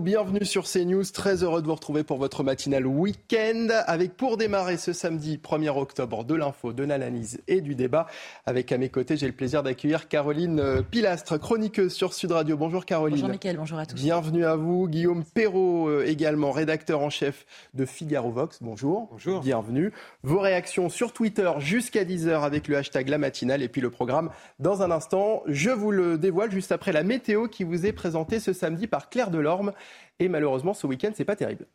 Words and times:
Bienvenue 0.00 0.46
sur 0.46 0.64
CNews, 0.64 1.04
très 1.12 1.42
heureux 1.44 1.60
de 1.60 1.66
vous 1.66 1.74
retrouver 1.74 2.02
pour 2.02 2.16
votre 2.16 2.42
matinale 2.42 2.86
week-end 2.86 3.68
avec 3.86 4.16
pour 4.16 4.38
démarrer 4.38 4.78
ce 4.78 4.94
samedi 4.94 5.36
1er 5.36 5.68
octobre 5.68 6.24
de 6.24 6.34
l'info, 6.34 6.72
de 6.72 6.82
l'analyse 6.82 7.42
et 7.46 7.60
du 7.60 7.74
débat. 7.74 8.06
Avec 8.46 8.72
à 8.72 8.78
mes 8.78 8.88
côtés, 8.88 9.18
j'ai 9.18 9.26
le 9.26 9.34
plaisir 9.34 9.62
d'accueillir 9.62 10.08
Caroline 10.08 10.60
euh, 10.60 10.80
Pilastre, 10.80 11.38
chroniqueuse 11.38 11.92
sur 11.92 12.14
Sud 12.14 12.32
Radio. 12.32 12.56
Bonjour 12.56 12.86
Caroline. 12.86 13.16
Bonjour 13.16 13.28
Mickaël, 13.28 13.58
bonjour 13.58 13.78
à 13.78 13.84
tous. 13.84 13.94
Bienvenue 13.94 14.46
à 14.46 14.56
vous. 14.56 14.88
Guillaume 14.88 15.24
Perrault 15.24 15.90
euh, 15.90 16.06
également, 16.06 16.52
rédacteur 16.52 17.00
en 17.00 17.10
chef 17.10 17.44
de 17.74 17.84
Figaro 17.84 18.30
Vox. 18.30 18.60
Bonjour. 18.62 19.08
Bonjour. 19.12 19.42
Bienvenue. 19.42 19.92
Vos 20.22 20.40
réactions 20.40 20.88
sur 20.88 21.12
Twitter 21.12 21.50
jusqu'à 21.58 22.04
10h 22.04 22.40
avec 22.40 22.66
le 22.66 22.78
hashtag 22.78 23.10
la 23.10 23.18
matinale 23.18 23.62
et 23.62 23.68
puis 23.68 23.82
le 23.82 23.90
programme 23.90 24.30
dans 24.58 24.80
un 24.80 24.90
instant. 24.90 25.42
Je 25.46 25.70
vous 25.70 25.90
le 25.90 26.16
dévoile 26.16 26.50
juste 26.50 26.72
après 26.72 26.92
la 26.92 27.02
météo 27.02 27.46
qui 27.46 27.62
vous 27.62 27.84
est 27.84 27.92
présentée 27.92 28.40
ce 28.40 28.54
samedi 28.54 28.86
par 28.86 29.10
Claire 29.10 29.30
Delorme. 29.30 29.72
Et 30.18 30.28
malheureusement, 30.28 30.74
ce 30.74 30.86
week-end, 30.86 31.12
c'est 31.14 31.24
pas 31.24 31.36
terrible. 31.36 31.66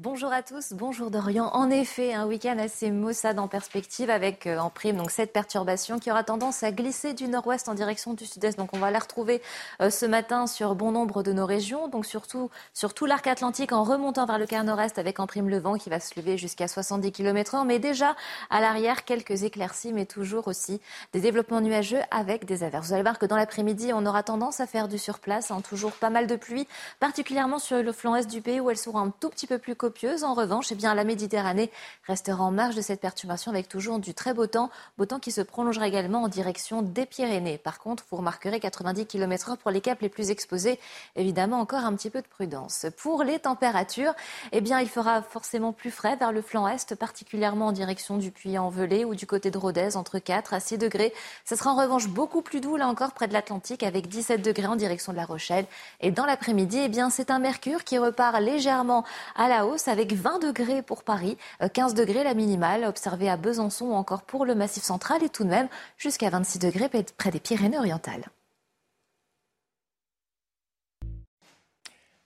Bonjour 0.00 0.32
à 0.32 0.44
tous, 0.44 0.74
bonjour 0.74 1.10
Dorian. 1.10 1.46
En 1.46 1.70
effet, 1.70 2.14
un 2.14 2.24
week-end 2.24 2.56
assez 2.56 2.92
maussade 2.92 3.40
en 3.40 3.48
perspective 3.48 4.10
avec 4.10 4.46
euh, 4.46 4.56
en 4.58 4.70
prime 4.70 4.96
donc 4.96 5.10
cette 5.10 5.32
perturbation 5.32 5.98
qui 5.98 6.08
aura 6.08 6.22
tendance 6.22 6.62
à 6.62 6.70
glisser 6.70 7.14
du 7.14 7.26
nord-ouest 7.26 7.68
en 7.68 7.74
direction 7.74 8.14
du 8.14 8.24
sud-est. 8.24 8.56
Donc 8.56 8.70
on 8.74 8.78
va 8.78 8.92
la 8.92 9.00
retrouver 9.00 9.42
euh, 9.82 9.90
ce 9.90 10.06
matin 10.06 10.46
sur 10.46 10.76
bon 10.76 10.92
nombre 10.92 11.24
de 11.24 11.32
nos 11.32 11.46
régions, 11.46 11.88
donc 11.88 12.06
surtout 12.06 12.48
sur 12.74 12.94
tout 12.94 13.06
l'arc 13.06 13.26
atlantique 13.26 13.72
en 13.72 13.82
remontant 13.82 14.24
vers 14.24 14.38
le 14.38 14.46
quart 14.46 14.62
nord-est 14.62 15.00
avec 15.00 15.18
en 15.18 15.26
prime 15.26 15.48
le 15.48 15.58
vent 15.58 15.74
qui 15.74 15.90
va 15.90 15.98
se 15.98 16.14
lever 16.14 16.38
jusqu'à 16.38 16.68
70 16.68 17.10
km/h. 17.10 17.66
Mais 17.66 17.80
déjà 17.80 18.14
à 18.50 18.60
l'arrière 18.60 19.04
quelques 19.04 19.42
éclaircies, 19.42 19.92
mais 19.92 20.06
toujours 20.06 20.46
aussi 20.46 20.80
des 21.12 21.20
développements 21.20 21.60
nuageux 21.60 22.02
avec 22.12 22.44
des 22.44 22.62
averses. 22.62 22.86
Vous 22.86 22.92
allez 22.92 23.02
voir 23.02 23.18
que 23.18 23.26
dans 23.26 23.36
l'après-midi, 23.36 23.90
on 23.92 24.06
aura 24.06 24.22
tendance 24.22 24.60
à 24.60 24.68
faire 24.68 24.86
du 24.86 24.96
surplace, 24.96 25.50
hein, 25.50 25.60
toujours 25.60 25.90
pas 25.90 26.10
mal 26.10 26.28
de 26.28 26.36
pluie, 26.36 26.68
particulièrement 27.00 27.58
sur 27.58 27.82
le 27.82 27.90
flanc 27.90 28.14
est 28.14 28.30
du 28.30 28.42
pays 28.42 28.60
où 28.60 28.70
elle 28.70 28.78
sera 28.78 29.00
un 29.00 29.10
tout 29.10 29.28
petit 29.28 29.48
peu 29.48 29.58
plus 29.58 29.74
en 30.22 30.34
revanche, 30.34 30.70
eh 30.70 30.74
bien, 30.74 30.94
la 30.94 31.04
Méditerranée 31.04 31.70
restera 32.06 32.42
en 32.42 32.50
marge 32.50 32.74
de 32.74 32.80
cette 32.80 33.00
perturbation 33.00 33.50
avec 33.50 33.68
toujours 33.68 33.98
du 33.98 34.14
très 34.14 34.34
beau 34.34 34.46
temps, 34.46 34.70
beau 34.96 35.06
temps 35.06 35.18
qui 35.18 35.32
se 35.32 35.40
prolongera 35.40 35.86
également 35.86 36.22
en 36.22 36.28
direction 36.28 36.82
des 36.82 37.06
Pyrénées. 37.06 37.58
Par 37.58 37.78
contre, 37.78 38.04
vous 38.10 38.18
remarquerez 38.18 38.60
90 38.60 39.06
km/h 39.06 39.56
pour 39.56 39.70
les 39.70 39.80
caps 39.80 40.00
les 40.02 40.08
plus 40.08 40.30
exposés. 40.30 40.78
Évidemment, 41.16 41.60
encore 41.60 41.84
un 41.84 41.94
petit 41.94 42.10
peu 42.10 42.20
de 42.20 42.26
prudence. 42.26 42.86
Pour 42.98 43.24
les 43.24 43.38
températures, 43.38 44.14
eh 44.52 44.60
bien, 44.60 44.80
il 44.80 44.88
fera 44.88 45.22
forcément 45.22 45.72
plus 45.72 45.90
frais 45.90 46.16
vers 46.16 46.32
le 46.32 46.42
flanc 46.42 46.68
est, 46.68 46.94
particulièrement 46.94 47.66
en 47.66 47.72
direction 47.72 48.16
du 48.16 48.30
Puy-en-Velay 48.30 49.04
ou 49.04 49.14
du 49.14 49.26
côté 49.26 49.50
de 49.50 49.58
Rodez, 49.58 49.96
entre 49.96 50.18
4 50.18 50.54
à 50.54 50.60
6 50.60 50.78
degrés. 50.78 51.12
Ce 51.44 51.56
sera 51.56 51.72
en 51.72 51.76
revanche 51.76 52.08
beaucoup 52.08 52.42
plus 52.42 52.60
doux, 52.60 52.76
là 52.76 52.88
encore, 52.88 53.12
près 53.12 53.28
de 53.28 53.32
l'Atlantique, 53.32 53.82
avec 53.82 54.08
17 54.08 54.42
degrés 54.42 54.66
en 54.66 54.76
direction 54.76 55.12
de 55.12 55.16
La 55.18 55.24
Rochelle. 55.24 55.66
Et 56.00 56.10
dans 56.10 56.26
l'après-midi, 56.26 56.78
eh 56.84 56.88
bien, 56.88 57.10
c'est 57.10 57.30
un 57.30 57.38
mercure 57.38 57.84
qui 57.84 57.98
repart 57.98 58.40
légèrement 58.40 59.04
à 59.36 59.48
la 59.48 59.66
hausse 59.66 59.67
avec 59.86 60.12
20 60.12 60.38
degrés 60.38 60.82
pour 60.82 61.02
Paris, 61.02 61.36
15 61.72 61.92
euh, 61.92 61.94
degrés 61.94 62.24
la 62.24 62.34
minimale 62.34 62.84
observée 62.84 63.28
à 63.28 63.36
Besançon 63.36 63.86
ou 63.86 63.92
encore 63.92 64.22
pour 64.22 64.46
le 64.46 64.54
Massif 64.54 64.82
central 64.82 65.22
et 65.22 65.28
tout 65.28 65.44
de 65.44 65.50
même 65.50 65.68
jusqu'à 65.96 66.30
26 66.30 66.58
degrés 66.58 66.88
près 67.16 67.30
des 67.30 67.40
Pyrénées-Orientales. 67.40 68.24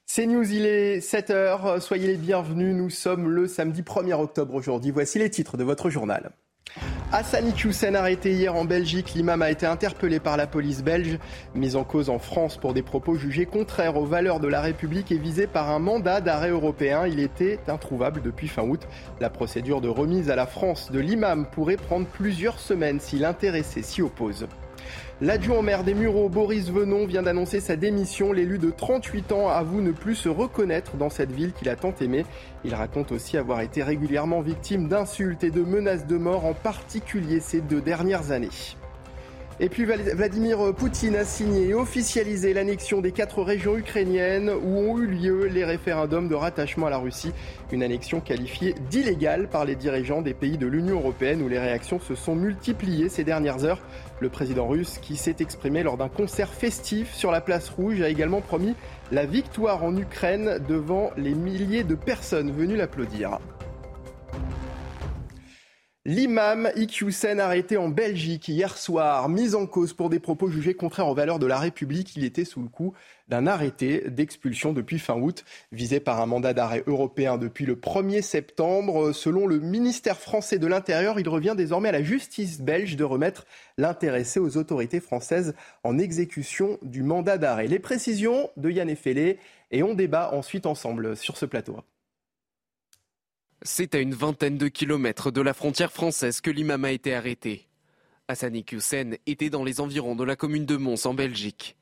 C'est 0.06 0.26
News, 0.26 0.50
il 0.52 0.66
est 0.66 0.98
7h, 0.98 1.80
soyez 1.80 2.06
les 2.06 2.16
bienvenus, 2.16 2.76
nous 2.76 2.90
sommes 2.90 3.28
le 3.30 3.48
samedi 3.48 3.82
1er 3.82 4.12
octobre 4.12 4.54
aujourd'hui. 4.54 4.90
Voici 4.90 5.18
les 5.18 5.30
titres 5.30 5.56
de 5.56 5.64
votre 5.64 5.88
journal. 5.88 6.32
Hassan 7.14 7.52
Hussein 7.62 7.94
arrêté 7.94 8.32
hier 8.32 8.56
en 8.56 8.64
Belgique. 8.64 9.12
L'imam 9.14 9.42
a 9.42 9.50
été 9.50 9.66
interpellé 9.66 10.18
par 10.18 10.38
la 10.38 10.46
police 10.46 10.82
belge, 10.82 11.18
mis 11.54 11.76
en 11.76 11.84
cause 11.84 12.08
en 12.08 12.18
France 12.18 12.56
pour 12.56 12.72
des 12.72 12.80
propos 12.80 13.16
jugés 13.16 13.44
contraires 13.44 13.98
aux 13.98 14.06
valeurs 14.06 14.40
de 14.40 14.48
la 14.48 14.62
République 14.62 15.12
et 15.12 15.18
visé 15.18 15.46
par 15.46 15.70
un 15.70 15.78
mandat 15.78 16.22
d'arrêt 16.22 16.48
européen. 16.48 17.06
Il 17.06 17.20
était 17.20 17.58
introuvable 17.68 18.22
depuis 18.22 18.48
fin 18.48 18.62
août. 18.62 18.88
La 19.20 19.28
procédure 19.28 19.82
de 19.82 19.88
remise 19.88 20.30
à 20.30 20.36
la 20.36 20.46
France 20.46 20.90
de 20.90 21.00
l'imam 21.00 21.44
pourrait 21.52 21.76
prendre 21.76 22.06
plusieurs 22.06 22.58
semaines 22.58 22.98
si 22.98 23.18
l'intéressé 23.18 23.82
s'y 23.82 24.00
oppose. 24.00 24.46
L'adjoint 25.22 25.62
maire 25.62 25.84
des 25.84 25.94
Mureaux, 25.94 26.28
Boris 26.28 26.68
Venon, 26.68 27.06
vient 27.06 27.22
d'annoncer 27.22 27.60
sa 27.60 27.76
démission. 27.76 28.32
L'élu 28.32 28.58
de 28.58 28.72
38 28.72 29.30
ans 29.30 29.48
avoue 29.48 29.80
ne 29.80 29.92
plus 29.92 30.16
se 30.16 30.28
reconnaître 30.28 30.96
dans 30.96 31.10
cette 31.10 31.30
ville 31.30 31.52
qu'il 31.52 31.68
a 31.68 31.76
tant 31.76 31.94
aimée. 32.00 32.26
Il 32.64 32.74
raconte 32.74 33.12
aussi 33.12 33.38
avoir 33.38 33.60
été 33.60 33.84
régulièrement 33.84 34.40
victime 34.40 34.88
d'insultes 34.88 35.44
et 35.44 35.52
de 35.52 35.62
menaces 35.62 36.08
de 36.08 36.16
mort, 36.16 36.44
en 36.44 36.54
particulier 36.54 37.38
ces 37.38 37.60
deux 37.60 37.80
dernières 37.80 38.32
années. 38.32 38.48
Et 39.64 39.68
puis 39.68 39.84
Vladimir 39.84 40.74
Poutine 40.74 41.14
a 41.14 41.24
signé 41.24 41.68
et 41.68 41.74
officialisé 41.74 42.52
l'annexion 42.52 43.00
des 43.00 43.12
quatre 43.12 43.44
régions 43.44 43.76
ukrainiennes 43.78 44.50
où 44.50 44.76
ont 44.76 44.98
eu 44.98 45.06
lieu 45.06 45.46
les 45.46 45.64
référendums 45.64 46.28
de 46.28 46.34
rattachement 46.34 46.88
à 46.88 46.90
la 46.90 46.98
Russie. 46.98 47.30
Une 47.70 47.84
annexion 47.84 48.20
qualifiée 48.20 48.74
d'illégale 48.90 49.48
par 49.48 49.64
les 49.64 49.76
dirigeants 49.76 50.20
des 50.20 50.34
pays 50.34 50.58
de 50.58 50.66
l'Union 50.66 50.96
européenne 50.96 51.42
où 51.42 51.48
les 51.48 51.60
réactions 51.60 52.00
se 52.00 52.16
sont 52.16 52.34
multipliées 52.34 53.08
ces 53.08 53.22
dernières 53.22 53.62
heures. 53.62 53.80
Le 54.18 54.30
président 54.30 54.66
russe, 54.66 54.98
qui 55.00 55.16
s'est 55.16 55.36
exprimé 55.38 55.84
lors 55.84 55.96
d'un 55.96 56.08
concert 56.08 56.52
festif 56.52 57.14
sur 57.14 57.30
la 57.30 57.40
place 57.40 57.68
rouge, 57.68 58.02
a 58.02 58.08
également 58.08 58.40
promis 58.40 58.74
la 59.12 59.26
victoire 59.26 59.84
en 59.84 59.96
Ukraine 59.96 60.58
devant 60.68 61.12
les 61.16 61.36
milliers 61.36 61.84
de 61.84 61.94
personnes 61.94 62.50
venues 62.50 62.76
l'applaudir. 62.76 63.38
L'imam 66.04 66.68
Iqiyoussen 66.74 67.38
arrêté 67.38 67.76
en 67.76 67.88
Belgique 67.88 68.48
hier 68.48 68.76
soir, 68.76 69.28
mis 69.28 69.54
en 69.54 69.66
cause 69.66 69.92
pour 69.92 70.10
des 70.10 70.18
propos 70.18 70.48
jugés 70.48 70.74
contraires 70.74 71.06
aux 71.06 71.14
valeurs 71.14 71.38
de 71.38 71.46
la 71.46 71.60
République. 71.60 72.16
Il 72.16 72.24
était 72.24 72.44
sous 72.44 72.60
le 72.60 72.68
coup 72.68 72.92
d'un 73.28 73.46
arrêté 73.46 74.10
d'expulsion 74.10 74.72
depuis 74.72 74.98
fin 74.98 75.14
août, 75.14 75.44
visé 75.70 76.00
par 76.00 76.20
un 76.20 76.26
mandat 76.26 76.54
d'arrêt 76.54 76.82
européen 76.88 77.38
depuis 77.38 77.66
le 77.66 77.76
1er 77.76 78.20
septembre. 78.20 79.12
Selon 79.12 79.46
le 79.46 79.60
ministère 79.60 80.18
français 80.18 80.58
de 80.58 80.66
l'Intérieur, 80.66 81.20
il 81.20 81.28
revient 81.28 81.54
désormais 81.56 81.90
à 81.90 81.92
la 81.92 82.02
justice 82.02 82.60
belge 82.60 82.96
de 82.96 83.04
remettre 83.04 83.46
l'intéressé 83.78 84.40
aux 84.40 84.56
autorités 84.56 84.98
françaises 84.98 85.54
en 85.84 86.00
exécution 86.00 86.80
du 86.82 87.04
mandat 87.04 87.38
d'arrêt. 87.38 87.68
Les 87.68 87.78
précisions 87.78 88.50
de 88.56 88.70
Yann 88.70 88.90
Effelé 88.90 89.38
et 89.70 89.84
on 89.84 89.94
débat 89.94 90.32
ensuite 90.32 90.66
ensemble 90.66 91.16
sur 91.16 91.36
ce 91.36 91.46
plateau. 91.46 91.76
C'est 93.64 93.94
à 93.94 94.00
une 94.00 94.14
vingtaine 94.14 94.58
de 94.58 94.66
kilomètres 94.66 95.30
de 95.30 95.40
la 95.40 95.54
frontière 95.54 95.92
française 95.92 96.40
que 96.40 96.50
l'imam 96.50 96.84
a 96.84 96.90
été 96.90 97.14
arrêté. 97.14 97.68
Hassani 98.26 98.64
Hussein 98.72 99.12
était 99.26 99.50
dans 99.50 99.62
les 99.62 99.80
environs 99.80 100.16
de 100.16 100.24
la 100.24 100.34
commune 100.34 100.66
de 100.66 100.76
Mons 100.76 101.06
en 101.06 101.14
Belgique. 101.14 101.76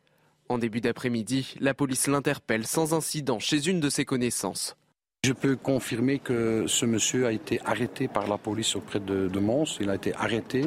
En 0.51 0.59
début 0.59 0.83
d'après-midi, 0.83 1.55
la 1.59 1.73
police 1.73 2.07
l'interpelle 2.07 2.67
sans 2.67 2.93
incident 2.93 3.39
chez 3.39 3.67
une 3.67 3.81
de 3.81 3.89
ses 3.89 4.05
connaissances. 4.05 4.77
Je 5.25 5.33
peux 5.33 5.57
confirmer 5.57 6.19
que 6.19 6.67
ce 6.67 6.85
monsieur 6.85 7.27
a 7.27 7.33
été 7.33 7.61
arrêté 7.65 8.09
par 8.09 8.29
la 8.29 8.37
police 8.37 8.77
auprès 8.77 9.01
de, 9.01 9.39
Mons. 9.39 9.79
Il 9.81 9.89
a 9.89 9.95
été 9.95 10.15
arrêté 10.17 10.67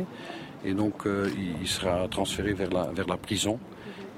et 0.66 0.74
donc 0.74 1.06
euh, 1.06 1.30
il 1.62 1.68
sera 1.68 2.08
transféré 2.08 2.54
vers 2.54 2.72
la, 2.72 3.18
prison. 3.18 3.60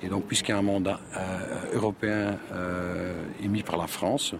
Et 0.02 0.08
donc 0.08 0.28
puisqu'il 0.28 0.52
y 0.52 0.56
a 0.56 0.60
un 0.60 0.62
mandat 0.62 1.02
euh, 1.18 1.76
européen 1.76 2.38
euh, 2.54 3.22
émis 3.44 3.64
par 3.64 3.76
la 3.76 3.88
France, 3.88 4.34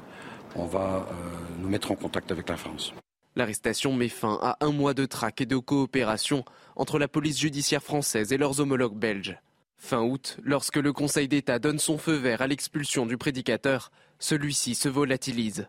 on 0.56 0.66
va 0.66 1.08
euh, 1.10 1.14
nous 1.60 1.70
mettre 1.70 1.92
en 1.92 1.96
contact 1.96 2.32
avec 2.32 2.50
la 2.50 2.58
France. 2.58 2.94
L'arrestation 3.36 3.94
met 3.94 4.08
fin 4.08 4.40
à 4.42 4.58
un 4.62 4.72
mois 4.72 4.94
de 4.94 5.06
traque 5.06 5.42
et 5.42 5.46
de 5.46 5.58
coopération 5.58 6.46
entre 6.76 7.00
la 7.00 7.08
police 7.10 7.40
judiciaire 7.40 7.84
française 7.84 8.32
et 8.32 8.38
leurs 8.38 8.62
homologues 8.62 8.98
belges. 8.98 9.38
Fin 9.78 10.02
août, 10.02 10.38
lorsque 10.42 10.78
le 10.78 10.94
Conseil 10.94 11.28
d'État 11.28 11.60
donne 11.60 11.80
son 11.80 11.98
feu 11.98 12.16
vert 12.16 12.42
à 12.42 12.48
l'expulsion 12.48 13.06
du 13.06 13.18
prédicateur, 13.18 13.92
celui-ci 14.20 14.74
se 14.74 14.88
volatilise. 14.88 15.68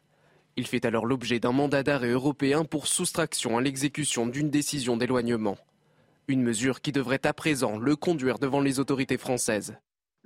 Il 0.57 0.67
fait 0.67 0.87
alors 0.87 1.07
l'objet 1.07 1.41
d'un 1.41 1.53
mandat 1.53 1.83
d'arrêt 1.83 2.11
européen 2.11 2.65
pour 2.65 2.87
soustraction 2.87 3.59
à 3.59 3.61
l'exécution 3.61 4.27
d'une 4.27 4.49
décision 4.49 4.97
d'éloignement. 4.97 5.59
Une 6.29 6.43
mesure 6.43 6.81
qui 6.81 6.93
devrait 6.93 7.27
à 7.27 7.35
présent 7.35 7.79
le 7.79 7.97
conduire 7.97 8.39
devant 8.39 8.61
les 8.61 8.79
autorités 8.79 9.19
françaises 9.19 9.77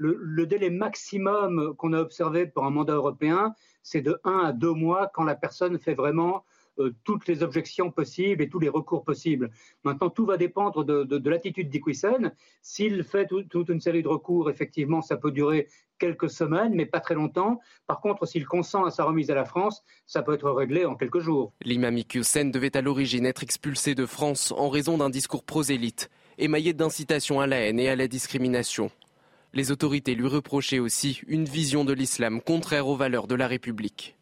le, 0.01 0.47
délai 0.47 0.71
maximum 0.71 1.75
qu'on 1.77 1.93
a 1.93 2.01
observé 2.01 2.47
pour 2.47 2.65
un 2.65 2.71
mandat 2.71 2.95
européen, 2.95 3.55
c'est 3.83 4.01
de 4.01 4.19
1 4.25 4.39
à 4.47 4.53
2 4.53 4.73
mois 4.73 5.11
quand 5.13 5.25
la 5.25 5.35
personne 5.35 5.79
fait 5.79 5.95
vraiment 5.95 6.45
euh, 6.79 6.95
toutes 7.05 7.27
les 7.27 7.43
objections 7.43 7.91
possibles 7.91 8.43
et 8.43 8.49
tous 8.49 8.59
les 8.59 8.69
recours 8.69 9.05
possibles. 9.05 9.51
Maintenant, 9.85 10.09
tout 10.09 10.25
va 10.25 10.37
dépendre 10.37 10.85
de, 10.85 11.29
l'attitude 11.29 11.69
d'Iquisen. 11.69 12.33
S'il 12.63 13.05
fait 13.05 13.27
toute 13.27 13.69
une 13.69 13.81
série 13.81 14.03
de 14.03 14.09
recours, 14.09 14.49
effectivement, 14.49 15.03
ça 15.03 15.17
peut 15.17 15.33
durer 15.33 15.69
quelques 15.99 16.31
semaines, 16.31 16.75
mais 16.75 16.87
pas 16.87 17.01
très 17.01 17.15
longtemps. 17.15 17.61
Par 17.87 18.01
contre, 18.01 18.27
s'il 18.27 18.47
consent 18.47 18.85
à 18.85 18.91
sa 18.91 19.05
remise 19.05 19.31
à 19.31 19.35
la 19.35 19.45
France, 19.45 19.83
ça 20.07 20.23
peut 20.23 20.33
être 20.33 20.51
réglé 20.51 20.87
en 20.87 20.95
quelques 20.95 21.21
jours. 21.21 21.53
L'imam 21.63 21.99
Iquisen 21.99 22.51
devait 22.51 22.75
à 22.77 22.81
l'origine 22.81 23.27
être 23.27 23.43
expulsé 23.43 23.95
de 23.95 24.07
France 24.07 24.53
en 24.57 24.71
raison 24.71 24.97
d'un 24.97 25.11
discours 25.11 25.45
prosélyte, 25.45 26.09
émaillé 26.39 26.73
d'incitation 26.73 27.41
à 27.41 27.47
la 27.47 27.59
haine 27.59 27.79
et 27.79 27.91
à 27.91 27.97
la 27.97 28.09
discrimination. 28.09 28.91
Les 29.53 29.71
autorités 29.73 30.15
lui 30.15 30.29
reprochaient 30.29 30.79
aussi 30.79 31.21
une 31.27 31.45
vision 31.45 31.85
de 31.85 31.93
l'islam 31.93 32.41
contraire 32.41 32.87
aux 32.87 32.97
valeurs 32.97 33.27
de 33.27 33.35
la 33.35 33.49
République. 33.49 34.17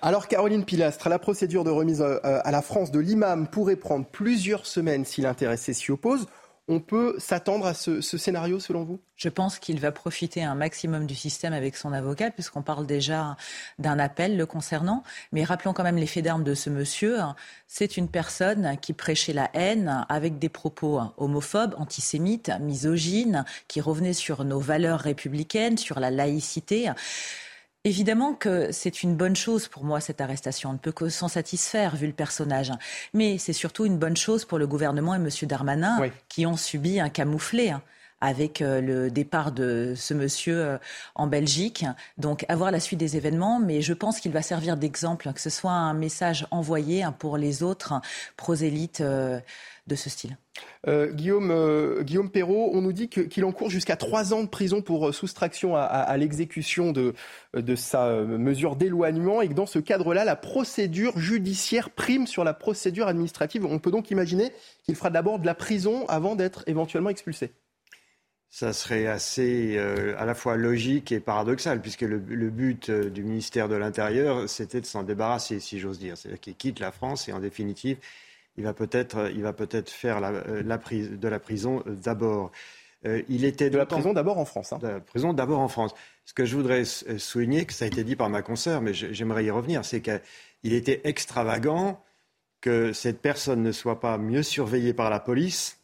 Alors 0.00 0.28
Caroline 0.28 0.64
Pilastre, 0.64 1.08
la 1.08 1.18
procédure 1.18 1.64
de 1.64 1.70
remise 1.70 2.02
euh, 2.02 2.18
à 2.22 2.50
la 2.50 2.60
France 2.60 2.90
de 2.90 2.98
l'imam 2.98 3.48
pourrait 3.48 3.76
prendre 3.76 4.04
plusieurs 4.04 4.66
semaines 4.66 5.04
si 5.06 5.22
l'intéressé 5.22 5.72
s'y 5.72 5.90
oppose. 5.90 6.26
On 6.66 6.80
peut 6.80 7.16
s'attendre 7.18 7.66
à 7.66 7.74
ce, 7.74 8.00
scénario 8.00 8.58
selon 8.58 8.84
vous? 8.84 9.00
Je 9.16 9.28
pense 9.28 9.58
qu'il 9.58 9.78
va 9.80 9.92
profiter 9.92 10.42
un 10.42 10.54
maximum 10.54 11.06
du 11.06 11.14
système 11.14 11.52
avec 11.52 11.76
son 11.76 11.92
avocat, 11.92 12.30
puisqu'on 12.30 12.62
parle 12.62 12.86
déjà 12.86 13.36
d'un 13.78 13.98
appel 13.98 14.36
le 14.36 14.46
concernant. 14.46 15.02
Mais 15.32 15.44
rappelons 15.44 15.72
quand 15.74 15.82
même 15.82 15.96
les 15.96 16.06
faits 16.06 16.24
d'armes 16.24 16.44
de 16.44 16.54
ce 16.54 16.70
monsieur. 16.70 17.18
C'est 17.66 17.96
une 17.96 18.08
personne 18.08 18.76
qui 18.80 18.92
prêchait 18.92 19.34
la 19.34 19.50
haine 19.52 20.06
avec 20.08 20.38
des 20.38 20.48
propos 20.48 21.00
homophobes, 21.18 21.74
antisémites, 21.78 22.50
misogynes, 22.60 23.44
qui 23.68 23.80
revenaient 23.80 24.14
sur 24.14 24.44
nos 24.44 24.60
valeurs 24.60 25.00
républicaines, 25.00 25.76
sur 25.76 26.00
la 26.00 26.10
laïcité. 26.10 26.90
Évidemment 27.86 28.32
que 28.32 28.72
c'est 28.72 29.02
une 29.02 29.14
bonne 29.14 29.36
chose 29.36 29.68
pour 29.68 29.84
moi, 29.84 30.00
cette 30.00 30.22
arrestation. 30.22 30.70
On 30.70 30.72
ne 30.72 30.78
peut 30.78 30.90
que 30.90 31.10
s'en 31.10 31.28
satisfaire, 31.28 31.96
vu 31.96 32.06
le 32.06 32.14
personnage. 32.14 32.72
Mais 33.12 33.36
c'est 33.36 33.52
surtout 33.52 33.84
une 33.84 33.98
bonne 33.98 34.16
chose 34.16 34.46
pour 34.46 34.58
le 34.58 34.66
gouvernement 34.66 35.14
et 35.14 35.18
M. 35.18 35.28
Darmanin, 35.42 35.98
qui 36.30 36.46
ont 36.46 36.56
subi 36.56 36.98
un 36.98 37.10
camouflet 37.10 37.70
hein, 37.70 37.82
avec 38.24 38.62
euh, 38.62 38.80
le 38.80 39.10
départ 39.10 39.52
de 39.52 39.92
ce 39.94 40.14
monsieur 40.14 40.58
euh, 40.58 40.78
en 41.14 41.26
Belgique. 41.26 41.84
Donc, 42.16 42.46
avoir 42.48 42.70
la 42.70 42.80
suite 42.80 42.98
des 42.98 43.18
événements, 43.18 43.60
mais 43.60 43.82
je 43.82 43.92
pense 43.92 44.18
qu'il 44.18 44.32
va 44.32 44.40
servir 44.40 44.78
d'exemple, 44.78 45.30
que 45.34 45.40
ce 45.40 45.50
soit 45.50 45.72
un 45.72 45.92
message 45.92 46.46
envoyé 46.50 47.02
hein, 47.02 47.12
pour 47.12 47.36
les 47.36 47.62
autres 47.62 48.00
prosélytes 48.38 49.02
euh, 49.02 49.38
de 49.86 49.94
ce 49.94 50.08
style. 50.08 50.38
Guillaume, 50.86 52.02
Guillaume 52.02 52.30
Perrault, 52.30 52.70
on 52.72 52.80
nous 52.80 52.92
dit 52.92 53.08
qu'il 53.08 53.44
encourt 53.44 53.68
jusqu'à 53.68 53.96
trois 53.96 54.32
ans 54.32 54.42
de 54.42 54.48
prison 54.48 54.80
pour 54.80 55.12
soustraction 55.12 55.74
à, 55.76 56.16
l'exécution 56.16 56.92
de, 56.92 57.14
de, 57.54 57.74
sa 57.74 58.22
mesure 58.22 58.76
d'éloignement 58.76 59.42
et 59.42 59.48
que 59.48 59.54
dans 59.54 59.66
ce 59.66 59.78
cadre-là, 59.78 60.24
la 60.24 60.36
procédure 60.36 61.18
judiciaire 61.18 61.90
prime 61.90 62.26
sur 62.26 62.44
la 62.44 62.54
procédure 62.54 63.08
administrative. 63.08 63.66
On 63.66 63.78
peut 63.78 63.90
donc 63.90 64.10
imaginer 64.10 64.52
qu'il 64.84 64.94
fera 64.94 65.10
d'abord 65.10 65.38
de 65.38 65.46
la 65.46 65.54
prison 65.54 66.06
avant 66.06 66.36
d'être 66.36 66.64
éventuellement 66.66 67.10
expulsé. 67.10 67.52
Ça 68.56 68.72
serait 68.72 69.08
assez 69.08 69.76
à 70.16 70.24
la 70.24 70.34
fois 70.36 70.56
logique 70.56 71.10
et 71.10 71.18
paradoxal, 71.18 71.80
puisque 71.80 72.02
le, 72.02 72.18
le 72.18 72.50
but 72.50 72.88
du 72.88 73.24
ministère 73.24 73.68
de 73.68 73.74
l'Intérieur, 73.74 74.48
c'était 74.48 74.80
de 74.80 74.86
s'en 74.86 75.02
débarrasser, 75.02 75.58
si 75.58 75.80
j'ose 75.80 75.98
dire. 75.98 76.16
C'est-à-dire 76.16 76.38
qu'il 76.38 76.54
quitte 76.54 76.78
la 76.78 76.92
France 76.92 77.28
et 77.28 77.32
en 77.32 77.40
définitive, 77.40 77.98
il 78.56 78.64
va 78.64 78.72
peut-être 78.72 79.30
il 79.34 79.42
va 79.42 79.52
peut-être 79.52 79.90
faire 79.90 80.20
la, 80.20 80.28
euh, 80.28 80.62
la 80.64 80.78
prise, 80.78 81.10
de 81.10 81.28
la 81.28 81.40
prison 81.40 81.82
euh, 81.86 81.94
d'abord. 81.94 82.52
Euh, 83.06 83.22
il 83.28 83.44
était 83.44 83.70
de 83.70 83.76
la 83.76 83.86
prison 83.86 84.12
d'abord 84.12 84.38
en 84.38 84.44
France. 84.44 84.72
Hein. 84.72 84.78
De 84.78 84.86
la 84.86 85.00
prison 85.00 85.32
d'abord 85.32 85.58
en 85.58 85.68
France. 85.68 85.92
Ce 86.24 86.32
que 86.32 86.44
je 86.44 86.56
voudrais 86.56 86.84
souligner, 86.84 87.66
que 87.66 87.72
ça 87.72 87.84
a 87.84 87.88
été 87.88 88.04
dit 88.04 88.16
par 88.16 88.30
ma 88.30 88.40
consoeur, 88.40 88.80
mais 88.80 88.94
j'aimerais 88.94 89.44
y 89.44 89.50
revenir, 89.50 89.84
c'est 89.84 90.00
qu'il 90.00 90.72
était 90.72 91.02
extravagant 91.04 92.02
que 92.62 92.94
cette 92.94 93.20
personne 93.20 93.62
ne 93.62 93.72
soit 93.72 94.00
pas 94.00 94.16
mieux 94.16 94.42
surveillée 94.42 94.94
par 94.94 95.10
la 95.10 95.20
police 95.20 95.80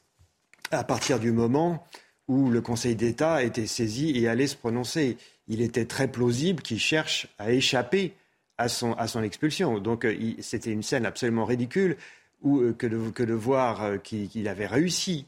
à 0.70 0.82
partir 0.82 1.18
du 1.18 1.30
moment 1.30 1.84
où 2.30 2.48
le 2.48 2.60
Conseil 2.60 2.94
d'État 2.94 3.42
été 3.42 3.66
saisi 3.66 4.16
et 4.16 4.28
allait 4.28 4.46
se 4.46 4.54
prononcer. 4.54 5.16
Il 5.48 5.60
était 5.60 5.86
très 5.86 6.06
plausible 6.06 6.62
qu'il 6.62 6.78
cherche 6.78 7.26
à 7.40 7.50
échapper 7.50 8.14
à 8.56 8.68
son, 8.68 8.92
à 8.92 9.08
son 9.08 9.24
expulsion. 9.24 9.80
Donc 9.80 10.06
c'était 10.38 10.70
une 10.70 10.84
scène 10.84 11.06
absolument 11.06 11.44
ridicule 11.44 11.96
ou 12.40 12.60
euh, 12.60 12.72
que, 12.72 12.86
de, 12.86 13.10
que 13.10 13.24
de 13.24 13.32
voir 13.32 13.82
euh, 13.82 13.96
qu'il 13.96 14.46
avait 14.46 14.68
réussi 14.68 15.26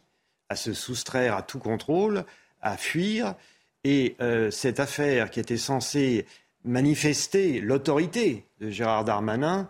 à 0.49 0.54
se 0.54 0.72
soustraire 0.72 1.37
à 1.37 1.43
tout 1.43 1.58
contrôle, 1.58 2.25
à 2.60 2.76
fuir. 2.76 3.34
Et 3.82 4.14
euh, 4.20 4.52
cette 4.52 4.78
affaire 4.78 5.31
qui 5.31 5.40
était 5.40 5.56
censée 5.56 6.25
manifester 6.64 7.60
l'autorité 7.60 8.44
de 8.60 8.70
Gérard 8.70 9.04
Darmanin 9.04 9.69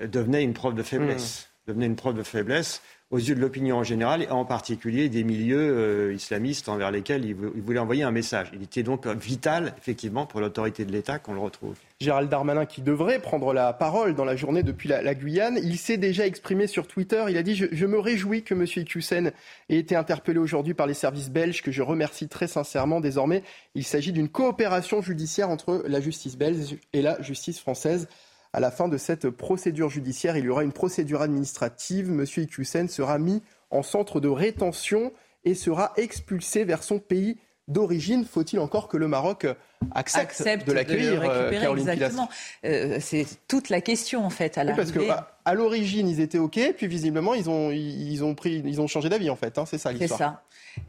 devenait 0.00 0.44
une 0.44 0.54
preuve 0.54 0.76
de 0.76 0.84
faiblesse. 0.84 1.40
Mmh. 1.40 1.70
Devenait 1.70 1.86
une 1.86 1.96
preuve 1.96 2.14
de 2.14 2.22
faiblesse 2.22 2.82
aux 3.10 3.18
yeux 3.18 3.34
de 3.34 3.40
l'opinion 3.40 3.78
en 3.78 3.84
général, 3.84 4.22
et 4.22 4.30
en 4.30 4.44
particulier 4.44 5.08
des 5.08 5.24
milieux 5.24 5.56
euh, 5.58 6.14
islamistes 6.14 6.68
envers 6.68 6.90
lesquels 6.90 7.24
il, 7.24 7.34
voulait 7.34 7.78
envoyer 7.78 8.02
un 8.02 8.10
message. 8.10 8.50
Il 8.52 8.62
était 8.62 8.82
donc 8.82 9.06
vital, 9.06 9.74
effectivement, 9.78 10.26
pour 10.26 10.40
l'autorité 10.40 10.84
de 10.84 10.92
l'État 10.92 11.18
qu'on 11.18 11.32
le 11.32 11.40
retrouve. 11.40 11.74
Gérald 12.00 12.28
Darmanin, 12.28 12.66
qui 12.66 12.82
devrait 12.82 13.18
prendre 13.18 13.54
la 13.54 13.72
parole 13.72 14.14
dans 14.14 14.26
la 14.26 14.36
journée 14.36 14.62
depuis 14.62 14.90
la, 14.90 15.14
Guyane, 15.14 15.58
il 15.62 15.78
s'est 15.78 15.96
déjà 15.96 16.26
exprimé 16.26 16.66
sur 16.66 16.86
Twitter. 16.86 17.24
Il 17.30 17.38
a 17.38 17.42
dit 17.42 17.56
Je, 17.56 17.86
me 17.86 17.98
réjouis 17.98 18.42
que 18.42 18.52
M. 18.52 18.64
Iqiyoussen 18.64 19.32
ait 19.70 19.76
été 19.76 19.96
interpellé 19.96 20.38
aujourd'hui 20.38 20.74
par 20.74 20.86
les 20.86 20.94
services 20.94 21.30
belges, 21.30 21.62
que 21.62 21.72
je 21.72 21.82
remercie 21.82 22.28
très 22.28 22.46
sincèrement. 22.46 23.00
Désormais, 23.00 23.42
il 23.74 23.84
s'agit 23.84 24.12
d'une 24.12 24.28
coopération 24.28 25.00
judiciaire 25.00 25.48
entre 25.48 25.82
la 25.86 26.00
justice 26.02 26.36
belge 26.36 26.76
et 26.92 27.00
la 27.00 27.20
justice 27.22 27.58
française. 27.58 28.06
À 28.52 28.60
la 28.60 28.70
fin 28.70 28.88
de 28.88 28.96
cette 28.96 29.28
procédure 29.30 29.90
judiciaire, 29.90 30.36
il 30.36 30.44
y 30.44 30.48
aura 30.48 30.64
une 30.64 30.72
procédure 30.72 31.22
administrative. 31.22 32.10
Monsieur 32.10 32.44
Iqiyoussen 32.44 32.88
sera 32.88 33.18
mis 33.18 33.42
en 33.70 33.82
centre 33.82 34.20
de 34.20 34.28
rétention 34.28 35.12
et 35.44 35.54
sera 35.54 35.92
expulsé 35.96 36.64
vers 36.64 36.82
son 36.82 36.98
pays 36.98 37.38
d'origine. 37.68 38.24
Faut-il 38.24 38.58
encore 38.58 38.88
que 38.88 38.96
le 38.96 39.08
Maroc 39.08 39.46
accepte, 39.94 40.66
de 40.66 40.72
l'accueillir, 40.72 41.22
euh, 41.22 41.50
Exactement. 41.76 42.28
Euh, 42.64 42.98
c'est 43.00 43.26
toute 43.46 43.68
la 43.68 43.80
question 43.80 44.24
en 44.24 44.30
fait 44.30 44.58
à 44.58 44.64
oui, 44.64 44.72
Parce 44.74 44.92
qu'à 44.92 45.37
à, 45.48 45.54
l'origine 45.54 46.08
ils 46.08 46.20
étaient 46.20 46.38
ok, 46.38 46.74
puis 46.76 46.86
visiblement 46.86 47.34
ils 47.34 47.48
ont 47.48 47.70
ils, 47.70 48.22
ont 48.24 48.34
pris 48.34 48.62
ils 48.64 48.80
ont 48.80 48.86
changé 48.86 49.08
d'avis 49.08 49.30
en 49.30 49.36
fait. 49.36 49.58
Hein, 49.58 49.64
c'est 49.66 49.78
ça 49.78 49.92
l'histoire. 49.92 50.18
C'est 50.18 50.24
ça. 50.24 50.42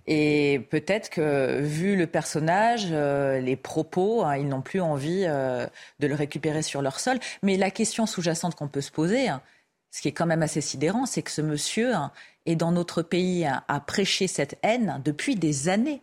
Et 0.08 0.68
peut-être 0.70 1.10
que, 1.10 1.60
vu 1.62 1.96
le 1.96 2.08
personnage, 2.08 2.88
euh, 2.92 3.40
les 3.40 3.56
propos, 3.56 4.24
hein, 4.24 4.38
ils 4.38 4.48
n'ont 4.48 4.62
plus 4.62 4.82
envie 4.82 5.24
euh, 5.26 5.66
de 6.00 6.08
le 6.08 6.16
récupérer 6.16 6.62
sur 6.62 6.82
leur 6.82 7.00
sol. 7.00 7.20
Mais 7.42 7.58
la 7.58 7.72
question 7.72 8.06
sous-jacente 8.06 8.56
qu'on 8.56 8.68
peut 8.68 8.82
se 8.82 8.92
poser, 8.92 9.30
hein, 9.30 9.42
ce 9.92 10.02
qui 10.02 10.08
est 10.08 10.12
quand 10.12 10.28
même 10.28 10.44
assez 10.44 10.62
sidérant, 10.62 11.06
c'est 11.06 11.24
que 11.24 11.32
ce 11.32 11.42
monsieur 11.42 11.94
est 12.46 12.56
dans 12.56 12.72
notre 12.72 13.02
pays 13.02 13.46
à 13.46 13.80
prêcher 13.80 14.28
cette 14.28 14.58
haine 14.62 15.02
depuis 15.04 15.36
des 15.36 15.70
années. 15.70 16.02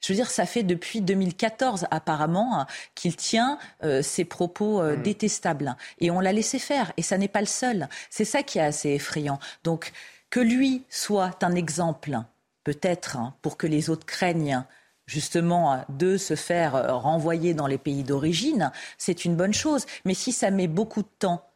Je 0.00 0.12
veux 0.12 0.16
dire, 0.16 0.30
ça 0.30 0.46
fait 0.46 0.62
depuis 0.62 1.00
2014 1.00 1.86
apparemment 1.90 2.66
qu'il 2.94 3.16
tient 3.16 3.58
euh, 3.82 4.02
ces 4.02 4.24
propos 4.24 4.82
hmm. 4.82 5.02
détestables. 5.02 5.76
Et 6.00 6.10
on 6.10 6.20
l'a 6.20 6.32
laissé 6.32 6.58
faire. 6.58 6.92
Et 6.96 7.02
ça 7.02 7.18
n'est 7.18 7.28
pas 7.28 7.40
le 7.40 7.46
seul. 7.46 7.88
C'est 8.10 8.24
ça 8.24 8.42
qui 8.42 8.58
est 8.58 8.62
assez 8.62 8.90
effrayant. 8.90 9.38
Donc, 9.64 9.92
que 10.30 10.40
lui 10.40 10.84
soit 10.90 11.42
un 11.42 11.54
exemple 11.54 12.18
peut-être 12.64 13.16
hein, 13.16 13.34
pour 13.42 13.56
que 13.56 13.66
les 13.66 13.90
autres 13.90 14.06
craignent 14.06 14.64
justement 15.06 15.84
de 15.88 16.16
se 16.16 16.34
faire 16.34 16.74
euh, 16.74 16.94
renvoyer 16.94 17.54
dans 17.54 17.66
les 17.66 17.78
pays 17.78 18.02
d'origine, 18.02 18.72
c'est 18.98 19.24
une 19.24 19.36
bonne 19.36 19.54
chose. 19.54 19.86
Mais 20.04 20.14
si 20.14 20.32
ça 20.32 20.50
met 20.50 20.66
beaucoup 20.66 21.02
de 21.02 21.08
temps, 21.18 21.48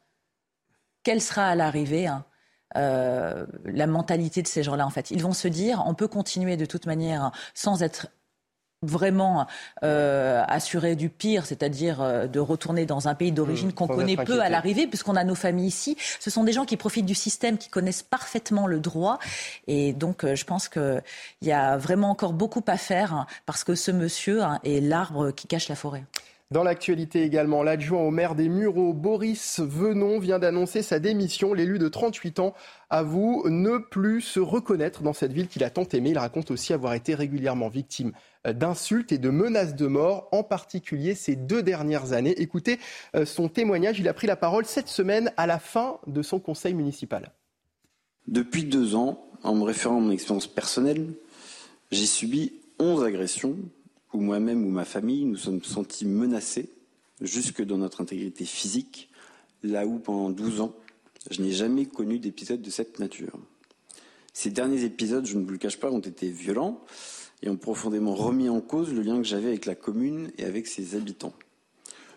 quelle 1.02 1.20
sera 1.20 1.48
à 1.48 1.54
l'arrivée 1.54 2.06
hein, 2.06 2.24
euh, 2.76 3.46
la 3.64 3.86
mentalité 3.86 4.42
de 4.42 4.46
ces 4.46 4.62
gens-là 4.62 4.86
en 4.86 4.90
fait? 4.90 5.10
Ils 5.10 5.22
vont 5.22 5.32
se 5.32 5.48
dire, 5.48 5.82
on 5.86 5.94
peut 5.94 6.08
continuer 6.08 6.56
de 6.56 6.66
toute 6.66 6.86
manière 6.86 7.32
sans 7.54 7.82
être 7.82 8.06
vraiment 8.82 9.46
euh, 9.82 10.42
assuré 10.48 10.96
du 10.96 11.10
pire, 11.10 11.44
c'est-à-dire 11.44 12.00
euh, 12.00 12.26
de 12.26 12.40
retourner 12.40 12.86
dans 12.86 13.08
un 13.08 13.14
pays 13.14 13.30
d'origine 13.30 13.68
mmh, 13.68 13.72
qu'on 13.74 13.86
connaît 13.86 14.16
peu 14.16 14.40
à 14.40 14.48
l'arrivée, 14.48 14.86
puisqu'on 14.86 15.16
a 15.16 15.24
nos 15.24 15.34
familles 15.34 15.66
ici. 15.66 15.96
Ce 16.18 16.30
sont 16.30 16.44
des 16.44 16.52
gens 16.52 16.64
qui 16.64 16.78
profitent 16.78 17.06
du 17.06 17.14
système, 17.14 17.58
qui 17.58 17.68
connaissent 17.68 18.02
parfaitement 18.02 18.66
le 18.66 18.80
droit. 18.80 19.18
Et 19.66 19.92
donc, 19.92 20.24
euh, 20.24 20.34
je 20.34 20.44
pense 20.46 20.68
qu'il 20.68 21.02
y 21.42 21.52
a 21.52 21.76
vraiment 21.76 22.10
encore 22.10 22.32
beaucoup 22.32 22.64
à 22.68 22.78
faire, 22.78 23.12
hein, 23.12 23.26
parce 23.44 23.64
que 23.64 23.74
ce 23.74 23.90
monsieur 23.90 24.42
hein, 24.42 24.60
est 24.64 24.80
l'arbre 24.80 25.30
qui 25.30 25.46
cache 25.46 25.68
la 25.68 25.76
forêt. 25.76 26.04
Dans 26.50 26.64
l'actualité 26.64 27.22
également, 27.22 27.62
l'adjoint 27.62 28.00
au 28.00 28.10
maire 28.10 28.34
des 28.34 28.48
Mureaux, 28.48 28.92
Boris 28.92 29.60
Venon, 29.60 30.18
vient 30.18 30.40
d'annoncer 30.40 30.82
sa 30.82 30.98
démission. 30.98 31.54
L'élu 31.54 31.78
de 31.78 31.86
38 31.86 32.40
ans 32.40 32.54
avoue 32.88 33.44
ne 33.48 33.78
plus 33.78 34.20
se 34.20 34.40
reconnaître 34.40 35.02
dans 35.02 35.12
cette 35.12 35.32
ville 35.32 35.46
qu'il 35.46 35.62
a 35.62 35.70
tant 35.70 35.84
aimée. 35.92 36.10
Il 36.10 36.18
raconte 36.18 36.50
aussi 36.50 36.72
avoir 36.72 36.94
été 36.94 37.14
régulièrement 37.14 37.68
victime 37.68 38.12
d'insultes 38.44 39.12
et 39.12 39.18
de 39.18 39.30
menaces 39.30 39.74
de 39.74 39.86
mort, 39.86 40.28
en 40.32 40.42
particulier 40.42 41.14
ces 41.14 41.36
deux 41.36 41.62
dernières 41.62 42.12
années. 42.12 42.34
Écoutez 42.40 42.78
euh, 43.14 43.24
son 43.24 43.48
témoignage, 43.48 44.00
il 44.00 44.08
a 44.08 44.14
pris 44.14 44.26
la 44.26 44.36
parole 44.36 44.64
cette 44.64 44.88
semaine 44.88 45.32
à 45.36 45.46
la 45.46 45.58
fin 45.58 45.98
de 46.06 46.22
son 46.22 46.40
conseil 46.40 46.74
municipal. 46.74 47.32
Depuis 48.26 48.64
deux 48.64 48.94
ans, 48.94 49.26
en 49.42 49.54
me 49.54 49.64
référant 49.64 49.98
à 49.98 50.00
mon 50.00 50.10
expérience 50.10 50.46
personnelle, 50.46 51.12
j'ai 51.90 52.06
subi 52.06 52.52
11 52.78 53.04
agressions 53.04 53.56
où 54.12 54.20
moi-même 54.20 54.64
ou 54.64 54.70
ma 54.70 54.84
famille 54.84 55.24
nous 55.24 55.36
sommes 55.36 55.62
sentis 55.62 56.06
menacés 56.06 56.70
jusque 57.20 57.62
dans 57.62 57.78
notre 57.78 58.00
intégrité 58.00 58.44
physique, 58.44 59.10
là 59.62 59.86
où 59.86 59.98
pendant 59.98 60.30
12 60.30 60.60
ans, 60.62 60.74
je 61.30 61.42
n'ai 61.42 61.52
jamais 61.52 61.86
connu 61.86 62.18
d'épisode 62.18 62.62
de 62.62 62.70
cette 62.70 62.98
nature. 62.98 63.32
Ces 64.32 64.50
derniers 64.50 64.84
épisodes, 64.84 65.26
je 65.26 65.36
ne 65.36 65.44
vous 65.44 65.50
le 65.50 65.58
cache 65.58 65.76
pas, 65.76 65.90
ont 65.90 65.98
été 65.98 66.30
violents 66.30 66.80
et 67.42 67.48
ont 67.48 67.56
profondément 67.56 68.14
remis 68.14 68.48
en 68.48 68.60
cause 68.60 68.92
le 68.92 69.02
lien 69.02 69.18
que 69.18 69.26
j'avais 69.26 69.48
avec 69.48 69.66
la 69.66 69.74
commune 69.74 70.30
et 70.38 70.44
avec 70.44 70.66
ses 70.66 70.94
habitants. 70.94 71.32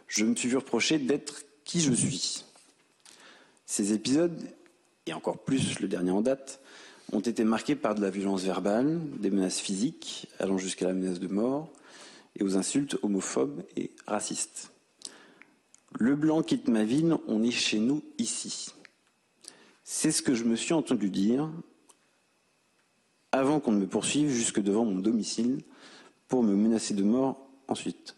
Je 0.07 0.25
me 0.25 0.35
suis 0.35 0.49
vu 0.49 0.57
reprocher 0.57 0.99
d'être 0.99 1.43
qui 1.63 1.79
je 1.79 1.93
suis. 1.93 2.43
Ces 3.65 3.93
épisodes, 3.93 4.37
et 5.05 5.13
encore 5.13 5.39
plus 5.39 5.79
le 5.79 5.87
dernier 5.87 6.11
en 6.11 6.21
date, 6.21 6.59
ont 7.11 7.19
été 7.19 7.43
marqués 7.43 7.75
par 7.75 7.95
de 7.95 8.01
la 8.01 8.09
violence 8.09 8.43
verbale, 8.43 8.99
des 9.19 9.29
menaces 9.29 9.59
physiques 9.59 10.27
allant 10.39 10.57
jusqu'à 10.57 10.87
la 10.87 10.93
menace 10.93 11.19
de 11.19 11.27
mort, 11.27 11.71
et 12.35 12.43
aux 12.43 12.57
insultes 12.57 12.97
homophobes 13.03 13.63
et 13.77 13.91
racistes. 14.07 14.71
Le 15.99 16.15
blanc 16.15 16.41
quitte 16.41 16.67
ma 16.67 16.83
ville, 16.83 17.15
on 17.27 17.43
est 17.43 17.51
chez 17.51 17.79
nous 17.79 18.03
ici. 18.17 18.69
C'est 19.83 20.11
ce 20.11 20.21
que 20.21 20.33
je 20.33 20.43
me 20.43 20.55
suis 20.55 20.73
entendu 20.73 21.09
dire 21.09 21.49
avant 23.33 23.59
qu'on 23.59 23.73
ne 23.73 23.79
me 23.79 23.87
poursuive 23.87 24.29
jusque 24.29 24.61
devant 24.61 24.85
mon 24.85 24.99
domicile 24.99 25.57
pour 26.29 26.43
me 26.43 26.55
menacer 26.55 26.93
de 26.93 27.03
mort 27.03 27.49
ensuite. 27.67 28.15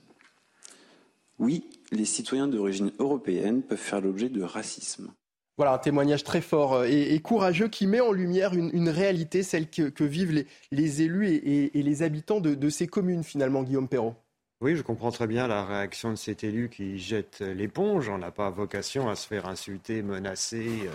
Oui, 1.40 1.70
les 1.92 2.06
citoyens 2.06 2.48
d'origine 2.48 2.92
européenne 3.00 3.64
peuvent 3.64 3.78
faire 3.78 4.02
l'objet 4.02 4.30
de 4.30 4.44
racisme. 4.44 5.12
Voilà 5.58 5.74
un 5.74 5.78
témoignage 5.78 6.26
très 6.26 6.42
fort 6.42 6.74
euh, 6.74 6.88
et, 6.90 7.18
courageux 7.22 7.70
qui 7.70 7.88
met 7.88 8.02
en 8.02 8.12
lumière 8.12 8.54
une, 8.54 8.90
réalité, 8.90 9.42
celle 9.42 9.70
que, 9.70 10.04
vivent 10.04 10.46
les, 10.72 11.02
élus 11.02 11.30
et, 11.30 11.72
les 11.74 12.04
habitants 12.04 12.42
de, 12.42 12.70
ces 12.70 12.88
communes 12.88 13.24
finalement, 13.24 13.64
Guillaume 13.64 13.88
Perrault. 13.88 14.16
Oui, 14.60 14.76
je 14.76 14.82
comprends 14.82 15.12
très 15.12 15.28
bien 15.28 15.48
la 15.48 15.66
réaction 15.66 16.12
de 16.12 16.16
cet 16.16 16.44
élu 16.44 16.70
qui 16.70 16.98
jette 16.98 17.40
l'éponge. 17.40 18.10
On 18.10 18.18
n'a 18.18 18.32
pas 18.32 18.50
vocation 18.50 19.10
à 19.10 19.16
se 19.16 19.28
faire 19.28 19.48
insulter, 19.48 20.02
menacer 20.02 20.90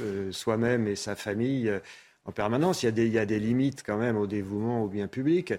euh, 0.00 0.32
soi-même 0.32 0.88
et 0.88 0.96
sa 0.96 1.14
famille 1.14 1.68
euh, 1.68 1.78
en 2.24 2.32
permanence. 2.32 2.82
Il 2.82 2.86
y, 2.86 3.18
a 3.18 3.26
des, 3.26 3.40
limites 3.40 3.82
quand 3.84 3.98
même 3.98 4.16
au 4.16 4.26
dévouement 4.26 4.82
au 4.84 4.88
bien 4.88 5.08
public. 5.08 5.54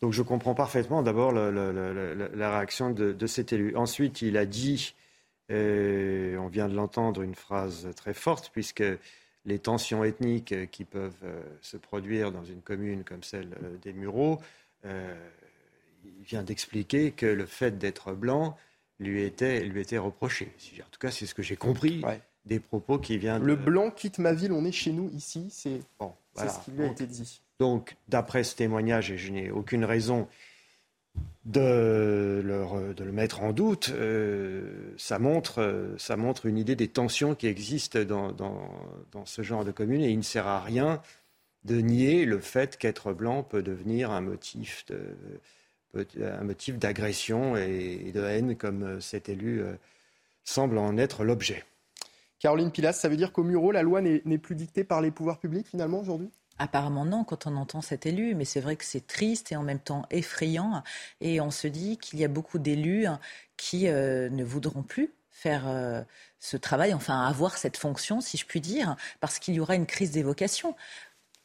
Donc 0.00 0.12
je 0.12 0.22
comprends 0.22 0.54
parfaitement 0.54 1.02
d'abord 1.02 1.32
la 1.32 2.50
réaction 2.56 2.90
de, 2.90 3.26
cet 3.26 3.52
élu. 3.52 3.76
Ensuite, 3.76 4.22
il 4.22 4.36
a 4.36 4.46
dit, 4.46 4.94
euh, 5.50 6.36
on 6.36 6.48
vient 6.48 6.68
de 6.68 6.74
l'entendre, 6.74 7.22
une 7.22 7.34
phrase 7.34 7.88
très 7.96 8.14
forte, 8.14 8.50
puisque 8.52 8.84
les 9.46 9.58
tensions 9.58 10.04
ethniques 10.04 10.70
qui 10.70 10.84
peuvent 10.84 11.12
euh, 11.24 11.42
se 11.62 11.76
produire 11.76 12.30
dans 12.30 12.44
une 12.44 12.60
commune 12.60 13.04
comme 13.04 13.22
celle 13.22 13.56
euh, 13.62 13.76
des 13.82 13.92
Mureaux, 13.92 14.38
il 14.84 16.24
vient 16.24 16.42
d'expliquer 16.42 17.10
que 17.10 17.26
le 17.26 17.44
fait 17.44 17.76
d'être 17.76 18.12
blanc 18.12 18.56
lui 18.98 19.22
était, 19.22 19.60
lui 19.60 19.82
était 19.82 19.98
reproché. 19.98 20.50
En 20.78 20.88
tout 20.90 20.98
cas, 20.98 21.10
c'est 21.10 21.26
ce 21.26 21.34
que 21.34 21.42
j'ai 21.42 21.56
compris. 21.56 22.02
Des 22.50 22.60
propos 22.60 22.98
qui 22.98 23.16
viennent. 23.16 23.42
Le 23.42 23.56
blanc 23.56 23.90
quitte 23.90 24.18
ma 24.18 24.32
ville, 24.32 24.52
on 24.52 24.64
est 24.64 24.72
chez 24.72 24.92
nous 24.92 25.08
ici, 25.14 25.48
c'est 25.50 25.80
bon, 25.98 26.12
ce 26.36 26.64
qui 26.64 26.72
lui 26.72 26.82
a 26.82 26.86
été 26.86 27.06
dit. 27.06 27.40
Donc, 27.60 27.96
d'après 28.08 28.42
ce 28.42 28.56
témoignage, 28.56 29.10
et 29.10 29.18
je 29.18 29.30
n'ai 29.30 29.50
aucune 29.50 29.84
raison 29.84 30.26
de, 31.44 32.42
le 32.44 33.12
mettre 33.12 33.42
en 33.42 33.52
doute, 33.52 33.90
euh, 33.90 34.92
ça, 34.96 35.18
montre, 35.18 35.94
ça 35.96 36.16
montre 36.16 36.46
une 36.46 36.58
idée 36.58 36.74
des 36.74 36.88
tensions 36.88 37.34
qui 37.34 37.46
existent 37.46 38.02
dans, 38.02 38.32
dans, 38.32 39.24
ce 39.24 39.42
genre 39.42 39.64
de 39.64 39.70
commune 39.70 40.02
et 40.02 40.10
il 40.10 40.18
ne 40.18 40.22
sert 40.22 40.46
à 40.46 40.60
rien 40.60 41.00
de 41.64 41.76
nier 41.80 42.24
le 42.24 42.40
fait 42.40 42.76
qu'être 42.78 43.12
blanc 43.12 43.42
peut 43.42 43.62
devenir 43.62 44.10
un 44.10 44.22
motif 44.22 44.84
de, 44.86 46.00
un 46.22 46.44
motif 46.44 46.78
d'agression 46.78 47.56
et 47.56 48.12
de 48.14 48.22
haine 48.22 48.56
comme 48.56 49.00
cet 49.00 49.28
élu 49.28 49.60
euh, 49.60 49.74
semble 50.44 50.78
en 50.78 50.96
être 50.96 51.24
l'objet. 51.24 51.64
Caroline 52.40 52.72
Pilas, 52.72 52.94
ça 52.94 53.08
veut 53.08 53.16
dire 53.16 53.32
qu'au 53.32 53.44
Muro, 53.44 53.70
la 53.70 53.82
loi 53.82 54.00
n'est 54.00 54.38
plus 54.38 54.56
dictée 54.56 54.82
par 54.82 55.00
les 55.00 55.10
pouvoirs 55.10 55.38
publics 55.38 55.68
finalement 55.68 56.00
aujourd'hui? 56.00 56.30
Apparemment 56.58 57.04
non, 57.04 57.22
quand 57.24 57.46
on 57.46 57.56
entend 57.56 57.80
cet 57.80 58.06
élu, 58.06 58.34
mais 58.34 58.44
c'est 58.44 58.60
vrai 58.60 58.76
que 58.76 58.84
c'est 58.84 59.06
triste 59.06 59.52
et 59.52 59.56
en 59.56 59.62
même 59.62 59.78
temps 59.78 60.04
effrayant. 60.10 60.82
Et 61.20 61.40
on 61.40 61.50
se 61.50 61.68
dit 61.68 61.96
qu'il 61.98 62.18
y 62.18 62.24
a 62.24 62.28
beaucoup 62.28 62.58
d'élus 62.58 63.06
qui 63.56 63.88
euh, 63.88 64.28
ne 64.30 64.42
voudront 64.44 64.82
plus 64.82 65.12
faire 65.30 65.68
euh, 65.68 66.02
ce 66.38 66.56
travail, 66.56 66.92
enfin 66.92 67.26
avoir 67.26 67.56
cette 67.56 67.76
fonction, 67.76 68.20
si 68.20 68.36
je 68.36 68.44
puis 68.44 68.60
dire, 68.60 68.96
parce 69.20 69.38
qu'il 69.38 69.54
y 69.54 69.60
aura 69.60 69.74
une 69.74 69.86
crise 69.86 70.10
des 70.10 70.22
vocations. 70.22 70.76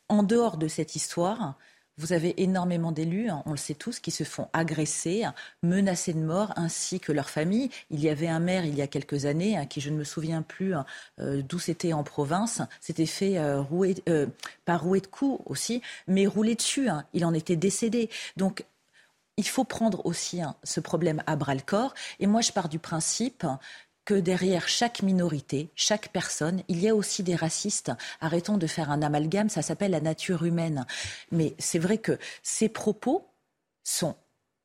En 0.09 0.23
dehors 0.23 0.57
de 0.57 0.67
cette 0.67 0.95
histoire, 0.95 1.57
vous 1.97 2.13
avez 2.13 2.41
énormément 2.41 2.91
d'élus, 2.91 3.29
hein, 3.29 3.43
on 3.45 3.51
le 3.51 3.57
sait 3.57 3.73
tous, 3.73 3.99
qui 3.99 4.11
se 4.11 4.23
font 4.23 4.47
agresser, 4.53 5.25
menacés 5.63 6.13
de 6.13 6.19
mort, 6.19 6.53
ainsi 6.55 6.99
que 6.99 7.11
leurs 7.11 7.29
familles. 7.29 7.69
Il 7.89 8.01
y 8.01 8.09
avait 8.09 8.27
un 8.27 8.39
maire 8.39 8.65
il 8.65 8.75
y 8.75 8.81
a 8.81 8.87
quelques 8.87 9.25
années, 9.25 9.57
hein, 9.57 9.65
qui 9.65 9.81
je 9.81 9.89
ne 9.89 9.97
me 9.97 10.03
souviens 10.03 10.41
plus 10.41 10.75
hein, 10.75 10.85
euh, 11.19 11.41
d'où 11.41 11.59
c'était 11.59 11.93
en 11.93 12.03
province, 12.03 12.61
c'était 12.81 13.05
fait 13.05 13.37
euh, 13.37 13.61
rouer, 13.61 13.95
euh, 14.09 14.27
par 14.65 14.83
rouer 14.83 14.99
de 14.99 15.07
coups 15.07 15.41
aussi, 15.45 15.81
mais 16.07 16.27
rouler 16.27 16.55
dessus. 16.55 16.89
il 17.13 17.25
en 17.25 17.33
était 17.33 17.55
décédé. 17.55 18.09
Donc 18.35 18.65
il 19.37 19.47
faut 19.47 19.65
prendre 19.65 20.05
aussi 20.05 20.41
ce 20.63 20.79
problème 20.79 21.21
à 21.27 21.35
bras 21.35 21.55
le 21.55 21.61
corps. 21.61 21.93
Et 22.19 22.27
moi, 22.27 22.41
je 22.41 22.51
pars 22.51 22.69
du 22.69 22.79
principe 22.79 23.45
que 24.05 24.13
derrière 24.13 24.67
chaque 24.67 25.01
minorité, 25.01 25.69
chaque 25.75 26.09
personne, 26.09 26.61
il 26.67 26.79
y 26.79 26.87
a 26.87 26.95
aussi 26.95 27.23
des 27.23 27.35
racistes. 27.35 27.91
Arrêtons 28.21 28.57
de 28.57 28.67
faire 28.67 28.91
un 28.91 29.01
amalgame, 29.01 29.49
ça 29.49 29.61
s'appelle 29.61 29.91
la 29.91 29.99
nature 29.99 30.45
humaine. 30.45 30.85
Mais 31.31 31.55
c'est 31.57 31.79
vrai 31.79 31.97
que 31.97 32.17
ces 32.43 32.69
propos 32.69 33.27
sont 33.83 34.15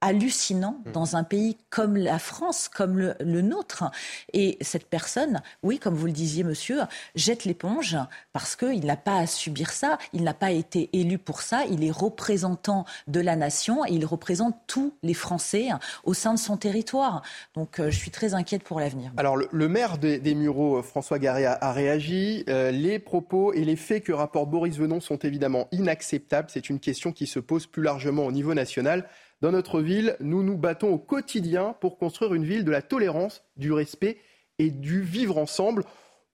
hallucinant 0.01 0.81
mm. 0.87 0.93
dans 0.93 1.17
un 1.17 1.25
pays 1.25 1.57
comme 1.71 1.97
la 1.97 2.19
France, 2.19 2.69
comme 2.69 2.99
le, 2.99 3.41
nôtre. 3.41 3.85
Et 4.33 4.59
cette 4.61 4.87
personne, 4.87 5.43
oui, 5.63 5.79
comme 5.79 5.95
vous 5.95 6.07
le 6.07 6.13
disiez, 6.13 6.45
monsieur, 6.45 6.81
jette 7.15 7.45
l'éponge 7.45 7.97
parce 8.33 8.57
qu'il 8.57 8.85
n'a 8.85 8.97
pas 8.97 9.19
à 9.19 9.27
subir 9.27 9.71
ça, 9.71 9.99
il 10.13 10.25
n'a 10.25 10.35
pas 10.35 10.51
été 10.51 10.91
élu 10.93 11.19
pour 11.19 11.43
ça, 11.43 11.65
il 11.71 11.85
est 11.85 11.91
représentant 11.91 12.85
de 13.09 13.21
la 13.21 13.37
nation 13.37 13.85
et 13.87 13.93
il 13.93 14.05
représente 14.05 14.57
tous 14.67 14.95
les 15.03 15.15
Français 15.15 15.69
au 16.05 16.15
sein 16.15 16.35
de 16.35 16.39
son 16.39 16.57
territoire. 16.57 17.23
Donc 17.55 17.81
euh, 17.81 17.91
je 17.91 17.97
suis 17.97 18.11
très 18.11 18.35
inquiète 18.35 18.63
pour 18.63 18.81
l'avenir. 18.81 19.13
Alors 19.17 19.37
le, 19.37 19.69
maire 19.69 19.99
des, 19.99 20.35
Mureaux, 20.35 20.79
euh, 20.79 20.83
François 20.83 21.19
Garé, 21.19 21.47
a, 21.47 21.73
réagi. 21.73 22.45
Euh, 22.49 22.71
les 22.71 22.99
propos 22.99 23.53
et 23.53 23.65
les 23.65 23.77
faits 23.77 24.05
que 24.05 24.13
rapporte 24.13 24.51
Boris 24.51 24.77
Venon 24.77 25.01
sont 25.01 25.19
évidemment 25.19 25.69
inacceptables. 25.73 26.49
C'est 26.51 26.71
une 26.71 26.81
question 26.81 27.13
qui 27.13 27.27
se 27.27 27.39
pose 27.39 27.67
plus 27.67 27.83
largement 27.83 28.27
au 28.27 28.33
niveau 28.33 28.55
national. 28.55 29.07
Dans 29.41 29.53
notre 29.53 29.81
ville, 29.81 30.17
nous 30.21 30.43
nous 30.43 30.57
battons 30.57 30.93
au 30.93 30.99
quotidien 30.99 31.75
pour 31.81 31.99
construire 31.99 32.35
une 32.35 32.45
ville 32.45 32.65
de 32.65 32.71
la 32.71 32.83
tolérance, 32.83 33.43
du 33.57 33.73
respect 33.73 34.19
et 34.59 34.71
du 34.71 35.01
vivre 35.01 35.39
ensemble. 35.39 35.85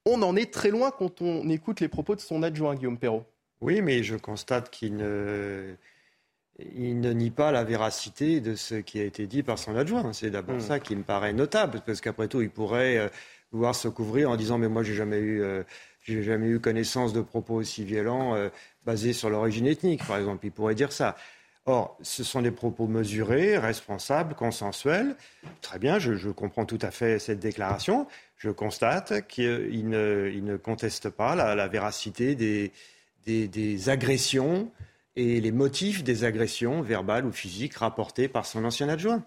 On 0.04 0.22
en 0.22 0.34
est 0.34 0.52
très 0.52 0.70
loin 0.70 0.90
quand 0.90 1.22
on 1.22 1.48
écoute 1.48 1.80
les 1.80 1.88
propos 1.88 2.16
de 2.16 2.20
son 2.20 2.42
adjoint, 2.42 2.74
Guillaume 2.74 2.98
Perrault. 2.98 3.24
Oui, 3.60 3.80
mais 3.80 4.02
je 4.02 4.16
constate 4.16 4.70
qu'il 4.70 4.96
ne, 4.96 5.74
il 6.58 7.00
ne 7.00 7.12
nie 7.12 7.30
pas 7.30 7.52
la 7.52 7.64
véracité 7.64 8.40
de 8.40 8.54
ce 8.54 8.74
qui 8.74 9.00
a 9.00 9.04
été 9.04 9.26
dit 9.26 9.42
par 9.42 9.58
son 9.58 9.76
adjoint. 9.76 10.12
C'est 10.12 10.30
d'abord 10.30 10.56
hmm. 10.56 10.60
ça 10.60 10.80
qui 10.80 10.96
me 10.96 11.02
paraît 11.02 11.32
notable, 11.32 11.82
parce 11.86 12.00
qu'après 12.00 12.28
tout, 12.28 12.42
il 12.42 12.50
pourrait 12.50 12.98
euh, 12.98 13.08
vouloir 13.52 13.74
se 13.74 13.88
couvrir 13.88 14.30
en 14.30 14.36
disant 14.36 14.58
Mais 14.58 14.68
moi, 14.68 14.82
j'ai 14.82 14.94
jamais 14.94 15.18
eu. 15.18 15.42
Euh, 15.42 15.62
j'ai 16.02 16.22
jamais 16.22 16.46
eu 16.46 16.60
connaissance 16.60 17.12
de 17.12 17.20
propos 17.20 17.54
aussi 17.54 17.84
violents 17.84 18.36
euh, 18.36 18.48
basés 18.84 19.12
sur 19.12 19.28
l'origine 19.28 19.66
ethnique, 19.66 20.06
par 20.06 20.18
exemple. 20.18 20.46
Il 20.46 20.52
pourrait 20.52 20.76
dire 20.76 20.92
ça. 20.92 21.16
Or, 21.68 21.98
ce 22.00 22.22
sont 22.22 22.42
des 22.42 22.52
propos 22.52 22.86
mesurés, 22.86 23.58
responsables, 23.58 24.36
consensuels. 24.36 25.16
Très 25.62 25.80
bien, 25.80 25.98
je, 25.98 26.28
comprends 26.28 26.64
tout 26.64 26.78
à 26.80 26.92
fait 26.92 27.18
cette 27.18 27.40
déclaration. 27.40 28.06
Je 28.36 28.50
constate 28.50 29.26
qu'il 29.26 29.88
ne, 29.88 30.56
conteste 30.56 31.10
pas 31.10 31.34
la, 31.34 31.66
véracité 31.66 32.36
des, 33.26 33.88
agressions 33.88 34.70
et 35.16 35.40
les 35.40 35.50
motifs 35.50 36.04
des 36.04 36.22
agressions 36.22 36.82
verbales 36.82 37.26
ou 37.26 37.32
physiques 37.32 37.74
rapportées 37.74 38.28
par 38.28 38.46
son 38.46 38.64
ancien 38.64 38.88
adjoint. 38.88 39.24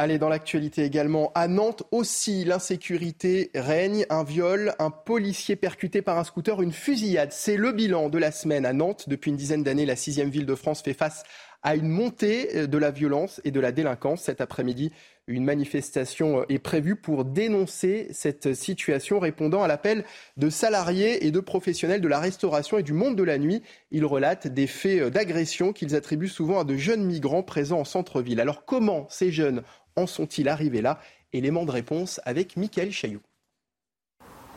Allez, 0.00 0.18
dans 0.18 0.28
l'actualité 0.28 0.84
également, 0.84 1.32
à 1.34 1.48
Nantes 1.48 1.82
aussi, 1.90 2.44
l'insécurité 2.44 3.50
règne. 3.56 4.06
Un 4.10 4.22
viol, 4.22 4.72
un 4.78 4.90
policier 4.90 5.56
percuté 5.56 6.02
par 6.02 6.18
un 6.18 6.22
scooter, 6.22 6.62
une 6.62 6.70
fusillade. 6.70 7.32
C'est 7.32 7.56
le 7.56 7.72
bilan 7.72 8.08
de 8.08 8.16
la 8.16 8.30
semaine 8.30 8.64
à 8.64 8.72
Nantes. 8.72 9.08
Depuis 9.08 9.32
une 9.32 9.36
dizaine 9.36 9.64
d'années, 9.64 9.86
la 9.86 9.96
sixième 9.96 10.30
ville 10.30 10.46
de 10.46 10.54
France 10.54 10.82
fait 10.82 10.94
face 10.94 11.24
à 11.64 11.74
une 11.74 11.88
montée 11.88 12.56
euh, 12.56 12.66
de 12.68 12.78
la 12.78 12.90
violence 12.90 13.40
et 13.44 13.50
de 13.50 13.60
la 13.60 13.72
délinquance. 13.72 14.22
Cet 14.22 14.40
après-midi, 14.40 14.92
une 15.26 15.44
manifestation 15.44 16.40
euh, 16.40 16.44
est 16.48 16.60
prévue 16.60 16.94
pour 16.94 17.24
dénoncer 17.24 18.06
cette 18.12 18.54
situation, 18.54 19.18
répondant 19.18 19.62
à 19.62 19.68
l'appel 19.68 20.04
de 20.36 20.48
salariés 20.48 21.26
et 21.26 21.32
de 21.32 21.40
professionnels 21.40 22.00
de 22.00 22.08
la 22.08 22.20
restauration 22.20 22.78
et 22.78 22.84
du 22.84 22.92
monde 22.92 23.16
de 23.16 23.24
la 23.24 23.38
nuit. 23.38 23.62
Ils 23.90 24.04
relatent 24.04 24.46
des 24.46 24.68
faits 24.68 25.02
euh, 25.02 25.10
d'agression 25.10 25.72
qu'ils 25.72 25.96
attribuent 25.96 26.28
souvent 26.28 26.60
à 26.60 26.64
de 26.64 26.76
jeunes 26.76 27.04
migrants 27.04 27.42
présents 27.42 27.80
en 27.80 27.84
centre-ville. 27.84 28.40
Alors 28.40 28.64
comment 28.64 29.06
ces 29.10 29.32
jeunes 29.32 29.62
en 29.98 30.06
sont-ils 30.06 30.48
arrivés 30.48 30.82
là? 30.82 31.00
Élément 31.32 31.64
de 31.64 31.70
réponse 31.70 32.20
avec 32.24 32.56
Mickaël 32.56 32.92
Chailloux. 32.92 33.22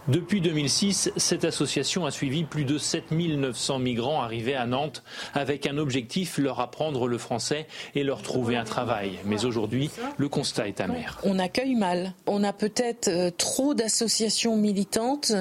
Depuis 0.08 0.42
2006, 0.42 1.12
cette 1.16 1.46
association 1.46 2.08
a 2.08 2.12
suivi 2.12 2.44
plus 2.44 2.66
de 2.66 2.80
7900 2.80 3.78
migrants 3.78 4.22
arrivés 4.24 4.56
à 4.56 4.66
Nantes 4.66 5.04
avec 5.36 5.68
un 5.68 5.78
objectif, 5.78 6.40
leur 6.40 6.60
apprendre 6.60 7.08
le 7.08 7.20
français 7.20 7.68
et 7.94 8.04
leur 8.04 8.24
trouver 8.24 8.56
un 8.56 8.64
travail. 8.64 9.20
Mais 9.26 9.46
aujourd'hui, 9.46 9.92
le 10.18 10.28
constat 10.28 10.68
est 10.68 10.82
amer. 10.82 11.20
On 11.24 11.38
accueille 11.38 11.76
mal. 11.76 12.14
On 12.26 12.44
a 12.44 12.52
peut-être 12.52 13.10
euh, 13.10 13.30
trop 13.30 13.76
d'associations 13.76 14.58
militantes 14.58 15.34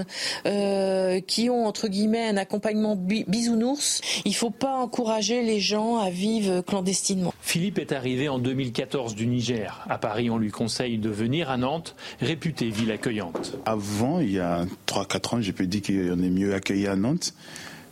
euh, 0.44 1.20
qui 1.20 1.48
ont, 1.48 1.66
entre 1.66 1.88
guillemets, 1.88 2.28
un 2.28 2.36
accompagnement 2.36 2.96
bisounours. 2.96 4.02
Il 4.26 4.32
ne 4.32 4.36
faut 4.36 4.50
pas 4.50 4.74
encourager 4.74 5.42
les 5.42 5.60
gens 5.60 5.96
à 5.96 6.10
vivre 6.10 6.60
clandestinement. 6.60 7.32
Philippe 7.40 7.78
est 7.78 7.92
arrivé 7.92 8.28
en 8.28 8.38
2014 8.38 9.14
du 9.14 9.26
Niger. 9.26 9.86
À 9.88 9.96
Paris, 9.96 10.28
on 10.28 10.36
lui 10.36 10.50
conseille 10.50 10.98
de 10.98 11.08
venir 11.08 11.48
à 11.48 11.56
Nantes, 11.56 11.96
réputée 12.20 12.68
ville 12.68 12.92
accueillante. 12.92 13.56
Avant, 13.64 14.20
il 14.20 14.32
y 14.32 14.38
a 14.38 14.49
3-4 14.86 15.34
ans, 15.36 15.40
je 15.40 15.52
peux 15.52 15.66
dire 15.66 15.82
qu'on 15.82 16.22
est 16.22 16.30
mieux 16.30 16.54
accueilli 16.54 16.86
à 16.86 16.96
Nantes. 16.96 17.34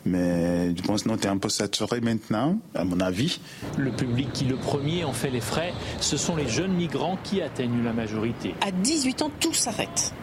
Mais 0.04 0.74
je 0.74 0.82
pense 0.82 1.02
qu'on 1.02 1.16
est 1.16 1.26
un 1.26 1.36
peu 1.38 1.48
saturé 1.48 2.00
maintenant, 2.00 2.58
à 2.74 2.84
mon 2.84 3.00
avis. 3.00 3.40
Le 3.76 3.90
public 3.90 4.32
qui 4.32 4.44
le 4.44 4.56
premier 4.56 5.04
en 5.04 5.12
fait 5.12 5.30
les 5.30 5.40
frais, 5.40 5.72
ce 6.00 6.16
sont 6.16 6.36
les 6.36 6.48
jeunes 6.48 6.72
migrants 6.72 7.18
qui 7.24 7.42
atteignent 7.42 7.84
la 7.84 7.92
majorité. 7.92 8.54
À 8.60 8.70
18 8.70 9.22
ans, 9.22 9.30
tout 9.40 9.52
s'arrête. 9.52 10.14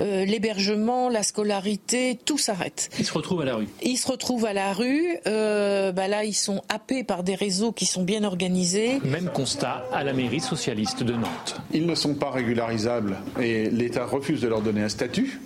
Euh, 0.00 0.24
l'hébergement, 0.24 1.08
la 1.08 1.24
scolarité, 1.24 2.18
tout 2.24 2.38
s'arrête. 2.38 2.90
Ils 2.98 3.04
se 3.04 3.12
retrouvent 3.12 3.42
à 3.42 3.44
la 3.44 3.56
rue. 3.56 3.68
Ils 3.82 3.96
se 3.96 4.06
retrouvent 4.06 4.46
à 4.46 4.52
la 4.52 4.72
rue. 4.72 5.16
Euh, 5.26 5.90
bah 5.90 6.06
là, 6.06 6.24
ils 6.24 6.34
sont 6.34 6.62
happés 6.68 7.02
par 7.02 7.24
des 7.24 7.34
réseaux 7.34 7.72
qui 7.72 7.84
sont 7.84 8.04
bien 8.04 8.22
organisés. 8.22 9.00
Même 9.04 9.30
constat 9.30 9.84
à 9.92 10.04
la 10.04 10.12
mairie 10.12 10.40
socialiste 10.40 11.02
de 11.02 11.14
Nantes. 11.14 11.60
Ils 11.72 11.86
ne 11.86 11.94
sont 11.96 12.14
pas 12.14 12.30
régularisables 12.30 13.16
et 13.40 13.68
l'État 13.68 14.06
refuse 14.06 14.40
de 14.40 14.48
leur 14.48 14.62
donner 14.62 14.82
un 14.82 14.88
statut 14.88 15.40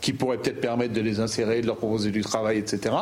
qui 0.00 0.12
pourrait 0.12 0.38
peut-être 0.38 0.60
permettre 0.60 0.92
de 0.92 1.00
les 1.00 1.20
insérer, 1.20 1.60
de 1.60 1.66
leur 1.66 1.76
proposer 1.76 2.10
du 2.10 2.22
travail, 2.22 2.58
etc. 2.58 2.94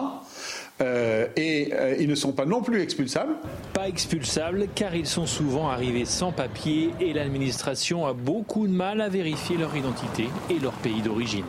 Euh, 0.80 1.28
et 1.36 1.72
euh, 1.72 1.96
ils 2.00 2.08
ne 2.08 2.14
sont 2.14 2.32
pas 2.32 2.46
non 2.46 2.60
plus 2.60 2.80
expulsables. 2.80 3.34
Pas 3.74 3.88
expulsables 3.88 4.66
car 4.74 4.94
ils 4.94 5.06
sont 5.06 5.26
souvent 5.26 5.68
arrivés 5.68 6.04
sans 6.04 6.32
papier 6.32 6.90
et 7.00 7.12
l'administration 7.12 8.06
a 8.06 8.12
beaucoup 8.12 8.66
de 8.66 8.72
mal 8.72 9.00
à 9.00 9.08
vérifier 9.08 9.56
leur 9.56 9.76
identité 9.76 10.28
et 10.50 10.58
leur 10.58 10.72
pays 10.72 11.00
d'origine. 11.00 11.44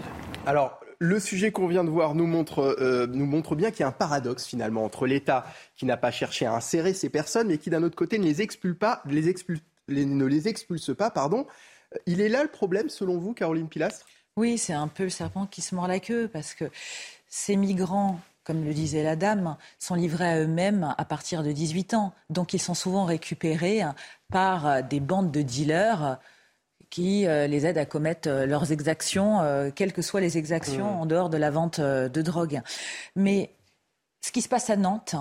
Alors, 0.45 0.79
le 0.99 1.19
sujet 1.19 1.51
qu'on 1.51 1.67
vient 1.67 1.83
de 1.83 1.89
voir 1.89 2.13
nous 2.13 2.27
montre, 2.27 2.77
euh, 2.79 3.07
nous 3.07 3.25
montre 3.25 3.55
bien 3.55 3.71
qu'il 3.71 3.79
y 3.81 3.83
a 3.83 3.87
un 3.87 3.91
paradoxe 3.91 4.45
finalement 4.45 4.85
entre 4.85 5.07
l'État 5.07 5.45
qui 5.75 5.85
n'a 5.85 5.97
pas 5.97 6.11
cherché 6.11 6.45
à 6.45 6.53
insérer 6.53 6.93
ces 6.93 7.09
personnes 7.09 7.47
mais 7.47 7.57
qui 7.57 7.71
d'un 7.71 7.81
autre 7.81 7.95
côté 7.95 8.19
ne 8.19 8.25
les 8.25 8.43
expulse 8.43 8.77
pas, 8.77 9.01
les 9.07 9.27
expulse, 9.27 9.61
ne 9.89 10.25
les 10.25 10.47
expulse 10.47 10.95
pas. 10.95 11.09
Pardon. 11.09 11.47
Il 12.05 12.21
est 12.21 12.29
là 12.29 12.43
le 12.43 12.49
problème 12.49 12.89
selon 12.89 13.17
vous, 13.17 13.33
Caroline 13.33 13.69
Pilastre? 13.69 14.05
Oui, 14.37 14.57
c'est 14.57 14.73
un 14.73 14.87
peu 14.87 15.03
le 15.03 15.09
serpent 15.09 15.45
qui 15.45 15.61
se 15.61 15.75
mord 15.75 15.87
la 15.87 15.99
queue 15.99 16.27
parce 16.27 16.53
que 16.53 16.65
ces 17.27 17.55
migrants 17.55 18.19
comme 18.45 18.63
le 18.63 18.75
disait 18.75 19.01
la 19.01 19.15
dame, 19.15 19.57
sont 19.79 19.95
livrés 19.95 20.29
à 20.29 20.39
eux-mêmes 20.39 20.93
à 20.99 21.03
partir 21.03 21.41
de 21.41 21.51
18 21.51 21.95
ans. 21.95 22.13
Donc 22.29 22.53
ils 22.53 22.61
sont 22.61 22.75
souvent 22.75 23.03
récupérés 23.03 23.81
par 24.31 24.83
des 24.83 24.99
bandes 24.99 25.31
de 25.31 25.41
dealers 25.41 26.19
qui 26.89 27.27
euh, 27.27 27.47
les 27.47 27.65
aident 27.65 27.79
à 27.79 27.85
commettre 27.85 28.29
euh, 28.29 28.45
leurs 28.45 28.71
exactions, 28.71 29.41
euh, 29.41 29.69
quelles 29.73 29.91
que 29.91 30.01
soient 30.01 30.21
les 30.21 30.37
exactions 30.37 30.93
mmh. 30.93 31.01
en 31.01 31.05
dehors 31.05 31.29
de 31.29 31.37
la 31.37 31.51
vente 31.51 31.81
de 31.81 32.21
drogue. 32.21 32.61
Mais 33.15 33.51
ce 34.21 34.31
qui 34.31 34.41
se 34.41 34.47
passe 34.47 34.69
à 34.69 34.75
Nantes 34.75 35.15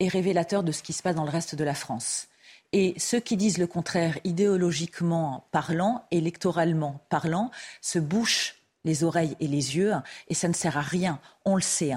est 0.00 0.08
révélateur 0.08 0.62
de 0.62 0.72
ce 0.72 0.82
qui 0.82 0.92
se 0.92 1.02
passe 1.02 1.14
dans 1.14 1.24
le 1.24 1.30
reste 1.30 1.54
de 1.54 1.64
la 1.64 1.74
France. 1.74 2.26
Et 2.72 2.94
ceux 2.98 3.20
qui 3.20 3.36
disent 3.36 3.58
le 3.58 3.66
contraire, 3.66 4.18
idéologiquement 4.24 5.44
parlant, 5.50 6.04
électoralement 6.10 7.00
parlant, 7.10 7.50
se 7.80 7.98
bouchent 7.98 8.59
les 8.84 9.04
oreilles 9.04 9.36
et 9.40 9.46
les 9.46 9.76
yeux, 9.76 9.92
et 10.28 10.34
ça 10.34 10.48
ne 10.48 10.54
sert 10.54 10.76
à 10.76 10.82
rien, 10.82 11.18
on 11.44 11.56
le 11.56 11.62
sait. 11.62 11.92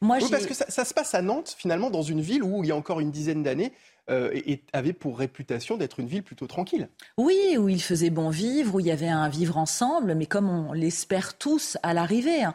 Moi, 0.00 0.18
oui, 0.20 0.28
parce 0.30 0.46
que 0.46 0.54
ça, 0.54 0.66
ça, 0.68 0.84
se 0.84 0.94
passe 0.94 1.14
à 1.14 1.22
Nantes, 1.22 1.54
finalement, 1.58 1.90
dans 1.90 2.02
une 2.02 2.20
ville 2.20 2.42
où, 2.42 2.64
il 2.64 2.68
y 2.68 2.72
a 2.72 2.76
encore 2.76 3.00
une 3.00 3.10
dizaine 3.10 3.42
d'années, 3.42 3.72
euh, 4.10 4.30
et 4.34 4.62
avait 4.72 4.92
pour 4.92 5.18
réputation 5.18 5.76
d'être 5.76 6.00
une 6.00 6.06
ville 6.06 6.22
plutôt 6.22 6.46
tranquille. 6.46 6.88
Oui, 7.16 7.56
où 7.58 7.68
il 7.68 7.82
faisait 7.82 8.10
bon 8.10 8.30
vivre, 8.30 8.74
où 8.74 8.80
il 8.80 8.86
y 8.86 8.90
avait 8.90 9.08
un 9.08 9.28
vivre 9.28 9.56
ensemble, 9.56 10.14
mais 10.14 10.26
comme 10.26 10.48
on 10.50 10.72
l'espère 10.72 11.38
tous 11.38 11.78
à 11.82 11.94
l'arrivée. 11.94 12.42
Hein. 12.42 12.54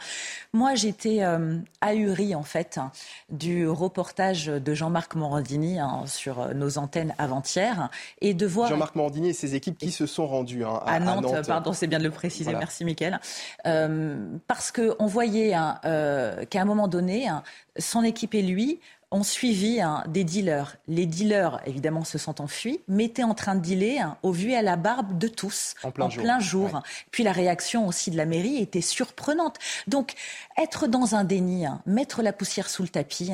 Moi, 0.54 0.76
j'étais 0.76 1.24
euh, 1.24 1.58
ahurie, 1.82 2.36
en 2.36 2.44
fait, 2.44 2.78
hein, 2.78 2.92
du 3.30 3.68
reportage 3.68 4.48
de 4.48 4.74
Jean-Marc 4.74 5.16
Morandini 5.16 5.80
hein, 5.80 6.04
sur 6.06 6.54
nos 6.54 6.78
antennes 6.78 7.14
avant-hier, 7.18 7.90
et 8.22 8.34
de 8.34 8.46
voir... 8.46 8.70
Jean-Marc 8.70 8.96
Morandini 8.96 9.30
et 9.30 9.34
ses 9.34 9.56
équipes 9.56 9.78
qui 9.78 9.92
se 9.92 10.06
sont 10.06 10.28
rendues 10.28 10.64
à, 10.64 10.76
à, 10.76 11.00
Nantes, 11.00 11.48
Pardon, 11.48 11.74
c'est 11.74 11.88
bien 11.88 12.00
de 12.00 12.04
le 12.04 12.12
préciser, 12.12 12.52
merci 12.54 12.86
Mickaël. 12.86 13.20
Euh, 13.66 14.38
parce 14.48 14.72
qu'on 14.72 15.06
voyait 15.06 15.54
euh, 15.86 16.46
qu'à 16.46 16.62
un 16.62 16.66
moment 16.66 16.88
donné, 16.88 17.30
son 17.78 18.04
équipe 18.04 18.34
et 18.36 18.42
lui 18.42 18.80
ont 19.12 19.24
suivi 19.24 19.80
hein, 19.80 20.04
des 20.08 20.24
dealers. 20.24 20.78
Les 20.88 21.06
dealers, 21.06 21.62
évidemment, 21.66 22.04
se 22.04 22.18
sont 22.18 22.42
enfuis, 22.42 22.82
mais 22.88 23.06
étaient 23.06 23.24
en 23.24 23.34
train 23.34 23.56
de 23.56 23.62
dealer 23.62 24.00
hein, 24.00 24.18
au 24.22 24.32
vu 24.32 24.52
et 24.52 24.58
à 24.58 24.62
la 24.62 24.76
barbe 24.76 25.18
de 25.18 25.28
tous, 25.28 25.76
en 25.84 25.92
plein 25.92 26.40
jour. 26.40 26.82
Puis 27.12 27.24
la 27.24 27.32
réaction 27.32 27.88
aussi 27.88 28.12
de 28.12 28.18
la 28.18 28.26
mairie 28.26 28.58
était 28.58 28.82
surprenante. 28.82 29.58
Donc, 29.88 30.14
être 30.58 30.88
dans 30.88 31.16
un 31.16 31.24
déni, 31.24 31.66
hein, 31.66 31.82
mettre 31.86 32.22
la 32.22 32.34
poussière 32.34 32.70
sous 32.70 32.84
le 32.84 32.90
tapis, 32.90 33.32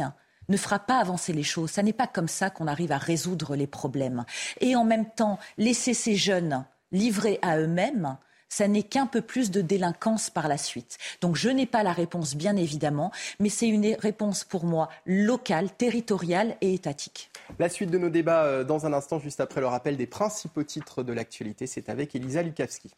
ne 0.50 0.58
fera 0.58 0.80
pas 0.80 1.00
avancer 1.00 1.34
les 1.34 1.44
choses. 1.44 1.72
Ce 1.72 1.82
n'est 1.82 1.94
pas 1.94 2.08
comme 2.08 2.28
ça 2.28 2.50
qu'on 2.50 2.68
arrive 2.68 2.92
à 2.92 2.98
résoudre 2.98 3.56
les 3.56 3.68
problèmes. 3.68 4.26
Et 4.62 4.76
en 4.76 4.86
même 4.86 5.10
temps, 5.10 5.40
laisser 5.58 5.94
ces 5.94 6.16
jeunes 6.16 6.66
livrés 6.92 7.40
à 7.42 7.58
eux-mêmes, 7.58 8.18
ça 8.54 8.68
n'est 8.68 8.84
qu'un 8.84 9.08
peu 9.08 9.22
plus 9.22 9.50
de 9.50 9.62
délinquance 9.62 10.30
par 10.30 10.48
la 10.48 10.60
suite. 10.60 11.00
Donc 11.22 11.36
je 11.36 11.50
n'ai 11.50 11.66
pas 11.66 11.82
la 11.82 11.92
réponse, 11.92 12.36
bien 12.36 12.56
évidemment, 12.56 13.12
mais 13.40 13.50
c'est 13.50 13.68
une 13.68 13.96
réponse 13.96 14.44
pour 14.44 14.66
moi 14.66 14.90
locale, 15.08 15.72
territoriale 15.72 16.56
et 16.62 16.76
étatique. 16.76 17.32
La 17.58 17.68
suite 17.68 17.90
de 17.90 17.98
nos 17.98 18.10
débats 18.10 18.44
euh, 18.44 18.64
dans 18.64 18.86
un 18.86 18.94
instant, 18.94 19.20
juste 19.20 19.40
après 19.40 19.60
le 19.60 19.68
rappel 19.68 19.98
des 19.98 20.06
principaux 20.06 20.64
titres 20.64 21.02
de 21.02 21.14
l'actualité, 21.14 21.66
c'est 21.66 21.90
avec 21.90 22.16
Elisa 22.16 22.44
Lukavski. 22.44 22.92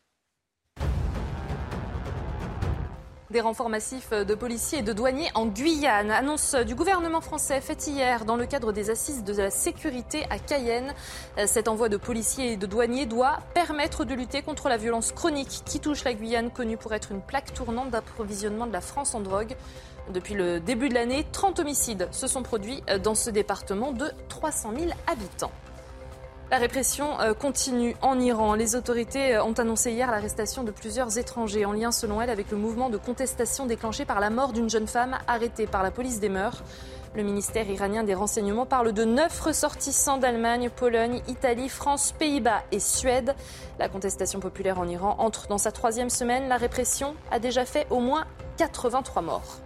Des 3.35 3.41
renforts 3.41 3.67
massifs 3.67 4.11
de 4.11 4.33
policiers 4.33 4.79
et 4.79 4.81
de 4.81 4.93
douaniers 4.93 5.29
en 5.33 5.45
Guyane. 5.45 6.09
Annonce 6.09 6.55
du 6.55 6.73
gouvernement 6.73 7.19
français 7.19 7.59
faite 7.59 7.85
hier 7.85 8.23
dans 8.23 8.37
le 8.37 8.45
cadre 8.45 8.71
des 8.71 8.89
assises 8.89 9.25
de 9.25 9.33
la 9.33 9.49
sécurité 9.49 10.25
à 10.29 10.39
Cayenne. 10.39 10.93
Cet 11.45 11.67
envoi 11.67 11.89
de 11.89 11.97
policiers 11.97 12.53
et 12.53 12.55
de 12.55 12.65
douaniers 12.65 13.05
doit 13.05 13.39
permettre 13.53 14.05
de 14.05 14.13
lutter 14.13 14.41
contre 14.41 14.69
la 14.69 14.77
violence 14.77 15.11
chronique 15.11 15.63
qui 15.65 15.81
touche 15.81 16.05
la 16.05 16.13
Guyane, 16.13 16.49
connue 16.49 16.77
pour 16.77 16.93
être 16.93 17.11
une 17.11 17.19
plaque 17.19 17.53
tournante 17.53 17.89
d'approvisionnement 17.89 18.67
de 18.67 18.71
la 18.71 18.79
France 18.79 19.13
en 19.15 19.19
drogue. 19.19 19.57
Depuis 20.13 20.35
le 20.35 20.61
début 20.61 20.87
de 20.87 20.93
l'année, 20.93 21.27
30 21.33 21.59
homicides 21.59 22.07
se 22.11 22.27
sont 22.27 22.41
produits 22.41 22.83
dans 23.03 23.15
ce 23.15 23.29
département 23.29 23.91
de 23.91 24.09
300 24.29 24.71
000 24.79 24.91
habitants. 25.07 25.51
La 26.55 26.61
répression 26.61 27.19
euh, 27.19 27.33
continue 27.33 27.97
en 28.01 28.17
Iran. 28.17 28.53
Les 28.53 28.77
autorités 28.77 29.35
euh, 29.35 29.43
ont 29.43 29.51
annoncé 29.51 29.91
hier 29.91 30.09
l'arrestation 30.09 30.63
de 30.63 30.71
plusieurs 30.71 31.17
étrangers 31.17 31.65
en 31.65 31.73
lien, 31.73 31.91
selon 31.91 32.21
elles, 32.21 32.29
avec 32.29 32.49
le 32.49 32.55
mouvement 32.55 32.89
de 32.89 32.95
contestation 32.95 33.65
déclenché 33.65 34.05
par 34.05 34.21
la 34.21 34.29
mort 34.29 34.53
d'une 34.53 34.69
jeune 34.69 34.87
femme 34.87 35.17
arrêtée 35.27 35.67
par 35.67 35.83
la 35.83 35.91
police 35.91 36.21
des 36.21 36.29
mœurs. 36.29 36.63
Le 37.13 37.23
ministère 37.23 37.69
iranien 37.69 38.05
des 38.05 38.13
renseignements 38.13 38.65
parle 38.65 38.93
de 38.93 39.03
neuf 39.03 39.37
ressortissants 39.41 40.17
d'Allemagne, 40.17 40.69
Pologne, 40.73 41.21
Italie, 41.27 41.67
France, 41.67 42.13
Pays-Bas 42.17 42.63
et 42.71 42.79
Suède. 42.79 43.35
La 43.77 43.89
contestation 43.89 44.39
populaire 44.39 44.79
en 44.79 44.87
Iran 44.87 45.17
entre 45.19 45.47
dans 45.47 45.57
sa 45.57 45.73
troisième 45.73 46.09
semaine. 46.09 46.47
La 46.47 46.55
répression 46.55 47.15
a 47.31 47.39
déjà 47.39 47.65
fait 47.65 47.85
au 47.89 47.99
moins 47.99 48.23
83 48.55 49.21
morts. 49.23 49.64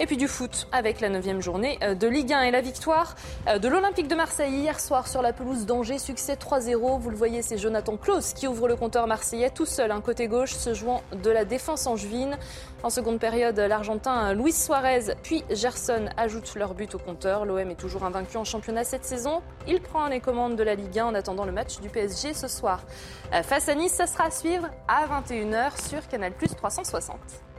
Et 0.00 0.06
puis 0.06 0.16
du 0.16 0.26
foot 0.26 0.66
avec 0.72 1.00
la 1.00 1.08
neuvième 1.08 1.40
journée 1.40 1.78
euh, 1.84 1.94
de 1.94 2.08
Ligue 2.08 2.32
1 2.32 2.42
et 2.42 2.50
la 2.50 2.60
victoire 2.60 3.14
euh, 3.46 3.60
de 3.60 3.68
l'Olympique 3.68 4.08
de 4.08 4.16
Marseille 4.16 4.52
hier 4.52 4.80
soir 4.80 5.06
sur 5.06 5.22
la 5.22 5.32
pelouse 5.32 5.66
d'Angers. 5.66 6.00
Succès 6.00 6.34
3-0. 6.34 6.98
Vous 6.98 7.10
le 7.10 7.16
voyez, 7.16 7.42
c'est 7.42 7.58
Jonathan 7.58 7.96
Klaus 7.96 8.32
qui 8.32 8.48
ouvre 8.48 8.66
le 8.66 8.74
compteur 8.74 9.06
marseillais 9.06 9.50
tout 9.50 9.66
seul, 9.66 9.92
un 9.92 10.00
côté 10.00 10.26
gauche, 10.26 10.52
se 10.52 10.74
jouant 10.74 11.02
de 11.22 11.30
la 11.30 11.44
défense 11.44 11.86
angevine. 11.86 12.36
En 12.82 12.90
seconde 12.90 13.20
période, 13.20 13.56
l'Argentin 13.56 14.34
Luis 14.34 14.52
Suarez 14.52 15.14
puis 15.22 15.44
Gerson 15.50 16.06
ajoutent 16.16 16.56
leur 16.56 16.74
but 16.74 16.92
au 16.96 16.98
compteur. 16.98 17.44
L'OM 17.44 17.70
est 17.70 17.76
toujours 17.76 18.04
invaincu 18.04 18.36
en 18.36 18.44
championnat 18.44 18.82
cette 18.82 19.04
saison. 19.04 19.42
Il 19.68 19.80
prend 19.80 20.08
les 20.08 20.18
commandes 20.18 20.56
de 20.56 20.64
la 20.64 20.74
Ligue 20.74 20.98
1 20.98 21.06
en 21.06 21.14
attendant 21.14 21.44
le 21.44 21.52
match 21.52 21.78
du 21.78 21.88
PSG 21.88 22.34
ce 22.34 22.48
soir. 22.48 22.82
Euh, 23.32 23.44
face 23.44 23.68
à 23.68 23.76
Nice, 23.76 23.92
ça 23.92 24.08
sera 24.08 24.24
à 24.24 24.30
suivre 24.32 24.68
à 24.88 25.06
21h 25.06 25.88
sur 25.88 26.08
Canal 26.08 26.32
360. 26.34 27.53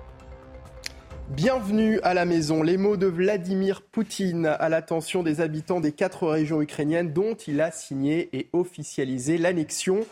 Bienvenue 1.29 1.99
à 2.03 2.13
la 2.13 2.23
maison. 2.23 2.61
Les 2.61 2.77
mots 2.77 2.97
de 2.97 3.07
Vladimir 3.07 3.81
Poutine 3.81 4.45
à 4.45 4.69
l'attention 4.69 5.23
des 5.23 5.41
habitants 5.41 5.79
des 5.79 5.91
quatre 5.91 6.27
régions 6.27 6.61
ukrainiennes 6.61 7.13
dont 7.13 7.33
il 7.33 7.61
a 7.61 7.71
signé 7.71 8.29
et 8.37 8.49
officialisé 8.53 9.39
l'annexion. 9.39 10.05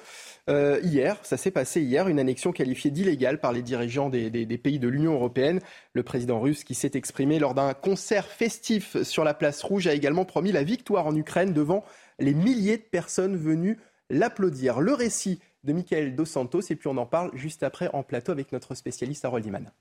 Euh, 0.49 0.80
hier, 0.82 1.17
ça 1.21 1.38
s'est 1.38 1.52
passé 1.52 1.82
hier, 1.82 2.08
une 2.08 2.19
annexion 2.19 2.52
qualifiée 2.52 2.89
d'illégale 2.89 3.39
par 3.39 3.54
les 3.54 3.62
dirigeants 3.62 4.10
des, 4.10 4.58
pays 4.58 4.80
de 4.80 4.88
l'Union 4.88 5.13
européenne. 5.13 5.60
Le 5.93 6.02
président 6.02 6.39
russe 6.39 6.63
qui 6.63 6.73
s'est 6.73 6.91
exprimé 6.95 7.38
lors 7.38 7.54
d'un 7.54 7.76
concert 7.76 8.26
festif 8.26 9.02
sur 9.04 9.23
la 9.23 9.36
place 9.36 9.62
rouge 9.62 9.86
a 9.86 9.93
également 9.93 10.26
promis 10.26 10.52
la 10.52 10.63
victoire 10.63 11.06
en 11.06 11.15
Ukraine 11.15 11.54
devant 11.54 11.86
les 12.17 12.34
milliers 12.34 12.78
de 12.78 12.84
personnes 12.84 13.38
venues 13.38 13.78
l'applaudir. 14.10 14.82
Le 14.82 14.93
récit 14.93 15.39
de 15.63 15.73
Michael 15.73 16.15
Dos 16.15 16.26
Santos 16.26 16.62
et 16.71 16.76
puis 16.76 16.88
on 16.88 16.97
en 16.97 17.06
parle 17.06 17.30
juste 17.36 17.62
après 17.62 17.89
en 17.93 18.02
plateau 18.02 18.32
avec 18.32 18.52
notre 18.52 18.73
spécialiste 18.73 19.26
Harold 19.26 19.45
Iman. 19.45 19.71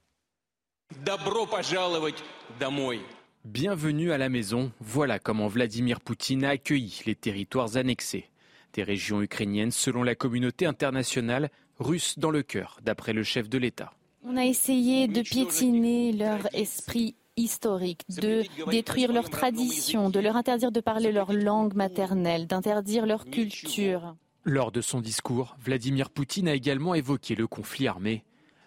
Bienvenue 3.44 4.12
à 4.12 4.18
la 4.18 4.28
maison, 4.28 4.72
voilà 4.80 5.18
comment 5.18 5.48
Vladimir 5.48 6.00
Poutine 6.00 6.44
a 6.44 6.50
accueilli 6.50 7.02
les 7.06 7.14
territoires 7.14 7.76
annexés. 7.76 8.30
Des 8.72 8.82
régions 8.82 9.22
ukrainiennes 9.22 9.70
selon 9.70 10.02
la 10.02 10.14
communauté 10.14 10.66
internationale, 10.66 11.50
russes 11.78 12.18
dans 12.18 12.30
le 12.30 12.42
cœur, 12.42 12.78
d'après 12.82 13.12
le 13.12 13.22
chef 13.22 13.48
de 13.48 13.58
l'État. 13.58 13.92
On 14.24 14.36
a 14.36 14.44
essayé 14.44 15.08
de 15.08 15.22
piétiner 15.22 16.12
leur 16.12 16.40
esprit 16.54 17.16
historique, 17.36 18.02
de 18.08 18.42
détruire 18.70 19.12
leurs 19.12 19.30
traditions, 19.30 20.10
de 20.10 20.20
leur 20.20 20.36
interdire 20.36 20.72
de 20.72 20.80
parler 20.80 21.12
leur 21.12 21.32
langue 21.32 21.74
maternelle, 21.74 22.46
d'interdire 22.46 23.06
leur 23.06 23.24
culture. 23.24 24.14
Lors 24.44 24.72
de 24.72 24.80
son 24.80 25.00
discours, 25.00 25.56
Vladimir 25.64 26.10
Poutine 26.10 26.48
a 26.48 26.54
également 26.54 26.94
évoqué 26.94 27.34
le 27.34 27.46
conflit 27.46 27.88
armé 27.88 28.24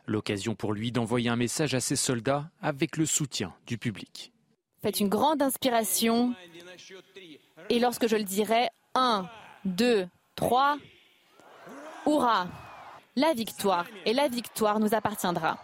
L'occasion 0.08 0.56
pour 0.56 0.74
lui 0.74 0.92
d'envoyer 0.92 1.30
un 1.30 1.36
message 1.36 1.74
à 1.74 1.80
ses 1.80 1.96
soldats 1.96 2.50
avec 2.62 2.98
le 2.98 3.06
soutien 3.06 3.54
du 3.66 3.78
public. 3.78 4.32
Faites 4.82 5.00
une 5.00 5.10
grande 5.10 5.42
inspiration. 5.42 6.36
Et 7.70 7.80
lorsque 7.80 8.08
je 8.08 8.16
le 8.16 8.24
dirai, 8.24 8.70
1, 8.94 9.28
2, 9.66 10.08
3, 10.36 10.78
hurrah 12.06 12.48
La 13.16 13.34
victoire. 13.34 13.88
Et 14.06 14.14
la 14.14 14.28
victoire 14.28 14.80
nous 14.80 14.94
appartiendra. 14.94 15.58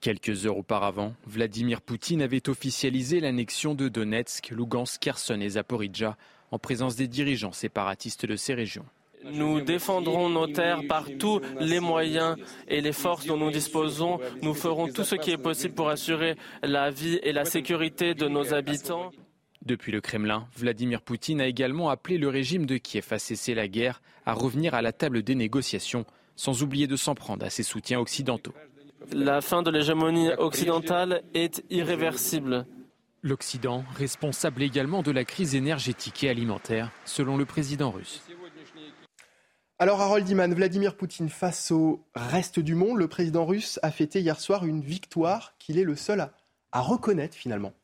Quelques 0.00 0.46
heures 0.46 0.58
auparavant, 0.58 1.14
Vladimir 1.26 1.80
Poutine 1.80 2.22
avait 2.22 2.48
officialisé 2.48 3.20
l'annexion 3.20 3.74
de 3.74 3.88
Donetsk, 3.88 4.50
Lugansk, 4.50 5.00
Kherson 5.00 5.40
et 5.40 5.50
Zaporizhia 5.50 6.16
en 6.50 6.58
présence 6.58 6.96
des 6.96 7.08
dirigeants 7.08 7.52
séparatistes 7.52 8.26
de 8.26 8.36
ces 8.36 8.54
régions. 8.54 8.86
Nous 9.32 9.60
défendrons 9.60 10.28
nos 10.28 10.46
terres 10.46 10.82
par 10.88 11.06
tous 11.18 11.40
les 11.58 11.80
moyens 11.80 12.36
et 12.68 12.80
les 12.80 12.92
forces 12.92 13.26
dont 13.26 13.36
nous 13.36 13.50
disposons. 13.50 14.20
Nous 14.42 14.54
ferons 14.54 14.88
tout 14.88 15.04
ce 15.04 15.14
qui 15.14 15.30
est 15.30 15.38
possible 15.38 15.74
pour 15.74 15.88
assurer 15.88 16.36
la 16.62 16.90
vie 16.90 17.18
et 17.22 17.32
la 17.32 17.44
sécurité 17.44 18.14
de 18.14 18.28
nos 18.28 18.52
habitants. 18.52 19.10
Depuis 19.64 19.92
le 19.92 20.02
Kremlin, 20.02 20.46
Vladimir 20.56 21.00
Poutine 21.00 21.40
a 21.40 21.46
également 21.46 21.88
appelé 21.88 22.18
le 22.18 22.28
régime 22.28 22.66
de 22.66 22.76
Kiev 22.76 23.06
à 23.10 23.18
cesser 23.18 23.54
la 23.54 23.66
guerre, 23.66 24.02
à 24.26 24.34
revenir 24.34 24.74
à 24.74 24.82
la 24.82 24.92
table 24.92 25.22
des 25.22 25.34
négociations, 25.34 26.04
sans 26.36 26.62
oublier 26.62 26.86
de 26.86 26.96
s'en 26.96 27.14
prendre 27.14 27.46
à 27.46 27.50
ses 27.50 27.62
soutiens 27.62 27.98
occidentaux. 27.98 28.52
La 29.12 29.40
fin 29.40 29.62
de 29.62 29.70
l'hégémonie 29.70 30.30
occidentale 30.36 31.22
est 31.32 31.64
irréversible. 31.70 32.66
L'Occident, 33.22 33.84
responsable 33.96 34.62
également 34.62 35.02
de 35.02 35.10
la 35.10 35.24
crise 35.24 35.54
énergétique 35.54 36.24
et 36.24 36.28
alimentaire, 36.28 36.90
selon 37.06 37.38
le 37.38 37.46
président 37.46 37.90
russe. 37.90 38.22
Alors 39.84 40.00
Harold 40.00 40.26
Iman, 40.26 40.54
Vladimir 40.54 40.96
Poutine 40.96 41.28
face 41.28 41.70
au 41.70 42.06
reste 42.14 42.58
du 42.58 42.74
monde, 42.74 42.96
le 42.96 43.06
président 43.06 43.44
russe 43.44 43.78
a 43.82 43.90
fêté 43.90 44.22
hier 44.22 44.40
soir 44.40 44.64
une 44.64 44.80
victoire 44.80 45.52
qu'il 45.58 45.78
est 45.78 45.84
le 45.84 45.94
seul 45.94 46.26
à, 46.72 46.80
reconnaître 46.80 47.36
finalement. 47.36 47.74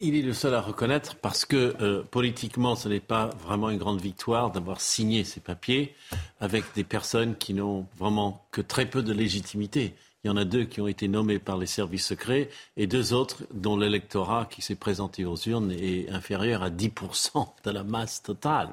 Il 0.00 0.14
est 0.14 0.20
le 0.20 0.34
seul 0.34 0.52
à 0.52 0.60
reconnaître 0.60 1.16
parce 1.16 1.46
que 1.46 1.74
euh, 1.80 2.02
politiquement, 2.02 2.76
ce 2.76 2.86
n'est 2.90 3.00
pas 3.00 3.30
vraiment 3.42 3.70
une 3.70 3.78
grande 3.78 4.02
victoire 4.02 4.50
d'avoir 4.50 4.82
signé 4.82 5.24
ces 5.24 5.40
papiers 5.40 5.94
avec 6.38 6.64
des 6.74 6.84
personnes 6.84 7.34
qui 7.34 7.54
n'ont 7.54 7.86
vraiment 7.96 8.46
que 8.50 8.60
très 8.60 8.84
peu 8.84 9.02
de 9.02 9.14
légitimité. 9.14 9.94
Il 10.24 10.28
y 10.28 10.30
en 10.30 10.36
a 10.36 10.44
deux 10.44 10.64
qui 10.64 10.82
ont 10.82 10.86
été 10.86 11.08
nommés 11.08 11.38
par 11.38 11.56
les 11.56 11.66
services 11.66 12.04
secrets 12.04 12.50
et 12.76 12.86
deux 12.86 13.14
autres 13.14 13.44
dont 13.54 13.78
l'électorat 13.78 14.46
qui 14.50 14.60
s'est 14.60 14.74
présenté 14.74 15.24
aux 15.24 15.36
urnes 15.36 15.72
est 15.72 16.10
inférieur 16.10 16.62
à 16.62 16.68
10% 16.68 17.48
de 17.64 17.70
la 17.70 17.84
masse 17.84 18.22
totale. 18.22 18.68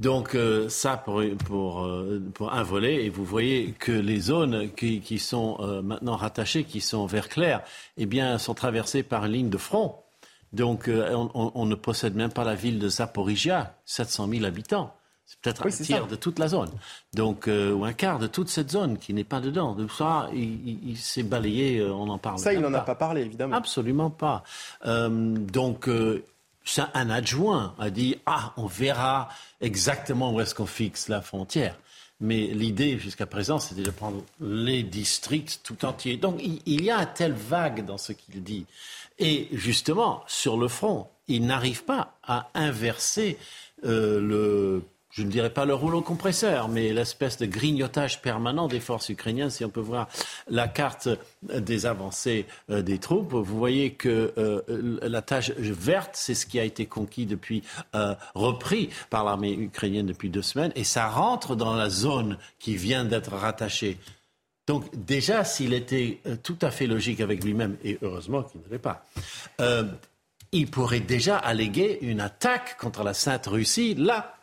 Donc 0.00 0.34
euh, 0.34 0.70
ça 0.70 0.96
pour, 0.96 1.22
pour, 1.44 1.84
euh, 1.84 2.22
pour, 2.32 2.54
un 2.54 2.62
volet, 2.62 3.04
et 3.04 3.10
vous 3.10 3.24
voyez 3.24 3.72
que 3.78 3.92
les 3.92 4.18
zones 4.18 4.70
qui, 4.74 5.00
qui 5.00 5.18
sont 5.18 5.58
euh, 5.60 5.82
maintenant 5.82 6.16
rattachées, 6.16 6.64
qui 6.64 6.80
sont 6.80 7.04
vert 7.04 7.28
clair, 7.28 7.62
eh 7.98 8.06
bien, 8.06 8.38
sont 8.38 8.54
traversées 8.54 9.02
par 9.02 9.26
une 9.26 9.32
ligne 9.32 9.50
de 9.50 9.58
front. 9.58 9.96
Donc 10.54 10.88
on, 10.88 11.30
on, 11.34 11.52
on, 11.54 11.66
ne 11.66 11.74
possède 11.74 12.16
même 12.16 12.32
pas 12.32 12.44
la 12.44 12.54
ville 12.54 12.78
de 12.78 12.88
Zaporizhia, 12.88 13.74
700 13.84 14.28
000 14.28 14.44
habitants. 14.44 14.94
C'est 15.26 15.38
peut-être 15.42 15.66
un 15.66 15.70
tiers 15.70 16.06
de 16.08 16.16
toute 16.16 16.40
la 16.40 16.48
zone, 16.48 16.70
donc 17.12 17.46
ou 17.46 17.84
un 17.84 17.92
quart 17.92 18.18
de 18.18 18.26
toute 18.26 18.48
cette 18.48 18.68
zone 18.68 18.98
qui 18.98 19.14
n'est 19.14 19.22
pas 19.22 19.38
dedans. 19.38 19.76
De 19.76 19.86
ça, 19.86 20.28
il, 20.34 20.90
il, 20.90 20.96
s'est 20.96 21.22
balayé, 21.22 21.84
on 21.84 22.08
en 22.08 22.18
parle. 22.18 22.40
Ça, 22.40 22.52
il 22.52 22.58
n'en 22.58 22.74
a 22.74 22.80
pas 22.80 22.96
parlé, 22.96 23.20
évidemment. 23.20 23.54
Absolument 23.54 24.10
pas. 24.10 24.42
Donc, 24.84 25.88
un 26.78 27.10
adjoint 27.10 27.74
a 27.78 27.90
dit 27.90 28.16
ah, 28.26 28.52
on 28.56 28.66
verra 28.66 29.28
exactement 29.60 30.32
où 30.32 30.40
est-ce 30.40 30.54
qu'on 30.54 30.66
fixe 30.66 31.08
la 31.08 31.20
frontière. 31.20 31.76
Mais 32.20 32.48
l'idée 32.48 32.98
jusqu'à 32.98 33.26
présent, 33.26 33.58
c'était 33.58 33.82
de 33.82 33.90
prendre 33.90 34.22
les 34.40 34.82
districts 34.82 35.60
tout 35.62 35.84
entiers. 35.86 36.18
Donc, 36.18 36.40
il, 36.42 36.84
y 36.84 36.90
a 36.90 36.98
un 36.98 37.06
tel 37.06 37.32
vague 37.32 37.86
dans 37.86 37.96
ce 37.96 38.12
qu'il 38.12 38.42
dit. 38.42 38.66
Et 39.18 39.48
justement, 39.52 40.22
sur 40.26 40.58
le 40.58 40.68
front, 40.68 41.08
il 41.28 41.46
n'arrive 41.46 41.84
pas 41.84 42.18
à 42.22 42.50
inverser 42.54 43.38
le 43.82 44.82
je 45.10 45.24
ne 45.24 45.28
dirais 45.28 45.50
pas 45.50 45.64
le 45.64 45.74
rouleau 45.74 46.02
compresseur, 46.02 46.68
mais 46.68 46.92
l'espèce 46.92 47.36
de 47.36 47.46
grignotage 47.46 48.22
permanent 48.22 48.68
des 48.68 48.78
forces 48.78 49.08
ukrainiennes. 49.08 49.50
Si 49.50 49.64
on 49.64 49.68
peut 49.68 49.80
voir 49.80 50.08
la 50.48 50.68
carte 50.68 51.08
des 51.42 51.84
avancées 51.86 52.46
euh, 52.70 52.80
des 52.80 52.98
troupes, 52.98 53.32
vous 53.32 53.58
voyez 53.58 53.92
que 53.94 54.32
euh, 54.38 54.98
la 55.02 55.20
tâche 55.20 55.50
verte, 55.50 56.12
c'est 56.14 56.34
ce 56.34 56.46
qui 56.46 56.60
a 56.60 56.64
été 56.64 56.86
conquis 56.86 57.26
depuis, 57.26 57.64
euh, 57.96 58.14
repris 58.34 58.90
par 59.10 59.24
l'armée 59.24 59.52
ukrainienne 59.52 60.06
depuis 60.06 60.30
deux 60.30 60.42
semaines, 60.42 60.72
et 60.76 60.84
ça 60.84 61.08
rentre 61.08 61.56
dans 61.56 61.74
la 61.74 61.90
zone 61.90 62.38
qui 62.60 62.76
vient 62.76 63.04
d'être 63.04 63.32
rattachée. 63.32 63.98
Donc 64.68 64.84
déjà, 64.94 65.42
s'il 65.42 65.74
était 65.74 66.20
tout 66.44 66.58
à 66.62 66.70
fait 66.70 66.86
logique 66.86 67.20
avec 67.20 67.42
lui-même, 67.42 67.76
et 67.82 67.98
heureusement 68.02 68.44
qu'il 68.44 68.60
ne 68.60 68.68
l'est 68.70 68.78
pas, 68.78 69.04
il 70.52 70.70
pourrait 70.70 71.00
déjà 71.00 71.36
alléguer 71.36 71.98
une 72.02 72.20
attaque 72.20 72.76
contre 72.78 73.02
la 73.02 73.14
Sainte 73.14 73.46
Russie 73.46 73.94
là 73.96 74.36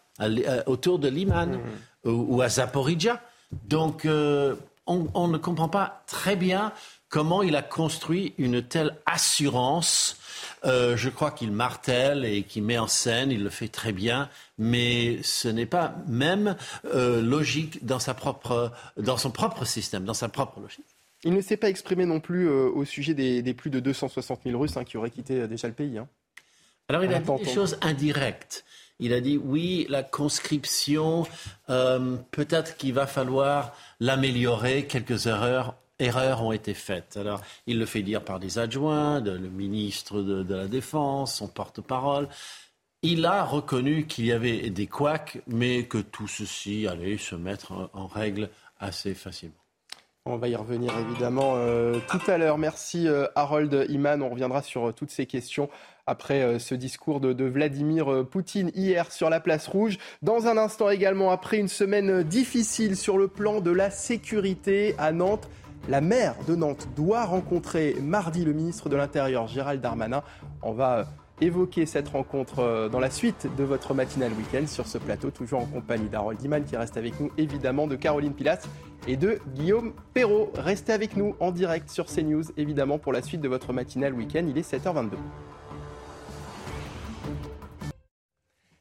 autour 0.66 1.00
de 1.00 1.08
Liman 1.08 1.48
mmh. 1.48 2.10
ou, 2.10 2.36
ou, 2.36 2.42
à 2.42 2.50
Zaporizhia. 2.50 3.22
Donc, 3.68 4.06
euh, 4.06 4.56
on, 4.86 5.08
on, 5.14 5.28
ne 5.28 5.38
comprend 5.38 5.70
pas 5.70 6.04
très 6.08 6.36
bien 6.36 6.74
comment 7.10 7.44
il 7.44 7.56
a 7.56 7.62
construit 7.62 8.34
une 8.38 8.62
telle 8.62 8.96
assurance. 9.06 10.18
Euh, 10.66 10.98
je 10.98 11.10
crois 11.10 11.32
qu'il 11.32 11.52
martèle 11.52 12.26
et 12.26 12.44
qu'il 12.44 12.64
met 12.64 12.78
en 12.78 12.88
scène, 12.88 13.32
il 13.32 13.44
le 13.44 13.50
fait 13.50 13.68
très 13.68 13.92
bien, 13.92 14.30
mais 14.58 15.22
ce 15.24 15.48
n'est 15.48 15.66
pas 15.66 15.96
même 16.08 16.56
euh, 16.86 17.22
logique 17.22 17.86
dans, 17.86 18.00
sa 18.00 18.14
propre, 18.14 18.72
dans 18.98 19.18
son 19.18 19.32
propre 19.32 19.66
système, 19.66 20.04
dans 20.04 20.14
sa 20.14 20.30
propre 20.30 20.60
logique. 20.60 20.86
Il 21.24 21.34
ne 21.34 21.42
s'est 21.42 21.58
pas 21.58 21.70
exprimé 21.70 22.06
non 22.06 22.20
plus 22.20 22.48
euh, 22.48 22.70
au 22.70 22.86
sujet 22.86 23.14
des, 23.14 23.42
des, 23.42 23.54
plus 23.54 23.70
de 23.70 23.80
260 23.80 24.42
000 24.46 24.60
Russes 24.60 24.78
hein, 24.78 24.84
qui 24.84 24.98
auraient 24.98 25.10
quitté 25.10 25.48
déjà 25.48 25.68
le 25.68 25.74
pays. 25.74 25.98
Hein. 25.98 26.08
Alors 26.90 27.04
il 27.04 27.14
a 27.14 27.20
dit 27.20 27.44
des 27.44 27.54
choses 27.54 27.78
indirectes. 27.82 28.64
Il 29.00 29.14
a 29.14 29.22
dit 29.22 29.38
oui, 29.38 29.86
la 29.90 30.04
conscription, 30.04 31.28
euh, 31.70 32.16
peut-être 32.32 32.78
qu'il 32.78 32.94
va 32.94 33.06
falloir 33.06 33.74
l'améliorer. 34.00 34.88
Quelques 34.88 35.28
erreurs, 35.28 35.76
erreurs 36.00 36.44
ont 36.44 36.52
été 36.52 36.74
faites. 36.74 37.16
Alors, 37.18 37.42
il 37.68 37.78
le 37.78 37.86
fait 37.86 38.02
dire 38.02 38.24
par 38.24 38.40
des 38.40 38.58
adjoints, 38.58 39.20
le 39.20 39.38
ministre 39.38 40.22
de, 40.22 40.56
la 40.56 40.68
Défense, 40.68 41.36
son 41.36 41.48
porte-parole. 41.48 42.28
Il 43.04 43.26
a 43.26 43.44
reconnu 43.44 44.08
qu'il 44.08 44.26
y 44.26 44.32
avait 44.32 44.72
des 44.72 44.88
couacs, 44.88 45.40
mais 45.46 45.86
que 45.86 46.00
tout 46.00 46.28
ceci 46.28 46.88
allait 46.88 47.18
se 47.18 47.36
mettre 47.36 47.92
en 47.94 48.08
règle 48.08 48.50
assez 48.80 49.14
facilement. 49.14 49.54
On 50.26 50.38
va 50.38 50.50
y 50.50 50.56
revenir 50.56 50.92
évidemment 50.98 51.54
euh, 51.56 52.00
tout 52.10 52.20
à 52.28 52.38
l'heure. 52.38 52.58
Merci 52.58 53.08
euh, 53.08 53.28
Harold 53.36 53.86
Iman. 53.88 54.22
On 54.22 54.30
reviendra 54.30 54.62
sur 54.62 54.94
toutes 54.94 55.12
ces 55.12 55.26
questions 55.26 55.70
après 56.08 56.42
euh, 56.42 56.60
ce 56.60 56.74
discours 56.76 57.20
de, 57.20 57.44
Vladimir 57.46 58.26
Poutine 58.30 58.72
hier 58.74 59.12
sur 59.12 59.30
la 59.30 59.40
place 59.40 59.68
rouge. 59.68 59.98
Dans 60.22 60.48
un 60.48 60.58
instant 60.58 60.90
également, 60.90 61.32
après 61.32 61.58
une 61.58 61.68
semaine 61.68 62.24
difficile 62.24 62.96
sur 62.96 63.18
le 63.18 63.28
plan 63.28 63.62
de 63.62 63.72
la 63.72 63.92
sécurité 63.92 64.96
à 64.98 65.12
Nantes, 65.12 65.48
la 65.88 66.02
maire 66.02 66.36
de 66.48 66.56
Nantes 66.56 66.88
doit 66.96 67.26
rencontrer 67.26 67.96
mardi 68.02 68.44
le 68.44 68.54
ministre 68.54 68.90
de 68.90 68.96
l'Intérieur 68.96 69.48
Gérald 69.48 69.82
Darmanin. 69.82 70.24
On 70.62 70.74
va 70.74 71.06
évoquer 71.40 71.86
cette 71.86 72.10
rencontre 72.10 72.90
dans 72.92 73.00
la 73.00 73.12
suite 73.12 73.48
de 73.58 73.64
votre 73.64 73.94
matinale 73.94 74.34
week-end 74.34 74.66
sur 74.66 74.88
ce 74.88 74.98
plateau, 74.98 75.30
toujours 75.30 75.62
en 75.62 75.66
compagnie 75.66 76.10
d'Harold 76.10 76.42
Iman 76.42 76.64
qui 76.64 76.76
reste 76.76 76.98
avec 76.98 77.20
nous, 77.20 77.32
évidemment 77.38 77.88
de 77.88 77.96
Caroline 77.96 78.34
Pilastre 78.34 78.68
et 79.08 79.18
de 79.18 79.40
Guillaume 79.56 79.94
Perrault. 80.14 80.52
Restez 80.56 80.94
avec 80.94 81.16
nous 81.16 81.36
en 81.40 81.52
direct 81.52 81.90
sur 81.90 82.06
CNews, 82.06 82.44
évidemment, 82.58 82.98
pour 82.98 83.14
la 83.14 83.22
suite 83.22 83.42
de 83.42 83.48
votre 83.48 83.74
matinale 83.74 84.14
week-end. 84.14 84.46
Il 84.48 84.58
est 84.58 84.70
7h22. 84.70 85.12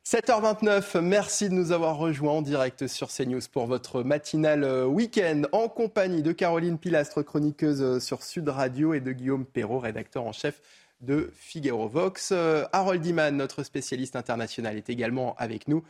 7h29, 0.06 1.00
merci 1.00 1.48
de 1.48 1.54
nous 1.54 1.72
avoir 1.72 1.96
rejoints 1.96 2.34
en 2.34 2.40
direct 2.40 2.86
sur 2.86 3.08
CNews 3.08 3.40
pour 3.50 3.66
votre 3.66 4.04
matinale 4.04 4.86
week-end 4.86 5.42
en 5.50 5.68
compagnie 5.68 6.22
de 6.22 6.30
Caroline 6.30 6.78
Pilastre, 6.78 7.24
chroniqueuse 7.24 7.98
sur 7.98 8.22
Sud 8.22 8.48
Radio, 8.48 8.94
et 8.94 9.00
de 9.00 9.10
Guillaume 9.10 9.44
Perrault, 9.44 9.80
rédacteur 9.80 10.22
en 10.22 10.30
chef 10.30 10.60
de 11.00 11.32
Figaro 11.36 11.88
Vox. 11.88 12.32
Harold 12.72 13.04
Iman, 13.04 13.36
notre 13.36 13.64
spécialiste 13.64 14.14
international, 14.14 14.76
est 14.76 14.90
également 14.90 15.34
avec 15.38 15.66
nous. 15.66 15.82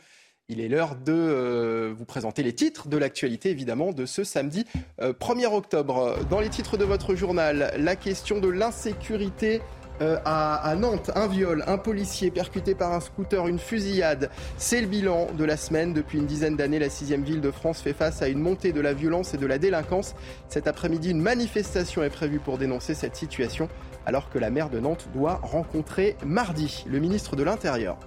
Il 0.49 0.61
est 0.61 0.67
l'heure 0.67 0.95
de 0.95 1.13
euh, 1.13 1.93
vous 1.95 2.05
présenter 2.05 2.41
les 2.41 2.55
titres 2.55 2.87
de 2.87 2.97
l'actualité, 2.97 3.51
évidemment, 3.51 3.91
de 3.91 4.07
ce 4.07 4.23
samedi 4.23 4.65
euh, 4.99 5.13
1er 5.13 5.53
octobre. 5.53 6.17
Dans 6.27 6.39
les 6.39 6.49
titres 6.49 6.77
de 6.77 6.85
votre 6.85 7.13
journal, 7.13 7.71
la 7.77 7.95
question 7.95 8.39
de 8.39 8.47
l'insécurité 8.47 9.61
euh, 10.01 10.17
à, 10.25 10.75
Nantes, 10.75 11.11
un 11.15 11.27
viol, 11.27 11.63
un 11.67 11.77
policier 11.77 12.29
percuté 12.29 12.75
par 12.75 12.93
un 12.93 12.99
scooter, 12.99 13.47
une 13.47 13.57
fusillade. 13.57 14.29
C'est 14.57 14.81
le 14.81 14.87
bilan 14.87 15.27
de 15.37 15.43
la 15.43 15.57
semaine. 15.57 15.93
Depuis 15.93 16.19
une 16.19 16.27
dizaine 16.27 16.55
d'années, 16.55 16.79
la 16.79 16.89
sixième 16.89 17.23
ville 17.23 17.41
de 17.41 17.51
France 17.51 17.81
fait 17.81 17.93
face 17.93 18.21
à 18.21 18.27
une 18.27 18.39
montée 18.39 18.73
de 18.73 18.81
la 18.81 18.93
violence 18.93 19.33
et 19.33 19.37
de 19.37 19.47
la 19.47 19.57
délinquance. 19.57 20.15
Cet 20.49 20.67
après-midi, 20.67 21.11
une 21.11 21.21
manifestation 21.21 22.03
est 22.03 22.09
prévue 22.09 22.39
pour 22.39 22.57
dénoncer 22.57 22.93
cette 22.93 23.15
situation, 23.15 23.69
alors 24.05 24.29
que 24.29 24.37
la 24.37 24.49
maire 24.49 24.69
de 24.69 24.79
Nantes 24.79 25.07
doit 25.13 25.39
rencontrer 25.41 26.15
mardi 26.23 26.85
le 26.87 26.99
ministre 26.99 27.35
de 27.35 27.43
l'Intérieur. 27.43 27.97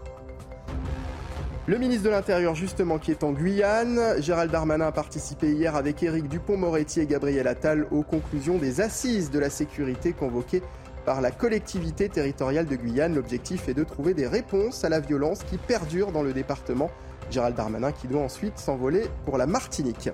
Le 1.66 1.78
ministre 1.78 2.04
de 2.04 2.10
l'Intérieur, 2.10 2.54
justement, 2.54 2.98
qui 2.98 3.10
est 3.10 3.22
en 3.22 3.32
Guyane, 3.32 4.20
Gérald 4.20 4.50
Darmanin 4.50 4.86
a 4.86 4.92
participé 4.92 5.52
hier 5.52 5.76
avec 5.76 6.02
Éric 6.02 6.26
Dupont-Moretti 6.26 7.00
et 7.00 7.06
Gabriel 7.06 7.46
Attal 7.46 7.86
aux 7.90 8.02
conclusions 8.02 8.58
des 8.58 8.80
assises 8.80 9.30
de 9.30 9.38
la 9.38 9.50
sécurité 9.50 10.12
convoquées 10.12 10.62
par 11.04 11.20
la 11.20 11.30
collectivité 11.30 12.08
territoriale 12.08 12.66
de 12.66 12.76
Guyane. 12.76 13.14
L'objectif 13.14 13.68
est 13.68 13.74
de 13.74 13.84
trouver 13.84 14.14
des 14.14 14.26
réponses 14.26 14.84
à 14.84 14.88
la 14.88 15.00
violence 15.00 15.42
qui 15.44 15.56
perdure 15.56 16.12
dans 16.12 16.22
le 16.22 16.32
département. 16.32 16.90
Gérald 17.30 17.56
Darmanin 17.56 17.92
qui 17.92 18.08
doit 18.08 18.22
ensuite 18.22 18.58
s'envoler 18.58 19.04
pour 19.24 19.38
la 19.38 19.46
Martinique. 19.46 20.10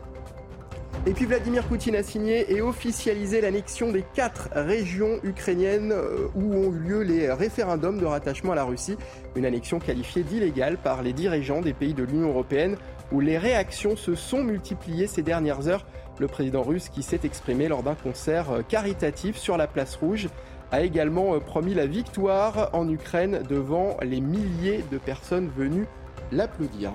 Et 1.05 1.13
puis 1.13 1.25
Vladimir 1.25 1.63
Poutine 1.65 1.95
a 1.95 2.03
signé 2.03 2.53
et 2.53 2.61
officialisé 2.61 3.41
l'annexion 3.41 3.93
des 3.93 4.05
quatre 4.15 4.49
régions 4.55 5.21
ukrainiennes 5.23 5.93
euh, 5.93 6.27
où 6.35 6.53
ont 6.53 6.73
eu 6.73 6.79
lieu 6.79 7.03
les 7.03 7.31
référendums 7.31 7.99
de 7.99 8.07
rattachement 8.07 8.53
à 8.53 8.55
la 8.57 8.65
Russie. 8.65 8.97
Une 9.37 9.45
annexion 9.45 9.79
qualifiée 9.79 10.25
d'illégale 10.25 10.79
par 10.79 11.03
les 11.03 11.13
dirigeants 11.13 11.61
des 11.61 11.75
pays 11.75 11.95
de 11.95 12.03
l'Union 12.03 12.31
européenne 12.31 12.77
où 13.13 13.21
les 13.21 13.39
réactions 13.39 13.95
se 13.95 14.17
sont 14.17 14.43
multipliées 14.43 15.07
ces 15.07 15.23
dernières 15.23 15.69
heures. 15.69 15.87
Le 16.19 16.27
président 16.27 16.63
russe 16.63 16.89
qui 16.89 17.05
s'est 17.05 17.21
exprimé 17.23 17.69
lors 17.69 17.85
d'un 17.85 17.95
concert 17.95 18.51
euh, 18.51 18.63
caritatif 18.63 19.37
sur 19.37 19.57
la 19.57 19.69
place 19.69 19.95
rouge 19.95 20.29
a 20.71 20.83
également 20.83 21.35
euh, 21.35 21.41
promis 21.41 21.75
la 21.75 21.87
victoire 21.87 22.71
en 22.73 22.89
Ukraine 22.89 23.43
devant 23.49 23.97
les 24.03 24.21
milliers 24.21 24.85
de 24.91 24.99
personnes 24.99 25.51
venues 25.57 25.87
l'applaudir. 26.33 26.93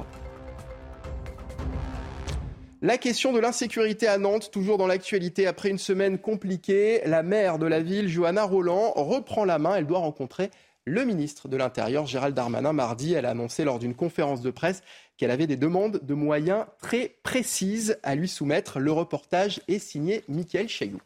La 2.84 2.97
question 2.97 3.31
de 3.31 3.39
l'insécurité 3.39 4.07
à 4.07 4.17
Nantes, 4.17 4.49
toujours 4.51 4.79
dans 4.79 4.88
l'actualité 4.88 5.45
après 5.45 5.69
une 5.69 5.77
semaine 5.77 6.17
compliquée, 6.17 7.01
la 7.05 7.21
maire 7.21 7.60
de 7.60 7.67
la 7.67 7.79
ville, 7.79 8.07
Johanna 8.07 8.43
Roland, 8.43 8.93
reprend 8.95 9.45
la 9.45 9.60
main. 9.60 9.75
Elle 9.75 9.86
doit 9.86 9.99
rencontrer 9.99 10.49
le 10.86 11.05
ministre 11.05 11.47
de 11.47 11.57
l'Intérieur, 11.57 12.07
Gérald 12.07 12.34
Darmanin, 12.34 12.73
mardi. 12.73 13.13
Elle 13.13 13.27
a 13.27 13.31
annoncé 13.31 13.65
lors 13.65 13.77
d'une 13.77 13.93
conférence 13.93 14.41
de 14.41 14.49
presse 14.49 14.81
qu'elle 15.17 15.29
avait 15.29 15.45
des 15.45 15.57
demandes 15.57 15.99
de 16.01 16.13
moyens 16.15 16.65
très 16.81 17.17
précises 17.21 17.99
à 18.01 18.15
lui 18.15 18.27
soumettre. 18.27 18.79
Le 18.79 18.91
reportage 18.91 19.62
est 19.67 19.77
signé 19.77 20.23
Mickaël 20.27 20.67
Chailloux. 20.67 21.01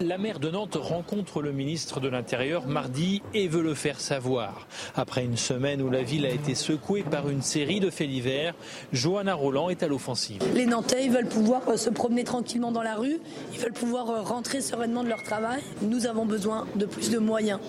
La 0.00 0.18
maire 0.18 0.38
de 0.38 0.50
Nantes 0.50 0.76
rencontre 0.80 1.42
le 1.42 1.52
ministre 1.52 2.00
de 2.00 2.08
l'Intérieur 2.08 2.66
mardi 2.66 3.22
et 3.34 3.48
veut 3.48 3.62
le 3.62 3.74
faire 3.74 4.00
savoir. 4.00 4.68
Après 4.94 5.24
une 5.24 5.36
semaine 5.36 5.82
où 5.82 5.90
la 5.90 6.02
ville 6.02 6.24
a 6.24 6.30
été 6.30 6.54
secouée 6.54 7.02
par 7.02 7.28
une 7.28 7.42
série 7.42 7.80
de 7.80 7.90
faits 7.90 8.08
divers, 8.08 8.54
Johanna 8.92 9.34
Roland 9.34 9.70
est 9.70 9.82
à 9.82 9.88
l'offensive. 9.88 10.42
Les 10.54 10.66
Nantais 10.66 11.04
ils 11.04 11.10
veulent 11.10 11.28
pouvoir 11.28 11.68
euh, 11.68 11.76
se 11.76 11.90
promener 11.90 12.24
tranquillement 12.24 12.72
dans 12.72 12.82
la 12.82 12.94
rue, 12.94 13.18
ils 13.52 13.58
veulent 13.58 13.72
pouvoir 13.72 14.10
euh, 14.10 14.22
rentrer 14.22 14.60
sereinement 14.60 15.02
de 15.02 15.08
leur 15.08 15.22
travail. 15.22 15.62
Nous 15.82 16.06
avons 16.06 16.26
besoin 16.26 16.66
de 16.76 16.86
plus 16.86 17.10
de 17.10 17.18
moyens, 17.18 17.60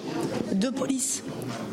de 0.52 0.70
police 0.70 1.24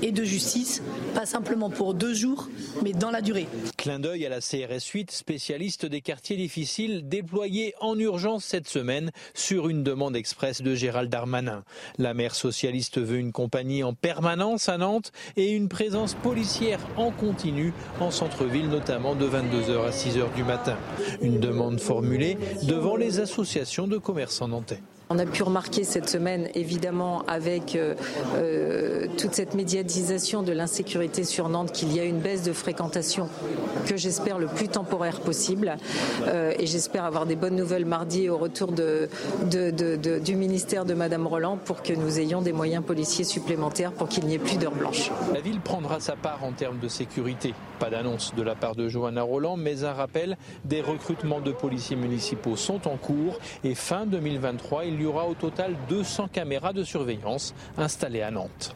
et 0.03 0.13
de 0.13 0.25
justice, 0.25 0.83
pas 1.15 1.27
simplement 1.27 1.71
pour 1.71 1.95
deux 1.95 2.15
jours, 2.15 2.49
mais 2.83 2.93
dans 2.93 3.11
la 3.11 3.21
durée. 3.21 3.47
Clin 3.77 3.99
d'œil 3.99 4.25
à 4.27 4.29
la 4.29 4.41
CRS 4.41 4.87
8, 4.93 5.11
spécialiste 5.11 5.87
des 5.87 6.01
quartiers 6.01 6.37
difficiles, 6.37 7.09
déployée 7.09 7.75
en 7.81 7.99
urgence 7.99 8.45
cette 8.45 8.69
semaine 8.69 9.11
sur 9.35 9.69
une 9.69 9.83
demande 9.83 10.17
de 10.63 10.75
Gérald 10.75 11.11
Darmanin. 11.11 11.65
La 11.99 12.13
maire 12.15 12.35
socialiste 12.35 13.01
veut 13.01 13.19
une 13.19 13.33
compagnie 13.33 13.83
en 13.83 13.95
permanence 13.95 14.69
à 14.69 14.77
Nantes 14.77 15.13
et 15.37 15.51
une 15.51 15.69
présence 15.69 16.15
policière 16.15 16.79
en 16.97 17.11
continu 17.11 17.73
en 18.01 18.11
centre-ville, 18.11 18.69
notamment 18.69 19.15
de 19.15 19.27
22h 19.27 19.87
à 19.87 19.91
6h 19.91 20.35
du 20.35 20.45
matin. 20.45 20.77
Une 21.23 21.41
demande 21.41 21.81
formulée 21.81 22.37
devant 22.65 22.97
les 22.97 23.19
associations 23.19 23.89
de 23.89 23.97
commerçants 23.97 24.49
nantais. 24.49 24.83
On 25.09 25.21
a 25.21 25.25
pu 25.25 25.45
remarquer 25.45 25.85
cette 25.85 26.09
semaine, 26.09 26.49
évidemment, 26.57 27.23
avec 27.29 27.77
euh, 27.77 27.95
euh, 28.35 29.07
toute 29.17 29.35
cette 29.35 29.55
médiatisation 29.55 30.43
de 30.43 30.51
l'insécurité 30.51 31.23
sur 31.23 31.49
Nantes, 31.49 31.71
qu'il 31.71 31.95
y 31.95 32.01
a 32.01 32.05
une 32.05 32.19
baisse 32.19 32.43
de 32.43 32.53
fréquentation 32.53 33.29
que 33.87 33.97
j'espère 33.97 34.41
le 34.41 34.49
plus 34.49 34.67
temporaire 34.67 35.21
possible. 35.21 35.77
Euh, 36.27 36.55
et 36.59 36.67
j'espère 36.67 37.05
avoir 37.05 37.25
des 37.25 37.37
bonnes 37.37 37.55
nouvelles 37.55 37.85
mardi 37.85 38.29
au 38.29 38.37
retour 38.37 38.73
de, 38.73 39.09
du 40.19 40.35
ministère 40.35 40.85
de 40.85 40.95
Madame 40.95 41.29
Roland 41.29 41.57
pour 41.57 41.85
que 41.85 41.93
nous 41.93 42.19
ayons 42.19 42.43
des 42.43 42.53
moyens 42.53 42.85
policiers 42.85 43.25
supplémentaires 43.25 43.93
pour 43.93 44.09
qu'il 44.09 44.27
n'y 44.27 44.35
ait 44.35 44.41
plus 44.41 44.57
d'heures 44.57 44.75
blanches. 44.75 45.13
La 45.33 45.41
ville 45.41 45.61
prendra 45.61 46.01
sa 46.01 46.17
part 46.17 46.43
en 46.43 46.51
termes 46.51 46.81
de 46.81 46.89
sécurité. 46.89 47.55
Pas 47.79 47.91
d'annonce 47.91 48.35
de 48.35 48.43
la 48.43 48.57
part 48.57 48.75
de 48.75 48.89
Johanna 48.89 49.23
Roland, 49.23 49.57
mais 49.57 49.85
un 49.85 49.93
rappel, 49.93 50.37
des 50.65 50.81
recrutements 50.81 51.41
de 51.41 51.53
policiers 51.53 51.95
municipaux 51.95 52.57
sont 52.57 52.89
en 52.89 52.97
cours 52.97 53.39
et 53.63 53.77
fin 53.77 54.05
2023, 54.07 54.87
il 54.87 54.96
il 54.97 55.03
y 55.03 55.07
aura 55.07 55.27
au 55.27 55.35
total 55.35 55.77
200 55.89 56.29
caméras 56.29 56.73
de 56.73 56.83
surveillance 56.83 57.55
installées 57.77 58.23
à 58.23 58.31
Nantes. 58.31 58.75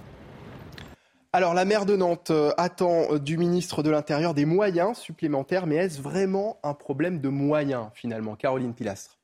Alors 1.33 1.55
la 1.55 1.65
maire 1.65 1.87
de 1.87 1.97
Nantes 1.97 2.31
euh, 2.31 2.53
attend 2.57 3.13
euh, 3.13 3.19
du 3.19 3.39
ministre 3.39 3.83
de 3.83 3.91
l'Intérieur 3.91 4.35
des 4.35 4.45
moyens 4.45 4.99
supplémentaires, 4.99 5.67
mais 5.67 5.77
est-ce 5.77 6.03
vraiment 6.03 6.59
un 6.63 6.75
problème 6.75 7.21
de 7.21 7.29
moyens 7.29 7.87
finalement 7.95 8.35
Caroline 8.35 8.75
Pilastre? 8.75 9.17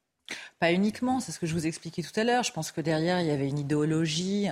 Pas 0.59 0.73
uniquement, 0.73 1.21
c'est 1.21 1.33
ce 1.33 1.39
que 1.39 1.47
je 1.47 1.53
vous 1.53 1.67
expliquais 1.67 2.03
tout 2.03 2.19
à 2.19 2.25
l'heure. 2.25 2.45
Je 2.45 2.53
pense 2.53 2.73
que 2.73 2.81
derrière, 2.81 3.21
il 3.21 3.27
y 3.27 3.31
avait 3.31 3.49
une 3.49 3.59
idéologie. 3.59 4.49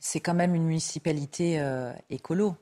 C'est 0.00 0.20
quand 0.20 0.34
même 0.34 0.54
une 0.54 0.64
municipalité 0.64 1.60
euh, 1.60 1.92
écolo 2.10 2.56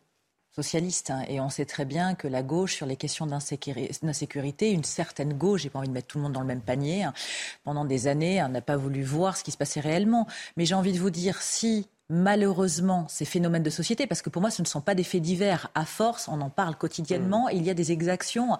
socialiste. 0.54 1.10
Hein, 1.10 1.24
et 1.28 1.40
on 1.40 1.48
sait 1.48 1.64
très 1.64 1.84
bien 1.84 2.14
que 2.14 2.28
la 2.28 2.42
gauche, 2.42 2.74
sur 2.74 2.86
les 2.86 2.96
questions 2.96 3.26
d'insécurité, 3.26 4.70
une 4.70 4.84
certaine 4.84 5.32
gauche, 5.32 5.62
j'ai 5.62 5.70
pas 5.70 5.78
envie 5.78 5.88
de 5.88 5.94
mettre 5.94 6.08
tout 6.08 6.18
le 6.18 6.24
monde 6.24 6.32
dans 6.32 6.40
le 6.40 6.46
même 6.46 6.60
panier, 6.60 7.04
hein, 7.04 7.14
pendant 7.64 7.84
des 7.84 8.06
années, 8.06 8.44
n'a 8.48 8.60
pas 8.60 8.76
voulu 8.76 9.02
voir 9.02 9.36
ce 9.36 9.44
qui 9.44 9.50
se 9.50 9.56
passait 9.56 9.80
réellement. 9.80 10.26
Mais 10.56 10.64
j'ai 10.64 10.74
envie 10.74 10.92
de 10.92 10.98
vous 10.98 11.10
dire, 11.10 11.40
si 11.40 11.88
malheureusement 12.12 13.06
ces 13.08 13.24
phénomènes 13.24 13.62
de 13.62 13.70
société, 13.70 14.06
parce 14.06 14.20
que 14.20 14.28
pour 14.28 14.42
moi 14.42 14.50
ce 14.50 14.60
ne 14.60 14.66
sont 14.66 14.82
pas 14.82 14.94
des 14.94 15.04
faits 15.04 15.22
divers, 15.22 15.70
à 15.74 15.86
force, 15.86 16.28
on 16.28 16.40
en 16.42 16.50
parle 16.50 16.76
quotidiennement, 16.76 17.46
mmh. 17.46 17.52
il 17.54 17.62
y 17.62 17.70
a 17.70 17.74
des 17.74 17.90
exactions 17.90 18.58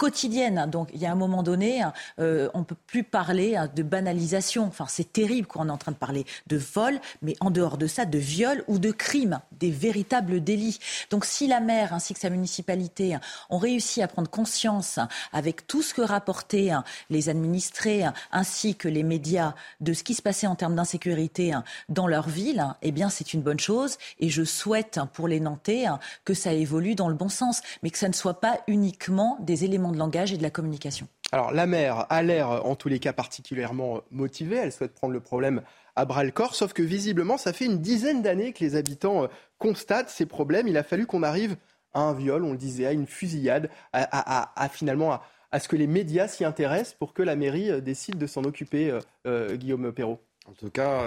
quotidienne. 0.00 0.66
Donc 0.66 0.88
il 0.94 1.00
y 1.00 1.04
a 1.04 1.12
un 1.12 1.14
moment 1.14 1.42
donné, 1.42 1.84
euh, 2.20 2.48
on 2.54 2.60
ne 2.60 2.64
peut 2.64 2.76
plus 2.86 3.04
parler 3.04 3.54
hein, 3.54 3.68
de 3.76 3.82
banalisation. 3.82 4.64
Enfin, 4.64 4.86
c'est 4.88 5.12
terrible 5.12 5.46
quand 5.46 5.60
on 5.60 5.68
est 5.68 5.72
en 5.72 5.76
train 5.76 5.92
de 5.92 5.96
parler 5.98 6.24
de 6.46 6.56
vol, 6.56 6.98
mais 7.20 7.36
en 7.40 7.50
dehors 7.50 7.76
de 7.76 7.86
ça, 7.86 8.06
de 8.06 8.16
viol 8.16 8.64
ou 8.66 8.78
de 8.78 8.92
crime, 8.92 9.40
des 9.52 9.70
véritables 9.70 10.42
délits. 10.42 10.78
Donc 11.10 11.26
si 11.26 11.46
la 11.46 11.60
maire 11.60 11.92
ainsi 11.92 12.14
que 12.14 12.20
sa 12.20 12.30
municipalité 12.30 13.12
hein, 13.12 13.20
ont 13.50 13.58
réussi 13.58 14.00
à 14.00 14.08
prendre 14.08 14.30
conscience 14.30 14.96
hein, 14.96 15.08
avec 15.34 15.66
tout 15.66 15.82
ce 15.82 15.92
que 15.92 16.00
rapportaient 16.00 16.70
les 17.10 17.28
administrés 17.28 18.04
ainsi 18.32 18.76
que 18.76 18.88
les 18.88 19.02
médias 19.02 19.52
de 19.80 19.92
ce 19.92 20.02
qui 20.02 20.14
se 20.14 20.22
passait 20.22 20.46
en 20.46 20.54
termes 20.54 20.76
d'insécurité 20.76 21.52
dans 21.90 22.06
leur 22.06 22.26
ville, 22.26 22.64
eh 22.80 22.90
bien 22.90 23.10
c'est 23.10 23.34
une 23.34 23.42
bonne 23.42 23.60
chose 23.60 23.98
et 24.18 24.30
je 24.30 24.44
souhaite 24.44 24.98
pour 25.12 25.28
les 25.28 25.40
Nantais 25.40 25.84
que 26.24 26.32
ça 26.32 26.54
évolue 26.54 26.94
dans 26.94 27.10
le 27.10 27.14
bon 27.14 27.28
sens, 27.28 27.60
mais 27.82 27.90
que 27.90 27.98
ça 27.98 28.08
ne 28.08 28.14
soit 28.14 28.40
pas 28.40 28.60
uniquement 28.66 29.36
des 29.40 29.64
éléments 29.64 29.89
de 29.90 29.98
langage 29.98 30.32
et 30.32 30.36
de 30.36 30.42
la 30.42 30.50
communication. 30.50 31.08
Alors 31.32 31.52
la 31.52 31.66
maire 31.66 32.06
a 32.10 32.22
l'air 32.22 32.66
en 32.66 32.74
tous 32.74 32.88
les 32.88 32.98
cas 32.98 33.12
particulièrement 33.12 34.00
motivée, 34.10 34.56
elle 34.56 34.72
souhaite 34.72 34.94
prendre 34.94 35.12
le 35.12 35.20
problème 35.20 35.62
à 35.96 36.04
bras 36.04 36.24
le 36.24 36.30
corps, 36.30 36.54
sauf 36.54 36.72
que 36.72 36.82
visiblement 36.82 37.36
ça 37.36 37.52
fait 37.52 37.66
une 37.66 37.78
dizaine 37.78 38.22
d'années 38.22 38.52
que 38.52 38.64
les 38.64 38.74
habitants 38.76 39.24
euh, 39.24 39.26
constatent 39.58 40.08
ces 40.08 40.26
problèmes. 40.26 40.68
Il 40.68 40.76
a 40.76 40.82
fallu 40.82 41.06
qu'on 41.06 41.22
arrive 41.22 41.56
à 41.92 42.00
un 42.00 42.14
viol, 42.14 42.44
on 42.44 42.52
le 42.52 42.58
disait, 42.58 42.86
à 42.86 42.92
une 42.92 43.06
fusillade, 43.06 43.68
à, 43.92 44.68
finalement 44.72 45.20
à, 45.50 45.60
ce 45.60 45.68
que 45.68 45.74
les 45.74 45.88
médias 45.88 46.28
s'y 46.28 46.44
intéressent 46.44 46.94
pour 46.94 47.12
que 47.12 47.22
la 47.22 47.34
mairie 47.34 47.70
euh, 47.70 47.80
décide 47.80 48.16
de 48.16 48.26
s'en 48.26 48.44
occuper, 48.44 48.96
euh, 49.26 49.56
Guillaume 49.56 49.92
Perrault. 49.92 50.20
En 50.48 50.52
tout 50.52 50.70
cas, 50.70 51.04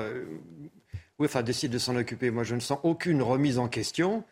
oui, 1.19 1.25
enfin 1.25 1.41
décide 1.41 1.71
de 1.71 1.77
s'en 1.77 1.95
occuper. 1.95 2.31
Moi 2.31 2.43
je 2.43 2.55
ne 2.55 2.59
sens 2.59 2.79
aucune 2.83 3.21
remise 3.21 3.59
en 3.59 3.67
question 3.67 4.23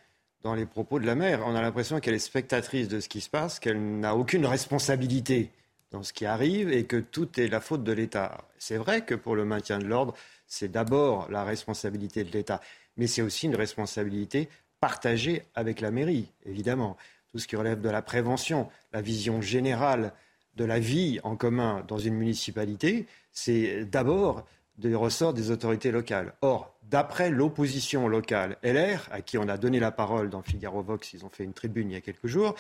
dans 0.43 0.55
les 0.55 0.65
propos 0.65 0.99
de 0.99 1.05
la 1.05 1.15
mère. 1.15 1.41
On 1.45 1.55
a 1.55 1.61
l'impression 1.61 1.99
qu'elle 1.99 2.13
est 2.13 2.19
spectatrice 2.19 2.87
de 2.87 2.99
ce 2.99 3.09
qui 3.09 3.21
se 3.21 3.29
passe, 3.29 3.59
qu'elle 3.59 3.99
n'a 3.99 4.15
aucune 4.15 4.45
responsabilité 4.45 5.51
dans 5.91 6.03
ce 6.03 6.13
qui 6.13 6.25
arrive 6.25 6.71
et 6.71 6.85
que 6.85 6.97
tout 6.97 7.39
est 7.39 7.47
la 7.47 7.59
faute 7.59 7.83
de 7.83 7.91
l'État. 7.91 8.37
C'est 8.57 8.77
vrai 8.77 9.05
que 9.05 9.13
pour 9.15 9.35
le 9.35 9.45
maintien 9.45 9.77
de 9.77 9.85
l'ordre, 9.85 10.15
c'est 10.47 10.71
d'abord 10.71 11.29
la 11.29 11.43
responsabilité 11.43 12.23
de 12.23 12.31
l'État, 12.31 12.61
mais 12.97 13.07
c'est 13.07 13.21
aussi 13.21 13.45
une 13.45 13.55
responsabilité 13.55 14.49
partagée 14.79 15.43
avec 15.53 15.81
la 15.81 15.91
mairie, 15.91 16.27
évidemment. 16.45 16.97
Tout 17.31 17.39
ce 17.39 17.47
qui 17.47 17.55
relève 17.55 17.81
de 17.81 17.89
la 17.89 18.01
prévention, 18.01 18.69
la 18.91 19.01
vision 19.01 19.41
générale 19.41 20.13
de 20.55 20.65
la 20.65 20.79
vie 20.79 21.19
en 21.23 21.35
commun 21.35 21.85
dans 21.87 21.97
une 21.97 22.15
municipalité, 22.15 23.05
c'est 23.31 23.85
d'abord 23.85 24.45
des 24.77 24.95
ressorts 24.95 25.33
des 25.33 25.51
autorités 25.51 25.91
locales. 25.91 26.33
Or, 26.41 26.75
d'après 26.83 27.29
l'opposition 27.29 28.07
locale 28.07 28.57
LR, 28.63 29.07
à 29.11 29.21
qui 29.21 29.37
on 29.37 29.47
a 29.47 29.57
donné 29.57 29.79
la 29.79 29.91
parole 29.91 30.29
dans 30.29 30.41
Figaro 30.41 30.81
Vox, 30.81 31.13
ils 31.13 31.25
ont 31.25 31.29
fait 31.29 31.43
une 31.43 31.53
tribune 31.53 31.89
il 31.89 31.93
y 31.93 31.97
a 31.97 32.01
quelques 32.01 32.27
jours, 32.27 32.55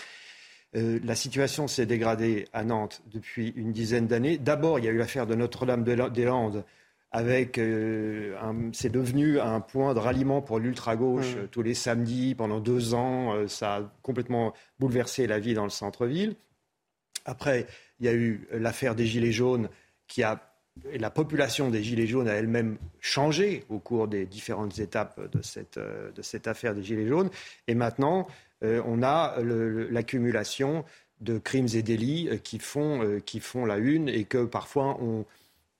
euh, 0.75 0.99
la 1.03 1.15
situation 1.15 1.67
s'est 1.67 1.85
dégradée 1.85 2.47
à 2.53 2.63
Nantes 2.63 3.01
depuis 3.11 3.49
une 3.55 3.73
dizaine 3.73 4.07
d'années. 4.07 4.37
D'abord, 4.37 4.79
il 4.79 4.85
y 4.85 4.87
a 4.87 4.91
eu 4.91 4.97
l'affaire 4.97 5.27
de 5.27 5.35
Notre-Dame-des-Landes, 5.35 6.63
avec, 7.11 7.57
euh, 7.57 8.37
c'est 8.71 8.89
devenu 8.89 9.37
un 9.39 9.59
point 9.59 9.93
de 9.93 9.99
ralliement 9.99 10.41
pour 10.41 10.59
l'ultra-gauche 10.59 11.35
mmh. 11.35 11.47
tous 11.49 11.61
les 11.61 11.73
samedis 11.73 12.35
pendant 12.35 12.61
deux 12.61 12.93
ans. 12.93 13.33
Euh, 13.33 13.47
ça 13.47 13.75
a 13.75 13.93
complètement 14.01 14.53
bouleversé 14.79 15.27
la 15.27 15.39
vie 15.39 15.53
dans 15.53 15.65
le 15.65 15.69
centre-ville. 15.69 16.35
Après, 17.25 17.67
il 17.99 18.05
y 18.05 18.09
a 18.09 18.13
eu 18.13 18.47
l'affaire 18.51 18.95
des 18.95 19.05
Gilets 19.05 19.33
jaunes 19.33 19.67
qui 20.07 20.23
a 20.23 20.50
la 20.93 21.09
population 21.09 21.69
des 21.69 21.83
Gilets 21.83 22.07
jaunes 22.07 22.27
a 22.27 22.33
elle-même 22.33 22.77
changé 22.99 23.65
au 23.69 23.79
cours 23.79 24.07
des 24.07 24.25
différentes 24.25 24.79
étapes 24.79 25.19
de 25.31 25.41
cette, 25.41 25.77
euh, 25.77 26.11
de 26.11 26.21
cette 26.21 26.47
affaire 26.47 26.73
des 26.73 26.83
Gilets 26.83 27.07
jaunes. 27.07 27.29
Et 27.67 27.75
maintenant, 27.75 28.27
euh, 28.63 28.81
on 28.85 29.03
a 29.03 29.35
l'accumulation 29.41 30.85
de 31.19 31.37
crimes 31.37 31.67
et 31.73 31.83
délits 31.83 32.29
euh, 32.29 32.37
qui 32.37 32.59
font, 32.59 33.19
qui 33.25 33.39
font 33.39 33.65
la 33.65 33.77
une 33.77 34.09
et 34.09 34.23
que 34.23 34.45
parfois 34.45 34.97
on, 35.01 35.25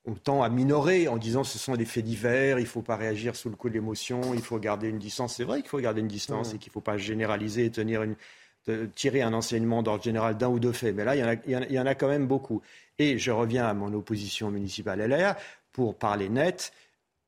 on 0.04 0.14
tend 0.14 0.42
à 0.42 0.48
minorer 0.48 1.08
en 1.08 1.16
disant 1.16 1.42
ce 1.42 1.58
sont 1.58 1.74
des 1.74 1.84
faits 1.84 2.04
divers, 2.04 2.58
il 2.58 2.62
ne 2.62 2.68
faut 2.68 2.82
pas 2.82 2.96
réagir 2.96 3.34
sous 3.34 3.48
le 3.48 3.56
coup 3.56 3.68
de 3.68 3.74
l'émotion, 3.74 4.34
il 4.34 4.42
faut 4.42 4.58
garder 4.58 4.88
une 4.88 4.98
distance. 4.98 5.36
C'est 5.36 5.44
vrai 5.44 5.60
qu'il 5.60 5.70
faut 5.70 5.80
garder 5.80 6.00
une 6.00 6.08
distance 6.08 6.54
et 6.54 6.58
qu'il 6.58 6.70
ne 6.70 6.74
faut 6.74 6.80
pas 6.80 6.96
généraliser 6.96 7.64
et 7.64 7.70
tenir 7.70 8.02
une, 8.02 8.16
tirer 8.94 9.22
un 9.22 9.32
enseignement 9.32 9.82
d'ordre 9.82 10.04
général 10.04 10.36
d'un 10.36 10.48
ou 10.48 10.60
deux 10.60 10.72
faits. 10.72 10.94
Mais 10.94 11.04
là, 11.04 11.16
il 11.16 11.20
y, 11.20 11.24
en 11.24 11.28
a, 11.28 11.34
il 11.68 11.72
y, 11.72 11.78
en 11.78 11.86
a, 11.86 11.94
quand 11.94 12.08
même 12.08 12.26
beaucoup. 12.26 12.62
Et 12.98 13.18
je 13.18 13.30
reviens 13.30 13.66
à 13.66 13.74
mon 13.74 13.92
opposition 13.94 14.50
municipale 14.50 15.00
LR 15.00 15.34
pour 15.72 15.96
parler 15.96 16.28
net. 16.28 16.72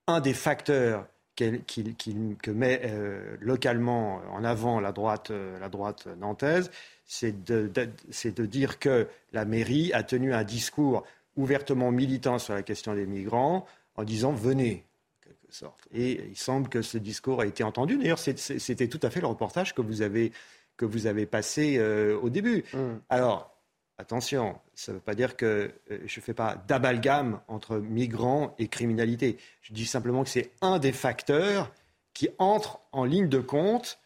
Un 0.07 0.21
des 0.21 0.35
facteurs 0.35 1.07
que 1.37 2.51
met 2.51 2.83
euh, 2.85 3.37
localement 3.41 4.21
en 4.33 4.45
avant 4.45 4.81
la 4.81 4.93
droite, 4.93 5.31
euh, 5.31 5.59
la 5.59 5.69
droite 5.69 6.07
nantaise, 6.19 6.71
c'est 7.07 7.45
de, 7.45 7.69
de, 7.69 8.47
dire 8.47 8.79
que 8.79 9.09
la 9.33 9.45
mairie 9.45 9.93
a 9.93 10.03
tenu 10.03 10.33
un 10.33 10.45
discours 10.45 11.05
ouvertement 11.37 11.91
militant 11.91 12.39
sur 12.39 12.55
la 12.55 12.63
question 12.63 12.95
des 12.95 13.07
migrants 13.07 13.67
en 13.97 14.05
disant 14.05 14.33
venez, 14.33 14.85
en 15.19 15.29
quelque 15.29 15.55
sorte. 15.55 15.89
Et 15.93 16.25
il 16.31 16.37
semble 16.37 16.69
que 16.69 16.83
ce 16.83 16.99
discours 16.99 17.41
a 17.41 17.47
été 17.47 17.65
entendu. 17.65 17.97
D'ailleurs, 17.99 18.19
c'était 18.19 18.89
tout 18.89 19.01
à 19.03 19.11
fait 19.11 19.21
le 19.21 19.27
reportage 19.27 19.75
que 19.75 19.83
vous 19.83 20.03
avez, 20.03 20.33
que 20.77 20.85
vous 20.85 21.07
avez 21.07 21.27
passé 21.27 21.77
euh, 21.79 22.19
au 22.21 22.31
début. 22.31 22.65
Mmh. 22.73 22.79
Alors, 23.11 23.54
attention, 23.99 24.59
ça 24.75 24.93
ne 24.93 24.97
veut 24.97 25.03
pas 25.03 25.15
dire 25.15 25.37
que 25.37 25.73
euh, 25.91 25.99
je 26.07 26.21
ne 26.21 26.25
fais 26.25 26.35
pas 26.35 26.57
d'amalgame 26.69 27.41
entre 27.49 27.79
migrants 27.79 28.55
et 28.59 28.69
criminalité. 28.69 29.39
Je 29.63 29.73
dis 29.73 29.87
simplement 29.87 30.25
que 30.25 30.31
c'est 30.31 30.51
un 30.61 30.79
des 30.79 30.93
facteurs 30.93 31.73
qui 32.13 32.29
entre 32.39 32.81
en 32.93 33.05
ligne 33.05 33.29
de 33.29 33.41
compte 33.41 33.99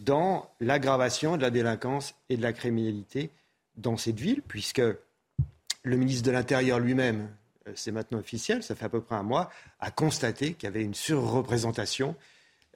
dans 0.00 0.50
l'aggravation 0.60 1.36
de 1.36 1.42
la 1.42 1.50
délinquance 1.50 2.14
et 2.28 2.36
de 2.36 2.42
la 2.42 2.52
criminalité 2.52 3.30
dans 3.76 3.96
cette 3.96 4.18
ville, 4.18 4.42
puisque 4.42 4.82
le 5.82 5.96
ministre 5.96 6.24
de 6.24 6.30
l'Intérieur 6.30 6.80
lui-même, 6.80 7.30
euh, 7.68 7.72
c'est 7.74 7.92
maintenant 7.92 8.18
officiel, 8.18 8.62
ça 8.62 8.74
fait 8.74 8.86
à 8.86 8.88
peu 8.88 9.00
près 9.00 9.16
un 9.16 9.22
mois, 9.22 9.50
a 9.80 9.90
constaté 9.90 10.54
qu'il 10.54 10.64
y 10.64 10.66
avait 10.66 10.82
une 10.82 10.94
surreprésentation 10.94 12.16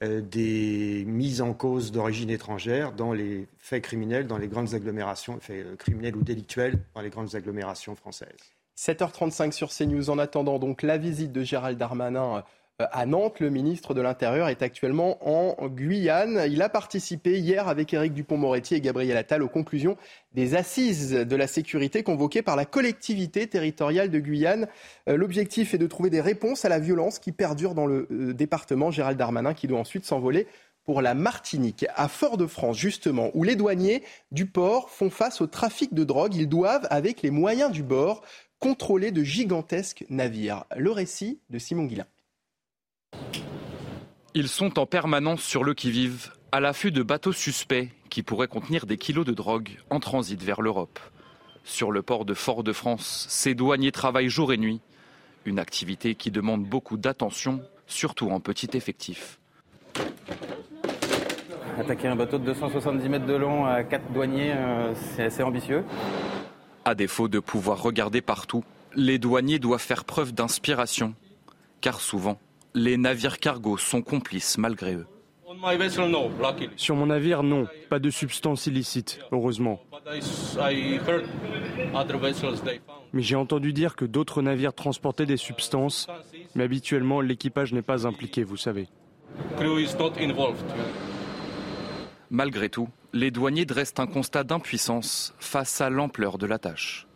des 0.01 1.03
mises 1.05 1.41
en 1.41 1.53
cause 1.53 1.91
d'origine 1.91 2.29
étrangère 2.29 2.93
dans 2.93 3.13
les 3.13 3.47
faits 3.57 3.83
criminels, 3.83 4.27
dans 4.27 4.37
les 4.37 4.47
grandes 4.47 4.73
agglomérations, 4.73 5.39
euh, 5.49 5.75
criminels 5.75 6.15
ou 6.15 6.23
délictuels 6.23 6.79
dans 6.95 7.01
les 7.01 7.09
grandes 7.09 7.35
agglomérations 7.35 7.95
françaises. 7.95 8.53
7h35 8.77 9.51
sur 9.51 9.69
CNews. 9.69 10.09
En 10.09 10.19
attendant 10.19 10.57
donc 10.57 10.83
la 10.83 10.97
visite 10.97 11.33
de 11.33 11.43
Gérald 11.43 11.77
Darmanin 11.77 12.37
euh, 12.37 12.41
à 12.79 13.05
Nantes. 13.05 13.39
Le 13.39 13.49
ministre 13.49 13.93
de 13.93 14.01
l'Intérieur 14.01 14.49
est 14.49 14.61
actuellement 14.61 15.17
en 15.27 15.67
Guyane. 15.67 16.43
Il 16.49 16.61
a 16.61 16.69
participé 16.69 17.39
hier 17.39 17.67
avec 17.67 17.93
Éric 17.93 18.13
Dupont-Moretti 18.13 18.75
et 18.75 18.81
Gabriel 18.81 19.17
Attal 19.17 19.43
aux 19.43 19.49
conclusions 19.49 19.97
des 20.33 20.55
assises 20.55 21.11
de 21.11 21.35
la 21.35 21.47
sécurité 21.47 22.03
convoquées 22.03 22.41
par 22.41 22.55
la 22.55 22.65
collectivité 22.65 23.47
territoriale 23.47 24.09
de 24.09 24.19
Guyane. 24.19 24.67
Euh, 25.07 25.17
l'objectif 25.17 25.73
est 25.73 25.77
de 25.77 25.87
trouver 25.87 26.09
des 26.09 26.21
réponses 26.21 26.65
à 26.65 26.69
la 26.69 26.79
violence 26.79 27.19
qui 27.19 27.31
perdure 27.31 27.75
dans 27.75 27.85
le 27.85 28.07
euh, 28.11 28.33
département. 28.33 28.91
Gérald 28.91 29.17
Darmanin 29.17 29.53
qui 29.53 29.67
doit 29.67 29.79
ensuite 29.79 30.05
s'envoler 30.05 30.47
pour 30.85 31.01
la 31.01 31.13
Martinique, 31.13 31.85
à 31.95 32.07
Fort-de-France 32.07 32.77
justement, 32.77 33.29
où 33.35 33.43
les 33.43 33.55
douaniers 33.55 34.01
du 34.31 34.47
port 34.47 34.89
font 34.89 35.11
face 35.11 35.39
au 35.39 35.45
trafic 35.45 35.93
de 35.93 36.03
drogue. 36.03 36.33
Ils 36.33 36.49
doivent, 36.49 36.87
avec 36.89 37.21
les 37.21 37.29
moyens 37.29 37.71
du 37.71 37.83
bord, 37.83 38.23
contrôler 38.57 39.11
de 39.11 39.23
gigantesques 39.23 40.05
navires. 40.09 40.65
Le 40.75 40.91
récit 40.91 41.41
de 41.49 41.59
Simon 41.59 41.85
Guillain. 41.85 42.07
Ils 44.35 44.47
sont 44.47 44.77
en 44.77 44.85
permanence 44.85 45.41
sur 45.41 45.63
le 45.63 45.73
qui-vive, 45.73 46.31
à 46.51 46.59
l'affût 46.59 46.91
de 46.91 47.01
bateaux 47.01 47.31
suspects 47.31 47.89
qui 48.11 48.21
pourraient 48.21 48.47
contenir 48.47 48.85
des 48.85 48.97
kilos 48.97 49.25
de 49.25 49.33
drogue 49.33 49.79
en 49.89 49.99
transit 49.99 50.41
vers 50.41 50.61
l'Europe. 50.61 50.99
Sur 51.63 51.91
le 51.91 52.03
port 52.03 52.25
de 52.25 52.35
Fort-de-France, 52.35 53.25
ces 53.27 53.55
douaniers 53.55 53.91
travaillent 53.91 54.29
jour 54.29 54.53
et 54.53 54.57
nuit, 54.57 54.81
une 55.45 55.57
activité 55.57 56.13
qui 56.13 56.29
demande 56.29 56.63
beaucoup 56.63 56.95
d'attention, 56.95 57.63
surtout 57.87 58.29
en 58.29 58.39
petit 58.39 58.69
effectif. 58.73 59.39
Attaquer 61.79 62.09
un 62.09 62.15
bateau 62.15 62.37
de 62.37 62.45
270 62.45 63.09
mètres 63.09 63.25
de 63.25 63.35
long 63.35 63.65
à 63.65 63.83
4 63.83 64.11
douaniers, 64.11 64.53
euh, 64.53 64.93
c'est 64.93 65.23
assez 65.23 65.41
ambitieux. 65.41 65.83
À 66.85 66.93
défaut 66.93 67.29
de 67.29 67.39
pouvoir 67.39 67.81
regarder 67.81 68.21
partout, 68.21 68.63
les 68.95 69.17
douaniers 69.17 69.57
doivent 69.57 69.81
faire 69.81 70.05
preuve 70.05 70.33
d'inspiration, 70.33 71.15
car 71.81 71.99
souvent, 71.99 72.37
les 72.73 72.97
navires 72.97 73.39
cargos 73.39 73.77
sont 73.77 74.01
complices 74.01 74.57
malgré 74.57 74.95
eux. 74.95 75.07
Sur 76.75 76.95
mon 76.95 77.07
navire, 77.07 77.43
non, 77.43 77.67
pas 77.89 77.99
de 77.99 78.09
substances 78.09 78.67
illicites, 78.67 79.19
heureusement. 79.31 79.79
Mais 83.13 83.21
j'ai 83.21 83.35
entendu 83.35 83.73
dire 83.73 83.95
que 83.95 84.05
d'autres 84.05 84.41
navires 84.41 84.73
transportaient 84.73 85.25
des 85.25 85.37
substances, 85.37 86.07
mais 86.55 86.63
habituellement 86.63 87.21
l'équipage 87.21 87.73
n'est 87.73 87.81
pas 87.81 88.05
impliqué, 88.05 88.43
vous 88.43 88.57
savez. 88.57 88.87
Malgré 92.29 92.69
tout, 92.69 92.89
les 93.11 93.31
douaniers 93.31 93.65
dressent 93.65 93.95
un 93.97 94.07
constat 94.07 94.43
d'impuissance 94.43 95.33
face 95.39 95.81
à 95.81 95.89
l'ampleur 95.89 96.37
de 96.37 96.45
la 96.45 96.59
tâche. 96.59 97.07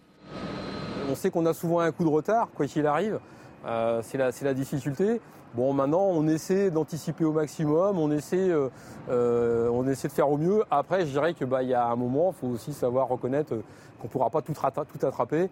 On 1.07 1.15
sait 1.15 1.29
qu'on 1.29 1.45
a 1.45 1.53
souvent 1.53 1.79
un 1.79 1.91
coup 1.91 2.03
de 2.03 2.09
retard, 2.09 2.49
quoi 2.55 2.65
qu'il 2.65 2.87
arrive. 2.87 3.19
Euh, 3.65 4.01
c'est 4.01 4.17
la 4.17 4.53
difficulté. 4.53 5.21
Bon, 5.55 5.71
maintenant, 5.71 6.01
on 6.01 6.27
essaie 6.27 6.71
d'anticiper 6.71 7.25
au 7.25 7.31
maximum, 7.31 7.99
on 7.99 8.09
essaie, 8.11 8.49
euh, 8.49 8.69
euh, 9.09 9.69
on 9.69 9.87
essaie 9.87 10.07
de 10.07 10.13
faire 10.13 10.29
au 10.29 10.37
mieux. 10.37 10.63
Après, 10.71 11.05
je 11.05 11.11
dirais 11.11 11.35
qu'il 11.35 11.45
bah, 11.45 11.61
y 11.61 11.75
a 11.75 11.85
un 11.85 11.95
moment, 11.95 12.33
il 12.35 12.39
faut 12.39 12.47
aussi 12.47 12.73
savoir 12.73 13.07
reconnaître 13.07 13.49
qu'on 13.99 14.07
ne 14.07 14.11
pourra 14.11 14.31
pas 14.31 14.41
tout, 14.41 14.53
tout 14.53 15.05
attraper. 15.05 15.49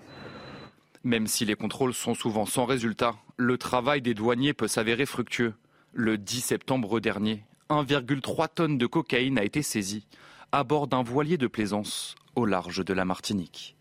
Même 1.04 1.28
si 1.28 1.46
les 1.46 1.56
contrôles 1.56 1.94
sont 1.94 2.16
souvent 2.16 2.48
sans 2.48 2.66
résultat, 2.66 3.14
le 3.38 3.60
travail 3.60 4.02
des 4.02 4.16
douaniers 4.16 4.54
peut 4.54 4.68
s'avérer 4.68 5.06
fructueux. 5.06 5.54
Le 5.94 6.18
10 6.18 6.42
septembre 6.42 7.00
dernier, 7.00 7.44
1,3 7.70 8.48
tonnes 8.54 8.78
de 8.80 8.88
cocaïne 8.88 9.38
a 9.38 9.44
été 9.44 9.62
saisie 9.62 10.08
à 10.52 10.64
bord 10.64 10.88
d'un 10.88 11.04
voilier 11.04 11.38
de 11.38 11.48
plaisance 11.48 12.16
au 12.36 12.46
large 12.46 12.84
de 12.84 12.94
la 12.94 13.06
Martinique. 13.06 13.78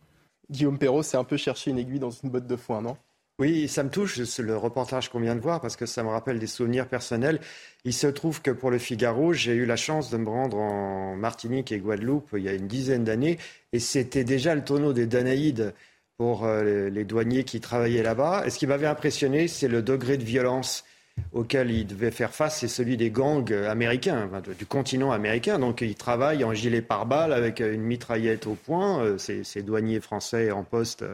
Guillaume 0.50 0.78
Perrault, 0.78 1.02
c'est 1.02 1.16
un 1.16 1.24
peu 1.24 1.36
chercher 1.36 1.70
une 1.70 1.78
aiguille 1.78 1.98
dans 1.98 2.10
une 2.10 2.28
botte 2.28 2.46
de 2.46 2.56
foin, 2.56 2.82
non? 2.82 2.96
Oui, 3.40 3.68
ça 3.68 3.82
me 3.82 3.88
touche, 3.88 4.18
le 4.38 4.56
reportage 4.56 5.08
qu'on 5.08 5.18
vient 5.18 5.34
de 5.34 5.40
voir, 5.40 5.62
parce 5.62 5.74
que 5.74 5.86
ça 5.86 6.02
me 6.02 6.10
rappelle 6.10 6.38
des 6.38 6.46
souvenirs 6.46 6.86
personnels. 6.86 7.40
Il 7.84 7.94
se 7.94 8.06
trouve 8.06 8.42
que 8.42 8.50
pour 8.50 8.70
le 8.70 8.76
Figaro, 8.76 9.32
j'ai 9.32 9.54
eu 9.54 9.64
la 9.64 9.76
chance 9.76 10.10
de 10.10 10.18
me 10.18 10.28
rendre 10.28 10.58
en 10.58 11.16
Martinique 11.16 11.72
et 11.72 11.78
Guadeloupe 11.78 12.28
il 12.36 12.42
y 12.42 12.48
a 12.50 12.52
une 12.52 12.68
dizaine 12.68 13.02
d'années, 13.02 13.38
et 13.72 13.78
c'était 13.78 14.24
déjà 14.24 14.54
le 14.54 14.62
tonneau 14.62 14.92
des 14.92 15.06
Danaïdes 15.06 15.72
pour 16.18 16.44
euh, 16.44 16.90
les 16.90 17.04
douaniers 17.04 17.44
qui 17.44 17.60
travaillaient 17.60 18.02
là-bas. 18.02 18.42
Et 18.44 18.50
ce 18.50 18.58
qui 18.58 18.66
m'avait 18.66 18.86
impressionné, 18.86 19.48
c'est 19.48 19.68
le 19.68 19.80
degré 19.80 20.18
de 20.18 20.24
violence 20.24 20.84
auquel 21.32 21.70
ils 21.70 21.86
devaient 21.86 22.10
faire 22.10 22.34
face, 22.34 22.60
c'est 22.60 22.68
celui 22.68 22.96
des 22.98 23.10
gangs 23.10 23.52
américains, 23.52 24.30
du 24.58 24.66
continent 24.66 25.12
américain. 25.12 25.58
Donc 25.58 25.80
ils 25.80 25.94
travaillent 25.94 26.44
en 26.44 26.52
gilet 26.52 26.82
pare-balles 26.82 27.32
avec 27.32 27.60
une 27.60 27.82
mitraillette 27.82 28.46
au 28.46 28.54
poing, 28.54 29.02
euh, 29.02 29.16
ces, 29.18 29.62
douaniers 29.62 30.00
français 30.00 30.50
en 30.50 30.62
poste 30.62 31.04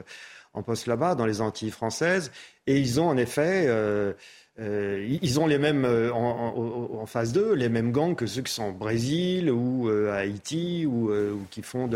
en 0.57 0.63
poste 0.63 0.87
là-bas, 0.87 1.15
dans 1.15 1.27
les 1.27 1.41
Antilles 1.41 1.71
françaises. 1.71 2.33
Et 2.67 2.79
ils 2.79 2.99
ont 2.99 3.09
en 3.09 3.17
effet, 3.17 3.67
euh, 3.69 4.15
euh, 4.59 5.07
ils 5.23 5.39
ont 5.39 5.47
les 5.47 5.59
mêmes, 5.59 5.85
euh, 5.85 6.11
en, 6.13 7.05
face 7.07 7.33
d'eux, 7.33 7.53
les 7.53 7.69
mêmes 7.69 7.93
gangs 7.93 8.17
que 8.17 8.27
ceux 8.27 8.43
qui 8.43 8.53
sont 8.53 8.71
au 8.71 8.73
Brésil 8.73 9.51
ou 9.51 9.89
à 9.89 10.17
Haïti 10.17 10.87
ou, 10.87 11.13
qui 11.51 11.63
font 11.63 11.89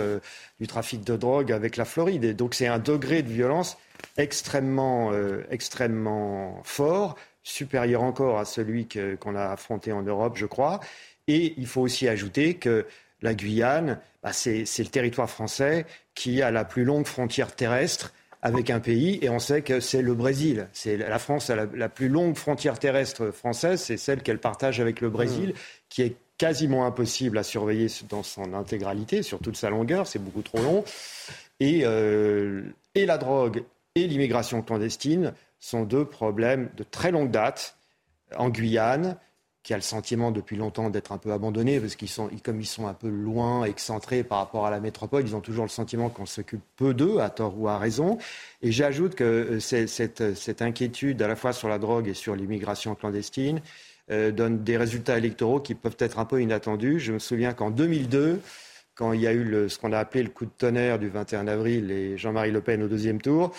du 0.61 0.67
trafic 0.69 1.03
de 1.03 1.17
drogue 1.17 1.51
avec 1.51 1.77
la 1.77 1.85
Floride. 1.85 2.23
Et 2.25 2.35
donc 2.35 2.55
c'est 2.55 2.69
un 2.69 2.79
degré 2.79 3.23
de 3.23 3.29
violence 3.29 3.77
extrêmement, 4.17 5.11
extrêmement 5.51 6.61
fort, 6.63 7.17
supérieur 7.43 8.03
encore 8.03 8.39
à 8.39 8.45
celui 8.45 8.87
qu'on 9.19 9.35
a 9.35 9.47
affronté 9.47 9.91
en 9.91 10.03
Europe, 10.03 10.37
je 10.37 10.47
crois. 10.47 10.79
Et 11.27 11.55
il 11.57 11.67
faut 11.67 11.81
aussi 11.81 12.07
ajouter 12.09 12.55
que 12.55 12.87
la 13.23 13.35
Guyane, 13.35 13.99
bah, 14.23 14.33
c'est 14.33 14.65
le 14.79 14.87
territoire 14.87 15.29
français 15.29 15.87
qui 16.15 16.41
a 16.43 16.51
la 16.51 16.65
plus 16.65 16.85
longue 16.85 17.07
frontière 17.07 17.55
terrestre 17.55 18.13
avec 18.43 18.71
un 18.71 18.81
pays, 18.81 19.19
et 19.23 19.29
on 19.29 19.39
sait 19.39 19.63
que 19.63 19.81
c'est 19.81 20.03
le 20.03 20.15
Brésil. 20.15 20.69
C'est 20.73 20.97
la 20.97 21.19
France 21.19 21.51
a 21.51 21.67
la, 21.67 21.89
plus 21.89 22.09
longue 22.09 22.37
frontière 22.37 22.79
terrestre 22.79 23.31
française, 23.31 23.81
c'est 23.83 23.97
celle 23.97 24.23
qu'elle 24.23 24.39
partage 24.39 24.81
avec 24.81 25.01
le 25.01 25.11
Brésil, 25.11 25.51
mmh. 25.51 25.55
qui 25.91 26.03
est 26.03 26.17
quasiment 26.39 26.87
impossible 26.87 27.37
à 27.37 27.43
surveiller 27.43 27.89
dans 28.09 28.23
son 28.23 28.55
intégralité, 28.55 29.23
sur 29.23 29.41
toute 29.41 29.57
sa 29.57 29.69
longueur, 29.69 30.07
c'est 30.07 30.19
beaucoup 30.19 30.41
trop 30.41 30.63
long. 30.63 30.85
Et, 31.61 31.83
euh, 31.85 32.63
et 32.95 33.05
la 33.05 33.19
drogue 33.19 33.63
et 33.95 34.07
l'immigration 34.07 34.63
clandestine 34.63 35.35
sont 35.59 35.83
deux 35.83 36.07
problèmes 36.07 36.71
de 36.79 36.83
très 36.83 37.11
longue 37.11 37.31
date 37.31 37.77
en 38.37 38.49
Guyane, 38.49 39.17
qui 39.63 39.75
a 39.75 39.77
le 39.77 39.83
sentiment 39.83 40.31
depuis 40.31 40.57
longtemps 40.57 40.89
d'être 40.89 41.13
un 41.13 41.19
peu 41.19 41.33
abandonné, 41.33 41.81
parce 41.81 41.95
qu'ils 41.95 42.09
sont, 42.09 42.31
comme 42.43 42.61
ils 42.61 42.67
sont 42.67 42.87
un 42.87 42.95
peu 42.95 43.09
loin, 43.09 43.65
excentrés 43.65 44.25
par 44.25 44.39
rapport 44.39 44.67
à 44.67 44.71
la 44.71 44.81
métropole, 44.81 45.23
ils 45.27 45.37
ont 45.37 45.41
toujours 45.41 45.65
le 45.65 45.71
sentiment 45.71 46.09
qu'on 46.09 46.27
s'occupe 46.27 46.63
peu 46.77 46.95
d'eux, 46.95 47.19
à 47.19 47.29
tort 47.29 47.59
ou 47.59 47.69
à 47.69 47.79
raison. 47.79 48.17
Et 48.63 48.73
j'ajoute 48.73 49.15
que 49.15 49.25
euh, 49.25 49.61
cette, 49.61 50.35
cette, 50.35 50.63
inquiétude, 50.63 51.21
à 51.21 51.29
la 51.29 51.37
fois 51.37 51.53
sur 51.53 51.69
la 51.69 51.79
drogue 51.79 52.09
et 52.09 52.15
sur 52.15 52.35
l'immigration 52.35 52.95
clandestine, 52.95 53.61
euh, 54.11 54.33
donne 54.33 54.65
des 54.65 54.77
résultats 54.77 55.19
électoraux 55.19 55.61
qui 55.61 55.75
peuvent 55.75 55.97
être 55.99 56.19
un 56.19 56.25
peu 56.25 56.41
inattendus. 56.41 56.99
Je 56.99 57.13
me 57.13 57.19
souviens 57.19 57.53
qu'en 57.53 57.71
2002, 57.71 58.41
quand 58.95 59.13
il 59.13 59.21
y 59.21 59.27
a 59.27 59.33
eu 59.33 59.69
ce 59.69 59.79
qu'on 59.79 59.93
a 59.93 59.99
appelé 59.99 60.23
le 60.23 60.29
coup 60.29 60.45
de 60.45 60.51
tonnerre 60.51 60.99
du 60.99 61.09
21 61.09 61.49
avril 61.49 61.91
et 61.91 62.19
Jean-Marie 62.19 62.51
Le 62.51 62.61
Pen 62.61 62.83
au 62.83 62.89
deuxième 62.89 63.21
tour, 63.21 63.53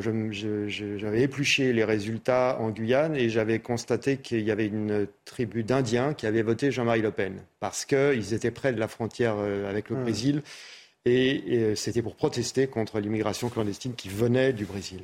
j'avais 0.00 1.22
épluché 1.22 1.72
les 1.72 1.84
résultats 1.84 2.58
en 2.60 2.70
Guyane 2.70 3.16
et 3.16 3.28
j'avais 3.28 3.58
constaté 3.58 4.16
qu'il 4.16 4.40
y 4.40 4.50
avait 4.50 4.66
une 4.66 5.06
tribu 5.24 5.62
d'Indiens 5.62 6.14
qui 6.14 6.26
avait 6.26 6.42
voté 6.42 6.70
Jean-Marie 6.70 7.02
Le 7.02 7.10
Pen 7.10 7.42
parce 7.60 7.84
qu'ils 7.84 8.34
étaient 8.34 8.50
près 8.50 8.72
de 8.72 8.80
la 8.80 8.88
frontière 8.88 9.36
euh, 9.38 9.68
avec 9.68 9.90
le 9.90 9.96
mmh. 9.96 10.02
Brésil 10.02 10.42
et, 11.04 11.70
et 11.70 11.76
c'était 11.76 12.02
pour 12.02 12.16
protester 12.16 12.66
contre 12.66 13.00
l'immigration 13.00 13.50
clandestine 13.50 13.94
qui 13.94 14.08
venait 14.08 14.52
du 14.52 14.64
Brésil. 14.64 15.02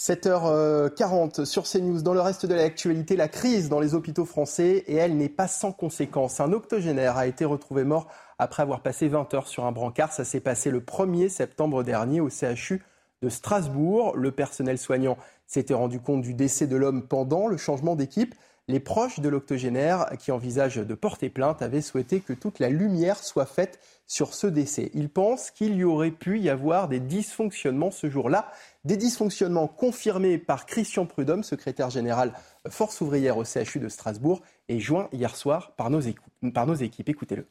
7h40 0.00 1.44
sur 1.44 1.64
CNews. 1.64 2.00
Dans 2.00 2.14
le 2.14 2.22
reste 2.22 2.46
de 2.46 2.54
l'actualité, 2.54 3.16
la 3.16 3.28
crise 3.28 3.68
dans 3.68 3.80
les 3.80 3.94
hôpitaux 3.94 4.24
français, 4.24 4.82
et 4.86 4.94
elle 4.94 5.14
n'est 5.18 5.28
pas 5.28 5.46
sans 5.46 5.72
conséquences. 5.72 6.40
Un 6.40 6.54
octogénaire 6.54 7.18
a 7.18 7.26
été 7.26 7.44
retrouvé 7.44 7.84
mort 7.84 8.08
après 8.38 8.62
avoir 8.62 8.80
passé 8.80 9.08
20 9.08 9.34
heures 9.34 9.46
sur 9.46 9.66
un 9.66 9.72
brancard. 9.72 10.10
Ça 10.10 10.24
s'est 10.24 10.40
passé 10.40 10.70
le 10.70 10.80
1er 10.80 11.28
septembre 11.28 11.82
dernier 11.82 12.22
au 12.22 12.30
CHU 12.30 12.82
de 13.20 13.28
Strasbourg. 13.28 14.16
Le 14.16 14.32
personnel 14.32 14.78
soignant 14.78 15.18
s'était 15.46 15.74
rendu 15.74 16.00
compte 16.00 16.22
du 16.22 16.32
décès 16.32 16.66
de 16.66 16.76
l'homme 16.76 17.06
pendant 17.06 17.46
le 17.46 17.58
changement 17.58 17.94
d'équipe. 17.94 18.34
Les 18.68 18.80
proches 18.80 19.20
de 19.20 19.28
l'octogénaire, 19.28 20.06
qui 20.18 20.30
envisagent 20.30 20.76
de 20.76 20.94
porter 20.94 21.28
plainte, 21.28 21.60
avaient 21.60 21.82
souhaité 21.82 22.20
que 22.20 22.32
toute 22.32 22.58
la 22.58 22.70
lumière 22.70 23.18
soit 23.18 23.44
faite 23.44 23.80
sur 24.06 24.32
ce 24.32 24.46
décès. 24.46 24.90
Ils 24.94 25.10
pensent 25.10 25.50
qu'il 25.50 25.74
y 25.74 25.84
aurait 25.84 26.10
pu 26.12 26.38
y 26.38 26.48
avoir 26.48 26.88
des 26.88 27.00
dysfonctionnements 27.00 27.90
ce 27.90 28.08
jour-là. 28.08 28.50
Des 28.84 28.96
dysfonctionnements 28.96 29.68
confirmés 29.68 30.38
par 30.38 30.64
Christian 30.64 31.04
Prudhomme, 31.04 31.42
secrétaire 31.42 31.90
général 31.90 32.32
Force 32.70 33.02
ouvrière 33.02 33.36
au 33.36 33.44
CHU 33.44 33.78
de 33.78 33.88
Strasbourg, 33.88 34.40
et 34.68 34.80
joint 34.80 35.08
hier 35.12 35.36
soir 35.36 35.74
par 35.76 35.90
nos, 35.90 36.00
équipes. 36.00 37.08
Écoutez-le. 37.08 37.46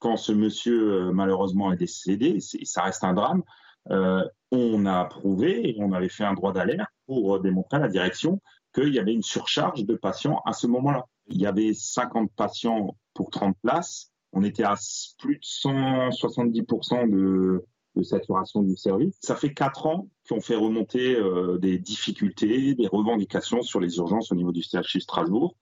Quand 0.00 0.16
ce 0.16 0.32
monsieur 0.32 0.92
euh, 0.92 1.12
malheureusement 1.12 1.72
est 1.72 1.76
décédé, 1.76 2.40
ça 2.40 2.82
reste 2.82 3.04
un 3.04 3.14
drame, 3.14 3.44
euh, 3.90 4.24
on 4.50 4.86
a 4.86 5.04
prouvé 5.04 5.76
on 5.78 5.92
avait 5.92 6.08
fait 6.08 6.24
un 6.24 6.34
droit 6.34 6.52
d'alerte 6.52 6.90
pour 7.06 7.40
démontrer 7.40 7.76
à 7.76 7.80
la 7.80 7.88
direction 7.88 8.40
qu'il 8.74 8.92
y 8.92 8.98
avait 8.98 9.12
une 9.12 9.22
surcharge 9.22 9.84
de 9.84 9.94
patients 9.94 10.40
à 10.44 10.52
ce 10.52 10.66
moment-là. 10.66 11.06
Il 11.28 11.40
y 11.40 11.46
avait 11.46 11.74
50 11.74 12.32
patients 12.34 12.96
pour 13.14 13.30
30 13.30 13.56
places. 13.62 14.10
On 14.32 14.42
était 14.42 14.64
à 14.64 14.74
plus 15.18 15.36
de 15.36 15.42
170% 15.42 17.10
de, 17.10 17.64
de 17.96 18.02
saturation 18.02 18.62
du 18.62 18.76
service. 18.76 19.14
Ça 19.20 19.36
fait 19.36 19.52
quatre 19.52 19.86
ans 19.86 20.08
qu'on 20.28 20.40
fait 20.40 20.54
remonter 20.54 21.14
euh, 21.14 21.58
des 21.58 21.78
difficultés, 21.78 22.74
des 22.74 22.86
revendications 22.86 23.62
sur 23.62 23.80
les 23.80 23.96
urgences 23.96 24.32
au 24.32 24.34
niveau 24.34 24.52
du 24.52 24.62
CHU 24.62 25.00
Strasbourg. 25.00 25.56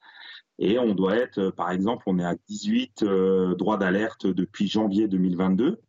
Et 0.58 0.78
on 0.78 0.94
doit 0.94 1.16
être, 1.16 1.38
euh, 1.38 1.50
par 1.50 1.70
exemple, 1.70 2.04
on 2.06 2.18
est 2.18 2.24
à 2.24 2.36
18 2.48 3.02
euh, 3.02 3.54
droits 3.54 3.78
d'alerte 3.78 4.26
depuis 4.26 4.68
janvier 4.68 5.08
2022. 5.08 5.80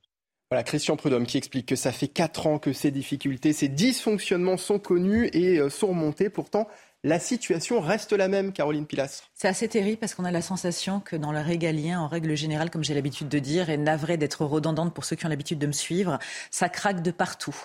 Voilà, 0.49 0.63
Christian 0.63 0.97
Prudhomme 0.97 1.25
qui 1.25 1.37
explique 1.37 1.65
que 1.65 1.77
ça 1.77 1.91
fait 1.91 2.09
quatre 2.09 2.47
ans 2.47 2.59
que 2.59 2.73
ces 2.73 2.91
difficultés, 2.91 3.53
ces 3.53 3.69
dysfonctionnements 3.69 4.57
sont 4.57 4.79
connus 4.79 5.29
et 5.31 5.69
sont 5.69 5.87
remontés. 5.87 6.29
Pourtant, 6.29 6.67
la 7.03 7.19
situation 7.19 7.81
reste 7.81 8.13
la 8.13 8.27
même, 8.27 8.53
Caroline 8.53 8.85
Pilas. 8.85 9.23
C'est 9.33 9.47
assez 9.47 9.67
terrible 9.67 9.97
parce 9.97 10.13
qu'on 10.13 10.25
a 10.25 10.31
la 10.31 10.43
sensation 10.43 10.99
que 10.99 11.15
dans 11.15 11.31
le 11.31 11.39
régalien, 11.39 11.99
en 11.99 12.07
règle 12.07 12.35
générale, 12.35 12.69
comme 12.69 12.83
j'ai 12.83 12.93
l'habitude 12.93 13.27
de 13.27 13.39
dire, 13.39 13.71
et 13.71 13.77
navré 13.77 14.17
d'être 14.17 14.45
redondante 14.45 14.93
pour 14.93 15.03
ceux 15.03 15.15
qui 15.15 15.25
ont 15.25 15.29
l'habitude 15.29 15.57
de 15.57 15.65
me 15.65 15.71
suivre, 15.71 16.19
ça 16.51 16.69
craque 16.69 17.01
de 17.01 17.09
partout. 17.09 17.55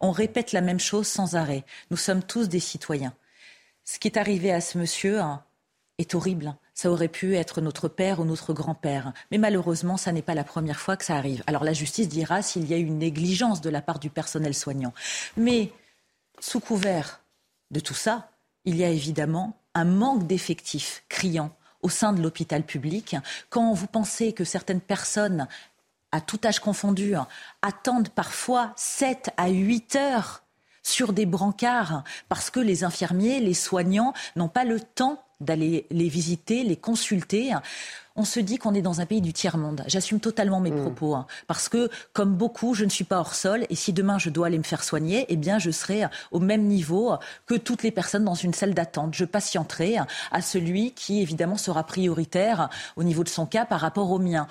On 0.00 0.12
répète 0.12 0.52
la 0.52 0.62
même 0.62 0.80
chose 0.80 1.06
sans 1.06 1.36
arrêt. 1.36 1.64
Nous 1.90 1.98
sommes 1.98 2.22
tous 2.22 2.48
des 2.48 2.60
citoyens. 2.60 3.12
Ce 3.84 3.98
qui 3.98 4.08
est 4.08 4.16
arrivé 4.16 4.50
à 4.50 4.62
ce 4.62 4.78
monsieur 4.78 5.20
hein, 5.20 5.44
est 5.98 6.14
horrible. 6.14 6.56
Ça 6.72 6.90
aurait 6.90 7.08
pu 7.08 7.36
être 7.36 7.60
notre 7.60 7.88
père 7.88 8.20
ou 8.20 8.24
notre 8.24 8.54
grand-père. 8.54 9.12
Mais 9.30 9.38
malheureusement, 9.38 9.98
ça 9.98 10.12
n'est 10.12 10.22
pas 10.22 10.34
la 10.34 10.44
première 10.44 10.80
fois 10.80 10.96
que 10.96 11.04
ça 11.04 11.16
arrive. 11.16 11.42
Alors 11.46 11.64
la 11.64 11.74
justice 11.74 12.08
dira 12.08 12.40
s'il 12.40 12.66
y 12.66 12.72
a 12.72 12.78
eu 12.78 12.84
une 12.84 12.98
négligence 12.98 13.60
de 13.60 13.68
la 13.68 13.82
part 13.82 13.98
du 13.98 14.08
personnel 14.08 14.54
soignant. 14.54 14.94
Mais 15.36 15.70
sous 16.40 16.60
couvert 16.60 17.20
de 17.70 17.80
tout 17.80 17.94
ça, 17.94 18.30
il 18.66 18.76
y 18.76 18.84
a 18.84 18.90
évidemment 18.90 19.56
un 19.74 19.84
manque 19.84 20.26
d'effectifs 20.26 21.04
criant 21.08 21.50
au 21.82 21.88
sein 21.88 22.12
de 22.12 22.20
l'hôpital 22.20 22.64
public. 22.64 23.16
Quand 23.48 23.72
vous 23.72 23.86
pensez 23.86 24.32
que 24.32 24.44
certaines 24.44 24.80
personnes, 24.80 25.46
à 26.12 26.20
tout 26.20 26.40
âge 26.44 26.60
confondu, 26.60 27.14
attendent 27.62 28.08
parfois 28.08 28.72
7 28.76 29.30
à 29.36 29.48
8 29.48 29.96
heures 29.96 30.42
sur 30.82 31.12
des 31.12 31.26
brancards 31.26 32.04
parce 32.28 32.50
que 32.50 32.60
les 32.60 32.84
infirmiers, 32.84 33.40
les 33.40 33.54
soignants 33.54 34.12
n'ont 34.34 34.48
pas 34.48 34.64
le 34.64 34.80
temps 34.80 35.22
d'aller 35.40 35.86
les 35.90 36.08
visiter, 36.08 36.64
les 36.64 36.76
consulter 36.76 37.52
on 38.16 38.24
se 38.24 38.40
dit 38.40 38.58
qu'on 38.58 38.74
est 38.74 38.82
dans 38.82 39.00
un 39.00 39.06
pays 39.06 39.20
du 39.20 39.32
tiers-monde. 39.32 39.84
J'assume 39.86 40.20
totalement 40.20 40.60
mes 40.60 40.70
mm. 40.70 40.80
propos, 40.80 41.14
hein, 41.14 41.26
parce 41.46 41.68
que, 41.68 41.90
comme 42.12 42.34
beaucoup, 42.34 42.74
je 42.74 42.84
ne 42.84 42.90
suis 42.90 43.04
pas 43.04 43.18
hors 43.18 43.34
sol, 43.34 43.66
et 43.68 43.74
si 43.74 43.92
demain 43.92 44.18
je 44.18 44.30
dois 44.30 44.48
aller 44.48 44.58
me 44.58 44.64
faire 44.64 44.82
soigner, 44.82 45.26
eh 45.28 45.36
bien, 45.36 45.58
je 45.58 45.70
serai 45.70 46.04
au 46.32 46.40
même 46.40 46.64
niveau 46.64 47.14
que 47.46 47.54
toutes 47.54 47.82
les 47.82 47.90
personnes 47.90 48.24
dans 48.24 48.34
une 48.34 48.54
salle 48.54 48.74
d'attente. 48.74 49.14
Je 49.14 49.24
patienterai 49.24 49.98
à 50.30 50.42
celui 50.42 50.92
qui, 50.92 51.20
évidemment, 51.20 51.56
sera 51.56 51.84
prioritaire 51.84 52.70
au 52.96 53.04
niveau 53.04 53.22
de 53.22 53.28
son 53.28 53.46
cas 53.46 53.66
par 53.66 53.80
rapport 53.80 54.10
au 54.10 54.18
mien. 54.18 54.48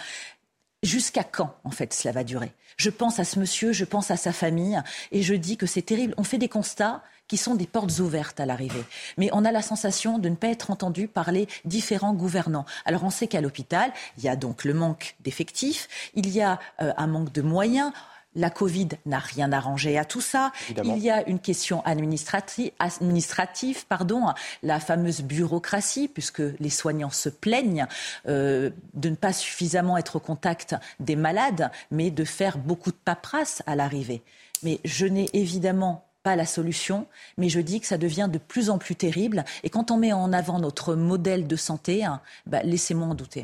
Jusqu'à 0.83 1.23
quand, 1.23 1.55
en 1.63 1.71
fait, 1.71 1.93
cela 1.93 2.11
va 2.11 2.23
durer? 2.23 2.51
Je 2.77 2.89
pense 2.89 3.19
à 3.19 3.23
ce 3.23 3.39
monsieur, 3.39 3.71
je 3.71 3.85
pense 3.85 4.11
à 4.11 4.17
sa 4.17 4.33
famille, 4.33 4.81
et 5.11 5.21
je 5.21 5.33
dis 5.33 5.57
que 5.57 5.65
c'est 5.65 5.81
terrible. 5.81 6.13
On 6.17 6.23
fait 6.23 6.37
des 6.37 6.49
constats, 6.49 7.03
qui 7.27 7.37
sont 7.37 7.55
des 7.55 7.67
portes 7.67 7.99
ouvertes 7.99 8.39
à 8.39 8.45
l'arrivée. 8.45 8.83
Mais 9.17 9.29
on 9.33 9.45
a 9.45 9.51
la 9.51 9.61
sensation 9.61 10.19
de 10.19 10.29
ne 10.29 10.35
pas 10.35 10.47
être 10.47 10.71
entendu 10.71 11.07
par 11.07 11.31
les 11.31 11.47
différents 11.65 12.13
gouvernants. 12.13 12.65
Alors 12.85 13.03
on 13.03 13.09
sait 13.09 13.27
qu'à 13.27 13.41
l'hôpital, 13.41 13.91
il 14.17 14.23
y 14.23 14.29
a 14.29 14.35
donc 14.35 14.63
le 14.63 14.73
manque 14.73 15.15
d'effectifs, 15.21 16.11
il 16.13 16.29
y 16.29 16.41
a 16.41 16.59
euh, 16.81 16.93
un 16.97 17.07
manque 17.07 17.31
de 17.31 17.41
moyens. 17.41 17.91
La 18.35 18.49
Covid 18.49 18.89
n'a 19.05 19.19
rien 19.19 19.51
arrangé 19.51 19.97
à 19.97 20.05
tout 20.05 20.21
ça. 20.21 20.51
Il 20.83 20.97
y 20.97 21.09
a 21.09 21.27
une 21.27 21.39
question 21.39 21.83
administrative, 21.85 22.71
administrative, 22.79 23.85
pardon, 23.87 24.33
la 24.63 24.79
fameuse 24.79 25.21
bureaucratie, 25.21 26.07
puisque 26.07 26.43
les 26.59 26.69
soignants 26.69 27.09
se 27.09 27.29
plaignent 27.29 27.87
euh, 28.27 28.69
de 28.93 29.09
ne 29.09 29.15
pas 29.15 29.33
suffisamment 29.33 29.97
être 29.97 30.17
au 30.17 30.19
contact 30.19 30.75
des 30.99 31.15
malades, 31.15 31.71
mais 31.91 32.11
de 32.11 32.23
faire 32.23 32.57
beaucoup 32.57 32.91
de 32.91 32.97
paperasse 33.03 33.63
à 33.65 33.75
l'arrivée. 33.75 34.21
Mais 34.63 34.79
je 34.83 35.05
n'ai 35.05 35.29
évidemment 35.33 36.05
pas 36.23 36.35
la 36.35 36.45
solution, 36.45 37.05
mais 37.37 37.49
je 37.49 37.59
dis 37.59 37.79
que 37.79 37.87
ça 37.87 37.99
devient 37.99 38.27
de 38.31 38.39
plus 38.39 38.71
en 38.71 38.79
plus 38.79 38.95
terrible. 38.95 39.45
Et 39.63 39.69
quand 39.69 39.91
on 39.91 39.97
met 39.97 40.11
en 40.11 40.33
avant 40.33 40.59
notre 40.59 40.95
modèle 40.95 41.45
de 41.45 41.55
santé, 41.55 42.03
hein, 42.03 42.19
bah, 42.47 42.63
laissez-moi 42.63 43.07
en 43.07 43.13
douter. 43.13 43.43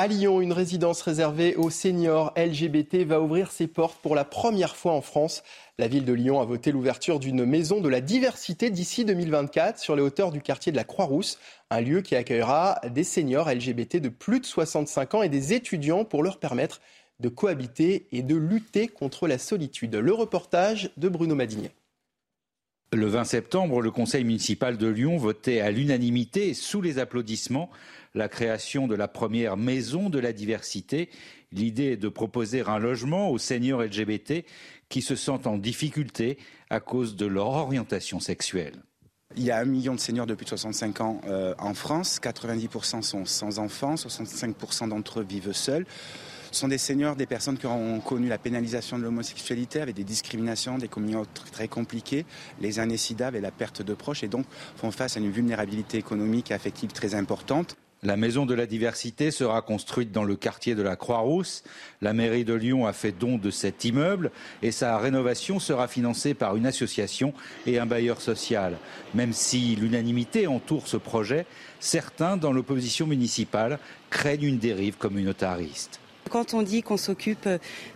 À 0.00 0.06
Lyon, 0.06 0.40
une 0.40 0.52
résidence 0.52 1.02
réservée 1.02 1.56
aux 1.56 1.70
seniors 1.70 2.32
LGBT 2.36 2.98
va 3.04 3.20
ouvrir 3.20 3.50
ses 3.50 3.66
portes 3.66 4.00
pour 4.00 4.14
la 4.14 4.24
première 4.24 4.76
fois 4.76 4.92
en 4.92 5.00
France. 5.00 5.42
La 5.76 5.88
ville 5.88 6.04
de 6.04 6.12
Lyon 6.12 6.40
a 6.40 6.44
voté 6.44 6.70
l'ouverture 6.70 7.18
d'une 7.18 7.44
maison 7.44 7.80
de 7.80 7.88
la 7.88 8.00
diversité 8.00 8.70
d'ici 8.70 9.04
2024 9.04 9.76
sur 9.76 9.96
les 9.96 10.02
hauteurs 10.02 10.30
du 10.30 10.40
quartier 10.40 10.70
de 10.70 10.76
la 10.76 10.84
Croix-Rousse, 10.84 11.40
un 11.70 11.80
lieu 11.80 12.00
qui 12.00 12.14
accueillera 12.14 12.80
des 12.88 13.02
seniors 13.02 13.52
LGBT 13.52 13.96
de 13.96 14.08
plus 14.08 14.38
de 14.38 14.46
65 14.46 15.14
ans 15.16 15.22
et 15.24 15.28
des 15.28 15.52
étudiants 15.52 16.04
pour 16.04 16.22
leur 16.22 16.38
permettre 16.38 16.80
de 17.18 17.28
cohabiter 17.28 18.06
et 18.12 18.22
de 18.22 18.36
lutter 18.36 18.86
contre 18.86 19.26
la 19.26 19.38
solitude. 19.38 19.96
Le 19.96 20.12
reportage 20.12 20.92
de 20.96 21.08
Bruno 21.08 21.34
Madinier. 21.34 21.72
Le 22.92 23.06
20 23.06 23.24
septembre, 23.24 23.82
le 23.82 23.90
conseil 23.90 24.24
municipal 24.24 24.78
de 24.78 24.86
Lyon 24.86 25.18
votait 25.18 25.60
à 25.60 25.70
l'unanimité, 25.70 26.54
sous 26.54 26.80
les 26.80 26.98
applaudissements, 26.98 27.68
la 28.14 28.28
création 28.28 28.86
de 28.86 28.94
la 28.94 29.08
première 29.08 29.56
maison 29.56 30.10
de 30.10 30.18
la 30.18 30.32
diversité. 30.32 31.08
L'idée 31.52 31.92
est 31.92 31.96
de 31.96 32.08
proposer 32.08 32.62
un 32.66 32.78
logement 32.78 33.30
aux 33.30 33.38
seniors 33.38 33.82
LGBT 33.82 34.44
qui 34.88 35.02
se 35.02 35.16
sentent 35.16 35.46
en 35.46 35.58
difficulté 35.58 36.38
à 36.70 36.80
cause 36.80 37.16
de 37.16 37.26
leur 37.26 37.48
orientation 37.48 38.20
sexuelle. 38.20 38.82
Il 39.36 39.44
y 39.44 39.50
a 39.50 39.58
un 39.58 39.66
million 39.66 39.94
de 39.94 40.00
seniors 40.00 40.26
de 40.26 40.34
plus 40.34 40.44
de 40.44 40.50
65 40.50 41.00
ans 41.02 41.20
euh, 41.26 41.54
en 41.58 41.74
France. 41.74 42.18
90% 42.22 43.02
sont 43.02 43.24
sans 43.26 43.58
enfants, 43.58 43.94
65% 43.94 44.88
d'entre 44.88 45.20
eux 45.20 45.26
vivent 45.28 45.52
seuls. 45.52 45.86
Ce 46.50 46.60
sont 46.60 46.68
des 46.68 46.78
seniors, 46.78 47.14
des 47.14 47.26
personnes 47.26 47.58
qui 47.58 47.66
ont 47.66 48.00
connu 48.00 48.28
la 48.28 48.38
pénalisation 48.38 48.98
de 48.98 49.02
l'homosexualité 49.02 49.82
avec 49.82 49.94
des 49.94 50.04
discriminations, 50.04 50.78
des 50.78 50.88
communautés 50.88 51.42
très 51.52 51.68
compliquées, 51.68 52.24
les 52.60 52.78
années 52.78 52.96
SIDA 52.96 53.30
et 53.34 53.40
la 53.40 53.50
perte 53.50 53.82
de 53.82 53.92
proches 53.92 54.24
et 54.24 54.28
donc 54.28 54.46
font 54.76 54.90
face 54.90 55.18
à 55.18 55.20
une 55.20 55.30
vulnérabilité 55.30 55.98
économique 55.98 56.50
et 56.50 56.54
affective 56.54 56.92
très 56.92 57.14
importante. 57.14 57.76
La 58.04 58.16
maison 58.16 58.46
de 58.46 58.54
la 58.54 58.66
diversité 58.66 59.32
sera 59.32 59.60
construite 59.60 60.12
dans 60.12 60.22
le 60.22 60.36
quartier 60.36 60.76
de 60.76 60.82
la 60.82 60.94
Croix-Rousse. 60.94 61.64
La 62.00 62.12
mairie 62.12 62.44
de 62.44 62.54
Lyon 62.54 62.86
a 62.86 62.92
fait 62.92 63.10
don 63.10 63.38
de 63.38 63.50
cet 63.50 63.84
immeuble 63.84 64.30
et 64.62 64.70
sa 64.70 64.98
rénovation 64.98 65.58
sera 65.58 65.88
financée 65.88 66.34
par 66.34 66.54
une 66.54 66.66
association 66.66 67.34
et 67.66 67.80
un 67.80 67.86
bailleur 67.86 68.20
social. 68.20 68.76
Même 69.14 69.32
si 69.32 69.74
l'unanimité 69.74 70.46
entoure 70.46 70.86
ce 70.86 70.96
projet, 70.96 71.44
certains 71.80 72.36
dans 72.36 72.52
l'opposition 72.52 73.08
municipale 73.08 73.80
craignent 74.10 74.44
une 74.44 74.58
dérive 74.58 74.96
communautariste 74.96 75.98
Quand 76.28 76.54
on 76.54 76.62
dit 76.62 76.82
qu'on 76.82 76.96
s'occupe 76.96 77.48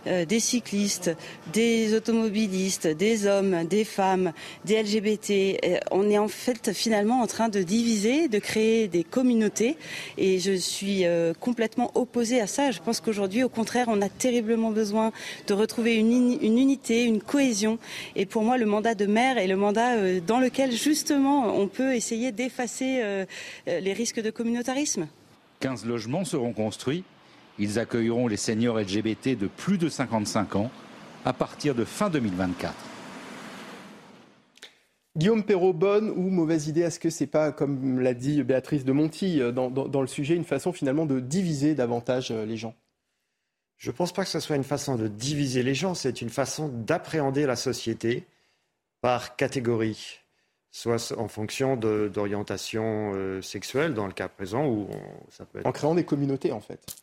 euh, 0.07 0.25
des 0.25 0.39
cyclistes, 0.39 1.15
des 1.51 1.93
automobilistes, 1.95 2.87
des 2.87 3.27
hommes, 3.27 3.65
des 3.65 3.83
femmes, 3.83 4.33
des 4.65 4.81
LGBT, 4.81 5.31
euh, 5.65 5.77
on 5.91 6.09
est 6.09 6.17
en 6.17 6.27
fait 6.27 6.73
finalement 6.73 7.21
en 7.21 7.27
train 7.27 7.49
de 7.49 7.61
diviser, 7.61 8.27
de 8.27 8.39
créer 8.39 8.87
des 8.87 9.03
communautés. 9.03 9.77
Et 10.17 10.39
je 10.39 10.53
suis 10.53 11.05
euh, 11.05 11.33
complètement 11.39 11.91
opposée 11.95 12.41
à 12.41 12.47
ça. 12.47 12.71
Je 12.71 12.79
pense 12.79 12.99
qu'aujourd'hui, 12.99 13.43
au 13.43 13.49
contraire, 13.49 13.87
on 13.89 14.01
a 14.01 14.09
terriblement 14.09 14.71
besoin 14.71 15.11
de 15.47 15.53
retrouver 15.53 15.95
une, 15.95 16.11
une, 16.41 16.57
unité, 16.57 17.03
une 17.03 17.21
cohésion. 17.21 17.77
Et 18.15 18.25
pour 18.25 18.43
moi, 18.43 18.57
le 18.57 18.65
mandat 18.65 18.95
de 18.95 19.05
maire 19.05 19.37
est 19.37 19.47
le 19.47 19.57
mandat 19.57 20.19
dans 20.21 20.39
lequel 20.39 20.71
justement 20.71 21.55
on 21.55 21.67
peut 21.67 21.93
essayer 21.95 22.31
d'effacer 22.31 23.25
les 23.67 23.93
risques 23.93 24.21
de 24.21 24.29
communautarisme. 24.29 25.07
15 25.59 25.85
logements 25.85 26.25
seront 26.25 26.53
construits 26.53 27.03
ils 27.59 27.79
accueilleront 27.79 28.27
les 28.27 28.37
seniors 28.37 28.79
LGBT 28.79 29.37
de 29.37 29.47
plus 29.47 29.77
de 29.77 29.89
55 29.89 30.55
ans 30.55 30.71
à 31.25 31.33
partir 31.33 31.75
de 31.75 31.85
fin 31.85 32.09
2024. 32.09 32.73
Guillaume 35.15 35.43
Perrault, 35.43 35.73
bonne 35.73 36.09
ou 36.09 36.29
mauvaise 36.29 36.67
idée 36.67 36.81
Est-ce 36.81 36.99
que 36.99 37.11
c'est 37.11 37.27
pas, 37.27 37.51
comme 37.51 37.99
l'a 37.99 38.15
dit 38.15 38.41
Béatrice 38.41 38.83
de 38.83 38.91
Monti 38.91 39.39
euh, 39.39 39.51
dans, 39.51 40.01
le 40.01 40.07
sujet, 40.07 40.35
une 40.35 40.43
façon 40.43 40.73
finalement 40.73 41.05
de 41.05 41.19
diviser 41.19 41.75
davantage 41.75 42.31
euh, 42.31 42.45
les 42.45 42.57
gens? 42.57 42.73
Je 43.77 43.91
ne 43.91 43.95
pense 43.95 44.11
pas 44.11 44.23
que 44.23 44.29
ce 44.29 44.39
soit 44.39 44.55
une 44.55 44.63
façon 44.63 44.95
de 44.95 45.07
diviser 45.07 45.61
les 45.61 45.75
gens, 45.75 45.93
c'est 45.93 46.21
une 46.21 46.29
façon 46.29 46.67
d'appréhender 46.67 47.45
la 47.45 47.55
société 47.55 48.25
par 49.01 49.35
catégorie, 49.35 50.19
soit 50.71 51.13
en 51.17 51.27
fonction 51.27 51.75
d'orientation 51.75 53.11
euh, 53.13 53.41
sexuelle 53.41 53.93
dans 53.93 54.07
le 54.07 54.13
cas 54.13 54.29
présent, 54.29 54.65
ou 54.65 54.87
ça 55.29 55.45
peut 55.45 55.59
être... 55.59 55.67
En 55.67 55.71
créant 55.71 55.93
des 55.93 56.05
communautés 56.05 56.51
en 56.51 56.61
fait 56.61 57.02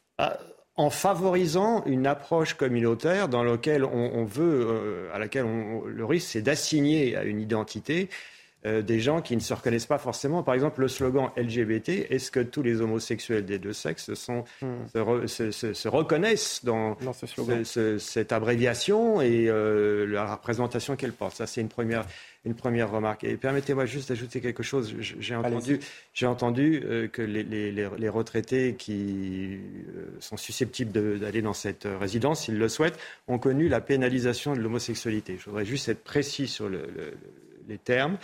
en 0.77 0.89
favorisant 0.89 1.85
une 1.85 2.07
approche 2.07 2.55
communautaire 2.55 3.29
dans 3.29 3.45
laquelle 3.45 3.85
on, 3.85 4.25
veut, 4.25 4.67
euh, 4.67 5.15
à 5.15 5.19
laquelle 5.19 5.45
le 5.87 6.05
risque, 6.05 6.29
c'est 6.31 6.43
d'assigner 6.43 7.17
à 7.17 7.25
une 7.25 7.41
identité 7.41 8.09
euh, 8.67 8.83
des 8.83 9.01
gens 9.01 9.23
qui 9.23 9.35
ne 9.37 9.41
se 9.41 9.55
reconnaissent 9.55 9.87
pas 9.87 9.97
forcément. 9.97 10.43
Par 10.43 10.53
exemple, 10.53 10.83
le 10.83 10.89
slogan 10.89 11.31
LGBT, 11.35 12.11
est-ce 12.11 12.31
que 12.31 12.41
tous 12.41 12.63
les 12.63 12.83
homosexuels 12.83 13.47
des 13.47 13.59
deux 13.59 13.73
sexes 13.73 14.13
sont, 14.13 14.45
hmm. 14.61 15.27
se, 15.27 15.89
reconnaissent 15.89 16.63
dans, 16.63 16.95
cette 17.99 18.33
abréviation 18.33 19.23
et 19.23 19.47
euh, 19.49 20.05
la 20.05 20.35
représentation 20.35 20.95
qu'elle 20.95 21.15
porte 21.15 21.37
Ça, 21.37 21.47
c'est 21.47 21.63
une 21.63 21.71
première, 21.71 22.05
une 22.45 22.55
première 22.55 22.91
remarque. 22.91 23.25
Et 23.25 23.39
permettez-moi 23.39 23.87
juste 23.87 24.11
d'ajouter 24.11 24.43
quelque 24.43 24.63
chose. 24.63 24.95
J'ai 25.01 25.37
entendu, 25.37 25.81
j'ai 26.13 26.27
entendu 26.27 26.83
euh, 26.85 27.09
que 27.09 27.23
les, 27.23 27.43
les, 27.43 27.73
les, 27.73 28.09
retraités 28.11 28.75
qui 28.75 29.59
sont 30.19 30.37
susceptibles 30.37 31.19
d'aller 31.19 31.41
dans 31.41 31.55
cette 31.55 31.89
résidence, 31.99 32.45
s'ils 32.45 32.59
le 32.59 32.69
souhaitent, 32.69 32.99
ont 33.27 33.39
connu 33.39 33.69
la 33.69 33.81
pénalisation 33.81 34.55
de 34.55 34.61
l'homosexualité. 34.61 35.39
Je 35.39 35.47
voudrais 35.47 35.65
juste 35.65 35.89
être 35.89 36.05
précis 36.05 36.47
sur 36.47 36.69
le, 36.69 36.83
les 37.71 37.79
termes. 37.79 38.19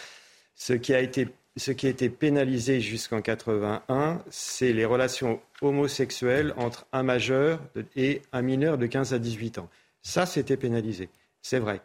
Ce 0.56 0.72
qui 0.72 0.94
a 0.94 1.00
été, 1.00 1.28
ce 1.56 1.70
qui 1.70 1.86
a 1.86 1.90
été 1.90 2.08
pénalisé 2.08 2.80
jusqu'en 2.80 3.20
81, 3.20 4.22
c'est 4.30 4.72
les 4.72 4.84
relations 4.84 5.40
homosexuelles 5.60 6.54
entre 6.56 6.86
un 6.92 7.02
majeur 7.02 7.60
et 7.94 8.22
un 8.32 8.42
mineur 8.42 8.78
de 8.78 8.86
15 8.86 9.14
à 9.14 9.18
18 9.18 9.58
ans. 9.58 9.68
Ça, 10.02 10.26
c'était 10.26 10.56
pénalisé, 10.56 11.08
c'est 11.42 11.58
vrai. 11.58 11.80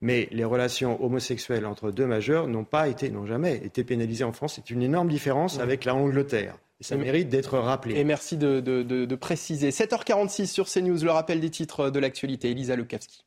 Mais 0.00 0.28
les 0.32 0.44
relations 0.44 1.02
homosexuelles 1.04 1.66
entre 1.66 1.90
deux 1.90 2.06
majeurs 2.06 2.46
n'ont 2.46 2.64
pas 2.64 2.88
été, 2.88 3.10
n'ont 3.10 3.26
jamais 3.26 3.56
été 3.64 3.84
pénalisées 3.84 4.24
en 4.24 4.32
France. 4.32 4.54
C'est 4.56 4.70
une 4.70 4.82
énorme 4.82 5.08
différence 5.08 5.58
avec 5.58 5.84
la 5.84 5.94
Angleterre. 5.94 6.56
Et 6.80 6.84
ça 6.84 6.96
mérite 6.96 7.28
d'être 7.28 7.58
rappelé. 7.58 7.96
Et 7.96 8.04
merci 8.04 8.36
de, 8.36 8.60
de, 8.60 9.14
préciser. 9.14 9.70
7h46 9.70 10.46
sur 10.46 10.68
CNews, 10.68 11.02
le 11.02 11.10
rappel 11.10 11.40
des 11.40 11.50
titres 11.50 11.90
de 11.90 11.98
l'actualité. 11.98 12.50
Elisa 12.50 12.76
Lukavski. 12.76 13.23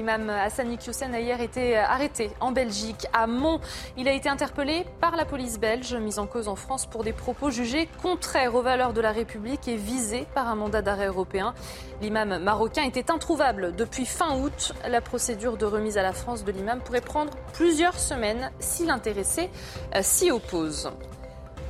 L'imam 0.00 0.30
Hassani 0.30 0.78
Hussein 0.88 1.12
a 1.12 1.20
hier 1.20 1.42
été 1.42 1.76
arrêté 1.76 2.30
en 2.40 2.52
Belgique, 2.52 3.06
à 3.12 3.26
Mont. 3.26 3.60
Il 3.98 4.08
a 4.08 4.12
été 4.12 4.30
interpellé 4.30 4.86
par 4.98 5.14
la 5.14 5.26
police 5.26 5.60
belge, 5.60 5.94
mise 5.94 6.18
en 6.18 6.26
cause 6.26 6.48
en 6.48 6.56
France 6.56 6.86
pour 6.86 7.04
des 7.04 7.12
propos 7.12 7.50
jugés 7.50 7.86
contraires 8.00 8.54
aux 8.54 8.62
valeurs 8.62 8.94
de 8.94 9.02
la 9.02 9.12
République 9.12 9.68
et 9.68 9.76
visé 9.76 10.26
par 10.34 10.48
un 10.48 10.54
mandat 10.54 10.80
d'arrêt 10.80 11.08
européen. 11.08 11.52
L'imam 12.00 12.38
marocain 12.42 12.84
était 12.84 13.10
introuvable 13.10 13.76
depuis 13.76 14.06
fin 14.06 14.38
août. 14.38 14.72
La 14.88 15.02
procédure 15.02 15.58
de 15.58 15.66
remise 15.66 15.98
à 15.98 16.02
la 16.02 16.14
France 16.14 16.44
de 16.44 16.50
l'imam 16.50 16.80
pourrait 16.80 17.02
prendre 17.02 17.34
plusieurs 17.52 17.98
semaines 17.98 18.50
si 18.58 18.86
l'intéressé 18.86 19.50
euh, 19.94 20.00
s'y 20.00 20.30
oppose. 20.30 20.90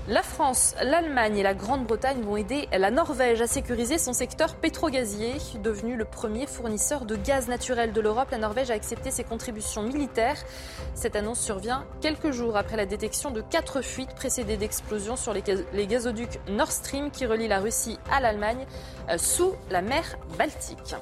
La 0.09 0.22
France, 0.22 0.74
l'Allemagne 0.82 1.36
et 1.36 1.42
la 1.42 1.55
Grande-Bretagne 1.55 2.22
vont 2.22 2.36
aider 2.36 2.68
la 2.72 2.90
Norvège 2.90 3.42
à 3.42 3.46
sécuriser 3.46 3.98
son 3.98 4.14
secteur 4.14 4.57
pétrogazier. 4.57 5.34
Devenu 5.62 5.94
le 5.94 6.07
premier 6.07 6.46
fournisseur 6.46 7.05
de 7.05 7.16
gaz 7.16 7.48
naturel 7.48 7.92
de 7.92 8.01
l'Europe, 8.01 8.30
la 8.30 8.38
Norvège 8.38 8.70
a 8.70 8.74
accepté 8.74 9.11
ses 9.11 9.24
contributions 9.24 9.82
militaires. 9.82 10.38
Cette 10.94 11.16
annonce 11.16 11.40
survient 11.40 11.84
quelques 12.01 12.30
jours 12.30 12.57
après 12.57 12.76
la 12.76 12.86
détection 12.86 13.30
de 13.30 13.42
quatre 13.42 13.82
fuites 13.82 14.14
précédées 14.14 14.57
d'explosions 14.57 15.16
sur 15.16 15.34
les 15.34 15.86
gazoducs 15.86 16.40
Nord 16.48 16.72
Stream 16.72 17.11
qui 17.11 17.26
relient 17.26 17.48
la 17.48 17.61
Russie 17.61 17.98
à 18.11 18.20
l'Allemagne 18.20 18.66
euh, 19.11 19.18
sous 19.18 19.53
la 19.70 19.82
mer 19.82 20.16
Baltique. 20.38 20.96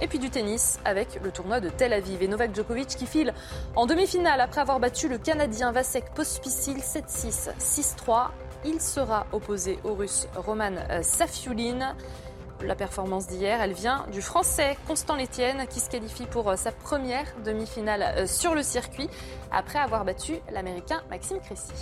Et 0.00 0.06
puis 0.06 0.18
du 0.18 0.30
tennis 0.30 0.78
avec 0.84 1.20
le 1.22 1.32
tournoi 1.32 1.60
de 1.60 1.68
Tel 1.68 1.92
Aviv 1.92 2.22
et 2.22 2.28
Novak 2.28 2.54
Djokovic 2.54 2.88
qui 2.88 3.06
file 3.06 3.34
en 3.74 3.86
demi-finale 3.86 4.40
après 4.40 4.60
avoir 4.60 4.78
battu 4.78 5.08
le 5.08 5.18
Canadien 5.18 5.72
Vasek 5.72 6.14
Pospisil 6.14 6.78
7-6, 6.78 7.50
6-3. 7.58 8.28
Il 8.64 8.80
sera 8.80 9.26
opposé 9.32 9.78
au 9.82 9.94
Russe 9.94 10.28
Roman 10.36 10.76
euh, 10.90 11.02
Safiulin. 11.02 11.96
La 12.62 12.74
performance 12.74 13.28
d'hier, 13.28 13.60
elle 13.60 13.72
vient 13.72 14.06
du 14.12 14.20
Français 14.20 14.76
Constant 14.86 15.16
Létienne 15.16 15.66
qui 15.68 15.80
se 15.80 15.90
qualifie 15.90 16.26
pour 16.26 16.48
euh, 16.48 16.56
sa 16.56 16.70
première 16.70 17.26
demi-finale 17.44 18.02
euh, 18.02 18.26
sur 18.26 18.54
le 18.54 18.62
circuit 18.62 19.08
après 19.50 19.78
avoir 19.78 20.04
battu 20.04 20.34
l'Américain 20.52 21.02
Maxime 21.10 21.40
Cressy. 21.40 21.72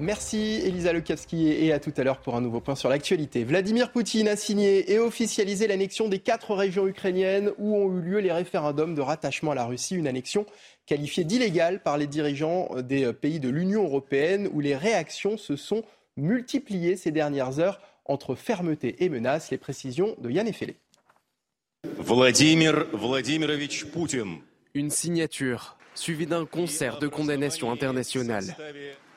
Merci 0.00 0.62
Elisa 0.64 0.94
Lekavski 0.94 1.48
et 1.48 1.72
à 1.72 1.78
tout 1.78 1.92
à 1.98 2.04
l'heure 2.04 2.20
pour 2.20 2.34
un 2.34 2.40
nouveau 2.40 2.60
point 2.60 2.74
sur 2.74 2.88
l'actualité. 2.88 3.44
Vladimir 3.44 3.92
Poutine 3.92 4.28
a 4.28 4.36
signé 4.36 4.90
et 4.90 4.98
officialisé 4.98 5.66
l'annexion 5.66 6.08
des 6.08 6.18
quatre 6.18 6.54
régions 6.54 6.86
ukrainiennes 6.86 7.52
où 7.58 7.76
ont 7.76 7.94
eu 7.98 8.00
lieu 8.00 8.18
les 8.18 8.32
référendums 8.32 8.94
de 8.94 9.00
rattachement 9.02 9.50
à 9.50 9.54
la 9.54 9.66
Russie, 9.66 9.96
une 9.96 10.06
annexion 10.06 10.46
qualifiée 10.86 11.24
d'illégale 11.24 11.82
par 11.82 11.98
les 11.98 12.06
dirigeants 12.06 12.70
des 12.82 13.12
pays 13.12 13.40
de 13.40 13.50
l'Union 13.50 13.84
européenne 13.84 14.48
où 14.54 14.60
les 14.60 14.74
réactions 14.74 15.36
se 15.36 15.56
sont 15.56 15.82
multipliées 16.16 16.96
ces 16.96 17.10
dernières 17.10 17.58
heures 17.58 17.80
entre 18.06 18.34
fermeté 18.34 19.04
et 19.04 19.10
menaces. 19.10 19.50
Les 19.50 19.58
précisions 19.58 20.16
de 20.18 20.30
Yann 20.30 20.48
Effelé. 20.48 20.76
Vladimir 21.98 22.86
Vladimirovich 22.94 23.84
Poutine. 23.90 24.38
Une 24.72 24.90
signature 24.90 25.76
suivie 25.94 26.26
d'un 26.26 26.46
concert 26.46 26.98
de 26.98 27.06
condamnation 27.06 27.70
internationale. 27.70 28.56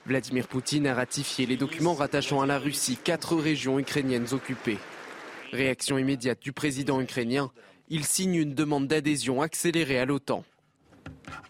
Vladimir 0.06 0.48
Poutine 0.48 0.88
a 0.88 0.94
ratifié 0.94 1.46
les 1.46 1.56
documents 1.56 1.94
rattachant 1.94 2.42
à 2.42 2.46
la 2.46 2.60
Russie 2.60 2.98
quatre 3.02 3.38
régions 3.38 3.80
ukrainiennes 3.80 4.34
occupées. 4.34 4.80
Réaction 5.54 5.98
immédiate 5.98 6.42
du 6.42 6.52
président 6.52 7.00
ukrainien, 7.00 7.52
il 7.90 8.04
signe 8.04 8.36
une 8.36 8.54
demande 8.54 8.88
d'adhésion 8.88 9.42
accélérée 9.42 10.00
à 10.00 10.06
l'OTAN. 10.06 10.44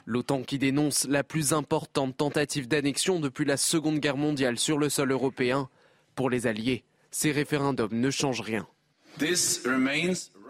L'OTAN 0.06 0.44
qui 0.44 0.60
dénonce 0.60 1.08
la 1.08 1.24
plus 1.24 1.54
importante 1.54 2.16
tentative 2.16 2.68
d'annexion 2.68 3.20
depuis 3.20 3.46
la 3.46 3.58
Seconde 3.58 4.00
Guerre 4.00 4.18
mondiale 4.18 4.60
sur 4.60 4.78
le 4.78 4.90
sol 4.90 5.12
européen. 5.12 5.70
Pour 6.14 6.30
les 6.30 6.46
Alliés, 6.46 6.84
ces 7.10 7.32
référendums 7.32 8.00
ne 8.00 8.12
changent 8.12 8.42
rien. 8.42 8.68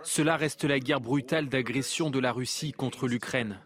Cela 0.04 0.36
reste 0.36 0.66
la 0.66 0.80
guerre 0.80 1.00
brutale 1.00 1.48
d'agression 1.48 2.10
de 2.10 2.20
la 2.20 2.34
Russie 2.34 2.74
contre 2.74 3.08
l'Ukraine. 3.08 3.60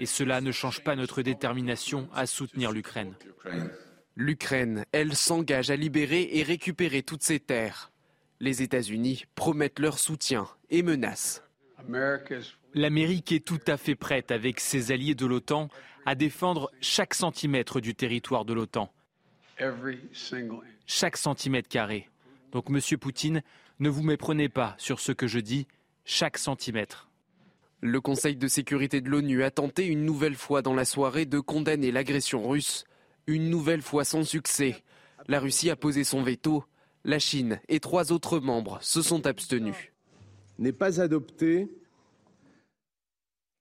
Et 0.00 0.06
cela 0.06 0.40
ne 0.40 0.50
change 0.50 0.82
pas 0.82 0.96
notre 0.96 1.20
détermination 1.20 2.08
à 2.14 2.26
soutenir 2.26 2.72
l'Ukraine. 2.72 3.14
L'Ukraine, 4.16 4.86
elle, 4.92 5.14
s'engage 5.14 5.70
à 5.70 5.76
libérer 5.76 6.30
et 6.32 6.42
récupérer 6.42 7.02
toutes 7.02 7.22
ses 7.22 7.38
terres. 7.38 7.92
Les 8.40 8.62
États-Unis 8.62 9.26
promettent 9.34 9.78
leur 9.78 9.98
soutien 9.98 10.48
et 10.70 10.82
menacent. 10.82 11.42
L'Amérique 12.72 13.32
est 13.32 13.44
tout 13.44 13.60
à 13.66 13.76
fait 13.76 13.94
prête, 13.94 14.30
avec 14.30 14.60
ses 14.60 14.90
alliés 14.90 15.14
de 15.14 15.26
l'OTAN, 15.26 15.68
à 16.06 16.14
défendre 16.14 16.70
chaque 16.80 17.12
centimètre 17.12 17.80
du 17.80 17.94
territoire 17.94 18.46
de 18.46 18.54
l'OTAN. 18.54 18.90
Chaque 20.86 21.18
centimètre 21.18 21.68
carré. 21.68 22.08
Donc, 22.52 22.70
Monsieur 22.70 22.96
Poutine, 22.96 23.42
ne 23.80 23.90
vous 23.90 24.02
méprenez 24.02 24.48
pas 24.48 24.74
sur 24.78 24.98
ce 24.98 25.12
que 25.12 25.26
je 25.26 25.40
dis, 25.40 25.66
chaque 26.06 26.38
centimètre. 26.38 27.09
Le 27.82 28.00
Conseil 28.02 28.36
de 28.36 28.46
sécurité 28.46 29.00
de 29.00 29.08
l'ONU 29.08 29.42
a 29.42 29.50
tenté 29.50 29.86
une 29.86 30.04
nouvelle 30.04 30.34
fois 30.34 30.60
dans 30.60 30.74
la 30.74 30.84
soirée 30.84 31.24
de 31.24 31.40
condamner 31.40 31.90
l'agression 31.90 32.46
russe, 32.46 32.84
une 33.26 33.48
nouvelle 33.48 33.80
fois 33.80 34.04
sans 34.04 34.22
succès. 34.22 34.82
La 35.28 35.40
Russie 35.40 35.70
a 35.70 35.76
posé 35.76 36.04
son 36.04 36.22
veto, 36.22 36.64
la 37.04 37.18
Chine 37.18 37.58
et 37.68 37.80
trois 37.80 38.12
autres 38.12 38.38
membres 38.38 38.78
se 38.82 39.00
sont 39.00 39.26
abstenus. 39.26 39.92
N'est 40.58 40.72
pas 40.72 41.00
adopté. 41.00 41.70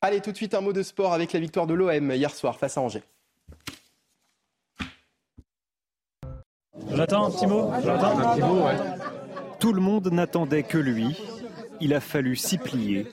Allez, 0.02 0.20
tout 0.20 0.34
de 0.34 0.38
suite 0.38 0.54
un 0.54 0.62
mot 0.62 0.74
de 0.74 0.84
sport 0.84 1.14
avec 1.14 1.32
la 1.32 1.40
victoire 1.40 1.66
de 1.66 1.74
l'OM 1.74 2.12
hier 2.12 2.36
soir 2.36 2.58
face 2.60 2.78
à 2.78 2.82
Angers. 2.82 3.04
Jonathan, 6.90 7.28
un 7.28 7.32
petit 7.32 7.48
mot 7.48 7.72
Jonathan, 7.82 8.20
un 8.20 8.34
petit 8.34 8.42
mot, 8.42 8.66
Tout 9.62 9.72
le 9.72 9.80
monde 9.80 10.12
n'attendait 10.12 10.64
que 10.64 10.78
lui. 10.78 11.18
Il 11.80 11.94
a 11.94 12.02
fallu 12.02 12.36
s'y 12.36 12.58
plier. 12.58 13.08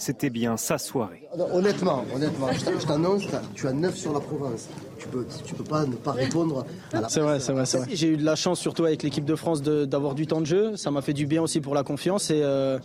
C'était 0.00 0.30
bien 0.30 0.56
sa 0.56 0.78
soirée. 0.78 1.28
Honnêtement, 1.52 2.06
honnêtement, 2.14 2.48
je 2.52 2.86
t'annonce, 2.86 3.24
tu 3.54 3.68
as 3.68 3.72
9 3.74 3.94
sur 3.94 4.14
la 4.14 4.20
province. 4.20 4.66
Tu 4.98 5.06
peux, 5.08 5.26
tu 5.44 5.54
peux 5.54 5.62
pas 5.62 5.84
ne 5.84 5.94
pas 5.94 6.12
répondre. 6.12 6.64
C'est 7.08 7.20
vrai, 7.20 7.38
c'est 7.38 7.52
vrai, 7.52 7.66
c'est 7.66 7.78
vrai. 7.78 7.88
J'ai 7.92 8.08
eu 8.08 8.16
de 8.16 8.24
la 8.24 8.34
chance, 8.34 8.58
surtout 8.58 8.86
avec 8.86 9.02
l'équipe 9.02 9.26
de 9.26 9.34
France, 9.34 9.60
d'avoir 9.60 10.14
du 10.14 10.26
temps 10.26 10.40
de 10.40 10.46
jeu. 10.46 10.74
Ça 10.76 10.90
m'a 10.90 11.02
fait 11.02 11.12
du 11.12 11.26
bien 11.26 11.42
aussi 11.42 11.60
pour 11.60 11.74
la 11.74 11.82
confiance. 11.82 12.30
Et, 12.30 12.40
euh, 12.42 12.78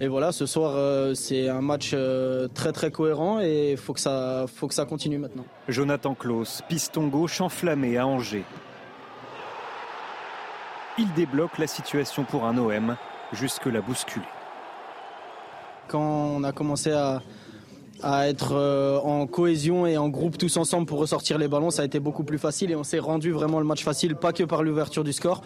et 0.00 0.08
voilà, 0.08 0.32
ce 0.32 0.46
soir, 0.46 0.72
euh, 0.74 1.12
c'est 1.12 1.50
un 1.50 1.60
match 1.60 1.90
euh, 1.92 2.48
très 2.48 2.72
très 2.72 2.90
cohérent 2.90 3.40
et 3.42 3.72
il 3.72 3.76
faut, 3.76 3.92
que 3.92 4.00
ça, 4.00 4.46
faut 4.46 4.66
que 4.66 4.74
ça 4.74 4.86
continue 4.86 5.18
maintenant. 5.18 5.44
Jonathan 5.68 6.14
Klaus, 6.14 6.62
piston 6.66 7.08
gauche 7.08 7.42
enflammé 7.42 7.98
à 7.98 8.06
Angers. 8.06 8.44
Il 10.96 11.12
débloque 11.12 11.58
la 11.58 11.66
situation 11.66 12.24
pour 12.24 12.46
un 12.46 12.56
OM, 12.56 12.96
jusque-là 13.34 13.82
bousculé. 13.82 14.24
Quand 15.88 16.36
on 16.36 16.44
a 16.44 16.52
commencé 16.52 16.90
à, 16.92 17.22
à 18.02 18.28
être 18.28 18.52
euh, 18.52 18.98
en 18.98 19.26
cohésion 19.26 19.86
et 19.86 19.96
en 19.96 20.08
groupe 20.08 20.36
tous 20.36 20.56
ensemble 20.56 20.86
pour 20.86 20.98
ressortir 20.98 21.38
les 21.38 21.48
ballons, 21.48 21.70
ça 21.70 21.82
a 21.82 21.84
été 21.84 22.00
beaucoup 22.00 22.24
plus 22.24 22.38
facile 22.38 22.70
et 22.70 22.76
on 22.76 22.84
s'est 22.84 22.98
rendu 22.98 23.30
vraiment 23.30 23.58
le 23.58 23.64
match 23.64 23.82
facile, 23.82 24.14
pas 24.14 24.32
que 24.32 24.44
par 24.44 24.62
l'ouverture 24.62 25.04
du 25.04 25.12
score, 25.12 25.42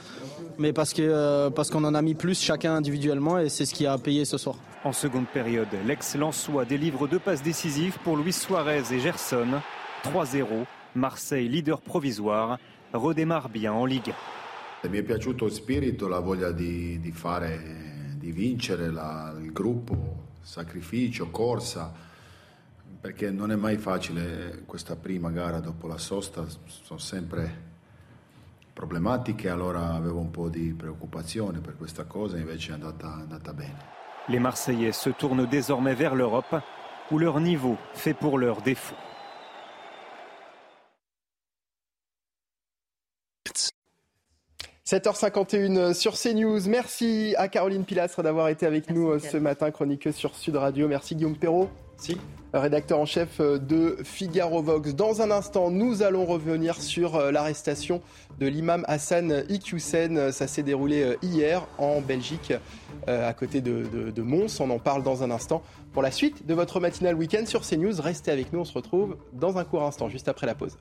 mais 0.58 0.72
parce 0.72 0.92
que 0.92 1.02
euh, 1.02 1.50
parce 1.50 1.70
qu'on 1.70 1.84
en 1.84 1.94
a 1.94 2.02
mis 2.02 2.14
plus 2.14 2.40
chacun 2.40 2.74
individuellement 2.74 3.38
et 3.38 3.48
c'est 3.48 3.64
ce 3.64 3.74
qui 3.74 3.86
a 3.86 3.96
payé 3.96 4.24
ce 4.24 4.38
soir. 4.38 4.56
En 4.84 4.92
seconde 4.92 5.26
période, 5.26 5.68
l'ex-Lensois 5.86 6.64
délivre 6.64 7.06
deux 7.06 7.18
passes 7.18 7.42
décisives 7.42 7.98
pour 8.02 8.16
Luis 8.16 8.32
Suarez 8.32 8.82
et 8.92 8.98
Gerson. 8.98 9.60
3-0, 10.04 10.44
Marseille 10.94 11.48
leader 11.48 11.80
provisoire 11.80 12.58
redémarre 12.92 13.48
bien 13.48 13.72
en 13.72 13.84
Ligue. 13.84 14.14
Mi 14.88 14.98
è 14.98 15.02
piaciuto 15.02 15.46
il 15.46 15.52
spirito, 15.52 16.06
la 16.08 16.20
voglia 16.20 16.52
di, 16.52 17.00
di 17.00 17.10
fare, 17.10 18.14
di 18.16 18.30
vincere, 18.30 18.90
la, 18.90 19.34
il 19.40 19.52
gruppo, 19.52 20.27
sacrificio, 20.48 21.28
corsa, 21.30 21.92
perché 23.00 23.30
non 23.30 23.52
è 23.52 23.54
mai 23.54 23.76
facile 23.76 24.62
questa 24.64 24.96
prima 24.96 25.30
gara 25.30 25.60
dopo 25.60 25.86
la 25.86 25.98
sosta, 25.98 26.46
sono 26.66 26.98
sempre 26.98 27.66
problematiche, 28.72 29.50
allora 29.50 29.92
avevo 29.92 30.20
un 30.20 30.30
po' 30.30 30.48
di 30.48 30.72
preoccupazione 30.72 31.58
per 31.58 31.76
questa 31.76 32.04
cosa, 32.04 32.38
invece 32.38 32.70
è 32.70 32.74
andata, 32.74 33.12
andata 33.12 33.52
bene. 33.52 33.96
Les 34.28 34.40
Marseillais 34.40 34.96
se 34.96 35.12
tournent 35.18 35.46
désormais 35.46 35.94
vers 35.94 36.14
l'Europe, 36.14 36.62
où 37.10 37.18
leur 37.18 37.40
niveau 37.40 37.76
fait 37.92 38.14
pour 38.14 38.38
leur 38.38 38.62
défaut.– 38.62 38.96
7h51 44.88 45.92
sur 45.92 46.14
CNews. 46.14 46.66
Merci 46.66 47.34
à 47.36 47.48
Caroline 47.48 47.84
Pilastre 47.84 48.22
d'avoir 48.22 48.48
été 48.48 48.64
avec 48.64 48.88
nous 48.88 49.10
euh, 49.10 49.18
ce 49.18 49.36
matin, 49.36 49.70
chroniqueuse 49.70 50.14
sur 50.14 50.34
Sud 50.34 50.56
Radio. 50.56 50.88
Merci 50.88 51.14
Guillaume 51.14 51.36
Perrault. 51.36 51.68
Si. 51.98 52.16
Rédacteur 52.54 52.98
en 52.98 53.04
chef 53.04 53.38
euh, 53.38 53.58
de 53.58 53.98
Figaro 54.02 54.62
Vox. 54.62 54.94
Dans 54.94 55.20
un 55.20 55.30
instant, 55.30 55.70
nous 55.70 56.02
allons 56.02 56.24
revenir 56.24 56.80
sur 56.80 57.16
euh, 57.16 57.30
l'arrestation 57.30 58.00
de 58.40 58.46
l'imam 58.46 58.86
Hassan 58.88 59.44
Iqiyoussen. 59.50 60.32
Ça 60.32 60.46
s'est 60.46 60.62
déroulé 60.62 61.18
hier 61.20 61.66
en 61.76 62.00
Belgique, 62.00 62.54
à 63.06 63.34
côté 63.34 63.60
de, 63.60 63.82
de, 63.92 64.10
de 64.10 64.22
Mons. 64.22 64.58
On 64.58 64.70
en 64.70 64.78
parle 64.78 65.02
dans 65.02 65.22
un 65.22 65.30
instant. 65.30 65.62
Pour 65.92 66.00
la 66.00 66.10
suite 66.10 66.46
de 66.46 66.54
votre 66.54 66.80
matinale 66.80 67.14
week-end 67.14 67.44
sur 67.44 67.60
CNews, 67.60 68.00
restez 68.00 68.30
avec 68.30 68.54
nous. 68.54 68.60
On 68.60 68.64
se 68.64 68.72
retrouve 68.72 69.18
dans 69.34 69.58
un 69.58 69.64
court 69.64 69.82
instant, 69.82 70.08
juste 70.08 70.28
après 70.28 70.46
la 70.46 70.54
pause. 70.54 70.78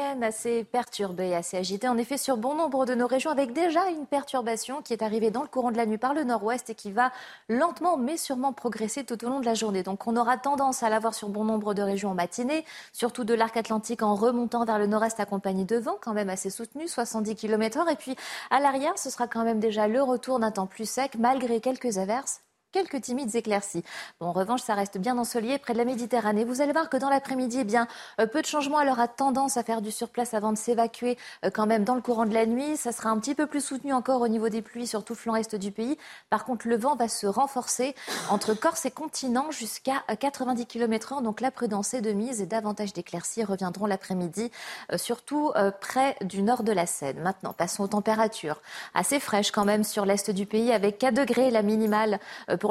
Assez 0.00 0.64
perturbé, 0.64 1.34
assez 1.34 1.56
agité. 1.56 1.88
En 1.88 1.96
effet, 1.96 2.16
sur 2.16 2.36
bon 2.36 2.54
nombre 2.54 2.84
de 2.86 2.94
nos 2.94 3.06
régions, 3.06 3.30
avec 3.30 3.52
déjà 3.52 3.88
une 3.90 4.06
perturbation 4.06 4.82
qui 4.82 4.92
est 4.92 5.02
arrivée 5.02 5.30
dans 5.30 5.42
le 5.42 5.48
courant 5.48 5.70
de 5.70 5.76
la 5.76 5.86
nuit 5.86 5.98
par 5.98 6.14
le 6.14 6.24
nord-ouest 6.24 6.70
et 6.70 6.74
qui 6.74 6.90
va 6.90 7.12
lentement 7.48 7.96
mais 7.96 8.16
sûrement 8.16 8.52
progresser 8.52 9.04
tout 9.04 9.24
au 9.24 9.28
long 9.28 9.40
de 9.40 9.46
la 9.46 9.54
journée. 9.54 9.82
Donc 9.82 10.06
on 10.06 10.16
aura 10.16 10.36
tendance 10.36 10.82
à 10.82 10.88
l'avoir 10.88 11.14
sur 11.14 11.28
bon 11.28 11.44
nombre 11.44 11.74
de 11.74 11.82
régions 11.82 12.10
en 12.10 12.14
matinée, 12.14 12.64
surtout 12.92 13.24
de 13.24 13.34
l'arc 13.34 13.56
atlantique 13.56 14.02
en 14.02 14.14
remontant 14.14 14.64
vers 14.64 14.78
le 14.78 14.86
nord-est 14.86 15.20
accompagné 15.20 15.64
de 15.64 15.76
vent 15.76 15.96
quand 16.00 16.12
même 16.12 16.30
assez 16.30 16.50
soutenu, 16.50 16.88
70 16.88 17.36
km/h. 17.36 17.92
Et 17.92 17.96
puis 17.96 18.16
à 18.50 18.60
l'arrière, 18.60 18.98
ce 18.98 19.10
sera 19.10 19.28
quand 19.28 19.44
même 19.44 19.60
déjà 19.60 19.86
le 19.86 20.02
retour 20.02 20.40
d'un 20.40 20.50
temps 20.50 20.66
plus 20.66 20.88
sec 20.88 21.12
malgré 21.18 21.60
quelques 21.60 21.98
averses 21.98 22.40
quelques 22.74 23.00
timides 23.02 23.36
éclaircies. 23.36 23.84
Bon, 24.20 24.26
en 24.26 24.32
revanche, 24.32 24.60
ça 24.60 24.74
reste 24.74 24.98
bien 24.98 25.16
ensoleillé 25.16 25.58
près 25.58 25.74
de 25.74 25.78
la 25.78 25.84
Méditerranée. 25.84 26.44
Vous 26.44 26.60
allez 26.60 26.72
voir 26.72 26.90
que 26.90 26.96
dans 26.96 27.08
l'après-midi, 27.08 27.58
eh 27.60 27.64
bien, 27.64 27.86
euh, 28.20 28.26
peu 28.26 28.42
de 28.42 28.46
changements. 28.46 28.80
Elle 28.80 28.88
aura 28.88 29.06
tendance 29.06 29.56
à 29.56 29.62
faire 29.62 29.80
du 29.80 29.92
surplace 29.92 30.34
avant 30.34 30.50
de 30.50 30.58
s'évacuer 30.58 31.16
euh, 31.44 31.50
quand 31.50 31.66
même 31.66 31.84
dans 31.84 31.94
le 31.94 32.00
courant 32.00 32.26
de 32.26 32.34
la 32.34 32.46
nuit. 32.46 32.76
Ça 32.76 32.90
sera 32.90 33.10
un 33.10 33.18
petit 33.20 33.36
peu 33.36 33.46
plus 33.46 33.64
soutenu 33.64 33.92
encore 33.92 34.22
au 34.22 34.26
niveau 34.26 34.48
des 34.48 34.60
pluies 34.60 34.88
sur 34.88 35.04
tout 35.04 35.14
flanc 35.14 35.36
est 35.36 35.54
du 35.54 35.70
pays. 35.70 35.96
Par 36.30 36.44
contre, 36.44 36.66
le 36.66 36.76
vent 36.76 36.96
va 36.96 37.06
se 37.06 37.28
renforcer 37.28 37.94
entre 38.28 38.54
Corse 38.54 38.86
et 38.86 38.90
continent 38.90 39.52
jusqu'à 39.52 40.02
90 40.18 40.62
euh, 40.62 40.64
km/h. 40.64 41.22
Donc 41.22 41.40
la 41.40 41.52
prudence 41.52 41.94
est 41.94 42.00
de 42.00 42.10
mise 42.10 42.40
et 42.40 42.46
davantage 42.46 42.92
d'éclaircies 42.92 43.44
reviendront 43.44 43.86
l'après-midi, 43.86 44.50
surtout 44.96 45.52
près 45.80 46.16
du 46.22 46.42
nord 46.42 46.62
de 46.62 46.72
la 46.72 46.86
Seine. 46.86 47.20
Maintenant, 47.20 47.52
passons 47.52 47.84
aux 47.84 47.88
températures. 47.88 48.60
Assez 48.94 49.20
fraîches 49.20 49.52
quand 49.52 49.64
même 49.64 49.84
sur 49.84 50.06
l'est 50.06 50.30
du 50.30 50.46
pays 50.46 50.72
avec 50.72 50.98
4 50.98 51.14
degrés 51.14 51.50
la 51.50 51.62
minimale 51.62 52.18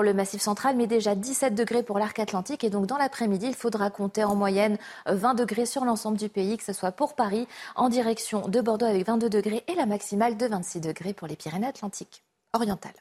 le 0.02 0.14
Massif 0.14 0.42
central, 0.42 0.76
mais 0.76 0.88
déjà 0.88 1.14
17 1.14 1.54
degrés 1.54 1.84
pour 1.84 2.00
l'arc 2.00 2.18
atlantique. 2.18 2.64
Et 2.64 2.72
donc 2.72 2.88
dans 2.88 2.98
l'après-midi, 2.98 3.46
il 3.48 3.54
faudra 3.54 3.92
compter 3.92 4.24
en 4.24 4.36
moyenne 4.36 4.78
20 5.06 5.36
degrés 5.36 5.68
sur 5.68 5.86
l'ensemble 5.86 6.18
du 6.18 6.30
pays, 6.30 6.58
que 6.58 6.64
ce 6.64 6.74
soit 6.74 6.92
pour 6.92 7.14
Paris, 7.14 7.48
en 7.76 7.90
direction 7.90 8.48
de 8.48 8.62
Bordeaux 8.62 8.88
avec 8.88 9.06
22 9.06 9.30
degrés 9.30 9.64
et 9.68 9.76
la 9.76 9.86
maximale 9.86 10.38
de 10.38 10.48
26 10.48 10.82
degrés 10.82 11.14
pour 11.14 11.28
les 11.28 11.36
Pyrénées-Atlantiques 11.36 12.24
orientales. 12.54 12.94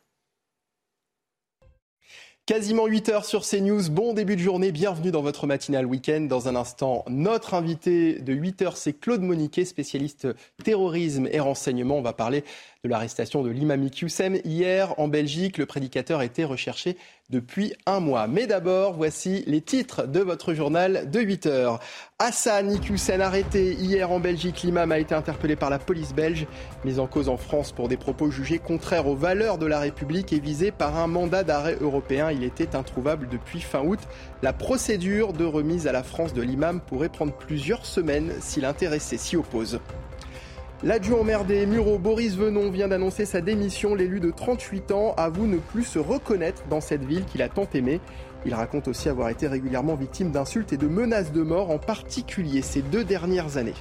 Quasiment 2.45 2.87
8 2.87 3.09
heures 3.11 3.25
sur 3.25 3.47
CNews. 3.47 3.89
Bon 3.89 4.15
début 4.15 4.35
de 4.35 4.41
journée. 4.41 4.73
Bienvenue 4.73 5.13
dans 5.13 5.23
votre 5.23 5.47
matinale 5.47 5.87
week-end. 5.87 6.23
Dans 6.23 6.49
un 6.49 6.57
instant, 6.57 7.05
notre 7.07 7.55
invité 7.55 8.19
de 8.19 8.33
8 8.33 8.63
heures, 8.63 8.77
c'est 8.77 8.95
Claude 8.95 9.23
Moniquet, 9.23 9.65
spécialiste 9.65 10.27
terrorisme 10.65 11.29
et 11.31 11.39
renseignement. 11.39 11.99
On 11.99 12.03
va 12.03 12.13
parler 12.13 12.43
de 12.85 12.89
l'arrestation 12.89 13.45
de 13.45 13.51
l'imam 13.51 13.81
Iqiyoussen. 13.85 14.41
Hier, 14.45 14.99
en 14.99 15.07
Belgique, 15.07 15.57
le 15.57 15.67
prédicateur 15.67 16.21
était 16.21 16.43
recherché 16.43 16.97
depuis 17.31 17.75
un 17.87 18.01
mois. 18.01 18.27
Mais 18.27 18.49
d'abord, 18.49 18.95
voici 18.95 19.45
les 19.47 19.61
titres 19.61 20.09
de 20.09 20.19
votre 20.19 20.53
journal 20.53 21.09
de 21.09 21.21
8 21.21 21.47
heures. 21.47 21.79
Hassan 22.19 22.73
Iqiyoussen 22.73 23.21
arrêté 23.21 23.75
hier 23.75 24.11
en 24.11 24.19
Belgique. 24.19 24.63
L'imam 24.65 24.91
a 24.91 24.99
été 24.99 25.15
interpellé 25.15 25.55
par 25.55 25.71
la 25.71 25.79
police 25.79 26.13
belge, 26.13 26.49
mis 26.85 26.99
en 26.99 27.07
cause 27.07 27.29
en 27.29 27.37
France 27.37 27.71
pour 27.71 27.87
des 27.87 27.97
propos 27.97 28.33
jugés 28.33 28.59
contraires 28.59 29.07
aux 29.07 29.15
valeurs 29.15 29.59
de 29.59 29.67
la 29.67 29.79
République 29.79 30.33
et 30.33 30.41
visé 30.41 30.73
par 30.73 30.99
un 30.99 31.07
mandat 31.07 31.45
d'arrêt 31.45 31.77
européen. 31.81 32.33
Il 32.33 32.43
était 32.43 32.75
introuvable 32.75 33.29
depuis 33.29 33.61
fin 33.61 33.85
août. 33.85 34.01
La 34.43 34.53
procédure 34.53 35.35
de 35.35 35.45
remise 35.45 35.87
à 35.87 35.93
la 35.93 36.03
France 36.03 36.35
de 36.35 36.43
l'imam 36.43 36.81
pourrait 36.81 37.11
prendre 37.11 37.33
plusieurs 37.33 37.87
semaines 37.87 38.33
si 38.41 38.61
l'intéressé 38.61 39.19
s'y 39.19 39.37
oppose. 39.37 39.79
L'adjoint 40.85 41.23
maire 41.23 41.45
des 41.45 41.65
Mureaux, 41.65 41.97
Boris 41.97 42.35
Venon, 42.35 42.69
vient 42.73 42.89
d'annoncer 42.89 43.25
sa 43.25 43.41
démission. 43.41 43.95
L'élu 43.95 44.19
de 44.19 44.33
38 44.33 44.91
ans 44.91 45.15
avoue 45.17 45.47
ne 45.47 45.59
plus 45.59 45.85
se 45.85 46.01
reconnaître 46.01 46.65
dans 46.69 46.81
cette 46.81 47.05
ville 47.05 47.25
qu'il 47.25 47.41
a 47.43 47.49
tant 47.49 47.69
aimée. 47.73 48.01
Il 48.45 48.53
raconte 48.53 48.89
aussi 48.89 49.09
avoir 49.09 49.29
été 49.29 49.47
régulièrement 49.47 49.95
victime 49.95 50.33
d'insultes 50.33 50.73
et 50.73 50.77
de 50.77 50.89
menaces 50.89 51.31
de 51.31 51.43
mort, 51.43 51.71
en 51.71 51.79
particulier 51.79 52.63
ces 52.63 52.83
deux 52.83 53.05
dernières 53.05 53.59
années. 53.59 53.77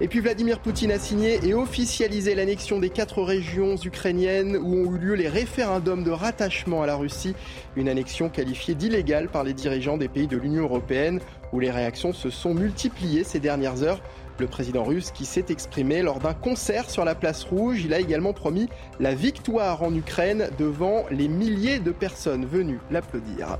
Et 0.00 0.06
puis 0.06 0.20
Vladimir 0.20 0.60
Poutine 0.60 0.92
a 0.92 0.98
signé 1.00 1.40
et 1.44 1.54
officialisé 1.54 2.36
l'annexion 2.36 2.78
des 2.78 2.90
quatre 2.90 3.22
régions 3.22 3.76
ukrainiennes 3.76 4.56
où 4.56 4.74
ont 4.74 4.94
eu 4.94 4.98
lieu 4.98 5.14
les 5.14 5.28
référendums 5.28 6.04
de 6.04 6.10
rattachement 6.12 6.82
à 6.82 6.86
la 6.86 6.94
Russie. 6.94 7.34
Une 7.74 7.88
annexion 7.88 8.28
qualifiée 8.28 8.76
d'illégale 8.76 9.28
par 9.28 9.42
les 9.42 9.54
dirigeants 9.54 9.98
des 9.98 10.08
pays 10.08 10.28
de 10.28 10.36
l'Union 10.36 10.62
européenne 10.62 11.20
où 11.52 11.58
les 11.58 11.70
réactions 11.70 12.12
se 12.12 12.30
sont 12.30 12.54
multipliées 12.54 13.24
ces 13.24 13.40
dernières 13.40 13.82
heures. 13.82 14.00
Le 14.42 14.48
président 14.48 14.82
russe 14.82 15.12
qui 15.12 15.24
s'est 15.24 15.44
exprimé 15.50 16.02
lors 16.02 16.18
d'un 16.18 16.34
concert 16.34 16.90
sur 16.90 17.04
la 17.04 17.14
place 17.14 17.44
rouge, 17.44 17.84
il 17.84 17.94
a 17.94 18.00
également 18.00 18.32
promis 18.32 18.68
la 18.98 19.14
victoire 19.14 19.84
en 19.84 19.94
Ukraine 19.94 20.50
devant 20.58 21.04
les 21.12 21.28
milliers 21.28 21.78
de 21.78 21.92
personnes 21.92 22.44
venues 22.44 22.80
l'applaudir. 22.90 23.56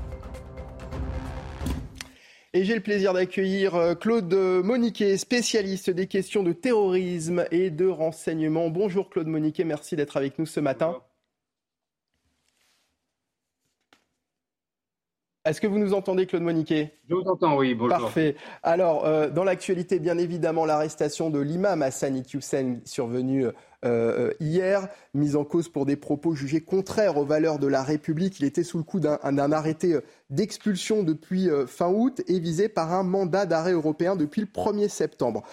Et 2.51 2.65
j'ai 2.65 2.75
le 2.75 2.81
plaisir 2.81 3.13
d'accueillir 3.13 3.75
euh, 3.75 3.95
Claude 3.95 4.33
Moniquet, 4.33 5.15
spécialiste 5.15 5.89
des 5.89 6.07
questions 6.07 6.43
de 6.43 6.51
terrorisme 6.51 7.45
et 7.51 7.69
de 7.69 7.87
renseignement. 7.87 8.69
Bonjour 8.69 9.09
Claude 9.09 9.27
Moniquet, 9.27 9.63
merci 9.63 9.95
d'être 9.95 10.17
avec 10.17 10.37
nous 10.37 10.45
ce 10.45 10.59
matin. 10.59 11.01
Est-ce 15.45 15.59
que 15.59 15.67
vous 15.67 15.77
nous 15.77 15.93
entendez, 15.93 16.25
Claude 16.25 16.43
Moniquet? 16.43 16.93
Je 17.09 17.15
vous 17.15 17.27
entends, 17.27 17.57
oui. 17.57 17.75
Bonjour. 17.75 17.97
Parfait. 17.97 18.37
Alors, 18.63 19.05
euh, 19.05 19.29
dans 19.29 19.43
l'actualité, 19.43 19.99
bien 19.99 20.17
évidemment, 20.17 20.63
l'arrestation 20.65 21.29
de 21.29 21.39
l'imam 21.39 21.81
Hassan 21.81 22.15
Iqiyoussen 22.15 22.79
survenue 22.85 23.47
hier, 24.39 24.87
mis 25.13 25.35
en 25.35 25.43
cause 25.43 25.67
pour 25.67 25.85
des 25.85 25.97
propos 25.97 26.33
jugés 26.35 26.61
contraires 26.61 27.17
aux 27.17 27.25
valeurs 27.25 27.59
de 27.59 27.67
la 27.67 27.83
République. 27.83 28.39
Il 28.39 28.45
était 28.45 28.63
sous 28.63 28.77
le 28.77 28.85
coup 28.85 29.01
d'un 29.01 29.51
arrêté 29.51 29.99
d'expulsion 30.29 31.03
depuis 31.03 31.49
fin 31.67 31.89
août 31.89 32.21
et 32.29 32.39
visé 32.39 32.69
par 32.69 32.93
un 32.93 33.03
mandat 33.03 33.45
d'arrêt 33.45 33.73
européen 33.73 34.15
depuis 34.15 34.39
le 34.39 34.47
1er 34.47 34.87
septembre. 34.87 35.43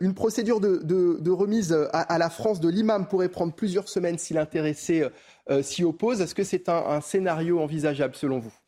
une 0.00 0.14
procédure 0.14 0.60
de, 0.60 1.30
remise 1.30 1.76
à, 1.92 2.16
la 2.16 2.30
France 2.30 2.58
de 2.58 2.70
l'imam 2.70 3.06
pourrait 3.06 3.28
prendre 3.28 3.52
plusieurs 3.52 3.90
semaines 3.90 4.16
si 4.16 4.32
l'intéressé 4.32 5.06
s'y 5.60 5.84
oppose. 5.84 6.22
Est-ce 6.22 6.34
que 6.34 6.42
c'est 6.42 6.70
un 6.70 7.02
scénario 7.02 7.60
envisageable 7.60 8.14
selon 8.14 8.38
vous? 8.38 8.63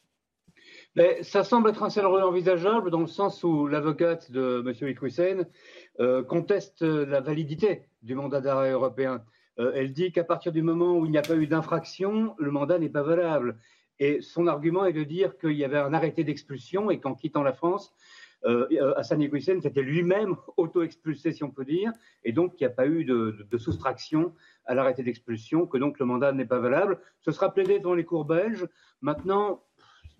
Mais 0.96 1.22
ça 1.22 1.44
semble 1.44 1.68
être 1.68 1.82
un 1.82 1.90
scénario 1.90 2.26
envisageable 2.26 2.90
dans 2.90 3.00
le 3.00 3.06
sens 3.06 3.44
où 3.44 3.66
l'avocate 3.66 4.32
de 4.32 4.64
M. 4.66 4.88
Iqwisen 4.88 5.46
euh, 6.00 6.24
conteste 6.24 6.80
la 6.80 7.20
validité 7.20 7.82
du 8.02 8.14
mandat 8.14 8.40
d'arrêt 8.40 8.72
européen. 8.72 9.22
Euh, 9.58 9.72
elle 9.74 9.92
dit 9.92 10.10
qu'à 10.10 10.24
partir 10.24 10.52
du 10.52 10.62
moment 10.62 10.96
où 10.96 11.04
il 11.04 11.10
n'y 11.10 11.18
a 11.18 11.22
pas 11.22 11.36
eu 11.36 11.46
d'infraction, 11.46 12.34
le 12.38 12.50
mandat 12.50 12.78
n'est 12.78 12.88
pas 12.88 13.02
valable. 13.02 13.58
Et 13.98 14.22
son 14.22 14.46
argument 14.46 14.86
est 14.86 14.94
de 14.94 15.04
dire 15.04 15.36
qu'il 15.36 15.52
y 15.52 15.64
avait 15.64 15.78
un 15.78 15.92
arrêté 15.92 16.24
d'expulsion 16.24 16.90
et 16.90 16.98
qu'en 16.98 17.14
quittant 17.14 17.42
la 17.42 17.52
France, 17.52 17.94
euh, 18.46 18.94
Hassan 18.96 19.20
Iqwisen 19.20 19.60
s'était 19.60 19.82
lui-même 19.82 20.36
auto-expulsé, 20.56 21.32
si 21.32 21.44
on 21.44 21.50
peut 21.50 21.64
dire, 21.66 21.92
et 22.24 22.32
donc 22.32 22.54
qu'il 22.54 22.66
n'y 22.66 22.72
a 22.72 22.74
pas 22.74 22.86
eu 22.86 23.04
de, 23.04 23.46
de 23.50 23.58
soustraction 23.58 24.34
à 24.64 24.74
l'arrêté 24.74 25.02
d'expulsion, 25.02 25.66
que 25.66 25.76
donc 25.76 25.98
le 25.98 26.06
mandat 26.06 26.32
n'est 26.32 26.46
pas 26.46 26.58
valable. 26.58 27.00
Ce 27.20 27.32
sera 27.32 27.52
plaidé 27.52 27.78
devant 27.80 27.94
les 27.94 28.04
cours 28.04 28.24
belges. 28.24 28.66
Maintenant, 29.02 29.62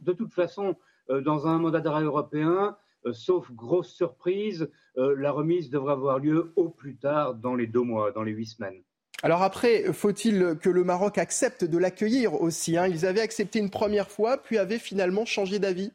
de 0.01 0.13
toute 0.13 0.33
façon, 0.33 0.77
euh, 1.11 1.21
dans 1.21 1.47
un 1.47 1.59
mandat 1.59 1.81
d'arrêt 1.81 2.05
européen, 2.05 2.77
euh, 3.07 3.13
sauf 3.13 3.51
grosse 3.53 3.93
surprise, 3.93 4.69
euh, 4.99 5.15
la 5.19 5.31
remise 5.31 5.71
devrait 5.71 5.93
avoir 5.93 6.19
lieu 6.19 6.53
au 6.57 6.69
plus 6.69 6.97
tard 6.97 7.35
dans 7.35 7.55
les 7.55 7.67
deux 7.67 7.83
mois, 7.83 8.13
dans 8.13 8.23
les 8.23 8.33
huit 8.33 8.47
semaines. 8.47 8.83
Alors 9.23 9.43
après, 9.43 9.93
faut-il 9.93 10.59
que 10.61 10.69
le 10.69 10.85
Maroc 10.85 11.17
accepte 11.17 11.65
de 11.65 11.79
l'accueillir 11.79 12.41
aussi 12.41 12.77
hein? 12.77 12.87
Ils 12.87 13.07
avaient 13.07 13.21
accepté 13.21 13.59
une 13.59 13.71
première 13.71 14.11
fois, 14.11 14.37
puis 14.37 14.59
avaient 14.59 14.79
finalement 14.79 15.25
changé 15.25 15.59
d'avis 15.59 15.93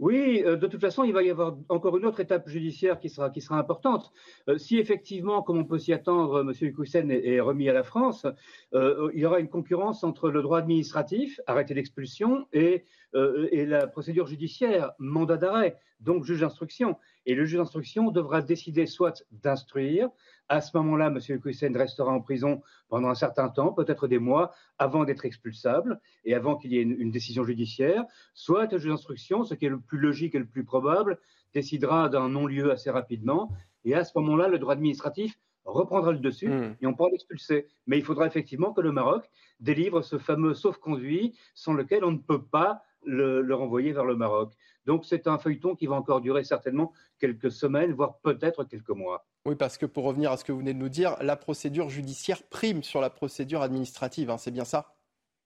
oui, 0.00 0.42
euh, 0.44 0.56
de 0.56 0.66
toute 0.66 0.80
façon, 0.80 1.04
il 1.04 1.12
va 1.12 1.22
y 1.22 1.30
avoir 1.30 1.56
encore 1.68 1.96
une 1.96 2.04
autre 2.04 2.18
étape 2.18 2.48
judiciaire 2.48 2.98
qui 2.98 3.08
sera, 3.08 3.30
importante. 3.50 4.12
Euh, 4.48 4.58
si 4.58 4.78
effectivement, 4.78 5.42
comme 5.42 5.58
on 5.58 5.64
peut 5.64 5.78
s'y 5.78 5.92
attendre, 5.92 6.40
M. 6.40 6.52
Hukusen 6.60 7.10
est, 7.12 7.40
remis 7.40 7.68
à 7.68 7.72
la 7.72 7.84
France, 7.84 8.26
euh, 8.74 9.10
il 9.14 9.20
y 9.20 9.26
aura 9.26 9.38
une 9.38 9.48
concurrence 9.48 10.02
entre 10.02 10.30
le 10.30 10.42
droit 10.42 10.58
administratif, 10.58 11.40
arrêté 11.46 11.74
d'expulsion, 11.74 12.46
et 12.52 12.84
la 13.12 13.86
procédure 13.86 14.26
judiciaire, 14.26 14.92
mandat 14.98 15.36
d'arrêt, 15.36 15.78
donc 16.00 16.24
juge 16.24 16.40
d'instruction. 16.40 16.96
Et 17.26 17.34
le 17.34 17.44
juge 17.44 17.58
d'instruction 17.58 18.10
devra 18.10 18.42
décider 18.42 18.86
soit 18.86 19.24
d'instruire, 19.30 20.10
à 20.48 20.60
ce 20.60 20.76
moment-là, 20.76 21.06
M. 21.06 21.18
Hussein 21.44 21.72
restera 21.74 22.12
en 22.12 22.20
prison 22.20 22.62
pendant 22.88 23.08
un 23.08 23.14
certain 23.14 23.48
temps, 23.48 23.72
peut-être 23.72 24.06
des 24.06 24.18
mois, 24.18 24.52
avant 24.78 25.04
d'être 25.04 25.24
expulsable 25.24 26.00
et 26.24 26.34
avant 26.34 26.56
qu'il 26.56 26.72
y 26.72 26.78
ait 26.78 26.82
une, 26.82 27.10
décision 27.10 27.44
judiciaire. 27.44 28.04
Soit 28.34 28.70
le 28.70 28.78
juge 28.78 28.90
d'instruction, 28.90 29.44
ce 29.44 29.54
qui 29.54 29.66
est 29.66 29.70
le 29.70 29.80
plus 29.80 29.98
logique 29.98 30.34
et 30.34 30.38
le 30.38 30.46
plus 30.46 30.64
probable, 30.64 31.18
décidera 31.54 32.08
d'un 32.08 32.28
non-lieu 32.28 32.70
assez 32.70 32.90
rapidement. 32.90 33.52
Et 33.84 33.94
à 33.94 34.04
ce 34.04 34.12
moment-là, 34.18 34.48
le 34.48 34.58
droit 34.58 34.74
administratif 34.74 35.38
reprendra 35.64 36.12
le 36.12 36.18
dessus 36.18 36.48
hmm. 36.48 36.76
et 36.80 36.86
on 36.86 36.94
pourra 36.94 37.08
l'expulser. 37.10 37.66
Mais 37.86 37.96
il 37.96 38.04
faudra 38.04 38.26
effectivement 38.26 38.72
que 38.72 38.82
le 38.82 38.92
Maroc 38.92 39.30
délivre 39.60 40.02
ce 40.02 40.18
fameux 40.18 40.52
sauf-conduit 40.52 41.34
sans 41.54 41.72
lequel 41.72 42.04
on 42.04 42.12
ne 42.12 42.18
peut 42.18 42.42
pas 42.42 42.82
le 43.06 43.54
renvoyer 43.54 43.92
vers 43.92 44.06
le 44.06 44.16
Maroc. 44.16 44.54
Donc 44.86 45.04
c'est 45.04 45.26
un 45.26 45.38
feuilleton 45.38 45.74
qui 45.74 45.86
va 45.86 45.96
encore 45.96 46.20
durer 46.20 46.44
certainement 46.44 46.92
quelques 47.18 47.50
semaines, 47.50 47.92
voire 47.92 48.18
peut-être 48.18 48.64
quelques 48.64 48.90
mois. 48.90 49.26
Oui, 49.46 49.56
parce 49.56 49.78
que 49.78 49.86
pour 49.86 50.04
revenir 50.04 50.32
à 50.32 50.36
ce 50.36 50.44
que 50.44 50.52
vous 50.52 50.58
venez 50.58 50.74
de 50.74 50.78
nous 50.78 50.88
dire, 50.88 51.16
la 51.20 51.36
procédure 51.36 51.88
judiciaire 51.88 52.42
prime 52.42 52.82
sur 52.82 53.00
la 53.00 53.10
procédure 53.10 53.62
administrative, 53.62 54.30
hein, 54.30 54.38
c'est 54.38 54.50
bien 54.50 54.64
ça? 54.64 54.94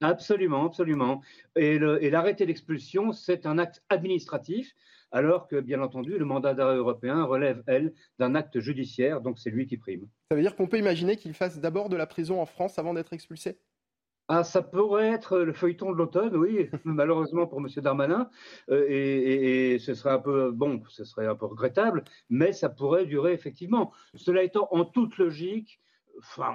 Absolument, 0.00 0.66
absolument. 0.66 1.22
Et 1.56 1.78
l'arrêté 1.78 2.46
d'expulsion, 2.46 3.12
c'est 3.12 3.46
un 3.46 3.58
acte 3.58 3.82
administratif, 3.88 4.74
alors 5.10 5.48
que, 5.48 5.58
bien 5.58 5.82
entendu, 5.82 6.18
le 6.18 6.24
mandat 6.24 6.54
d'arrêt 6.54 6.76
européen 6.76 7.24
relève, 7.24 7.64
elle, 7.66 7.92
d'un 8.20 8.36
acte 8.36 8.60
judiciaire, 8.60 9.20
donc 9.20 9.40
c'est 9.40 9.50
lui 9.50 9.66
qui 9.66 9.76
prime. 9.76 10.06
Ça 10.30 10.36
veut 10.36 10.42
dire 10.42 10.54
qu'on 10.54 10.68
peut 10.68 10.78
imaginer 10.78 11.16
qu'il 11.16 11.34
fasse 11.34 11.58
d'abord 11.58 11.88
de 11.88 11.96
la 11.96 12.06
prison 12.06 12.40
en 12.40 12.46
France 12.46 12.78
avant 12.78 12.94
d'être 12.94 13.12
expulsé? 13.12 13.58
Ah, 14.30 14.44
ça 14.44 14.60
pourrait 14.60 15.08
être 15.08 15.38
le 15.38 15.54
feuilleton 15.54 15.90
de 15.90 15.96
l'automne, 15.96 16.36
oui, 16.36 16.68
malheureusement 16.84 17.46
pour 17.46 17.60
M. 17.60 17.68
Darmanin, 17.78 18.30
euh, 18.70 18.84
et, 18.86 19.78
ce 19.78 19.94
serait 19.94 20.10
un 20.10 20.18
peu 20.18 20.50
bon, 20.50 20.82
ce 20.88 21.04
serait 21.04 21.26
un 21.26 21.34
peu 21.34 21.46
regrettable, 21.46 22.04
mais 22.28 22.52
ça 22.52 22.68
pourrait 22.68 23.06
durer 23.06 23.32
effectivement. 23.32 23.90
Cela 24.14 24.42
étant, 24.42 24.68
en 24.70 24.84
toute 24.84 25.16
logique, 25.16 25.80
enfin, 26.18 26.54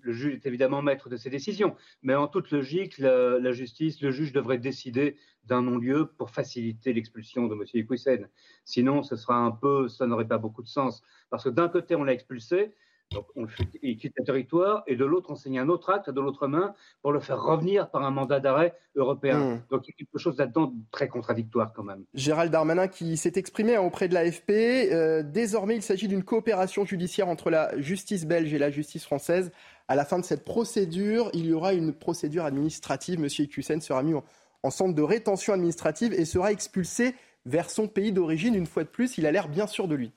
le 0.00 0.12
juge 0.12 0.34
est 0.34 0.46
évidemment 0.46 0.80
maître 0.80 1.10
de 1.10 1.16
ses 1.16 1.28
décisions, 1.28 1.76
mais 2.02 2.14
en 2.14 2.26
toute 2.26 2.50
logique, 2.50 2.96
la, 2.96 3.52
justice, 3.52 4.00
le 4.00 4.10
juge 4.10 4.32
devrait 4.32 4.58
décider 4.58 5.16
d'un 5.44 5.60
non-lieu 5.60 6.06
pour 6.06 6.30
faciliter 6.30 6.94
l'expulsion 6.94 7.48
de 7.48 7.54
M. 7.54 7.64
Iquissen. 7.74 8.28
Sinon, 8.64 9.02
ce 9.02 9.16
sera 9.16 9.36
un 9.36 9.50
peu, 9.50 9.88
ça 9.88 10.06
n'aurait 10.06 10.28
pas 10.28 10.38
beaucoup 10.38 10.62
de 10.62 10.68
sens, 10.68 11.02
parce 11.28 11.44
que 11.44 11.50
d'un 11.50 11.68
côté, 11.68 11.96
on 11.96 12.04
l'a 12.04 12.14
expulsé, 12.14 12.72
donc, 13.12 13.26
on 13.36 13.46
il 13.82 13.96
quitte 13.96 14.14
le 14.16 14.24
territoire 14.24 14.82
et 14.86 14.96
de 14.96 15.04
l'autre, 15.04 15.30
on 15.30 15.36
signe 15.36 15.58
un 15.58 15.68
autre 15.68 15.90
acte 15.90 16.10
de 16.10 16.20
l'autre 16.20 16.46
main 16.46 16.74
pour 17.02 17.12
le 17.12 17.20
faire 17.20 17.40
revenir 17.40 17.90
par 17.90 18.02
un 18.02 18.10
mandat 18.10 18.40
d'arrêt 18.40 18.74
européen. 18.96 19.38
Hmm. 19.38 19.62
Donc, 19.70 19.86
il 19.86 19.90
y 19.90 19.92
a 19.92 19.96
quelque 19.98 20.18
chose 20.18 20.36
là-dedans 20.38 20.72
très 20.90 21.08
contradictoire 21.08 21.72
quand 21.72 21.84
même. 21.84 22.04
Gérald 22.14 22.50
Darmanin 22.50 22.88
qui 22.88 23.16
s'est 23.16 23.32
exprimé 23.36 23.76
hein, 23.76 23.82
auprès 23.82 24.08
de 24.08 24.14
l'AFP. 24.14 24.50
Euh, 24.50 25.22
désormais, 25.22 25.76
il 25.76 25.82
s'agit 25.82 26.08
d'une 26.08 26.24
coopération 26.24 26.84
judiciaire 26.84 27.28
entre 27.28 27.50
la 27.50 27.78
justice 27.80 28.26
belge 28.26 28.52
et 28.52 28.58
la 28.58 28.70
justice 28.70 29.04
française. 29.04 29.52
À 29.86 29.94
la 29.94 30.04
fin 30.04 30.18
de 30.18 30.24
cette 30.24 30.44
procédure, 30.44 31.30
il 31.34 31.46
y 31.46 31.52
aura 31.52 31.74
une 31.74 31.92
procédure 31.92 32.44
administrative. 32.44 33.20
Monsieur 33.20 33.44
Iqusen 33.44 33.80
sera 33.80 34.02
mis 34.02 34.14
en 34.62 34.70
centre 34.70 34.94
de 34.94 35.02
rétention 35.02 35.52
administrative 35.52 36.12
et 36.14 36.24
sera 36.24 36.50
expulsé 36.50 37.14
vers 37.46 37.70
son 37.70 37.86
pays 37.86 38.12
d'origine. 38.12 38.54
Une 38.54 38.66
fois 38.66 38.82
de 38.82 38.88
plus, 38.88 39.18
il 39.18 39.26
a 39.26 39.32
l'air 39.32 39.48
bien 39.48 39.66
sûr 39.66 39.86
de 39.86 39.94
lui. 39.94 40.12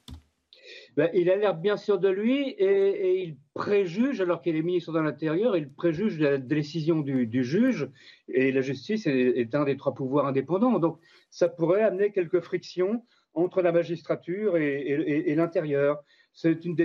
Ben, 0.97 1.11
il 1.13 1.29
a 1.29 1.35
l'air 1.35 1.53
bien 1.53 1.77
sûr 1.77 1.99
de 1.99 2.09
lui 2.09 2.49
et, 2.57 3.21
il 3.21 3.37
préjuge, 3.53 4.19
alors 4.19 4.41
qu'il 4.41 4.55
est 4.55 4.63
ministre 4.63 4.91
de 4.91 4.99
l'Intérieur, 4.99 5.55
il 5.55 5.71
préjuge 5.71 6.19
la 6.19 6.39
décision 6.39 7.01
du, 7.01 7.43
juge 7.43 7.87
et 8.27 8.51
la 8.51 8.61
justice 8.61 9.05
est, 9.05 9.53
un 9.53 9.63
des 9.63 9.77
trois 9.77 9.93
pouvoirs 9.93 10.25
indépendants. 10.25 10.79
Donc 10.79 10.99
ça 11.29 11.49
pourrait 11.49 11.83
amener 11.83 12.11
quelques 12.11 12.39
frictions 12.39 13.05
entre 13.35 13.61
la 13.61 13.71
magistrature 13.71 14.57
et, 14.57 15.35
l'intérieur. 15.35 16.03
C'est 16.33 16.65
une, 16.65 16.75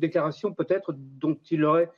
déclaration 0.00 0.52
peut-être 0.52 0.92
dont 0.96 1.38
il 1.48 1.64
aurait 1.64 1.92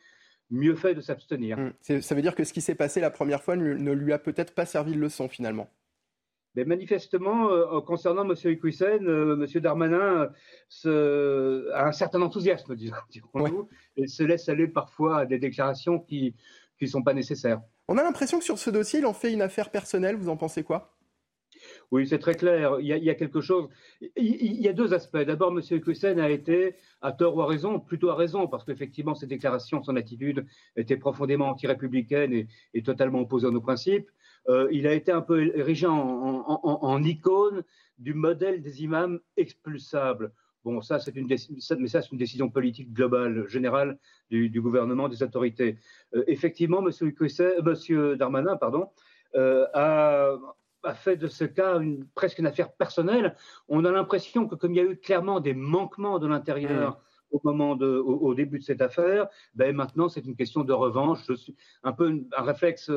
mieux 0.51 0.77
fait 0.77 0.95
de 0.95 1.01
s'abstenir. 1.01 1.59
Hum, 1.59 1.73
ça 1.81 2.15
veut 2.15 2.23
dire 2.23 2.35
que 2.35 2.45
ce 2.45 2.53
qui 2.53 2.61
s'est 2.61 2.75
passé 2.75 3.01
la 3.01 3.11
première 3.11 3.43
fois 3.43 3.57
ne 3.57 3.93
lui 3.93 4.13
a 4.13 4.19
peut-être 4.19 4.55
pas 4.55 4.67
servi 4.67 4.93
de 4.93 4.99
leçon 4.99 5.27
finalement. 5.27 5.71
Mais 6.57 6.65
manifestement, 6.65 7.51
euh, 7.51 7.81
concernant 7.81 8.29
M. 8.29 8.35
Iquisen, 8.45 9.07
euh, 9.07 9.35
M. 9.35 9.61
Darmanin 9.61 10.31
a 10.85 11.87
un 11.87 11.93
certain 11.93 12.23
enthousiasme, 12.23 12.75
dirons-nous, 13.11 13.69
et 13.97 14.07
se 14.07 14.23
laisse 14.23 14.49
aller 14.49 14.67
parfois 14.67 15.19
à 15.19 15.27
des 15.27 15.39
déclarations 15.39 16.01
qui 16.01 16.35
ne 16.81 16.87
sont 16.87 17.03
pas 17.03 17.15
nécessaires. 17.15 17.61
On 17.89 17.99
a 17.99 18.03
l'impression 18.03 18.39
que 18.39 18.45
sur 18.45 18.59
ce 18.59 18.71
dossier, 18.71 19.01
il 19.01 19.07
en 19.07 19.13
fait 19.13 19.33
une 19.33 19.43
affaire 19.43 19.71
personnelle. 19.71 20.17
Vous 20.17 20.29
en 20.29 20.37
pensez 20.37 20.63
quoi? 20.63 20.97
Oui, 21.91 22.07
c'est 22.07 22.19
très 22.19 22.35
clair. 22.35 22.79
Il 22.81 22.87
y, 22.87 23.11
a, 23.11 23.15
quelque 23.15 23.41
chose. 23.41 23.69
Il, 24.17 24.61
y 24.61 24.69
a 24.69 24.73
deux 24.73 24.95
aspects. 24.95 25.19
D'abord, 25.19 25.51
M. 25.51 25.61
Iquisen 25.71 26.19
a 26.21 26.31
été, 26.31 26.77
à 27.01 27.13
tort 27.13 27.37
ou 27.37 27.43
à 27.43 27.47
raison, 27.47 27.81
plutôt 27.81 28.11
à 28.11 28.15
raison, 28.15 28.47
parce 28.47 28.65
qu'effectivement, 28.65 29.15
ses 29.15 29.27
déclarations, 29.27 29.83
son 29.83 29.97
attitude 29.97 30.47
était 30.77 30.97
profondément 30.97 31.49
anti-républicaine 31.49 32.33
et, 32.33 32.49
et, 32.75 32.83
totalement 32.83 33.21
opposée 33.21 33.49
à 33.49 33.51
nos 33.51 33.61
principes. 33.61 34.09
Euh, 34.49 34.69
il 34.73 34.87
a 34.87 34.95
été 34.95 35.13
un 35.13 35.21
peu 35.21 35.57
érigé 35.57 35.87
en, 35.87 37.03
icône 37.03 37.63
du 37.99 38.15
modèle 38.15 38.63
des 38.63 38.83
imams 38.83 39.21
expulsables. 39.37 40.33
Bon, 40.65 40.83
ça, 40.83 40.99
c'est 40.99 41.17
une, 41.17 41.27
mais 41.27 41.37
ça, 41.89 42.03
c'est 42.03 42.13
une 42.13 42.19
décision 42.19 42.51
politique 42.51 42.93
globale, 42.93 43.49
générale 43.49 43.99
du, 44.31 44.61
gouvernement, 44.61 45.09
des 45.09 45.23
autorités. 45.23 45.79
Euh, 46.15 46.25
effectivement, 46.27 46.87
M. 46.87 47.13
Monsieur 47.65 48.17
Darmanin 48.17 48.57
pardon, 48.57 48.91
euh, 49.35 49.67
a, 49.73 50.39
fait 50.95 51.17
de 51.17 51.29
ce 51.29 51.45
cas 51.45 51.79
une, 51.79 52.07
presque 52.15 52.39
une 52.39 52.47
affaire 52.47 52.73
personnelle. 52.73 53.37
On 53.69 53.85
a 53.85 53.93
l'impression 53.93 54.47
que 54.47 54.55
comme 54.55 54.75
il 54.75 54.79
y 54.79 54.81
a 54.81 54.85
eu 54.85 54.97
clairement 54.97 55.41
des 55.41 55.55
manquements 55.55 56.19
de 56.19 56.27
l'intérieur 56.27 56.93
mmh. 56.93 57.37
au 57.37 57.41
moment 57.45 57.77
de, 57.77 57.87
au, 57.87 58.35
début 58.35 58.59
de 58.59 58.65
cette 58.65 58.83
affaire, 58.83 59.29
ben 59.55 59.75
maintenant 59.75 60.09
c'est 60.09 60.25
une 60.27 60.37
question 60.37 60.65
de 60.65 60.73
revanche. 60.73 61.21
Je 61.29 61.35
suis 61.35 61.57
un 61.85 61.93
peu 61.93 62.23
un 62.37 62.43
réflexe 62.43 62.91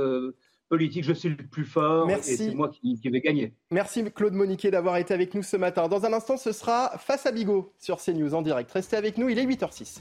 politique, 0.74 1.04
je 1.04 1.14
suis 1.14 1.30
le 1.30 1.36
plus 1.36 1.66
fort 1.66 2.10
et 2.10 2.20
c'est 2.24 2.56
moi 2.56 2.68
qui, 2.70 3.00
vais 3.08 3.22
gagner. 3.22 3.54
Merci 3.70 4.04
Claude 4.06 4.34
Moniquet 4.34 4.72
d'avoir 4.72 4.98
été 4.98 5.14
avec 5.14 5.36
nous 5.36 5.44
ce 5.44 5.56
matin. 5.56 5.88
Dans 5.88 6.04
un 6.04 6.14
instant, 6.14 6.36
ce 6.36 6.52
sera 6.52 6.94
Face 6.98 7.28
à 7.28 7.32
Bigot 7.32 7.72
sur 7.78 7.98
CNews 7.98 8.34
en 8.34 8.42
direct. 8.42 8.72
Restez 8.72 8.98
avec 8.98 9.20
nous, 9.20 9.30
il 9.30 9.38
est 9.38 9.46
8h06. 9.46 10.00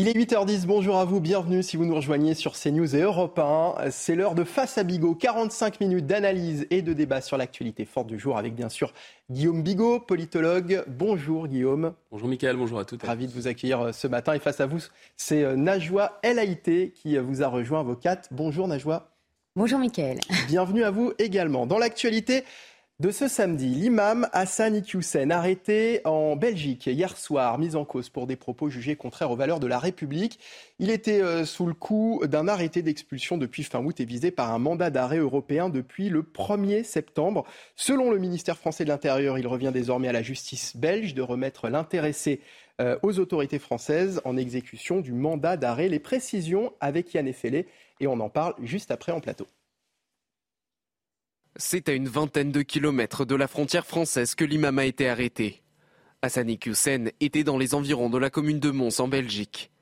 Il 0.00 0.06
est 0.06 0.16
8h10, 0.16 0.64
bonjour 0.64 0.96
à 0.96 1.04
vous, 1.04 1.20
bienvenue 1.20 1.60
si 1.60 1.76
vous 1.76 1.84
nous 1.84 1.96
rejoignez 1.96 2.34
sur 2.34 2.52
CNews 2.52 2.94
et 2.94 3.00
Europe 3.00 3.36
1. 3.36 3.90
C'est 3.90 4.14
l'heure 4.14 4.36
de 4.36 4.44
Face 4.44 4.78
à 4.78 4.84
Bigot, 4.84 5.16
45 5.16 5.80
minutes 5.80 6.06
d'analyse 6.06 6.68
et 6.70 6.82
de 6.82 6.92
débat 6.92 7.20
sur 7.20 7.36
l'actualité 7.36 7.84
forte 7.84 8.06
du 8.06 8.16
jour 8.16 8.38
avec 8.38 8.54
bien 8.54 8.68
sûr 8.68 8.92
Guillaume 9.28 9.60
Bigot, 9.64 9.98
politologue. 9.98 10.84
Bonjour 10.86 11.48
Guillaume. 11.48 11.94
Bonjour 12.12 12.28
Mickaël, 12.28 12.54
bonjour 12.54 12.78
à 12.78 12.84
toutes. 12.84 13.02
Ravi 13.02 13.26
de 13.26 13.32
vous 13.32 13.48
accueillir 13.48 13.80
euh, 13.80 13.92
ce 13.92 14.06
matin 14.06 14.34
et 14.34 14.38
face 14.38 14.60
à 14.60 14.66
vous, 14.66 14.78
c'est 15.16 15.42
euh, 15.42 15.56
Najwa 15.56 16.20
El 16.22 16.38
Haïté 16.38 16.92
qui 16.94 17.16
euh, 17.16 17.20
vous 17.20 17.42
a 17.42 17.48
rejoint, 17.48 17.80
avocate. 17.80 18.28
Bonjour 18.30 18.68
Najwa. 18.68 19.10
Bonjour 19.56 19.80
Mickaël. 19.80 20.20
Bienvenue 20.46 20.84
à 20.84 20.92
vous 20.92 21.12
également. 21.18 21.66
Dans 21.66 21.78
l'actualité, 21.78 22.44
de 23.00 23.12
ce 23.12 23.28
samedi, 23.28 23.68
l'imam 23.68 24.28
Hassan 24.32 24.74
Iqiyoussen, 24.74 25.30
arrêté 25.30 26.00
en 26.04 26.34
Belgique 26.34 26.86
hier 26.86 27.16
soir, 27.16 27.56
mis 27.56 27.76
en 27.76 27.84
cause 27.84 28.08
pour 28.08 28.26
des 28.26 28.34
propos 28.34 28.70
jugés 28.70 28.96
contraires 28.96 29.30
aux 29.30 29.36
valeurs 29.36 29.60
de 29.60 29.68
la 29.68 29.78
République. 29.78 30.40
Il 30.80 30.90
était 30.90 31.22
euh, 31.22 31.44
sous 31.44 31.66
le 31.66 31.74
coup 31.74 32.20
d'un 32.26 32.48
arrêté 32.48 32.82
d'expulsion 32.82 33.38
depuis 33.38 33.62
fin 33.62 33.84
août 33.84 34.00
et 34.00 34.04
visé 34.04 34.32
par 34.32 34.52
un 34.52 34.58
mandat 34.58 34.90
d'arrêt 34.90 35.18
européen 35.18 35.68
depuis 35.68 36.08
le 36.08 36.22
1er 36.22 36.82
septembre. 36.82 37.44
Selon 37.76 38.10
le 38.10 38.18
ministère 38.18 38.58
français 38.58 38.82
de 38.82 38.88
l'Intérieur, 38.88 39.38
il 39.38 39.46
revient 39.46 39.70
désormais 39.72 40.08
à 40.08 40.12
la 40.12 40.22
justice 40.22 40.76
belge 40.76 41.14
de 41.14 41.22
remettre 41.22 41.68
l'intéressé 41.68 42.40
euh, 42.80 42.98
aux 43.04 43.20
autorités 43.20 43.60
françaises 43.60 44.20
en 44.24 44.36
exécution 44.36 45.00
du 45.00 45.12
mandat 45.12 45.56
d'arrêt. 45.56 45.88
Les 45.88 46.00
précisions 46.00 46.72
avec 46.80 47.14
Yann 47.14 47.28
Effelé 47.28 47.68
et 48.00 48.08
on 48.08 48.18
en 48.18 48.28
parle 48.28 48.54
juste 48.60 48.90
après 48.90 49.12
en 49.12 49.20
plateau. 49.20 49.46
C'est 51.60 51.88
à 51.88 51.92
une 51.92 52.06
vingtaine 52.06 52.52
de 52.52 52.62
kilomètres 52.62 53.24
de 53.24 53.34
la 53.34 53.48
frontière 53.48 53.84
française 53.84 54.36
que 54.36 54.44
l'imam 54.44 54.78
a 54.78 54.84
été 54.84 55.08
arrêté. 55.08 55.60
Hassani 56.22 56.56
Hussein 56.64 57.06
était 57.18 57.42
dans 57.42 57.58
les 57.58 57.74
environs 57.74 58.10
de 58.10 58.16
la 58.16 58.30
commune 58.30 58.60
de 58.60 58.70
Mons 58.70 59.00
en 59.00 59.08
Belgique. 59.08 59.72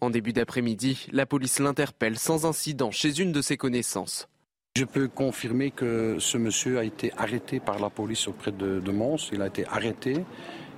En 0.00 0.10
début 0.10 0.32
d'après-midi, 0.32 1.08
la 1.10 1.26
police 1.26 1.58
l'interpelle 1.58 2.20
sans 2.20 2.46
incident 2.46 2.92
chez 2.92 3.18
une 3.18 3.32
de 3.32 3.42
ses 3.42 3.56
connaissances. 3.56 4.28
Je 4.76 4.84
peux 4.84 5.08
confirmer 5.08 5.72
que 5.72 6.18
ce 6.20 6.38
monsieur 6.38 6.78
a 6.78 6.84
été 6.84 7.12
arrêté 7.16 7.58
par 7.58 7.80
la 7.80 7.90
police 7.90 8.28
auprès 8.28 8.52
de, 8.52 8.90
Mons. 8.92 9.30
Il 9.32 9.42
a 9.42 9.48
été 9.48 9.66
arrêté 9.66 10.24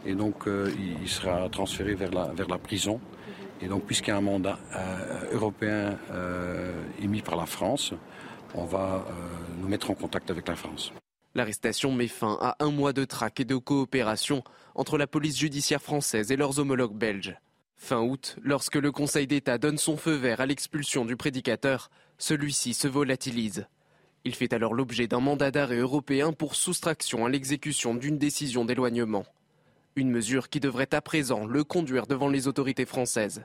et 0.06 0.14
donc 0.14 0.48
euh, 0.48 0.72
il 1.02 1.08
sera 1.10 1.50
transféré 1.50 1.94
vers 1.94 2.12
la, 2.12 2.58
prison. 2.58 2.98
Et 3.60 3.68
donc 3.68 3.84
puisqu'il 3.84 4.08
y 4.08 4.14
a 4.14 4.16
un 4.16 4.22
mandat 4.22 4.58
euh, 4.74 5.34
européen 5.34 5.98
euh, 6.12 6.72
émis 7.02 7.20
par 7.20 7.36
la 7.36 7.44
France, 7.44 7.92
on 8.56 8.64
va 8.64 9.04
euh, 9.06 9.12
nous 9.60 9.68
mettre 9.68 9.90
en 9.90 9.94
contact 9.94 10.30
avec 10.30 10.48
la 10.48 10.56
France. 10.56 10.92
L'arrestation 11.34 11.92
met 11.92 12.08
fin 12.08 12.38
à 12.40 12.56
un 12.60 12.70
mois 12.70 12.92
de 12.92 13.04
traque 13.04 13.40
et 13.40 13.44
de 13.44 13.56
coopération 13.56 14.42
entre 14.74 14.96
la 14.96 15.06
police 15.06 15.38
judiciaire 15.38 15.82
française 15.82 16.32
et 16.32 16.36
leurs 16.36 16.58
homologues 16.58 16.96
belges. 16.96 17.36
Fin 17.76 18.00
août, 18.00 18.36
lorsque 18.42 18.76
le 18.76 18.90
Conseil 18.90 19.26
d'État 19.26 19.58
donne 19.58 19.76
son 19.76 19.98
feu 19.98 20.14
vert 20.14 20.40
à 20.40 20.46
l'expulsion 20.46 21.04
du 21.04 21.14
prédicateur, 21.14 21.90
celui-ci 22.16 22.72
se 22.72 22.88
volatilise. 22.88 23.66
Il 24.24 24.34
fait 24.34 24.54
alors 24.54 24.72
l'objet 24.72 25.06
d'un 25.06 25.20
mandat 25.20 25.50
d'arrêt 25.50 25.76
européen 25.76 26.32
pour 26.32 26.56
soustraction 26.56 27.26
à 27.26 27.28
l'exécution 27.28 27.94
d'une 27.94 28.18
décision 28.18 28.64
d'éloignement. 28.64 29.26
Une 29.94 30.10
mesure 30.10 30.48
qui 30.48 30.58
devrait 30.58 30.94
à 30.94 31.00
présent 31.02 31.46
le 31.46 31.64
conduire 31.64 32.06
devant 32.06 32.28
les 32.28 32.48
autorités 32.48 32.86
françaises. 32.86 33.44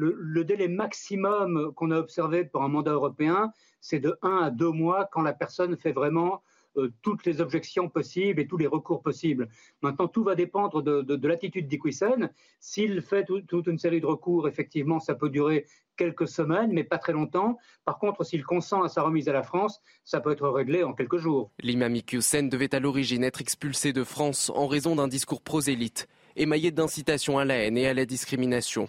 Le, 0.00 0.44
délai 0.44 0.68
maximum 0.68 1.72
qu'on 1.74 1.90
a 1.90 1.98
observé 1.98 2.44
pour 2.44 2.62
un 2.62 2.68
mandat 2.68 2.92
européen, 2.92 3.52
c'est 3.80 4.00
de 4.00 4.16
1 4.22 4.36
à 4.44 4.50
2 4.50 4.70
mois 4.70 5.08
quand 5.10 5.22
la 5.22 5.32
personne 5.32 5.76
fait 5.76 5.92
vraiment 5.92 6.42
euh, 6.76 6.92
toutes 7.02 7.26
les 7.26 7.40
objections 7.40 7.88
possibles 7.88 8.40
et 8.40 8.46
tous 8.46 8.56
les 8.56 8.66
recours 8.66 9.02
possibles. 9.02 9.48
Maintenant, 9.82 10.06
tout 10.06 10.22
va 10.22 10.36
dépendre 10.36 10.82
de, 10.82 11.02
de, 11.02 11.16
de 11.16 11.28
l'attitude 11.28 11.66
d'Iquisen. 11.66 12.30
S'il 12.60 13.02
fait 13.02 13.24
toute 13.24 13.66
une 13.66 13.78
série 13.78 14.00
de 14.00 14.06
recours, 14.06 14.46
effectivement, 14.46 15.00
ça 15.00 15.14
peut 15.14 15.30
durer 15.30 15.66
quelques 15.96 16.28
semaines, 16.28 16.72
mais 16.72 16.84
pas 16.84 16.98
très 16.98 17.12
longtemps. 17.12 17.58
Par 17.84 17.98
contre, 17.98 18.24
s'il 18.24 18.44
consent 18.44 18.82
à 18.82 18.88
sa 18.88 19.02
remise 19.02 19.28
à 19.28 19.32
la 19.32 19.42
France, 19.42 19.82
ça 20.04 20.20
peut 20.20 20.32
être 20.32 20.48
réglé 20.48 20.82
en 20.82 20.94
quelques 20.94 21.18
jours. 21.18 21.50
L'imam 21.60 21.94
Iqiyoussen 21.94 22.48
devait 22.48 22.74
à 22.74 22.80
l'origine 22.80 23.24
être 23.24 23.40
expulsé 23.40 23.92
de 23.92 24.04
France 24.04 24.50
en 24.54 24.66
raison 24.66 24.96
d'un 24.96 25.08
discours 25.08 25.42
prosélyte, 25.42 26.08
émaillé 26.36 26.70
d'incitation 26.70 27.38
à 27.38 27.44
la 27.44 27.56
haine 27.56 27.76
et 27.76 27.86
à 27.86 27.94
la 27.94 28.06
discrimination. 28.06 28.88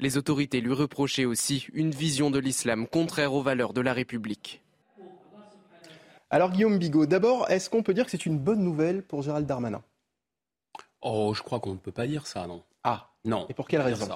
Les 0.00 0.16
autorités 0.16 0.60
lui 0.60 0.72
reprochaient 0.72 1.24
aussi 1.24 1.66
une 1.72 1.90
vision 1.90 2.30
de 2.30 2.38
l'islam 2.38 2.86
contraire 2.86 3.34
aux 3.34 3.42
valeurs 3.42 3.72
de 3.72 3.80
la 3.80 3.92
République. 3.92 4.62
Alors 6.30 6.52
Guillaume 6.52 6.78
Bigot, 6.78 7.06
d'abord, 7.06 7.50
est-ce 7.50 7.68
qu'on 7.68 7.82
peut 7.82 7.94
dire 7.94 8.04
que 8.04 8.10
c'est 8.10 8.26
une 8.26 8.38
bonne 8.38 8.60
nouvelle 8.60 9.02
pour 9.02 9.22
Gérald 9.22 9.46
Darmanin? 9.46 9.82
Oh, 11.00 11.32
je 11.34 11.42
crois 11.42 11.58
qu'on 11.58 11.72
ne 11.72 11.78
peut 11.78 11.92
pas 11.92 12.06
dire 12.06 12.26
ça, 12.26 12.46
non. 12.46 12.62
Ah, 12.84 13.10
non. 13.24 13.46
Et 13.48 13.54
pour 13.54 13.66
quelle 13.66 13.80
raison? 13.80 14.08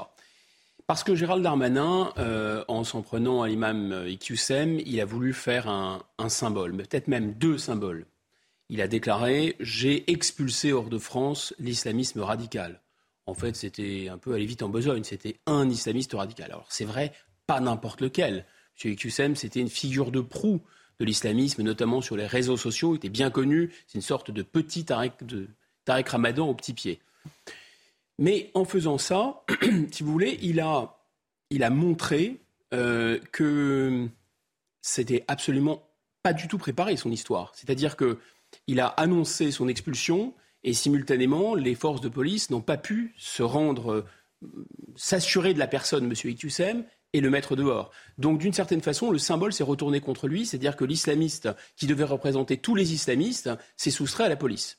Parce 0.87 1.03
que 1.03 1.15
Gérald 1.15 1.43
Darmanin, 1.43 2.13
euh, 2.19 2.65
en 2.69 2.85
s'en 2.85 3.03
prenant 3.03 3.43
à 3.43 3.49
l'imam 3.49 4.05
Iqiyoussem, 4.07 4.79
il 4.79 5.01
a 5.01 5.05
voulu 5.05 5.33
faire 5.33 5.69
un, 5.69 6.03
un 6.19 6.29
symbole, 6.29 6.77
peut-être 6.77 7.09
même 7.09 7.33
deux 7.33 7.59
symboles. 7.59 8.07
Il 8.69 8.81
a 8.83 8.89
déclaré 8.89 9.57
J'ai 9.59 10.11
expulsé 10.11 10.73
hors 10.73 10.91
de 10.91 10.99
France 10.99 11.55
l'islamisme 11.59 12.21
radical 12.21 12.82
en 13.27 13.35
fait, 13.35 13.55
c'était 13.55 14.09
un 14.09 14.19
peu 14.19 14.35
aller 14.35 14.47
vite 14.47 14.63
en 14.63 14.69
besogne. 14.69 15.05
C'était 15.05 15.37
un 15.47 15.69
islamiste 15.69 16.13
radical. 16.13 16.51
Alors, 16.51 16.67
c'est 16.69 16.85
vrai, 16.85 17.13
pas 17.47 17.61
n'importe 17.61 18.01
lequel. 18.01 18.47
M. 18.83 18.93
Iqiyoussen, 18.93 19.37
c'était 19.37 19.61
une 19.61 19.69
figure 19.69 20.11
de 20.11 20.21
proue 20.21 20.61
de 20.99 21.05
l'islamisme, 21.05 21.63
notamment 21.63 22.01
sur 22.01 22.17
les 22.17 22.27
réseaux 22.27 22.57
sociaux. 22.57 22.95
Il 22.95 22.97
était 22.97 23.09
bien 23.09 23.31
connu. 23.31 23.73
C'est 23.87 23.97
une 23.99 24.03
sorte 24.03 24.31
de 24.31 24.43
petit 24.43 24.85
Tarek, 24.85 25.25
de, 25.25 25.49
Ramadan 25.87 26.49
au 26.49 26.55
petit 26.55 26.73
pied. 26.73 27.01
Mais 28.19 28.51
en 28.55 28.65
faisant 28.65 28.99
ça, 28.99 29.45
si 29.93 30.03
vous 30.03 30.13
voulez, 30.13 30.39
il 30.43 30.61
a, 30.61 30.99
il 31.51 31.65
a 31.65 31.71
montré 31.71 32.41
euh, 32.75 33.19
que 33.31 34.09
c'était 34.81 35.25
absolument 35.29 35.83
pas 36.23 36.33
du 36.33 36.49
tout 36.49 36.59
préparé 36.59 36.97
son 36.97 37.11
histoire. 37.11 37.53
C'est-à-dire 37.55 37.97
que 37.97 38.19
il 38.67 38.81
a 38.81 38.87
annoncé 38.87 39.51
son 39.51 39.69
expulsion 39.69 40.35
et 40.65 40.73
simultanément, 40.73 41.55
les 41.55 41.75
forces 41.75 42.01
de 42.01 42.09
police 42.09 42.51
n'ont 42.51 42.61
pas 42.61 42.77
pu 42.77 43.15
se 43.17 43.43
rendre, 43.43 43.93
euh, 43.93 44.05
s'assurer 44.97 45.55
de 45.55 45.59
la 45.59 45.67
personne, 45.67 46.05
M. 46.05 46.13
Iqiyoussem, 46.13 46.85
et 47.13 47.21
le 47.21 47.31
mettre 47.31 47.57
dehors. 47.57 47.91
Donc, 48.17 48.39
d'une 48.39 48.53
certaine 48.53 48.81
façon, 48.81 49.11
le 49.11 49.19
symbole 49.19 49.53
s'est 49.53 49.65
retourné 49.65 50.01
contre 50.01 50.29
lui, 50.29 50.47
c'est-à-dire 50.47 50.77
que 50.77 50.85
l'islamiste 50.85 51.51
qui 51.77 51.87
devait 51.87 52.05
représenter 52.05 52.57
tous 52.57 52.75
les 52.75 52.95
islamistes 52.95 53.51
s'est 53.77 53.91
soustrait 53.91 54.25
à 54.25 54.29
la 54.29 54.37
police. 54.37 54.79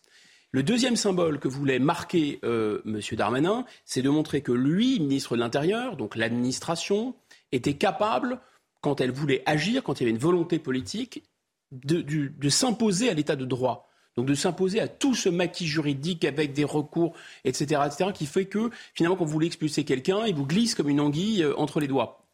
Le 0.51 0.63
deuxième 0.63 0.95
symbole 0.95 1.39
que 1.39 1.47
voulait 1.47 1.79
marquer 1.79 2.39
euh, 2.43 2.81
M. 2.85 2.99
Darmanin, 3.13 3.65
c'est 3.85 4.01
de 4.01 4.09
montrer 4.09 4.41
que 4.41 4.51
lui, 4.51 4.99
ministre 4.99 5.35
de 5.35 5.41
l'Intérieur, 5.41 5.97
donc 5.97 6.15
l'administration, 6.15 7.15
était 7.51 7.75
capable, 7.75 8.39
quand 8.81 9.01
elle 9.01 9.11
voulait 9.11 9.43
agir, 9.45 9.83
quand 9.83 9.99
il 9.99 10.03
y 10.03 10.05
avait 10.05 10.11
une 10.11 10.17
volonté 10.17 10.59
politique, 10.59 11.23
de 11.71 12.49
s'imposer 12.49 13.09
à 13.09 13.13
l'état 13.13 13.35
de 13.35 13.45
droit. 13.45 13.89
Donc 14.15 14.27
de 14.27 14.35
s'imposer 14.35 14.79
à 14.79 14.87
tout 14.87 15.15
ce 15.15 15.29
maquis 15.29 15.67
juridique 15.67 16.23
avec 16.25 16.53
des 16.53 16.63
recours, 16.63 17.13
etc., 17.45 17.81
etc., 17.85 18.11
qui 18.13 18.25
fait 18.25 18.45
que 18.45 18.69
finalement, 18.93 19.15
quand 19.15 19.25
vous 19.25 19.31
voulez 19.31 19.47
expulser 19.47 19.83
quelqu'un, 19.83 20.25
il 20.25 20.35
vous 20.35 20.45
glisse 20.45 20.75
comme 20.75 20.89
une 20.89 20.99
anguille 20.99 21.43
euh, 21.43 21.57
entre 21.57 21.79
les 21.79 21.87
doigts. 21.87 22.25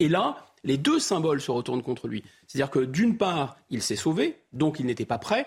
Et 0.00 0.08
là, 0.08 0.46
les 0.64 0.78
deux 0.78 0.98
symboles 0.98 1.40
se 1.40 1.50
retournent 1.50 1.82
contre 1.82 2.08
lui. 2.08 2.24
C'est-à-dire 2.46 2.70
que 2.70 2.80
d'une 2.80 3.16
part, 3.16 3.56
il 3.70 3.82
s'est 3.82 3.96
sauvé, 3.96 4.36
donc 4.52 4.80
il 4.80 4.86
n'était 4.86 5.04
pas 5.04 5.18
prêt. 5.18 5.46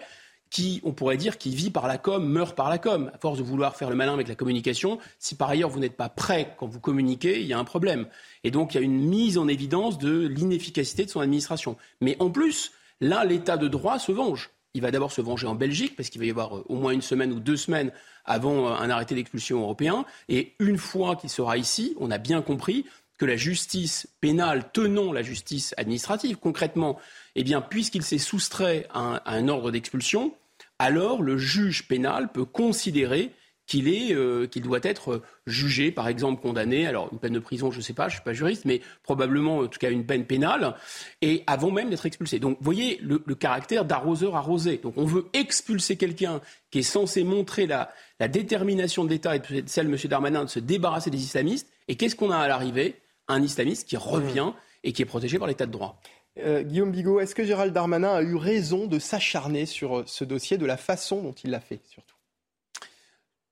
Qui, 0.50 0.80
on 0.86 0.94
pourrait 0.94 1.18
dire, 1.18 1.38
qui 1.38 1.54
vit 1.54 1.72
par 1.72 1.88
la 1.88 1.98
com, 1.98 2.26
meurt 2.26 2.56
par 2.56 2.70
la 2.70 2.78
com. 2.78 3.12
À 3.14 3.18
force 3.18 3.38
de 3.38 3.44
vouloir 3.44 3.76
faire 3.76 3.90
le 3.90 3.98
malin 3.98 4.14
avec 4.14 4.30
la 4.30 4.36
communication, 4.36 4.98
si 5.20 5.36
par 5.36 5.50
ailleurs 5.50 5.70
vous 5.70 5.82
n'êtes 5.82 5.98
pas 5.98 6.08
prêt 6.08 6.56
quand 6.58 6.68
vous 6.68 6.80
communiquez, 6.80 7.42
il 7.42 7.48
y 7.48 7.52
a 7.52 7.60
un 7.60 7.66
problème. 7.66 8.08
Et 8.46 8.52
donc 8.52 8.74
il 8.74 8.78
y 8.78 8.80
a 8.80 8.84
une 8.84 9.10
mise 9.10 9.38
en 9.38 9.50
évidence 9.50 9.98
de 9.98 10.26
l'inefficacité 10.26 11.04
de 11.04 11.10
son 11.10 11.20
administration. 11.20 11.76
Mais 12.00 12.16
en 12.20 12.30
plus, 12.30 12.72
là, 13.02 13.26
l'état 13.26 13.58
de 13.58 13.68
droit 13.68 14.00
se 14.00 14.14
venge. 14.14 14.52
Il 14.78 14.82
va 14.82 14.92
d'abord 14.92 15.12
se 15.12 15.22
venger 15.22 15.48
en 15.48 15.56
Belgique, 15.56 15.96
parce 15.96 16.10
qu'il 16.10 16.22
va 16.22 16.28
y 16.28 16.30
avoir 16.30 16.56
euh, 16.56 16.64
au 16.70 16.76
moins 16.76 16.92
une 16.92 17.02
semaine 17.02 17.32
ou 17.32 17.40
deux 17.40 17.58
semaines 17.58 17.92
avant 18.26 18.68
euh, 18.68 18.76
un 18.76 18.92
arrêté 18.92 19.16
d'expulsion 19.16 19.60
européen. 19.60 20.06
Et 20.30 20.54
une 20.60 20.78
fois 20.78 21.16
qu'il 21.16 21.32
sera 21.32 21.58
ici, 21.58 21.96
on 22.00 22.12
a 22.12 22.20
bien 22.20 22.44
compris 22.44 22.86
que 23.18 23.26
la 23.26 23.38
justice 23.38 24.08
pénale 24.22 24.70
tenant 24.72 25.12
la 25.12 25.24
justice 25.24 25.74
administrative, 25.78 26.38
concrètement, 26.38 27.00
eh 27.36 27.44
bien, 27.44 27.60
puisqu'il 27.60 28.04
s'est 28.04 28.20
soustrait 28.20 28.88
à 28.94 29.24
un 29.26 29.48
ordre 29.48 29.72
d'expulsion, 29.72 30.36
alors 30.78 31.24
le 31.24 31.40
juge 31.40 31.88
pénal 31.88 32.32
peut 32.32 32.46
considérer 32.46 33.32
qu'il 33.68 33.88
est, 33.90 34.14
euh, 34.14 34.48
qu'il 34.48 34.64
doit 34.64 34.80
être 34.82 35.22
jugé, 35.46 35.92
par 35.92 36.08
exemple 36.08 36.42
condamné. 36.42 36.88
Alors 36.88 37.10
une 37.12 37.20
peine 37.20 37.34
de 37.34 37.40
prison, 37.40 37.70
je 37.70 37.78
ne 37.78 37.84
sais 37.84 37.94
pas, 37.94 38.08
je 38.08 38.16
suis 38.16 38.24
pas 38.24 38.34
juriste, 38.34 38.66
mais 38.66 38.82
probablement 39.04 39.60
en 39.60 39.68
tout 39.68 39.78
cas 39.78 39.92
une 39.92 40.06
peine 40.06 40.26
pénale, 40.26 40.76
et 41.22 41.44
avant 41.46 41.70
même 41.70 41.90
d'être 41.90 42.06
expulsé. 42.06 42.40
Donc 42.40 42.58
vous 42.58 42.64
voyez 42.64 42.98
le, 43.02 43.20
caractère 43.36 43.86
d'arroseur 43.86 44.36
arrosé. 44.36 44.78
Donc 44.78 44.94
on 44.98 45.06
veut 45.06 45.28
expulser 45.34 45.98
quelqu'un 45.98 46.42
qui 46.72 46.80
est 46.80 46.84
censé 46.84 47.24
montrer 47.24 47.68
la, 47.68 47.92
la 48.20 48.28
détermination 48.28 49.04
de 49.04 49.10
l'État 49.10 49.36
et 49.36 49.40
de 49.40 49.64
celle 49.68 49.88
de 49.88 49.92
M. 49.92 50.00
Darmanin 50.10 50.46
de 50.46 50.50
se 50.50 50.60
débarrasser 50.60 51.12
des 51.12 51.22
islamistes. 51.22 51.68
Et 51.88 51.96
qu'est-ce 51.96 52.16
qu'on 52.16 52.32
a 52.32 52.38
à 52.38 52.48
l'arrivée? 52.48 52.96
Un 53.28 53.44
islamiste 53.44 53.88
qui 53.88 53.98
revient 53.98 54.54
et 54.84 54.94
qui 54.94 55.02
est 55.02 55.06
protégé 55.06 55.38
par 55.38 55.48
l'État 55.48 55.66
de 55.66 55.72
droit. 55.72 56.00
Euh, 56.40 56.64
Guillaume 56.64 56.92
Bigot, 56.92 57.20
est-ce 57.20 57.36
que 57.36 57.44
Gérald 57.44 57.74
Darmanin 57.74 58.14
a 58.14 58.22
eu 58.22 58.36
raison 58.36 58.86
de 58.88 59.00
s'acharner 59.00 59.66
sur 59.66 60.00
euh, 60.00 60.04
ce 60.06 60.24
dossier 60.24 60.58
de 60.58 60.66
la 60.66 60.78
façon 60.78 61.22
dont 61.22 61.34
il 61.34 61.50
l'a 61.50 61.60
fait, 61.60 61.82
surtout? 61.90 62.17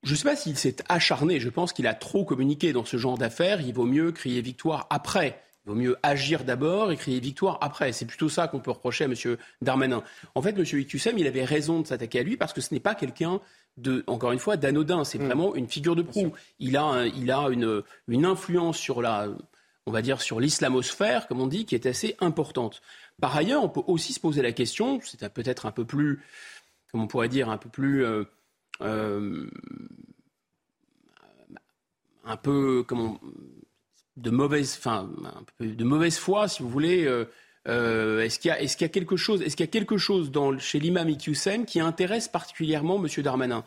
Je 0.06 0.12
ne 0.12 0.16
sais 0.16 0.24
pas 0.24 0.36
s'il 0.36 0.58
s'est 0.58 0.78
acharné, 0.88 1.40
je 1.40 1.50
pense 1.50 1.74
qu'il 1.74 1.88
a 1.88 1.94
trop 1.94 2.24
communiqué 2.24 2.74
dans 2.74 2.86
ce 2.86 2.96
genre 2.98 3.18
d'affaires. 3.18 3.60
Il 3.62 3.74
vaut 3.74 3.86
mieux 3.86 4.12
crier 4.12 4.42
victoire 4.42 4.86
après. 4.92 5.42
Il 5.66 5.70
vaut 5.70 5.76
mieux 5.76 5.98
agir 6.04 6.44
d'abord 6.44 6.92
et 6.92 6.96
crier 6.96 7.20
victoire 7.20 7.58
après. 7.62 7.92
C'est 7.92 8.06
plutôt 8.06 8.30
ça 8.30 8.48
qu'on 8.48 8.60
peut 8.60 8.70
reprocher 8.70 9.06
à 9.06 9.08
M. 9.08 9.16
Darmanin. 9.64 10.04
En 10.36 10.44
fait, 10.44 10.52
M. 10.58 10.64
Iqsem, 10.64 11.18
il 11.18 11.26
avait 11.26 11.44
raison 11.44 11.82
de 11.82 11.88
s'attaquer 11.88 12.20
à 12.20 12.24
lui 12.24 12.38
parce 12.38 12.54
que 12.54 12.62
ce 12.62 12.72
n'est 12.74 12.80
pas 12.80 12.94
quelqu'un 12.94 13.42
de, 13.78 14.04
encore 14.06 14.32
une 14.32 14.40
fois, 14.40 14.58
d'anodin. 14.58 15.04
C'est 15.04 15.18
mm. 15.18 15.26
vraiment 15.26 15.56
une 15.56 15.68
figure 15.68 15.96
de 15.96 16.04
proue. 16.04 16.34
Il 16.60 16.78
a, 16.78 17.08
il 17.08 17.32
a 17.32 17.48
une, 17.50 17.82
une 18.08 18.26
influence 18.26 18.78
sur 18.78 19.02
la, 19.02 19.28
on 19.88 19.92
va 19.92 20.04
dire, 20.04 20.22
sur 20.22 20.40
l'islamosphère, 20.40 21.28
comme 21.28 21.42
on 21.42 21.48
dit, 21.48 21.66
qui 21.66 21.74
est 21.74 21.88
assez 21.88 22.16
importante. 22.20 22.84
Par 23.20 23.36
ailleurs, 23.36 23.64
on 23.64 23.70
peut 23.70 23.84
aussi 23.88 24.14
se 24.14 24.20
poser 24.20 24.44
la 24.44 24.52
question, 24.52 25.00
c'est 25.04 25.28
peut-être 25.30 25.66
un 25.66 25.72
peu 25.72 25.86
plus, 25.86 26.22
comme 26.92 27.02
on 27.02 27.08
pourrait 27.08 27.30
dire, 27.30 27.50
un 27.50 27.58
peu 27.58 27.70
plus 27.70 28.06
euh, 28.06 28.26
euh, 28.82 29.50
un 32.26 32.38
peu 32.38 32.84
comment 32.88 33.20
de 34.18 34.30
mauvaise, 34.30 34.76
enfin, 34.78 35.10
de 35.60 35.84
mauvaise 35.84 36.18
foi, 36.18 36.48
si 36.48 36.64
vous 36.64 36.70
voulez. 36.70 37.06
Euh, 37.06 37.26
euh, 37.68 38.22
est-ce 38.22 38.40
qu'il 38.40 38.50
y, 38.50 38.84
a 38.84 38.90
quelque 38.90 39.18
chose, 39.18 39.42
est-ce 39.42 39.56
qu'il 39.56 39.66
y 39.66 39.70
a 39.70 39.72
quelque 39.72 39.98
chose 39.98 40.32
chez 40.60 40.80
l'imam 40.80 41.10
Iqiyoussen 41.10 41.66
qui 41.66 41.80
intéresse 41.80 42.28
particulièrement 42.28 43.04
M. 43.04 43.08
Darmanin? 43.24 43.64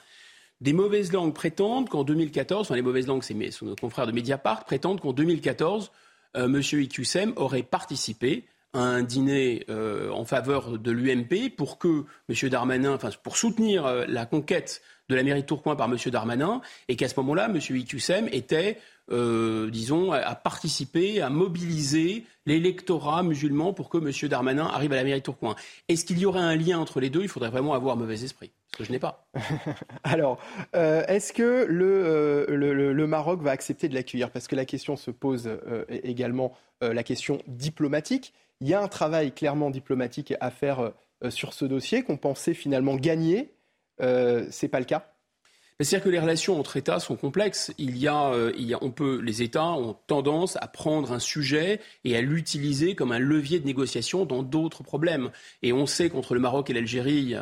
Des 0.61 0.73
mauvaises 0.73 1.13
langues 1.13 1.35
prétendent 1.35 1.89
qu'en 1.89 2.05
2014, 2.05 2.63
enfin 2.63 2.77
les 2.77 2.83
mauvaises 2.83 3.09
langues, 3.09 3.23
c'est 3.23 3.35
nos 3.35 3.75
confrères 3.75 4.07
de 4.07 4.13
Mediapart, 4.13 4.65
prétendent 4.65 5.01
qu'en 5.01 5.13
2014, 5.13 5.91
euh, 6.37 6.45
M. 6.45 6.61
Iqiyoussen 6.61 7.33
aurait 7.37 7.65
participé 7.65 8.47
à 8.73 8.81
un 8.81 9.03
dîner 9.03 9.65
en 9.69 10.25
faveur 10.27 10.79
de 10.79 10.91
l'UMP 10.91 11.57
pour 11.57 11.79
que 11.79 12.05
M. 12.29 12.51
Darmanin, 12.51 12.95
enfin 12.95 13.09
pour 13.23 13.37
soutenir 13.39 14.07
la 14.07 14.27
conquête 14.27 14.83
de 15.09 15.15
la 15.15 15.23
mairie 15.23 15.43
de 15.43 15.47
Tourcoing 15.47 15.77
par 15.77 15.91
M. 15.91 15.97
Darmanin, 16.11 16.61
et 16.89 16.97
qu'à 16.97 17.09
ce 17.09 17.15
moment-là, 17.21 17.47
M. 17.47 17.57
Iqsem 17.57 18.29
était, 18.31 18.79
euh, 19.11 19.71
disons, 19.71 20.13
à, 20.13 20.35
participer, 20.35 21.23
à 21.23 21.31
mobiliser 21.31 22.25
l'électorat 22.45 23.23
musulman 23.23 23.73
pour 23.73 23.89
que 23.89 23.99
M. 23.99 24.29
Darmanin 24.29 24.67
arrive 24.67 24.93
à 24.93 24.97
la 24.97 25.05
mairie 25.05 25.21
de 25.21 25.25
Tourcoing. 25.25 25.57
Est-ce 25.89 26.05
qu'il 26.05 26.19
y 26.19 26.27
aurait 26.27 26.41
un 26.41 26.57
lien 26.57 26.79
entre 26.79 27.01
les 27.01 27.09
deux? 27.09 27.23
Il 27.23 27.29
faudrait 27.29 27.49
vraiment 27.51 27.73
avoir 27.73 27.97
mauvais 27.97 28.23
esprit, 28.23 28.51
ce 28.73 28.79
que 28.79 28.85
je 28.85 28.93
n'ai 28.93 28.99
pas. 28.99 29.27
Alors, 30.05 30.39
euh, 30.77 31.05
est-ce 31.07 31.33
que 31.33 31.43
euh, 31.43 32.45
le, 32.49 32.93
le, 32.93 33.07
Maroc 33.07 33.41
va 33.41 33.51
accepter 33.51 33.89
de 33.89 33.95
l'accueillir? 33.95 34.31
Parce 34.31 34.47
que 34.47 34.57
la 34.57 34.67
question 34.67 34.97
se 34.97 35.11
pose 35.11 35.51
également, 35.89 36.53
la 36.83 37.03
question 37.03 37.41
diplomatique. 37.47 38.35
Il 38.61 38.69
y 38.69 38.75
a 38.75 38.83
un 38.83 38.89
travail 38.89 39.33
clairement 39.33 39.71
diplomatique 39.71 40.35
à 40.41 40.51
faire 40.51 40.93
sur 41.31 41.55
ce 41.55 41.65
dossier 41.65 42.03
qu'on 42.03 42.17
pensait 42.17 42.55
finalement 42.55 42.97
gagner 42.97 43.51
euh, 44.01 44.47
c'est 44.51 44.69
pas 44.69 44.81
le 44.81 44.87
cas 44.87 45.13
c'est-à-dire 45.81 46.07
que 46.07 46.11
les 46.11 46.19
relations 46.19 46.59
entre 46.59 46.77
États 46.77 46.99
sont 46.99 47.15
complexes. 47.15 47.73
Il 47.79 47.97
y, 47.99 48.09
a, 48.09 48.33
euh, 48.33 48.53
il 48.59 48.65
y 48.65 48.75
a, 48.75 48.79
on 48.83 48.91
peut, 48.91 49.21
les 49.21 49.43
États 49.43 49.69
ont 49.69 49.95
tendance 50.09 50.57
à 50.61 50.67
prendre 50.67 51.13
un 51.13 51.21
sujet 51.21 51.81
et 52.03 52.17
à 52.17 52.21
l'utiliser 52.21 52.97
comme 52.97 53.13
un 53.13 53.21
levier 53.21 53.61
de 53.61 53.65
négociation 53.65 54.25
dans 54.25 54.43
d'autres 54.43 54.83
problèmes. 54.83 55.31
Et 55.63 55.73
on 55.73 55.87
sait 55.87 56.11
qu'entre 56.11 56.35
le 56.35 56.41
Maroc 56.41 56.69
et 56.69 56.73
l'Algérie, 56.73 57.37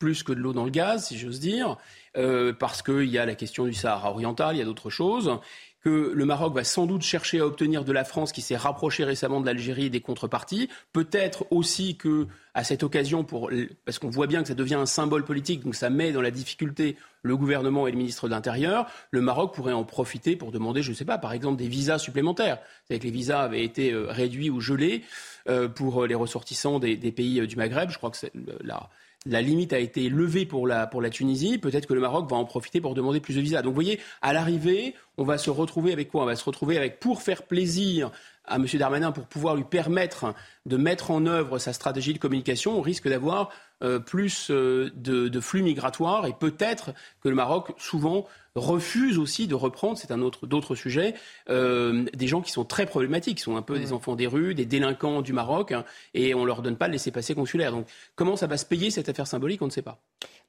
plus 0.00 0.24
que 0.24 0.32
de 0.32 0.40
l'eau 0.40 0.52
dans 0.52 0.64
le 0.64 0.70
gaz, 0.70 1.06
si 1.06 1.18
j'ose 1.18 1.38
dire, 1.38 1.76
euh, 2.16 2.52
parce 2.52 2.82
qu'il 2.82 3.04
y 3.04 3.18
a 3.18 3.26
la 3.26 3.36
question 3.36 3.66
du 3.66 3.74
Sahara 3.74 4.10
oriental, 4.10 4.56
il 4.56 4.58
y 4.58 4.62
a 4.62 4.64
d'autres 4.64 4.90
choses 4.90 5.38
que 5.82 6.12
le 6.14 6.24
Maroc 6.24 6.54
va 6.54 6.64
sans 6.64 6.86
doute 6.86 7.02
chercher 7.02 7.40
à 7.40 7.46
obtenir 7.46 7.84
de 7.84 7.92
la 7.92 8.04
France, 8.04 8.32
qui 8.32 8.42
s'est 8.42 8.56
rapprochée 8.56 9.04
récemment 9.04 9.40
de 9.40 9.46
l'Algérie, 9.46 9.90
des 9.90 10.00
contreparties. 10.00 10.68
Peut-être 10.92 11.46
aussi 11.50 11.96
que, 11.96 12.26
à 12.54 12.64
cette 12.64 12.82
occasion, 12.82 13.24
pour, 13.24 13.50
parce 13.84 13.98
qu'on 13.98 14.10
voit 14.10 14.26
bien 14.26 14.42
que 14.42 14.48
ça 14.48 14.54
devient 14.54 14.74
un 14.74 14.86
symbole 14.86 15.24
politique, 15.24 15.64
donc 15.64 15.74
ça 15.74 15.88
met 15.88 16.12
dans 16.12 16.20
la 16.20 16.30
difficulté 16.30 16.96
le 17.22 17.36
gouvernement 17.36 17.86
et 17.86 17.92
le 17.92 17.96
ministre 17.96 18.28
de 18.28 18.34
l'Intérieur, 18.34 18.86
le 19.10 19.20
Maroc 19.20 19.54
pourrait 19.54 19.72
en 19.72 19.84
profiter 19.84 20.36
pour 20.36 20.52
demander, 20.52 20.82
je 20.82 20.90
ne 20.90 20.96
sais 20.96 21.04
pas, 21.04 21.18
par 21.18 21.32
exemple, 21.32 21.56
des 21.56 21.68
visas 21.68 21.98
supplémentaires. 21.98 22.58
C'est 22.88 22.98
que 22.98 23.04
les 23.04 23.10
visas 23.10 23.42
avaient 23.42 23.64
été 23.64 23.92
euh, 23.92 24.06
réduits 24.08 24.50
ou 24.50 24.60
gelés 24.60 25.02
euh, 25.48 25.68
pour 25.68 26.06
les 26.06 26.14
ressortissants 26.14 26.78
des, 26.78 26.96
pays 26.96 27.40
euh, 27.40 27.46
du 27.46 27.56
Maghreb. 27.56 27.90
Je 27.90 27.96
crois 27.96 28.10
que 28.10 28.16
c'est 28.16 28.32
la 28.62 28.90
la 29.26 29.42
limite 29.42 29.72
a 29.72 29.78
été 29.78 30.08
levée 30.08 30.46
pour 30.46 30.66
la, 30.66 30.86
pour 30.86 31.02
la 31.02 31.10
Tunisie. 31.10 31.58
Peut-être 31.58 31.86
que 31.86 31.94
le 31.94 32.00
Maroc 32.00 32.28
va 32.30 32.36
en 32.36 32.44
profiter 32.44 32.80
pour 32.80 32.94
demander 32.94 33.20
plus 33.20 33.36
de 33.36 33.40
visas. 33.40 33.62
Donc 33.62 33.70
vous 33.70 33.74
voyez, 33.74 34.00
à 34.22 34.32
l'arrivée, 34.32 34.94
on 35.18 35.24
va 35.24 35.36
se 35.36 35.50
retrouver 35.50 35.92
avec 35.92 36.10
quoi? 36.10 36.22
On 36.22 36.26
va 36.26 36.36
se 36.36 36.44
retrouver 36.44 36.78
avec, 36.78 37.00
pour 37.00 37.22
faire 37.22 37.42
plaisir 37.42 38.10
à 38.46 38.56
M. 38.56 38.66
Darmanin, 38.74 39.12
pour 39.12 39.26
pouvoir 39.26 39.54
lui 39.54 39.64
permettre 39.64 40.34
de 40.66 40.76
mettre 40.76 41.10
en 41.10 41.26
œuvre 41.26 41.58
sa 41.58 41.72
stratégie 41.72 42.12
de 42.12 42.18
communication, 42.18 42.78
on 42.78 42.80
risque 42.80 43.08
d'avoir 43.08 43.50
euh, 43.82 43.98
plus 43.98 44.50
euh, 44.50 44.90
de, 44.94 45.40
flux 45.40 45.62
migratoires 45.62 46.26
et 46.26 46.32
peut-être 46.32 46.92
que 47.22 47.28
le 47.28 47.34
Maroc, 47.34 47.72
souvent, 47.78 48.26
refuse 48.54 49.18
aussi 49.18 49.46
de 49.46 49.54
reprendre, 49.54 49.98
c'est 49.98 50.10
un 50.10 50.20
autre 50.20 50.46
d'autres 50.46 50.74
sujets, 50.74 51.14
euh, 51.48 52.04
des 52.14 52.26
gens 52.26 52.40
qui 52.40 52.52
sont 52.52 52.64
très 52.64 52.86
problématiques, 52.86 53.38
qui 53.38 53.42
sont 53.42 53.56
un 53.56 53.62
peu 53.62 53.78
des 53.78 53.92
enfants 53.92 54.16
des 54.16 54.26
rues, 54.26 54.54
des 54.54 54.66
délinquants 54.66 55.22
du 55.22 55.32
Maroc, 55.32 55.72
hein, 55.72 55.84
et 56.14 56.34
on 56.34 56.44
leur 56.44 56.62
donne 56.62 56.76
pas 56.76 56.86
le 56.86 56.92
laisser-passer 56.92 57.34
consulaire. 57.34 57.72
Donc 57.72 57.86
comment 58.14 58.36
ça 58.36 58.46
va 58.46 58.56
se 58.56 58.66
payer 58.66 58.90
cette 58.90 59.08
affaire 59.08 59.26
symbolique, 59.26 59.62
on 59.62 59.66
ne 59.66 59.70
sait 59.70 59.82
pas. 59.82 60.00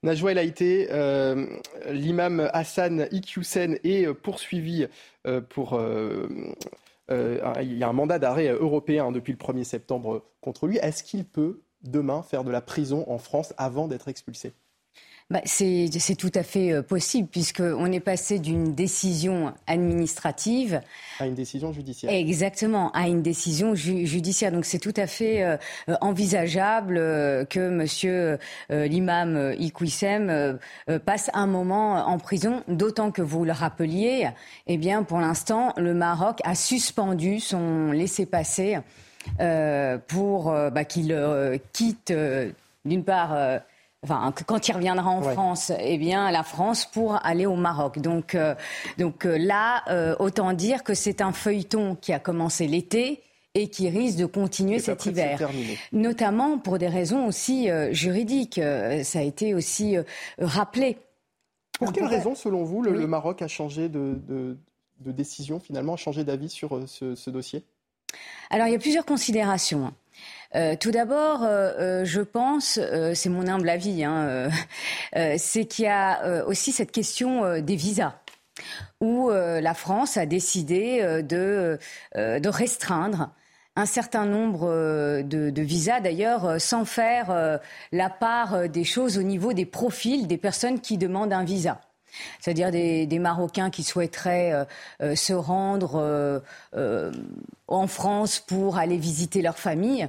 Najwa 0.03 0.31
El 0.31 0.37
Haïté, 0.39 0.87
l'imam 1.91 2.49
Hassan 2.53 3.07
Iqiyoussen 3.11 3.77
est 3.83 4.11
poursuivi 4.13 4.87
pour 5.49 5.79
il 7.09 7.77
y 7.77 7.83
a 7.83 7.87
un 7.87 7.93
mandat 7.93 8.19
d'arrêt 8.19 8.47
européen 8.47 9.11
depuis 9.11 9.33
le 9.33 9.37
1er 9.37 9.63
septembre 9.63 10.23
contre 10.41 10.65
lui. 10.65 10.77
Est-ce 10.77 11.03
qu'il 11.03 11.25
peut 11.25 11.61
demain 11.83 12.23
faire 12.23 12.43
de 12.43 12.51
la 12.51 12.61
prison 12.61 13.05
en 13.07 13.17
France 13.17 13.53
avant 13.57 13.87
d'être 13.87 14.07
expulsé? 14.07 14.53
Bah, 15.31 15.39
c'est 15.45 16.15
tout 16.17 16.31
à 16.35 16.43
fait 16.43 16.73
euh, 16.73 16.81
possible, 16.81 17.29
puisqu'on 17.29 17.89
est 17.89 18.01
passé 18.01 18.37
d'une 18.37 18.75
décision 18.75 19.53
administrative 19.65 20.81
à 21.21 21.25
une 21.25 21.35
décision 21.35 21.71
judiciaire. 21.71 22.11
Exactement, 22.11 22.91
à 22.91 23.07
une 23.07 23.21
décision 23.21 23.73
judiciaire. 23.73 24.51
Donc 24.51 24.65
c'est 24.65 24.77
tout 24.79 24.93
à 24.97 25.07
fait 25.07 25.43
euh, 25.43 25.55
envisageable 26.01 26.97
euh, 26.97 27.45
que 27.45 27.69
Monsieur 27.69 28.39
l'imam 28.69 29.53
Iqouissem 29.57 30.59
passe 31.05 31.29
un 31.33 31.47
moment 31.47 32.05
en 32.07 32.17
prison, 32.17 32.63
d'autant 32.67 33.11
que 33.11 33.21
vous 33.21 33.45
le 33.45 33.53
rappeliez, 33.53 34.27
eh 34.67 34.77
bien 34.77 35.03
pour 35.03 35.19
l'instant, 35.19 35.73
le 35.77 35.93
Maroc 35.93 36.39
a 36.43 36.55
suspendu 36.55 37.39
son 37.39 37.91
laissez-passer 37.91 38.79
euh, 39.39 39.97
pour 40.07 40.51
bah, 40.51 40.83
qu'il 40.83 41.15
quitte 41.71 42.13
d'une 42.85 43.03
part 43.03 43.61
enfin, 44.03 44.33
quand 44.45 44.67
il 44.67 44.73
reviendra 44.73 45.09
en 45.09 45.21
France, 45.21 45.71
eh 45.79 45.97
bien, 45.97 46.31
la 46.31 46.43
France 46.43 46.85
pour 46.85 47.23
aller 47.25 47.45
au 47.45 47.55
Maroc. 47.55 47.99
Donc, 47.99 48.37
donc 48.97 49.23
là, 49.25 50.15
autant 50.19 50.53
dire 50.53 50.83
que 50.83 50.93
c'est 50.93 51.21
un 51.21 51.31
feuilleton 51.31 51.95
qui 51.95 52.13
a 52.13 52.19
commencé 52.19 52.67
l'été 52.67 53.21
et 53.53 53.67
qui 53.67 53.89
risque 53.89 54.17
de 54.17 54.25
continuer 54.25 54.79
cet 54.79 55.05
hiver. 55.05 55.49
Notamment 55.91 56.57
pour 56.57 56.77
des 56.77 56.87
raisons 56.87 57.27
aussi 57.27 57.69
juridiques. 57.91 58.61
ça 59.03 59.19
a 59.19 59.23
été 59.23 59.53
aussi 59.53 59.97
rappelé. 60.39 60.97
Pour 61.77 61.93
quelles 61.93 62.05
raisons, 62.05 62.35
selon 62.35 62.63
vous, 62.63 62.81
le, 62.81 63.07
Maroc 63.07 63.41
a 63.41 63.47
changé 63.47 63.89
de, 63.89 64.19
de, 64.27 65.11
décision, 65.11 65.59
finalement, 65.59 65.93
a 65.93 65.97
changé 65.97 66.23
d'avis 66.23 66.49
sur 66.49 66.79
ce 66.87 67.29
dossier? 67.29 67.63
Alors 68.49 68.67
il 68.67 68.73
y 68.73 68.75
a 68.75 68.79
plusieurs 68.79 69.05
considérations. 69.05 69.93
Euh, 70.55 70.75
tout 70.75 70.91
d'abord, 70.91 71.43
euh, 71.43 71.71
euh, 71.79 72.05
je 72.05 72.19
pense, 72.21 72.79
c'est 73.13 73.29
mon 73.29 73.47
humble 73.47 73.69
avis, 73.69 74.03
hein, 74.03 74.49
c'est 75.37 75.65
qu'il 75.65 75.85
y 75.85 75.87
a 75.87 76.45
aussi 76.45 76.71
cette 76.71 76.91
question 76.91 77.59
des 77.59 77.75
visas 77.75 78.15
où 78.99 79.29
la 79.31 79.73
France 79.73 80.17
a 80.17 80.25
décidé 80.25 81.01
de, 81.23 81.79
restreindre 82.15 83.31
un 83.77 83.85
certain 83.85 84.25
nombre 84.25 84.67
de, 85.23 85.61
visas, 85.61 86.01
d'ailleurs, 86.01 86.59
sans 86.59 86.85
faire 86.85 87.59
la 87.91 88.09
part 88.09 88.69
des 88.69 88.83
choses 88.83 89.17
au 89.17 89.23
niveau 89.23 89.53
des 89.53 89.65
profils 89.65 90.27
des 90.27 90.37
personnes 90.37 90.79
qui 90.81 90.97
demandent 90.97 91.33
un 91.33 91.43
visa. 91.43 91.81
C'est-à-dire 92.39 92.71
des, 92.71 93.19
Marocains 93.19 93.69
qui 93.69 93.83
souhaiteraient 93.83 94.67
se 95.15 95.33
rendre 95.33 96.43
en 97.67 97.87
France 97.87 98.39
pour 98.39 98.77
aller 98.77 98.97
visiter 98.97 99.41
leur 99.41 99.57
famille 99.57 100.07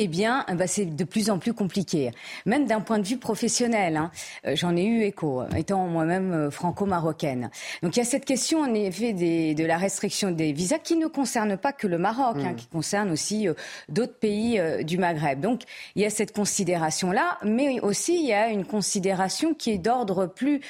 eh 0.00 0.08
bien, 0.08 0.44
bah, 0.54 0.66
c'est 0.66 0.86
de 0.86 1.04
plus 1.04 1.30
en 1.30 1.38
plus 1.38 1.52
compliqué. 1.52 2.10
Même 2.46 2.66
d'un 2.66 2.80
point 2.80 2.98
de 2.98 3.06
vue 3.06 3.18
professionnel, 3.18 3.96
hein. 3.96 4.10
j'en 4.54 4.76
ai 4.76 4.84
eu 4.84 5.02
écho, 5.02 5.42
étant 5.56 5.86
moi-même 5.86 6.50
franco-marocaine. 6.50 7.50
Donc 7.82 7.96
il 7.96 7.98
y 7.98 8.02
a 8.02 8.06
cette 8.06 8.24
question, 8.24 8.60
en 8.60 8.72
effet, 8.74 9.12
de 9.12 9.64
la 9.64 9.76
restriction 9.76 10.30
des 10.30 10.52
visas 10.52 10.78
qui 10.78 10.96
ne 10.96 11.06
concerne 11.06 11.56
pas 11.56 11.72
que 11.72 11.86
le 11.86 11.98
Maroc, 11.98 12.36
hein, 12.38 12.52
mmh. 12.52 12.56
qui 12.56 12.66
concerne 12.66 13.10
aussi 13.10 13.48
d'autres 13.88 14.18
pays 14.18 14.60
du 14.84 14.98
Maghreb. 14.98 15.40
Donc 15.40 15.62
il 15.94 16.02
y 16.02 16.04
a 16.04 16.10
cette 16.10 16.32
considération-là, 16.32 17.38
mais 17.42 17.80
aussi 17.80 18.14
il 18.20 18.26
y 18.26 18.32
a 18.32 18.48
une 18.48 18.64
considération 18.64 19.54
qui 19.54 19.70
est 19.70 19.78
d'ordre 19.78 20.26
plus 20.26 20.60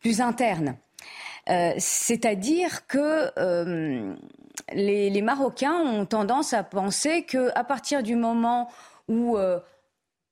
plus 0.00 0.20
interne. 0.20 0.76
Euh, 1.48 1.72
c'est-à-dire 1.78 2.86
que 2.86 3.30
les, 4.72 5.22
Marocains 5.22 5.80
ont 5.80 6.06
tendance 6.06 6.52
à 6.52 6.62
penser 6.62 7.24
qu'à 7.24 7.64
partir 7.64 8.02
du 8.02 8.16
moment 8.16 8.68
où 9.08 9.36
euh, 9.36 9.58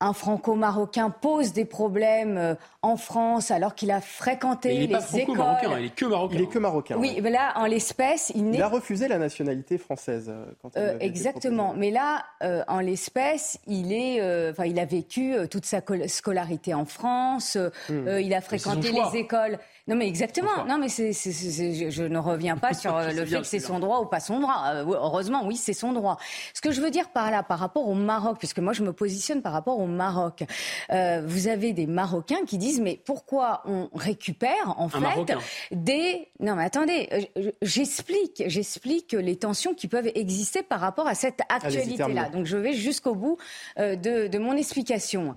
un 0.01 0.13
franco-marocain 0.13 1.11
pose 1.11 1.53
des 1.53 1.65
problèmes 1.65 2.37
euh, 2.37 2.55
en 2.83 2.97
France 2.97 3.51
alors 3.51 3.75
qu'il 3.75 3.91
a 3.91 4.01
fréquenté 4.01 4.75
il 4.75 4.81
les 4.83 4.89
pas 4.89 5.01
franco-marocain, 5.01 5.79
il 5.79 5.87
est 5.87 5.95
que 5.95 6.05
marocain. 6.05 6.35
Il 6.37 6.43
est 6.43 6.47
que 6.47 6.59
marocain. 6.59 6.97
Oui, 6.99 7.19
mais 7.23 7.31
là, 7.31 7.55
en 7.57 7.65
l'espèce, 7.65 8.31
il 8.35 8.51
n'est. 8.51 8.59
Il 8.59 8.63
a 8.63 8.69
refusé 8.69 9.09
la 9.09 9.19
nationalité 9.19 9.79
française 9.79 10.29
euh, 10.29 10.45
quand 10.61 10.71
il 10.77 10.83
euh, 10.83 10.99
Exactement. 11.01 11.75
Mais 11.77 11.91
là, 11.91 12.25
euh, 12.43 12.63
en 12.69 12.81
l'espèce, 12.81 13.59
il 13.67 13.93
est, 13.93 14.21
euh, 14.21 14.51
enfin, 14.51 14.67
il 14.67 14.79
a 14.79 14.85
vécu 14.85 15.35
euh, 15.35 15.47
toute 15.47 15.65
sa 15.65 15.81
scolarité 16.07 16.75
en 16.75 16.85
France. 16.85 17.57
Hmm. 17.89 18.19
il 18.19 18.35
a 18.35 18.41
fréquenté 18.41 18.93
les 18.93 19.19
écoles. 19.19 19.59
Non, 19.89 19.97
mais 19.97 20.09
exactement. 20.09 20.65
Non, 20.67 20.79
mais 20.79 20.89
c'est, 20.89 21.13
c'est, 21.13 21.33
c'est, 21.33 21.91
je, 21.91 22.03
ne 22.03 22.19
reviens 22.19 22.57
pas 22.57 22.75
sur 22.75 22.99
le 22.99 23.25
fait 23.25 23.39
que 23.39 23.47
c'est 23.47 23.61
son 23.61 23.79
droit 23.79 24.01
ou 24.01 24.07
pas 24.07 24.21
son 24.21 24.41
droit. 24.41 24.73
heureusement, 24.75 25.47
oui, 25.47 25.57
c'est 25.57 25.73
son 25.73 25.93
droit. 25.93 26.19
Ce 26.55 26.61
que 26.61 26.71
je 26.73 26.81
veux 26.81 26.91
dire 26.91 27.09
par 27.11 27.31
là, 27.31 27.43
par 27.43 27.59
rapport 27.59 27.89
au 27.89 27.95
Maroc, 27.95 28.39
puisque 28.39 28.59
moi 28.59 28.73
je 28.73 28.83
me 28.83 28.93
positionne 28.93 29.43
par 29.43 29.53
rapport 29.53 29.79
au 29.79 29.87
Maroc, 29.87 30.45
vous 30.91 31.49
avez 31.49 31.73
des 31.73 31.87
Marocains 31.87 32.45
qui 32.47 32.59
disent 32.59 32.81
mais 32.81 33.01
pourquoi 33.05 33.63
on 33.65 33.89
récupère 33.95 34.75
en 34.79 34.89
fait 34.89 35.01
Marocain. 35.01 35.39
des 35.71 36.29
non 36.41 36.57
mais 36.57 36.65
attendez 36.65 37.31
j'explique 37.63 38.43
j'explique 38.47 39.13
les 39.13 39.37
tensions 39.37 39.75
qui 39.75 39.89
peuvent 39.89 40.11
exister 40.15 40.63
par 40.63 40.81
rapport 40.81 41.07
à 41.07 41.15
cette 41.15 41.41
actualité 41.49 42.07
là 42.13 42.29
donc 42.29 42.47
je 42.47 42.57
vais 42.57 42.73
jusqu'au 42.73 43.15
bout 43.15 43.39
euh, 43.79 43.97
de, 43.97 44.29
de, 44.29 44.39
mon 44.39 44.57
explication 44.57 45.35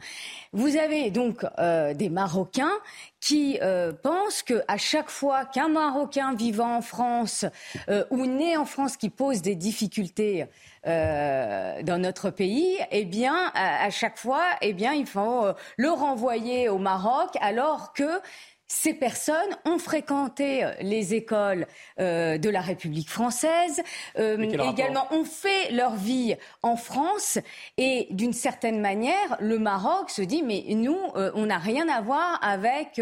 vous 0.54 0.78
avez 0.78 1.12
donc 1.12 1.46
euh, 1.60 1.94
des 1.94 2.10
Marocains 2.10 2.72
qui 3.20 3.60
euh, 3.62 3.92
pensent 3.92 4.44
que 4.44 4.62
à 4.68 4.78
chaque 4.78 5.10
fois 5.10 5.46
qu'un 5.46 5.68
Marocain 5.68 6.34
vivant 6.36 6.78
en 6.78 6.82
France 6.82 7.46
euh, 7.90 8.06
ou 8.12 8.26
né 8.26 8.56
en 8.56 8.66
France 8.66 8.98
qui 8.98 9.10
pose 9.10 9.42
des 9.42 9.56
difficultés 9.56 10.46
euh, 10.88 11.84
dans 11.84 11.98
notre 11.98 12.30
pays, 12.30 12.78
eh 12.92 13.04
bien, 13.04 13.52
à, 13.54 13.84
à, 13.84 13.90
chaque 13.90 14.18
fois, 14.18 14.44
eh 14.62 14.72
bien, 14.72 14.94
il 14.94 15.06
faut 15.06 15.46
euh, 15.46 15.54
le 15.76 15.90
renvoyer 15.90 16.70
au 16.70 16.78
Maroc, 16.78 17.32
alors 17.42 17.92
que 17.92 18.22
ces 18.70 18.94
personnes 18.94 19.58
ont 19.66 19.80
fréquenté 19.80 20.66
les 20.80 21.16
écoles 21.16 21.66
euh, 22.00 22.38
de 22.38 22.50
la 22.50 22.62
République 22.62 23.10
française, 23.10 23.82
euh, 24.20 24.38
également 24.72 25.08
ont 25.12 25.26
fait 25.26 25.72
leur 25.72 25.96
vie 25.96 26.36
en 26.62 26.78
France. 26.78 27.40
Et 27.78 28.08
d'une 28.12 28.32
certaine 28.32 28.80
manière, 28.80 29.38
le 29.40 29.58
Maroc 29.58 30.12
se 30.12 30.22
dit 30.22 30.44
mais 30.44 30.64
nous, 30.76 31.00
euh, 31.16 31.32
on 31.34 31.48
n'a 31.48 31.58
rien 31.58 31.90
à 31.90 32.00
voir 32.02 32.40
avec 32.44 33.02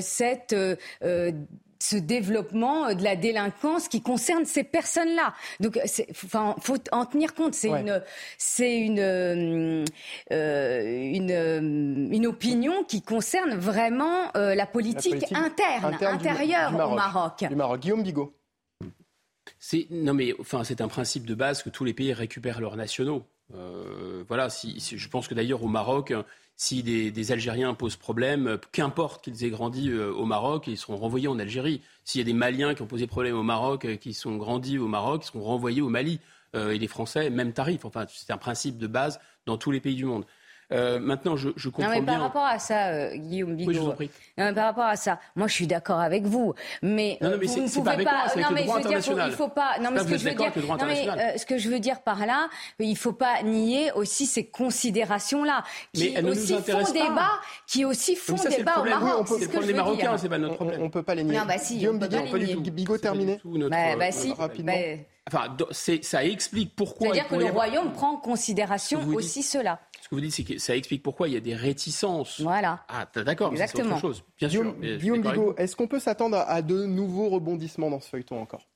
cette 0.00 0.54
ce 1.80 1.96
développement 1.96 2.94
de 2.94 3.02
la 3.02 3.16
délinquance 3.16 3.88
qui 3.88 4.02
concerne 4.02 4.44
ces 4.44 4.64
personnes-là. 4.64 5.34
Donc, 5.58 5.80
enfin, 6.24 6.54
faut 6.60 6.76
en 6.92 7.06
tenir 7.06 7.34
compte. 7.34 7.54
C'est 7.54 7.70
ouais. 7.70 7.80
une, 7.80 8.02
c'est 8.38 8.78
une, 8.78 9.00
euh, 9.00 9.84
une, 10.32 12.10
une 12.12 12.26
opinion 12.26 12.84
qui 12.84 13.02
concerne 13.02 13.54
vraiment 13.54 14.30
euh, 14.36 14.54
la, 14.54 14.66
politique 14.66 15.14
la, 15.14 15.20
politique 15.20 15.36
interne, 15.36 15.94
interne 15.94 16.14
intérieure 16.14 16.70
du, 16.70 16.74
du 16.74 16.78
Maroc, 16.78 16.92
au 16.92 16.96
Maroc. 16.96 17.44
Du 17.48 17.56
Maroc. 17.56 17.80
Guillaume 17.80 18.02
Bigot. 18.02 18.34
C'est 19.58 19.86
non 19.90 20.14
mais 20.14 20.34
enfin 20.40 20.64
c'est 20.64 20.80
un 20.80 20.88
principe 20.88 21.26
de 21.26 21.34
base 21.34 21.62
que 21.62 21.70
tous 21.70 21.84
les 21.84 21.92
pays 21.92 22.12
récupèrent 22.12 22.60
leurs 22.60 22.76
nationaux. 22.76 23.24
Euh, 23.54 24.24
voilà, 24.28 24.48
je 24.48 25.08
pense 25.08 25.28
que 25.28 25.34
d'ailleurs 25.34 25.62
au 25.62 25.68
Maroc, 25.68 26.12
si 26.56 26.82
des, 26.82 27.32
Algériens 27.32 27.74
posent 27.74 27.96
problème, 27.96 28.58
qu'importe 28.72 29.24
qu'ils 29.24 29.44
aient 29.44 29.50
grandi 29.50 29.90
euh, 29.90 30.12
au 30.12 30.24
Maroc, 30.24 30.66
ils 30.66 30.76
seront 30.76 30.96
renvoyés 30.96 31.28
en 31.28 31.38
Algérie. 31.38 31.80
S'il 32.04 32.20
y 32.20 32.22
a 32.22 32.24
des 32.24 32.32
Maliens 32.32 32.74
qui 32.74 32.82
ont 32.82 32.86
posé 32.86 33.06
problème 33.06 33.36
au 33.36 33.42
Maroc, 33.42 33.84
euh, 33.84 33.96
qui 33.96 34.14
sont 34.14 34.36
grandis 34.36 34.78
au 34.78 34.88
Maroc, 34.88 35.22
ils 35.24 35.26
seront 35.26 35.42
renvoyés 35.42 35.80
au 35.80 35.88
Mali. 35.88 36.20
Et 36.52 36.78
les 36.80 36.88
Français, 36.88 37.30
même 37.30 37.52
tarif. 37.52 37.84
Enfin, 37.84 38.06
c'est 38.08 38.32
un 38.32 38.36
principe 38.36 38.76
de 38.76 38.88
base 38.88 39.20
dans 39.46 39.56
tous 39.56 39.70
les 39.70 39.78
pays 39.78 39.94
du 39.94 40.04
monde. 40.04 40.24
Euh, 40.72 40.98
maintenant, 41.00 41.36
je, 41.36 41.50
je 41.56 41.68
comprends 41.68 41.90
non, 41.90 41.96
mais 41.96 42.00
bien. 42.00 42.14
Par 42.14 42.22
rapport 42.22 42.44
à 42.44 42.58
ça, 42.58 42.88
euh, 42.88 43.16
Guillaume 43.16 43.56
Bigot. 43.56 43.70
Oui, 43.70 43.76
je 43.76 43.80
vous 43.80 43.88
en 43.88 43.94
prie. 43.94 44.10
Non, 44.38 44.44
mais 44.46 44.54
par 44.54 44.64
rapport 44.66 44.84
à 44.84 44.96
ça, 44.96 45.18
moi, 45.34 45.48
je 45.48 45.52
suis 45.52 45.66
d'accord 45.66 46.00
avec 46.00 46.24
vous, 46.24 46.54
mais, 46.82 47.18
non, 47.20 47.30
non, 47.30 47.36
mais 47.40 47.46
vous 47.46 47.62
ne 47.62 47.68
pouvez 47.68 47.82
pas. 47.82 47.90
Avec 47.90 48.06
moi, 48.06 48.36
non, 48.36 48.54
mais 48.54 48.60
le 48.60 48.66
droit 48.66 48.80
je 48.80 48.88
veux 48.88 48.90
dire, 48.90 49.02
faut, 49.02 49.20
il 49.26 49.32
faut 49.32 49.48
pas. 49.48 49.78
Non, 49.80 49.90
mais 49.90 50.00
ce 50.00 50.04
que 50.04 50.18
je 50.18 50.28
veux 50.28 50.34
dire, 50.34 50.52
non, 50.68 50.86
mais 50.86 51.08
euh, 51.08 51.38
ce 51.38 51.46
que 51.46 51.58
je 51.58 51.68
veux 51.68 51.80
dire 51.80 52.00
par 52.02 52.24
là, 52.24 52.48
il 52.78 52.96
faut 52.96 53.12
pas 53.12 53.42
nier 53.42 53.90
aussi 53.92 54.26
ces 54.26 54.46
considérations-là, 54.46 55.64
qui 55.92 56.12
mais 56.14 56.30
aussi 56.30 56.54
font 56.54 56.84
pas. 56.84 56.92
débat, 56.92 57.30
qui 57.66 57.84
aussi 57.84 58.16
font 58.16 58.36
ça, 58.36 58.48
débat 58.48 58.80
au 58.80 58.84
Maroc. 58.84 59.26
C'est 59.28 59.40
le 59.40 59.48
problème 59.48 59.66
des 59.66 59.74
Marocains, 59.74 60.18
c'est 60.18 60.28
pas 60.28 60.38
notre 60.38 60.54
problème. 60.54 60.82
On 60.82 60.90
peut 60.90 61.02
pas 61.02 61.14
les 61.14 61.24
nier. 61.24 61.36
Non, 61.36 61.46
bah 61.46 61.58
si. 61.58 61.78
Guillaume 61.78 61.98
Bigot, 61.98 62.98
terminé. 62.98 63.40
Bah 63.70 64.12
si. 64.12 64.32
Rapidement. 64.32 64.72
Enfin, 65.26 65.56
ça 66.00 66.24
explique 66.24 66.74
pourquoi. 66.74 67.08
C'est-à-dire 67.08 67.28
que 67.28 67.36
le 67.36 67.46
royaume 67.46 67.92
prend 67.92 68.14
en 68.14 68.16
considération 68.16 69.00
aussi 69.14 69.42
cela. 69.42 69.78
Ce 70.10 70.16
que 70.16 70.20
vous 70.22 70.26
dites, 70.26 70.34
c'est 70.34 70.42
que 70.42 70.58
ça 70.58 70.76
explique 70.76 71.04
pourquoi 71.04 71.28
il 71.28 71.34
y 71.34 71.36
a 71.36 71.40
des 71.40 71.54
réticences. 71.54 72.40
Voilà. 72.40 72.84
Ah, 72.88 73.08
d'accord, 73.22 73.52
c'est 73.56 73.80
autre 73.80 74.00
chose. 74.00 74.24
Bien 74.38 74.48
Guillaume, 74.48 74.74
sûr. 74.82 74.98
Guillaume 74.98 75.22
Bigot, 75.22 75.54
est-ce 75.56 75.76
qu'on 75.76 75.86
peut 75.86 76.00
s'attendre 76.00 76.38
à 76.48 76.62
de 76.62 76.84
nouveaux 76.84 77.28
rebondissements 77.28 77.90
dans 77.90 78.00
ce 78.00 78.08
feuilleton 78.08 78.42
encore? 78.42 78.66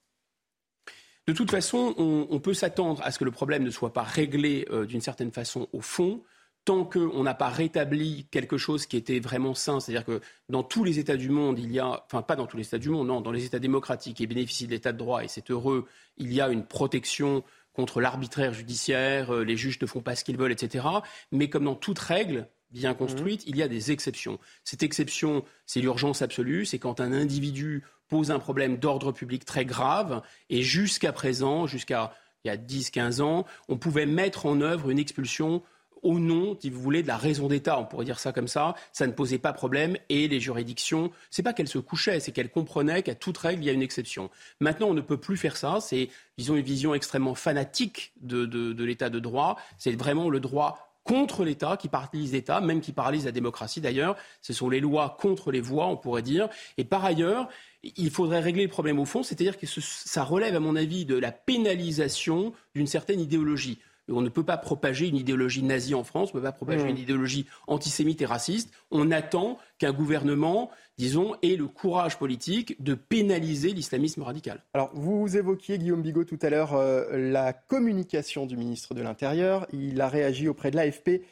De 1.27 1.33
toute 1.33 1.51
façon, 1.51 1.93
on, 1.99 2.29
on 2.31 2.39
peut 2.39 2.55
s'attendre 2.55 3.03
à 3.03 3.11
ce 3.11 3.19
que 3.19 3.25
le 3.25 3.33
problème 3.33 3.65
ne 3.65 3.71
soit 3.71 3.93
pas 3.93 4.05
réglé 4.05 4.65
euh, 4.71 4.87
d'une 4.87 5.01
certaine 5.01 5.33
façon 5.33 5.67
au 5.73 5.81
fond 5.81 6.23
tant 6.65 6.85
qu'on 6.85 7.23
n'a 7.23 7.35
pas 7.35 7.49
rétabli 7.49 8.27
quelque 8.31 8.57
chose 8.57 8.87
qui 8.87 8.97
était 8.97 9.21
vraiment 9.21 9.55
sain, 9.55 9.81
c'est-à-dire 9.81 10.05
que 10.05 10.21
dans 10.49 10.63
tous 10.63 10.83
les 10.83 10.99
États 10.99 11.17
du 11.17 11.29
monde, 11.29 11.59
il 11.59 11.71
y 11.71 11.79
a, 11.79 12.05
enfin 12.07 12.23
pas 12.23 12.37
dans 12.37 12.47
tous 12.47 12.57
les 12.57 12.67
États 12.67 12.79
du 12.79 12.89
monde, 12.89 13.09
non, 13.09 13.21
dans 13.21 13.33
les 13.33 13.45
États 13.45 13.59
démocratiques 13.59 14.17
qui 14.17 14.27
bénéficient 14.27 14.67
de 14.67 14.71
l'État 14.71 14.93
de 14.93 14.99
droit, 14.99 15.23
et 15.23 15.29
c'est 15.29 15.51
heureux, 15.51 15.87
il 16.17 16.33
y 16.33 16.41
a 16.41 16.49
une 16.49 16.65
protection 16.65 17.43
contre 17.75 18.01
l'arbitraire 18.01 18.55
judiciaire, 18.55 19.33
les 19.35 19.57
juges 19.57 19.81
ne 19.81 19.87
font 19.87 20.01
pas 20.01 20.17
ce 20.17 20.25
qu'ils 20.25 20.39
veulent, 20.39 20.53
etc. 20.53 20.87
Mais 21.33 21.51
comme 21.51 21.65
dans 21.65 21.75
toute 21.75 21.99
règle 21.99 22.49
bien 22.71 22.95
construite, 22.95 23.43
mmh. 23.47 23.51
il 23.51 23.57
y 23.57 23.63
a 23.63 23.69
des 23.69 23.93
exceptions. 23.93 24.39
Cette 24.65 24.83
exception, 24.83 25.45
c'est 25.67 25.81
l'urgence 25.81 26.23
absolue, 26.23 26.65
c'est 26.65 26.79
quand 26.79 27.01
un 27.01 27.13
individu 27.13 27.85
pose 28.09 28.31
un 28.31 28.39
problème 28.39 28.79
d'ordre 28.79 29.13
public 29.13 29.45
très 29.45 29.65
grave, 29.65 30.23
et 30.51 30.63
jusqu'à 30.63 31.13
présent, 31.13 31.67
jusqu'à 31.67 32.13
il 32.45 32.49
y 32.49 32.51
a 32.51 32.57
10-15 32.57 33.23
ans, 33.23 33.47
on 33.69 33.79
pouvait 33.79 34.07
mettre 34.07 34.47
en 34.47 34.61
œuvre 34.61 34.91
une 34.91 34.99
expulsion 34.99 35.63
au 36.05 36.21
nom, 36.21 36.57
si 36.61 36.71
vous 36.71 36.81
voulez, 36.81 37.03
de 37.03 37.09
la 37.09 37.17
raison 37.17 37.49
d'État, 37.49 37.79
on 37.79 37.85
pourrait 37.85 38.05
dire 38.05 38.21
ça 38.21 38.33
comme 38.33 38.47
ça, 38.47 38.75
ça 38.93 39.07
ne 39.07 39.13
posait 39.13 39.39
pas 39.39 39.53
problème 39.53 39.97
et 40.09 40.29
les 40.29 40.39
juridictions, 40.39 41.11
c'est 41.31 41.43
pas 41.43 41.53
qu'elles 41.53 41.69
se 41.69 41.79
couchaient, 41.79 42.21
c'est 42.21 42.31
qu'elles 42.31 42.51
comprenaient 42.51 43.03
qu'à 43.03 43.15
toute 43.15 43.39
règle, 43.39 43.63
il 43.63 43.67
y 43.67 43.71
a 43.71 43.73
une 43.73 43.83
exception. 43.83 44.31
Maintenant, 44.61 44.89
on 44.89 44.95
ne 44.95 45.01
peut 45.01 45.17
plus 45.17 45.37
faire 45.37 45.57
ça, 45.57 45.79
c'est, 45.81 46.11
disons, 46.39 46.57
une 46.57 46.63
vision 46.63 46.95
extrêmement 46.95 47.35
fanatique 47.35 48.13
de, 48.21 48.45
de, 48.45 48.85
l'État 48.85 49.11
de 49.11 49.19
droit, 49.19 49.57
c'est 49.79 49.93
vraiment 49.93 50.29
le 50.29 50.41
droit 50.41 50.91
contre 51.05 51.45
l'État, 51.45 51.77
qui 51.77 51.89
paralyse 51.89 52.33
l'État, 52.33 52.61
même 52.61 52.81
qui 52.81 52.93
paralyse 52.93 53.27
la 53.27 53.33
démocratie 53.33 53.83
d'ailleurs. 53.83 54.17
Ce 54.41 54.55
sont 54.55 54.71
les 54.71 54.81
lois 54.81 55.19
contre 55.21 55.53
les 55.53 55.61
voix, 55.61 55.87
on 55.87 55.99
pourrait 55.99 56.23
dire. 56.23 56.49
Et 56.79 56.85
par 56.85 57.05
ailleurs, 57.05 57.49
il 57.83 58.11
faudrait 58.11 58.41
régler 58.41 58.63
le 58.63 58.71
problème 58.71 58.99
au 58.99 59.05
fond, 59.05 59.23
c'est-à-dire 59.23 59.59
que 59.59 59.67
ça 59.67 60.25
relève, 60.25 60.57
à 60.57 60.61
mon 60.61 60.77
avis, 60.77 61.05
de 61.05 61.17
la 61.17 61.31
pénalisation 61.31 62.55
d'une 62.75 62.87
certaine 62.87 63.21
idéologie. 63.21 63.81
On 64.11 64.21
ne 64.21 64.29
peut 64.29 64.45
pas 64.45 64.59
propager 64.59 65.09
une 65.09 65.17
idéologie 65.17 65.63
nazie 65.63 65.95
en 65.95 66.05
France, 66.05 66.31
on 66.33 66.37
ne 66.37 66.41
peut 66.41 66.47
pas 66.47 66.53
propager 66.53 66.85
mmh. 66.85 66.89
une 66.89 66.99
idéologie 66.99 67.47
antisémite 67.67 68.21
et 68.21 68.27
raciste. 68.27 68.71
On 68.91 69.11
attend 69.11 69.59
qu'un 69.79 69.93
gouvernement, 69.93 70.71
disons, 70.99 71.37
ait 71.43 71.57
le 71.57 71.67
courage 71.69 72.19
politique 72.19 72.83
de 72.83 72.95
pénaliser 72.95 73.73
l'islamisme 73.73 74.23
radical. 74.23 74.63
Alors, 74.75 74.91
vous 74.95 75.37
évoquiez, 75.37 75.79
Guillaume 75.79 76.03
Bigot, 76.03 76.25
tout 76.25 76.39
à 76.43 76.51
l'heure, 76.51 76.75
euh, 76.75 77.31
la 77.31 77.53
communication 77.53 78.47
du 78.47 78.57
ministre 78.57 78.95
de 78.95 79.01
l'Intérieur. 79.01 79.67
Il 79.73 80.01
a 80.01 80.09
réagi 80.09 80.49
auprès 80.49 80.71
de 80.71 80.77
l'AFP. 80.77 81.23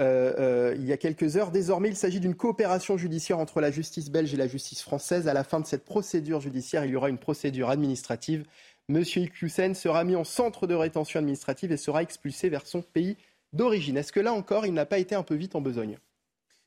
Euh, 0.00 0.32
euh, 0.38 0.74
il 0.78 0.86
y 0.86 0.92
a 0.92 0.96
quelques 0.96 1.36
heures. 1.36 1.50
Désormais, 1.50 1.88
il 1.88 1.96
s'agit 1.96 2.20
d'une 2.20 2.34
coopération 2.34 2.96
judiciaire 2.96 3.38
entre 3.38 3.60
la 3.60 3.70
justice 3.70 4.10
belge 4.10 4.32
et 4.32 4.36
la 4.36 4.46
justice 4.46 4.82
française. 4.82 5.28
À 5.28 5.34
la 5.34 5.44
fin 5.44 5.60
de 5.60 5.66
cette 5.66 5.84
procédure 5.84 6.40
judiciaire, 6.40 6.86
il 6.86 6.92
y 6.92 6.96
aura 6.96 7.10
une 7.10 7.18
procédure 7.18 7.68
administrative. 7.68 8.46
Monsieur 8.90 9.22
Iqiyoussen 9.22 9.74
sera 9.74 10.02
mis 10.02 10.16
en 10.16 10.24
centre 10.24 10.66
de 10.66 10.74
rétention 10.74 11.20
administrative 11.20 11.70
et 11.70 11.76
sera 11.76 12.02
expulsé 12.02 12.48
vers 12.48 12.66
son 12.66 12.82
pays 12.82 13.16
d'origine. 13.52 13.96
Est-ce 13.96 14.12
que 14.12 14.18
là 14.18 14.32
encore, 14.32 14.66
il 14.66 14.74
n'a 14.74 14.84
pas 14.84 14.98
été 14.98 15.14
un 15.14 15.22
peu 15.22 15.36
vite 15.36 15.54
en 15.54 15.60
besogne? 15.60 15.96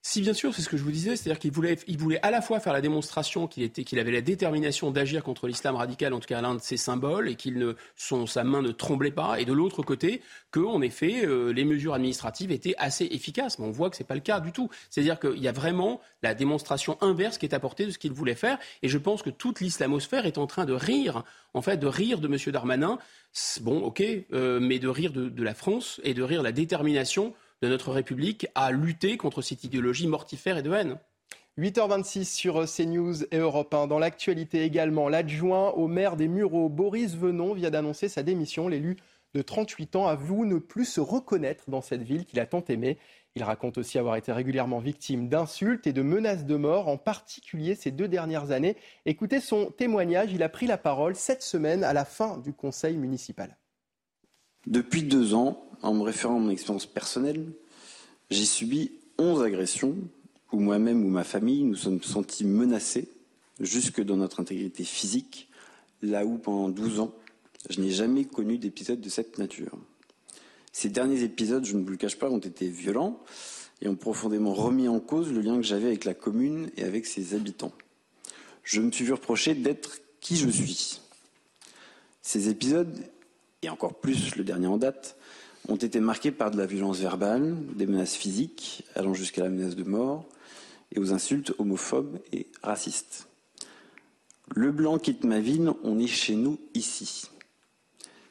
Si 0.05 0.19
bien 0.19 0.33
sûr, 0.33 0.53
c'est 0.53 0.61
ce 0.61 0.67
que 0.67 0.75
je 0.75 0.83
vous 0.83 0.91
disais, 0.91 1.15
c'est-à-dire 1.15 1.39
qu'il 1.39 1.53
voulait, 1.53 1.77
il 1.87 1.97
voulait 1.97 2.19
à 2.23 2.29
la 2.29 2.41
fois 2.41 2.59
faire 2.59 2.73
la 2.73 2.81
démonstration 2.81 3.47
qu'il 3.47 3.63
était, 3.63 3.85
qu'il 3.85 3.99
avait 3.99 4.11
la 4.11 4.19
détermination 4.19 4.91
d'agir 4.91 5.23
contre 5.23 5.47
l'islam 5.47 5.77
radical, 5.77 6.13
en 6.13 6.19
tout 6.19 6.27
cas 6.27 6.41
l'un 6.41 6.55
de 6.55 6.59
ses 6.59 6.75
symboles, 6.75 7.29
et 7.29 7.35
qu'il 7.35 7.57
ne, 7.57 7.75
son, 7.95 8.27
sa 8.27 8.43
main 8.43 8.61
ne 8.61 8.71
tremblait 8.71 9.11
pas, 9.11 9.39
et 9.39 9.45
de 9.45 9.53
l'autre 9.53 9.81
côté, 9.81 10.21
que 10.51 10.59
en 10.59 10.81
effet, 10.81 11.25
euh, 11.25 11.53
les 11.53 11.63
mesures 11.63 11.93
administratives 11.93 12.51
étaient 12.51 12.75
assez 12.77 13.05
efficaces. 13.11 13.59
Mais 13.59 13.65
on 13.65 13.71
voit 13.71 13.89
que 13.89 13.95
c'est 13.95 14.03
pas 14.03 14.13
le 14.13 14.19
cas 14.19 14.41
du 14.41 14.51
tout. 14.51 14.69
C'est-à-dire 14.89 15.21
qu'il 15.21 15.39
y 15.39 15.47
a 15.47 15.53
vraiment 15.53 16.01
la 16.21 16.33
démonstration 16.33 16.97
inverse 16.99 17.37
qui 17.37 17.45
est 17.45 17.55
apportée 17.55 17.85
de 17.85 17.91
ce 17.91 17.97
qu'il 17.97 18.11
voulait 18.11 18.35
faire, 18.35 18.59
et 18.81 18.89
je 18.89 18.97
pense 18.97 19.21
que 19.21 19.29
toute 19.29 19.61
l'islamosphère 19.61 20.25
est 20.25 20.37
en 20.37 20.47
train 20.47 20.65
de 20.65 20.73
rire, 20.73 21.23
en 21.53 21.61
fait, 21.61 21.77
de 21.77 21.87
rire 21.87 22.19
de 22.19 22.27
M. 22.27 22.37
Darmanin. 22.51 22.99
Bon, 23.61 23.79
ok, 23.79 24.03
euh, 24.33 24.59
mais 24.59 24.79
de 24.79 24.89
rire 24.89 25.13
de, 25.13 25.29
de 25.29 25.43
la 25.43 25.53
France 25.53 26.01
et 26.03 26.13
de 26.13 26.23
rire 26.23 26.39
de 26.39 26.43
la 26.43 26.51
détermination 26.51 27.33
de 27.61 27.67
notre 27.67 27.91
République 27.91 28.47
à 28.55 28.71
lutter 28.71 29.17
contre 29.17 29.41
cette 29.41 29.63
idéologie 29.63 30.07
mortifère 30.07 30.57
et 30.57 30.63
de 30.63 30.71
haine. 30.71 30.97
8h26 31.57 32.25
sur 32.25 32.65
CNews 32.65 33.25
et 33.31 33.37
Europe 33.37 33.73
1. 33.73 33.87
Dans 33.87 33.99
l'actualité 33.99 34.63
également, 34.63 35.07
l'adjoint 35.07 35.69
au 35.71 35.87
maire 35.87 36.15
des 36.15 36.27
Mureaux, 36.27 36.67
Boris 36.67 37.15
Venon, 37.15 37.53
vient 37.53 37.69
d'annoncer 37.69 38.09
sa 38.09 38.23
démission. 38.23 38.67
L'élu 38.67 38.97
de 39.33 39.41
38 39.41 39.95
ans, 39.95 40.07
avoue 40.07 40.45
ne 40.45 40.57
plus 40.57 40.85
se 40.85 41.01
reconnaître 41.01 41.69
dans 41.69 41.81
cette 41.81 42.03
ville 42.03 42.25
qu'il 42.25 42.39
a 42.39 42.45
tant 42.45 42.63
aimée. 42.69 42.97
Il 43.35 43.43
raconte 43.43 43.79
aussi 43.79 43.97
avoir 43.97 44.15
été 44.15 44.31
régulièrement 44.31 44.79
victime 44.79 45.27
d'insultes 45.27 45.87
et 45.87 45.93
de 45.93 46.03
menaces 46.03 46.45
de 46.45 46.55
mort, 46.55 46.87
en 46.87 46.97
particulier 46.97 47.73
ces 47.73 47.89
deux 47.89 48.07
dernières 48.07 48.51
années. 48.51 48.77
Écoutez 49.05 49.39
son 49.39 49.71
témoignage, 49.71 50.31
il 50.31 50.43
a 50.43 50.49
pris 50.49 50.67
la 50.67 50.77
parole 50.77 51.15
cette 51.15 51.41
semaine 51.41 51.83
à 51.83 51.93
la 51.93 52.05
fin 52.05 52.37
du 52.37 52.53
conseil 52.53 52.95
municipal. 52.95 53.57
Depuis 54.67 55.03
deux 55.03 55.33
ans, 55.33 55.65
en 55.83 55.93
me 55.93 56.01
référant 56.01 56.37
à 56.37 56.39
mon 56.39 56.49
expérience 56.49 56.85
personnelle, 56.85 57.45
j'ai 58.31 58.45
subi 58.45 58.91
11 59.19 59.43
agressions 59.43 59.95
où 60.51 60.59
moi-même 60.59 61.05
ou 61.05 61.09
ma 61.09 61.23
famille 61.23 61.63
nous 61.63 61.75
sommes 61.75 62.01
sentis 62.01 62.45
menacés 62.45 63.09
jusque 63.59 64.01
dans 64.01 64.17
notre 64.17 64.39
intégrité 64.39 64.83
physique, 64.83 65.49
là 66.01 66.25
où 66.25 66.37
pendant 66.37 66.69
12 66.69 66.99
ans, 67.01 67.13
je 67.69 67.81
n'ai 67.81 67.91
jamais 67.91 68.25
connu 68.25 68.57
d'épisode 68.57 69.01
de 69.01 69.09
cette 69.09 69.37
nature. 69.37 69.77
Ces 70.71 70.89
derniers 70.89 71.23
épisodes, 71.23 71.65
je 71.65 71.75
ne 71.75 71.83
vous 71.83 71.89
le 71.89 71.97
cache 71.97 72.17
pas, 72.17 72.29
ont 72.29 72.39
été 72.39 72.67
violents 72.67 73.19
et 73.81 73.87
ont 73.87 73.95
profondément 73.95 74.53
remis 74.53 74.87
en 74.87 74.99
cause 74.99 75.31
le 75.31 75.41
lien 75.41 75.57
que 75.57 75.63
j'avais 75.63 75.87
avec 75.87 76.05
la 76.05 76.13
commune 76.13 76.71
et 76.77 76.83
avec 76.83 77.05
ses 77.05 77.35
habitants. 77.35 77.73
Je 78.63 78.81
me 78.81 78.91
suis 78.91 79.05
vu 79.05 79.13
reprocher 79.13 79.53
d'être 79.53 79.99
qui 80.19 80.37
je 80.37 80.49
suis. 80.49 81.01
Ces 82.21 82.49
épisodes, 82.49 82.97
et 83.61 83.69
encore 83.69 83.95
plus 83.99 84.35
le 84.35 84.43
dernier 84.43 84.67
en 84.67 84.77
date, 84.77 85.17
ont 85.69 85.75
été 85.75 85.99
marqués 85.99 86.31
par 86.31 86.51
de 86.51 86.57
la 86.57 86.65
violence 86.65 86.99
verbale, 86.99 87.55
des 87.75 87.85
menaces 87.85 88.15
physiques 88.15 88.83
allant 88.95 89.13
jusqu'à 89.13 89.43
la 89.43 89.49
menace 89.49 89.75
de 89.75 89.83
mort 89.83 90.25
et 90.91 90.99
aux 90.99 91.13
insultes 91.13 91.53
homophobes 91.57 92.19
et 92.31 92.47
racistes. 92.61 93.27
Le 94.55 94.71
blanc 94.71 94.99
quitte 94.99 95.23
ma 95.23 95.39
ville, 95.39 95.71
on 95.83 95.99
est 95.99 96.07
chez 96.07 96.35
nous 96.35 96.59
ici. 96.73 97.29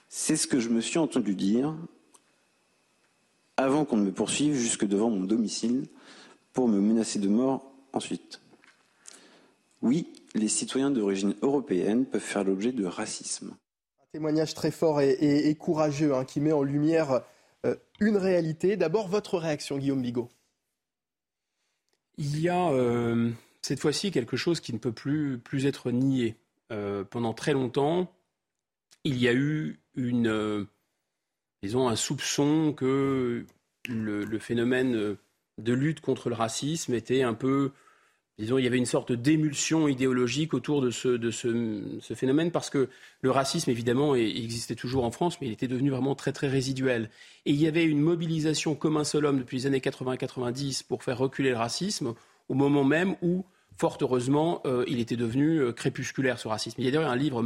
C'est 0.09 0.37
ce 0.37 0.47
que 0.47 0.61
je 0.61 0.69
me 0.69 0.81
suis 0.81 0.99
entendu 0.99 1.35
dire 1.35 1.75
avant 3.57 3.85
qu'on 3.85 3.97
ne 3.97 4.05
me 4.05 4.13
poursuive 4.13 4.55
jusque 4.55 4.87
devant 4.87 5.11
mon 5.11 5.25
domicile 5.25 5.87
pour 6.53 6.69
me 6.69 6.81
menacer 6.81 7.19
de 7.19 7.29
mort 7.29 7.73
ensuite. 7.93 8.41
Oui, 9.81 10.13
les 10.35 10.49
citoyens 10.49 10.91
d'origine 10.91 11.35
européenne 11.43 12.07
peuvent 12.07 12.21
faire 12.21 12.45
l'objet 12.45 12.73
de 12.73 12.85
racisme. 12.85 13.57
Témoignage 14.13 14.53
très 14.53 14.71
fort 14.71 15.01
et, 15.01 15.55
courageux 15.59 16.15
hein, 16.15 16.27
qui 16.27 16.41
met 16.41 16.53
en 16.53 16.63
lumière 16.63 17.23
euh, 17.65 17.77
une 17.99 18.19
réalité. 18.19 18.77
D'abord, 18.77 19.09
votre 19.09 19.39
réaction, 19.39 19.79
Guillaume 19.79 20.03
Bigot. 20.03 20.29
Il 22.19 22.39
y 22.39 22.51
a 22.51 22.71
euh, 22.73 23.31
cette 23.63 23.81
fois-ci 23.81 24.11
quelque 24.11 24.37
chose 24.37 24.61
qui 24.61 24.75
ne 24.75 24.79
peut 24.79 24.93
plus, 24.93 25.39
plus 25.39 25.65
être 25.65 25.91
nié. 25.91 26.37
Euh, 26.73 27.05
pendant 27.05 27.33
très 27.33 27.55
longtemps, 27.55 28.13
il 29.05 29.17
y 29.17 29.29
a 29.29 29.33
eu 29.33 29.81
une, 29.95 30.67
disons, 31.63 31.89
un 31.89 31.97
soupçon 31.97 32.75
que 32.75 33.47
le, 33.89 34.39
phénomène 34.39 35.17
de 35.57 35.73
lutte 35.73 36.01
contre 36.03 36.29
le 36.29 36.35
racisme 36.35 36.93
était 36.93 37.23
un 37.23 37.35
peu, 37.35 37.73
disons, 38.39 38.59
il 38.59 38.65
y 38.65 38.67
avait 38.67 38.79
une 38.79 38.87
sorte 38.87 39.13
d'émulsion 39.13 39.89
idéologique 39.89 40.55
autour 40.55 40.81
de, 40.81 40.91
ce, 40.91 41.09
de 41.09 41.31
ce, 41.31 42.15
phénomène 42.15 42.51
parce 42.51 42.71
que 42.71 42.89
le 43.21 43.31
racisme, 43.31 43.71
évidemment, 43.71 44.15
existait 44.15 44.75
toujours 44.75 45.05
en 45.05 45.11
France, 45.11 45.41
mais 45.41 45.47
il 45.49 45.53
était 45.53 45.69
devenu 45.69 45.91
vraiment 45.91 46.15
très, 46.15 46.33
très 46.33 46.49
résiduel. 46.49 47.11
Et 47.47 47.51
il 47.51 47.61
y 47.61 47.67
avait 47.67 47.85
une 47.85 48.01
mobilisation 48.01 48.75
comme 48.75 48.97
un 48.97 49.05
seul 49.05 49.27
homme 49.27 49.39
depuis 49.39 49.59
les 49.59 49.67
années 49.67 49.81
80-90 49.81 50.85
pour 50.87 51.05
faire 51.05 51.19
reculer 51.19 51.51
le 51.51 51.57
racisme 51.57 52.15
au 52.49 52.55
moment 52.55 52.85
même 52.85 53.17
où, 53.23 53.45
fort 53.77 53.99
heureusement, 54.01 54.61
euh, 54.67 54.85
il 54.89 55.01
était 55.01 55.17
devenu 55.17 55.59
euh, 55.59 55.73
crépusculaire, 55.73 56.39
ce 56.39 56.49
racisme. 56.49 56.81
Il 56.81 56.85
y 56.85 56.89
a 56.89 56.91
d'ailleurs 56.91 57.11
un 57.11 57.17
livre 57.17 57.43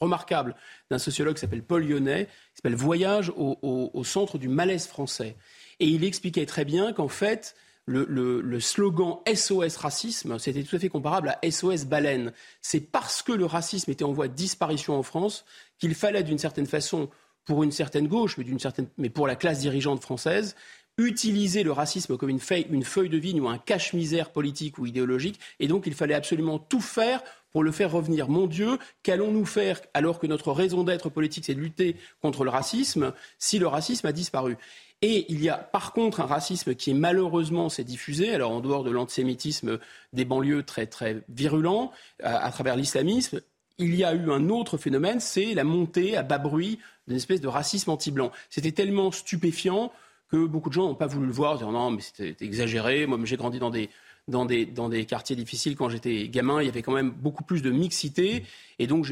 remarquable 0.00 0.56
d'un 0.90 0.98
sociologue 0.98 1.34
qui 1.34 1.40
s'appelle 1.40 1.62
Paul 1.62 1.86
Lyonnais, 1.86 2.26
qui 2.26 2.56
s'appelle 2.56 2.74
Voyage 2.74 3.32
au, 3.36 4.02
centre 4.04 4.38
du 4.38 4.48
malaise 4.48 4.86
français. 4.86 5.36
Et 5.80 5.86
il 5.86 6.04
expliquait 6.04 6.46
très 6.46 6.64
bien 6.64 6.92
qu'en 6.92 7.08
fait, 7.08 7.54
le, 7.86 8.60
slogan 8.60 9.16
SOS 9.32 9.76
racisme, 9.76 10.38
c'était 10.38 10.62
tout 10.62 10.76
à 10.76 10.78
fait 10.78 10.88
comparable 10.88 11.28
à 11.28 11.50
SOS 11.50 11.84
baleine. 11.84 12.32
C'est 12.60 12.80
parce 12.80 13.22
que 13.22 13.32
le 13.32 13.46
racisme 13.46 13.90
était 13.90 14.04
en 14.04 14.12
voie 14.12 14.28
de 14.28 14.34
disparition 14.34 14.96
en 14.96 15.02
France 15.02 15.44
qu'il 15.78 15.94
fallait 15.94 16.22
d'une 16.22 16.38
certaine 16.38 16.66
façon, 16.66 17.08
pour 17.44 17.64
une 17.64 17.72
certaine 17.72 18.06
gauche, 18.06 18.38
mais, 18.38 18.46
certaine, 18.58 18.86
mais 18.98 19.10
pour 19.10 19.26
la 19.26 19.34
classe 19.34 19.58
dirigeante 19.58 20.00
française, 20.00 20.54
utiliser 20.98 21.62
le 21.62 21.72
racisme 21.72 22.16
comme 22.16 22.28
une 22.28 22.40
feuille, 22.40 22.66
une 22.70 22.84
feuille 22.84 23.08
de 23.08 23.16
vigne 23.16 23.40
ou 23.40 23.48
un 23.48 23.58
cache-misère 23.58 24.30
politique 24.30 24.78
ou 24.78 24.86
idéologique. 24.86 25.40
Et 25.58 25.66
donc, 25.66 25.86
il 25.86 25.94
fallait 25.94 26.14
absolument 26.14 26.58
tout 26.58 26.80
faire 26.80 27.22
pour 27.50 27.62
le 27.62 27.72
faire 27.72 27.90
revenir. 27.90 28.28
Mon 28.28 28.46
Dieu, 28.46 28.78
qu'allons-nous 29.02 29.46
faire 29.46 29.80
alors 29.94 30.18
que 30.18 30.26
notre 30.26 30.52
raison 30.52 30.84
d'être 30.84 31.10
politique, 31.10 31.44
c'est 31.46 31.54
de 31.54 31.60
lutter 31.60 31.96
contre 32.20 32.44
le 32.44 32.50
racisme, 32.50 33.12
si 33.38 33.58
le 33.58 33.66
racisme 33.66 34.06
a 34.06 34.12
disparu? 34.12 34.56
Et 35.02 35.26
il 35.30 35.42
y 35.42 35.48
a 35.48 35.56
par 35.56 35.92
contre 35.92 36.20
un 36.20 36.26
racisme 36.26 36.74
qui 36.74 36.90
est 36.90 36.94
malheureusement 36.94 37.68
s'est 37.68 37.84
diffusé, 37.84 38.32
alors 38.32 38.52
en 38.52 38.60
dehors 38.60 38.84
de 38.84 38.90
l'antisémitisme 38.90 39.78
des 40.12 40.24
banlieues 40.24 40.62
très 40.62 40.86
très 40.86 41.22
virulent, 41.28 41.90
à, 42.22 42.50
travers 42.52 42.76
l'islamisme, 42.76 43.40
il 43.78 43.96
y 43.96 44.04
a 44.04 44.14
eu 44.14 44.30
un 44.30 44.48
autre 44.48 44.78
phénomène, 44.78 45.18
c'est 45.18 45.54
la 45.54 45.64
montée 45.64 46.16
à 46.16 46.22
bas 46.22 46.38
bruit 46.38 46.78
d'une 47.08 47.16
espèce 47.16 47.40
de 47.40 47.48
racisme 47.48 47.90
anti-blanc. 47.90 48.30
C'était 48.48 48.70
tellement 48.70 49.10
stupéfiant 49.10 49.92
que 50.30 50.46
beaucoup 50.46 50.68
de 50.68 50.74
gens 50.74 50.86
n'ont 50.86 50.94
pas 50.94 51.08
voulu 51.08 51.26
le 51.26 51.32
voir, 51.32 51.58
disant 51.58 51.72
non 51.72 51.90
mais 51.90 52.00
c'était 52.00 52.36
exagéré, 52.44 53.06
moi 53.06 53.18
j'ai 53.24 53.36
grandi 53.36 53.58
dans 53.58 53.70
des 53.70 53.90
dans 54.28 54.44
des, 54.44 54.66
dans 54.66 54.88
des 54.88 55.04
quartiers 55.04 55.36
difficiles 55.36 55.76
quand 55.76 55.88
j'étais 55.88 56.28
gamin, 56.28 56.62
il 56.62 56.66
y 56.66 56.68
avait 56.68 56.82
quand 56.82 56.92
même 56.92 57.10
beaucoup 57.10 57.42
plus 57.42 57.60
de 57.60 57.70
mixité. 57.70 58.44
Et 58.78 58.86
donc, 58.86 59.04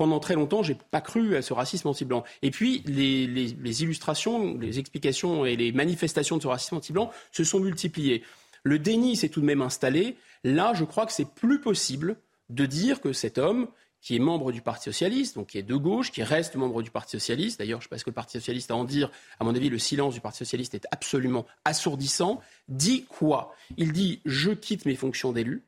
pendant 0.00 0.18
très 0.18 0.32
longtemps, 0.32 0.62
j'ai 0.62 0.78
pas 0.90 1.02
cru 1.02 1.36
à 1.36 1.42
ce 1.42 1.52
racisme 1.52 1.86
anti-blanc. 1.88 2.24
Et 2.40 2.50
puis, 2.50 2.82
les, 2.86 3.82
illustrations, 3.82 4.56
les 4.56 4.78
explications 4.78 5.44
et 5.44 5.56
les 5.56 5.72
manifestations 5.72 6.38
de 6.38 6.42
ce 6.42 6.48
racisme 6.48 6.76
anti-blanc 6.76 7.10
se 7.32 7.44
sont 7.44 7.60
multipliées. 7.60 8.22
Le 8.62 8.78
déni 8.78 9.14
s'est 9.14 9.28
tout 9.28 9.42
de 9.42 9.44
même 9.44 9.60
installé. 9.60 10.16
Là, 10.42 10.72
je 10.72 10.84
crois 10.84 11.04
que 11.04 11.12
c'est 11.12 11.28
plus 11.28 11.60
possible 11.60 12.16
de 12.48 12.64
dire 12.64 13.02
que 13.02 13.12
cet 13.12 13.36
homme, 13.36 13.68
qui 14.00 14.16
est 14.16 14.20
membre 14.20 14.52
du 14.52 14.62
Parti 14.62 14.84
socialiste, 14.84 15.34
donc 15.34 15.48
qui 15.48 15.58
est 15.58 15.62
de 15.62 15.76
gauche, 15.76 16.10
qui 16.12 16.22
reste 16.22 16.56
membre 16.56 16.80
du 16.80 16.90
Parti 16.90 17.18
socialiste. 17.18 17.58
D'ailleurs, 17.58 17.82
je 17.82 17.88
ce 17.94 18.02
que 18.02 18.08
le 18.08 18.14
Parti 18.14 18.38
socialiste 18.38 18.70
a 18.70 18.74
à 18.74 18.76
en 18.78 18.84
dire. 18.84 19.10
À 19.38 19.44
mon 19.44 19.54
avis, 19.54 19.68
le 19.68 19.78
silence 19.78 20.14
du 20.14 20.22
Parti 20.22 20.38
socialiste 20.38 20.74
est 20.74 20.86
absolument 20.92 21.44
assourdissant. 21.66 22.40
Dit 22.68 23.04
quoi? 23.04 23.54
Il 23.76 23.92
dit 23.92 24.22
je 24.24 24.52
quitte 24.52 24.86
mes 24.86 24.96
fonctions 24.96 25.32
d'élu 25.32 25.62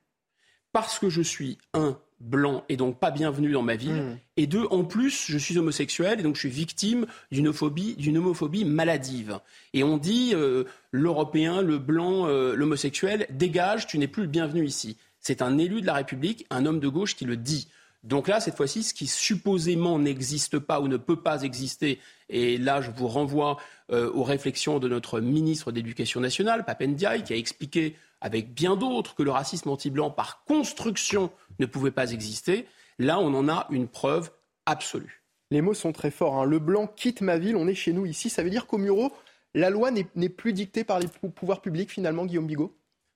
parce 0.72 0.98
que 0.98 1.10
je 1.10 1.20
suis 1.20 1.58
un 1.74 1.98
blanc 2.22 2.64
et 2.68 2.76
donc 2.76 2.98
pas 2.98 3.10
bienvenu 3.10 3.52
dans 3.52 3.62
ma 3.62 3.74
ville, 3.74 3.94
mmh. 3.94 4.18
et 4.36 4.46
deux, 4.46 4.64
en 4.70 4.84
plus, 4.84 5.26
je 5.28 5.36
suis 5.36 5.58
homosexuel 5.58 6.20
et 6.20 6.22
donc 6.22 6.36
je 6.36 6.40
suis 6.40 6.48
victime 6.48 7.06
d'une 7.30 7.48
homophobie, 7.48 7.96
d'une 7.96 8.16
homophobie 8.18 8.64
maladive. 8.64 9.40
Et 9.74 9.82
on 9.82 9.98
dit 9.98 10.32
euh, 10.34 10.64
l'Européen, 10.92 11.60
le 11.62 11.78
blanc, 11.78 12.26
euh, 12.26 12.54
l'homosexuel, 12.54 13.26
dégage, 13.30 13.86
tu 13.86 13.98
n'es 13.98 14.06
plus 14.06 14.22
le 14.22 14.28
bienvenu 14.28 14.64
ici. 14.64 14.96
C'est 15.18 15.42
un 15.42 15.58
élu 15.58 15.80
de 15.80 15.86
la 15.86 15.94
République, 15.94 16.46
un 16.50 16.64
homme 16.64 16.80
de 16.80 16.88
gauche 16.88 17.16
qui 17.16 17.24
le 17.24 17.36
dit. 17.36 17.68
Donc 18.04 18.26
là, 18.26 18.40
cette 18.40 18.56
fois-ci, 18.56 18.82
ce 18.82 18.94
qui 18.94 19.06
supposément 19.06 19.98
n'existe 19.98 20.58
pas 20.58 20.80
ou 20.80 20.88
ne 20.88 20.96
peut 20.96 21.20
pas 21.20 21.42
exister, 21.42 22.00
et 22.28 22.58
là, 22.58 22.80
je 22.80 22.90
vous 22.90 23.06
renvoie 23.06 23.58
euh, 23.92 24.10
aux 24.12 24.24
réflexions 24.24 24.78
de 24.78 24.88
notre 24.88 25.20
ministre 25.20 25.70
d'éducation 25.70 26.20
nationale, 26.20 26.64
Papendiaï, 26.64 27.22
qui 27.22 27.32
a 27.32 27.36
expliqué 27.36 27.96
avec 28.22 28.54
bien 28.54 28.76
d'autres 28.76 29.14
que 29.14 29.22
le 29.22 29.30
racisme 29.30 29.68
anti-blanc 29.68 30.10
par 30.10 30.44
construction 30.44 31.30
ne 31.58 31.66
pouvait 31.66 31.90
pas 31.90 32.12
exister. 32.12 32.66
Là, 32.98 33.18
on 33.18 33.34
en 33.34 33.48
a 33.48 33.66
une 33.70 33.88
preuve 33.88 34.30
absolue. 34.64 35.22
Les 35.50 35.60
mots 35.60 35.74
sont 35.74 35.92
très 35.92 36.10
forts. 36.10 36.36
Hein. 36.36 36.44
Le 36.46 36.58
blanc 36.58 36.86
quitte 36.86 37.20
ma 37.20 37.36
ville, 37.36 37.56
on 37.56 37.66
est 37.66 37.74
chez 37.74 37.92
nous 37.92 38.06
ici. 38.06 38.30
Ça 38.30 38.42
veut 38.42 38.50
dire 38.50 38.66
qu'au 38.66 38.78
Muro, 38.78 39.12
la 39.54 39.68
loi 39.68 39.90
n'est 39.90 40.28
plus 40.28 40.54
dictée 40.54 40.84
par 40.84 40.98
les 40.98 41.08
pouvoirs 41.08 41.60
publics, 41.60 41.90
finalement, 41.90 42.24
Guillaume 42.24 42.46
Bigot? 42.46 42.74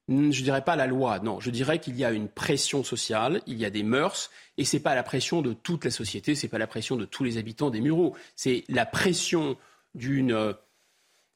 Je 0.09 0.43
dirais 0.43 0.63
pas 0.63 0.77
la 0.77 0.87
loi, 0.87 1.19
non. 1.19 1.41
Je 1.41 1.51
dirais 1.51 1.81
qu'il 1.81 1.97
y 1.97 2.05
a 2.05 2.13
une 2.13 2.29
pression 2.29 2.85
sociale, 2.85 3.43
il 3.47 3.57
y 3.57 3.65
a 3.65 3.71
des 3.71 3.83
mœurs, 3.83 4.31
et 4.57 4.65
c'est 4.65 4.81
pas 4.81 4.95
la 4.95 5.03
pression 5.03 5.43
de 5.43 5.53
toute 5.53 5.85
la 5.85 5.91
société, 5.91 6.35
c'est 6.37 6.47
pas 6.47 6.59
la 6.59 6.69
pression 6.69 6.97
de 6.97 7.05
tous 7.05 7.25
les 7.25 7.39
habitants 7.39 7.71
des 7.71 7.81
Mureaux. 7.81 8.15
C'est 8.37 8.65
la 8.69 8.87
pression 8.87 9.57
d'une, 9.95 10.55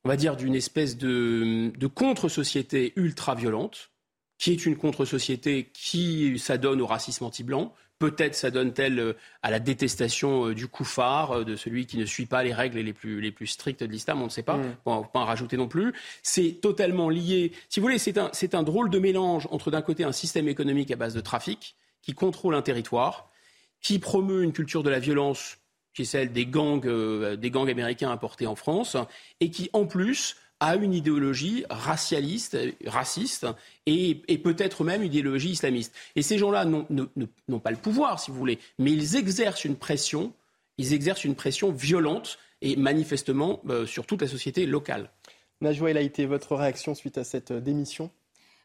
on 0.05 0.09
va 0.09 0.16
dire, 0.16 0.36
d'une 0.36 0.55
espèce 0.55 0.97
de, 0.97 1.72
de 1.77 1.86
contre-société 1.86 2.93
ultra 2.97 3.35
violente, 3.35 3.90
qui 4.39 4.52
est 4.52 4.64
une 4.64 4.77
contre-société 4.77 5.70
qui 5.72 6.39
s'adonne 6.39 6.81
au 6.81 6.86
racisme 6.86 7.24
anti-blanc, 7.24 7.74
Peut-être 8.01 8.35
ça 8.35 8.51
donne-t-elle 8.51 8.98
euh, 8.98 9.12
à 9.43 9.51
la 9.51 9.60
détestation 9.60 10.47
euh, 10.47 10.55
du 10.55 10.68
koufar, 10.68 11.32
euh, 11.32 11.44
de 11.44 11.55
celui 11.55 11.85
qui 11.85 11.98
ne 11.98 12.06
suit 12.06 12.24
pas 12.24 12.43
les 12.43 12.55
règles 12.55 12.78
les 12.78 12.94
plus, 12.94 13.20
les 13.20 13.31
plus 13.31 13.47
strictes 13.47 13.85
de 13.85 13.90
l'islam, 13.90 14.22
on 14.22 14.24
ne 14.24 14.31
sait 14.31 14.43
pas, 14.43 14.56
mm. 14.56 14.77
on 14.86 14.97
ne 14.97 15.02
va 15.02 15.09
pas 15.09 15.20
en 15.20 15.27
rajouter 15.27 15.59
non 15.59 15.68
plus. 15.68 15.93
C'est 16.22 16.60
totalement 16.62 17.10
lié, 17.10 17.52
si 17.68 17.78
vous 17.78 17.85
voulez, 17.85 17.98
c'est 17.98 18.16
un, 18.16 18.31
un 18.55 18.62
drôle 18.62 18.89
de 18.89 18.98
mélange 18.98 19.47
entre 19.51 19.70
d'un 19.70 19.82
côté 19.82 20.02
un 20.02 20.12
système 20.12 20.48
économique 20.48 20.90
à 20.90 20.97
base 20.97 21.12
de 21.12 21.20
trafic, 21.20 21.77
qui 22.01 22.14
contrôle 22.14 22.55
un 22.55 22.62
territoire, 22.62 23.31
qui 23.82 23.98
promeut 23.98 24.44
une 24.44 24.55
culture 24.55 24.82
de 24.82 24.89
la 24.89 24.98
violence 24.98 25.59
qui 25.95 26.03
est 26.03 26.07
celle 26.07 26.33
des 26.33 26.47
gangs, 26.47 26.87
des 27.37 27.51
gangs 27.51 27.69
américains 27.69 28.11
importés 28.11 28.47
en 28.47 28.55
France, 28.55 28.97
et 29.41 29.51
qui 29.51 29.71
en 29.73 29.87
plus 29.87 30.37
a 30.61 30.77
une 30.77 30.93
idéologie 30.93 31.65
racialiste, 31.71 32.57
raciste, 32.87 33.47
et, 33.87 34.15
peut-être 34.45 34.85
même 34.85 35.03
une 35.03 35.12
idéologie 35.12 35.51
islamiste. 35.51 35.95
Et 36.17 36.23
ces 36.23 36.39
gens-là 36.39 36.67
n'ont 36.67 37.61
pas 37.61 37.71
le 37.71 37.79
pouvoir, 37.79 38.21
si 38.21 38.31
vous 38.31 38.37
voulez, 38.37 38.59
mais 38.79 38.93
ils 38.93 39.17
exercent 39.17 39.65
une 39.65 39.77
pression, 39.77 40.33
ils 40.77 40.93
exercent 40.93 41.25
une 41.25 41.35
pression 41.35 41.73
violente 41.73 42.39
et 42.61 42.77
manifestement 42.77 43.62
sur 43.87 44.07
toute 44.07 44.21
la 44.21 44.29
société 44.29 44.67
locale. 44.67 45.11
Najwa 45.62 45.91
été 45.91 46.27
votre 46.27 46.57
réaction 46.57 46.95
suite 46.95 47.19
à 47.19 47.25
cette 47.25 47.53
démission? 47.53 48.11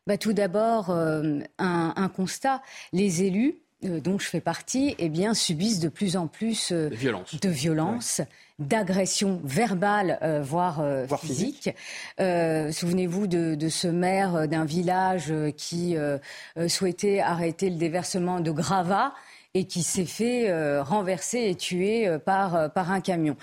Bah, 0.06 0.18
Tout 0.18 0.34
d'abord, 0.34 0.91
un, 0.91 1.43
un, 1.57 2.10
constat. 2.10 2.61
Les 2.93 3.23
élus 3.23 3.56
euh, 3.85 3.99
dont 3.99 4.19
je 4.19 4.27
fais 4.27 4.41
partie, 4.41 4.95
eh 4.99 5.09
bien, 5.09 5.33
subissent 5.33 5.79
de 5.79 5.89
plus 5.89 6.17
en 6.17 6.27
plus 6.27 6.71
euh, 6.71 6.89
de 6.89 6.95
violence, 6.95 7.39
de 7.39 7.49
violence 7.49 8.21
d'agressions 8.57 9.41
verbales, 9.43 10.17
euh, 10.21 10.41
voire, 10.41 10.81
physiques. 11.19 11.69
Souvenez-vous 12.17 13.27
de, 13.27 13.55
de, 13.55 13.69
ce 13.69 13.87
maire 13.87 14.47
d'un 14.47 14.63
village 14.63 15.33
qui 15.57 15.97
souhaitait 16.67 17.19
arrêter 17.19 17.69
le 17.69 17.75
déversement 17.75 18.39
de 18.39 18.51
gravats 18.51 19.13
et 19.55 19.65
qui 19.65 19.83
s'est 19.83 20.05
fait 20.05 20.79
renverser 20.79 21.49
et 21.49 21.55
tuer 21.55 22.17
par, 22.23 22.71
par 22.71 22.91
un 22.91 23.01
camion. 23.01 23.35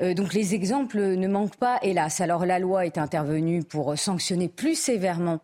donc 0.00 0.32
les 0.32 0.54
exemples 0.54 0.98
ne 0.98 1.28
manquent 1.28 1.56
pas, 1.56 1.78
hélas. 1.82 2.22
Alors 2.22 2.46
la 2.46 2.58
loi 2.58 2.86
est 2.86 2.96
intervenue 2.96 3.64
pour 3.64 3.98
sanctionner 3.98 4.48
plus 4.48 4.78
sévèrement 4.80 5.40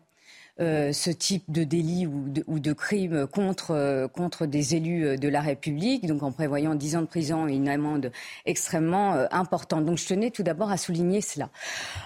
euh, 0.59 0.91
ce 0.91 1.09
type 1.09 1.49
de 1.49 1.63
délit 1.63 2.05
ou 2.05 2.27
de, 2.27 2.43
ou 2.45 2.59
de 2.59 2.73
crime 2.73 3.25
contre, 3.25 3.71
euh, 3.71 4.07
contre 4.07 4.45
des 4.45 4.75
élus 4.75 5.05
euh, 5.05 5.17
de 5.17 5.27
la 5.27 5.41
République, 5.41 6.05
donc 6.05 6.23
en 6.23 6.31
prévoyant 6.31 6.75
10 6.75 6.97
ans 6.97 7.01
de 7.01 7.07
prison 7.07 7.47
et 7.47 7.53
une 7.53 7.69
amende 7.69 8.11
extrêmement 8.45 9.13
importante. 9.31 9.85
Donc 9.85 9.97
je 9.97 10.07
tenais 10.07 10.29
tout 10.29 10.43
d'abord 10.43 10.69
à 10.69 10.77
souligner 10.77 11.21
cela. 11.21 11.49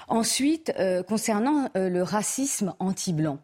Ensuite, 0.07 0.73
concernant 1.07 1.69
le 1.75 2.01
racisme 2.01 2.73
anti-blanc. 2.79 3.39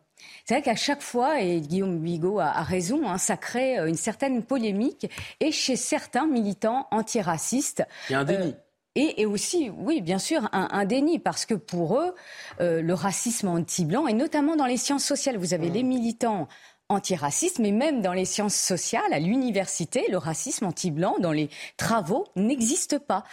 C'est 0.46 0.56
vrai 0.56 0.62
qu'à 0.62 0.76
chaque 0.76 1.02
fois, 1.02 1.42
et 1.42 1.62
Guillaume 1.62 2.00
Bigot 2.00 2.40
a, 2.40 2.62
raison, 2.62 3.08
hein, 3.08 3.18
ça 3.18 3.38
crée 3.38 3.78
une 3.78 3.96
certaine 3.96 4.44
polémique 4.44 5.10
et 5.40 5.52
chez 5.52 5.76
certains 5.76 6.28
militants 6.28 6.88
antiracistes. 6.92 7.84
Il 8.10 8.14
y 8.14 8.16
a 8.16 8.20
un 8.20 8.24
déni. 8.26 8.56
Et, 8.96 9.26
aussi, 9.26 9.70
oui, 9.70 10.02
bien 10.02 10.20
sûr, 10.20 10.50
un, 10.52 10.84
déni, 10.84 11.18
parce 11.18 11.46
que 11.46 11.54
pour 11.54 11.98
eux, 11.98 12.14
euh, 12.60 12.82
le 12.82 12.94
racisme 12.94 13.48
anti-blanc, 13.48 14.06
et 14.08 14.14
notamment 14.14 14.58
dans 14.58 14.66
les 14.66 14.76
sciences 14.76 15.06
sociales, 15.06 15.38
vous 15.38 15.54
avez 15.54 15.70
les 15.70 15.84
militants 15.84 16.50
antiracistes, 16.92 17.60
mais 17.60 17.72
même 17.72 18.02
dans 18.02 18.14
les 18.14 18.26
sciences 18.26 18.56
sociales, 18.56 19.12
à 19.12 19.20
l'université, 19.20 20.06
le 20.10 20.18
racisme 20.18 20.66
anti-blanc 20.66 21.16
dans 21.20 21.32
les 21.32 21.50
travaux 21.78 22.26
n'existe 22.36 23.00
pas. 23.00 23.24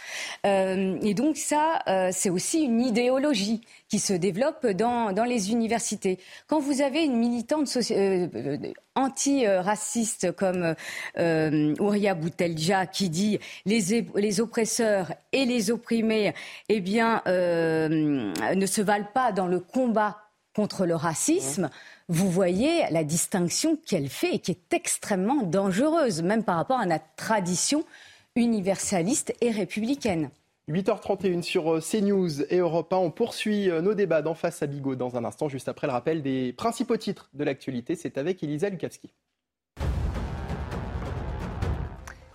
Euh, 0.45 0.97
et 1.01 1.13
donc 1.13 1.37
ça, 1.37 1.81
euh, 1.87 2.09
c'est 2.11 2.29
aussi 2.29 2.61
une 2.61 2.81
idéologie 2.81 3.61
qui 3.89 3.99
se 3.99 4.13
développe 4.13 4.65
dans, 4.67 5.11
dans 5.11 5.25
les 5.25 5.51
universités. 5.51 6.19
Quand 6.47 6.59
vous 6.59 6.81
avez 6.81 7.03
une 7.03 7.17
militante 7.17 7.69
euh, 7.91 8.57
anti-raciste 8.95 10.31
comme 10.33 10.75
euh, 11.17 11.75
Ouria 11.79 12.13
Boutelja 12.15 12.85
qui 12.85 13.09
dit 13.09 13.39
les, 13.65 14.05
les 14.15 14.41
oppresseurs 14.41 15.13
et 15.31 15.45
les 15.45 15.71
opprimés, 15.71 16.33
eh 16.69 16.79
bien, 16.79 17.21
ne 17.25 18.65
se 18.65 18.81
valent 18.81 19.11
pas 19.13 19.31
dans 19.31 19.47
le 19.47 19.59
combat 19.59 20.28
contre 20.59 20.85
le 20.85 20.95
racisme 20.95 21.69
vous 22.09 22.29
voyez 22.29 22.81
la 22.91 23.05
distinction 23.05 23.77
qu'elle 23.85 24.09
fait 24.09 24.35
et 24.35 24.39
qui 24.39 24.51
est 24.51 24.73
extrêmement 24.73 25.43
dangereuse, 25.43 26.21
même 26.21 26.43
par 26.43 26.57
rapport 26.57 26.79
à 26.79 26.85
notre 26.85 27.05
tradition 27.15 27.85
universaliste 28.35 29.33
et 29.39 29.51
républicaine. 29.51 30.31
8h31 30.67 31.43
sur 31.43 31.75
euh, 31.75 31.79
CNews 31.79 32.41
et 32.49 32.57
Europe 32.57 32.91
1. 32.91 32.97
On 32.97 33.11
poursuit 33.11 33.69
euh, 33.69 33.81
nos 33.81 33.93
débats 33.93 34.21
d'en 34.21 34.33
face 34.33 34.61
à 34.61 34.67
Bigot 34.67 34.95
dans 34.95 35.15
un 35.15 35.23
instant, 35.23 35.47
juste 35.47 35.69
après 35.69 35.87
le 35.87 35.93
rappel 35.93 36.21
des 36.21 36.51
principaux 36.51 36.97
titres 36.97 37.29
de 37.33 37.43
l'actualité. 37.45 37.95
C'est 37.95 38.17
avec 38.17 38.43
Elisa 38.43 38.69
Lukavski. 38.69 39.09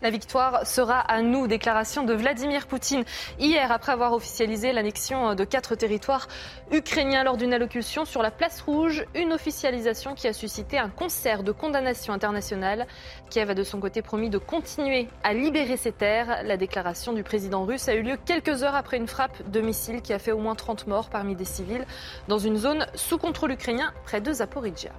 La 0.05 0.11
victoire 0.11 0.67
sera 0.67 1.01
à 1.01 1.23
nous. 1.23 1.47
Déclaration 1.47 2.05
de 2.05 2.13
Vladimir 2.13 2.67
Poutine 2.67 3.05
hier 3.39 3.73
après 3.73 3.91
avoir 3.91 4.13
officialisé 4.13 4.71
l'annexion 4.71 5.35
de 5.35 5.45
quatre 5.45 5.77
territoires 5.77 6.29
ukrainiens 6.71 7.25
lors 7.25 7.39
d'une 7.39 7.55
allocution 7.55 8.05
sur 8.05 8.21
la 8.21 8.31
place 8.31 8.61
rouge. 8.61 9.07
Une 9.15 9.33
officialisation 9.33 10.15
qui 10.15 10.29
a 10.29 10.35
suscité 10.35 10.77
un 10.77 10.91
concert 10.91 11.43
de 11.43 11.53
condamnation 11.53 12.13
internationale. 12.13 12.87
Kiev 13.31 13.49
a 13.49 13.55
de 13.55 13.63
son 13.63 13.81
côté 13.81 14.03
promis 14.03 14.29
de 14.29 14.37
continuer 14.37 15.09
à 15.23 15.33
libérer 15.33 15.79
ses 15.79 15.93
terres. 15.93 16.43
La 16.45 16.59
déclaration 16.59 17.15
du 17.15 17.23
président 17.23 17.65
russe 17.65 17.89
a 17.89 17.95
eu 17.95 18.03
lieu 18.03 18.19
quelques 18.27 18.63
heures 18.63 18.77
après 18.77 18.99
une 18.99 19.09
frappe 19.09 19.51
de 19.51 19.63
missile 19.63 20.03
qui 20.03 20.13
a 20.13 20.19
fait 20.19 20.33
au 20.33 20.39
moins 20.39 20.55
30 20.55 20.87
morts 20.87 21.09
parmi 21.09 21.35
des 21.35 21.47
civils 21.47 21.87
dans 22.29 22.39
une 22.39 22.59
zone 22.59 22.85
sous 22.95 23.17
contrôle 23.17 23.53
ukrainien 23.53 23.91
près 24.05 24.21
de 24.21 24.35
Zaporizhia. 24.35 24.93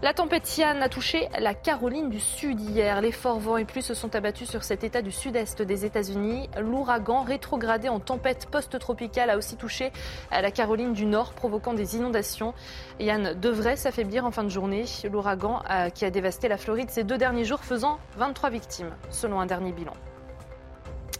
La 0.00 0.14
tempête 0.14 0.56
Yann 0.56 0.80
a 0.80 0.88
touché 0.88 1.28
la 1.40 1.54
Caroline 1.54 2.08
du 2.08 2.20
Sud 2.20 2.60
hier. 2.60 3.00
Les 3.00 3.10
forts 3.10 3.40
vents 3.40 3.56
et 3.56 3.64
pluies 3.64 3.82
se 3.82 3.94
sont 3.94 4.14
abattus 4.14 4.48
sur 4.48 4.62
cet 4.62 4.84
état 4.84 5.02
du 5.02 5.10
sud-est 5.10 5.60
des 5.60 5.84
États-Unis. 5.84 6.48
L'ouragan, 6.56 7.22
rétrogradé 7.22 7.88
en 7.88 7.98
tempête 7.98 8.46
post-tropicale, 8.46 9.28
a 9.28 9.36
aussi 9.36 9.56
touché 9.56 9.90
la 10.30 10.52
Caroline 10.52 10.92
du 10.92 11.04
Nord, 11.04 11.32
provoquant 11.32 11.74
des 11.74 11.96
inondations. 11.96 12.54
Yann 13.00 13.34
devrait 13.40 13.74
s'affaiblir 13.74 14.24
en 14.24 14.30
fin 14.30 14.44
de 14.44 14.50
journée. 14.50 14.84
L'ouragan 15.10 15.64
euh, 15.68 15.90
qui 15.90 16.04
a 16.04 16.10
dévasté 16.10 16.46
la 16.46 16.58
Floride 16.58 16.90
ces 16.90 17.02
deux 17.02 17.18
derniers 17.18 17.44
jours, 17.44 17.64
faisant 17.64 17.98
23 18.18 18.50
victimes, 18.50 18.94
selon 19.10 19.40
un 19.40 19.46
dernier 19.46 19.72
bilan. 19.72 19.94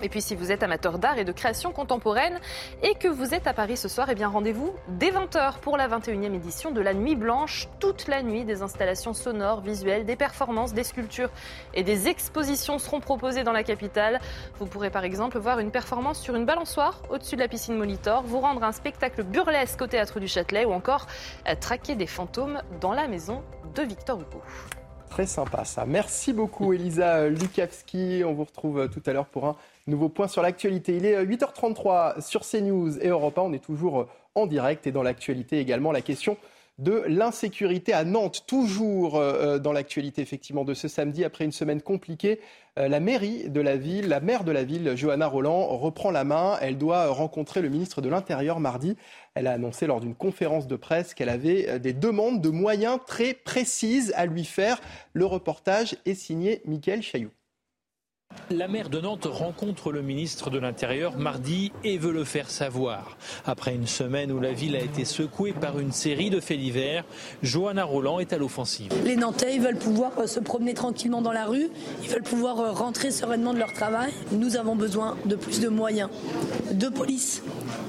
Et 0.03 0.09
puis 0.09 0.23
si 0.23 0.35
vous 0.35 0.53
êtes 0.53 0.63
amateur 0.63 0.99
d'art 0.99 1.19
et 1.19 1.25
de 1.25 1.33
création 1.33 1.73
contemporaine 1.73 2.39
et 2.83 2.95
que 2.95 3.09
vous 3.09 3.35
êtes 3.35 3.47
à 3.47 3.53
Paris 3.53 3.77
ce 3.77 3.89
soir, 3.89 4.09
eh 4.11 4.15
bien 4.15 4.29
rendez-vous 4.29 4.73
dès 4.89 5.11
20h 5.11 5.59
pour 5.61 5.77
la 5.77 5.89
21e 5.89 6.35
édition 6.35 6.71
de 6.71 6.81
la 6.81 6.95
Nuit 6.95 7.17
Blanche. 7.17 7.69
Toute 7.81 8.07
la 8.09 8.23
nuit, 8.23 8.45
des 8.45 8.63
installations 8.63 9.15
sonores, 9.15 9.61
visuelles, 9.61 10.05
des 10.05 10.17
performances, 10.17 10.73
des 10.73 10.85
sculptures 10.85 11.31
et 11.75 11.83
des 11.83 12.09
expositions 12.09 12.79
seront 12.79 13.01
proposées 13.01 13.45
dans 13.45 13.53
la 13.53 13.65
capitale. 13.65 14.21
Vous 14.59 14.67
pourrez 14.67 14.91
par 14.91 15.05
exemple 15.05 15.39
voir 15.39 15.59
une 15.59 15.71
performance 15.71 16.21
sur 16.21 16.35
une 16.37 16.45
balançoire 16.45 17.03
au-dessus 17.11 17.37
de 17.37 17.41
la 17.41 17.49
piscine 17.49 17.77
Molitor, 17.77 18.23
vous 18.23 18.41
rendre 18.41 18.63
un 18.63 18.73
spectacle 18.73 19.23
burlesque 19.23 19.81
au 19.83 19.87
théâtre 19.87 20.21
du 20.21 20.29
Châtelet 20.29 20.65
ou 20.65 20.73
encore 20.73 21.07
euh, 21.49 21.55
traquer 21.59 21.95
des 21.95 22.07
fantômes 22.07 22.63
dans 22.81 22.93
la 22.93 23.09
maison 23.09 23.43
de 23.75 23.83
Victor 23.83 24.21
Hugo. 24.21 24.43
Très 25.11 25.27
sympa 25.27 25.65
ça. 25.65 25.85
Merci 25.87 26.33
beaucoup 26.33 26.73
Elisa 26.73 27.29
Lukavski. 27.29 28.23
On 28.27 28.35
vous 28.35 28.45
retrouve 28.45 28.81
euh, 28.81 28.89
tout 28.89 29.03
à 29.07 29.13
l'heure 29.13 29.27
pour 29.27 29.47
un 29.47 29.57
Nouveau 29.89 30.11
point 30.11 30.29
sur 30.29 30.43
l'actualité. 30.43 30.99
Il 30.99 31.07
est 31.07 31.25
8h33 31.25 32.21
sur 32.21 32.43
CNews 32.43 32.99
et 32.99 33.09
Europa. 33.09 33.41
On 33.41 33.55
est 33.55 33.65
toujours 33.65 34.07
en 34.35 34.45
direct 34.45 34.87
et 34.87 34.93
dans 34.93 35.03
l'actualité 35.03 35.61
également 35.61 35.93
la 35.93 36.03
question 36.03 36.37
de 36.77 37.05
l'insécurité 37.07 37.95
à 37.95 38.05
Nantes. 38.05 38.45
Toujours 38.47 39.17
euh, 39.17 39.59
dans 39.59 39.73
l'actualité 39.73 40.21
effectivement 40.21 40.67
de 40.67 40.75
ce 40.75 40.89
samedi 40.89 41.25
après 41.25 41.47
une 41.47 41.53
semaine 41.53 41.81
compliquée. 41.81 42.39
Euh, 42.79 42.89
la 42.89 43.01
mairie 43.01 43.49
de 43.49 43.63
la 43.63 43.79
ville, 43.79 44.09
la 44.09 44.21
maire 44.21 44.45
de 44.45 44.53
la 44.53 44.63
ville, 44.63 44.93
Johanna 44.95 45.27
Roland, 45.27 45.69
reprend 45.79 46.11
la 46.11 46.23
main. 46.23 46.59
Elle 46.61 46.77
doit 46.77 47.07
rencontrer 47.07 47.63
le 47.63 47.71
ministre 47.71 48.03
de 48.03 48.11
l'Intérieur 48.11 48.61
mardi. 48.61 48.95
Elle 49.33 49.47
a 49.47 49.53
annoncé 49.53 49.87
lors 49.87 50.01
d'une 50.01 50.15
conférence 50.15 50.67
de 50.67 50.77
presse 50.77 51.15
qu'elle 51.15 51.31
avait 51.31 51.67
euh, 51.67 51.79
des 51.79 51.95
demandes 51.95 52.43
de 52.43 52.51
moyens 52.51 52.99
très 53.07 53.33
précises 53.33 54.13
à 54.17 54.27
lui 54.27 54.45
faire. 54.45 54.83
Le 55.15 55.25
reportage 55.25 55.97
est 56.05 56.13
signé 56.13 56.61
Mickaël 56.67 57.01
Chailloux. 57.01 57.31
La 58.51 58.67
maire 58.67 58.89
de 58.89 58.99
Nantes 58.99 59.29
rencontre 59.31 59.93
le 59.93 60.01
ministre 60.01 60.49
de 60.49 60.59
l'Intérieur 60.59 61.19
mardi 61.19 61.71
et 61.85 61.99
veut 61.99 62.13
le 62.13 62.25
faire 62.25 62.49
savoir. 62.49 63.19
Après 63.45 63.75
une 63.75 63.87
semaine 63.87 64.33
où 64.33 64.41
la 64.41 64.55
ville 64.55 64.75
a 64.75 64.81
été 64.81 65.05
secouée 65.05 65.53
par 65.53 65.79
une 65.79 65.93
série 65.93 66.31
de 66.31 66.41
faits 66.41 66.59
divers, 66.59 67.05
Johanna 67.43 67.85
Roland 67.85 68.21
est 68.21 68.33
à 68.33 68.39
l'offensive. 68.39 68.91
Les 69.05 69.17
Nantais 69.17 69.57
ils 69.57 69.61
veulent 69.61 69.77
pouvoir 69.77 70.13
euh, 70.19 70.27
se 70.27 70.41
promener 70.41 70.73
tranquillement 70.73 71.21
dans 71.21 71.33
la 71.33 71.45
rue, 71.45 71.69
ils 72.03 72.09
veulent 72.09 72.23
pouvoir 72.23 72.59
euh, 72.61 72.73
rentrer 72.73 73.11
sereinement 73.11 73.53
de 73.53 73.59
leur 73.59 73.75
travail. 73.75 74.15
Nous 74.33 74.57
avons 74.57 74.77
besoin 74.77 75.19
de 75.27 75.37
plus 75.37 75.61
de 75.61 75.69
moyens, 75.69 76.09
de 76.73 76.89
police 76.89 77.43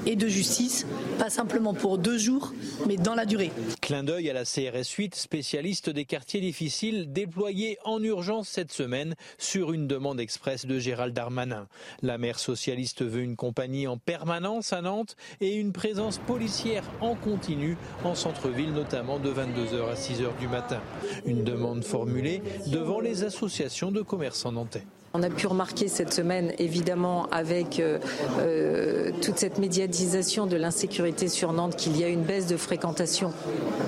et 0.04 0.14
de 0.14 0.28
justice, 0.28 0.86
pas 1.18 1.30
simplement 1.30 1.72
pour 1.72 1.96
deux 1.96 2.18
jours, 2.18 2.52
mais 2.86 2.96
dans 2.96 3.14
la 3.14 3.24
durée. 3.24 3.50
Clin 3.80 4.04
d'œil 4.04 4.28
à 4.28 4.34
la 4.34 4.44
CRS 4.44 4.90
8, 4.94 5.14
spécialiste 5.14 5.88
des 5.88 6.04
quartiers 6.04 6.42
difficiles, 6.42 7.12
déployée 7.14 7.78
en 7.84 8.02
urgence 8.02 8.48
cette 8.48 8.72
semaine 8.72 9.14
sur 9.38 9.72
une 9.72 9.86
demande 9.86 10.20
de 10.66 10.78
Gérald 10.78 11.14
Darmanin. 11.14 11.66
La 12.02 12.18
maire 12.18 12.38
socialiste 12.38 13.02
veut 13.02 13.22
une 13.22 13.36
compagnie 13.36 13.86
en 13.86 13.98
permanence 13.98 14.72
à 14.72 14.80
Nantes 14.80 15.16
et 15.40 15.54
une 15.54 15.72
présence 15.72 16.18
policière 16.18 16.84
en 17.00 17.14
continu 17.14 17.76
en 18.04 18.14
centre-ville, 18.14 18.72
notamment 18.72 19.18
de 19.18 19.30
22h 19.30 19.90
à 19.90 19.94
6h 19.94 20.38
du 20.38 20.48
matin. 20.48 20.80
Une 21.24 21.44
demande 21.44 21.84
formulée 21.84 22.42
devant 22.66 23.00
les 23.00 23.24
associations 23.24 23.90
de 23.90 24.02
commerçants 24.02 24.52
nantais. 24.52 24.84
On 25.12 25.24
a 25.24 25.28
pu 25.28 25.48
remarquer 25.48 25.88
cette 25.88 26.12
semaine, 26.12 26.52
évidemment, 26.58 27.26
avec 27.32 27.80
euh, 27.80 27.98
euh, 28.38 29.10
toute 29.20 29.38
cette 29.38 29.58
médiatisation 29.58 30.46
de 30.46 30.56
l'insécurité 30.56 31.26
sur 31.26 31.52
Nantes, 31.52 31.74
qu'il 31.74 31.96
y 31.98 32.04
a 32.04 32.08
une 32.08 32.22
baisse 32.22 32.46
de 32.46 32.56
fréquentation 32.56 33.32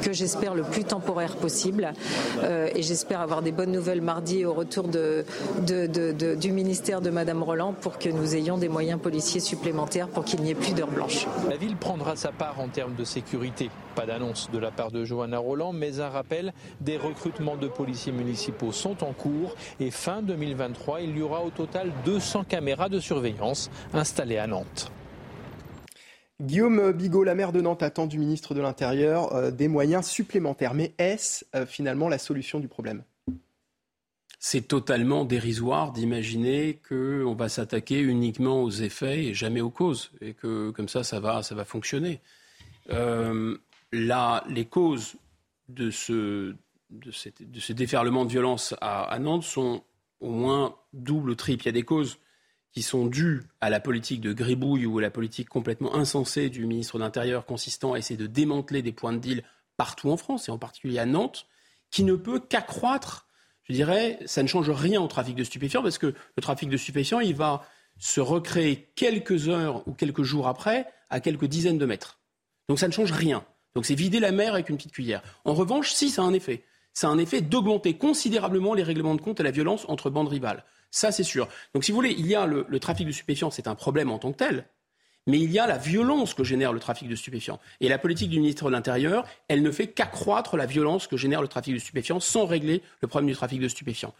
que 0.02 0.12
j'espère 0.12 0.56
le 0.56 0.64
plus 0.64 0.82
temporaire 0.82 1.36
possible. 1.36 1.92
Euh, 2.42 2.68
et 2.74 2.82
j'espère 2.82 3.20
avoir 3.20 3.40
des 3.40 3.52
bonnes 3.52 3.70
nouvelles 3.70 4.00
mardi 4.00 4.44
au 4.44 4.52
retour 4.52 4.88
du 4.88 6.52
ministère 6.52 7.00
de 7.00 7.10
Madame 7.10 7.44
Roland 7.44 7.72
pour 7.72 8.00
que 8.00 8.08
nous 8.08 8.34
ayons 8.34 8.58
des 8.58 8.68
moyens 8.68 9.00
policiers 9.00 9.40
supplémentaires 9.40 10.08
pour 10.08 10.24
qu'il 10.24 10.40
n'y 10.40 10.50
ait 10.50 10.56
plus 10.56 10.72
d'heures 10.72 10.90
blanches. 10.90 11.28
La 11.48 11.56
ville 11.56 11.76
prendra 11.76 12.16
sa 12.16 12.32
part 12.32 12.58
en 12.58 12.66
termes 12.66 12.96
de 12.96 13.04
sécurité. 13.04 13.70
Pas 13.94 14.06
d'annonce 14.06 14.50
de 14.50 14.58
la 14.58 14.70
part 14.70 14.90
de 14.90 15.04
Johanna 15.04 15.38
Roland, 15.38 15.72
mais 15.72 16.00
un 16.00 16.08
rappel, 16.08 16.52
des 16.80 16.96
recrutements 16.96 17.56
de 17.56 17.68
policiers 17.68 18.10
municipaux 18.10 18.72
sont 18.72 19.04
en 19.04 19.12
cours 19.12 19.54
et 19.78 19.90
fin 19.90 20.22
2023, 20.22 21.02
il 21.02 21.11
y 21.16 21.22
aura 21.22 21.42
au 21.42 21.50
total 21.50 21.92
200 22.04 22.44
caméras 22.44 22.88
de 22.88 23.00
surveillance 23.00 23.70
installées 23.92 24.38
à 24.38 24.46
Nantes. 24.46 24.92
Guillaume 26.40 26.90
Bigot, 26.92 27.22
la 27.22 27.36
maire 27.36 27.52
de 27.52 27.60
Nantes, 27.60 27.84
attend 27.84 28.06
du 28.06 28.18
ministre 28.18 28.52
de 28.54 28.60
l'Intérieur 28.60 29.32
euh, 29.32 29.50
des 29.52 29.68
moyens 29.68 30.06
supplémentaires. 30.06 30.74
Mais 30.74 30.92
est-ce 30.98 31.44
euh, 31.54 31.66
finalement 31.66 32.08
la 32.08 32.18
solution 32.18 32.58
du 32.58 32.66
problème? 32.66 33.04
C'est 34.40 34.66
totalement 34.66 35.24
dérisoire 35.24 35.92
d'imaginer 35.92 36.80
qu'on 36.88 37.34
va 37.34 37.48
s'attaquer 37.48 38.00
uniquement 38.00 38.64
aux 38.64 38.72
effets 38.72 39.26
et 39.26 39.34
jamais 39.34 39.60
aux 39.60 39.70
causes, 39.70 40.10
et 40.20 40.34
que 40.34 40.70
comme 40.70 40.88
ça, 40.88 41.04
ça 41.04 41.20
va, 41.20 41.44
ça 41.44 41.54
va 41.54 41.64
fonctionner. 41.64 42.20
Euh, 42.90 43.56
là, 43.92 44.42
les 44.48 44.64
causes 44.64 45.14
de 45.68 45.92
ce, 45.92 46.56
de, 46.90 47.10
ce 47.12 47.72
déferlement 47.72 48.24
de 48.24 48.30
violence 48.30 48.74
à, 48.80 49.04
à, 49.04 49.18
Nantes 49.20 49.44
sont 49.44 49.84
au 50.20 50.30
moins 50.30 50.74
double 50.92 51.30
ou 51.30 51.34
triple. 51.34 51.64
Il 51.64 51.66
y 51.66 51.68
a 51.70 51.72
des 51.72 51.82
causes 51.82 52.18
qui 52.72 52.82
sont 52.82 53.06
dues 53.06 53.42
à 53.60 53.70
la 53.70 53.80
politique 53.80 54.20
de 54.20 54.32
gribouille 54.32 54.86
ou 54.86 54.98
à 54.98 55.02
la 55.02 55.10
politique 55.10 55.48
complètement 55.48 55.94
insensée 55.94 56.48
du 56.48 56.66
ministre 56.66 56.98
de 56.98 57.02
l'Intérieur 57.02 57.44
consistant 57.44 57.92
à 57.92 57.98
essayer 57.98 58.16
de 58.16 58.26
démanteler 58.26 58.82
des 58.82 58.92
points 58.92 59.12
de 59.12 59.18
deal 59.18 59.44
partout 59.76 60.10
en 60.10 60.16
France, 60.16 60.48
et 60.48 60.52
en 60.52 60.58
particulier 60.58 60.98
à 60.98 61.06
Nantes, 61.06 61.46
qui 61.90 62.04
ne 62.04 62.14
peut 62.14 62.40
qu'accroître 62.40 63.26
je 63.64 63.74
dirais, 63.74 64.18
ça 64.26 64.42
ne 64.42 64.48
change 64.48 64.70
rien 64.70 65.00
au 65.00 65.06
trafic 65.06 65.34
de 65.34 65.44
stupéfiants 65.44 65.82
parce 65.82 65.98
que 65.98 66.06
le 66.06 66.42
trafic 66.42 66.68
de 66.68 66.76
stupéfiants, 66.76 67.20
il 67.20 67.34
va 67.34 67.64
se 67.98 68.20
recréer 68.20 68.92
quelques 68.96 69.48
heures 69.48 69.86
ou 69.86 69.92
quelques 69.92 70.22
jours 70.22 70.48
après 70.48 70.86
à 71.10 71.20
quelques 71.20 71.46
dizaines 71.46 71.78
de 71.78 71.86
mètres. 71.86 72.20
Donc 72.68 72.78
ça 72.78 72.88
ne 72.88 72.92
change 72.92 73.12
rien. 73.12 73.44
Donc 73.74 73.86
c'est 73.86 73.94
vider 73.94 74.20
la 74.20 74.32
mer 74.32 74.54
avec 74.54 74.68
une 74.68 74.76
petite 74.76 74.92
cuillère. 74.92 75.22
En 75.44 75.54
revanche, 75.54 75.92
si, 75.92 76.10
ça 76.10 76.22
a 76.22 76.24
un 76.24 76.32
effet. 76.32 76.64
Ça 76.92 77.08
a 77.08 77.10
un 77.10 77.18
effet 77.18 77.40
d'augmenter 77.40 77.96
considérablement 77.96 78.74
les 78.74 78.82
règlements 78.82 79.14
de 79.14 79.20
compte 79.20 79.40
et 79.40 79.42
la 79.42 79.50
violence 79.50 79.86
entre 79.88 80.10
bandes 80.10 80.28
rivales. 80.28 80.64
Ça, 80.92 81.10
c'est 81.10 81.24
sûr. 81.24 81.48
Donc 81.74 81.84
si 81.84 81.90
vous 81.90 81.96
voulez, 81.96 82.14
il 82.16 82.26
y 82.26 82.36
a 82.36 82.46
le, 82.46 82.78
trafic 82.78 83.06
de 83.06 83.12
stupéfiants, 83.12 83.50
c'est 83.50 83.66
un 83.66 83.74
problème 83.74 84.10
en 84.12 84.18
tant 84.18 84.30
que 84.30 84.36
tel 84.38 84.66
mais 85.28 85.38
il 85.38 85.52
y 85.52 85.60
a 85.60 85.68
la 85.68 85.78
violence 85.78 86.34
que 86.34 86.42
génère 86.42 86.72
le 86.72 86.80
trafic 86.80 87.08
de 87.08 87.14
stupéfiants. 87.14 87.60
Et 87.80 87.88
la 87.88 87.96
politique 87.96 88.28
du 88.28 88.40
ministre 88.40 88.64
de 88.64 88.70
l'Intérieur, 88.70 89.24
elle 89.46 89.62
ne 89.62 89.70
fait 89.70 89.86
qu'accroître 89.86 90.56
la 90.56 90.66
violence 90.66 91.06
que 91.06 91.16
génère 91.16 91.40
le 91.40 91.46
trafic 91.46 91.74
de 91.74 91.78
stupéfiants 91.78 92.18
sans 92.18 92.44
régler 92.44 92.82
le 93.02 93.06
problème 93.06 93.28
du 93.28 93.36
trafic 93.36 93.60
de 93.60 93.68
stupéfiants. 93.68 94.14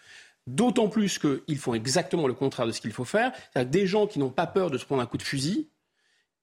D'autant 0.46 0.88
plus 0.88 1.18
qu'ils 1.18 1.58
font 1.58 1.74
exactement 1.74 2.28
le 2.28 2.34
contraire 2.34 2.68
de 2.68 2.72
ce 2.72 2.80
qu'il 2.80 2.92
faut 2.92 3.04
faire. 3.04 3.32
C'est-à-dire 3.52 3.70
des 3.72 3.86
gens 3.88 4.06
qui 4.06 4.20
n'ont 4.20 4.30
pas 4.30 4.46
peur 4.46 4.70
de 4.70 4.78
se 4.78 4.84
prendre 4.84 5.02
un 5.02 5.06
coup 5.06 5.18
de 5.18 5.22
fusil, 5.22 5.66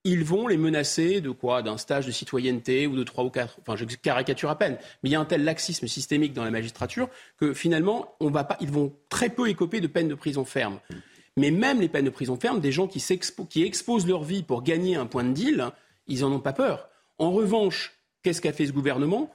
ils 0.04 0.24
vont 0.24 0.48
les 0.48 0.58
menacer 0.58 1.22
de 1.22 1.30
quoi? 1.30 1.62
D'un 1.62 1.78
stage 1.78 2.06
de 2.06 2.12
citoyenneté 2.12 2.88
ou 2.88 2.96
de 2.96 3.04
trois 3.04 3.24
ou 3.24 3.30
quatre. 3.30 3.58
Enfin, 3.62 3.76
je 3.76 3.86
caricature 3.96 4.50
à 4.50 4.58
peine. 4.58 4.78
Mais 5.04 5.10
il 5.10 5.12
y 5.12 5.16
a 5.16 5.20
un 5.20 5.26
tel 5.26 5.44
laxisme 5.44 5.88
systémique 5.88 6.34
dans 6.34 6.44
la 6.44 6.52
magistrature 6.52 7.10
que 7.38 7.54
finalement, 7.54 8.16
on 8.20 8.30
va 8.30 8.44
pas, 8.44 8.58
ils 8.62 8.72
vont 8.72 8.94
très 9.10 9.30
peu 9.30 9.50
écoper 9.50 9.82
de 9.82 9.88
peine 9.88 10.08
de 10.08 10.16
prison 10.16 10.46
ferme. 10.46 10.80
Mais 11.38 11.52
même 11.52 11.82
les 11.82 11.90
peines 11.90 12.06
de 12.06 12.10
prison 12.10 12.38
ferme, 12.38 12.60
des 12.60 12.72
gens 12.72 12.88
qui, 12.88 13.04
qui 13.50 13.64
exposent 13.64 14.08
leur 14.08 14.24
vie 14.24 14.44
pour 14.44 14.64
gagner 14.64 14.96
un 14.96 15.06
point 15.06 15.24
de 15.24 15.34
deal, 15.34 15.70
ils 16.08 16.22
n'en 16.22 16.32
ont 16.32 16.40
pas 16.40 16.54
peur. 16.54 16.90
En 17.18 17.32
revanche, 17.32 17.94
qu'est-ce 18.24 18.42
qu'a 18.42 18.54
fait 18.54 18.66
ce 18.66 18.72
gouvernement? 18.72 19.34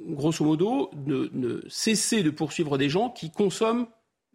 Grosso 0.00 0.44
modo, 0.44 0.90
ne, 1.06 1.60
cesser 1.68 2.22
de 2.22 2.30
poursuivre 2.30 2.78
des 2.78 2.88
gens 2.88 3.10
qui 3.10 3.30
consomment 3.30 3.86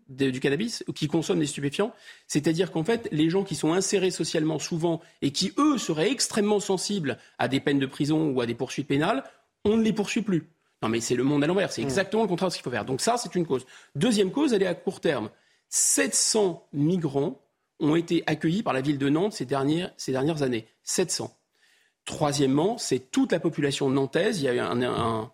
du 0.10 0.40
cannabis 0.40 0.84
ou 0.88 0.94
qui 0.94 1.08
consomment 1.08 1.40
des 1.40 1.46
stupéfiants. 1.46 1.94
C'est-à-dire 2.28 2.72
qu'en 2.72 2.84
fait, 2.84 3.08
les 3.12 3.30
gens 3.30 3.44
qui 3.44 3.56
sont 3.56 3.74
insérés 3.74 4.12
socialement 4.12 4.60
souvent 4.60 5.02
et 5.22 5.32
qui, 5.32 5.54
eux, 5.58 5.78
seraient 5.78 6.12
extrêmement 6.12 6.60
sensibles 6.60 7.18
à 7.38 7.48
des 7.48 7.60
peines 7.60 7.80
de 7.80 7.86
prison 7.86 8.30
ou 8.30 8.42
à 8.42 8.46
des 8.46 8.56
poursuites 8.56 8.88
pénales, 8.88 9.24
on 9.66 9.78
ne 9.78 9.84
les 9.84 9.94
poursuit 9.94 10.22
plus. 10.22 10.50
Non, 10.82 10.90
mais 10.90 11.02
c'est 11.02 11.16
le 11.16 11.24
monde 11.24 11.44
à 11.44 11.48
l'envers. 11.48 11.72
C'est 11.72 11.82
mmh. 11.82 11.86
exactement 11.86 12.24
le 12.24 12.28
contraire 12.28 12.50
de 12.50 12.54
ce 12.54 12.58
qu'il 12.58 12.64
faut 12.64 12.72
faire. 12.72 12.86
Donc 12.86 13.02
ça, 13.02 13.18
c'est 13.18 13.34
une 13.36 13.46
cause. 13.46 13.66
Deuxième 13.96 14.32
cause, 14.32 14.54
elle 14.54 14.64
est 14.64 14.68
à 14.68 14.76
court 14.76 15.02
terme. 15.02 15.30
700 15.70 16.68
migrants 16.74 17.42
ont 17.80 17.96
été 17.96 18.24
accueillis 18.28 18.64
par 18.64 18.74
la 18.74 18.82
ville 18.82 18.98
de 18.98 19.10
Nantes 19.10 19.34
ces 19.34 19.46
dernières, 19.46 19.92
ces 19.98 20.12
dernières 20.12 20.42
années. 20.42 20.68
700. 20.84 21.37
Troisièmement, 22.08 22.78
c'est 22.78 23.12
toute 23.12 23.34
la 23.34 23.40
population 23.42 23.90
nantaise. 23.90 24.40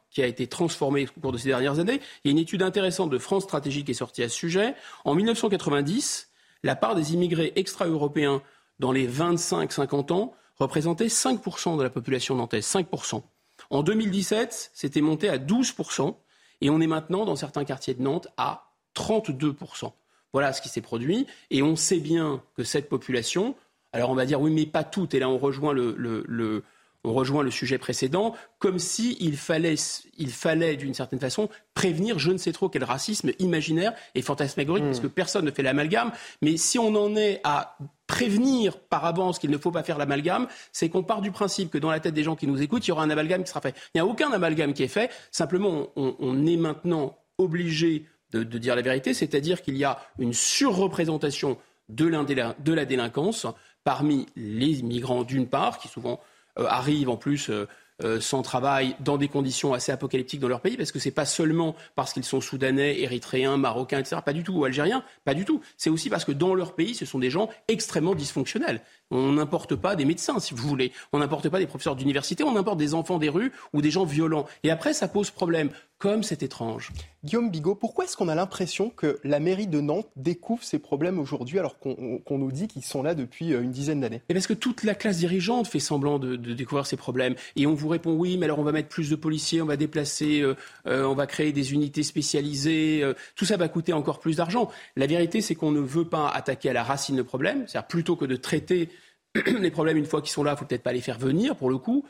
Qui 0.09 0.23
a 0.23 0.27
été 0.27 0.47
transformée 0.47 1.05
au 1.05 1.19
cours 1.21 1.31
de 1.31 1.37
ces 1.37 1.49
dernières 1.49 1.77
années. 1.77 2.01
Il 2.23 2.27
y 2.27 2.29
a 2.29 2.31
une 2.31 2.39
étude 2.39 2.63
intéressante 2.63 3.11
de 3.11 3.19
France 3.19 3.43
Stratégie 3.43 3.83
qui 3.83 3.91
est 3.91 3.93
sortie 3.93 4.23
à 4.23 4.27
ce 4.27 4.35
sujet. 4.35 4.73
En 5.05 5.13
1990, 5.13 6.31
la 6.63 6.75
part 6.75 6.95
des 6.95 7.13
immigrés 7.13 7.53
extra-européens 7.55 8.41
dans 8.79 8.91
les 8.91 9.07
25-50 9.07 10.13
ans 10.13 10.33
représentait 10.55 11.07
5% 11.07 11.77
de 11.77 11.83
la 11.83 11.91
population 11.91 12.35
nantaise. 12.35 12.65
5%. 12.65 13.21
En 13.69 13.83
2017, 13.83 14.71
c'était 14.73 15.01
monté 15.01 15.29
à 15.29 15.37
12%. 15.37 16.15
Et 16.61 16.71
on 16.71 16.81
est 16.81 16.87
maintenant, 16.87 17.25
dans 17.25 17.35
certains 17.35 17.65
quartiers 17.65 17.93
de 17.93 18.01
Nantes, 18.01 18.29
à 18.37 18.71
32%. 18.95 19.91
Voilà 20.31 20.53
ce 20.53 20.61
qui 20.63 20.69
s'est 20.69 20.81
produit. 20.81 21.27
Et 21.51 21.61
on 21.61 21.75
sait 21.75 21.99
bien 21.99 22.41
que 22.57 22.63
cette 22.63 22.89
population, 22.89 23.53
alors 23.93 24.09
on 24.09 24.15
va 24.15 24.25
dire 24.25 24.41
oui, 24.41 24.51
mais 24.51 24.65
pas 24.65 24.83
toute, 24.83 25.13
et 25.13 25.19
là 25.19 25.29
on 25.29 25.37
rejoint 25.37 25.73
le, 25.73 26.63
on 27.03 27.13
rejoint 27.13 27.43
le 27.43 27.51
sujet 27.51 27.77
précédent, 27.77 28.33
comme 28.59 28.79
s'il 28.79 29.21
il 29.21 29.37
fallait, 29.37 29.75
il 30.17 30.31
fallait 30.31 30.75
d'une 30.75 30.93
certaine 30.93 31.19
façon 31.19 31.49
prévenir 31.73 32.17
je 32.19 32.31
ne 32.31 32.37
sais 32.37 32.51
trop 32.51 32.69
quel 32.69 32.83
racisme 32.83 33.31
imaginaire 33.39 33.93
et 34.15 34.21
fantasmagorique, 34.21 34.85
parce 34.85 34.99
hmm. 34.99 35.03
que 35.03 35.07
personne 35.07 35.45
ne 35.45 35.51
fait 35.51 35.63
l'amalgame. 35.63 36.11
Mais 36.41 36.57
si 36.57 36.79
on 36.79 36.95
en 36.95 37.15
est 37.15 37.41
à 37.43 37.77
prévenir 38.07 38.77
par 38.79 39.05
avance 39.05 39.39
qu'il 39.39 39.51
ne 39.51 39.57
faut 39.57 39.71
pas 39.71 39.83
faire 39.83 39.97
l'amalgame, 39.97 40.47
c'est 40.71 40.89
qu'on 40.89 41.03
part 41.03 41.21
du 41.21 41.31
principe 41.31 41.71
que 41.71 41.77
dans 41.77 41.91
la 41.91 41.99
tête 41.99 42.13
des 42.13 42.23
gens 42.23 42.35
qui 42.35 42.47
nous 42.47 42.61
écoutent, 42.61 42.85
il 42.87 42.89
y 42.89 42.91
aura 42.91 43.03
un 43.03 43.09
amalgame 43.09 43.43
qui 43.43 43.49
sera 43.49 43.61
fait. 43.61 43.75
Il 43.93 43.97
n'y 43.97 44.01
a 44.01 44.05
aucun 44.05 44.31
amalgame 44.31 44.73
qui 44.73 44.83
est 44.83 44.87
fait. 44.87 45.09
Simplement, 45.31 45.89
on 45.95 46.45
est 46.45 46.57
maintenant 46.57 47.17
obligé 47.37 48.05
de, 48.31 48.57
dire 48.57 48.75
la 48.75 48.81
vérité, 48.81 49.13
c'est-à-dire 49.13 49.61
qu'il 49.61 49.77
y 49.77 49.83
a 49.83 49.99
une 50.17 50.33
surreprésentation 50.33 51.57
de, 51.89 52.09
de 52.09 52.73
la 52.73 52.85
délinquance 52.85 53.45
parmi 53.83 54.27
les 54.35 54.81
migrants 54.81 55.23
d'une 55.23 55.47
part, 55.47 55.77
qui 55.77 55.87
souvent 55.87 56.19
euh, 56.59 56.65
arrivent 56.67 57.09
en 57.09 57.17
plus 57.17 57.49
euh, 57.49 57.67
euh, 58.03 58.19
sans 58.19 58.41
travail, 58.41 58.95
dans 58.99 59.17
des 59.17 59.27
conditions 59.27 59.73
assez 59.73 59.91
apocalyptiques 59.91 60.39
dans 60.39 60.47
leur 60.47 60.61
pays, 60.61 60.77
parce 60.77 60.91
que 60.91 60.99
ce 60.99 61.07
n'est 61.07 61.13
pas 61.13 61.25
seulement 61.25 61.75
parce 61.95 62.11
qu'ils 62.11 62.23
sont 62.23 62.41
soudanais, 62.41 62.99
érythréens, 63.01 63.57
marocains, 63.57 63.99
etc., 63.99 64.17
pas 64.25 64.33
du 64.33 64.43
tout, 64.43 64.53
ou 64.53 64.65
algériens, 64.65 65.03
pas 65.25 65.33
du 65.33 65.45
tout. 65.45 65.61
C'est 65.77 65.89
aussi 65.89 66.09
parce 66.09 66.25
que 66.25 66.31
dans 66.31 66.55
leur 66.55 66.73
pays, 66.75 66.95
ce 66.95 67.05
sont 67.05 67.19
des 67.19 67.29
gens 67.29 67.49
extrêmement 67.67 68.15
dysfonctionnels. 68.15 68.81
On 69.13 69.33
n'importe 69.33 69.75
pas 69.75 69.95
des 69.95 70.05
médecins, 70.05 70.39
si 70.39 70.55
vous 70.55 70.67
voulez. 70.67 70.91
On 71.11 71.19
n'importe 71.19 71.47
pas 71.47 71.59
des 71.59 71.67
professeurs 71.67 71.95
d'université, 71.95 72.43
on 72.43 72.57
importe 72.57 72.79
des 72.79 72.95
enfants 72.95 73.19
des 73.19 73.29
rues 73.29 73.51
ou 73.71 73.81
des 73.81 73.91
gens 73.91 74.05
violents. 74.05 74.47
Et 74.63 74.71
après, 74.71 74.93
ça 74.93 75.07
pose 75.07 75.29
problème. 75.29 75.69
Comme 75.99 76.23
c'est 76.23 76.43
étrange. 76.43 76.91
Guillaume 77.23 77.49
Bigot, 77.49 77.75
pourquoi 77.75 78.03
est-ce 78.03 78.17
qu'on 78.17 78.27
a 78.27 78.35
l'impression 78.35 78.89
que 78.89 79.19
la 79.23 79.39
mairie 79.39 79.67
de 79.67 79.79
Nantes 79.79 80.09
découvre 80.17 80.61
ces 80.61 80.77
problèmes 80.77 81.17
aujourd'hui 81.17 81.59
alors 81.59 81.79
qu'on 81.79 82.19
nous 82.29 82.51
dit 82.51 82.67
qu'ils 82.67 82.83
sont 82.83 83.01
là 83.01 83.15
depuis 83.15 83.53
euh, 83.53 83.61
une 83.61 83.71
dizaine 83.71 84.01
d'années? 84.01 84.21
Et 84.27 84.33
parce 84.33 84.47
que 84.47 84.53
toute 84.53 84.83
la 84.83 84.95
classe 84.95 85.19
dirigeante 85.19 85.65
fait 85.65 85.79
semblant 85.79 86.19
de, 86.19 86.35
découvrir 86.35 86.85
ces 86.87 86.97
problèmes. 86.97 87.35
Et 87.55 87.67
on 87.67 87.73
vous 87.73 87.87
répond 87.87 88.11
oui, 88.11 88.37
mais 88.37 88.47
alors 88.47 88.59
on 88.59 88.63
va 88.63 88.73
mettre 88.73 88.89
plus 88.89 89.09
de 89.09 89.15
policiers, 89.15 89.61
on 89.61 89.65
va 89.65 89.77
déplacer, 89.77 90.41
euh, 90.41 90.55
euh, 90.87 91.05
on 91.05 91.15
va 91.15 91.25
créer 91.25 91.53
des 91.53 91.71
unités 91.71 92.03
spécialisées. 92.03 93.01
tout 93.37 93.45
ça 93.45 93.55
va 93.55 93.69
coûter 93.69 93.93
encore 93.93 94.19
plus 94.19 94.37
d'argent. 94.37 94.69
La 94.97 95.07
vérité, 95.07 95.39
c'est 95.39 95.55
qu'on 95.55 95.71
ne 95.71 95.79
veut 95.79 96.09
pas 96.09 96.27
attaquer 96.27 96.71
à 96.71 96.73
la 96.73 96.83
racine 96.83 97.15
le 97.15 97.23
problème. 97.23 97.63
C'est-à-dire 97.67 97.87
plutôt 97.87 98.17
que 98.17 98.25
de 98.25 98.35
traiter 98.35 98.89
les 99.35 99.71
problèmes, 99.71 99.97
une 99.97 100.05
fois 100.05 100.21
qu'ils 100.21 100.31
sont 100.31 100.43
là, 100.43 100.51
il 100.51 100.57
faut 100.57 100.65
peut-être 100.65 100.83
pas 100.83 100.93
les 100.93 101.01
faire 101.01 101.17
venir. 101.17 101.55
Pour 101.55 101.71
le 101.71 101.79
coup, 101.79 102.05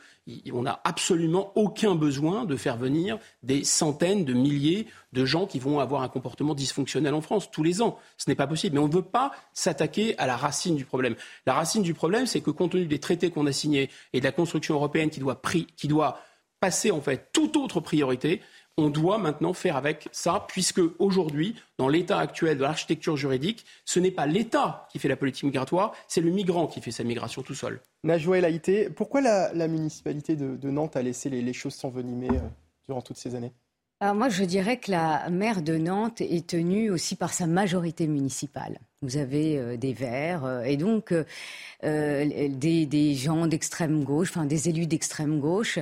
on 0.52 0.62
n'a 0.62 0.80
absolument 0.84 1.52
aucun 1.54 1.94
besoin 1.94 2.44
de 2.44 2.54
faire 2.54 2.76
venir 2.76 3.18
des 3.42 3.64
centaines 3.64 4.26
de 4.26 4.34
milliers 4.34 4.86
de 5.14 5.24
gens 5.24 5.46
qui 5.46 5.58
vont 5.58 5.80
avoir 5.80 6.02
un 6.02 6.08
comportement 6.08 6.54
dysfonctionnel 6.54 7.14
en 7.14 7.22
France 7.22 7.50
tous 7.50 7.62
les 7.62 7.80
ans. 7.80 7.98
Ce 8.18 8.28
n'est 8.28 8.34
pas 8.34 8.46
possible. 8.46 8.74
Mais 8.74 8.82
on 8.82 8.88
ne 8.88 8.92
veut 8.92 9.02
pas 9.02 9.32
s'attaquer 9.54 10.18
à 10.18 10.26
la 10.26 10.36
racine 10.36 10.76
du 10.76 10.84
problème. 10.84 11.14
La 11.46 11.54
racine 11.54 11.82
du 11.82 11.94
problème, 11.94 12.26
c'est 12.26 12.42
que 12.42 12.50
compte 12.50 12.72
tenu 12.72 12.86
des 12.86 13.00
traités 13.00 13.30
qu'on 13.30 13.46
a 13.46 13.52
signés 13.52 13.88
et 14.12 14.20
de 14.20 14.24
la 14.24 14.32
construction 14.32 14.74
européenne 14.74 15.08
qui 15.08 15.20
doit, 15.20 15.40
qui 15.76 15.88
doit 15.88 16.20
passer 16.60 16.90
en 16.90 17.00
fait 17.00 17.30
toute 17.32 17.56
autre 17.56 17.80
priorité, 17.80 18.40
on 18.76 18.90
doit 18.90 19.18
maintenant 19.18 19.52
faire 19.52 19.76
avec 19.76 20.08
ça, 20.12 20.44
puisque 20.48 20.80
aujourd'hui, 20.98 21.54
dans 21.78 21.88
l'état 21.88 22.18
actuel 22.18 22.56
de 22.56 22.62
l'architecture 22.62 23.16
juridique, 23.16 23.64
ce 23.84 24.00
n'est 24.00 24.10
pas 24.10 24.26
l'État 24.26 24.88
qui 24.90 24.98
fait 24.98 25.08
la 25.08 25.16
politique 25.16 25.44
migratoire, 25.44 25.92
c'est 26.08 26.20
le 26.20 26.30
migrant 26.30 26.66
qui 26.66 26.80
fait 26.80 26.90
sa 26.90 27.04
migration 27.04 27.42
tout 27.42 27.54
seul. 27.54 27.80
Najwa 28.02 28.38
El 28.38 28.92
pourquoi 28.94 29.20
la, 29.20 29.68
municipalité 29.68 30.36
de, 30.36 30.70
Nantes 30.70 30.96
a 30.96 31.02
laissé 31.02 31.30
les, 31.30 31.52
choses 31.52 31.74
s'envenimer 31.74 32.30
euh, 32.30 32.40
durant 32.86 33.00
toutes 33.00 33.16
ces 33.16 33.34
années? 33.34 33.52
Alors 34.00 34.16
moi, 34.16 34.28
je 34.28 34.44
dirais 34.44 34.78
que 34.78 34.90
la 34.90 35.30
maire 35.30 35.62
de 35.62 35.76
Nantes 35.76 36.20
est 36.20 36.46
tenue 36.46 36.90
aussi 36.90 37.16
par 37.16 37.32
sa 37.32 37.46
majorité 37.46 38.06
municipale. 38.06 38.80
Vous 39.04 39.18
avez 39.18 39.58
euh, 39.58 39.76
des 39.76 39.92
Verts 39.92 40.46
euh, 40.46 40.62
et 40.62 40.78
donc 40.78 41.12
euh, 41.12 42.48
des, 42.48 43.14
gens 43.14 43.46
d'extrême 43.46 44.02
gauche, 44.02 44.32
des 44.38 44.70
élus 44.70 44.86
d'extrême 44.86 45.40
gauche. 45.40 45.78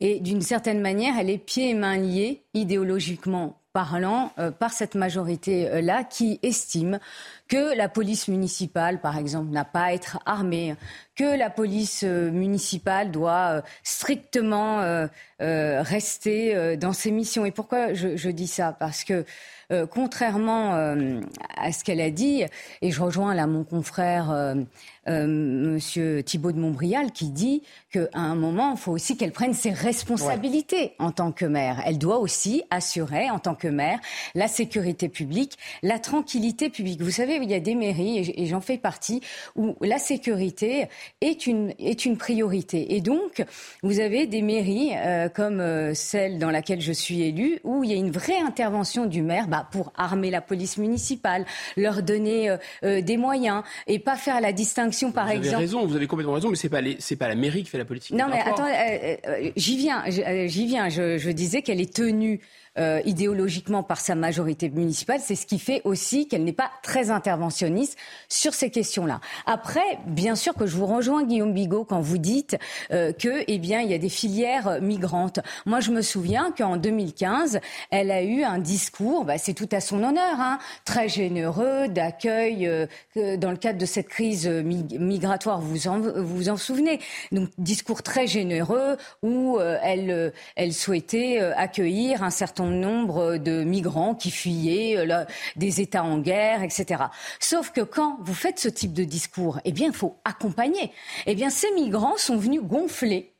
Et 0.00 0.18
d'une 0.18 0.42
certaine 0.42 0.80
manière, 0.80 1.14
elle 1.18 1.30
est 1.30 1.38
pieds 1.38 1.70
et 1.70 1.74
mains 1.74 1.96
liés 1.96 2.42
idéologiquement 2.52 3.60
parlant 3.74 4.30
par 4.58 4.72
cette 4.72 4.94
majorité-là 4.94 6.04
qui 6.04 6.38
estime 6.42 6.98
que 7.48 7.76
la 7.76 7.90
police 7.90 8.28
municipale, 8.28 9.00
par 9.00 9.18
exemple, 9.18 9.50
n'a 9.50 9.64
pas 9.64 9.82
à 9.82 9.92
être 9.92 10.18
armée, 10.24 10.76
que 11.14 11.36
la 11.36 11.50
police 11.50 12.04
municipale 12.04 13.10
doit 13.10 13.62
strictement 13.82 15.06
rester 15.40 16.76
dans 16.78 16.94
ses 16.94 17.10
missions. 17.10 17.44
Et 17.44 17.50
pourquoi 17.50 17.92
je, 17.92 18.16
je 18.16 18.30
dis 18.30 18.46
ça? 18.46 18.72
Parce 18.72 19.04
que 19.04 19.26
euh, 19.72 19.86
contrairement 19.86 20.74
euh, 20.74 21.20
à 21.56 21.72
ce 21.72 21.84
qu'elle 21.84 22.00
a 22.00 22.10
dit, 22.10 22.44
et 22.82 22.90
je 22.90 23.02
rejoins 23.02 23.34
là 23.34 23.46
mon 23.46 23.64
confrère 23.64 24.54
euh, 25.08 25.26
Monsieur 25.26 26.22
Thibault 26.22 26.52
de 26.52 26.58
Montbrial 26.58 27.12
qui 27.12 27.30
dit 27.30 27.62
qu'à 27.90 28.08
un 28.14 28.34
moment, 28.34 28.72
il 28.72 28.78
faut 28.78 28.92
aussi 28.92 29.16
qu'elle 29.16 29.32
prenne 29.32 29.54
ses 29.54 29.70
responsabilités 29.70 30.92
en 30.98 31.10
tant 31.10 31.32
que 31.32 31.44
maire. 31.44 31.82
Elle 31.86 31.98
doit 31.98 32.18
aussi 32.18 32.62
assurer, 32.70 33.30
en 33.30 33.38
tant 33.38 33.54
que 33.54 33.68
maire, 33.68 33.98
la 34.34 34.48
sécurité 34.48 35.08
publique, 35.08 35.58
la 35.82 35.98
tranquillité 35.98 36.70
publique. 36.70 37.02
Vous 37.02 37.10
savez, 37.10 37.36
il 37.42 37.50
y 37.50 37.54
a 37.54 37.60
des 37.60 37.74
mairies, 37.74 38.34
et 38.36 38.46
j'en 38.46 38.60
fais 38.60 38.78
partie, 38.78 39.20
où 39.56 39.76
la 39.80 39.98
sécurité 39.98 40.88
est 41.20 41.46
une, 41.46 41.72
est 41.78 42.04
une 42.04 42.16
priorité. 42.16 42.94
Et 42.94 43.00
donc, 43.00 43.44
vous 43.82 44.00
avez 44.00 44.26
des 44.26 44.42
mairies 44.42 44.92
comme 45.34 45.94
celle 45.94 46.38
dans 46.38 46.50
laquelle 46.50 46.80
je 46.80 46.92
suis 46.92 47.22
élue, 47.22 47.58
où 47.64 47.84
il 47.84 47.90
y 47.90 47.94
a 47.94 47.96
une 47.96 48.10
vraie 48.10 48.38
intervention 48.40 49.06
du 49.06 49.22
maire 49.22 49.48
bah, 49.48 49.66
pour 49.70 49.92
armer 49.96 50.30
la 50.30 50.40
police 50.40 50.78
municipale, 50.78 51.44
leur 51.76 52.02
donner 52.02 52.50
euh, 52.50 52.56
euh, 52.84 53.00
des 53.00 53.16
moyens 53.16 53.62
et 53.86 53.98
pas 53.98 54.16
faire 54.16 54.40
la 54.40 54.52
distinction, 54.52 54.93
par 55.12 55.28
exemple. 55.30 55.48
Vous 55.48 55.54
avez 55.54 55.64
raison, 55.64 55.86
vous 55.86 55.96
avez 55.96 56.06
complètement 56.06 56.34
raison, 56.34 56.48
mais 56.50 56.56
c'est 56.56 56.68
pas 56.68 56.80
c'est 56.98 57.16
pas 57.16 57.28
la 57.28 57.34
mairie 57.34 57.62
qui 57.62 57.70
fait 57.70 57.78
la 57.78 57.84
politique. 57.84 58.16
Non, 58.16 58.26
mais 58.30 58.40
attends, 58.40 58.66
euh, 58.66 59.50
j'y 59.56 59.76
viens, 59.76 60.02
j'y 60.08 60.66
viens. 60.66 60.88
Je, 60.88 61.18
je 61.18 61.30
disais 61.30 61.62
qu'elle 61.62 61.80
est 61.80 61.94
tenue 61.94 62.40
euh, 62.76 63.00
idéologiquement 63.04 63.84
par 63.84 64.00
sa 64.00 64.16
majorité 64.16 64.68
municipale. 64.68 65.20
C'est 65.22 65.36
ce 65.36 65.46
qui 65.46 65.60
fait 65.60 65.80
aussi 65.84 66.26
qu'elle 66.26 66.42
n'est 66.42 66.52
pas 66.52 66.72
très 66.82 67.12
interventionniste 67.12 67.96
sur 68.28 68.52
ces 68.52 68.68
questions-là. 68.68 69.20
Après, 69.46 70.00
bien 70.08 70.34
sûr 70.34 70.54
que 70.54 70.66
je 70.66 70.76
vous 70.76 70.86
rejoins, 70.86 71.22
Guillaume 71.22 71.54
Bigot, 71.54 71.84
quand 71.84 72.00
vous 72.00 72.18
dites 72.18 72.56
euh, 72.90 73.12
que, 73.12 73.44
eh 73.46 73.58
bien, 73.58 73.80
il 73.80 73.92
y 73.92 73.94
a 73.94 73.98
des 73.98 74.08
filières 74.08 74.80
migrantes. 74.82 75.38
Moi, 75.66 75.78
je 75.78 75.92
me 75.92 76.02
souviens 76.02 76.50
qu'en 76.50 76.76
2015, 76.76 77.60
elle 77.92 78.10
a 78.10 78.24
eu 78.24 78.42
un 78.42 78.58
discours, 78.58 79.24
bah, 79.24 79.38
c'est 79.38 79.54
tout 79.54 79.68
à 79.70 79.80
son 79.80 80.02
honneur, 80.02 80.40
hein, 80.40 80.58
très 80.84 81.08
généreux 81.08 81.86
d'accueil 81.86 82.66
euh, 82.66 83.36
dans 83.36 83.52
le 83.52 83.56
cadre 83.56 83.78
de 83.78 83.86
cette 83.86 84.08
crise 84.08 84.48
migratoire. 84.48 85.60
Vous 85.60 85.86
en, 85.86 86.00
vous 86.00 86.48
en 86.48 86.56
souvenez 86.56 86.98
Donc, 87.30 87.50
discours 87.56 88.02
très 88.02 88.26
généreux 88.26 88.96
où 89.22 89.60
elle, 89.60 90.32
elle 90.56 90.72
souhaitait 90.72 91.38
accueillir 91.38 92.24
un 92.24 92.30
certain 92.30 92.63
nombre 92.70 93.36
de 93.36 93.64
migrants 93.64 94.14
qui 94.14 94.30
fuyaient 94.30 94.96
euh, 94.96 95.24
des 95.56 95.80
États 95.80 96.04
en 96.04 96.18
guerre, 96.18 96.62
etc. 96.62 97.04
Sauf 97.40 97.70
que 97.70 97.80
quand 97.80 98.18
vous 98.22 98.34
faites 98.34 98.58
ce 98.58 98.68
type 98.68 98.92
de 98.92 99.04
discours, 99.04 99.60
eh 99.64 99.72
bien, 99.72 99.88
il 99.88 99.94
faut 99.94 100.16
accompagner. 100.24 100.92
Eh 101.26 101.34
bien, 101.34 101.50
ces 101.50 101.70
migrants 101.72 102.16
sont 102.16 102.36
venus 102.36 102.62
gonfler 102.62 103.30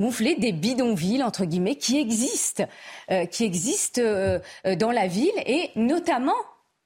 gonfler 0.00 0.34
des 0.34 0.50
bidonvilles 0.50 1.22
entre 1.22 1.44
guillemets 1.44 1.76
qui 1.76 1.98
existent, 2.00 2.64
euh, 3.12 3.26
qui 3.26 3.44
existent 3.44 4.00
euh, 4.02 4.40
dans 4.76 4.90
la 4.90 5.06
ville 5.06 5.30
et 5.46 5.70
notamment 5.76 6.34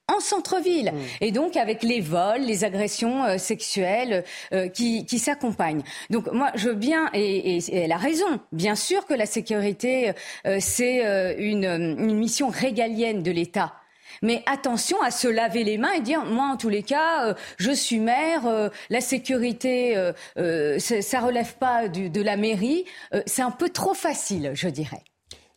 en 0.09 0.21
centre-ville. 0.21 0.93
Mmh. 0.93 0.99
Et 1.21 1.33
donc 1.33 1.57
avec 1.57 1.83
les 1.83 2.01
vols, 2.01 2.41
les 2.41 2.65
agressions 2.65 3.25
euh, 3.25 3.39
sexuelles 3.39 4.25
euh, 4.53 4.69
qui, 4.69 5.05
qui 5.05 5.19
s'accompagnent. 5.19 5.83
Donc 6.11 6.31
moi, 6.33 6.51
je 6.55 6.71
veux 6.71 6.75
bien, 6.75 7.11
et, 7.15 7.57
et, 7.57 7.77
elle 7.77 7.93
a 7.93 7.97
raison, 7.97 8.41
bien 8.53 8.75
sûr 8.75 9.07
que 9.07 9.15
la 9.15 9.27
sécurité, 9.27 10.13
euh, 10.47 10.59
c'est 10.61 10.99
une, 11.39 11.65
une 11.65 12.17
mission 12.17 12.49
régalienne 12.49 13.23
de 13.23 13.31
l'État. 13.31 13.75
Mais 14.23 14.43
attention 14.47 15.01
à 15.03 15.11
se 15.11 15.29
laver 15.29 15.63
les 15.65 15.79
mains 15.79 15.93
et 15.93 16.01
dire, 16.01 16.25
moi, 16.25 16.47
en 16.47 16.57
tous 16.57 16.69
les 16.69 16.83
cas, 16.83 17.37
je 17.59 17.71
suis 17.71 18.01
maire, 18.01 18.71
la 18.91 19.01
sécurité, 19.01 19.95
ça 20.37 21.21
relève 21.21 21.55
pas 21.55 21.89
du, 21.89 22.11
de 22.11 22.23
la 22.23 22.37
mairie. 22.37 22.85
c'est 23.27 23.43
un 23.43 23.51
peu 23.51 23.69
trop 23.69 23.95
facile, 23.95 24.53
je 24.55 24.69
dirais. 24.69 25.05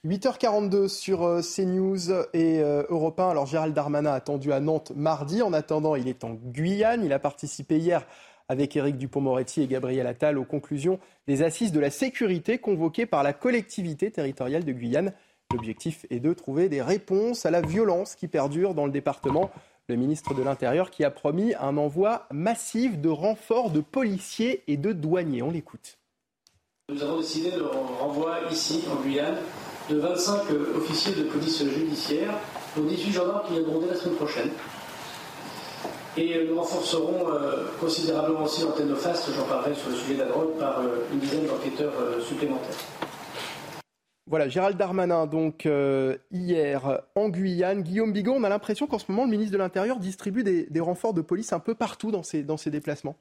8h42 0.08 0.88
sur 0.88 1.24
euh, 1.24 1.42
CNews 1.42 2.12
et 2.34 2.60
euh, 2.60 2.84
Europe 2.90 3.20
1. 3.20 3.30
Alors 3.30 3.46
Gérald 3.46 3.76
Darmanin 3.76 4.12
attendu 4.12 4.52
à 4.52 4.60
Nantes 4.60 4.92
mardi. 4.96 5.44
En 5.44 5.54
attendant, 5.54 5.96
il 5.96 6.08
est 6.08 6.24
en 6.24 6.32
Guyane. 6.34 7.06
Il 7.06 7.14
a 7.14 7.20
participé 7.20 7.78
hier 7.78 8.08
avec 8.50 8.76
Éric 8.76 8.98
Dupont-Moretti 8.98 9.62
et 9.62 9.68
Gabriel 9.68 10.08
Attal 10.08 10.40
aux 10.40 10.44
conclusions 10.44 11.00
des 11.28 11.44
assises 11.44 11.72
de 11.72 11.80
la 11.80 11.92
sécurité 11.92 12.58
convoquées 12.58 13.06
par 13.06 13.22
la 13.22 13.32
collectivité 13.32 14.10
territoriale 14.10 14.66
de 14.66 14.72
Guyane. 14.72 15.14
L'objectif 15.54 16.08
est 16.10 16.20
de 16.20 16.34
trouver 16.34 16.68
des 16.68 16.82
réponses 16.82 17.46
à 17.46 17.52
la 17.52 17.62
violence 17.62 18.16
qui 18.16 18.28
perdure 18.28 18.74
dans 18.74 18.88
le 18.88 18.92
département. 18.92 19.52
Le 19.88 19.98
ministre 19.98 20.34
de 20.34 20.42
l'Intérieur 20.42 20.90
qui 20.90 21.04
a 21.04 21.12
promis 21.12 21.54
un 21.60 21.78
envoi 21.78 22.26
massif 22.32 23.00
de 23.00 23.10
renforts 23.10 23.70
de 23.70 23.82
policiers 23.82 24.64
et 24.68 24.78
de 24.78 24.94
douaniers. 24.94 25.44
On 25.44 25.52
l'écoute. 25.52 26.01
Nous 26.92 27.02
avons 27.04 27.20
décidé 27.20 27.52
de 27.52 27.62
renvoi 27.62 28.40
ici, 28.52 28.84
en 28.92 29.02
Guyane, 29.02 29.38
de 29.90 29.98
25 29.98 30.52
euh, 30.52 30.78
officiers 30.78 31.16
de 31.16 31.24
police 31.24 31.64
judiciaire, 31.64 32.34
dont 32.76 32.84
18 32.84 33.14
gendarmes 33.14 33.48
qui 33.48 33.54
viendront 33.54 33.80
dès 33.80 33.88
la 33.88 33.96
semaine 33.96 34.18
prochaine. 34.18 34.50
Et 36.18 36.36
euh, 36.36 36.48
nous 36.50 36.60
renforcerons 36.60 37.30
euh, 37.30 37.68
considérablement 37.80 38.44
aussi 38.44 38.64
l'antenne 38.64 38.90
de 38.90 38.96
FAST, 38.96 39.30
j'en 39.34 39.46
parlerai 39.46 39.74
sur 39.74 39.90
le 39.90 39.96
sujet 39.96 40.16
de 40.16 40.20
la 40.20 40.26
drogue, 40.26 40.58
par 40.60 40.82
une 41.14 41.20
dizaine 41.20 41.46
d'enquêteurs 41.46 41.94
supplémentaires. 42.28 42.76
Voilà, 44.30 44.50
Gérald 44.50 44.78
Darmanin, 44.78 45.28
donc 45.28 45.68
hier 46.32 47.02
en 47.16 47.30
Guyane. 47.30 47.84
Guillaume 47.84 48.12
Bigon, 48.12 48.36
on 48.36 48.44
a 48.44 48.50
l'impression 48.50 48.88
qu'en 48.88 49.00
ce 49.00 49.06
moment, 49.10 49.24
le 49.24 49.32
ministre 49.32 49.54
de 49.54 49.58
l'Intérieur 49.58 49.98
distribue 49.98 50.44
des, 50.44 50.80
renforts 50.82 51.14
de 51.14 51.22
police 51.22 51.54
un 51.54 51.60
peu 51.60 51.74
partout 51.74 52.12
dans 52.12 52.24
ses 52.24 52.70
déplacements. 52.70 53.16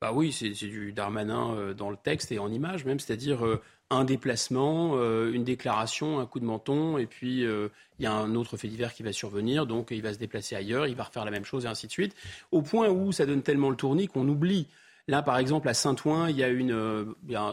Bah 0.00 0.12
oui, 0.12 0.30
c'est 0.32 0.50
du 0.50 0.92
Darmanin 0.92 1.72
dans 1.72 1.90
le 1.90 1.96
texte 1.96 2.30
et 2.30 2.38
en 2.38 2.52
image 2.52 2.84
même, 2.84 3.00
c'est-à-dire 3.00 3.58
un 3.90 4.04
déplacement, 4.04 4.92
euh, 4.94 5.32
une 5.32 5.44
déclaration, 5.44 6.18
un 6.18 6.26
coup 6.26 6.40
de 6.40 6.44
menton, 6.44 6.98
et 6.98 7.06
puis 7.06 7.44
euh, 7.44 7.68
il 7.98 8.04
y 8.04 8.06
a 8.06 8.12
un 8.12 8.34
autre 8.34 8.56
fait 8.56 8.68
divers 8.68 8.92
qui 8.92 9.02
va 9.02 9.12
survenir, 9.12 9.66
donc 9.66 9.88
il 9.90 10.02
va 10.02 10.12
se 10.12 10.18
déplacer 10.18 10.56
ailleurs, 10.56 10.86
il 10.86 10.96
va 10.96 11.04
refaire 11.04 11.24
la 11.24 11.30
même 11.30 11.44
chose, 11.44 11.66
et 11.66 11.68
ainsi 11.68 11.86
de 11.86 11.92
suite, 11.92 12.14
au 12.50 12.62
point 12.62 12.88
où 12.88 13.12
ça 13.12 13.26
donne 13.26 13.42
tellement 13.42 13.70
le 13.70 13.76
tournis 13.76 14.08
qu'on 14.08 14.28
oublie. 14.28 14.66
Là, 15.08 15.22
par 15.22 15.38
exemple, 15.38 15.68
à 15.68 15.74
Saint-Ouen, 15.74 16.26
il 16.28 16.36
y 16.36 16.42
a 16.42 16.48
une, 16.48 16.72
euh, 16.72 17.04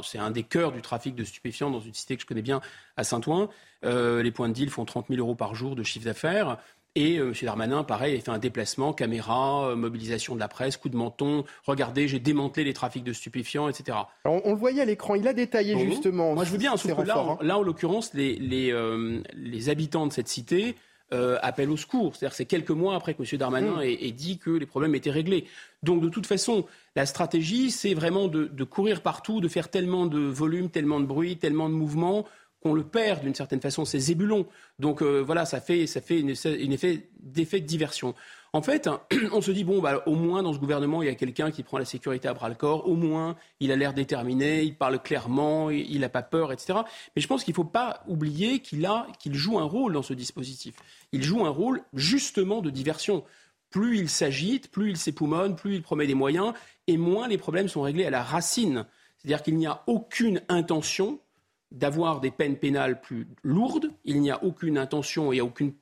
c'est 0.01 0.17
un 0.17 0.31
des 0.31 0.41
cœurs 0.41 0.71
du 0.71 0.81
trafic 0.81 1.13
de 1.13 1.23
stupéfiants 1.23 1.69
dans 1.69 1.81
une 1.81 1.93
cité 1.93 2.15
que 2.15 2.23
je 2.23 2.25
connais 2.25 2.41
bien, 2.41 2.61
à 2.97 3.03
Saint-Ouen. 3.03 3.49
les 3.83 4.31
points 4.31 4.49
de 4.49 4.53
deal 4.53 4.71
font 4.71 4.85
30 4.85 5.07
000 5.09 5.19
euros 5.19 5.35
par 5.35 5.53
jour 5.53 5.75
de 5.75 5.83
chiffre 5.83 6.05
d'affaires. 6.05 6.57
Et 6.95 7.17
euh, 7.17 7.29
M. 7.29 7.33
Darmanin, 7.41 7.83
pareil, 7.83 8.15
a 8.15 8.21
fait 8.21 8.29
un 8.29 8.37
déplacement, 8.37 8.93
caméra, 8.93 9.69
euh, 9.69 9.75
mobilisation 9.75 10.35
de 10.35 10.39
la 10.39 10.47
presse, 10.47 10.77
coup 10.77 10.89
de 10.89 10.95
menton. 10.95 11.43
Regardez, 11.65 12.07
j'ai 12.07 12.19
démantelé 12.19 12.63
les 12.63 12.73
trafics 12.73 13.03
de 13.03 13.13
stupéfiants, 13.13 13.67
etc. 13.67 13.97
on, 14.25 14.41
le 14.45 14.55
voyait 14.55 14.81
à 14.81 14.85
l'écran, 14.85 15.15
il 15.15 15.27
a 15.27 15.33
détaillé 15.33 15.77
justement. 15.79 16.35
Moi, 16.35 16.43
je 16.43 16.51
veux 16.51 16.59
bien, 16.59 16.77
sauf 16.77 16.95
que 16.95 17.01
là, 17.01 17.17
en, 17.17 17.33
hein. 17.33 17.37
là, 17.41 17.57
en 17.57 17.63
l'occurrence, 17.63 18.13
les, 18.13 18.35
les, 18.35 18.71
euh, 18.71 19.21
les, 19.33 19.69
habitants 19.69 20.05
de 20.05 20.13
cette 20.13 20.27
cité 20.27 20.75
appellent 21.43 21.69
au 21.69 21.77
secours. 21.77 22.15
C'est-à-dire 22.15 22.33
c'est 22.35 22.45
quelques 22.45 22.71
mois 22.71 22.95
après 22.95 23.13
que 23.13 23.21
M. 23.21 23.37
Darmanin 23.37 23.77
mm. 23.77 23.81
ait, 23.83 24.11
dit 24.11 24.39
que 24.39 24.49
les 24.49 24.65
problèmes 24.65 24.95
étaient 24.95 25.11
réglés. 25.11 25.45
Donc, 25.83 26.01
de 26.01 26.09
toute 26.09 26.25
façon, 26.25 26.65
la 26.95 27.05
stratégie, 27.05 27.69
c'est 27.69 27.93
vraiment 27.93 28.27
de, 28.27 28.45
de 28.45 28.63
courir 28.63 29.01
partout, 29.01 29.39
de 29.39 29.47
faire 29.47 29.69
tellement 29.69 30.07
de 30.07 30.17
volume, 30.17 30.71
tellement 30.71 30.99
de 30.99 31.05
bruit, 31.05 31.37
tellement 31.37 31.69
de 31.69 31.75
mouvements 31.75 32.25
qu'on 32.63 32.73
le 32.73 32.83
perd 32.83 33.21
d'une 33.21 33.35
certaine 33.35 33.59
façon, 33.59 33.83
ces 33.83 34.11
ébulons. 34.11 34.47
Donc 34.79 35.01
euh, 35.01 35.19
voilà, 35.19 35.45
ça 35.45 35.59
fait, 35.59 35.85
ça 35.85 35.99
fait 35.99 36.19
une, 36.21 36.29
effet 36.29 37.09
d'effet 37.19 37.59
de 37.59 37.65
diversion. 37.65 38.15
En 38.53 38.61
fait, 38.61 38.89
on 39.33 39.41
se 39.41 39.51
dit, 39.51 39.65
bon, 39.65 39.81
bah, 39.81 40.01
au 40.05 40.15
moins 40.15 40.43
dans 40.43 40.53
ce 40.53 40.59
gouvernement, 40.59 41.01
il 41.03 41.07
y 41.07 41.11
a 41.11 41.15
quelqu'un 41.15 41.51
qui 41.51 41.61
prend 41.61 41.77
la 41.77 41.85
sécurité 41.85 42.29
à 42.29 42.33
bras 42.33 42.47
le 42.47 42.55
corps, 42.55 42.87
au 42.87 42.95
moins 42.95 43.35
il 43.59 43.71
a 43.71 43.75
l'air 43.75 43.93
déterminé, 43.93 44.63
il 44.63 44.75
parle 44.75 45.01
clairement, 45.01 45.69
il 45.69 45.99
n'a 45.99 46.09
pas 46.09 46.23
peur, 46.23 46.53
etc. 46.53 46.79
Mais 47.15 47.21
je 47.21 47.27
pense 47.27 47.43
qu'il 47.43 47.51
ne 47.51 47.55
faut 47.55 47.63
pas 47.65 48.01
oublier 48.07 48.59
qu'il 48.59 48.89
qu'il 49.19 49.35
joue 49.35 49.59
un 49.59 49.65
rôle 49.65 49.93
dans 49.93 50.01
ce 50.01 50.13
dispositif. 50.13 50.75
Il 51.11 51.23
joue 51.23 51.45
un 51.45 51.49
rôle 51.49 51.83
justement 51.93 52.61
de 52.61 52.69
diversion. 52.69 53.25
Plus 53.71 53.97
il 53.97 54.07
s'agite, 54.07 54.71
plus 54.71 54.91
il 54.91 54.97
s'époumonne, 54.97 55.55
plus 55.55 55.75
il 55.75 55.81
promet 55.81 56.07
des 56.07 56.13
moyens, 56.13 56.53
et 56.87 56.95
moins 56.95 57.27
les 57.27 57.37
problèmes 57.37 57.67
sont 57.67 57.81
réglés 57.81 58.05
à 58.05 58.09
la 58.09 58.23
racine. 58.23 58.85
C'est-à-dire 59.17 59.43
qu'il 59.43 59.57
n'y 59.57 59.67
a 59.67 59.83
aucune 59.87 60.41
intention 60.47 61.19
d'avoir 61.73 62.21
des 62.21 62.31
peines 62.31 62.57
pénales 62.57 63.01
plus 63.01 63.27
lourdes. 63.43 63.91
Il 64.05 64.21
n'y 64.21 64.31
a 64.31 64.43
aucune 64.43 64.77
intention 64.77 65.33
et 65.33 65.41
aucune 65.41 65.73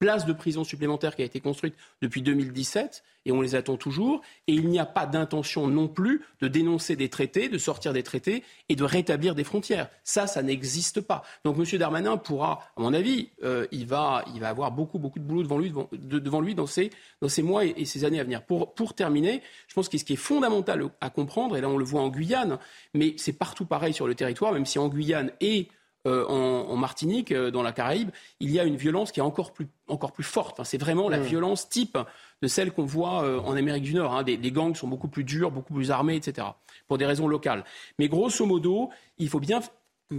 place 0.00 0.24
de 0.24 0.32
prison 0.32 0.64
supplémentaire 0.64 1.14
qui 1.14 1.22
a 1.22 1.26
été 1.26 1.40
construite 1.40 1.74
depuis 2.00 2.22
2017 2.22 3.04
et 3.26 3.32
on 3.32 3.42
les 3.42 3.54
attend 3.54 3.76
toujours. 3.76 4.22
Et 4.46 4.54
il 4.54 4.68
n'y 4.68 4.78
a 4.78 4.86
pas 4.86 5.06
d'intention 5.06 5.68
non 5.68 5.88
plus 5.88 6.22
de 6.40 6.48
dénoncer 6.48 6.96
des 6.96 7.10
traités, 7.10 7.50
de 7.50 7.58
sortir 7.58 7.92
des 7.92 8.02
traités 8.02 8.42
et 8.70 8.76
de 8.76 8.82
rétablir 8.82 9.34
des 9.34 9.44
frontières. 9.44 9.90
Ça, 10.02 10.26
ça 10.26 10.42
n'existe 10.42 11.02
pas. 11.02 11.22
Donc 11.44 11.58
M. 11.58 11.78
Darmanin 11.78 12.16
pourra, 12.16 12.64
à 12.76 12.80
mon 12.80 12.94
avis, 12.94 13.28
euh, 13.44 13.66
il, 13.72 13.86
va, 13.86 14.24
il 14.34 14.40
va 14.40 14.48
avoir 14.48 14.72
beaucoup, 14.72 14.98
beaucoup 14.98 15.18
de 15.18 15.24
boulot 15.24 15.42
devant 15.42 15.58
lui, 15.58 15.68
devant, 15.68 15.88
devant 15.92 16.40
lui 16.40 16.54
dans, 16.54 16.66
ces, 16.66 16.90
dans 17.20 17.28
ces 17.28 17.42
mois 17.42 17.66
et, 17.66 17.84
ces 17.84 18.04
années 18.04 18.20
à 18.20 18.24
venir. 18.24 18.42
Pour, 18.42 18.72
pour 18.72 18.94
terminer, 18.94 19.42
je 19.68 19.74
pense 19.74 19.90
que 19.90 19.98
ce 19.98 20.04
qui 20.04 20.14
est 20.14 20.16
fondamental 20.16 20.82
à 21.02 21.10
comprendre, 21.10 21.58
et 21.58 21.60
là 21.60 21.68
on 21.68 21.76
le 21.76 21.84
voit 21.84 22.00
en 22.00 22.08
Guyane, 22.08 22.58
mais 22.94 23.14
c'est 23.18 23.34
partout 23.34 23.66
pareil 23.66 23.92
sur 23.92 24.06
le 24.06 24.14
territoire, 24.14 24.52
même 24.52 24.64
si 24.64 24.78
en 24.78 24.88
Guyane 24.88 25.30
et 25.42 25.68
euh, 26.06 26.24
en, 26.26 26.76
Martinique, 26.76 27.30
euh, 27.30 27.50
dans 27.50 27.62
la 27.62 27.72
Caraïbe, 27.72 28.08
il 28.40 28.50
y 28.50 28.58
a 28.58 28.64
une 28.64 28.76
violence 28.76 29.12
qui 29.12 29.20
est 29.20 29.22
encore 29.22 29.52
plus, 29.52 29.68
encore 29.86 30.12
plus 30.12 30.24
forte. 30.24 30.64
c'est 30.64 30.78
vraiment 30.78 31.10
la 31.10 31.18
mm. 31.18 31.24
violence 31.24 31.68
type 31.68 31.98
de 32.40 32.48
celle 32.48 32.72
qu'on 32.72 32.86
voit 32.86 33.22
euh, 33.22 33.38
en 33.40 33.54
Amérique 33.54 33.82
du 33.82 33.92
Nord. 33.92 34.16
Hein. 34.16 34.22
Des, 34.22 34.38
gangs 34.50 34.74
sont 34.74 34.88
beaucoup 34.88 35.08
plus 35.08 35.24
durs, 35.24 35.50
beaucoup 35.50 35.74
plus 35.74 35.90
armés, 35.90 36.16
etc. 36.16 36.46
Pour 36.88 36.96
des 36.96 37.04
raisons 37.04 37.28
locales. 37.28 37.64
Mais 37.98 38.08
grosso 38.08 38.46
modo, 38.46 38.88
il 39.18 39.28
faut 39.28 39.40
bien 39.40 39.60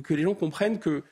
que, 0.04 0.14
les 0.14 0.22
gens 0.24 0.36
comprennent 0.36 0.80
que 0.80 1.04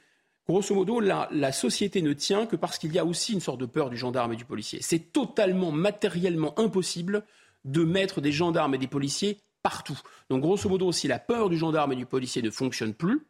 Grosso 0.48 0.74
modo, 0.74 1.00
la, 1.00 1.28
la, 1.32 1.52
société 1.52 2.02
ne 2.02 2.12
tient 2.12 2.48
que 2.48 2.56
parce 2.56 2.80
qu'il 2.80 2.92
y 2.92 2.98
a 2.98 3.06
aussi 3.06 3.34
une 3.34 3.40
sorte 3.40 3.60
de 3.60 3.68
peur 3.68 3.92
du 3.92 3.98
gendarme 3.98 4.34
et 4.34 4.36
du 4.36 4.46
policier. 4.46 4.80
C'est 4.82 5.14
totalement 5.14 5.72
matériellement 5.72 6.58
impossible 6.60 7.24
de 7.66 7.84
mettre 7.84 8.20
des 8.20 8.32
gendarmes 8.32 8.74
et 8.74 8.80
des 8.80 8.88
policiers 8.88 9.38
partout. 9.62 10.00
Donc, 10.30 10.42
grosso 10.42 10.68
modo, 10.68 10.92
si 10.92 11.08
la 11.08 11.20
peur 11.20 11.50
du 11.50 11.58
gendarme 11.58 11.94
et 11.94 11.96
du 11.96 12.08
policier 12.08 12.42
ne 12.42 12.50
fonctionne 12.50 12.96
plus, 12.96 13.28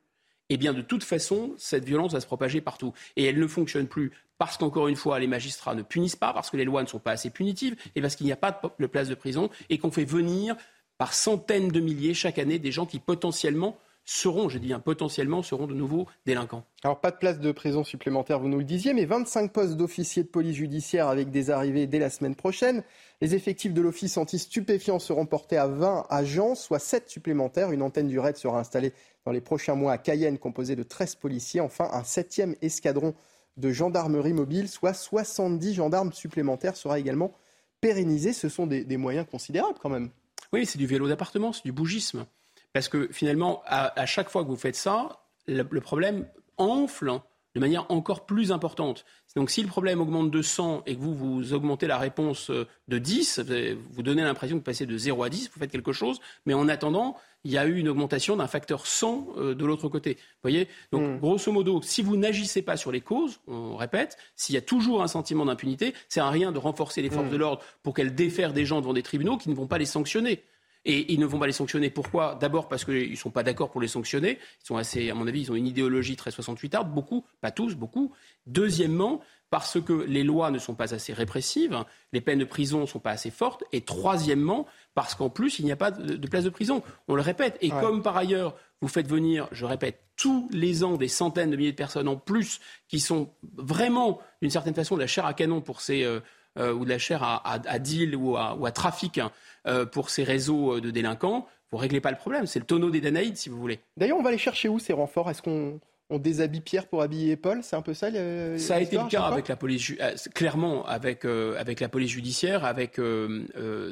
eh 0.50 0.58
bien 0.58 0.74
de 0.74 0.82
toute 0.82 1.04
façon, 1.04 1.54
cette 1.58 1.86
violence 1.86 2.14
va 2.14 2.22
se 2.22 2.26
propager 2.26 2.62
partout. 2.62 2.94
Et 3.16 3.26
elle 3.26 3.40
ne 3.40 3.48
fonctionne 3.48 3.88
plus 3.88 4.12
parce 4.38 4.58
qu'encore 4.58 4.88
une 4.88 4.96
fois, 4.96 5.20
les 5.20 5.28
magistrats 5.28 5.76
ne 5.76 5.82
punissent 5.84 6.16
pas, 6.16 6.34
parce 6.34 6.50
que 6.50 6.58
les 6.58 6.64
lois 6.64 6.82
ne 6.82 6.88
sont 6.88 7.00
pas 7.00 7.12
assez 7.12 7.30
punitives, 7.30 7.76
et 7.96 8.02
parce 8.02 8.16
qu'il 8.16 8.26
n'y 8.26 8.32
a 8.32 8.38
pas 8.38 8.60
de 8.80 8.88
place 8.88 9.10
de 9.10 9.16
prison, 9.16 9.50
et 9.70 9.78
qu'on 9.78 9.92
fait 9.92 10.06
venir 10.06 10.56
par 10.98 11.14
centaines 11.14 11.68
de 11.68 11.80
milliers 11.82 12.14
chaque 12.14 12.40
année 12.40 12.58
des 12.58 12.72
gens 12.72 12.86
qui 12.86 13.00
potentiellement 13.00 13.78
seront, 14.06 14.50
j'ai 14.50 14.60
dit 14.60 14.74
un 14.74 14.80
potentiellement, 14.80 15.44
seront 15.44 15.68
de 15.68 15.76
nouveaux 15.76 16.08
délinquants. 16.26 16.64
Alors 16.84 17.00
pas 17.00 17.12
de 17.12 17.18
place 17.18 17.40
de 17.40 17.52
prison 17.52 17.84
supplémentaire, 17.84 18.40
vous 18.40 18.48
nous 18.48 18.58
le 18.58 18.64
disiez, 18.64 18.94
mais 18.94 19.06
25 19.06 19.52
postes 19.52 19.76
d'officiers 19.76 20.24
de 20.24 20.30
police 20.30 20.56
judiciaire 20.56 21.08
avec 21.10 21.30
des 21.30 21.52
arrivées 21.52 21.86
dès 21.86 22.00
la 22.00 22.10
semaine 22.10 22.36
prochaine. 22.36 22.84
Les 23.22 23.36
effectifs 23.36 23.74
de 23.74 23.82
l'office 23.82 24.18
anti-stupéfiants 24.18 24.98
seront 24.98 25.28
portés 25.28 25.58
à 25.58 25.68
20 25.68 26.08
agents, 26.10 26.56
soit 26.56 26.80
7 26.80 27.08
supplémentaires. 27.10 27.72
Une 27.72 27.84
antenne 27.84 28.08
du 28.08 28.18
RAID 28.18 28.38
sera 28.38 28.60
installée 28.60 28.94
dans 29.26 29.32
les 29.32 29.42
prochains 29.42 29.76
mois 29.76 29.94
à 29.94 29.98
Cayenne, 29.98 30.38
composée 30.38 30.76
de 30.76 30.84
13 30.84 31.16
policiers. 31.16 31.62
Enfin, 31.62 31.90
un 31.92 32.04
septième 32.04 32.56
escadron 32.62 33.14
de 33.58 33.72
gendarmerie 33.72 34.34
mobile, 34.34 34.70
soit 34.70 34.94
70 34.94 35.74
gendarmes 35.74 36.14
supplémentaires, 36.14 36.76
sera 36.76 37.00
également 37.00 37.34
pérennisé. 37.82 38.34
Ce 38.34 38.50
sont 38.50 38.68
des, 38.68 38.98
moyens 38.98 39.28
considérables 39.30 39.78
quand 39.82 39.90
même. 39.90 40.10
Oui, 40.54 40.66
c'est 40.66 40.78
du 40.78 40.88
vélo 40.88 41.08
d'appartement, 41.08 41.54
c'est 41.54 41.66
du 41.66 41.72
bougisme. 41.72 42.26
Parce 42.74 42.88
que 42.88 43.10
finalement, 43.12 43.62
à, 43.66 44.06
chaque 44.06 44.30
fois 44.30 44.44
que 44.44 44.50
vous 44.50 44.56
faites 44.56 44.76
ça, 44.76 45.20
le, 45.48 45.64
problème 45.80 46.28
enfle 46.58 47.20
de 47.56 47.60
manière 47.60 47.90
encore 47.90 48.26
plus 48.26 48.52
importante. 48.52 49.06
Donc 49.36 49.50
si 49.50 49.64
le 49.64 49.68
problème 49.68 50.02
augmente 50.02 50.30
de 50.30 50.42
100 50.42 50.84
et 50.86 50.96
que 50.96 51.02
vous, 51.02 51.16
vous 51.16 51.54
augmentez 51.54 51.88
la 51.88 51.98
réponse 51.98 52.52
euh, 52.52 52.68
de 52.88 53.00
10, 53.00 53.42
vous 53.90 54.04
donnez 54.04 54.22
l'impression 54.22 54.56
de 54.56 54.62
passer 54.62 54.86
de 54.86 54.96
0 54.96 55.24
à 55.24 55.30
10, 55.30 55.50
vous 55.52 55.60
faites 55.60 55.72
quelque 55.72 55.92
chose, 55.92 56.20
mais 56.46 56.54
en 56.54 56.70
attendant, 56.70 57.18
il 57.44 57.52
y 57.52 57.58
a 57.58 57.66
eu 57.66 57.78
une 57.78 57.90
augmentation 57.90 58.36
d'un 58.36 58.48
facteur 58.48 58.86
100 58.86 59.28
euh, 59.38 59.56
de 59.56 59.66
l'autre 59.66 59.88
côté. 59.88 60.14
Vous 60.14 60.42
voyez? 60.44 60.68
Donc 60.92 61.02
hmm. 61.02 61.20
grosso 61.20 61.52
modo, 61.52 61.82
si 61.82 62.02
vous 62.02 62.18
n'agissez 62.18 62.62
pas 62.62 62.78
sur 62.78 62.92
les 62.92 63.02
causes, 63.02 63.40
on 63.48 63.76
répète, 63.76 64.18
s'il 64.36 64.56
y 64.56 64.58
a 64.58 64.62
toujours 64.62 65.02
un 65.02 65.08
sentiment 65.08 65.46
d'impunité, 65.46 65.94
c'est 66.10 66.20
à 66.20 66.30
rien 66.30 66.52
de 66.52 66.58
renforcer 66.58 67.02
les 67.02 67.10
forces 67.10 67.28
hmm. 67.28 67.32
de 67.32 67.38
l'ordre 67.38 67.64
pour 67.84 67.94
qu'elles 67.94 68.16
défèrent 68.16 68.54
des 68.54 68.66
gens 68.66 68.82
devant 68.82 68.94
des 68.94 69.04
tribunaux 69.04 69.38
qui 69.38 69.50
ne 69.50 69.56
vont 69.56 69.68
pas 69.68 69.78
les 69.78 69.86
sanctionner. 69.86 70.44
Et 70.86 71.12
ils 71.14 71.20
ne 71.20 71.26
vont 71.26 71.40
pas 71.40 71.48
les 71.48 71.54
sanctionner. 71.54 71.90
Pourquoi? 71.90 72.36
D'abord 72.40 72.70
parce 72.70 72.86
qu'ils 72.86 73.12
ne 73.12 73.16
sont 73.16 73.32
pas 73.32 73.44
d'accord 73.44 73.70
pour 73.70 73.82
les 73.82 73.88
sanctionner. 73.88 74.40
Ils 74.64 74.68
sont 74.68 74.78
assez, 74.78 75.10
à 75.10 75.14
mon 75.14 75.28
avis, 75.28 75.42
ils 75.42 75.52
ont 75.52 75.56
une 75.56 75.68
idéologie 75.68 76.16
très 76.16 76.32
68 76.32 76.76
arde, 76.76 76.94
beaucoup, 76.94 77.26
pas 77.42 77.52
tous, 77.52 77.76
beaucoup. 77.76 78.14
Deuxièmement, 78.48 79.22
parce 79.50 79.82
que 79.82 79.94
les 79.94 80.24
lois 80.24 80.52
ne 80.52 80.60
sont 80.60 80.76
pas 80.76 80.94
assez 80.94 81.12
répressives, 81.12 81.84
les 82.14 82.22
peines 82.22 82.40
de 82.40 82.46
prison 82.46 82.82
ne 82.82 82.86
sont 82.86 83.00
pas 83.00 83.12
assez 83.12 83.32
fortes. 83.32 83.64
Et 83.72 83.82
troisièmement, 83.82 84.68
parce 84.94 85.16
qu'en 85.16 85.30
plus, 85.30 85.60
il 85.60 85.66
n'y 85.66 85.72
a 85.72 85.76
pas 85.76 85.92
de, 85.92 86.28
place 86.28 86.44
de 86.44 86.50
prison. 86.50 86.82
On 87.08 87.16
le 87.16 87.22
répète. 87.22 87.58
Et 87.62 87.70
comme 87.70 88.02
par 88.02 88.16
ailleurs, 88.16 88.56
vous 88.82 88.88
faites 88.88 89.08
venir, 89.08 89.48
je 89.52 89.66
répète, 89.66 90.02
tous 90.16 90.48
les 90.52 90.84
ans 90.84 90.98
des 90.98 91.08
centaines 91.08 91.52
de 91.52 91.56
milliers 91.56 91.72
de 91.72 91.78
personnes 91.78 92.08
en 92.08 92.16
plus 92.16 92.60
qui 92.88 93.00
sont 93.00 93.30
vraiment, 93.56 94.20
d'une 94.42 94.52
certaine 94.52 94.74
façon, 94.74 94.96
de 94.96 95.02
la 95.02 95.08
chair 95.08 95.26
à 95.26 95.34
canon 95.34 95.62
pour 95.62 95.82
ces. 95.82 96.04
Euh, 96.04 96.20
euh, 96.58 96.74
ou 96.74 96.84
de 96.84 96.90
la 96.90 96.98
chair 96.98 97.24
à, 97.24 97.80
deal 97.80 98.16
ou 98.16 98.36
à, 98.36 98.72
trafic 98.72 99.20
hein, 99.20 99.32
euh, 99.68 99.86
pour 99.86 100.10
ces 100.10 100.24
réseaux 100.24 100.78
euh, 100.78 100.82
de 100.82 100.90
délinquants, 100.90 101.46
vous 101.72 101.78
ne 101.78 101.82
réglez 101.82 102.02
pas 102.02 102.10
le 102.10 102.18
problème. 102.18 102.48
C'est 102.48 102.60
le 102.60 102.66
tonneau 102.66 102.90
des 102.90 103.02
Danaïdes, 103.02 103.38
si 103.38 103.50
vous 103.50 103.60
voulez. 103.60 103.80
D'ailleurs, 103.98 104.18
on 104.18 104.24
va 104.24 104.30
aller 104.30 104.40
chercher 104.40 104.68
où 104.68 104.80
ces 104.80 104.92
renforts? 104.92 105.30
Est-ce 105.30 105.44
qu'on 105.44 105.80
déshabille 106.18 106.62
Pierre 106.62 106.88
pour 106.88 107.04
habiller 107.04 107.36
Paul? 107.36 107.60
C'est 107.62 107.76
un 107.76 107.84
peu 107.84 107.94
ça 107.94 108.10
Ça 108.58 108.76
a 108.76 108.80
été 108.80 108.98
le 108.98 109.08
cas 109.08 109.26
avec 109.26 109.48
la 109.48 109.56
police, 109.56 109.94
clairement 110.34 110.86
avec, 110.88 111.24
avec 111.24 111.80
la 111.80 111.88
police 111.88 112.10
judiciaire, 112.10 112.66
avec 112.66 113.00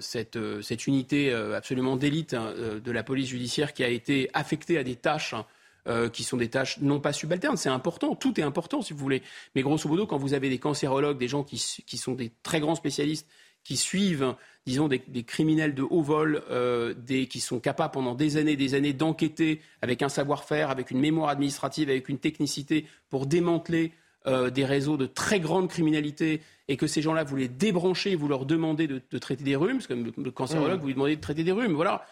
cette, 0.02 0.40
cette 0.64 0.88
unité 0.88 1.32
absolument 1.32 1.96
d'élite 1.96 2.34
hein, 2.34 2.54
de 2.84 2.92
la 2.92 3.04
police 3.04 3.30
judiciaire 3.30 3.74
qui 3.74 3.84
a 3.84 3.90
été 3.90 4.32
affectée 4.34 4.80
à 4.80 4.84
des 4.84 4.96
tâches 4.96 5.36
hein, 5.36 5.46
euh, 5.88 6.10
qui 6.10 6.24
sont 6.24 6.36
des 6.36 6.50
tâches 6.50 6.80
non 6.82 7.00
pas 7.00 7.14
subalternes. 7.14 7.56
C'est 7.56 7.70
important, 7.70 8.14
tout 8.16 8.40
est 8.40 8.44
important 8.44 8.82
si 8.82 8.92
vous 8.92 9.00
voulez. 9.00 9.22
Mais 9.56 9.62
grosso 9.62 9.88
modo, 9.88 10.06
quand 10.06 10.18
vous 10.18 10.34
avez 10.34 10.50
des 10.50 10.58
cancérologues, 10.58 11.18
des 11.18 11.30
gens 11.30 11.44
qui, 11.44 11.58
sont 11.58 12.14
des 12.14 12.32
très 12.44 12.60
grands 12.60 12.76
spécialistes, 12.76 13.26
qui 13.64 13.78
suivent, 13.78 14.36
disons, 14.66 14.90
des, 14.90 15.00
criminels 15.24 15.76
de 15.76 15.84
haut 15.84 16.02
vol, 16.02 16.44
euh, 16.50 16.94
des, 16.94 17.28
qui 17.28 17.40
sont 17.40 17.60
capables 17.60 17.94
pendant 17.94 18.16
des 18.16 18.36
années 18.38 18.54
et 18.54 18.58
des 18.58 18.74
années 18.74 18.94
d'enquêter 18.94 19.62
avec 19.82 20.02
un 20.02 20.10
savoir-faire, 20.10 20.70
avec 20.70 20.92
une 20.92 21.00
mémoire 21.00 21.30
administrative, 21.30 21.90
avec 21.90 22.10
une 22.10 22.20
technicité 22.20 22.86
pour 23.10 23.26
démanteler 23.26 23.94
euh, 24.26 24.50
des 24.50 24.66
réseaux 24.66 24.98
de 24.98 25.06
très 25.06 25.40
grande 25.40 25.70
criminalité 25.70 26.42
et 26.68 26.76
que 26.76 26.88
ces 26.88 27.02
gens-là, 27.02 27.24
vous 27.24 27.38
les 27.38 27.48
débranchez, 27.48 28.16
vous 28.16 28.28
leur 28.28 28.46
demandez 28.46 28.88
de, 28.88 29.18
traiter 29.20 29.46
des 29.46 29.56
rhumes, 29.56 29.78
parce 29.78 29.88
que 29.88 29.94
le 29.94 30.32
cancérologue, 30.32 30.80
mmh. 30.80 30.82
vous 30.82 30.88
lui 30.88 30.94
demandez 30.96 31.16
de 31.16 31.22
traiter 31.22 31.46
des 31.46 31.54
rhumes. 31.54 31.74
Voilà. 31.74 32.06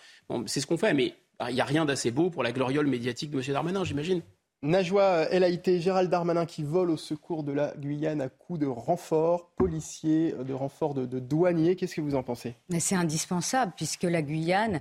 c'est 0.45 0.61
ce 0.61 0.68
qu'on 0.68 0.77
fait. 0.77 0.93
Mais 0.93 1.14
il 1.49 1.56
n'y 1.56 1.62
a 1.62 1.66
rien 1.66 1.86
d'assez 1.86 2.12
beau 2.12 2.30
pour 2.30 2.44
la 2.44 2.52
gloriole 2.52 2.88
médiatique 2.88 3.32
de 3.32 3.40
M. 3.40 3.53
Darmanin, 3.53 3.84
j'imagine. 3.84 4.22
Najwa 4.62 5.28
El 5.30 5.44
Haïté, 5.44 5.80
Gérald 5.80 6.10
Darmanin 6.10 6.45
qui 6.45 6.64
vole 6.64 6.90
au 6.90 6.98
secours 6.98 7.44
de 7.44 7.52
la 7.52 7.74
Guyane 7.78 8.22
à 8.22 8.30
coups 8.30 8.60
de 8.60 8.66
renforts 8.66 9.52
policiers, 9.57 10.34
de 10.34 10.53
renforts 10.53 10.95
de, 10.95 11.20
douaniers. 11.20 11.76
Qu'est-ce 11.76 11.95
que 11.95 12.02
vous 12.02 12.16
en 12.16 12.24
pensez? 12.24 12.56
C'est 12.80 12.95
indispensable 12.95 13.74
puisque 13.76 14.03
la 14.03 14.22
Guyane 14.22 14.80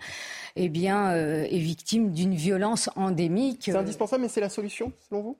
eh 0.57 0.69
bien, 0.69 1.11
euh, 1.11 1.45
est 1.45 1.59
victime 1.59 2.13
d'une 2.13 2.35
violence 2.35 2.89
endémique. 2.97 3.65
C'est 3.65 3.77
indispensable, 3.77 4.23
mais 4.23 4.29
c'est 4.29 4.41
la 4.41 4.49
solution 4.49 4.93
selon 5.09 5.23
vous? 5.23 5.37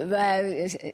Bah, 0.00 0.38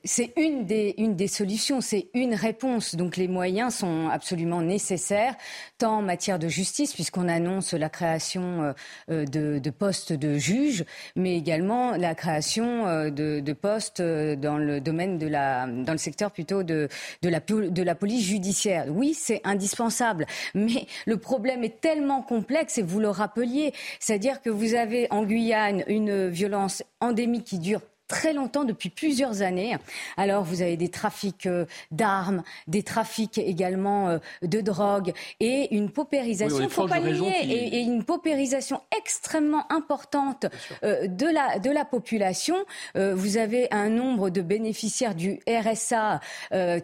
c'est 0.04 0.34
une 0.36 0.66
des, 0.66 0.94
une 0.98 1.16
des 1.16 1.26
solutions, 1.26 1.80
c'est 1.80 2.10
une 2.12 2.34
réponse. 2.34 2.96
Donc 2.96 3.16
les 3.16 3.28
moyens 3.28 3.76
sont 3.76 4.10
absolument 4.10 4.60
nécessaires, 4.60 5.36
tant 5.78 5.98
en 5.98 6.02
matière 6.02 6.38
de 6.38 6.48
justice, 6.48 6.92
puisqu'on 6.92 7.26
annonce 7.26 7.72
la 7.72 7.88
création 7.88 8.62
euh, 8.62 8.72
euh, 9.10 9.24
de, 9.24 9.58
de, 9.58 9.70
postes 9.70 10.12
de 10.12 10.36
juges, 10.36 10.84
mais 11.16 11.38
également 11.38 11.92
la 11.96 12.14
création 12.14 12.86
euh, 12.86 13.08
de, 13.08 13.40
de, 13.40 13.52
postes 13.54 14.02
dans 14.02 14.58
le 14.58 14.82
domaine 14.82 15.16
de 15.16 15.26
la, 15.26 15.66
dans 15.66 15.92
le 15.92 15.98
secteur 15.98 16.30
plutôt 16.30 16.62
de, 16.62 16.88
de, 17.22 17.28
la, 17.30 17.40
de 17.40 17.82
la 17.82 17.94
police 17.94 18.26
judiciaire. 18.26 18.84
Oui, 18.90 19.14
c'est 19.14 19.40
indispensable, 19.44 20.26
mais 20.54 20.86
le 21.06 21.16
problème 21.16 21.64
est 21.64 21.80
tellement 21.80 22.20
complexe, 22.20 22.76
et 22.76 22.82
vous 22.82 23.00
le 23.00 23.08
rappeliez, 23.08 23.72
c'est-à-dire 23.98 24.42
que 24.42 24.50
vous 24.50 24.74
avez 24.74 25.06
en 25.10 25.24
Guyane 25.24 25.84
une 25.86 26.28
violence 26.28 26.82
endémique 27.00 27.44
qui 27.44 27.58
dure 27.58 27.80
très 28.10 28.32
longtemps, 28.32 28.64
depuis 28.64 28.90
plusieurs 28.90 29.40
années. 29.40 29.76
Alors, 30.16 30.42
vous 30.42 30.62
avez 30.62 30.76
des 30.76 30.88
trafics 30.88 31.46
euh, 31.46 31.64
d'armes, 31.92 32.42
des 32.66 32.82
trafics 32.82 33.38
également 33.38 34.08
euh, 34.08 34.18
de 34.42 34.60
drogue 34.60 35.12
et 35.38 35.74
une 35.74 35.90
paupérisation, 35.90 36.68
faut 36.68 36.88
pas 36.88 36.98
et, 36.98 37.80
une 37.80 38.02
paupérisation 38.02 38.80
extrêmement 38.98 39.70
importante 39.72 40.46
euh, 40.82 41.06
de, 41.06 41.26
la, 41.26 41.60
de 41.60 41.70
la 41.70 41.84
population. 41.84 42.56
vous 42.96 43.36
avez 43.36 43.68
un 43.70 43.88
nombre 43.88 44.30
de 44.30 44.40
bénéficiaires 44.40 45.14
du 45.14 45.38
RSA 45.48 46.20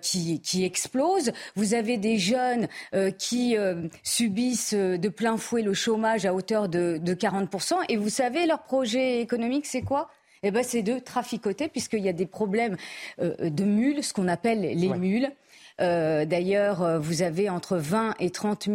qui, 0.01 0.41
qui 0.41 0.65
explose. 0.65 1.33
Vous 1.57 1.75
avez 1.75 1.97
des 1.97 2.19
jeunes 2.19 2.69
qui 3.19 3.57
subissent 4.03 4.75
de 4.75 5.09
plein 5.09 5.37
fouet 5.37 5.63
le 5.63 5.75
chômage 5.75 6.25
à 6.25 6.35
hauteur 6.35 6.69
de, 6.69 6.99
de 7.03 7.15
40%. 7.15 7.75
Et 7.89 7.97
vous 7.97 8.11
savez, 8.11 8.47
leur 8.47 8.63
projet 8.63 9.21
économique, 9.21 9.67
c'est 9.67 9.83
quoi? 9.83 10.09
Eh 10.47 10.51
ben, 10.51 10.63
c'est 10.63 10.83
de 10.83 10.99
traficoter, 10.99 11.69
puisqu'il 11.69 12.01
y 12.01 12.09
a 12.09 12.13
des 12.13 12.27
problèmes 12.27 12.77
euh, 13.21 13.51
de 13.51 13.65
mules, 13.65 14.05
ce 14.05 14.13
qu'on 14.13 14.29
appelle 14.29 14.61
les 14.61 14.89
mules. 14.91 15.31
Euh, 15.81 16.25
d'ailleurs, 16.25 16.83
euh, 16.83 16.99
vous 16.99 17.23
avez 17.23 17.51
entre 17.51 17.77
20 17.77 18.15
et 18.21 18.31
30, 18.31 18.69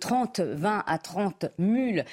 30 0.00 0.40
20 0.40 0.84
à 0.86 0.98
30 0.98 1.46
mules 1.58 2.04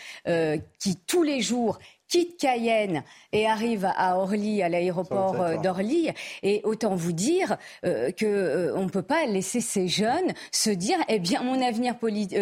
qui 0.79 0.97
tous 1.07 1.23
les 1.23 1.41
jours 1.41 1.79
quitte 2.09 2.37
Cayenne 2.37 3.03
et 3.31 3.47
arrive 3.47 3.85
à 3.85 4.17
Orly, 4.17 4.63
à 4.63 4.69
l'aéroport 4.69 5.39
euh, 5.39 5.57
d'Orly. 5.57 6.09
Et 6.43 6.61
autant 6.63 6.95
vous 6.95 7.11
dire 7.11 7.57
euh, 7.85 8.11
que 8.11 8.25
euh, 8.25 8.75
on 8.75 8.83
ne 8.83 8.89
peut 8.89 9.03
pas 9.03 9.25
laisser 9.27 9.61
ces 9.61 9.87
jeunes 9.87 10.33
se 10.51 10.71
dire, 10.71 10.97
eh 11.07 11.19
bien, 11.19 11.43
mon 11.43 11.61
avenir, 11.61 11.95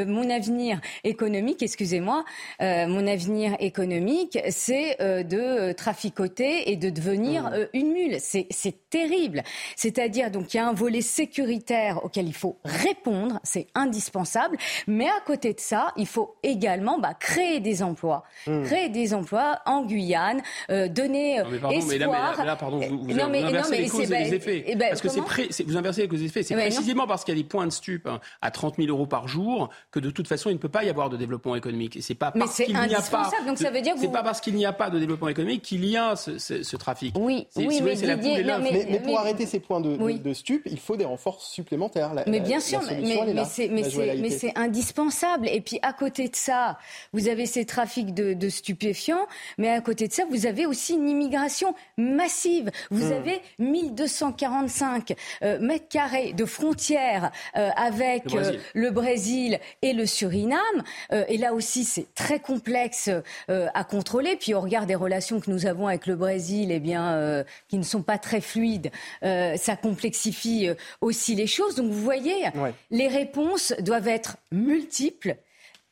mon 0.08 0.30
avenir 0.30 0.80
économique, 1.04 1.62
excusez-moi, 1.62 2.24
mon 2.60 3.06
avenir 3.06 3.56
économique, 3.60 4.40
c'est 4.50 4.98
de 5.00 5.74
traficoter 5.74 6.72
et 6.72 6.78
de 6.78 6.90
devenir 6.90 7.50
mmh. 7.50 7.56
une 7.74 7.92
mule. 7.92 8.18
C'est 8.20 8.90
terrible. 8.90 9.44
C'est-à-dire, 9.76 10.32
donc, 10.32 10.54
il 10.54 10.58
y 10.58 10.60
a 10.60 10.68
un 10.68 10.74
volet 10.74 11.02
sécuritaire 11.02 12.06
auquel 12.06 12.28
il 12.28 12.34
faut 12.34 12.58
répondre, 12.64 13.40
c'est 13.44 13.68
indispensable. 13.76 14.58
Mais 14.88 15.08
à 15.08 15.20
côté 15.26 15.54
de 15.54 15.60
ça, 15.60 15.92
il 15.98 16.08
faut 16.08 16.36
également 16.44 16.98
bah, 17.00 17.14
créer 17.14 17.60
des 17.60 17.84
emplois. 17.84 18.24
Mmh. 18.46 18.64
Créer 18.64 18.90
des 18.90 19.14
emplois 19.14 19.57
en 19.66 19.86
Guyane, 19.86 20.42
donner 20.90 21.40
non, 21.40 21.50
mais 21.52 21.60
pardon, 21.60 21.78
espoir. 21.78 22.36
Mais 22.38 22.46
là, 22.46 22.56
pardon, 22.56 22.80
vous, 22.80 23.00
vous, 23.04 23.14
non, 23.14 23.30
mais, 23.30 23.44
inversez 23.44 23.72
non, 23.72 23.78
mais 23.78 23.84
les 23.84 23.90
causes 23.90 24.12
et 24.12 24.18
les 24.18 24.34
effets. 24.34 24.64
Et 24.68 24.76
ben, 24.76 24.90
parce 24.90 25.02
que 25.02 25.10
c'est 25.10 25.64
vous 25.64 25.78
inversez 25.78 26.02
les 26.02 26.08
causes 26.08 26.20
et 26.20 26.24
les 26.24 26.30
effets. 26.30 26.44
C'est 26.44 26.56
précisément 26.56 27.08
parce 27.08 27.24
qu'il 27.24 27.36
y 27.36 27.40
a 27.40 27.42
des 27.42 27.48
points 27.48 27.66
de 27.66 27.72
stup 27.72 28.08
hein, 28.08 28.20
à 28.42 28.52
30 28.52 28.76
000 28.78 28.90
euros 28.90 29.06
par 29.08 29.28
jour 29.28 29.70
que 29.92 30.00
de 30.00 30.10
toute 30.10 30.28
façon, 30.28 30.50
il 30.50 30.54
ne 30.54 30.60
peut 30.60 30.70
pas 30.70 30.84
y 30.84 30.90
avoir 30.90 31.10
de 31.10 31.18
développement 31.18 31.56
économique. 31.56 31.98
Et 31.98 32.02
c'est 32.02 32.16
pas 32.16 32.32
parce 32.32 32.56
qu'il 32.56 32.78
n'y 32.78 32.96
a 32.96 33.02
pas. 33.02 33.32
Donc 33.46 33.58
ça 33.58 33.72
veut 33.72 33.82
dire 33.82 33.94
que 33.94 34.00
c'est 34.00 34.12
pas 34.12 34.24
parce 34.24 34.42
qu'il 34.42 34.56
n'y 34.56 34.66
a 34.66 34.74
pas 34.74 34.90
de 34.90 35.00
développement 35.00 35.28
économique 35.28 35.62
qu'il 35.62 35.86
y 35.86 35.98
a 35.98 36.16
ce, 36.16 36.38
ce, 36.38 36.64
ce 36.64 36.76
trafic. 36.76 37.16
Oui, 37.18 37.48
oui, 37.56 37.82
mais, 37.82 37.96
la 37.96 38.16
mais, 38.18 38.44
mais, 38.44 38.88
mais, 38.90 39.00
pour 39.00 39.20
arrêter 39.20 39.46
ces 39.46 39.60
points 39.60 39.82
de, 39.82 40.18
de, 40.18 40.34
stup, 40.34 40.62
il 40.66 40.80
faut 40.80 40.96
des 40.96 41.06
renforts 41.06 41.42
supplémentaires. 41.42 42.14
La, 42.14 42.24
mais 42.28 42.40
bien 42.40 42.60
sûr, 42.60 42.82
mais, 42.90 44.30
c'est 44.30 44.58
indispensable. 44.58 45.48
Et 45.50 45.62
puis 45.62 45.80
à 45.82 45.94
côté 45.94 46.30
de 46.30 46.36
ça, 46.36 46.78
vous 47.14 47.28
avez 47.28 47.46
ces 47.46 47.66
trafics 47.66 48.14
de, 48.14 48.34
de, 48.34 48.50
stupéfiants, 48.50 49.28
mais 49.58 49.70
à 49.70 49.82
côté 49.82 50.08
de 50.08 50.14
ça, 50.14 50.24
vous 50.30 50.46
avez 50.46 50.66
aussi 50.66 50.94
une 50.94 51.10
immigration 51.10 51.76
massive. 51.98 52.72
Vous 52.92 53.10
hmm. 53.10 53.14
avez 53.14 53.42
1245 53.60 55.16
euh, 55.44 55.60
mètres 55.60 55.88
carrés 55.88 56.34
de 56.34 56.46
frontières 56.46 57.32
euh, 57.56 57.70
avec 57.76 58.26
le 58.26 58.40
Brésil. 58.40 58.56
Euh, 58.56 58.72
le 58.74 58.92
Brésil. 58.92 59.60
et 59.82 59.94
le 59.94 60.06
Suriname. 60.06 60.60
Euh, 61.12 61.26
et 61.28 61.38
là 61.38 61.54
aussi, 61.54 61.84
c'est 61.84 62.14
très 62.16 62.40
complexe 62.40 63.10
à 63.48 63.84
contrôler. 63.84 64.36
Puis 64.36 64.54
au 64.54 64.62
regard 64.62 64.86
des 64.86 64.96
relations 64.96 65.40
que 65.40 65.50
nous 65.50 65.66
avons 65.66 65.88
avec 65.88 66.08
le 66.08 66.16
Brésil, 66.16 66.72
eh 66.72 66.80
bien, 66.80 67.44
qui 67.68 67.78
ne 67.78 67.84
sont 67.84 68.02
pas 68.02 68.18
très 68.18 68.42
fluides, 68.42 68.92
ça 69.22 69.76
complexifie 69.82 70.70
aussi 71.02 71.36
les 71.36 71.48
choses. 71.48 71.76
Donc 71.76 71.92
vous 71.92 72.02
voyez, 72.02 72.46
les 72.92 73.08
réponses 73.08 73.74
doivent 73.80 74.08
être 74.08 74.38
multiples, 74.52 75.38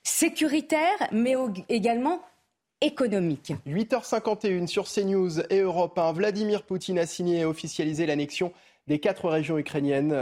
sécuritaires, 0.03 1.07
mais 1.11 1.35
également 1.69 2.21
économiques. 2.81 3.53
8h51 3.67 4.67
sur 4.67 4.85
CNews 4.85 5.41
et 5.49 5.59
Europe 5.59 5.97
1. 5.97 6.13
Vladimir 6.13 6.63
Poutine 6.63 6.99
a 6.99 7.05
signé 7.05 7.39
et 7.39 7.45
officialisé 7.45 8.05
l'annexion 8.05 8.51
des 8.87 8.99
quatre 8.99 9.29
régions 9.29 9.57
ukrainiennes 9.57 10.15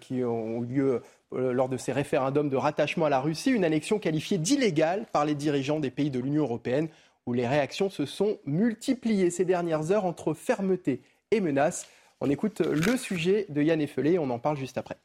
qui 0.00 0.24
ont 0.24 0.62
eu 0.62 0.66
lieu 0.66 1.02
euh, 1.34 1.52
lors 1.52 1.68
de 1.68 1.76
ces 1.76 1.92
référendums 1.92 2.48
de 2.48 2.56
rattachement 2.56 3.04
à 3.04 3.10
la 3.10 3.20
Russie, 3.20 3.50
une 3.50 3.64
annexion 3.64 3.98
qualifiée 3.98 4.38
d'illégale 4.38 5.04
par 5.12 5.26
les 5.26 5.34
dirigeants 5.34 5.78
des 5.78 5.90
pays 5.90 6.10
de 6.10 6.18
l'Union 6.18 6.44
européenne, 6.44 6.88
où 7.26 7.34
les 7.34 7.46
réactions 7.46 7.90
se 7.90 8.06
sont 8.06 8.38
multipliées 8.46 9.30
ces 9.30 9.44
dernières 9.44 9.92
heures 9.92 10.06
entre 10.06 10.32
fermeté 10.32 11.02
et 11.30 11.40
menace. 11.40 11.86
On 12.22 12.30
écoute 12.30 12.60
le 12.60 12.96
sujet 12.96 13.44
de 13.50 13.60
Yann 13.60 13.80
Effelé, 13.82 14.18
on 14.18 14.30
en 14.30 14.38
parle 14.38 14.56
juste 14.56 14.78
après. 14.78 14.96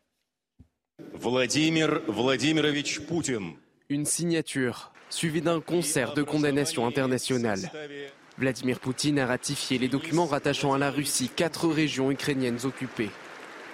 Vladimir 1.14 2.00
Vladimirovich 2.08 3.02
Poutine. 3.06 3.52
Une 3.94 4.08
signature 4.08 4.92
suivie 5.12 5.44
d'un 5.44 5.62
concert 5.62 6.16
de 6.16 6.24
condamnation 6.24 6.88
internationale. 6.88 7.72
Vladimir 8.40 8.80
Poutine 8.80 9.20
a 9.20 9.28
ratifié 9.28 9.78
les 9.78 9.88
documents 9.88 10.26
rattachant 10.26 10.74
à 10.74 10.80
la 10.80 10.90
Russie 10.90 11.30
quatre 11.30 11.68
régions 11.68 12.10
ukrainiennes 12.10 12.58
occupées. 12.64 13.12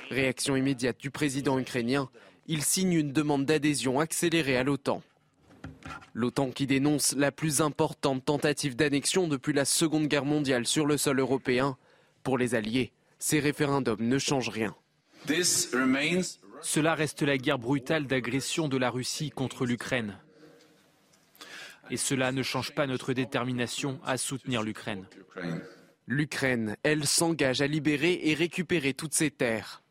Réaction 0.10 0.58
immédiate 0.58 0.98
du 1.00 1.10
président 1.10 1.58
ukrainien 1.58 2.10
il 2.48 2.64
signe 2.64 2.92
une 2.92 3.14
demande 3.14 3.46
d'adhésion 3.46 4.02
accélérée 4.02 4.58
à 4.58 4.64
l'OTAN. 4.64 5.02
L'OTAN 6.14 6.50
qui 6.52 6.68
dénonce 6.68 7.16
la 7.16 7.32
plus 7.32 7.62
importante 7.62 8.26
tentative 8.26 8.76
d'annexion 8.76 9.30
depuis 9.30 9.54
la 9.54 9.64
Seconde 9.64 10.08
Guerre 10.08 10.26
mondiale 10.26 10.68
sur 10.68 10.86
le 10.86 10.98
sol 10.98 11.22
européen. 11.22 11.78
Pour 12.24 12.38
les 12.38 12.56
Alliés, 12.56 12.92
ces 13.20 13.40
référendums 13.40 14.06
ne 14.06 14.20
changent 14.20 14.50
rien. 14.50 14.76
Cela 16.62 16.96
reste 16.96 17.22
la 17.22 17.38
guerre 17.38 17.60
brutale 17.60 18.06
d'agression 18.08 18.68
de 18.68 18.78
la 18.78 18.90
Russie 18.90 19.30
contre 19.30 19.66
l'Ukraine. 19.66 20.18
Et 21.90 21.98
cela 21.98 22.32
ne 22.32 22.44
change 22.44 22.74
pas 22.76 22.88
notre 22.88 23.14
détermination 23.14 24.00
à 24.06 24.18
soutenir 24.18 24.62
l'Ukraine. 24.62 25.06
L'Ukraine, 26.06 26.76
elle, 26.84 27.06
s'engage 27.06 27.62
à 27.62 27.68
libérer 27.68 28.20
et 28.24 28.34
récupérer 28.34 28.94
toutes 28.94 29.14
ses 29.14 29.32
terres. 29.32 29.82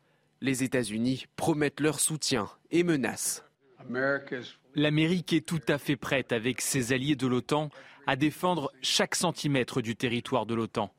Les 0.41 0.63
États-Unis 0.63 1.25
promettent 1.35 1.79
leur 1.81 1.99
soutien 1.99 2.49
et 2.71 2.83
menacent. 2.83 3.43
L'Amérique 4.75 5.33
est 5.33 5.45
tout 5.45 5.61
à 5.67 5.77
fait 5.77 5.95
prête 5.95 6.31
avec 6.31 6.61
ses 6.61 6.93
alliés 6.93 7.15
de 7.15 7.27
l'OTAN 7.27 7.69
à 8.07 8.15
défendre 8.15 8.71
chaque 8.81 9.15
centimètre 9.15 9.81
du 9.81 9.95
territoire 9.95 10.45
de 10.45 10.55
l'OTAN. 10.55 10.93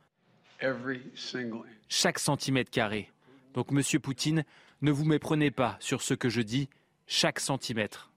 Chaque 1.88 2.18
centimètre 2.18 2.70
carré. 2.70 3.10
Donc, 3.54 3.70
Monsieur 3.72 3.98
Poutine, 3.98 4.44
ne 4.82 4.90
vous 4.90 5.04
méprenez 5.04 5.50
pas 5.50 5.76
sur 5.80 6.02
ce 6.02 6.14
que 6.14 6.28
je 6.28 6.40
dis, 6.40 6.68
chaque 7.06 7.40
centimètre. 7.40 8.10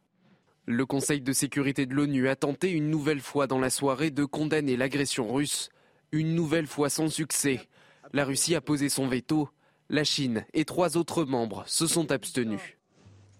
Le 0.66 0.86
Conseil 0.86 1.20
de 1.22 1.34
sécurité 1.34 1.86
de 1.86 1.94
l'ONU 1.94 2.30
a 2.30 2.36
tenté 2.36 2.72
une 2.72 2.90
nouvelle 2.90 3.20
fois 3.20 3.48
dans 3.48 3.60
la 3.60 3.70
soirée 3.70 4.12
de 4.12 4.24
condamner 4.24 4.78
l'agression 4.78 5.34
russe, 5.34 5.70
une 6.14 6.36
nouvelle 6.36 6.68
fois 6.68 6.90
sans 6.90 7.10
succès. 7.10 7.68
La 8.14 8.24
Russie 8.24 8.56
a 8.56 8.62
posé 8.62 8.88
son 8.88 9.08
veto, 9.08 9.50
la 9.90 10.06
Chine 10.06 10.46
et 10.54 10.64
trois 10.64 10.96
autres 10.96 11.26
membres 11.26 11.64
se 11.68 11.86
sont 11.86 12.12
abstenus. 12.12 12.78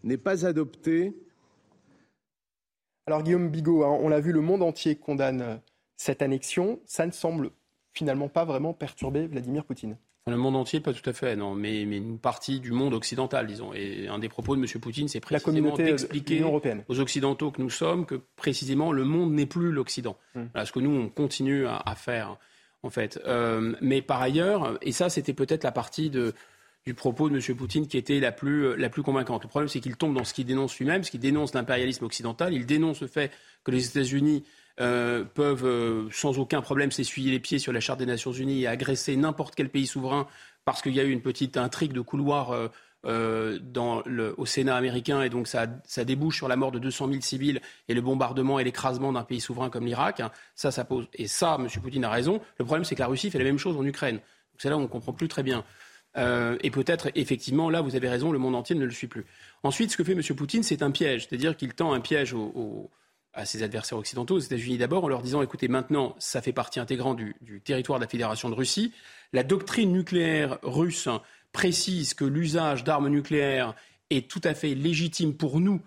N'est 0.04 0.18
pas 0.18 0.46
adopté. 0.46 1.16
Alors 3.06 3.24
Guillaume 3.24 3.50
Bigot, 3.50 3.84
hein, 3.84 3.98
on 4.02 4.10
l'a 4.10 4.20
vu, 4.20 4.34
le 4.34 4.42
monde 4.42 4.64
entier 4.64 4.98
condamne 4.98 5.62
cette 5.96 6.22
annexion. 6.22 6.82
Ça 6.86 7.06
ne 7.06 7.12
semble 7.12 7.52
finalement 7.94 8.28
pas 8.28 8.44
vraiment 8.44 8.74
perturber 8.74 9.28
Vladimir 9.28 9.64
Poutine. 9.64 9.98
Le 10.26 10.38
monde 10.38 10.56
entier, 10.56 10.80
pas 10.80 10.94
tout 10.94 11.08
à 11.10 11.12
fait, 11.12 11.36
non, 11.36 11.54
mais, 11.54 11.82
une 11.82 12.18
partie 12.18 12.62
du 12.62 12.72
monde 12.72 12.94
occidental, 12.94 13.46
disons. 13.46 13.74
Et 13.74 14.08
un 14.08 14.20
des 14.20 14.30
propos 14.30 14.56
de 14.56 14.62
M. 14.62 14.68
Poutine, 14.80 15.10
c'est 15.10 15.20
précisément 15.20 15.76
d'expliquer 15.76 16.44
aux 16.88 17.00
Occidentaux 17.00 17.52
que 17.52 17.62
nous 17.62 17.70
sommes 17.70 18.06
que 18.06 18.22
précisément 18.38 18.94
le 18.94 19.04
monde 19.04 19.34
n'est 19.34 19.46
plus 19.46 19.72
l'Occident. 19.72 20.18
Hum. 20.36 20.50
ce 20.64 20.72
que 20.72 20.80
nous, 20.80 20.92
on 20.92 21.10
continue 21.10 21.68
à 21.68 21.96
faire 21.96 22.38
en 22.84 22.90
fait. 22.90 23.20
Euh, 23.26 23.74
mais 23.82 24.02
par 24.02 24.22
ailleurs, 24.22 24.78
et 24.82 24.92
ça, 24.92 25.10
c'était 25.10 25.34
peut-être 25.34 25.64
la 25.64 25.72
partie 25.72 26.10
de, 26.10 26.34
du 26.86 26.94
propos 26.94 27.30
de 27.30 27.36
M. 27.36 27.58
Poutine 27.58 27.88
qui 27.88 27.98
était 27.98 28.20
la 28.20 28.32
plus, 28.32 28.76
la 28.78 28.90
plus 28.90 29.02
convaincante. 29.02 29.44
Le 29.44 29.50
problème, 29.50 29.70
c'est 29.70 29.80
qu'il 29.80 29.96
tombe 29.96 30.16
dans 30.16 30.26
ce 30.26 30.34
qu'il 30.34 30.46
dénonce 30.46 30.78
lui-même, 30.78 31.04
ce 31.04 31.12
qu'il 31.12 31.22
dénonce 31.22 31.54
l'impérialisme 31.54 32.06
occidental. 32.06 32.54
Il 32.54 32.66
dénonce 32.66 33.02
le 33.02 33.08
fait 33.08 33.32
que 33.64 33.72
les 33.72 33.88
États-Unis 33.88 34.44
euh, 34.80 35.24
peuvent 35.24 35.66
euh, 35.66 36.08
sans 36.12 36.40
aucun 36.40 36.62
problème 36.62 36.92
s'essuyer 36.92 37.32
les 37.32 37.40
pieds 37.40 37.60
sur 37.60 37.72
la 37.72 37.80
Charte 37.80 38.00
des 38.00 38.06
Nations 38.06 38.32
Unies 38.32 38.64
et 38.64 38.68
agresser 38.68 39.16
n'importe 39.16 39.54
quel 39.56 39.70
pays 39.70 39.86
souverain 39.86 40.28
parce 40.66 40.82
qu'il 40.82 40.96
y 40.96 41.00
a 41.00 41.04
eu 41.04 41.12
une 41.12 41.22
petite 41.22 41.58
intrigue 41.58 41.94
de 41.94 42.02
couloir 42.02 42.52
euh, 43.06 43.60
le, 44.06 44.34
au 44.38 44.46
Sénat 44.46 44.76
américain 44.76 45.22
et 45.22 45.30
donc 45.30 45.48
ça, 45.48 45.68
ça, 45.86 46.06
débouche 46.06 46.38
sur 46.38 46.48
la 46.48 46.56
mort 46.56 46.72
de 46.72 46.80
200 46.80 47.10
000 47.10 47.22
civils 47.22 47.62
et 47.88 47.94
le 47.94 48.02
bombardement 48.02 48.60
et 48.60 48.64
l'écrasement 48.64 49.12
d'un 49.12 49.24
pays 49.24 49.42
souverain 49.42 49.70
comme 49.70 49.86
l'Irak. 49.86 50.22
Ça, 50.56 50.72
ça 50.72 50.86
pose. 50.86 51.08
Et 51.14 51.28
ça, 51.28 51.58
M. 51.60 51.68
Poutine 51.82 52.06
a 52.06 52.10
raison. 52.10 52.42
Le 52.58 52.66
problème, 52.66 52.86
c'est 52.86 52.96
que 52.96 53.02
la 53.02 53.08
Russie 53.08 53.30
fait 53.30 53.40
la 53.40 53.44
même 53.44 53.60
chose 53.60 53.78
en 53.78 53.86
Ukraine. 53.86 54.20
C'est 54.58 54.70
là 54.70 54.78
où 54.78 54.80
on 54.80 54.84
ne 54.84 54.88
comprend 54.88 55.14
plus 55.14 55.28
très 55.28 55.44
bien. 55.44 55.66
Euh, 56.16 56.58
et 56.62 56.70
peut-être, 56.70 57.10
effectivement, 57.16 57.70
là, 57.70 57.82
vous 57.82 57.96
avez 57.96 58.08
raison, 58.08 58.32
le 58.32 58.40
monde 58.40 58.56
entier 58.56 58.76
ne 58.76 58.86
le 58.86 58.92
suit 58.92 59.08
plus. 59.08 59.26
Ensuite, 59.64 59.92
ce 59.92 59.98
que 59.98 60.04
fait 60.04 60.14
M. 60.14 60.22
Poutine, 60.36 60.64
c'est 60.64 60.82
un 60.82 60.92
piège. 60.92 61.28
C'est-à-dire 61.28 61.58
qu'il 61.58 61.74
tend 61.74 61.94
un 61.94 62.00
piège 62.00 62.36
à 63.34 63.46
ses 63.46 63.64
adversaires 63.64 63.98
occidentaux, 63.98 64.36
aux 64.36 64.40
États-Unis 64.40 64.78
d'abord, 64.78 65.04
en 65.04 65.08
leur 65.08 65.22
disant 65.22 65.42
écoutez, 65.42 65.68
maintenant, 65.68 66.16
ça 66.20 66.42
fait 66.42 66.54
partie 66.54 66.80
intégrante 66.80 67.18
du, 67.18 67.62
territoire 67.62 68.00
de 68.00 68.04
la 68.04 68.10
Fédération 68.10 68.50
de 68.50 68.56
Russie. 68.56 68.94
La 69.32 69.44
doctrine 69.44 69.92
nucléaire 69.92 70.60
russe 70.62 71.10
précise 71.52 72.14
que 72.14 72.26
l'usage 72.26 72.84
d'armes 72.84 73.10
nucléaires 73.10 73.76
est 74.10 74.30
tout 74.30 74.42
à 74.44 74.54
fait 74.54 74.76
légitime 74.76 75.34
pour 75.34 75.60
nous 75.60 75.82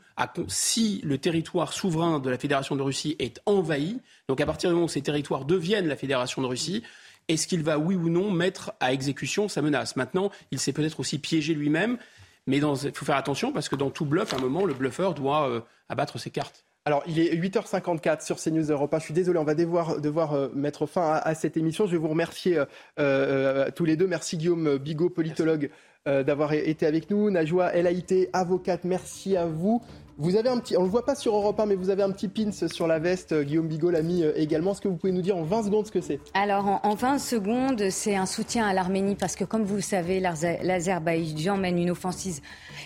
si 0.49 1.01
le 1.05 1.19
territoire 1.19 1.73
souverain 1.73 2.19
de 2.19 2.31
la 2.31 2.39
Fédération 2.39 2.75
de 2.75 2.83
Russie 2.83 3.15
est 3.19 3.41
envahi. 3.47 4.01
Donc 4.29 4.41
à 4.41 4.47
partir 4.47 4.71
du 4.71 4.75
moment 4.75 4.87
où 4.87 4.91
ces 4.91 5.03
territoires 5.03 5.45
deviennent 5.45 5.87
la 5.87 5.97
Fédération 5.97 6.43
de 6.43 6.47
Russie, 6.47 6.83
est-ce 7.29 7.47
qu'il 7.47 7.63
va, 7.63 7.79
oui 7.79 7.95
ou 7.95 8.09
non, 8.09 8.31
mettre 8.31 8.73
à 8.81 8.93
exécution 8.93 9.49
sa 9.49 9.63
menace? 9.63 9.97
Maintenant, 9.97 10.31
il 10.51 10.59
s'est 10.59 10.73
peut-être 10.73 11.01
aussi 11.01 11.19
piégé 11.19 11.55
lui-même, 11.55 11.99
mais 12.47 12.59
il 12.59 12.95
faut 12.95 13.05
faire 13.05 13.17
attention 13.17 13.53
parce 13.53 13.69
que 13.69 13.77
dans 13.77 13.91
tout 13.91 14.07
bluff, 14.07 14.33
à 14.33 14.37
un 14.37 14.41
moment, 14.41 14.65
le 14.65 14.75
bluffeur 14.75 15.15
doit 15.15 15.49
euh, 15.49 15.61
abattre 15.89 16.19
ses 16.19 16.31
cartes. 16.31 16.65
Alors, 16.87 17.03
il 17.09 17.19
est 17.19 17.35
8h54 17.35 18.25
sur 18.25 18.37
CNews 18.37 18.71
Europe 18.71 18.95
1. 18.95 19.01
Je 19.01 19.05
suis 19.07 19.13
désolé, 19.13 19.41
on 19.41 19.45
va 19.45 19.57
devoir, 19.57 20.01
devoir 20.01 20.35
euh, 20.35 20.49
mettre 20.55 20.87
fin 20.87 21.21
à, 21.21 21.35
cette 21.35 21.57
émission. 21.57 21.85
Je 21.85 21.91
vais 21.91 21.99
vous 21.99 22.07
remercier 22.07 22.59
euh, 22.59 22.65
euh, 23.01 23.71
tous 23.75 23.85
les 23.85 23.97
deux. 23.97 24.07
Merci 24.07 24.37
Guillaume 24.37 24.79
Bigot, 24.79 25.11
politologue, 25.11 25.71
d'avoir 26.07 26.53
été 26.53 26.87
avec 26.87 27.11
nous. 27.11 27.31
Najwa 27.31 27.75
Elaïté, 27.75 28.31
avocate, 28.33 28.85
merci 28.85 29.37
à 29.37 29.47
vous. 29.47 29.83
Vous 30.19 30.37
avez 30.37 30.49
un 30.49 30.59
petit, 30.59 30.79
on 30.79 30.83
le 30.83 30.89
voit 30.89 31.05
pas 31.05 31.15
sur 31.15 31.37
Europe 31.37 31.61
1, 31.61 31.67
mais 31.67 31.75
vous 31.75 31.91
avez 31.91 32.03
un 32.03 32.11
petit 32.11 32.29
pins 32.29 32.51
sur 32.51 32.87
la 32.87 32.99
veste. 32.99 33.33
Euh, 33.33 33.43
Guillaume 33.43 33.69
Bigot 33.69 33.91
l'a 33.91 34.01
mis 34.01 34.23
euh, 34.23 34.33
également. 34.35 34.73
Est-ce 34.73 34.81
que 34.81 34.89
vous 34.89 34.97
pouvez 34.97 35.13
nous 35.13 35.21
dire 35.21 35.37
en 35.37 35.43
20 35.43 35.65
secondes 35.65 35.87
ce 35.87 35.93
que 35.93 36.01
c'est? 36.01 36.21
Alors, 36.33 36.81
en, 36.83 36.95
20 36.95 37.19
secondes, 37.19 37.91
c'est 37.91 38.17
un 38.17 38.25
soutien 38.25 38.67
à 38.67 38.73
l'Arménie 38.73 39.15
parce 39.15 39.37
que, 39.37 39.45
comme 39.45 39.65
vous 39.65 39.77
le 39.77 39.83
savez, 39.83 40.19
l'Azerbaïdjan 40.19 41.59
mène 41.59 41.79
une 41.79 41.91
offensive, 41.91 42.41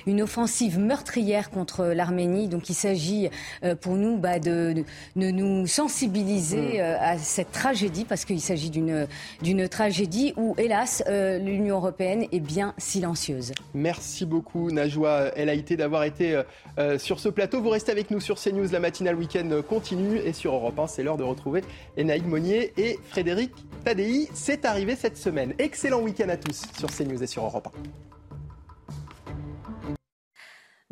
une 0.09 0.23
offensive 0.23 0.81
meurtrière 0.81 1.51
contre 1.51 1.85
l'Arménie. 1.85 2.49
Donc, 2.49 2.69
il 2.69 2.75
s'agit 2.75 3.31
euh, 3.63 3.77
pour 3.77 3.95
nous 3.95 4.19
bah, 4.19 4.41
de, 4.41 4.75
de, 5.15 5.31
nous 5.31 5.69
sensibiliser 5.69 6.81
hmm. 6.81 6.97
à 7.01 7.17
cette 7.17 7.53
tragédie 7.53 8.05
parce 8.05 8.25
qu'il 8.25 8.41
s'agit 8.41 8.71
d'une 8.71 9.07
d'une 9.41 9.69
tragédie 9.69 10.33
où, 10.37 10.57
hélas, 10.59 11.05
l'Union 11.09 11.77
européenne 11.77 12.27
est 12.33 12.41
bien 12.41 12.75
silencieuse. 12.77 13.53
Merci 13.73 14.27
beaucoup, 14.27 14.73
Najwa 14.73 15.29
El 15.37 15.49
Haïté, 15.49 15.77
d'avoir 15.77 16.03
été 16.03 16.43
sur 16.99 17.20
ce 17.21 17.29
plateau. 17.29 17.61
Vous 17.61 17.69
restez 17.69 17.93
avec 17.93 18.11
nous 18.11 18.19
sur 18.19 18.41
CNews, 18.41 18.69
la 18.73 18.81
matinale 18.81 19.15
week-end 19.15 19.61
continue. 19.69 20.17
Et 20.17 20.33
sur 20.33 20.55
Europe 20.55 20.79
1, 20.79 20.87
c'est 20.87 21.03
l'heure 21.03 21.19
de 21.19 21.23
retrouver 21.23 21.63
Enaïg 21.99 22.27
Monnier 22.27 22.73
et 22.77 22.99
Frédéric 23.11 23.53
Tadei. 23.85 24.29
C'est 24.33 24.65
arrivé 24.65 24.97
cette 24.97 25.19
semaine. 25.19 25.55
Excellent 25.59 26.01
week-end 26.01 26.29
à 26.31 26.37
tous 26.37 26.65
sur 26.79 26.89
CNews 26.91 27.23
et 27.23 27.27
sur 27.27 27.45
Europe 27.45 27.69
1. 27.77 28.10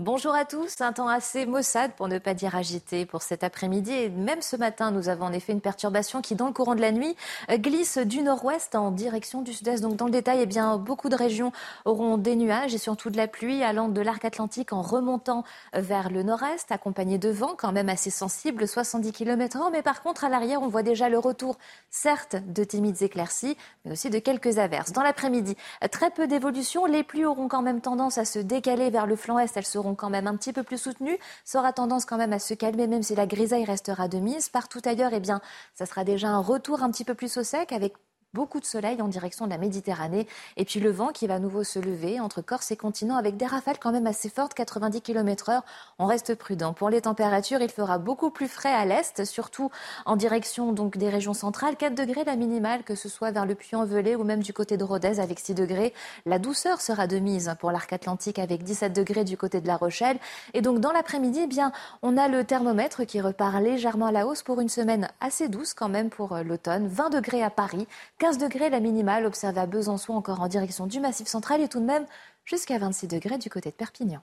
Bonjour 0.01 0.33
à 0.33 0.45
tous, 0.45 0.81
un 0.81 0.93
temps 0.93 1.09
assez 1.09 1.45
maussade 1.45 1.91
pour 1.97 2.07
ne 2.07 2.21
pas 2.21 2.33
dire 2.33 2.55
agité 2.55 3.05
pour 3.05 3.21
cet 3.23 3.43
après-midi. 3.43 3.91
Et 3.91 4.09
même 4.09 4.43
ce 4.43 4.55
matin 4.55 4.93
nous 4.93 5.09
avons 5.09 5.25
en 5.25 5.33
effet 5.33 5.53
une 5.53 5.61
perturbation 5.61 6.23
qui 6.23 6.37
dans 6.37 6.47
le 6.47 6.53
courant 6.53 6.77
de 6.77 6.81
la 6.81 6.93
nuit 6.93 7.17
glisse 7.51 7.99
du 7.99 8.23
nord-ouest 8.23 8.77
en 8.77 8.93
direction 8.93 9.43
du 9.43 9.53
sud-est. 9.53 9.83
Donc 9.83 9.97
dans 9.97 10.05
le 10.05 10.13
détail, 10.13 10.39
eh 10.43 10.47
bien, 10.47 10.77
beaucoup 10.77 11.09
de 11.09 11.17
régions 11.17 11.51
auront 11.85 12.17
des 12.17 12.37
nuages 12.37 12.77
et 12.77 12.79
surtout 12.79 13.11
de 13.11 13.17
la 13.17 13.27
pluie 13.27 13.65
allant 13.65 13.89
de 13.89 14.01
l'arc 14.01 14.25
atlantique 14.25 14.73
en 14.73 14.83
remontant 14.83 15.43
vers 15.75 16.11
le 16.11 16.23
nord-est 16.23 16.71
accompagné 16.71 17.19
de 17.19 17.31
vent 17.31 17.57
quand 17.59 17.73
même 17.73 17.89
assez 17.89 18.11
sensible, 18.11 18.69
70 18.69 19.11
km 19.11 19.59
h 19.59 19.73
mais 19.73 19.83
par 19.83 20.05
contre 20.05 20.23
à 20.23 20.29
l'arrière 20.29 20.63
on 20.63 20.69
voit 20.69 20.85
déjà 20.85 21.09
le 21.09 21.19
retour 21.19 21.59
certes 21.91 22.37
de 22.47 22.63
timides 22.63 23.03
éclaircies 23.03 23.57
mais 23.85 23.91
aussi 23.91 24.11
de 24.11 24.21
quelques 24.21 24.59
averses. 24.59 24.93
Dans 24.93 25.03
l'après-midi, 25.03 25.57
très 25.91 26.13
peu 26.13 26.29
d'évolution, 26.29 26.87
les 26.87 27.03
pluies 27.03 27.25
auront 27.25 27.49
quand 27.49 27.63
même 27.63 27.81
tendance 27.81 28.17
à 28.17 28.25
se 28.25 28.39
décaler 28.39 28.91
vers 28.91 29.09
le 29.09 29.17
flanc 29.17 29.41
est, 29.41 29.57
elles 29.57 29.67
seront 29.67 29.88
quand 29.95 30.11
même 30.11 30.27
un 30.27 30.37
petit 30.37 30.53
peu 30.53 30.63
plus 30.63 30.79
soutenu, 30.79 31.19
ça 31.45 31.61
aura 31.61 31.73
tendance 31.73 32.05
quand 32.05 32.17
même 32.17 32.33
à 32.33 32.39
se 32.39 32.55
calmer, 32.55 32.87
même 32.87 33.03
si 33.03 33.15
la 33.15 33.27
grisaille 33.27 33.65
restera 33.65 34.09
de 34.09 34.19
mise. 34.19 34.49
Partout 34.49 34.81
ailleurs, 34.85 35.13
eh 35.13 35.21
bien, 35.21 35.41
ça 35.75 35.87
sera 35.87 36.05
déjà 36.05 36.29
un 36.29 36.41
retour 36.41 36.83
un 36.83 36.91
petit 36.91 37.05
peu 37.05 37.15
plus 37.15 37.37
au 37.37 37.43
sec 37.45 37.73
avec 37.73 37.95
beaucoup 38.39 38.61
de 38.61 38.65
soleil 38.65 39.03
en 39.03 39.09
direction 39.09 39.47
de 39.47 39.51
la 39.51 39.59
Méditerranée. 39.59 40.29
Et 40.57 40.65
puis 40.65 40.79
le 40.79 40.93
vent 40.93 41.09
qui 41.09 41.27
va 41.27 41.35
à 41.35 41.39
nouveau 41.41 41.65
se 41.65 41.81
lever 41.81 42.21
entre 42.21 42.41
Corse 42.41 42.71
et 42.71 42.77
continent 42.77 43.17
avec 43.17 43.37
des 43.37 43.47
rafales 43.47 43.81
quand 43.81 43.91
même 43.91 44.07
assez 44.07 44.29
fortes, 44.29 44.55
90 44.55 45.01
km 45.01 45.49
heure. 45.49 45.65
On 45.99 46.07
reste 46.07 46.37
prudent. 46.37 46.73
Pour 46.73 46.89
les 46.89 47.01
températures, 47.01 47.61
il 47.61 47.69
fera 47.69 47.99
beaucoup 47.99 48.31
plus 48.31 48.47
frais 48.47 48.73
à 48.73 48.85
l'est, 48.85 49.25
surtout 49.25 49.73
en 50.07 50.15
direction 50.15 50.71
donc 50.73 50.97
des 50.97 51.09
régions 51.09 51.35
centrales. 51.35 51.75
4 51.75 51.97
degrés 51.97 52.23
la 52.23 52.37
minimale, 52.37 52.85
que 52.85 52.95
ce 52.95 53.09
soit 53.09 53.33
vers 53.33 53.45
le 53.45 53.57
Puy-en-Velay 53.57 54.15
ou 54.15 54.23
même 54.23 54.41
du 54.41 54.53
côté 54.53 54.77
de 54.77 54.85
Rodez 54.85 55.19
avec 55.19 55.41
6 55.41 55.55
degrés. 55.55 55.93
La 56.25 56.39
douceur 56.39 56.81
sera 56.81 57.09
de 57.09 57.19
mise 57.19 57.53
pour 57.59 57.73
l'arc 57.73 57.93
atlantique 57.93 58.39
avec 58.39 58.63
17 58.63 58.93
degrés 58.93 59.25
du 59.25 59.37
côté 59.37 59.61
de 59.61 59.67
La 59.67 59.77
Rochelle. 59.77 60.19
Et 60.55 60.63
donc 60.63 60.79
dans 60.79 60.93
l'après-midi, 60.93 61.41
eh 61.43 61.47
bien, 61.49 61.73
on 62.03 62.17
a 62.17 62.29
le 62.29 62.45
thermomètre 62.45 63.05
qui 63.05 63.21
repart 63.21 63.61
légèrement 63.61 64.07
à 64.07 64.13
la 64.13 64.29
hausse 64.29 64.45
pour 64.45 64.61
une 64.61 64.69
semaine 64.69 65.09
assez 65.21 65.49
douce 65.49 65.75
quand 65.75 65.89
même 65.89 66.09
pour 66.09 66.35
euh, 66.35 66.45
l'automne. 66.45 66.87
20 66.87 67.11
degrés 67.11 67.43
à 67.43 67.51
Paris, 67.51 67.89
15 68.19 68.28
degrés 68.37 68.69
la 68.69 68.81
minimale 68.81 69.25
observée 69.25 69.61
à 69.61 69.67
Besançon, 69.67 70.13
encore 70.13 70.43
en 70.43 70.49
direction 70.49 70.87
du 70.87 71.01
Massif 71.01 71.29
central, 71.29 71.63
et 71.63 71.69
tout 71.69 71.81
de 71.81 71.87
même 71.87 72.05
jusqu'à 72.45 72.79
26 72.79 73.09
degrés 73.09 73.39
du 73.39 73.49
côté 73.49 73.71
de 73.71 73.75
Perpignan. 73.75 74.21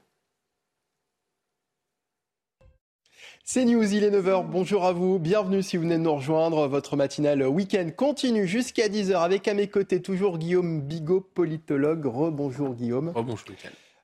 C'est 3.43 3.65
News, 3.65 3.93
il 3.93 4.03
est 4.03 4.09
9h, 4.09 4.47
bonjour 4.47 4.85
à 4.85 4.91
vous, 4.91 5.19
bienvenue 5.19 5.61
si 5.61 5.77
vous 5.77 5.83
venez 5.83 5.97
de 5.97 6.01
nous 6.01 6.15
rejoindre. 6.15 6.67
Votre 6.67 6.95
matinale 6.95 7.43
week-end 7.43 7.89
continue 7.95 8.47
jusqu'à 8.47 8.87
10h 8.87 9.17
avec 9.17 9.47
à 9.47 9.53
mes 9.53 9.67
côtés 9.67 10.01
toujours 10.01 10.39
Guillaume 10.39 10.81
Bigot, 10.81 11.21
politologue. 11.21 12.05
Rebonjour 12.05 12.73
Guillaume. 12.73 13.11
Rebonjour 13.15 13.55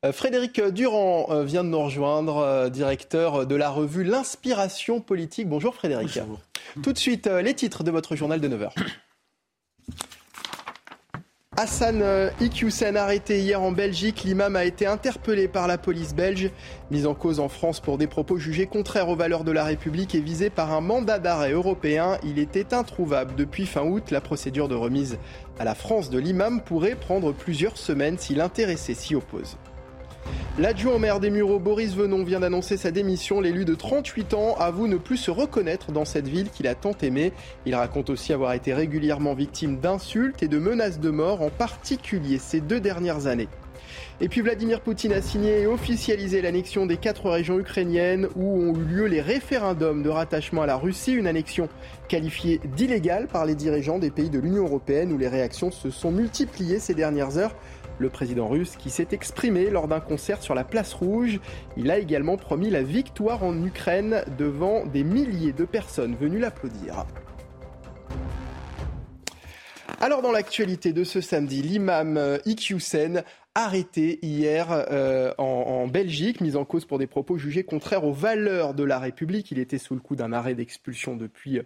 euh, 0.06 0.11
Frédéric 0.11 0.61
Durand 0.61 1.28
euh, 1.30 1.44
vient 1.44 1.64
de 1.64 1.69
nous 1.69 1.82
rejoindre, 1.82 2.38
euh, 2.38 2.69
directeur 2.69 3.45
de 3.45 3.56
la 3.56 3.69
revue 3.69 4.03
L'Inspiration 4.03 5.02
politique. 5.02 5.48
Bonjour 5.48 5.76
Frédéric. 5.76 6.19
Bonjour. 6.19 6.40
Tout 6.84 6.94
de 6.94 6.98
suite, 6.98 7.28
les 7.28 7.53
titres 7.53 7.84
de 7.84 7.91
votre 7.91 8.15
journal 8.15 8.40
de 8.40 8.48
9h. 8.48 8.72
Hassan 11.61 12.01
euh, 12.01 12.31
Iqiyoussen 12.39 12.97
arrêté 12.97 13.41
hier 13.41 13.61
en 13.61 13.72
Belgique. 13.72 14.23
L'imam 14.23 14.55
a 14.55 14.65
été 14.65 14.88
interpellé 14.88 15.47
par 15.47 15.68
la 15.68 15.77
police 15.77 16.15
belge, 16.15 16.49
mis 16.89 17.05
en 17.05 17.13
cause 17.13 17.39
en 17.39 17.49
France 17.49 17.80
pour 17.80 17.99
des 17.99 18.07
propos 18.07 18.38
jugés 18.38 18.65
contraires 18.65 19.09
aux 19.09 19.15
valeurs 19.15 19.43
de 19.43 19.51
la 19.51 19.63
République 19.63 20.15
et 20.15 20.22
visé 20.22 20.49
par 20.49 20.73
un 20.73 20.81
mandat 20.81 21.19
d'arrêt 21.19 21.51
européen. 21.51 22.18
Il 22.23 22.39
était 22.39 22.73
introuvable 22.73 23.35
depuis 23.35 23.68
fin 23.68 23.84
août. 23.84 24.09
La 24.09 24.22
procédure 24.22 24.69
de 24.69 24.76
remise 24.76 25.19
à 25.59 25.63
la 25.63 25.76
France 25.76 26.09
de 26.09 26.18
l'imam 26.18 26.61
pourrait 26.61 26.95
prendre 26.95 27.31
plusieurs 27.31 27.77
semaines 27.77 28.18
si 28.18 28.34
l'intéressé 28.34 28.95
s'y 28.95 29.13
oppose. 29.13 29.57
L'adjoint 30.60 30.95
au 30.95 30.99
maire 30.99 31.19
des 31.19 31.30
Mureaux, 31.30 31.60
Boris 31.60 31.95
Venon, 31.95 32.23
vient 32.23 32.41
d'annoncer 32.41 32.77
sa 32.77 32.91
démission. 32.91 33.39
L'élu 33.39 33.65
de 33.65 33.73
38 33.73 34.34
ans 34.34 34.56
avoue 34.60 34.88
ne 34.88 34.98
plus 34.98 35.18
se 35.18 35.31
reconnaître 35.31 35.91
dans 35.91 36.06
cette 36.06 36.27
ville 36.27 36.49
qu'il 36.49 36.68
a 36.68 36.76
tant 36.76 36.95
aimée. 37.02 37.31
Il 37.65 37.73
raconte 37.73 38.10
aussi 38.10 38.34
avoir 38.34 38.53
été 38.53 38.73
régulièrement 38.73 39.34
victime 39.34 39.80
d'insultes 39.80 40.43
et 40.43 40.48
de 40.48 40.60
menaces 40.60 40.99
de 40.99 41.10
mort, 41.10 41.41
en 41.41 41.49
particulier 41.49 42.38
ces 42.38 42.60
deux 42.60 42.80
dernières 42.80 43.27
années. 43.27 43.48
Et 44.19 44.30
puis 44.30 44.41
Vladimir 44.41 44.81
Poutine 44.81 45.14
a 45.14 45.22
signé 45.22 45.61
et 45.61 45.68
officialisé 45.68 46.41
l'annexion 46.41 46.85
des 46.85 46.98
quatre 46.98 47.30
régions 47.30 47.57
ukrainiennes 47.57 48.27
où 48.35 48.61
ont 48.61 48.76
eu 48.76 48.84
lieu 48.84 49.06
les 49.06 49.22
référendums 49.22 50.03
de 50.03 50.10
rattachement 50.10 50.61
à 50.61 50.68
la 50.68 50.76
Russie, 50.76 51.14
une 51.14 51.27
annexion 51.27 51.69
qualifiée 52.07 52.61
d'illégale 52.76 53.27
par 53.27 53.45
les 53.45 53.56
dirigeants 53.56 53.98
des 53.98 54.11
pays 54.11 54.30
de 54.30 54.38
l'Union 54.38 54.65
européenne 54.65 55.11
où 55.11 55.18
les 55.18 55.27
réactions 55.27 55.72
se 55.72 55.89
sont 55.89 56.11
multipliées 56.11 56.80
ces 56.80 56.93
dernières 56.93 57.38
heures 57.38 57.56
le 58.02 58.10
président 58.10 58.48
russe 58.48 58.76
qui 58.76 58.90
s'est 58.90 59.07
exprimé 59.11 59.69
lors 59.69 59.88
d'un 59.88 60.02
concert 60.02 60.41
sur 60.41 60.56
la 60.56 60.64
place 60.64 60.94
rouge. 60.94 61.40
Il 61.78 61.90
a 61.91 61.99
également 61.99 62.36
promis 62.36 62.69
la 62.69 62.84
victoire 62.84 63.44
en 63.44 63.64
Ukraine 63.64 64.23
devant 64.38 64.86
des 64.86 65.03
milliers 65.03 65.53
de 65.53 65.64
personnes 65.64 66.15
venues 66.15 66.40
l'applaudir. 66.40 67.06
Alors 69.99 70.23
dans 70.23 70.32
l'actualité 70.32 70.94
de 70.94 71.03
ce 71.03 71.22
samedi, 71.22 71.61
l'imam 71.61 72.18
euh, 72.18 72.40
Iqiyoussen 72.45 73.23
arrêté 73.53 74.18
hier 74.23 74.68
euh, 74.72 75.32
en, 75.38 75.44
en, 75.44 75.88
Belgique, 75.88 76.41
mis 76.41 76.56
en 76.56 76.65
cause 76.65 76.86
pour 76.86 76.98
des 76.98 77.06
propos 77.06 77.38
jugés 77.38 77.64
contraires 77.64 78.03
aux 78.03 78.14
valeurs 78.14 78.73
de 78.73 78.84
la 78.84 78.98
République. 78.98 79.52
Il 79.52 79.60
était 79.60 79.78
sous 79.78 79.94
le 79.94 79.99
coup 79.99 80.15
d'un 80.15 80.34
arrêt 80.34 80.56
d'expulsion 80.56 81.15
depuis 81.15 81.60
euh, 81.60 81.64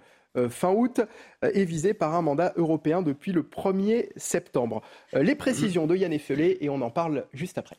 fin 0.50 0.72
août 0.72 1.02
euh, 1.44 1.52
est 1.54 1.66
visé 1.66 1.94
par 1.94 2.16
un 2.16 2.22
mandat 2.22 2.54
européen 2.56 3.02
depuis 3.02 3.32
le 3.32 3.44
1er 3.44 4.10
septembre. 4.16 4.82
Euh, 5.14 5.24
les 5.24 5.36
précisions 5.36 5.88
de 5.88 5.96
Yann 5.96 6.14
Effelé 6.14 6.58
et 6.62 6.70
on 6.70 6.82
en 6.82 6.92
parle 6.92 7.26
juste 7.34 7.58
après. 7.58 7.78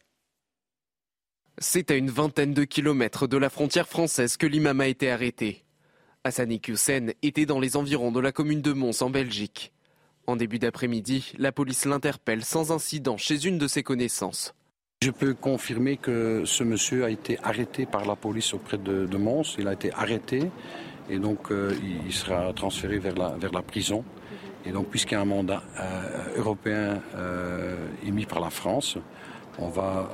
C'est 1.58 1.90
à 1.90 1.94
une 1.94 2.10
vingtaine 2.10 2.52
de 2.52 2.64
kilomètres 2.64 3.26
de 3.26 3.36
la 3.36 3.48
frontière 3.48 3.88
française 3.88 4.36
que 4.36 4.46
l'imam 4.46 4.80
a 4.80 4.88
été 4.88 5.10
arrêté. 5.10 5.64
Hassani 6.24 6.60
Hussein 6.66 7.08
était 7.22 7.46
dans 7.46 7.60
les 7.60 7.76
environs 7.76 8.12
de 8.12 8.20
la 8.20 8.32
commune 8.32 8.60
de 8.60 8.72
Mons 8.72 9.00
en 9.00 9.10
Belgique. 9.10 9.72
En 10.26 10.36
début 10.36 10.58
d'après-midi, 10.58 11.32
la 11.38 11.52
police 11.52 11.84
l'interpelle 11.84 12.44
sans 12.44 12.72
incident 12.72 13.16
chez 13.16 13.46
une 13.46 13.58
de 13.58 13.68
ses 13.68 13.84
connaissances. 13.84 14.54
Je 15.02 15.10
peux 15.10 15.34
confirmer 15.34 15.98
que 15.98 16.42
ce 16.44 16.64
monsieur 16.64 17.04
a 17.04 17.10
été 17.10 17.38
arrêté 17.42 17.86
par 17.86 18.06
la 18.06 18.16
police 18.16 18.54
auprès 18.54 18.78
de, 18.78 19.06
de 19.06 19.16
Mons. 19.16 19.56
Il 19.58 19.68
a 19.68 19.74
été 19.74 19.92
arrêté 19.92 20.50
et 21.08 21.18
donc 21.18 21.50
euh, 21.50 21.74
il 22.04 22.12
sera 22.12 22.52
transféré 22.52 22.98
vers 22.98 23.14
la, 23.14 23.62
prison. 23.62 24.04
Et 24.64 24.72
donc 24.72 24.88
puisqu'il 24.88 25.14
y 25.14 25.16
a 25.16 25.20
un 25.20 25.24
mandat 25.24 25.62
euh, 25.78 26.38
européen 26.38 27.00
euh, 27.14 27.76
émis 28.04 28.26
par 28.26 28.40
la 28.40 28.50
France, 28.50 28.98
on 29.58 29.68
va 29.68 30.10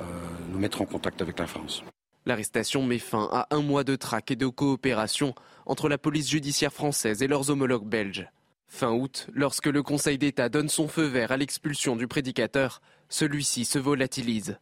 nous 0.51 0.59
mettre 0.59 0.81
en 0.81 0.85
contact 0.85 1.21
avec 1.21 1.37
la 1.37 1.47
France. 1.47 1.83
L'arrestation 2.25 2.83
met 2.83 2.99
fin 2.99 3.27
à 3.33 3.47
un 3.51 3.61
mois 3.61 3.83
de 3.83 3.97
traque 3.97 4.31
et 4.31 4.37
de 4.37 4.47
coopération 4.47 5.35
entre 5.65 5.89
la 5.89 5.97
police 5.97 6.29
judiciaire 6.29 6.71
française 6.71 7.21
et 7.21 7.27
leurs 7.27 7.49
homologues 7.49 7.87
belges. 7.87 8.29
Fin 8.67 8.91
août, 8.91 9.27
lorsque 9.33 9.67
le 9.67 9.83
Conseil 9.83 10.17
d'État 10.17 10.47
donne 10.47 10.69
son 10.69 10.87
feu 10.87 11.03
vert 11.03 11.33
à 11.33 11.37
l'expulsion 11.37 11.97
du 11.97 12.07
prédicateur, 12.07 12.81
celui-ci 13.09 13.65
se 13.65 13.77
volatilise. 13.77 14.57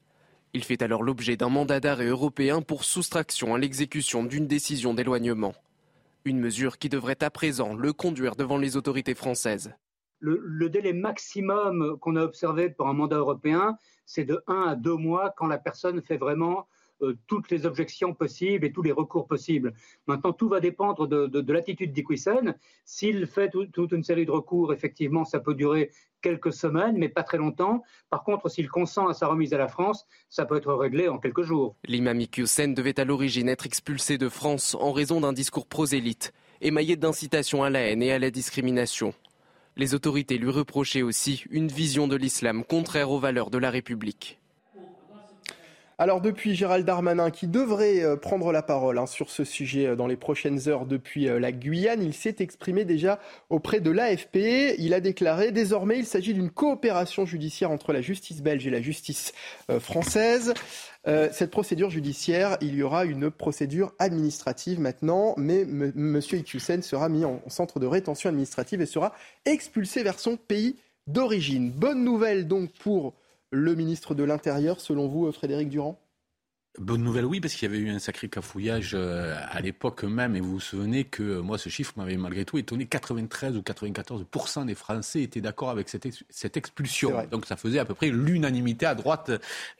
Il 0.53 0.63
fait 0.63 0.81
alors 0.81 1.03
l'objet 1.03 1.37
d'un 1.37 1.49
mandat 1.49 1.79
d'arrêt 1.79 2.07
européen 2.07 2.61
pour 2.61 2.83
soustraction 2.83 3.53
à 3.53 3.59
l'exécution 3.59 4.23
d'une 4.23 4.47
décision 4.47 4.93
d'éloignement. 4.93 5.53
Une 6.23 6.39
mesure 6.39 6.77
qui 6.77 6.89
devrait 6.89 7.23
à 7.23 7.29
présent 7.29 7.73
le 7.73 7.93
conduire 7.93 8.35
devant 8.35 8.57
les 8.57 8.77
autorités 8.77 9.15
françaises. 9.15 9.73
Le, 10.19 10.69
délai 10.69 10.93
maximum 10.93 11.97
qu'on 11.99 12.15
a 12.15 12.21
observé 12.21 12.69
pour 12.69 12.87
un 12.87 12.93
mandat 12.93 13.17
européen, 13.17 13.75
c'est 14.05 14.23
de 14.23 14.43
1 14.45 14.61
à 14.61 14.75
2 14.75 14.95
mois 14.95 15.33
quand 15.35 15.47
la 15.47 15.57
personne 15.57 15.99
fait 16.03 16.17
vraiment 16.17 16.67
euh, 17.01 17.17
toutes 17.27 17.49
les 17.49 17.65
objections 17.65 18.13
possibles 18.13 18.65
et 18.65 18.71
tous 18.71 18.81
les 18.81 18.91
recours 18.91 19.27
possibles. 19.27 19.73
Maintenant, 20.07 20.33
tout 20.33 20.49
va 20.49 20.59
dépendre 20.59 21.07
de, 21.07 21.51
l'attitude 21.51 21.91
d'Iquisen. 21.91 22.55
S'il 22.85 23.27
fait 23.27 23.49
toute 23.49 23.91
une 23.91 24.03
série 24.03 24.25
de 24.25 24.31
recours, 24.31 24.73
effectivement, 24.73 25.25
ça 25.25 25.39
peut 25.39 25.55
durer 25.55 25.91
quelques 26.21 26.53
semaines, 26.53 26.97
mais 26.97 27.09
pas 27.09 27.23
très 27.23 27.37
longtemps. 27.37 27.83
Par 28.09 28.23
contre, 28.23 28.49
s'il 28.49 28.69
consent 28.69 29.07
à 29.07 29.13
sa 29.13 29.27
remise 29.27 29.53
à 29.53 29.57
la 29.57 29.67
France, 29.67 30.05
ça 30.29 30.45
peut 30.45 30.55
être 30.55 30.73
réglé 30.73 31.07
en 31.07 31.17
quelques 31.17 31.43
jours. 31.43 31.75
L'imam 31.85 32.19
Iqiyoussen 32.19 32.73
devait 32.73 32.99
à 32.99 33.05
l'origine 33.05 33.49
être 33.49 33.65
expulsé 33.65 34.17
de 34.17 34.29
France 34.29 34.75
en 34.79 34.91
raison 34.91 35.21
d'un 35.21 35.33
discours 35.33 35.67
prosélyte, 35.67 36.33
émaillé 36.61 36.95
d'incitation 36.95 37.63
à 37.63 37.69
la 37.69 37.81
haine 37.81 38.03
et 38.03 38.11
à 38.11 38.19
la 38.19 38.31
discrimination. 38.31 39.13
Les 39.77 39.95
autorités 39.95 40.37
lui 40.37 40.51
reprochaient 40.51 41.01
aussi 41.01 41.43
une 41.49 41.67
vision 41.67 42.07
de 42.07 42.15
l'islam 42.15 42.63
contraire 42.63 43.09
aux 43.09 43.19
valeurs 43.19 43.49
de 43.49 43.57
la 43.57 43.71
République. 43.71 44.40
Alors 46.01 46.19
depuis 46.19 46.55
Gérald 46.55 46.83
Darmanin, 46.83 47.29
qui 47.29 47.45
devrait 47.45 48.03
euh, 48.03 48.15
prendre 48.15 48.51
la 48.51 48.63
parole 48.63 48.97
hein, 48.97 49.05
sur 49.05 49.29
ce 49.29 49.43
sujet 49.43 49.85
euh, 49.85 49.95
dans 49.95 50.07
les 50.07 50.15
prochaines 50.15 50.67
heures 50.67 50.87
depuis 50.87 51.29
euh, 51.29 51.39
la 51.39 51.51
Guyane, 51.51 52.01
il 52.01 52.15
s'est 52.15 52.37
exprimé 52.39 52.85
déjà 52.85 53.19
auprès 53.51 53.81
de 53.81 53.91
l'AFP. 53.91 54.79
Il 54.79 54.95
a 54.95 54.99
déclaré 54.99 55.51
désormais 55.51 55.99
il 55.99 56.07
s'agit 56.07 56.33
d'une 56.33 56.49
coopération 56.49 57.27
judiciaire 57.27 57.69
entre 57.69 57.93
la 57.93 58.01
justice 58.01 58.41
belge 58.41 58.65
et 58.65 58.71
la 58.71 58.81
justice 58.81 59.31
française. 59.79 60.55
cette 61.05 61.51
procédure 61.51 61.91
judiciaire, 61.91 62.57
il 62.61 62.73
y 62.73 62.81
aura 62.81 63.05
une 63.05 63.29
procédure 63.29 63.93
administrative 63.99 64.79
maintenant, 64.79 65.35
mais 65.37 65.61
M. 65.61 66.19
Iqiyoussen 66.31 66.81
sera 66.81 67.09
mis 67.09 67.25
en 67.25 67.43
centre 67.47 67.79
de 67.79 67.85
rétention 67.85 68.29
administrative 68.29 68.81
et 68.81 68.87
sera 68.87 69.13
expulsé 69.45 70.01
vers 70.01 70.17
son 70.17 70.35
pays 70.35 70.77
d'origine. 71.05 71.69
Bonne 71.69 72.03
nouvelle 72.03 72.47
donc 72.47 72.71
pour 72.79 73.13
le 73.51 73.75
ministre 73.75 74.15
de 74.15 74.23
l'Intérieur, 74.23 74.81
selon 74.81 75.07
vous, 75.07 75.31
Frédéric 75.31 75.69
Durand? 75.69 76.00
Bonne 76.79 77.03
nouvelle, 77.03 77.25
oui, 77.25 77.41
parce 77.41 77.53
qu'il 77.53 77.69
y 77.69 77.73
avait 77.73 77.83
eu 77.83 77.89
un 77.89 77.99
sacré 77.99 78.29
cafouillage 78.29 78.91
euh, 78.93 79.35
à 79.49 79.59
l'époque 79.59 80.05
même, 80.05 80.37
et 80.37 80.39
vous 80.39 80.53
vous 80.53 80.59
souvenez 80.61 81.03
que 81.03 81.21
euh, 81.21 81.41
moi, 81.41 81.57
ce 81.57 81.67
chiffre 81.67 81.91
m'avait 81.97 82.15
malgré 82.15 82.45
tout 82.45 82.57
étonné. 82.57 82.85
93 82.85 83.57
ou 83.57 83.61
94 83.61 84.25
des 84.65 84.73
Français 84.75 85.21
étaient 85.21 85.41
d'accord 85.41 85.69
avec 85.69 85.89
cette, 85.89 86.07
cette 86.29 86.55
expulsion. 86.55 87.27
Donc 87.29 87.45
ça 87.45 87.57
faisait 87.57 87.79
à 87.79 87.83
peu 87.83 87.93
près 87.93 88.07
l'unanimité 88.09 88.85
à 88.85 88.95
droite 88.95 89.31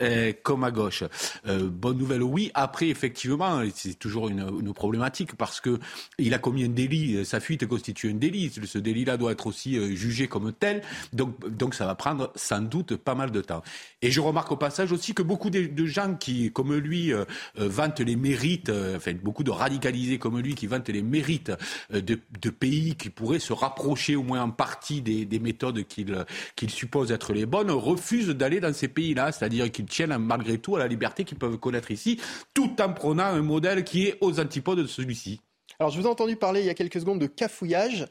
euh, 0.01 0.33
comme 0.43 0.65
à 0.65 0.71
gauche. 0.71 1.05
bonne 1.45 1.97
nouvelle, 1.97 2.23
oui. 2.23 2.51
Après, 2.55 2.89
effectivement, 2.89 3.63
c'est 3.73 3.97
toujours 3.97 4.27
une, 4.27 4.41
une, 4.59 4.73
problématique 4.73 5.35
parce 5.37 5.61
que 5.61 5.79
il 6.17 6.33
a 6.33 6.39
commis 6.39 6.65
un 6.65 6.69
délit. 6.69 7.23
Sa 7.25 7.39
fuite 7.39 7.65
constitue 7.67 8.09
un 8.11 8.15
délit. 8.15 8.51
Ce 8.65 8.77
délit-là 8.77 9.15
doit 9.15 9.31
être 9.31 9.47
aussi 9.47 9.95
jugé 9.95 10.27
comme 10.27 10.51
tel. 10.51 10.81
Donc, 11.13 11.39
donc 11.47 11.73
ça 11.73 11.85
va 11.85 11.95
prendre 11.95 12.33
sans 12.35 12.61
doute 12.61 12.97
pas 12.97 13.15
mal 13.15 13.31
de 13.31 13.39
temps. 13.39 13.63
Et 14.01 14.11
je 14.11 14.19
remarque 14.19 14.51
au 14.51 14.57
passage 14.57 14.91
aussi 14.91 15.13
que 15.13 15.23
beaucoup 15.23 15.49
de, 15.49 15.67
de 15.67 15.85
gens 15.85 16.15
qui, 16.15 16.51
comme 16.51 16.80
lui 16.81 17.13
euh, 17.13 17.25
euh, 17.59 17.67
vante 17.67 17.99
les 17.99 18.15
mérites, 18.15 18.69
euh, 18.69 18.97
enfin 18.97 19.13
beaucoup 19.13 19.43
de 19.43 19.51
radicalisés 19.51 20.17
comme 20.17 20.39
lui 20.39 20.55
qui 20.55 20.67
vantent 20.67 20.89
les 20.89 21.01
mérites 21.01 21.51
de, 21.91 22.49
pays 22.49 22.95
qui 22.95 23.09
pourraient 23.09 23.39
se 23.39 23.53
rapprocher 23.53 24.15
au 24.15 24.23
moins 24.23 24.41
en 24.41 24.51
partie 24.51 25.01
des, 25.01 25.39
méthodes 25.39 25.85
qu'il 25.87 26.69
suppose 26.69 27.11
être 27.11 27.33
les 27.33 27.45
bonnes, 27.45 27.71
refusent 27.71 28.29
d'aller 28.29 28.59
dans 28.59 28.73
ces 28.73 28.87
pays-là, 28.87 29.31
c'est-à-dire 29.31 29.71
qu'ils 29.71 29.85
tiennent 29.85 30.17
malgré 30.17 30.57
tout 30.57 30.75
à 30.75 30.79
la 30.79 30.87
liberté 30.87 31.23
qu'ils 31.23 31.37
peuvent 31.37 31.57
connaître 31.57 31.91
ici, 31.91 32.19
tout 32.53 32.75
en 32.81 32.93
prenant 32.93 33.23
un 33.23 33.41
modèle 33.41 33.83
qui 33.83 34.07
est 34.07 34.17
aux 34.21 34.39
antipodes 34.39 34.79
de 34.79 34.87
celui-ci. 34.87 35.39
Alors 35.79 35.91
je 35.91 35.99
vous 35.99 36.05
ai 36.05 36.09
entendu 36.09 36.35
parler 36.35 36.59
il 36.59 36.67
y 36.67 36.69
a 36.69 36.73
quelques 36.73 36.99
secondes 36.99 37.19
de 37.19 37.27
cafouillage. 37.27 38.05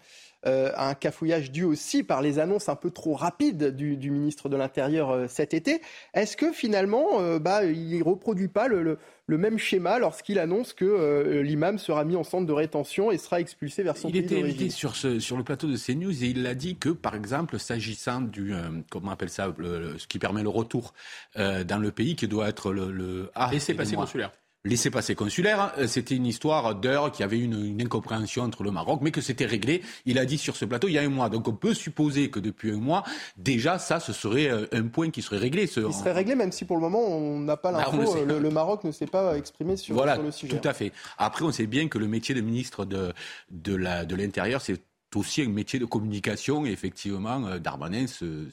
Euh, 0.46 0.70
un 0.74 0.94
cafouillage 0.94 1.52
dû 1.52 1.64
aussi 1.64 2.02
par 2.02 2.22
les 2.22 2.38
annonces 2.38 2.70
un 2.70 2.76
peu 2.76 2.90
trop 2.90 3.14
rapides 3.14 3.76
du, 3.76 4.10
ministre 4.10 4.48
de 4.48 4.56
l'Intérieur 4.56 5.10
euh, 5.10 5.26
cet 5.28 5.52
été. 5.52 5.82
Est-ce 6.14 6.34
que 6.34 6.50
finalement, 6.50 7.20
euh, 7.20 7.38
bah, 7.38 7.64
il 7.64 7.98
ne 7.98 8.02
reproduit 8.02 8.48
pas 8.48 8.66
le, 8.66 8.98
même 9.28 9.58
schéma 9.58 9.98
lorsqu'il 9.98 10.38
annonce 10.38 10.72
que 10.72 11.40
l'imam 11.42 11.78
sera 11.78 12.04
mis 12.04 12.16
en 12.16 12.24
centre 12.24 12.46
de 12.46 12.52
rétention 12.52 13.12
et 13.12 13.18
sera 13.18 13.38
expulsé 13.40 13.82
vers 13.82 13.96
son 13.96 14.08
il 14.08 14.12
pays 14.12 14.22
Il 14.22 14.24
était 14.24 14.42
invité 14.42 14.70
sur, 14.70 14.96
sur 14.96 15.36
le 15.36 15.44
plateau 15.44 15.68
de 15.68 15.76
CNews 15.76 16.24
et 16.24 16.28
il 16.28 16.44
a 16.46 16.54
dit 16.54 16.76
que, 16.76 16.88
par 16.88 17.14
exemple, 17.14 17.58
s'agissant 17.60 18.22
du, 18.22 18.52
comment 18.90 19.10
on 19.10 19.12
appelle 19.12 19.28
ça, 19.28 19.54
ce 19.56 20.06
qui 20.08 20.18
permet 20.18 20.42
le 20.42 20.48
retour 20.48 20.94
dans 21.36 21.80
le 21.80 21.90
pays, 21.92 22.16
qui 22.16 22.26
doit 22.26 22.48
être 22.48 22.72
le... 22.72 22.90
le 22.90 23.30
ah, 23.36 23.50
Laissez 23.52 23.74
passer 23.74 23.94
consulaire 23.94 24.32
laissez-passer 24.64 25.14
consulaire. 25.14 25.72
Euh, 25.78 25.86
c'était 25.86 26.14
une 26.14 26.26
histoire 26.26 26.74
d'heures 26.74 27.12
qui 27.12 27.22
avait 27.22 27.38
une, 27.38 27.64
une, 27.64 27.82
incompréhension 27.82 28.42
entre 28.42 28.62
le 28.62 28.70
Maroc, 28.70 29.00
mais 29.02 29.10
que 29.10 29.20
c'était 29.20 29.46
réglé. 29.46 29.82
Il 30.04 30.18
a 30.18 30.24
dit 30.24 30.38
sur 30.38 30.56
ce 30.56 30.64
plateau 30.64 30.88
il 30.88 30.94
y 30.94 30.98
a 30.98 31.02
un 31.02 31.08
mois. 31.08 31.28
Donc 31.28 31.48
on 31.48 31.54
peut 31.54 31.74
supposer 31.74 32.30
que 32.30 32.40
depuis 32.40 32.72
un 32.72 32.78
mois, 32.78 33.04
déjà 33.36 33.78
ça, 33.78 34.00
ce 34.00 34.12
serait 34.12 34.48
euh, 34.48 34.66
un 34.72 34.88
point 34.88 35.10
qui 35.10 35.22
serait 35.22 35.38
réglé. 35.38 35.66
Ce... 35.66 35.80
Il 35.80 35.92
serait 35.92 36.12
réglé, 36.12 36.34
même 36.34 36.52
si 36.52 36.64
pour 36.64 36.76
le 36.76 36.82
moment 36.82 37.00
on 37.00 37.40
n'a 37.40 37.56
pas 37.56 37.72
bah, 37.72 37.86
l'info. 37.92 38.24
le, 38.24 38.50
Maroc 38.50 38.84
ne 38.84 38.92
s'est 38.92 39.06
pas 39.06 39.36
exprimé 39.36 39.76
sur, 39.76 39.94
voilà, 39.94 40.14
sur, 40.14 40.24
le 40.24 40.30
sujet. 40.32 40.58
Tout 40.58 40.68
à 40.68 40.72
fait. 40.74 40.92
Après, 41.18 41.44
on 41.44 41.52
sait 41.52 41.66
bien 41.66 41.88
que 41.88 41.98
le 41.98 42.08
métier 42.08 42.34
de 42.34 42.40
ministre 42.40 42.84
de, 42.84 43.12
de 43.50 44.14
l'Intérieur, 44.14 44.60
c'est 44.60 44.80
aussi 45.14 45.42
un 45.42 45.48
métier 45.48 45.78
de 45.78 45.84
communication. 45.84 46.66
Et 46.66 46.70
effectivement, 46.70 47.46
euh, 47.46 47.58
Darmanin 47.58 48.06
se, 48.06 48.48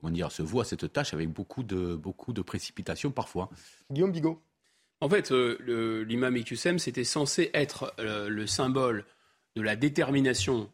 comment 0.00 0.12
dire, 0.12 0.32
se 0.32 0.42
voit 0.42 0.64
cette 0.64 0.92
tâche 0.92 1.14
avec 1.14 1.30
beaucoup 1.30 1.62
de, 1.62 1.94
beaucoup 1.94 2.32
de 2.32 2.42
précipitation 2.42 3.10
parfois. 3.10 3.50
Guillaume 3.90 4.12
Bigot. 4.12 4.40
En 5.02 5.08
fait, 5.08 5.32
euh, 5.32 6.04
l'imam 6.06 6.36
Iqsem, 6.36 6.78
c'était 6.78 7.04
censé 7.04 7.50
être 7.54 7.94
euh, 7.98 8.28
le 8.28 8.46
symbole 8.46 9.06
de 9.56 9.62
la 9.62 9.74
détermination 9.74 10.70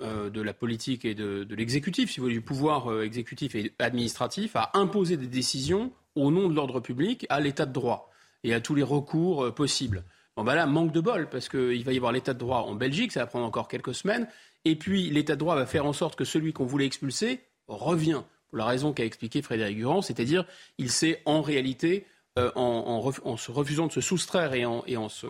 euh, 0.00 0.30
de 0.30 0.42
la 0.42 0.52
politique 0.52 1.04
et 1.04 1.14
de, 1.14 1.46
l'exécutif, 1.54 2.10
si 2.10 2.18
vous 2.18 2.24
voulez, 2.24 2.34
du 2.34 2.40
pouvoir 2.40 3.02
exécutif 3.02 3.54
et 3.54 3.72
administratif, 3.78 4.56
à 4.56 4.72
imposer 4.74 5.16
des 5.16 5.28
décisions 5.28 5.92
au 6.16 6.32
nom 6.32 6.48
de 6.48 6.54
l'ordre 6.54 6.80
public 6.80 7.24
à 7.28 7.38
l'état 7.38 7.64
de 7.64 7.72
droit 7.72 8.10
et 8.42 8.52
à 8.52 8.60
tous 8.60 8.74
les 8.74 8.82
recours 8.82 9.54
possibles. 9.54 10.04
Bon, 10.36 10.42
ben 10.42 10.56
là, 10.56 10.66
manque 10.66 10.92
de 10.92 11.00
bol, 11.00 11.28
parce 11.28 11.48
qu'il 11.48 11.84
va 11.84 11.92
y 11.92 11.96
avoir 11.96 12.10
l'état 12.10 12.34
de 12.34 12.38
droit 12.38 12.62
en 12.62 12.74
Belgique, 12.74 13.12
ça 13.12 13.20
va 13.20 13.26
prendre 13.26 13.46
encore 13.46 13.68
quelques 13.68 13.94
semaines, 13.94 14.26
et 14.64 14.76
puis 14.76 15.08
l'état 15.10 15.34
de 15.34 15.38
droit 15.38 15.54
va 15.54 15.66
faire 15.66 15.86
en 15.86 15.92
sorte 15.92 16.16
que 16.16 16.24
celui 16.24 16.52
qu'on 16.52 16.64
voulait 16.64 16.86
expulser 16.86 17.40
revient, 17.68 18.22
pour 18.48 18.58
la 18.58 18.64
raison 18.64 18.92
qu'a 18.92 19.04
expliqué 19.04 19.40
Frédéric 19.40 19.76
Durand, 19.76 20.02
c'est-à-dire 20.02 20.44
il 20.78 20.90
s'est 20.90 21.22
en 21.26 21.42
réalité 21.42 22.06
euh, 22.38 22.50
en, 22.54 23.36
se 23.36 23.50
refusant 23.50 23.88
de 23.88 23.92
se 23.92 24.00
soustraire 24.00 24.54
et 24.54 24.64
en, 24.64 25.08
se, 25.08 25.26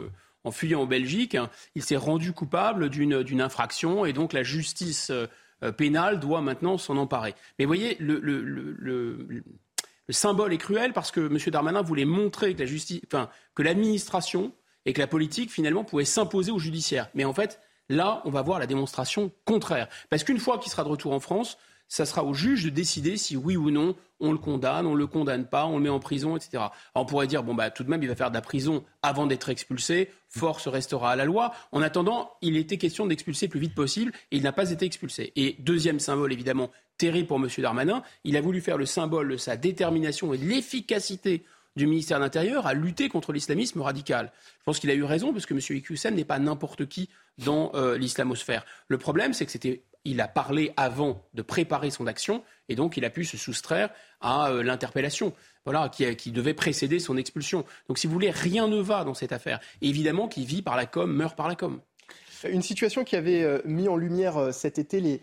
fuyant 0.51 0.83
en 0.83 0.87
Belgique, 0.87 1.35
hein, 1.35 1.51
il 1.75 1.83
s'est 1.83 1.97
rendu 1.97 2.33
coupable 2.33 2.91
d'une 2.91 3.41
infraction 3.41 4.05
et 4.05 4.13
donc 4.13 4.33
la 4.33 4.43
justice 4.43 5.11
euh, 5.11 5.73
pénale 5.73 6.21
doit 6.21 6.41
maintenant 6.41 6.79
s'en 6.79 6.97
emparer. 6.97 7.35
Mais 7.59 7.65
vous 7.65 7.71
voyez, 7.71 7.97
le, 7.99 8.19
le, 8.21 9.45
symbole 10.11 10.53
est 10.53 10.59
cruel 10.59 10.93
parce 10.93 11.11
que 11.11 11.21
M. 11.21 11.39
Darmanin 11.47 11.83
voulait 11.83 12.05
montrer 12.05 12.55
que 12.55 12.61
la 12.61 12.67
justice, 12.67 13.01
enfin, 13.07 13.31
que 13.55 13.63
l'administration 13.63 14.53
et 14.85 14.93
que 14.93 15.01
la 15.01 15.07
politique 15.07 15.51
finalement 15.51 15.85
pouvaient 15.85 16.05
s'imposer 16.05 16.51
au 16.51 16.59
judiciaire. 16.59 17.09
Mais 17.15 17.25
en 17.25 17.33
fait, 17.33 17.61
là, 17.89 18.23
on 18.25 18.31
va 18.31 18.43
voir 18.43 18.59
la 18.59 18.67
démonstration 18.67 19.33
contraire. 19.45 19.89
Parce 20.11 20.25
qu'une 20.25 20.39
fois 20.39 20.59
qu'il 20.59 20.71
sera 20.71 20.85
de 20.85 20.89
retour 20.89 21.13
en 21.13 21.21
France, 21.21 21.59
ça 21.89 22.07
sera 22.07 22.25
au 22.25 22.35
juge 22.35 22.65
de 22.65 22.71
décider 22.71 23.17
si 23.17 23.37
oui 23.37 23.57
ou 23.57 23.71
non 23.71 23.95
on 24.23 24.33
le 24.33 24.39
condamne, 24.39 24.87
on 24.87 24.95
le 24.95 25.07
condamne 25.07 25.47
pas, 25.47 25.67
on 25.67 25.77
le 25.77 25.83
met 25.83 25.89
en 25.91 25.99
prison, 25.99 26.37
etc. 26.37 26.51
Alors 26.55 26.73
on 26.95 27.05
pourrait 27.05 27.27
dire 27.27 27.43
bon 27.43 27.55
bah 27.55 27.71
tout 27.71 27.85
de 27.85 27.91
même 27.91 28.03
il 28.03 28.09
va 28.09 28.15
faire 28.15 28.31
de 28.31 28.35
la 28.35 28.41
prison 28.41 28.85
avant 29.03 29.27
d'être 29.27 29.51
expulsé, 29.51 30.11
force 30.29 30.69
restera 30.69 31.11
à 31.11 31.17
la 31.17 31.25
loi. 31.25 31.53
En 31.73 31.83
attendant, 31.83 32.33
il 32.41 32.57
était 32.57 32.79
question 32.79 33.07
d'expulser 33.07 33.47
le 33.47 33.51
plus 33.51 33.61
vite 33.61 33.75
possible 33.75 34.13
et 34.31 34.37
il 34.37 34.43
n'a 34.43 34.53
pas 34.53 34.71
été 34.71 34.87
expulsé. 34.87 35.33
Et 35.37 35.57
deuxième 35.59 35.99
symbole 35.99 36.33
évidemment 36.33 36.71
terrible 36.97 37.27
pour 37.27 37.39
M. 37.39 37.49
Darmanin, 37.59 38.03
il 38.25 38.37
a 38.37 38.41
voulu 38.41 38.61
faire 38.61 38.79
le 38.79 38.87
symbole 38.87 39.31
de 39.31 39.37
sa 39.37 39.57
détermination 39.57 40.33
et 40.33 40.39
de 40.39 40.47
l'efficacité 40.47 41.45
du 41.75 41.87
ministère 41.87 42.19
de 42.19 42.25
l'Intérieur 42.25 42.67
à 42.67 42.75
lutter 42.75 43.09
contre 43.09 43.33
l'islamisme 43.33 43.81
radical. 43.81 44.31
Je 44.59 44.65
pense 44.65 44.79
qu'il 44.79 44.91
a 44.91 44.95
eu 44.95 45.05
raison 45.05 45.33
parce 45.33 45.47
que 45.47 45.55
M. 45.55 45.61
Iqiyoussen 45.61 46.15
n'est 46.15 46.25
pas 46.25 46.39
n'importe 46.39 46.87
qui 46.87 47.09
dans 47.39 47.73
euh, 47.75 47.97
l'islamosphère. 47.97 48.65
Le 48.89 48.99
problème, 48.99 49.33
c'est 49.33 49.47
que 49.47 49.53
c'était 49.53 49.83
il 50.05 50.21
a 50.21 50.29
parlé 50.29 50.73
avant 50.77 51.25
de 51.35 51.43
préparer 51.43 51.91
son 51.91 52.07
action 52.07 52.43
et 52.73 52.75
donc 52.75 52.97
il 52.97 53.05
a 53.05 53.11
pu 53.11 53.25
se 53.25 53.37
soustraire 53.37 53.91
à 54.21 54.51
euh, 54.51 54.63
l'interpellation 54.63 55.33
voilà, 55.65 55.89
qui, 55.91 56.33
devait 56.33 56.55
précéder 56.55 56.99
son 56.99 57.17
expulsion. 57.17 57.65
Donc 57.87 57.99
si 57.99 58.09
vous 58.09 58.13
voulez, 58.13 58.31
rien 58.31 58.67
ne 58.67 58.81
va 58.81 59.05
dans 59.05 59.15
cette 59.15 59.31
affaire. 59.31 59.61
évidemment, 59.81 60.27
qui 60.27 60.45
vit 60.45 60.63
par 60.63 60.75
la 60.75 60.87
com 60.87 61.13
meurt 61.13 61.37
par 61.37 61.47
la 61.47 61.55
com. 61.55 61.81
Une 62.49 62.63
situation 62.63 63.05
qui 63.05 63.15
avait 63.15 63.45
euh, 63.45 63.61
mis 63.65 63.87
en 63.89 63.97
lumière 63.97 64.37
euh, 64.39 64.51
cet 64.51 64.79
été 64.81 65.01
les, 65.01 65.21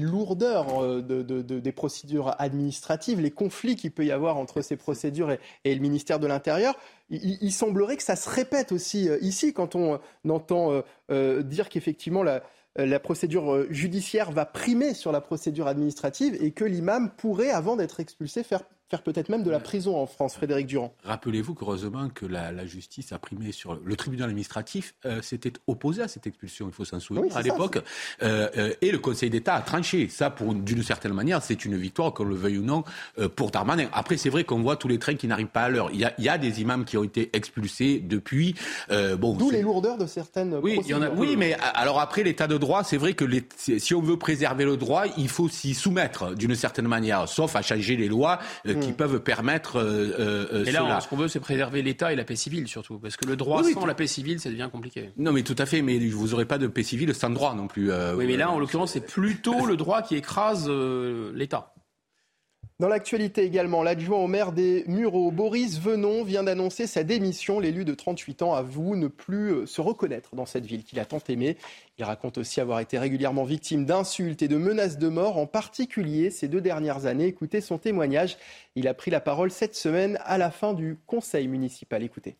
lourdeurs 0.00 1.00
des 1.04 1.72
procédures 1.72 2.34
administratives, 2.40 3.20
les 3.20 3.30
conflits 3.30 3.76
qu'il 3.76 3.92
peut 3.92 4.04
y 4.04 4.10
avoir 4.10 4.36
entre 4.36 4.60
ces 4.60 4.74
procédures 4.76 5.30
et, 5.64 5.74
le 5.74 5.80
ministère 5.80 6.18
de 6.18 6.26
l'Intérieur. 6.26 6.74
Il, 7.08 7.52
semblerait 7.52 7.96
que 7.96 8.02
ça 8.02 8.16
se 8.16 8.28
répète 8.28 8.72
aussi 8.72 9.08
ici 9.20 9.52
quand 9.52 9.76
on 9.76 10.00
entend 10.28 10.82
dire 11.08 11.68
qu'effectivement 11.68 12.24
la, 12.24 12.32
euh, 12.36 12.40
la 12.84 13.00
procédure 13.00 13.54
euh, 13.54 13.66
judiciaire 13.70 14.30
va 14.30 14.44
primer 14.44 14.92
sur 14.92 15.12
la 15.12 15.20
procédure 15.20 15.66
administrative 15.66 16.36
et 16.40 16.50
que 16.50 16.64
l'imam 16.64 17.10
pourrait, 17.16 17.50
avant 17.50 17.76
d'être 17.76 18.00
expulsé, 18.00 18.42
faire 18.42 18.62
faire 18.88 19.02
peut-être 19.02 19.28
même 19.28 19.42
de 19.42 19.50
la 19.50 19.58
prison 19.58 19.96
en 19.96 20.06
France, 20.06 20.34
Frédéric 20.34 20.66
Durand. 20.66 20.94
Rappelez-vous 21.04 21.54
qu'heureusement 21.54 22.08
que 22.08 22.24
la, 22.24 22.66
justice 22.66 23.12
a 23.12 23.18
primé 23.18 23.52
sur 23.52 23.78
le 23.84 23.96
tribunal 23.96 24.28
administratif 24.28 24.94
euh, 25.04 25.22
s'était 25.22 25.52
opposé 25.66 26.02
à 26.02 26.08
cette 26.08 26.26
expulsion, 26.26 26.66
il 26.68 26.72
faut 26.72 26.84
s'en 26.84 27.00
souvenir 27.00 27.36
à 27.36 27.42
l'époque, 27.42 27.78
euh, 28.22 28.48
euh, 28.56 28.72
et 28.80 28.90
le 28.90 28.98
Conseil 28.98 29.30
d'État 29.30 29.54
a 29.54 29.60
tranché. 29.60 30.08
Ça, 30.08 30.34
d'une 30.40 30.82
certaine 30.82 31.12
manière, 31.12 31.42
c'est 31.42 31.64
une 31.64 31.76
victoire, 31.76 32.12
qu'on 32.12 32.24
le 32.24 32.34
veuille 32.34 32.58
ou 32.58 32.62
non, 32.62 32.84
pour 33.34 33.50
Darmanin. 33.50 33.88
Après, 33.92 34.16
c'est 34.16 34.30
vrai 34.30 34.44
qu'on 34.44 34.60
voit 34.60 34.76
tous 34.76 34.88
les 34.88 34.98
trains 34.98 35.14
qui 35.14 35.26
n'arrivent 35.26 35.46
pas 35.46 35.62
à 35.62 35.68
l'heure. 35.68 35.90
Il 35.92 36.00
y, 36.00 36.28
a, 36.28 36.38
des 36.38 36.60
imams 36.60 36.84
qui 36.84 36.96
ont 36.96 37.04
été 37.04 37.30
expulsés 37.32 38.00
depuis. 38.00 38.54
bon, 38.88 39.34
D'où 39.34 39.50
les 39.50 39.62
lourdeurs 39.62 39.98
de 39.98 40.06
certaines. 40.06 40.54
Oui, 40.62 40.78
il 40.84 40.88
y 40.88 40.94
en 40.94 41.02
a, 41.02 41.10
oui, 41.10 41.36
mais 41.36 41.56
alors 41.74 42.00
après 42.00 42.22
l'état 42.22 42.46
de 42.46 42.58
droit, 42.58 42.84
c'est 42.84 42.96
vrai 42.96 43.14
que 43.14 43.24
les, 43.24 43.44
si 43.56 43.94
on 43.94 44.02
veut 44.02 44.18
préserver 44.18 44.64
le 44.64 44.76
droit, 44.76 45.04
il 45.16 45.28
faut 45.28 45.48
s'y 45.48 45.74
soumettre 45.74 46.34
d'une 46.34 46.54
certaine 46.54 46.88
manière, 46.88 47.28
sauf 47.28 47.56
à 47.56 47.62
changer 47.62 47.96
les 47.96 48.08
lois 48.08 48.38
qui 48.80 48.90
hmm. 48.90 48.96
peuvent 48.96 49.20
permettre 49.20 49.76
euh, 49.76 50.48
euh, 50.52 50.64
Et 50.64 50.72
là, 50.72 51.00
ce 51.00 51.08
qu'on 51.08 51.16
veut, 51.16 51.28
c'est 51.28 51.40
préserver 51.40 51.82
l'État 51.82 52.12
et 52.12 52.16
la 52.16 52.24
paix 52.24 52.36
civile 52.36 52.68
surtout, 52.68 52.98
parce 52.98 53.16
que 53.16 53.26
le 53.26 53.36
droit 53.36 53.62
sans 53.62 53.86
la 53.86 53.94
paix 53.94 54.06
civile, 54.06 54.40
ça 54.40 54.50
devient 54.50 54.68
compliqué. 54.70 55.10
Non, 55.16 55.32
mais 55.32 55.42
tout 55.42 55.56
à 55.58 55.66
fait, 55.66 55.82
mais 55.82 55.98
vous 55.98 56.28
n'aurez 56.28 56.46
pas 56.46 56.58
de 56.58 56.66
paix 56.66 56.82
civile 56.82 57.14
sans 57.14 57.30
droit 57.30 57.54
non 57.54 57.66
plus. 57.66 57.90
Euh, 57.90 58.14
oui, 58.14 58.26
mais 58.26 58.36
là, 58.36 58.50
en 58.50 58.58
l'occurrence, 58.58 58.92
c'est 58.92 59.06
plutôt 59.06 59.66
le 59.66 59.76
droit 59.76 60.02
qui 60.02 60.16
écrase 60.16 60.70
l'État. 61.34 61.72
Dans 62.78 62.88
l'actualité 62.88 63.42
également, 63.42 63.82
l'adjoint 63.82 64.18
au 64.18 64.26
maire 64.26 64.52
des 64.52 64.84
Mureaux, 64.86 65.30
Boris 65.30 65.80
Venon, 65.80 66.24
vient 66.24 66.42
d'annoncer 66.42 66.86
sa 66.86 67.04
démission. 67.04 67.58
L'élu 67.58 67.86
de 67.86 67.94
38 67.94 68.42
ans 68.42 68.52
avoue 68.52 68.96
ne 68.96 69.08
plus 69.08 69.54
euh, 69.54 69.66
se 69.66 69.80
reconnaître 69.80 70.36
dans 70.36 70.44
cette 70.44 70.66
ville 70.66 70.84
qu'il 70.84 71.00
a 71.00 71.06
tant 71.06 71.22
aimée. 71.30 71.56
Il 71.96 72.04
raconte 72.04 72.36
aussi 72.36 72.60
avoir 72.60 72.80
été 72.80 72.98
régulièrement 72.98 73.44
victime 73.44 73.86
d'insultes 73.86 74.42
et 74.42 74.48
de 74.48 74.58
menaces 74.58 74.98
de 74.98 75.08
mort, 75.08 75.38
en 75.38 75.46
particulier 75.46 76.28
ces 76.28 76.48
deux 76.48 76.60
dernières 76.60 77.06
années. 77.06 77.28
Écoutez 77.28 77.62
son 77.62 77.78
témoignage. 77.78 78.36
Il 78.74 78.88
a 78.88 78.92
pris 78.92 79.10
la 79.10 79.20
parole 79.20 79.50
cette 79.50 79.74
semaine 79.74 80.18
à 80.26 80.36
la 80.36 80.50
fin 80.50 80.74
du 80.74 80.98
conseil 81.06 81.48
municipal. 81.48 82.02
Écoutez. 82.02 82.36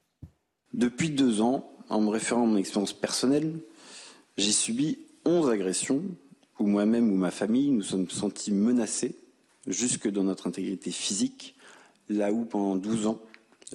Depuis 0.75 1.09
deux 1.09 1.41
ans, 1.41 1.67
en 1.89 2.03
me 2.03 2.11
référant 2.11 2.43
à 2.43 2.47
mon 2.47 2.59
expérience 2.59 2.93
personnelle, 2.93 3.55
j'ai 4.37 4.53
subi 4.53 4.99
11 5.25 5.49
agressions 5.49 6.03
où 6.59 6.67
moi-même 6.67 7.11
ou 7.11 7.17
ma 7.17 7.31
famille 7.31 7.71
nous 7.71 7.83
sommes 7.83 8.11
sentis 8.11 8.53
menacés 8.53 9.17
jusque 9.67 10.09
dans 10.09 10.25
notre 10.25 10.47
intégrité 10.47 10.91
physique, 10.91 11.55
là 12.09 12.33
où 12.33 12.45
pendant 12.45 12.77
12 12.77 13.07
ans, 13.07 13.21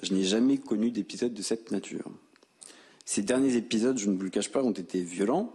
je 0.02 0.14
n'ai 0.14 0.24
jamais 0.24 0.58
connu 0.58 0.90
d'épisode 0.90 1.34
de 1.34 1.42
cette 1.42 1.70
nature. 1.70 2.10
Ces 3.04 3.22
derniers 3.22 3.56
épisodes, 3.56 3.98
je 3.98 4.08
ne 4.08 4.16
vous 4.16 4.22
le 4.22 4.30
cache 4.30 4.50
pas, 4.50 4.62
ont 4.62 4.72
été 4.72 5.02
violents 5.02 5.52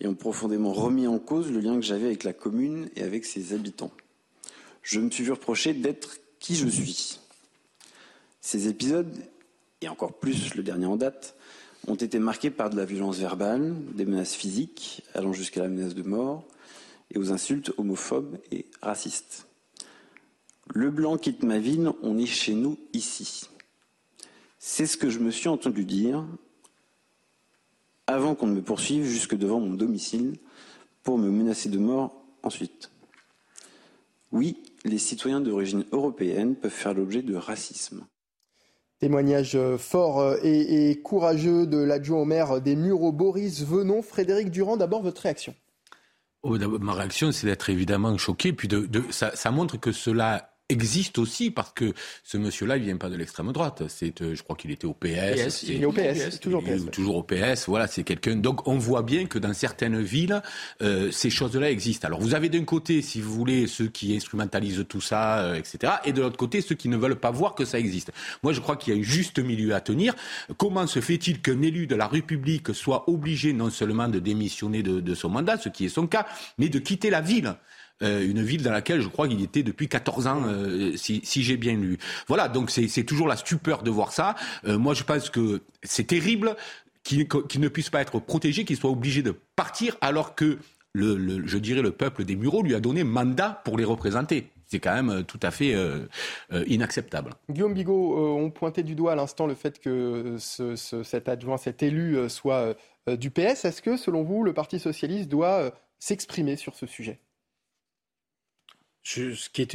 et 0.00 0.06
ont 0.06 0.14
profondément 0.14 0.72
remis 0.72 1.06
en 1.06 1.18
cause 1.18 1.50
le 1.50 1.60
lien 1.60 1.76
que 1.76 1.84
j'avais 1.84 2.06
avec 2.06 2.24
la 2.24 2.32
commune 2.32 2.88
et 2.96 3.02
avec 3.02 3.24
ses 3.24 3.52
habitants. 3.52 3.92
Je 4.82 5.00
me 5.00 5.10
suis 5.10 5.24
vu 5.24 5.32
reprocher 5.32 5.74
d'être 5.74 6.18
qui 6.40 6.54
je 6.54 6.68
suis. 6.68 7.20
Ces 8.40 8.68
épisodes, 8.68 9.12
et 9.80 9.88
encore 9.88 10.14
plus 10.14 10.54
le 10.54 10.62
dernier 10.62 10.86
en 10.86 10.96
date, 10.96 11.36
ont 11.86 11.94
été 11.94 12.18
marqués 12.18 12.50
par 12.50 12.70
de 12.70 12.76
la 12.76 12.84
violence 12.84 13.18
verbale, 13.18 13.74
des 13.94 14.04
menaces 14.04 14.34
physiques 14.34 15.02
allant 15.14 15.32
jusqu'à 15.32 15.62
la 15.62 15.68
menace 15.68 15.94
de 15.94 16.02
mort 16.02 16.44
et 17.12 17.18
aux 17.18 17.32
insultes 17.32 17.72
homophobes 17.76 18.38
et 18.52 18.66
racistes. 18.82 19.47
Le 20.74 20.90
blanc 20.90 21.16
quitte 21.16 21.42
ma 21.42 21.58
ville, 21.58 21.90
on 22.02 22.18
est 22.18 22.26
chez 22.26 22.54
nous 22.54 22.78
ici. 22.92 23.48
C'est 24.58 24.86
ce 24.86 24.96
que 24.96 25.08
je 25.08 25.18
me 25.18 25.30
suis 25.30 25.48
entendu 25.48 25.84
dire 25.84 26.24
avant 28.06 28.34
qu'on 28.34 28.46
ne 28.46 28.54
me 28.54 28.62
poursuive 28.62 29.04
jusque 29.04 29.36
devant 29.36 29.60
mon 29.60 29.74
domicile 29.74 30.34
pour 31.02 31.18
me 31.18 31.30
menacer 31.30 31.68
de 31.68 31.78
mort 31.78 32.24
ensuite. 32.42 32.90
Oui, 34.32 34.62
les 34.84 34.98
citoyens 34.98 35.40
d'origine 35.40 35.84
européenne 35.92 36.54
peuvent 36.54 36.70
faire 36.70 36.94
l'objet 36.94 37.22
de 37.22 37.34
racisme. 37.34 38.06
Témoignage 38.98 39.54
euh, 39.54 39.78
fort 39.78 40.20
euh, 40.20 40.36
et, 40.42 41.00
courageux 41.02 41.66
de 41.66 41.78
l'adjoint 41.78 42.22
au 42.22 42.24
maire 42.24 42.60
des 42.60 42.76
Mureaux, 42.76 43.12
Boris 43.12 43.62
Venon. 43.62 44.02
Frédéric 44.02 44.50
Durand, 44.50 44.76
d'abord 44.76 45.02
votre 45.02 45.22
réaction? 45.22 45.54
Oh, 46.42 46.56
ma 46.58 46.92
réaction, 46.94 47.30
c'est 47.30 47.46
d'être 47.46 47.70
évidemment 47.70 48.16
choqué, 48.18 48.52
puis 48.52 48.68
de, 48.68 48.88
ça 49.10 49.50
montre 49.50 49.78
que 49.78 49.92
cela 49.92 50.57
existe 50.68 51.18
aussi 51.18 51.50
parce 51.50 51.72
que 51.72 51.94
ce 52.24 52.36
monsieur-là, 52.36 52.76
il 52.76 52.84
vient 52.84 52.96
pas 52.96 53.08
de 53.08 53.16
l'extrême 53.16 53.52
droite. 53.52 53.84
C'est, 53.88 54.20
euh, 54.20 54.34
je 54.34 54.42
crois 54.42 54.56
qu'il 54.56 54.70
était 54.70 54.86
au 54.86 54.92
PS. 54.92 55.62
il 55.62 55.82
est 55.82 55.84
au 55.84 55.92
PS, 55.92 56.40
toujours 56.40 56.62
PS. 56.62 56.90
Toujours 56.90 57.16
au 57.16 57.22
PS. 57.22 57.66
Voilà, 57.66 57.86
c'est 57.86 58.04
quelqu'un. 58.04 58.36
Donc, 58.36 58.66
on 58.68 58.76
voit 58.76 59.02
bien 59.02 59.26
que 59.26 59.38
dans 59.38 59.54
certaines 59.54 60.00
villes, 60.00 60.42
euh, 60.82 61.10
ces 61.10 61.30
choses-là 61.30 61.70
existent. 61.70 62.06
Alors, 62.06 62.20
vous 62.20 62.34
avez 62.34 62.48
d'un 62.48 62.64
côté, 62.64 63.02
si 63.02 63.20
vous 63.20 63.32
voulez, 63.32 63.66
ceux 63.66 63.88
qui 63.88 64.14
instrumentalisent 64.14 64.84
tout 64.88 65.00
ça, 65.00 65.40
euh, 65.40 65.54
etc., 65.54 65.94
et 66.04 66.12
de 66.12 66.20
l'autre 66.20 66.36
côté, 66.36 66.60
ceux 66.60 66.74
qui 66.74 66.88
ne 66.88 66.96
veulent 66.96 67.18
pas 67.18 67.30
voir 67.30 67.54
que 67.54 67.64
ça 67.64 67.78
existe. 67.78 68.12
Moi, 68.42 68.52
je 68.52 68.60
crois 68.60 68.76
qu'il 68.76 68.94
y 68.94 68.96
a 68.96 69.00
un 69.00 69.02
juste 69.02 69.38
milieu 69.38 69.74
à 69.74 69.80
tenir. 69.80 70.14
Comment 70.56 70.86
se 70.86 71.00
fait-il 71.00 71.40
qu'un 71.40 71.62
élu 71.62 71.86
de 71.86 71.94
la 71.94 72.06
République 72.06 72.74
soit 72.74 73.08
obligé 73.08 73.52
non 73.52 73.70
seulement 73.70 74.08
de 74.08 74.18
démissionner 74.18 74.82
de, 74.82 75.00
de 75.00 75.14
son 75.14 75.30
mandat, 75.30 75.56
ce 75.56 75.68
qui 75.68 75.86
est 75.86 75.90
son 75.90 76.06
cas, 76.06 76.26
mais 76.58 76.68
de 76.68 76.78
quitter 76.78 77.10
la 77.10 77.20
ville? 77.20 77.54
Euh, 78.02 78.28
une 78.28 78.42
ville 78.42 78.62
dans 78.62 78.70
laquelle 78.70 79.00
je 79.00 79.08
crois 79.08 79.26
qu'il 79.26 79.42
était 79.42 79.62
depuis 79.62 79.88
14 79.88 80.26
ans, 80.28 80.42
euh, 80.46 80.96
si, 80.96 81.22
j'ai 81.24 81.56
bien 81.56 81.74
lu. 81.74 81.98
Voilà, 82.28 82.48
donc 82.48 82.70
c'est 82.70 83.04
toujours 83.04 83.26
la 83.26 83.36
stupeur 83.36 83.82
de 83.82 83.90
voir 83.90 84.12
ça. 84.12 84.36
Euh, 84.66 84.78
moi, 84.78 84.94
je 84.94 85.02
pense 85.02 85.30
que 85.30 85.62
c'est 85.82 86.06
terrible 86.06 86.54
qu'il 87.02 87.26
ne 87.60 87.68
puisse 87.68 87.90
pas 87.90 88.00
être 88.00 88.20
protégé, 88.20 88.64
qu'il 88.64 88.76
soit 88.76 88.90
obligé 88.90 89.22
de 89.22 89.34
partir 89.56 89.96
alors 90.00 90.34
que 90.34 90.58
le, 90.92 91.46
je 91.46 91.58
dirais 91.58 91.82
le 91.82 91.90
peuple 91.90 92.24
des 92.24 92.36
Mureaux 92.36 92.62
lui 92.62 92.74
a 92.74 92.80
donné 92.80 93.02
mandat 93.02 93.62
pour 93.64 93.78
les 93.78 93.84
représenter. 93.84 94.50
C'est 94.66 94.80
quand 94.80 94.94
même 95.02 95.24
tout 95.24 95.40
à 95.42 95.50
fait 95.50 95.74
inacceptable. 96.66 97.32
Guillaume 97.48 97.72
Bigot, 97.72 98.36
on 98.36 98.50
pointait 98.50 98.82
du 98.82 98.94
doigt 98.94 99.12
à 99.12 99.14
l'instant 99.14 99.46
le 99.46 99.54
fait 99.54 99.78
que 99.80 100.36
ce, 100.38 100.76
ce, 100.76 101.02
cet 101.02 101.30
adjoint, 101.30 101.56
cet 101.56 101.82
élu 101.82 102.28
soit 102.28 102.76
du 103.06 103.30
PS. 103.30 103.64
Est-ce 103.64 103.80
que, 103.80 103.96
selon 103.96 104.22
vous, 104.22 104.44
le 104.44 104.52
Parti 104.52 104.78
socialiste 104.78 105.30
doit 105.30 105.72
s'exprimer 105.98 106.56
sur 106.56 106.74
ce 106.74 106.86
sujet? 106.86 107.20
Ce 109.08 109.48
qui 109.48 109.62
est 109.62 109.74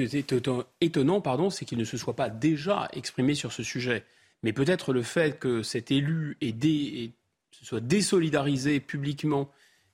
étonnant, 0.81 1.21
pardon, 1.21 1.49
c'est 1.49 1.65
qu'il 1.65 1.79
ne 1.79 1.83
se 1.85 1.97
soit 1.97 2.15
pas 2.15 2.29
déjà 2.29 2.87
exprimé 2.93 3.33
sur 3.33 3.51
ce 3.51 3.63
sujet. 3.63 4.03
Mais 4.43 4.53
peut-être 4.53 4.93
le 4.93 5.01
fait 5.01 5.39
que 5.39 5.63
cet 5.63 5.89
élu 5.89 6.37
se 6.41 7.65
soit 7.65 7.79
désolidarisé 7.79 8.79
publiquement 8.79 9.49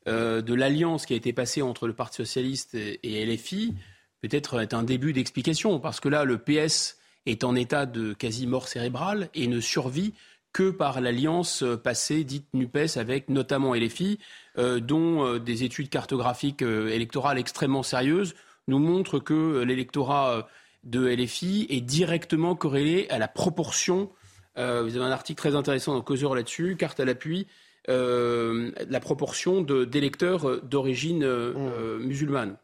euh, 0.07 0.41
de 0.41 0.53
l'alliance 0.53 1.05
qui 1.05 1.13
a 1.13 1.15
été 1.15 1.31
passée 1.31 1.61
entre 1.61 1.87
le 1.87 1.93
Parti 1.93 2.17
socialiste 2.17 2.75
et, 2.75 3.25
LFI, 3.25 3.75
peut-être 4.21 4.59
est 4.59 4.73
un 4.73 4.83
début 4.83 5.13
d'explication. 5.13 5.79
Parce 5.79 6.01
que 6.01 6.09
là, 6.09 6.25
le 6.25 6.37
PS 6.37 6.97
est 7.25 7.43
en 7.45 7.55
état 7.55 7.85
de 7.85 8.13
quasi-mort 8.13 8.67
cérébrale 8.67 9.29
et 9.35 9.47
ne 9.47 9.61
survit 9.61 10.13
que 10.51 10.71
par 10.71 10.99
l'alliance 10.99 11.63
passée 11.83 12.23
dite 12.23 12.47
NUPES 12.53 12.97
avec 12.97 13.29
notamment 13.29 13.73
LFI, 13.73 14.19
euh, 14.57 14.79
dont 14.79 15.25
euh, 15.25 15.39
des 15.39 15.63
études 15.63 15.89
cartographiques 15.89 16.63
électorales 16.63 17.37
extrêmement 17.37 17.83
sérieuses 17.83 18.33
nous 18.67 18.79
montre 18.79 19.19
que 19.19 19.33
euh, 19.33 19.63
l'électorat 19.63 20.37
euh, 20.37 20.41
de 20.83 21.07
LFI 21.07 21.67
est 21.69 21.81
directement 21.81 22.55
corrélé 22.55 23.07
à 23.09 23.17
la 23.17 23.27
proportion. 23.27 24.09
Euh, 24.57 24.83
vous 24.83 24.95
avez 24.95 25.05
un 25.05 25.11
article 25.11 25.37
très 25.37 25.55
intéressant 25.55 25.93
dans 25.93 26.01
Causeur 26.01 26.35
là-dessus, 26.35 26.75
carte 26.77 26.99
à 26.99 27.05
l'appui, 27.05 27.47
la 27.87 28.99
proportion 28.99 29.61
d'électeurs 29.61 30.61
d'origine 30.61 31.25
mmh. 31.25 31.97
musulmane. 31.97 32.55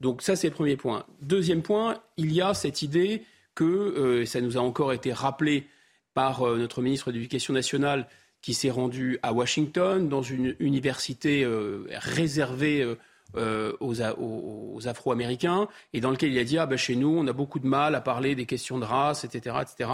Donc 0.00 0.22
ça, 0.22 0.34
c'est 0.34 0.48
le 0.48 0.54
premier 0.54 0.76
point. 0.76 1.04
Deuxième 1.20 1.60
point, 1.60 1.98
il 2.16 2.32
y 2.32 2.40
a 2.40 2.54
cette 2.54 2.80
idée 2.80 3.22
que, 3.54 4.22
et 4.22 4.26
ça 4.26 4.40
nous 4.40 4.56
a 4.56 4.60
encore 4.60 4.94
été 4.94 5.12
rappelé 5.12 5.66
par 6.14 6.40
notre 6.56 6.80
ministre 6.80 7.10
de 7.10 7.16
l'Éducation 7.16 7.52
nationale, 7.52 8.08
qui 8.40 8.54
s'est 8.54 8.70
rendu 8.70 9.18
à 9.22 9.34
Washington, 9.34 10.08
dans 10.08 10.22
une 10.22 10.56
université 10.58 11.46
réservée 11.90 12.96
euh, 13.36 13.72
aux, 13.80 14.88
Afro-Américains 14.88 15.68
et 15.92 16.00
dans 16.00 16.10
lequel 16.10 16.32
il 16.32 16.38
a 16.38 16.44
dit 16.44 16.58
ah 16.58 16.66
ben 16.66 16.78
chez 16.78 16.94
nous 16.96 17.08
on 17.08 17.26
a 17.26 17.32
beaucoup 17.32 17.58
de 17.58 17.66
mal 17.66 17.94
à 17.94 18.00
parler 18.00 18.34
des 18.34 18.46
questions 18.46 18.78
de 18.78 18.84
race, 18.84 19.24
etc., 19.24 19.56
etc. 19.60 19.90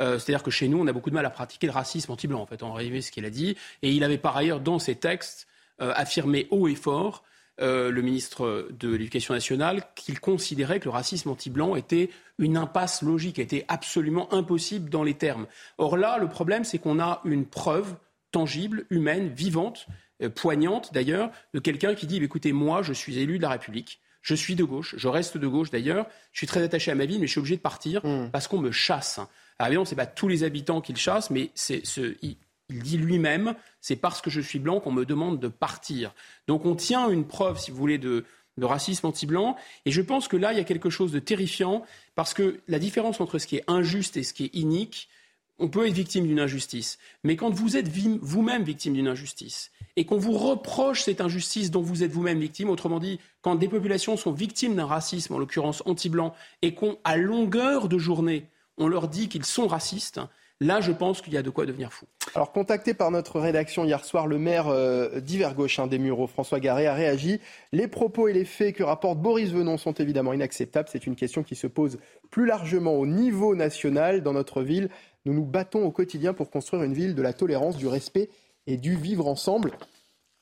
Euh, 0.00 0.18
c'est-à-dire 0.18 0.42
que 0.42 0.50
chez 0.50 0.68
nous 0.68 0.78
on 0.78 0.86
a 0.86 0.92
beaucoup 0.92 1.10
de 1.10 1.14
mal 1.14 1.26
à 1.26 1.30
pratiquer 1.30 1.66
le 1.66 1.72
racisme 1.72 2.10
anti-blanc 2.10 2.40
en 2.40 2.46
fait 2.46 2.62
en 2.62 2.72
réalité 2.72 3.02
ce 3.02 3.12
qu'il 3.12 3.24
a 3.24 3.30
dit 3.30 3.56
et 3.82 3.90
il 3.90 4.02
avait 4.04 4.18
par 4.18 4.36
ailleurs 4.36 4.60
dans 4.60 4.78
ses 4.78 4.96
textes 4.96 5.46
euh, 5.80 5.92
affirmé 5.94 6.48
haut 6.50 6.66
et 6.68 6.74
fort 6.74 7.24
le 7.58 8.00
ministre 8.00 8.66
de 8.76 8.88
l'Éducation 8.88 9.34
nationale 9.34 9.84
qu'il 9.94 10.18
considérait 10.18 10.80
que 10.80 10.86
le 10.86 10.90
racisme 10.90 11.30
anti-blanc 11.30 11.76
était 11.76 12.10
une 12.38 12.56
impasse 12.56 13.02
logique, 13.02 13.38
était 13.38 13.64
absolument 13.68 14.32
impossible 14.34 14.90
dans 14.90 15.04
les 15.04 15.14
termes. 15.14 15.46
Or 15.78 15.96
là, 15.96 16.18
le 16.18 16.28
problème, 16.28 16.64
c'est 16.64 16.78
qu'on 16.78 16.98
a 16.98 17.20
une 17.24 17.46
preuve 17.46 17.94
tangible, 18.32 18.86
humaine, 18.90 19.28
vivante, 19.28 19.86
poignante 20.28 20.92
d'ailleurs, 20.92 21.30
de 21.54 21.60
quelqu'un 21.60 21.94
qui 21.94 22.06
dit 22.06 22.22
écoutez, 22.22 22.52
moi, 22.52 22.82
je 22.82 22.92
suis 22.92 23.18
élu 23.18 23.38
de 23.38 23.42
la 23.42 23.50
République. 23.50 24.00
Je 24.22 24.34
suis 24.36 24.54
de 24.54 24.62
gauche, 24.62 24.94
je 24.96 25.08
reste 25.08 25.36
de 25.36 25.46
gauche 25.48 25.70
d'ailleurs, 25.70 26.06
je 26.30 26.38
suis 26.38 26.46
très 26.46 26.62
attaché 26.62 26.92
à 26.92 26.94
ma 26.94 27.06
ville, 27.06 27.20
mais 27.20 27.26
je 27.26 27.32
suis 27.32 27.40
obligé 27.40 27.56
de 27.56 27.60
partir 27.60 28.06
hmm. 28.06 28.30
parce 28.30 28.46
qu'on 28.46 28.58
me 28.58 28.70
chasse. 28.70 29.18
Alors 29.58 29.68
évidemment, 29.68 29.84
ce 29.84 29.90
n'est 29.90 29.96
pas 29.96 30.06
tous 30.06 30.28
les 30.28 30.44
habitants 30.44 30.80
qui 30.80 30.92
le 30.92 30.98
chassent, 30.98 31.30
mais 31.30 31.50
c'est 31.54 31.84
ce, 31.84 32.14
il, 32.22 32.36
dit 32.70 32.96
lui-même, 32.96 33.54
c'est 33.80 33.96
parce 33.96 34.22
que 34.22 34.30
je 34.30 34.40
suis 34.40 34.58
blanc 34.58 34.80
qu'on 34.80 34.92
me 34.92 35.04
demande 35.04 35.40
de 35.40 35.48
partir. 35.48 36.14
Donc 36.46 36.64
on 36.64 36.74
tient 36.74 37.10
une 37.10 37.26
preuve, 37.26 37.58
si 37.58 37.70
vous 37.70 37.76
voulez, 37.76 37.98
de, 37.98 38.24
de 38.56 38.64
racisme 38.64 39.06
anti-blanc. 39.06 39.56
Et 39.84 39.90
je 39.90 40.00
pense 40.00 40.28
que 40.28 40.36
là, 40.36 40.52
il 40.52 40.58
y 40.58 40.60
a 40.60 40.64
quelque 40.64 40.88
chose 40.88 41.12
de 41.12 41.18
terrifiant, 41.18 41.84
parce 42.14 42.32
que 42.32 42.60
la 42.68 42.78
différence 42.78 43.20
entre 43.20 43.38
ce 43.38 43.46
qui 43.46 43.56
est 43.56 43.64
injuste 43.66 44.16
et 44.16 44.22
ce 44.22 44.32
qui 44.32 44.44
est 44.44 44.54
inique, 44.54 45.08
on 45.58 45.68
peut 45.68 45.86
être 45.86 45.94
victime 45.94 46.26
d'une 46.26 46.40
injustice. 46.40 46.98
Mais 47.24 47.36
quand 47.36 47.50
vous 47.50 47.76
êtes 47.76 47.88
vous-même 47.88 48.64
victime 48.64 48.94
d'une 48.94 49.08
injustice 49.08 49.70
et 49.96 50.04
qu'on 50.04 50.18
vous 50.18 50.36
reproche 50.36 51.02
cette 51.02 51.20
injustice 51.20 51.70
dont 51.70 51.82
vous 51.82 52.02
êtes 52.02 52.12
vous-même 52.12 52.40
victime, 52.40 52.70
autrement 52.70 52.98
dit, 52.98 53.20
quand 53.42 53.54
des 53.54 53.68
populations 53.68 54.16
sont 54.16 54.32
victimes 54.32 54.74
d'un 54.74 54.86
racisme, 54.86 55.34
en 55.34 55.38
l'occurrence 55.38 55.82
anti-blanc, 55.86 56.34
et 56.62 56.74
qu'à 56.74 57.16
longueur 57.16 57.88
de 57.88 57.98
journée, 57.98 58.46
on 58.78 58.88
leur 58.88 59.08
dit 59.08 59.28
qu'ils 59.28 59.44
sont 59.44 59.66
racistes, 59.66 60.20
Là, 60.62 60.80
je 60.80 60.92
pense 60.92 61.20
qu'il 61.20 61.32
y 61.32 61.36
a 61.36 61.42
de 61.42 61.50
quoi 61.50 61.66
devenir 61.66 61.92
fou. 61.92 62.06
Alors, 62.36 62.52
contacté 62.52 62.94
par 62.94 63.10
notre 63.10 63.40
rédaction 63.40 63.84
hier 63.84 64.04
soir, 64.04 64.28
le 64.28 64.38
maire 64.38 64.68
euh, 64.68 65.18
d'hiver 65.18 65.56
gauche 65.56 65.80
des 65.90 65.98
Mureaux, 65.98 66.28
François 66.28 66.60
Garé, 66.60 66.86
a 66.86 66.94
réagi. 66.94 67.40
Les 67.72 67.88
propos 67.88 68.28
et 68.28 68.32
les 68.32 68.44
faits 68.44 68.76
que 68.76 68.84
rapporte 68.84 69.18
Boris 69.18 69.50
Venon 69.50 69.76
sont 69.76 69.94
évidemment 69.94 70.32
inacceptables. 70.32 70.88
C'est 70.88 71.04
une 71.04 71.16
question 71.16 71.42
qui 71.42 71.56
se 71.56 71.66
pose 71.66 71.98
plus 72.30 72.46
largement 72.46 72.94
au 72.94 73.06
niveau 73.06 73.56
national 73.56 74.22
dans 74.22 74.34
notre 74.34 74.62
ville. 74.62 74.88
Nous 75.24 75.34
nous 75.34 75.44
battons 75.44 75.84
au 75.84 75.90
quotidien 75.90 76.34
pour 76.34 76.50
construire 76.50 76.82
une 76.82 76.94
ville 76.94 77.14
de 77.14 77.22
la 77.22 77.32
tolérance, 77.32 77.76
du 77.76 77.86
respect 77.86 78.28
et 78.66 78.76
du 78.76 78.96
vivre 78.96 79.26
ensemble. 79.26 79.72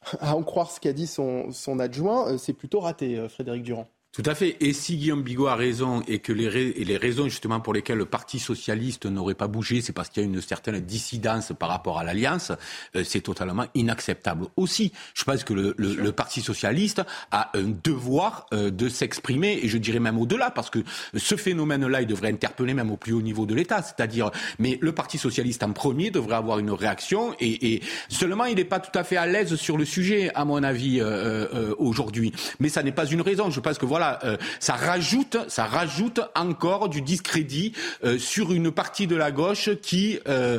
À 0.20 0.35
en 0.35 0.43
croire 0.43 0.70
ce 0.70 0.81
qu'a 0.81 0.94
dit 0.94 1.07
son, 1.07 1.78
adjoint, 1.78 2.28
euh, 2.28 2.39
c'est 2.39 2.55
plutôt 2.55 2.81
raté, 2.81 3.19
euh, 3.19 3.28
Frédéric 3.28 3.62
Durand. 3.62 3.86
Tout 4.12 4.24
à 4.26 4.34
fait. 4.34 4.56
Et 4.58 4.72
si 4.72 4.96
Guillaume 4.96 5.22
Bigot 5.22 5.46
a 5.46 5.54
raison 5.54 6.02
et 6.08 6.18
que 6.18 6.32
les, 6.32 6.72
les 6.72 6.96
raisons 6.96 7.28
justement 7.28 7.60
pour 7.60 7.72
lesquelles 7.72 7.98
le 7.98 8.06
Parti 8.06 8.40
socialiste 8.40 9.06
n'aurait 9.06 9.36
pas 9.36 9.46
bougé, 9.46 9.82
c'est 9.82 9.92
parce 9.92 10.08
qu'il 10.08 10.20
y 10.20 10.26
a 10.26 10.28
une 10.28 10.40
certaine 10.40 10.80
dissidence 10.80 11.52
par 11.56 11.68
rapport 11.68 11.96
à 11.96 12.02
l'alliance, 12.02 12.50
euh, 12.96 13.04
c'est 13.04 13.20
totalement 13.20 13.66
inacceptable. 13.76 14.46
Aussi, 14.56 14.90
je 15.14 15.22
pense 15.22 15.44
que 15.44 15.52
le, 15.52 15.74
le, 15.78 15.94
le 15.94 16.10
Parti 16.10 16.40
socialiste 16.40 17.02
a 17.30 17.56
un 17.56 17.72
devoir 17.84 18.46
euh, 18.52 18.70
de 18.70 18.88
s'exprimer, 18.88 19.60
et 19.62 19.68
je 19.68 19.78
dirais 19.78 20.00
même 20.00 20.18
au-delà, 20.18 20.50
parce 20.50 20.70
que 20.70 20.80
ce 21.14 21.36
phénomène-là, 21.36 22.00
il 22.00 22.08
devrait 22.08 22.32
interpeller 22.32 22.74
même 22.74 22.90
au 22.90 22.96
plus 22.96 23.12
haut 23.12 23.22
niveau 23.22 23.46
de 23.46 23.54
l'État. 23.54 23.80
C'est-à-dire, 23.80 24.32
mais 24.58 24.76
le 24.80 24.90
Parti 24.90 25.18
socialiste 25.18 25.62
en 25.62 25.72
premier 25.72 26.10
devrait 26.10 26.34
avoir 26.34 26.58
une 26.58 26.72
réaction, 26.72 27.32
et, 27.38 27.74
et 27.74 27.82
seulement 28.08 28.46
il 28.46 28.56
n'est 28.56 28.64
pas 28.64 28.80
tout 28.80 28.98
à 28.98 29.04
fait 29.04 29.16
à 29.16 29.28
l'aise 29.28 29.54
sur 29.54 29.78
le 29.78 29.84
sujet, 29.84 30.32
à 30.34 30.44
mon 30.44 30.64
avis, 30.64 31.00
euh, 31.00 31.46
euh 31.54 31.74
aujourd'hui. 31.78 32.32
Mais 32.58 32.68
ça 32.68 32.82
n'est 32.82 32.90
pas 32.90 33.06
une 33.06 33.20
raison. 33.20 33.50
Je 33.50 33.60
pense 33.60 33.78
que 33.78 33.86
voilà 33.86 33.99
voilà, 34.01 34.18
euh, 34.24 34.39
ça 34.60 34.77
rajoute, 34.77 35.36
ça 35.48 35.66
rajoute 35.66 36.20
encore 36.35 36.89
du 36.89 37.02
discrédit 37.02 37.74
euh, 38.02 38.18
sur 38.18 38.51
une 38.51 38.70
partie 38.70 39.06
de 39.06 39.14
la 39.14 39.31
gauche 39.31 39.68
qui 39.82 40.18
euh, 40.27 40.59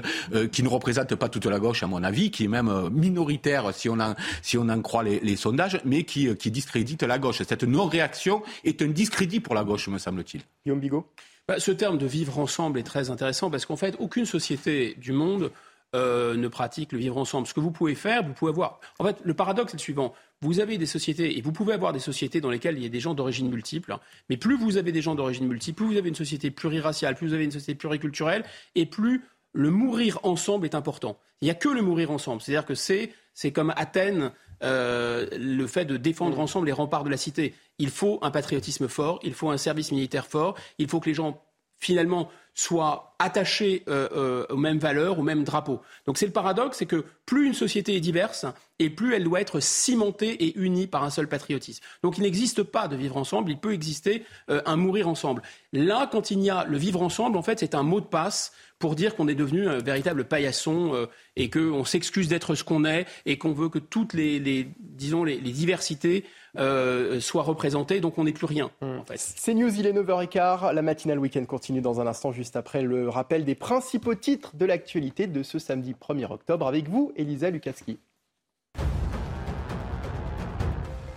qui 0.51 0.61
ne 0.61 0.68
représente 0.68 1.15
pas 1.15 1.27
toute 1.27 1.47
la 1.47 1.57
gauche 1.57 1.81
à 1.81 1.88
mon 1.88 2.03
avis, 2.03 2.30
qui 2.30 2.43
est 2.43 2.47
même 2.47 2.89
minoritaire 2.91 3.73
si 3.73 3.89
on 3.89 3.99
en 3.99 4.13
si 4.43 4.59
on 4.59 4.69
en 4.69 4.80
croit 4.84 5.01
les, 5.01 5.19
les 5.22 5.35
sondages, 5.35 5.81
mais 5.85 6.03
qui 6.03 6.35
qui 6.35 6.51
discrédite 6.51 7.01
la 7.01 7.18
gauche. 7.18 7.41
Cette 7.41 7.63
non-réaction 7.63 8.43
est 8.63 8.84
un 8.84 8.89
discrédit 8.89 9.39
pour 9.39 9.55
la 9.55 9.63
gauche, 9.63 9.88
me 9.88 9.97
semble-t-il. 9.97 10.43
Guillaume 10.63 10.80
Bigot? 10.80 11.07
Bah, 11.47 11.59
ce 11.59 11.72
terme 11.72 11.97
de 11.97 12.05
vivre 12.05 12.38
ensemble 12.38 12.77
est 12.77 12.84
très 12.84 13.09
intéressant 13.09 13.49
parce 13.49 13.65
qu'en 13.65 13.76
fait, 13.76 13.95
aucune 13.97 14.26
société 14.26 14.95
du 14.99 15.13
monde 15.13 15.51
euh, 15.95 16.35
ne 16.35 16.47
pratique 16.47 16.91
le 16.91 16.99
vivre 16.99 17.18
ensemble. 17.18 17.47
Ce 17.47 17.53
que 17.53 17.59
vous 17.59 17.72
pouvez 17.72 17.95
faire, 17.95 18.23
vous 18.23 18.34
pouvez 18.34 18.51
avoir. 18.51 18.80
En 18.99 19.05
fait, 19.05 19.18
le 19.23 19.34
paradoxe 19.34 19.73
est 19.73 19.77
le 19.77 19.81
suivant. 19.81 20.13
Vous 20.41 20.59
avez 20.59 20.77
des 20.77 20.85
sociétés, 20.85 21.38
et 21.38 21.41
vous 21.41 21.51
pouvez 21.51 21.73
avoir 21.73 21.93
des 21.93 21.99
sociétés 21.99 22.41
dans 22.41 22.49
lesquelles 22.49 22.77
il 22.77 22.84
y 22.84 22.85
a 22.85 22.89
des 22.89 22.99
gens 22.99 23.13
d'origine 23.13 23.49
multiple, 23.49 23.97
mais 24.30 24.38
plus 24.38 24.57
vous 24.57 24.77
avez 24.77 24.91
des 24.91 25.01
gens 25.01 25.15
d'origine 25.15 25.47
multiple, 25.47 25.77
plus 25.77 25.93
vous 25.93 25.97
avez 25.97 26.09
une 26.09 26.15
société 26.15 26.49
pluriraciale, 26.49 27.15
plus 27.15 27.27
vous 27.27 27.34
avez 27.34 27.43
une 27.43 27.51
société 27.51 27.76
pluriculturelle, 27.76 28.43
et 28.76 28.85
plus 28.85 29.23
le 29.53 29.69
mourir 29.69 30.19
ensemble 30.23 30.65
est 30.65 30.76
important. 30.76 31.18
Il 31.41 31.45
n'y 31.45 31.51
a 31.51 31.55
que 31.55 31.69
le 31.69 31.81
mourir 31.81 32.11
ensemble. 32.11 32.41
C'est-à-dire 32.41 32.65
que 32.65 32.76
c'est, 32.76 33.13
c'est 33.34 33.51
comme 33.51 33.73
Athènes, 33.76 34.31
euh, 34.63 35.27
le 35.38 35.65
fait 35.68 35.85
de 35.85 35.97
défendre 35.97 36.38
mm. 36.38 36.41
ensemble 36.41 36.68
les 36.68 36.72
remparts 36.72 37.03
de 37.03 37.09
la 37.09 37.18
cité. 37.18 37.53
Il 37.80 37.89
faut 37.89 38.19
un 38.22 38.31
patriotisme 38.31 38.88
fort, 38.88 39.19
il 39.23 39.34
faut 39.34 39.49
un 39.49 39.57
service 39.57 39.91
militaire 39.91 40.27
fort, 40.27 40.55
il 40.77 40.88
faut 40.88 40.99
que 40.99 41.09
les 41.09 41.15
gens 41.15 41.41
finalement 41.80 42.30
soient 42.53 43.15
attachés 43.19 43.83
euh, 43.87 44.09
euh, 44.13 44.45
aux 44.49 44.57
mêmes 44.57 44.79
valeurs, 44.79 45.19
aux 45.19 45.23
mêmes 45.23 45.43
drapeaux. 45.43 45.81
Donc 46.05 46.17
c'est 46.17 46.25
le 46.25 46.31
paradoxe, 46.31 46.77
c'est 46.77 46.85
que 46.85 47.05
plus 47.25 47.47
une 47.47 47.53
société 47.53 47.95
est 47.95 47.99
diverse, 47.99 48.45
et 48.79 48.89
plus 48.89 49.13
elle 49.15 49.23
doit 49.23 49.41
être 49.41 49.59
cimentée 49.59 50.43
et 50.45 50.57
unie 50.57 50.87
par 50.87 51.03
un 51.03 51.09
seul 51.09 51.27
patriotisme. 51.27 51.83
Donc 52.03 52.17
il 52.17 52.23
n'existe 52.23 52.63
pas 52.63 52.87
de 52.87 52.95
vivre 52.95 53.17
ensemble, 53.17 53.51
il 53.51 53.57
peut 53.57 53.73
exister 53.73 54.25
euh, 54.49 54.61
un 54.65 54.75
mourir 54.75 55.07
ensemble. 55.07 55.41
Là, 55.71 56.09
quand 56.11 56.31
il 56.31 56.41
y 56.41 56.49
a 56.49 56.65
le 56.65 56.77
vivre 56.77 57.01
ensemble, 57.01 57.37
en 57.37 57.43
fait, 57.43 57.59
c'est 57.59 57.75
un 57.75 57.83
mot 57.83 58.01
de 58.01 58.05
passe 58.05 58.51
pour 58.81 58.95
dire 58.95 59.15
qu'on 59.15 59.29
est 59.29 59.35
devenu 59.35 59.69
un 59.69 59.77
véritable 59.77 60.25
paillasson 60.25 61.07
et 61.37 61.49
qu'on 61.49 61.85
s'excuse 61.85 62.27
d'être 62.27 62.55
ce 62.55 62.65
qu'on 62.65 62.83
est 62.83 63.05
et 63.25 63.37
qu'on 63.37 63.53
veut 63.53 63.69
que 63.69 63.79
toutes 63.79 64.13
les, 64.13 64.67
disons, 64.79 65.23
les 65.23 65.37
diversités 65.39 66.25
euh, 66.57 67.21
soit 67.21 67.43
représenté, 67.43 68.01
donc 68.01 68.17
on 68.17 68.25
n'est 68.25 68.33
plus 68.33 68.45
rien. 68.45 68.71
Hmm. 68.81 68.99
En 68.99 69.05
fait. 69.05 69.17
C'est 69.17 69.53
News, 69.53 69.73
il 69.73 69.85
est 69.87 69.93
9h15. 69.93 70.73
La 70.73 70.81
matinale 70.81 71.19
week-end 71.19 71.45
continue 71.45 71.81
dans 71.81 72.01
un 72.01 72.07
instant, 72.07 72.31
juste 72.31 72.55
après 72.55 72.81
le 72.81 73.07
rappel 73.07 73.45
des 73.45 73.55
principaux 73.55 74.15
titres 74.15 74.55
de 74.55 74.65
l'actualité 74.65 75.27
de 75.27 75.43
ce 75.43 75.59
samedi 75.59 75.93
1er 75.93 76.31
octobre. 76.31 76.67
Avec 76.67 76.89
vous, 76.89 77.13
Elisa 77.15 77.49
Lukaski. 77.49 77.99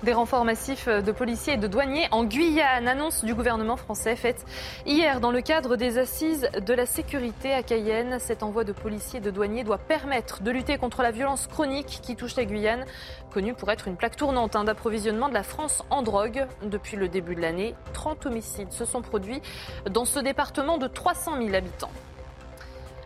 Des 0.05 0.13
renforts 0.13 0.45
massifs 0.45 0.87
de 0.87 1.13
policiers 1.13 1.55
et 1.55 1.57
de 1.57 1.67
douaniers 1.67 2.09
en 2.11 2.25
Guyane, 2.25 2.89
annonce 2.89 3.25
du 3.25 3.35
gouvernement 3.35 3.79
français 3.79 4.17
faite 4.17 4.45
hier 4.85 5.19
dans 5.19 5.31
le 5.31 5.41
cadre 5.41 5.77
des 5.77 5.97
assises 5.97 6.47
de 6.61 6.75
la 6.75 6.85
sécurité 6.85 7.55
à 7.55 7.63
Cayenne. 7.63 8.19
Cet 8.19 8.43
envoi 8.43 8.65
de 8.65 8.73
policiers 8.73 9.21
et 9.21 9.23
de 9.23 9.31
douaniers 9.31 9.65
doit 9.65 9.79
permettre 9.79 10.43
de 10.43 10.51
lutter 10.51 10.77
contre 10.77 11.01
la 11.01 11.11
violence 11.11 11.47
chronique 11.47 12.01
qui 12.03 12.17
touche 12.17 12.37
la 12.37 12.45
Guyane, 12.45 12.85
connue 13.33 13.55
pour 13.55 13.71
être 13.71 13.89
une 13.89 13.97
plaque 13.97 14.17
tournante 14.17 14.57
hein, 14.57 14.65
d'approvisionnement 14.65 15.31
de 15.31 15.35
la 15.35 15.43
France 15.43 15.83
en 15.89 16.03
drogue. 16.03 16.47
Depuis 16.63 16.99
le 16.99 17.09
début 17.09 17.35
de 17.35 17.41
l'année, 17.41 17.75
30 17.95 18.27
homicides 18.27 18.73
se 18.73 18.85
sont 18.85 19.01
produits 19.01 19.41
dans 19.89 20.05
ce 20.05 20.19
département 20.19 20.77
de 20.77 20.87
300 20.87 21.39
000 21.39 21.55
habitants. 21.55 21.91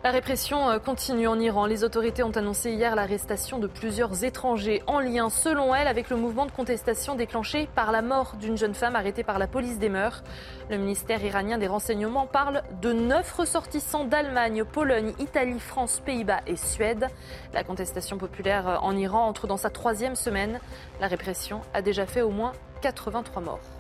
La 0.05 0.12
répression 0.12 0.70
euh, 0.70 0.79
continue 0.79 1.27
en 1.27 1.41
Iran. 1.41 1.66
Les 1.66 1.83
autorités 1.83 2.23
ont 2.23 2.31
annoncé 2.31 2.70
hier 2.70 2.95
l'arrestation 2.95 3.59
de 3.59 3.66
plusieurs 3.66 4.23
étrangers 4.23 4.81
en 4.87 5.01
lien, 5.01 5.29
selon 5.29 5.75
elles, 5.75 5.89
avec 5.89 6.09
le 6.09 6.16
mouvement 6.16 6.47
de 6.47 6.53
contestation 6.53 7.16
déclenché 7.16 7.69
par 7.75 7.91
la 7.91 8.01
mort 8.01 8.37
d'une 8.37 8.57
jeune 8.57 8.75
femme 8.75 8.95
arrêtée 8.95 9.25
par 9.25 9.41
la 9.41 9.49
police 9.49 9.81
des 9.81 9.89
mœurs. 9.89 10.23
Le 10.70 10.79
ministère 10.79 11.25
iranien 11.25 11.59
des 11.59 11.66
Renseignements 11.66 12.27
parle 12.27 12.62
de 12.81 12.93
neuf 12.93 13.33
ressortissants 13.33 14.05
d'Allemagne, 14.05 14.62
Pologne, 14.62 15.15
Italie, 15.19 15.59
France, 15.59 16.01
Pays-Bas 16.07 16.43
et 16.47 16.55
Suède. 16.55 17.09
La 17.53 17.65
contestation 17.65 18.19
populaire 18.19 18.69
euh, 18.69 18.77
en 18.77 18.97
Iran 18.97 19.27
entre 19.27 19.49
dans 19.49 19.57
sa 19.57 19.70
troisième 19.70 20.15
semaine. 20.15 20.61
La 21.01 21.09
répression 21.09 21.61
a 21.75 21.83
déjà 21.83 22.07
fait 22.07 22.23
au 22.23 22.31
moins 22.31 22.53
83 22.83 23.43
morts. 23.43 23.77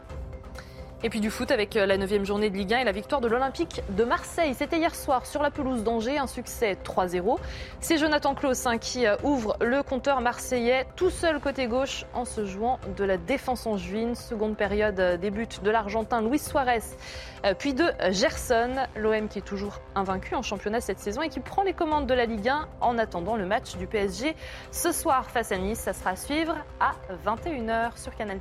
Et 1.04 1.10
puis 1.10 1.20
du 1.20 1.30
foot 1.30 1.52
avec 1.52 1.76
euh, 1.76 1.86
la 1.86 1.96
9 1.96 2.24
journée 2.24 2.50
de 2.50 2.56
Ligue 2.56 2.74
1 2.74 2.78
et 2.78 2.84
la 2.84 2.90
victoire 2.90 3.20
de 3.20 3.28
l'Olympique 3.28 3.82
de 3.90 4.02
Marseille. 4.02 4.52
C'était 4.54 4.78
hier 4.78 4.96
soir 4.96 5.26
sur 5.26 5.44
la 5.44 5.52
pelouse 5.52 5.84
d'Angers, 5.84 6.18
un 6.18 6.26
succès 6.26 6.76
3-0. 6.84 7.38
C'est 7.78 7.98
Jonathan 7.98 8.34
Klaus 8.34 8.66
qui 8.80 9.06
euh, 9.06 9.14
ouvre 9.22 9.56
le 9.60 9.84
compteur 9.84 10.20
marseillais 10.20 10.86
tout 10.96 11.10
seul 11.10 11.38
côté 11.38 11.68
gauche 11.68 12.04
en 12.14 12.24
se 12.24 12.44
jouant 12.44 12.80
de 12.96 13.04
la 13.04 13.16
défense 13.16 13.64
en 13.66 13.76
juin. 13.76 14.16
Seconde 14.16 14.56
période 14.56 14.98
euh, 14.98 15.16
des 15.16 15.30
buts 15.30 15.46
de 15.62 15.70
l'Argentin 15.70 16.20
Luis 16.20 16.40
Suarez, 16.40 16.82
puis 17.58 17.74
de 17.74 17.84
Gerson. 18.10 18.74
L'OM 18.96 19.28
qui 19.28 19.38
est 19.38 19.42
toujours 19.42 19.80
invaincu 19.94 20.34
en 20.34 20.42
championnat 20.42 20.80
cette 20.80 20.98
saison 20.98 21.22
et 21.22 21.28
qui 21.28 21.38
prend 21.38 21.62
les 21.62 21.74
commandes 21.74 22.08
de 22.08 22.14
la 22.14 22.26
Ligue 22.26 22.48
1 22.48 22.68
en 22.80 22.98
attendant 22.98 23.36
le 23.36 23.46
match 23.46 23.76
du 23.76 23.86
PSG 23.86 24.34
ce 24.72 24.90
soir 24.90 25.30
face 25.30 25.52
à 25.52 25.58
Nice. 25.58 25.78
Ça 25.78 25.92
sera 25.92 26.10
à 26.10 26.16
suivre 26.16 26.56
à 26.80 26.94
21h 27.24 27.96
sur 27.96 28.16
Canal+. 28.16 28.40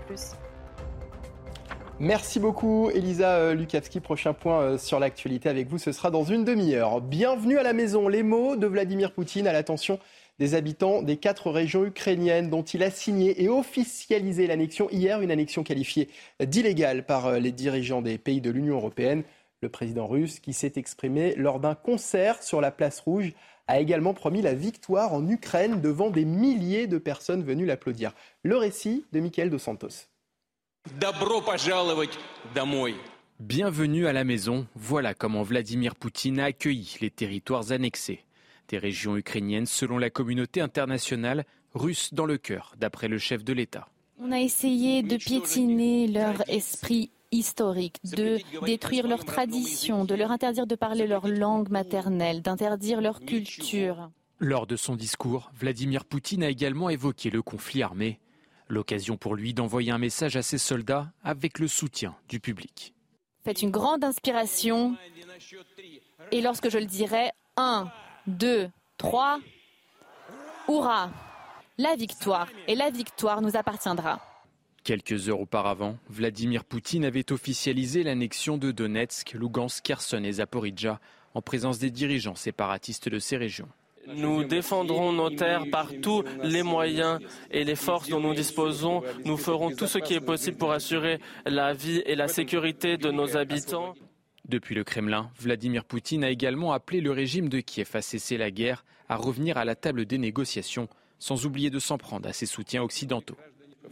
Merci 2.00 2.40
beaucoup, 2.40 2.92
Elisa 2.92 3.38
euh, 3.38 3.54
Lukavski. 3.56 4.02
Prochain 4.02 4.34
point 4.34 4.62
euh, 4.62 4.78
sur 4.78 5.00
l'actualité 5.00 5.50
avec 5.50 5.68
vous, 5.68 5.80
ce 5.80 5.92
sera 5.92 6.12
dans 6.12 6.24
une 6.24 6.46
demi-heure. 6.46 7.02
Bienvenue 7.02 7.58
à 7.58 7.64
la 7.64 7.74
maison. 7.74 8.08
Les 8.08 8.22
mots 8.22 8.56
de 8.56 8.68
Vladimir 8.68 9.14
Poutine 9.14 9.48
à 9.48 9.52
l'attention 9.52 10.00
des 10.38 10.54
habitants 10.54 11.02
des 11.02 11.18
quatre 11.18 11.50
régions 11.50 11.84
ukrainiennes 11.86 12.52
dont 12.52 12.62
il 12.62 12.84
a 12.84 12.92
signé 12.92 13.42
et 13.42 13.50
officialisé 13.50 14.46
l'annexion 14.46 14.88
hier, 14.92 15.22
une 15.22 15.32
annexion 15.32 15.64
qualifiée 15.64 16.10
d'illégale 16.40 17.04
par 17.04 17.26
euh, 17.26 17.40
les 17.40 17.52
dirigeants 17.52 18.04
des 18.04 18.20
pays 18.20 18.42
de 18.42 18.52
l'Union 18.52 18.76
européenne. 18.76 19.24
Le 19.64 19.70
président 19.70 20.06
russe, 20.06 20.40
qui 20.40 20.54
s'est 20.54 20.74
exprimé 20.76 21.34
lors 21.36 21.60
d'un 21.60 21.74
concert 21.74 22.44
sur 22.44 22.62
la 22.62 22.70
place 22.70 23.00
rouge, 23.00 23.34
a 23.66 23.80
également 23.80 24.14
promis 24.14 24.44
la 24.44 24.54
victoire 24.54 25.16
en 25.16 25.28
Ukraine 25.28 25.82
devant 25.82 26.12
des 26.12 26.26
milliers 26.26 26.86
de 26.86 27.00
personnes 27.00 27.42
venues 27.42 27.66
l'applaudir. 27.66 28.14
Le 28.44 28.56
récit 28.56 29.04
de 29.14 29.20
Michael 29.20 29.50
Dos 29.50 29.58
Santos. 29.58 30.10
Bienvenue 33.40 34.08
à 34.08 34.14
la 34.14 34.24
maison, 34.24 34.68
voilà 34.76 35.14
comment 35.14 35.44
Vladimir 35.44 35.96
Poutine 35.96 36.40
a 36.40 36.46
accueilli 36.46 36.98
les 37.02 37.10
territoires 37.10 37.72
annexés. 37.72 38.24
Des 38.70 38.78
régions 38.78 39.18
ukrainiennes 39.18 39.66
selon 39.66 39.98
la 39.98 40.10
communauté 40.10 40.62
internationale, 40.62 41.46
russes 41.74 42.14
dans 42.14 42.26
le 42.26 42.38
cœur, 42.38 42.74
d'après 42.80 43.08
le 43.08 43.18
chef 43.18 43.44
de 43.44 43.54
l'État. 43.54 43.88
On 44.20 44.32
a 44.32 44.40
essayé 44.40 45.04
de 45.04 45.18
piétiner 45.18 46.08
leur 46.08 46.48
esprit 46.50 47.12
historique, 47.32 47.98
de 48.04 48.40
détruire 48.66 49.08
leurs 49.08 49.26
traditions, 49.26 50.06
de 50.06 50.16
leur 50.16 50.32
interdire 50.32 50.68
de 50.68 50.76
parler 50.76 51.08
leur 51.08 51.28
langue 51.28 51.70
maternelle, 51.70 52.42
d'interdire 52.42 53.02
leur 53.02 53.20
culture. 53.20 54.10
Lors 54.40 54.68
de 54.68 54.76
son 54.76 54.96
discours, 54.96 55.52
Vladimir 55.60 56.06
Poutine 56.06 56.44
a 56.44 56.50
également 56.50 56.90
évoqué 56.90 57.30
le 57.30 57.42
conflit 57.42 57.84
armé 57.84 58.20
L'occasion 58.70 59.18
pour 59.18 59.36
lui 59.36 59.54
d'envoyer 59.54 59.92
un 59.92 59.98
message 59.98 60.36
à 60.36 60.42
ses 60.42 60.58
soldats 60.58 61.12
avec 61.24 61.60
le 61.60 61.68
soutien 61.68 62.16
du 62.28 62.40
public. 62.40 62.94
Faites 63.44 63.62
une 63.62 63.72
grande 63.72 64.04
inspiration 64.04 64.98
et 66.32 66.42
lorsque 66.42 66.70
je 66.70 66.78
le 66.78 66.86
dirai, 66.86 67.32
1, 67.56 67.90
2, 68.28 68.70
3, 68.98 69.40
hurrah 70.68 71.10
La 71.78 71.96
victoire 71.96 72.50
et 72.68 72.76
la 72.76 72.90
victoire 72.90 73.42
nous 73.42 73.56
appartiendra. 73.56 74.20
Quelques 74.84 75.30
heures 75.30 75.42
auparavant, 75.42 75.98
Vladimir 76.10 76.64
Poutine 76.64 77.06
avait 77.06 77.32
officialisé 77.32 78.04
l'annexion 78.04 78.58
de 78.58 78.72
Donetsk, 78.72 79.34
Lugansk, 79.34 79.84
Kherson 79.84 80.24
et 80.24 80.34
Zaporizhia 80.34 81.00
en 81.34 81.42
présence 81.42 81.78
des 81.78 81.92
dirigeants 81.92 82.36
séparatistes 82.36 83.10
de 83.10 83.20
ces 83.20 83.38
régions. 83.38 83.70
Nous 84.16 84.44
défendrons 84.44 85.12
nos 85.12 85.30
terres 85.30 85.66
par 85.72 85.92
tous 86.02 86.24
les 86.42 86.64
moyens 86.64 87.20
et 87.52 87.64
les 87.64 87.76
forces 87.76 88.10
dont 88.10 88.20
nous 88.20 88.34
disposons. 88.34 89.04
Nous 89.26 89.38
ferons 89.38 89.72
tout 89.72 89.88
ce 89.88 89.98
qui 90.00 90.14
est 90.14 90.22
possible 90.22 90.58
pour 90.58 90.72
assurer 90.72 91.20
la 91.46 91.74
vie 91.74 92.02
et 92.06 92.16
la 92.16 92.28
sécurité 92.28 92.98
de 92.98 93.12
nos 93.12 93.36
habitants. 93.36 93.96
Depuis 94.48 94.76
le 94.76 94.86
Kremlin, 94.86 95.30
Vladimir 95.40 95.84
Poutine 95.84 96.24
a 96.24 96.30
également 96.30 96.72
appelé 96.72 97.02
le 97.02 97.12
régime 97.12 97.50
de 97.50 97.60
Kiev 97.60 97.90
à 97.94 98.02
cesser 98.02 98.38
la 98.38 98.50
guerre, 98.50 98.86
à 99.10 99.18
revenir 99.18 99.58
à 99.58 99.66
la 99.66 99.76
table 99.76 100.06
des 100.06 100.18
négociations, 100.18 100.88
sans 101.20 101.46
oublier 101.46 101.70
de 101.70 101.80
s'en 101.80 101.98
prendre 101.98 102.30
à 102.30 102.34
ses 102.34 102.46
soutiens 102.46 102.84
occidentaux. 102.84 103.38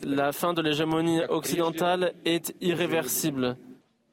La 0.04 0.32
fin 0.32 0.54
de 0.54 0.62
l'hégémonie 0.62 1.22
occidentale 1.28 2.14
est 2.24 2.56
irréversible. 2.62 3.58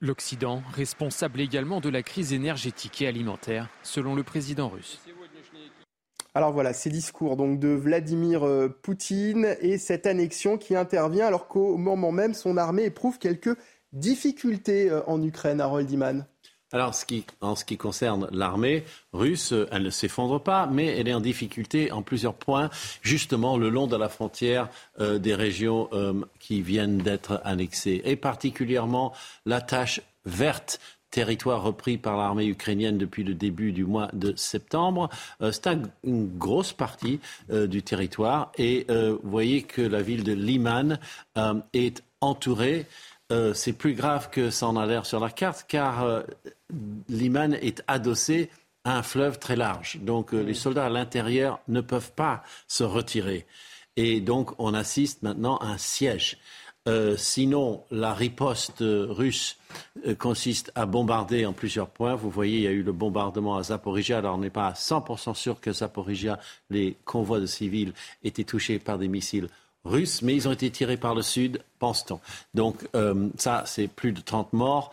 L'Occident, 0.01 0.65
responsable 0.73 1.41
également 1.41 1.81
de 1.81 1.89
la 1.89 2.03
crise 2.03 2.33
énergétique 2.33 3.03
et 3.03 3.07
alimentaire, 3.07 3.69
selon 3.85 4.17
le 4.17 4.25
président 4.25 4.69
russe. 4.69 5.01
Alors 6.35 6.53
voilà, 6.53 6.73
ces 6.73 6.89
discours 6.89 7.37
donc 7.37 7.59
de 7.59 7.69
Vladimir 7.69 8.47
euh, 8.47 8.69
Poutine 8.83 9.55
et 9.61 9.77
cette 9.77 10.07
annexion 10.07 10.57
qui 10.57 10.75
intervient 10.75 11.27
alors 11.27 11.47
qu'au 11.47 11.77
moment 11.77 12.11
même 12.11 12.33
son 12.33 12.57
armée 12.57 12.85
éprouve 12.85 13.19
quelques 13.19 13.55
difficultés 13.93 14.91
euh, 14.91 15.03
en 15.07 15.23
Ukraine, 15.23 15.61
Harold 15.61 15.91
Iman. 15.91 16.25
Alors, 16.75 16.95
en 17.43 17.55
ce 17.55 17.67
qui 17.67 17.77
concerne 17.77 18.29
l'armée 18.33 18.85
russe, 19.13 19.53
elle 19.71 19.83
ne 19.83 19.91
s'effondre 19.91 20.43
pas, 20.43 20.67
mais 20.67 20.87
elle 20.87 21.07
est 21.07 21.13
en 21.13 21.21
difficulté 21.21 21.93
en 21.93 22.01
plusieurs 22.01 22.33
points, 22.33 22.71
justement 23.03 23.59
le 23.59 23.69
long 23.69 23.87
de 23.87 23.97
la 23.97 24.09
frontière 24.09 24.71
euh, 24.99 25.19
des 25.19 25.35
régions 25.35 25.91
qui 26.39 26.63
viennent 26.63 26.97
d'être 26.97 27.43
annexées, 27.45 28.01
et 28.07 28.17
particulièrement 28.17 29.13
la 29.45 29.61
tâche 29.61 30.01
verte 30.25 30.81
territoire 31.13 31.63
repris 31.63 31.99
par 31.99 32.17
l'armée 32.17 32.47
ukrainienne 32.47 32.99
depuis 32.99 33.23
le 33.23 33.35
début 33.35 33.71
du 33.71 33.85
mois 33.85 34.09
de 34.15 34.35
septembre. 34.35 35.11
Euh, 35.43 35.53
c'est 35.53 35.69
une 36.03 36.37
grosse 36.39 36.73
partie 36.73 37.21
euh, 37.51 37.69
du 37.69 37.83
territoire 37.83 38.51
et 38.59 38.87
euh, 38.91 39.19
vous 39.23 39.31
voyez 39.31 39.63
que 39.63 39.83
la 39.83 40.03
ville 40.03 40.25
de 40.25 40.33
Liman 40.33 40.99
est 41.73 42.03
entourée. 42.21 42.87
c'est 43.55 43.73
plus 43.73 43.95
grave 43.95 44.31
que 44.31 44.51
ça 44.51 44.67
en 44.67 44.77
a 44.77 44.87
l'air 44.87 45.07
sur 45.07 45.21
la 45.21 45.31
carte 45.31 45.65
car 45.69 46.23
Liman 47.09 47.55
est 47.55 47.83
adossé 47.87 48.51
à 48.85 48.99
un 48.99 49.03
fleuve 49.03 49.39
très 49.39 49.57
large. 49.57 49.99
Donc 50.03 50.33
les 50.33 50.55
soldats 50.55 50.87
à 50.87 50.91
l'intérieur 50.91 51.61
ne 51.69 51.81
peuvent 51.81 52.13
pas 52.13 52.43
se 52.69 52.85
retirer. 52.85 53.47
Et 53.97 54.21
donc 54.21 54.53
on 54.59 54.75
assiste 54.75 55.23
maintenant 55.23 55.57
à 55.59 55.67
un 55.67 55.79
siège. 55.79 56.39
Euh, 56.89 57.17
sinon, 57.17 57.85
la 57.93 58.13
riposte 58.13 58.79
russe 58.81 59.57
euh, 60.05 60.17
consiste 60.17 60.73
à 60.75 60.85
bombarder 60.85 61.47
en 61.47 61.53
plusieurs 61.53 61.89
points. 61.89 62.17
Vous 62.17 62.31
voyez, 62.31 62.57
il 62.57 62.63
y 62.63 62.67
a 62.67 62.73
eu 62.73 62.83
le 62.83 62.93
bombardement 62.93 63.57
à 63.57 63.63
Zaporizhia. 63.63 64.19
Alors, 64.19 64.35
on 64.35 64.39
n'est 64.39 64.51
pas 64.51 64.67
à 64.67 64.73
100% 64.73 65.35
sûr 65.35 65.61
que 65.61 65.73
Zaporizhia, 65.73 66.41
les 66.71 66.97
convois 67.05 67.39
de 67.39 67.47
civils, 67.47 67.93
étaient 68.25 68.45
touchés 68.45 68.81
par 68.81 68.99
des 68.99 69.09
missiles 69.09 69.49
russes, 69.85 70.23
mais 70.23 70.35
ils 70.35 70.49
ont 70.49 70.53
été 70.53 70.71
tirés 70.71 70.97
par 70.97 71.15
le 71.15 71.23
sud, 71.23 71.61
pense-t-on. 71.79 72.21
Donc 72.55 72.77
euh, 72.95 73.29
ça, 73.37 73.65
c'est 73.67 73.89
plus 73.89 74.13
de 74.13 74.21
30 74.21 74.53
morts. 74.53 74.93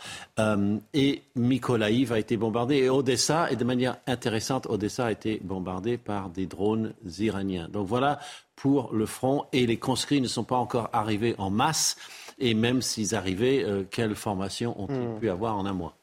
et 0.93 1.21
Mykolaiv 1.35 2.11
a 2.11 2.19
été 2.19 2.37
bombardé. 2.37 2.77
Et 2.77 2.89
Odessa, 2.89 3.51
et 3.51 3.55
de 3.55 3.63
manière 3.63 3.97
intéressante, 4.07 4.67
Odessa 4.67 5.07
a 5.07 5.11
été 5.11 5.39
bombardé 5.43 5.97
par 5.97 6.29
des 6.29 6.45
drones 6.45 6.93
iraniens. 7.19 7.67
Donc 7.69 7.87
voilà 7.87 8.19
pour 8.55 8.93
le 8.93 9.05
front 9.05 9.45
et 9.53 9.65
les 9.65 9.77
conscrits 9.77 10.21
ne 10.21 10.27
sont 10.27 10.43
pas 10.43 10.57
encore 10.57 10.89
arrivés 10.91 11.35
en 11.37 11.49
masse. 11.49 11.95
Et 12.39 12.53
même 12.53 12.81
s'ils 12.81 13.15
arrivaient, 13.15 13.63
euh, 13.63 13.83
quelle 13.89 14.15
formation 14.15 14.79
ont-ils 14.81 14.95
hmm. 14.95 15.19
pu 15.19 15.29
avoir 15.29 15.57
en 15.57 15.65
un 15.65 15.73
mois? 15.73 15.95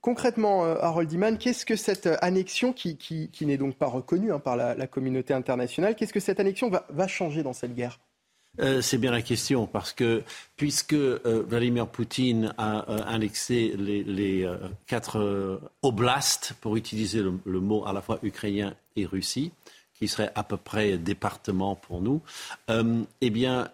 Concrètement, 0.00 0.64
euh, 0.64 0.76
Harold 0.80 1.10
Iman, 1.12 1.36
qu'est-ce 1.36 1.66
que 1.66 1.74
cette 1.74 2.08
annexion, 2.20 2.72
qui, 2.72 3.28
n'est 3.40 3.56
donc 3.56 3.74
pas 3.74 3.88
reconnue 3.88 4.32
hein, 4.32 4.38
par 4.38 4.56
la, 4.56 4.86
communauté 4.86 5.34
internationale, 5.34 5.96
qu'est-ce 5.96 6.12
que 6.12 6.20
cette 6.20 6.38
annexion 6.38 6.70
va, 6.70 7.08
changer 7.08 7.42
dans 7.42 7.52
cette 7.52 7.74
guerre? 7.74 7.98
Euh, 8.60 8.80
c'est 8.82 8.98
bien 8.98 9.10
la 9.10 9.22
question, 9.22 9.66
parce 9.66 9.92
que 9.92 10.22
puisque 10.56 10.94
Vladimir 10.94 11.88
Poutine 11.88 12.54
a 12.58 12.80
annexé 13.06 13.74
les, 13.76 14.48
quatre 14.86 15.60
oblasts, 15.82 16.54
pour 16.60 16.76
utiliser 16.76 17.22
le, 17.22 17.60
mot 17.60 17.84
à 17.86 17.92
la 17.92 18.00
fois 18.00 18.18
ukrainien 18.22 18.74
et 18.96 19.06
Russie, 19.06 19.52
qui 19.98 20.08
serait 20.08 20.32
à 20.34 20.42
peu 20.42 20.56
près 20.56 20.98
département 20.98 21.74
pour 21.74 22.00
nous, 22.00 22.22
euh, 22.70 23.02
eh 23.20 23.30
bien, 23.30 23.68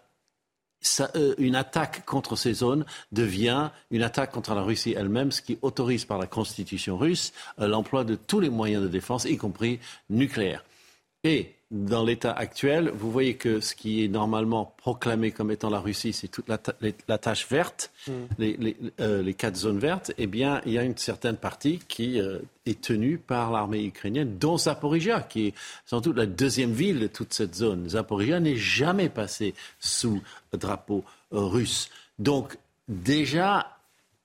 euh, 1.14 1.34
une 1.38 1.54
attaque 1.54 2.04
contre 2.04 2.36
ces 2.36 2.54
zones 2.54 2.84
devient 3.12 3.70
une 3.90 4.02
attaque 4.02 4.32
contre 4.32 4.54
la 4.54 4.62
Russie 4.62 4.94
elle-même, 4.96 5.30
ce 5.30 5.42
qui 5.42 5.59
autorise 5.62 6.04
par 6.04 6.18
la 6.18 6.26
constitution 6.26 6.96
russe 6.96 7.32
euh, 7.60 7.68
l'emploi 7.68 8.04
de 8.04 8.14
tous 8.14 8.40
les 8.40 8.50
moyens 8.50 8.82
de 8.82 8.88
défense, 8.88 9.24
y 9.24 9.36
compris 9.36 9.78
nucléaires. 10.10 10.64
Et 11.24 11.54
dans 11.72 12.04
l'état 12.04 12.32
actuel, 12.32 12.90
vous 12.94 13.10
voyez 13.10 13.34
que 13.34 13.60
ce 13.60 13.74
qui 13.74 14.04
est 14.04 14.08
normalement 14.08 14.74
proclamé 14.76 15.30
comme 15.30 15.50
étant 15.50 15.70
la 15.70 15.80
Russie, 15.80 16.12
c'est 16.12 16.28
toute 16.28 16.46
la, 16.48 16.58
tâche 17.18 17.48
verte, 17.48 17.90
mm. 18.06 18.12
euh, 19.00 19.22
les, 19.22 19.34
quatre 19.34 19.56
zones 19.56 19.78
vertes. 19.78 20.12
Eh 20.18 20.26
bien, 20.26 20.60
il 20.66 20.72
y 20.72 20.78
a 20.78 20.82
une 20.82 20.98
certaine 20.98 21.36
partie 21.36 21.80
qui 21.88 22.20
euh, 22.20 22.40
est 22.66 22.82
tenue 22.82 23.16
par 23.16 23.50
l'armée 23.50 23.82
ukrainienne, 23.84 24.36
dont 24.38 24.58
Zaporizhia, 24.58 25.22
qui 25.22 25.48
est 25.48 25.54
sans 25.86 26.02
doute 26.02 26.16
la 26.16 26.26
deuxième 26.26 26.72
ville 26.72 27.00
de 27.00 27.06
toute 27.06 27.32
cette 27.32 27.54
zone. 27.54 27.88
Zaporizhia 27.88 28.38
n'est 28.38 28.56
jamais 28.56 29.08
passé 29.08 29.54
sous 29.80 30.20
drapeau 30.52 31.04
euh, 31.32 31.40
russe. 31.40 31.88
Donc, 32.18 32.58
déjà, 32.86 33.78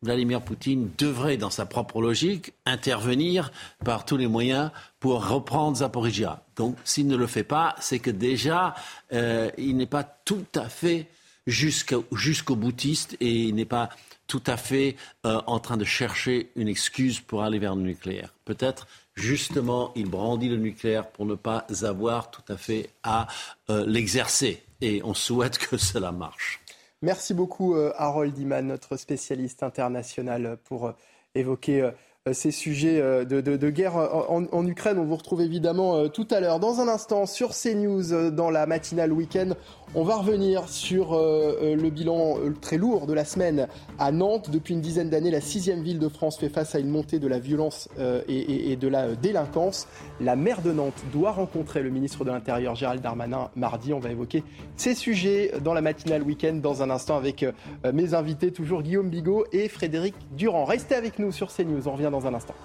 Vladimir 0.03 0.41
Poutine 0.41 0.91
devrait, 0.97 1.37
dans 1.37 1.49
sa 1.49 1.65
propre 1.65 2.01
logique, 2.01 2.53
intervenir 2.65 3.51
par 3.83 4.05
tous 4.05 4.17
les 4.17 4.27
moyens 4.27 4.71
pour 4.99 5.27
reprendre 5.27 5.77
Zaporizhia. 5.77 6.43
Donc, 6.55 6.77
s'il 6.83 7.07
ne 7.07 7.15
le 7.15 7.27
fait 7.27 7.43
pas, 7.43 7.75
c'est 7.79 7.99
que 7.99 8.11
déjà, 8.11 8.75
euh, 9.11 9.49
il 9.57 9.75
n'est 9.75 9.87
pas 9.87 10.03
tout 10.03 10.45
à 10.55 10.69
fait 10.69 11.07
jusqu'au 11.47 12.55
boutiste 12.55 13.17
et 13.19 13.45
il 13.45 13.55
n'est 13.55 13.65
pas 13.65 13.89
tout 14.27 14.43
à 14.45 14.57
fait 14.57 14.97
euh, 15.25 15.41
en 15.47 15.59
train 15.59 15.77
de 15.77 15.85
chercher 15.85 16.51
une 16.55 16.67
excuse 16.67 17.19
pour 17.19 17.43
aller 17.43 17.59
vers 17.59 17.75
le 17.75 17.81
nucléaire. 17.81 18.33
Peut-être 18.45 18.87
justement, 19.15 19.91
il 19.95 20.09
brandit 20.09 20.49
le 20.49 20.57
nucléaire 20.57 21.07
pour 21.07 21.25
ne 21.25 21.35
pas 21.35 21.65
avoir 21.81 22.29
tout 22.29 22.43
à 22.49 22.57
fait 22.57 22.89
à 23.03 23.27
euh, 23.69 23.85
l'exercer. 23.87 24.63
Et 24.81 25.01
on 25.03 25.13
souhaite 25.13 25.57
que 25.57 25.77
cela 25.77 26.11
marche. 26.11 26.61
Merci 27.03 27.35
beaucoup 27.35 27.75
euh, 27.75 27.93
Harold 27.95 28.35
Iman, 28.39 28.65
notre 28.65 28.97
spécialiste 28.97 29.61
international, 29.61 30.57
pour 30.63 30.87
euh, 30.87 30.91
évoquer 31.35 31.81
euh, 31.81 31.91
ces 32.33 32.51
sujets 32.51 32.99
euh, 33.01 33.25
de, 33.25 33.69
guerre 33.69 33.95
en, 33.95 34.67
Ukraine. 34.67 34.97
On 34.99 35.05
vous 35.05 35.15
retrouve 35.15 35.41
évidemment 35.41 35.95
euh, 35.95 36.07
tout 36.07 36.27
à 36.31 36.39
l'heure. 36.39 36.59
Dans 36.59 36.79
un 36.79 36.87
instant, 36.87 37.25
sur 37.25 37.51
CNews, 37.51 38.31
dans 38.31 38.49
la 38.49 38.65
matinale 38.65 39.11
week-end, 39.11 39.49
on 39.95 40.03
va 40.03 40.17
revenir 40.17 40.67
sur 40.67 41.17
le 41.17 41.89
bilan 41.89 42.35
très 42.59 42.77
lourd 42.77 43.07
de 43.07 43.13
la 43.13 43.23
semaine 43.23 43.67
à 43.99 44.11
Nantes. 44.11 44.49
Depuis 44.51 44.73
une 44.73 44.81
dizaine 44.81 45.09
d'années, 45.09 45.31
la 45.31 45.39
sixième 45.39 45.81
ville 45.81 45.97
de 45.97 46.09
France 46.09 46.37
fait 46.37 46.49
face 46.49 46.75
à 46.75 46.79
une 46.79 46.89
montée 46.89 47.19
de 47.19 47.27
la 47.27 47.39
violence 47.39 47.87
et, 48.27 48.75
de 48.75 48.87
la 48.89 49.15
délinquance. 49.15 49.87
La 50.19 50.35
maire 50.35 50.61
de 50.61 50.73
Nantes 50.73 51.01
doit 51.13 51.31
rencontrer 51.31 51.83
le 51.83 51.89
ministre 51.89 52.25
de 52.25 52.31
l'Intérieur, 52.31 52.75
Gérald 52.75 53.01
Darmanin, 53.01 53.49
mardi. 53.55 53.93
On 53.93 53.99
va 53.99 54.11
évoquer 54.11 54.43
ces 54.75 54.93
sujets 54.93 55.53
dans 55.63 55.73
la 55.73 55.81
matinale 55.81 56.21
week-end 56.21 56.59
dans 56.61 56.83
un 56.83 56.89
instant 56.89 57.15
avec 57.15 57.45
mes 57.93 58.13
invités, 58.13 58.51
toujours 58.51 58.83
Guillaume 58.83 59.09
Bigot 59.09 59.45
et 59.53 59.69
Frédéric 59.69 60.15
Durand. 60.35 60.65
Restez 60.65 60.95
avec 60.95 61.17
nous 61.17 61.31
sur 61.31 61.47
CNews. 61.47 61.87
On 61.87 61.93
revient 61.93 62.09
un 62.25 62.33
instant. 62.33 62.55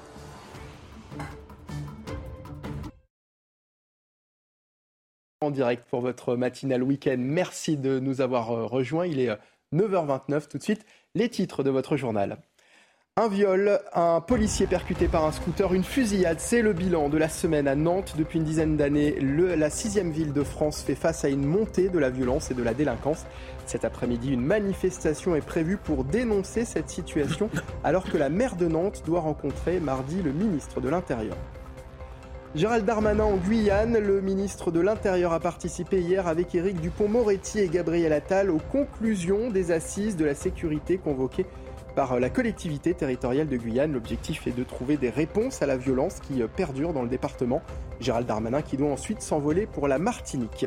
En 5.40 5.50
direct 5.50 5.88
pour 5.90 6.00
votre 6.00 6.36
matinale 6.36 6.82
week-end. 6.82 7.16
Merci 7.18 7.76
de 7.76 7.98
nous 7.98 8.20
avoir 8.20 8.52
euh, 8.52 8.66
rejoints. 8.66 9.06
Il 9.06 9.18
est 9.18 9.36
9h29 9.74 10.34
euh, 10.34 10.40
tout 10.48 10.58
de 10.58 10.62
suite. 10.62 10.86
Les 11.14 11.28
titres 11.28 11.64
de 11.64 11.70
votre 11.70 11.96
journal. 11.96 12.38
Un 13.20 13.28
viol, 13.28 13.78
un 13.92 14.22
policier 14.22 14.66
percuté 14.66 15.06
par 15.06 15.26
un 15.26 15.32
scooter, 15.32 15.74
une 15.74 15.84
fusillade, 15.84 16.40
c'est 16.40 16.62
le 16.62 16.72
bilan 16.72 17.10
de 17.10 17.18
la 17.18 17.28
semaine 17.28 17.68
à 17.68 17.74
Nantes. 17.74 18.14
Depuis 18.16 18.38
une 18.38 18.44
dizaine 18.46 18.78
d'années, 18.78 19.18
la 19.20 19.68
sixième 19.68 20.10
ville 20.10 20.32
de 20.32 20.42
France 20.42 20.80
fait 20.80 20.94
face 20.94 21.22
à 21.22 21.28
une 21.28 21.44
montée 21.44 21.90
de 21.90 21.98
la 21.98 22.08
violence 22.08 22.50
et 22.50 22.54
de 22.54 22.62
la 22.62 22.72
délinquance. 22.72 23.26
Cet 23.66 23.84
après-midi, 23.84 24.32
une 24.32 24.40
manifestation 24.40 25.36
est 25.36 25.44
prévue 25.44 25.76
pour 25.76 26.04
dénoncer 26.04 26.64
cette 26.64 26.88
situation 26.88 27.50
alors 27.84 28.04
que 28.04 28.16
la 28.16 28.30
maire 28.30 28.56
de 28.56 28.66
Nantes 28.66 29.02
doit 29.04 29.20
rencontrer 29.20 29.78
mardi 29.78 30.22
le 30.22 30.32
ministre 30.32 30.80
de 30.80 30.88
l'Intérieur. 30.88 31.36
Gérald 32.54 32.86
Darmanin 32.86 33.24
en 33.24 33.36
Guyane, 33.36 33.98
le 33.98 34.22
ministre 34.22 34.70
de 34.70 34.80
l'Intérieur 34.80 35.34
a 35.34 35.40
participé 35.40 36.00
hier 36.00 36.28
avec 36.28 36.54
Éric 36.54 36.80
Dupont-Moretti 36.80 37.60
et 37.60 37.68
Gabriel 37.68 38.14
Attal 38.14 38.50
aux 38.50 38.60
conclusions 38.70 39.50
des 39.50 39.70
assises 39.70 40.16
de 40.16 40.24
la 40.24 40.34
sécurité 40.34 40.96
convoquées 40.96 41.44
par 41.94 42.18
la 42.18 42.30
collectivité 42.30 42.94
territoriale 42.94 43.48
de 43.48 43.56
Guyane. 43.56 43.92
L'objectif 43.92 44.46
est 44.46 44.56
de 44.56 44.64
trouver 44.64 44.96
des 44.96 45.10
réponses 45.10 45.62
à 45.62 45.66
la 45.66 45.76
violence 45.76 46.20
qui 46.20 46.42
perdure 46.56 46.92
dans 46.92 47.02
le 47.02 47.08
département. 47.08 47.62
Gérald 48.00 48.26
Darmanin 48.26 48.62
qui 48.62 48.76
doit 48.76 48.90
ensuite 48.90 49.22
s'envoler 49.22 49.66
pour 49.66 49.88
la 49.88 49.98
Martinique. 49.98 50.66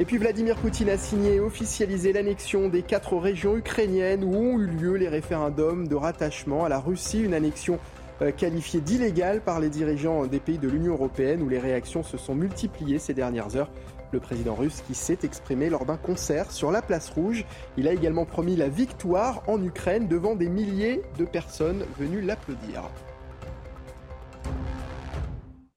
Et 0.00 0.04
puis 0.04 0.16
Vladimir 0.16 0.54
Poutine 0.54 0.90
a 0.90 0.96
signé 0.96 1.34
et 1.34 1.40
officialisé 1.40 2.12
l'annexion 2.12 2.68
des 2.68 2.82
quatre 2.82 3.16
régions 3.16 3.56
ukrainiennes 3.56 4.22
où 4.22 4.32
ont 4.32 4.58
eu 4.58 4.66
lieu 4.66 4.94
les 4.94 5.08
référendums 5.08 5.88
de 5.88 5.96
rattachement 5.96 6.64
à 6.64 6.68
la 6.68 6.78
Russie, 6.78 7.20
une 7.20 7.34
annexion 7.34 7.80
euh, 8.22 8.30
qualifiée 8.30 8.80
d'illégale 8.80 9.40
par 9.40 9.58
les 9.58 9.70
dirigeants 9.70 10.26
des 10.26 10.38
pays 10.38 10.58
de 10.58 10.68
l'Union 10.68 10.92
européenne 10.92 11.42
où 11.42 11.48
les 11.48 11.58
réactions 11.58 12.04
se 12.04 12.16
sont 12.16 12.36
multipliées 12.36 13.00
ces 13.00 13.12
dernières 13.12 13.56
heures. 13.56 13.70
Le 14.12 14.20
président 14.20 14.54
russe 14.54 14.82
qui 14.86 14.94
s'est 14.94 15.18
exprimé 15.22 15.68
lors 15.68 15.84
d'un 15.84 15.96
concert 15.96 16.50
sur 16.50 16.70
la 16.70 16.82
place 16.82 17.10
rouge. 17.10 17.44
Il 17.76 17.88
a 17.88 17.92
également 17.92 18.24
promis 18.24 18.56
la 18.56 18.68
victoire 18.68 19.42
en 19.48 19.62
Ukraine 19.62 20.08
devant 20.08 20.34
des 20.34 20.48
milliers 20.48 21.02
de 21.18 21.24
personnes 21.24 21.84
venues 21.98 22.22
l'applaudir. 22.22 22.90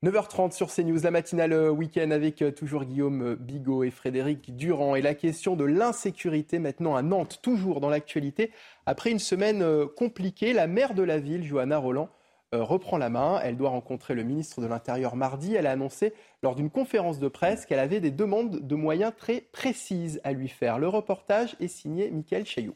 9h30 0.03 0.51
sur 0.51 0.73
CNews, 0.73 1.01
la 1.03 1.11
matinale 1.11 1.53
euh, 1.53 1.69
week-end 1.69 2.09
avec 2.09 2.41
euh, 2.41 2.49
toujours 2.49 2.85
Guillaume 2.85 3.21
euh, 3.21 3.35
Bigot 3.35 3.83
et 3.83 3.91
Frédéric 3.91 4.55
Durand. 4.55 4.95
Et 4.95 5.01
la 5.03 5.13
question 5.13 5.55
de 5.55 5.63
l'insécurité 5.63 6.57
maintenant 6.57 6.95
à 6.95 7.03
Nantes, 7.03 7.37
toujours 7.43 7.81
dans 7.81 7.89
l'actualité. 7.89 8.49
Après 8.87 9.11
une 9.11 9.19
semaine 9.19 9.63
compliquée, 9.95 10.53
la 10.53 10.65
maire 10.65 10.95
de 10.95 11.03
la 11.03 11.19
ville, 11.19 11.43
Johanna 11.43 11.77
Roland, 11.77 12.09
reprend 12.53 12.97
la 12.97 13.09
main. 13.09 13.39
Elle 13.43 13.57
doit 13.57 13.69
rencontrer 13.69 14.13
le 14.13 14.23
ministre 14.23 14.61
de 14.61 14.67
l'Intérieur 14.67 15.15
mardi. 15.15 15.55
Elle 15.55 15.67
a 15.67 15.71
annoncé 15.71 16.13
lors 16.43 16.55
d'une 16.55 16.69
conférence 16.69 17.19
de 17.19 17.27
presse 17.27 17.65
qu'elle 17.65 17.79
avait 17.79 17.99
des 17.99 18.11
demandes 18.11 18.59
de 18.59 18.75
moyens 18.75 19.13
très 19.17 19.41
précises 19.41 20.19
à 20.23 20.33
lui 20.33 20.49
faire. 20.49 20.79
Le 20.79 20.87
reportage 20.87 21.55
est 21.59 21.67
signé 21.67 22.09
Mickaël 22.11 22.45
Chailloux. 22.45 22.75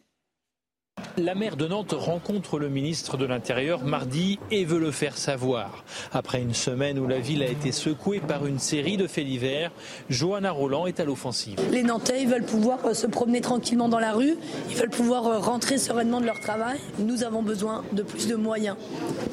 La 1.18 1.34
maire 1.34 1.56
de 1.56 1.66
Nantes 1.66 1.94
rencontre 1.98 2.60
le 2.60 2.68
ministre 2.68 3.16
de 3.16 3.26
l'Intérieur 3.26 3.86
mardi 3.86 4.38
et 4.52 4.66
veut 4.66 4.80
le 4.80 4.92
faire 4.92 5.18
savoir. 5.18 5.86
Après 6.12 6.42
une 6.42 6.54
semaine 6.54 7.00
où 7.00 7.08
la 7.08 7.20
ville 7.20 7.42
a 7.42 7.48
été 7.48 7.72
secouée 7.72 8.20
par 8.20 8.46
une 8.46 8.60
série 8.60 8.98
de 8.98 9.08
faits 9.08 9.26
divers, 9.26 9.72
Johanna 10.10 10.52
Roland 10.52 10.88
est 10.88 11.00
à 11.00 11.06
l'offensive. 11.06 11.58
Les 11.72 11.84
Nantais 11.84 12.22
ils 12.22 12.28
veulent 12.28 12.46
pouvoir 12.46 12.86
euh, 12.86 12.94
se 12.94 13.08
promener 13.08 13.40
tranquillement 13.40 13.88
dans 13.88 14.00
la 14.00 14.12
rue, 14.12 14.36
ils 14.70 14.76
veulent 14.76 14.90
pouvoir 14.90 15.26
euh, 15.28 15.40
rentrer 15.40 15.78
sereinement 15.78 16.20
de 16.20 16.26
leur 16.26 16.40
travail. 16.42 16.80
Nous 17.00 17.24
avons 17.24 17.44
besoin 17.44 17.86
de 17.94 18.04
plus 18.04 18.28
de 18.28 18.36
moyens, 18.36 18.76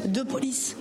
de 0.04 0.22
police 0.22 0.76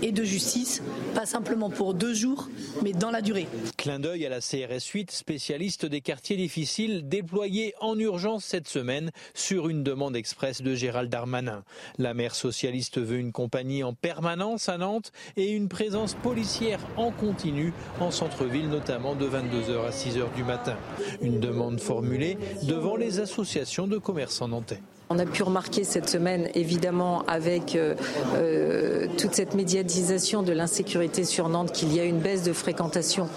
et 0.00 0.10
de 0.10 0.24
justice, 0.24 0.82
pas 1.14 1.26
simplement 1.26 1.68
pour 1.68 1.92
deux 1.92 2.14
jours, 2.14 2.48
mais 2.82 2.92
dans 2.92 3.10
la 3.10 3.20
durée. 3.20 3.46
Clin 3.76 3.98
d'œil 3.98 4.24
à 4.24 4.30
la 4.30 4.40
CRS 4.40 4.86
8, 4.92 5.10
spécialiste 5.10 5.84
des 5.84 6.00
quartiers 6.00 6.36
difficiles, 6.36 7.08
déployée 7.08 7.74
en 7.80 7.98
urgence 7.98 8.44
cette 8.44 8.68
semaine 8.68 9.10
sur 9.34 9.68
une 9.68 9.82
demande 9.82 10.16
de 10.62 10.74
Gérald 10.74 11.10
Darmanin. 11.10 11.62
La 11.98 12.14
maire 12.14 12.34
socialiste 12.34 12.98
veut 13.00 13.18
une 13.18 13.32
compagnie 13.32 13.84
en 13.84 13.94
permanence 13.94 14.68
à 14.68 14.78
Nantes 14.78 15.12
et 15.36 15.50
une 15.50 15.68
présence 15.68 16.14
policière 16.14 16.80
en 16.96 17.10
continu 17.10 17.72
en 18.00 18.10
centre-ville, 18.10 18.68
notamment 18.68 19.14
de 19.14 19.26
22h 19.26 19.86
à 19.86 19.90
6h 19.90 20.34
du 20.34 20.44
matin. 20.44 20.76
Une 21.20 21.40
demande 21.40 21.80
formulée 21.80 22.38
devant 22.64 22.96
les 22.96 23.20
associations 23.20 23.86
de 23.86 23.98
commerçants 23.98 24.48
nantais. 24.48 24.80
On 25.08 25.20
a 25.20 25.24
pu 25.24 25.44
remarquer 25.44 25.84
cette 25.84 26.08
semaine, 26.08 26.48
évidemment, 26.54 27.22
avec 27.28 27.76
euh, 27.76 27.94
euh, 28.34 29.06
toute 29.16 29.36
cette 29.36 29.54
médiatisation 29.54 30.42
de 30.42 30.52
l'insécurité 30.52 31.22
sur 31.22 31.48
Nantes, 31.48 31.70
qu'il 31.70 31.94
y 31.94 32.00
a 32.00 32.04
une 32.04 32.18
baisse 32.18 32.42
de 32.42 32.52
fréquentation 32.52 33.28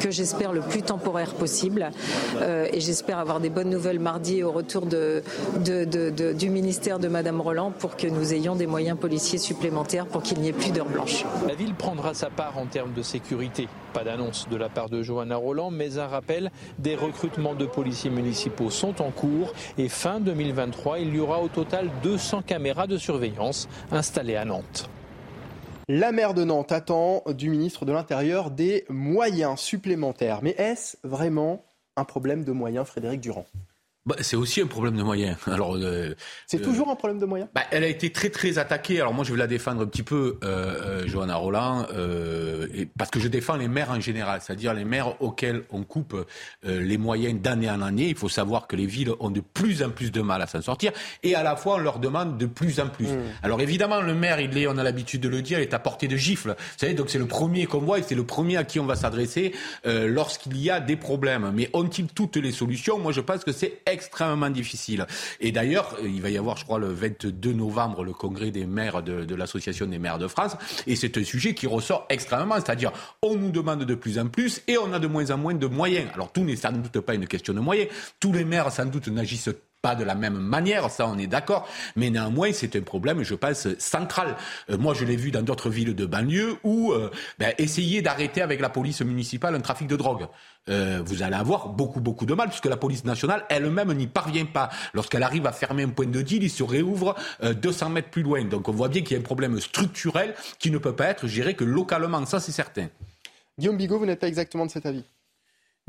que 0.00 0.10
j'espère 0.10 0.54
le 0.54 0.62
plus 0.62 0.80
temporaire 0.80 1.34
possible. 1.34 1.90
Euh, 2.40 2.68
et 2.72 2.80
j'espère 2.80 3.18
avoir 3.18 3.38
des 3.38 3.50
bonnes 3.50 3.68
nouvelles 3.68 3.98
mardi 3.98 4.42
au 4.42 4.50
retour 4.50 4.86
du 4.86 6.50
ministère 6.50 6.98
de 6.98 7.08
Madame 7.08 7.42
Roland 7.42 7.70
pour 7.70 7.98
que 7.98 8.06
nous 8.06 8.32
ayons 8.32 8.56
des 8.56 8.66
moyens 8.66 8.98
policiers 8.98 9.38
supplémentaires 9.38 10.06
pour 10.06 10.22
qu'il 10.22 10.40
n'y 10.40 10.48
ait 10.48 10.54
plus 10.54 10.70
d'heures 10.70 10.88
blanches. 10.88 11.26
La 11.46 11.54
ville 11.54 11.74
prendra 11.74 12.14
sa 12.14 12.30
part 12.30 12.56
en 12.56 12.64
termes 12.64 12.94
de 12.94 13.02
sécurité. 13.02 13.68
Pas 13.92 14.04
d'annonce 14.04 14.48
de 14.48 14.56
la 14.56 14.68
part 14.68 14.88
de 14.88 15.02
Johanna 15.02 15.36
Roland, 15.36 15.70
mais 15.70 15.98
un 15.98 16.06
rappel, 16.06 16.50
des 16.78 16.94
recrutements 16.94 17.54
de 17.54 17.66
policiers 17.66 18.10
municipaux 18.10 18.70
sont 18.70 19.02
en 19.02 19.10
cours 19.10 19.52
et 19.78 19.88
fin 19.88 20.20
2023, 20.20 21.00
il 21.00 21.14
y 21.14 21.18
aura 21.18 21.40
au 21.40 21.48
total 21.48 21.90
200 22.02 22.42
caméras 22.42 22.86
de 22.86 22.96
surveillance 22.96 23.68
installées 23.90 24.36
à 24.36 24.44
Nantes. 24.44 24.88
La 25.88 26.12
maire 26.12 26.34
de 26.34 26.44
Nantes 26.44 26.70
attend 26.70 27.24
du 27.26 27.50
ministre 27.50 27.84
de 27.84 27.92
l'Intérieur 27.92 28.52
des 28.52 28.84
moyens 28.88 29.58
supplémentaires. 29.58 30.38
Mais 30.40 30.54
est-ce 30.56 30.96
vraiment 31.02 31.64
un 31.96 32.04
problème 32.04 32.44
de 32.44 32.52
moyens, 32.52 32.86
Frédéric 32.86 33.20
Durand? 33.20 33.46
Bah, 34.10 34.16
c'est 34.22 34.34
aussi 34.34 34.60
un 34.60 34.66
problème 34.66 34.96
de 34.96 35.04
moyens. 35.04 35.36
Alors, 35.46 35.76
euh, 35.76 36.14
c'est 36.48 36.60
euh, 36.60 36.64
toujours 36.64 36.90
un 36.90 36.96
problème 36.96 37.20
de 37.20 37.26
moyens? 37.26 37.48
Bah, 37.54 37.62
elle 37.70 37.84
a 37.84 37.86
été 37.86 38.10
très 38.10 38.28
très 38.28 38.58
attaquée. 38.58 39.00
Alors 39.00 39.14
moi, 39.14 39.24
je 39.24 39.30
vais 39.30 39.38
la 39.38 39.46
défendre 39.46 39.82
un 39.82 39.86
petit 39.86 40.02
peu, 40.02 40.38
euh, 40.42 41.06
Johanna 41.06 41.36
Roland, 41.36 41.86
et, 42.74 42.86
parce 42.98 43.10
que 43.10 43.20
je 43.20 43.28
défends 43.28 43.54
les 43.54 43.68
maires 43.68 43.90
en 43.90 44.00
général, 44.00 44.40
c'est-à-dire 44.42 44.74
les 44.74 44.84
maires 44.84 45.22
auxquels 45.22 45.62
on 45.70 45.84
coupe 45.84 46.16
les 46.64 46.98
moyens 46.98 47.40
d'année 47.40 47.70
en 47.70 47.82
année. 47.82 48.08
Il 48.08 48.16
faut 48.16 48.28
savoir 48.28 48.66
que 48.66 48.74
les 48.74 48.86
villes 48.86 49.12
ont 49.20 49.30
de 49.30 49.40
plus 49.40 49.82
en 49.82 49.90
plus 49.90 50.10
de 50.10 50.20
mal 50.20 50.42
à 50.42 50.46
s'en 50.46 50.60
sortir, 50.60 50.92
et 51.22 51.34
à 51.34 51.42
la 51.42 51.56
fois 51.56 51.76
on 51.76 51.78
leur 51.78 51.98
demande 51.98 52.36
de 52.36 52.46
plus 52.46 52.80
en 52.80 52.88
plus. 52.88 53.06
Mmh. 53.06 53.20
Alors 53.42 53.60
évidemment, 53.60 54.00
le 54.00 54.14
maire, 54.14 54.40
il 54.40 54.56
est, 54.58 54.66
on 54.66 54.76
a 54.76 54.82
l'habitude 54.82 55.20
de 55.20 55.28
le 55.28 55.42
dire, 55.42 55.58
il 55.58 55.62
est 55.62 55.74
à 55.74 55.78
portée 55.78 56.08
de 56.08 56.16
gifle. 56.16 56.50
Vous 56.58 56.78
savez, 56.78 56.94
donc 56.94 57.10
c'est 57.10 57.18
le 57.18 57.26
premier 57.26 57.66
qu'on 57.66 57.80
voit 57.80 57.98
et 57.98 58.02
c'est 58.02 58.14
le 58.14 58.24
premier 58.24 58.56
à 58.56 58.64
qui 58.64 58.80
on 58.80 58.86
va 58.86 58.96
s'adresser 58.96 59.52
lorsqu'il 59.84 60.56
y 60.58 60.70
a 60.70 60.80
des 60.80 60.96
problèmes. 60.96 61.52
Mais 61.54 61.70
ont-ils 61.72 62.08
toutes 62.08 62.36
les 62.36 62.52
solutions? 62.52 62.98
Moi, 62.98 63.12
je 63.12 63.20
pense 63.20 63.44
que 63.44 63.52
c'est 63.52 63.82
extrêmement 64.00 64.50
difficile. 64.50 65.06
Et 65.40 65.52
d'ailleurs, 65.52 65.96
il 66.02 66.22
va 66.22 66.30
y 66.30 66.38
avoir, 66.38 66.56
je 66.56 66.64
crois, 66.64 66.78
le 66.78 66.88
22 66.88 67.52
novembre, 67.52 68.02
le 68.02 68.12
congrès 68.12 68.50
des 68.50 68.66
maires 68.66 69.02
de, 69.02 69.34
l'Association 69.34 69.86
des 69.86 69.98
maires 69.98 70.18
de 70.18 70.26
France. 70.26 70.56
Et 70.86 70.96
c'est 70.96 71.16
un 71.18 71.24
sujet 71.24 71.54
qui 71.54 71.66
ressort 71.66 72.06
extrêmement. 72.08 72.56
C'est-à-dire, 72.56 72.92
on 73.22 73.36
nous 73.36 73.50
demande 73.50 73.84
de 73.84 73.94
plus 73.94 74.18
en 74.18 74.28
plus 74.28 74.62
et 74.66 74.78
on 74.78 74.92
a 74.92 74.98
de 74.98 75.06
moins 75.06 75.30
en 75.30 75.38
moins 75.38 75.54
de 75.54 75.66
moyens. 75.66 76.08
Alors, 76.14 76.32
tout 76.32 76.42
n'est 76.42 76.56
sans 76.56 76.72
doute 76.72 77.00
pas 77.00 77.14
une 77.14 77.26
question 77.26 77.52
de 77.52 77.60
moyens. 77.60 77.88
Tous 78.18 78.32
les 78.32 78.44
maires, 78.44 78.72
sans 78.72 78.86
doute, 78.86 79.08
n'agissent 79.08 79.50
pas 79.82 79.94
de 79.94 80.04
la 80.04 80.14
même 80.14 80.38
manière, 80.38 80.90
ça 80.90 81.08
on 81.08 81.18
est 81.18 81.26
d'accord, 81.26 81.68
mais 81.96 82.10
néanmoins 82.10 82.52
c'est 82.52 82.76
un 82.76 82.82
problème, 82.82 83.22
je 83.22 83.34
pense, 83.34 83.68
central. 83.78 84.36
Euh, 84.70 84.78
moi 84.78 84.94
je 84.94 85.04
l'ai 85.04 85.16
vu 85.16 85.30
dans 85.30 85.42
d'autres 85.42 85.70
villes 85.70 85.94
de 85.94 86.06
banlieue 86.06 86.56
où 86.64 86.92
euh, 86.92 87.10
ben, 87.38 87.54
essayer 87.58 88.02
d'arrêter 88.02 88.42
avec 88.42 88.60
la 88.60 88.68
police 88.68 89.00
municipale 89.00 89.54
un 89.54 89.60
trafic 89.60 89.86
de 89.86 89.96
drogue. 89.96 90.26
Euh, 90.68 91.02
vous 91.04 91.22
allez 91.22 91.36
avoir 91.36 91.70
beaucoup 91.70 92.00
beaucoup 92.00 92.26
de 92.26 92.34
mal 92.34 92.48
puisque 92.48 92.66
la 92.66 92.76
police 92.76 93.04
nationale 93.04 93.44
elle-même 93.48 93.92
n'y 93.94 94.06
parvient 94.06 94.44
pas. 94.44 94.68
Lorsqu'elle 94.92 95.22
arrive 95.22 95.46
à 95.46 95.52
fermer 95.52 95.84
un 95.84 95.88
point 95.88 96.06
de 96.06 96.20
deal, 96.20 96.42
il 96.42 96.50
se 96.50 96.62
réouvre 96.62 97.14
200 97.42 97.90
mètres 97.90 98.10
plus 98.10 98.22
loin. 98.22 98.44
Donc 98.44 98.68
on 98.68 98.72
voit 98.72 98.88
bien 98.88 99.02
qu'il 99.02 99.12
y 99.12 99.16
a 99.16 99.20
un 99.20 99.24
problème 99.24 99.58
structurel 99.60 100.34
qui 100.58 100.70
ne 100.70 100.78
peut 100.78 100.94
pas 100.94 101.06
être 101.06 101.26
géré 101.26 101.54
que 101.54 101.64
localement, 101.64 102.24
ça 102.26 102.40
c'est 102.40 102.52
certain. 102.52 102.88
Guillaume 103.58 103.76
Bigot, 103.76 103.98
vous 103.98 104.06
n'êtes 104.06 104.20
pas 104.20 104.28
exactement 104.28 104.66
de 104.66 104.70
cet 104.70 104.86
avis? 104.86 105.04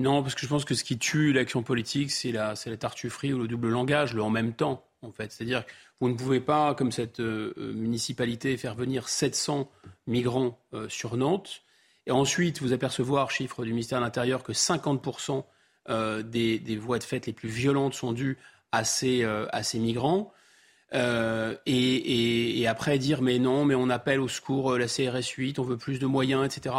Non, 0.01 0.21
parce 0.21 0.35
que 0.35 0.41
je 0.41 0.47
pense 0.47 0.65
que 0.65 0.75
ce 0.75 0.83
qui 0.83 0.97
tue 0.97 1.33
l'action 1.33 1.63
politique, 1.63 2.11
c'est 2.11 2.31
la, 2.31 2.53
la 2.65 2.77
tartufferie 2.77 3.33
ou 3.33 3.39
le 3.39 3.47
double 3.47 3.69
langage, 3.69 4.13
le 4.13 4.21
en 4.21 4.29
même 4.29 4.53
temps, 4.53 4.85
en 5.01 5.11
fait. 5.11 5.31
C'est-à-dire 5.31 5.65
que 5.65 5.71
vous 6.01 6.09
ne 6.09 6.15
pouvez 6.15 6.39
pas, 6.39 6.73
comme 6.73 6.91
cette 6.91 7.19
euh, 7.19 7.53
euh, 7.57 7.73
municipalité, 7.73 8.57
faire 8.57 8.75
venir 8.75 9.07
700 9.07 9.69
migrants 10.07 10.59
euh, 10.73 10.89
sur 10.89 11.15
Nantes, 11.15 11.61
et 12.07 12.11
ensuite 12.11 12.61
vous 12.61 12.73
apercevoir, 12.73 13.29
chiffre 13.29 13.63
du 13.63 13.69
ministère 13.69 13.99
de 13.99 14.03
l'Intérieur, 14.03 14.43
que 14.43 14.51
50% 14.51 15.43
des, 16.23 16.59
des, 16.59 16.77
voies 16.77 16.99
de 16.99 17.03
fait 17.03 17.25
les 17.25 17.33
plus 17.33 17.49
violentes 17.49 17.93
sont 17.93 18.11
dues 18.11 18.37
à 18.71 18.83
ces, 18.83 19.23
à 19.23 19.63
ces 19.63 19.77
migrants. 19.77 20.31
Et, 20.93 22.61
et, 22.61 22.67
après 22.67 22.97
dire 22.97 23.21
mais 23.21 23.39
non, 23.39 23.65
mais 23.65 23.75
on 23.75 23.89
appelle 23.89 24.19
au 24.19 24.27
secours 24.27 24.77
la 24.77 24.87
CRS 24.87 25.27
8, 25.37 25.59
on 25.59 25.63
veut 25.63 25.77
plus 25.77 25.99
de 25.99 26.05
moyens, 26.05 26.45
etc. 26.45 26.75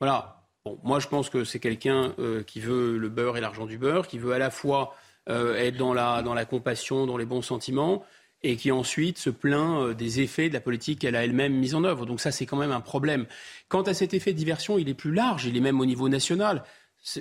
Voilà, 0.00 0.43
moi, 0.82 0.98
je 0.98 1.08
pense 1.08 1.28
que 1.28 1.44
c'est 1.44 1.58
quelqu'un 1.58 2.14
euh, 2.18 2.42
qui 2.42 2.58
veut 2.58 2.96
le 2.96 3.08
beurre 3.10 3.36
et 3.36 3.40
l'argent 3.40 3.66
du 3.66 3.76
beurre, 3.76 4.08
qui 4.08 4.18
veut 4.18 4.32
à 4.32 4.38
la 4.38 4.50
fois 4.50 4.94
euh, 5.28 5.56
être 5.56 5.76
dans 5.76 5.92
la, 5.92 6.22
dans 6.22 6.32
la 6.32 6.46
compassion, 6.46 7.06
dans 7.06 7.18
les 7.18 7.26
bons 7.26 7.42
sentiments, 7.42 8.02
et 8.42 8.56
qui 8.56 8.72
ensuite 8.72 9.18
se 9.18 9.28
plaint 9.28 9.82
euh, 9.82 9.94
des 9.94 10.20
effets 10.20 10.48
de 10.48 10.54
la 10.54 10.60
politique 10.60 11.00
qu'elle 11.00 11.16
a 11.16 11.24
elle-même 11.24 11.52
mise 11.54 11.74
en 11.74 11.84
œuvre. 11.84 12.06
Donc 12.06 12.20
ça, 12.20 12.32
c'est 12.32 12.46
quand 12.46 12.56
même 12.56 12.72
un 12.72 12.80
problème. 12.80 13.26
Quant 13.68 13.82
à 13.82 13.92
cet 13.92 14.14
effet 14.14 14.32
de 14.32 14.38
diversion, 14.38 14.78
il 14.78 14.88
est 14.88 14.94
plus 14.94 15.12
large, 15.12 15.44
il 15.44 15.54
est 15.54 15.60
même 15.60 15.80
au 15.80 15.86
niveau 15.86 16.08
national. 16.08 16.64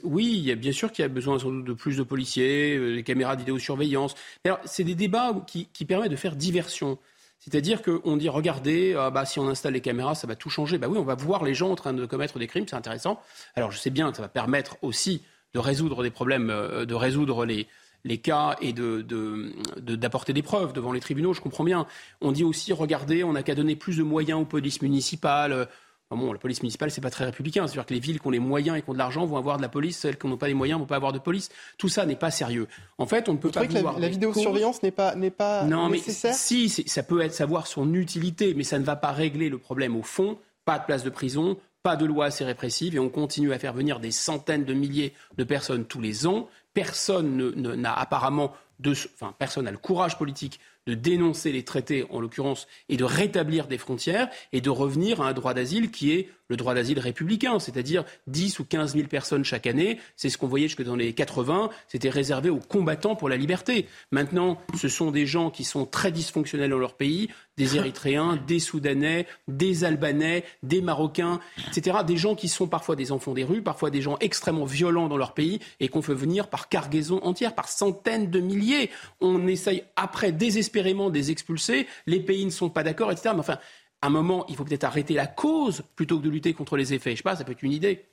Oui, 0.04 0.32
il 0.38 0.46
y 0.46 0.52
a 0.52 0.56
bien 0.56 0.72
sûr 0.72 0.94
qu'il 0.94 1.04
y 1.04 1.06
a 1.06 1.10
besoin 1.10 1.36
de 1.36 1.74
plus 1.74 1.98
de 1.98 2.04
policiers, 2.04 2.96
des 2.96 3.04
caméras 3.04 3.36
vidéosurveillance. 3.36 4.16
C'est 4.64 4.86
des 4.86 4.96
débats 4.96 5.34
qui, 5.46 5.68
qui 5.74 5.84
permettent 5.84 6.12
de 6.12 6.16
faire 6.16 6.38
diversion. 6.38 6.98
C'est-à-dire 7.44 7.82
qu'on 7.82 8.16
dit, 8.16 8.30
regardez, 8.30 8.94
euh, 8.96 9.10
bah, 9.10 9.26
si 9.26 9.38
on 9.38 9.50
installe 9.50 9.74
les 9.74 9.82
caméras, 9.82 10.16
ça 10.16 10.28
va 10.28 10.36
tout 10.38 10.50
changer. 10.50 10.78
Bah 10.78 10.88
oui, 10.90 10.98
on 10.98 11.04
va 11.04 11.16
voir 11.16 11.44
les 11.44 11.54
gens 11.54 11.72
en 11.72 11.76
train 11.76 11.92
de 11.92 12.06
commettre 12.06 12.40
des 12.40 12.48
crimes, 12.48 12.66
c'est 12.66 12.76
intéressant. 12.78 13.20
Alors 13.56 13.70
je 13.70 13.78
sais 13.78 13.90
bien 13.90 14.12
que 14.12 14.16
ça 14.16 14.24
va 14.24 14.30
permettre 14.30 14.78
aussi 14.82 15.24
de 15.54 15.60
résoudre 15.60 16.04
des 16.04 16.10
problèmes, 16.10 16.50
euh, 16.50 16.86
de 16.86 16.96
résoudre 16.96 17.46
les, 17.46 17.68
les 18.06 18.18
cas 18.18 18.56
et 18.62 18.72
d'apporter 18.72 20.32
de, 20.32 20.38
de, 20.38 20.40
des 20.40 20.42
preuves 20.42 20.72
devant 20.72 20.94
les 20.94 21.02
tribunaux, 21.02 21.34
je 21.34 21.42
comprends 21.42 21.66
bien. 21.66 21.86
On 22.22 22.32
dit 22.32 22.46
aussi, 22.46 22.72
regardez, 22.72 23.26
on 23.26 23.34
n'a 23.34 23.44
qu'à 23.44 23.56
donner 23.56 23.76
plus 23.76 23.98
de 23.98 24.04
moyens 24.04 24.40
aux 24.40 24.46
polices 24.46 24.82
municipales, 24.82 25.68
bon, 26.16 26.34
la 26.34 26.40
police 26.40 26.62
municipale, 26.62 26.92
c'est 26.92 27.02
pas 27.02 27.10
très 27.10 27.26
républicain. 27.26 27.68
C'est-à-dire 27.68 27.86
que 27.86 27.94
les 27.94 28.00
villes 28.00 28.20
qui 28.20 28.28
ont 28.28 28.32
les 28.32 28.40
moyens 28.40 28.78
et 28.78 28.82
qui 28.82 28.90
ont 28.90 28.94
de 28.94 28.98
l'argent 28.98 29.26
vont 29.26 29.38
avoir 29.38 29.58
de 29.58 29.62
la 29.62 29.70
police, 29.70 29.98
celles 29.98 30.18
qui 30.18 30.28
n'ont 30.28 30.38
pas 30.38 30.48
les 30.48 30.54
moyens 30.54 30.80
vont 30.80 30.86
pas 30.86 30.96
avoir 30.96 31.14
de 31.14 31.20
police. 31.20 31.50
Tout 31.78 31.90
ça 31.90 32.06
n'est 32.06 32.16
pas 32.16 32.32
sérieux. 32.32 32.68
En 32.98 33.06
fait, 33.06 33.30
on 33.30 33.34
ne 33.34 33.38
peut 33.38 33.52
pas 33.52 33.68
que 33.68 33.74
la, 33.74 34.10
vidéosurveillance 34.10 34.84
n'est 34.84 34.92
pas 34.92 35.16
n'est 35.16 35.32
pas 35.32 35.64
non, 35.64 35.90
nécessaire. 35.90 36.32
Mais 36.32 36.38
si, 36.38 36.70
ça 36.70 37.04
peut 37.04 37.22
être 37.22 37.34
savoir 37.34 37.68
son 37.68 37.94
utilité, 37.94 38.54
mais 38.56 38.64
ça 38.64 38.80
ne 38.80 38.84
va 38.84 38.96
pas 38.96 39.12
régler 39.12 39.50
le 39.50 39.58
problème 39.58 39.96
au 39.96 40.04
fond. 40.04 40.38
Pas 40.66 40.80
de 40.80 40.86
place 40.86 41.04
de 41.04 41.10
prison, 41.10 41.58
pas 41.84 41.98
de 41.98 42.06
loi 42.06 42.26
assez 42.26 42.46
répressive, 42.46 42.96
et 42.96 43.00
on 43.00 43.10
continue 43.10 43.52
à 43.52 43.60
faire 43.60 43.74
venir 43.74 44.00
des 44.00 44.12
centaines 44.12 44.64
de 44.64 44.74
milliers 44.74 45.14
de 45.38 45.44
personnes 45.44 45.86
tous 45.86 46.00
les 46.00 46.26
ans. 46.26 46.48
Personne 46.74 47.52
n'a 47.56 47.94
apparemment 47.94 48.54
de, 48.80 48.92
enfin, 48.92 49.34
personne 49.38 49.66
n'a 49.66 49.72
le 49.72 49.78
courage 49.78 50.18
politique 50.18 50.60
de 50.88 50.94
dénoncer 50.94 51.52
les 51.52 51.64
traités, 51.64 52.06
en 52.10 52.20
l'occurrence, 52.20 52.68
et 52.90 52.98
de 52.98 53.04
rétablir 53.04 53.68
des 53.68 53.78
frontières 53.78 54.30
et 54.52 54.62
de 54.62 54.70
revenir 54.70 55.22
à 55.22 55.28
un 55.28 55.34
droit 55.34 55.54
d'asile 55.54 55.92
qui 55.92 56.12
est 56.12 56.30
le 56.54 56.58
droit 56.58 56.76
d'asile 56.76 57.00
républicain, 57.00 57.60
c'est-à-dire 57.60 58.06
10 58.28 58.60
ou 58.60 58.66
15 58.66 58.94
000 58.94 59.08
personnes 59.08 59.44
chaque 59.44 59.68
année. 59.68 60.00
C'est 60.16 60.30
ce 60.30 60.38
qu'on 60.38 60.48
voyait 60.48 60.68
jusque 60.68 60.84
dans 60.84 60.96
les 60.96 61.14
80. 61.14 61.70
C'était 61.88 62.10
réservé 62.10 62.50
aux 62.50 62.60
combattants 62.60 63.16
pour 63.16 63.28
la 63.28 63.38
liberté. 63.38 63.88
Maintenant, 64.12 64.60
ce 64.78 64.88
sont 64.88 65.12
des 65.12 65.26
gens 65.26 65.50
qui 65.50 65.64
sont 65.64 65.86
très 65.86 66.12
dysfonctionnels 66.12 66.70
dans 66.70 66.78
leur 66.78 66.96
pays, 66.96 67.30
des 67.58 67.76
Érythréens, 67.78 68.40
des 68.48 68.60
Soudanais, 68.60 69.26
des 69.48 69.84
Albanais, 69.84 70.44
des 70.62 70.82
Marocains, 70.82 71.40
etc. 71.68 71.98
Des 72.06 72.18
gens 72.18 72.36
qui 72.36 72.48
sont 72.48 72.68
parfois 72.68 72.96
des 72.96 73.12
enfants 73.12 73.34
des 73.34 73.44
rues, 73.44 73.62
parfois 73.62 73.90
des 73.90 74.02
gens 74.02 74.18
extrêmement 74.20 74.66
violents 74.66 75.08
dans 75.08 75.18
leur 75.18 75.34
pays 75.34 75.60
et 75.80 75.88
qu'on 75.88 76.02
fait 76.02 76.14
venir 76.14 76.48
par 76.48 76.70
cargaison 76.70 77.20
entière, 77.24 77.56
par 77.56 77.68
centaines 77.68 78.30
de 78.30 78.40
milliers. 78.40 78.92
On 79.22 79.48
essaye 79.48 79.84
après 79.96 80.32
désespérément 80.32 81.10
de 81.10 81.16
les 81.16 81.32
expulser. 81.32 81.88
Les 82.06 82.20
pays 82.20 82.46
ne 82.46 82.52
sont 82.52 82.70
pas 82.70 82.84
d'accord, 82.84 83.12
etc. 83.12 83.30
Mais 83.34 83.40
enfin, 83.40 83.58
un 84.06 84.10
moment, 84.10 84.46
il 84.48 84.56
faut 84.56 84.64
peut-être 84.64 84.84
arrêter 84.84 85.14
la 85.14 85.28
cause 85.28 85.84
plutôt 85.96 86.20
que 86.20 86.24
de 86.24 86.30
lutter 86.30 86.54
contre 86.54 86.78
les 86.78 86.94
effets. 86.94 87.12
Je 87.12 87.18
sais 87.18 87.24
pas, 87.24 87.36
ça 87.36 87.44
peut 87.44 87.52
être 87.52 87.64
une 87.64 87.72
idée. 87.72 88.06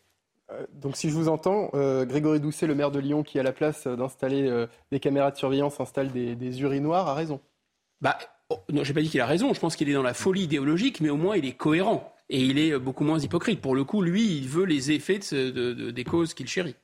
Euh, 0.50 0.66
donc 0.72 0.96
si 0.96 1.08
je 1.10 1.14
vous 1.14 1.28
entends, 1.28 1.70
euh, 1.74 2.04
Grégory 2.04 2.40
Doucet, 2.40 2.66
le 2.66 2.74
maire 2.74 2.90
de 2.90 2.98
Lyon, 2.98 3.22
qui 3.22 3.38
à 3.38 3.42
la 3.42 3.52
place 3.52 3.86
d'installer 3.86 4.66
des 4.90 5.00
caméras 5.00 5.30
de 5.30 5.36
surveillance 5.36 5.80
installe 5.80 6.10
des, 6.10 6.34
des 6.34 6.60
urinoirs, 6.62 7.08
a 7.08 7.14
raison. 7.14 7.40
Bah, 8.00 8.18
Oh, 8.50 8.58
non, 8.72 8.82
j'ai 8.82 8.92
pas 8.92 9.00
dit 9.00 9.08
qu'il 9.08 9.20
a 9.20 9.26
raison. 9.26 9.54
Je 9.54 9.60
pense 9.60 9.76
qu'il 9.76 9.88
est 9.88 9.94
dans 9.94 10.02
la 10.02 10.14
folie 10.14 10.42
idéologique, 10.42 11.00
mais 11.00 11.08
au 11.08 11.16
moins 11.16 11.36
il 11.36 11.46
est 11.46 11.52
cohérent 11.52 12.12
et 12.28 12.40
il 12.40 12.58
est 12.58 12.76
beaucoup 12.78 13.04
moins 13.04 13.20
hypocrite. 13.20 13.60
Pour 13.60 13.76
le 13.76 13.84
coup, 13.84 14.02
lui, 14.02 14.38
il 14.38 14.48
veut 14.48 14.64
les 14.64 14.90
effets 14.90 15.20
des 15.20 16.04
causes 16.04 16.34
qu'il 16.34 16.48
chérit. 16.48 16.74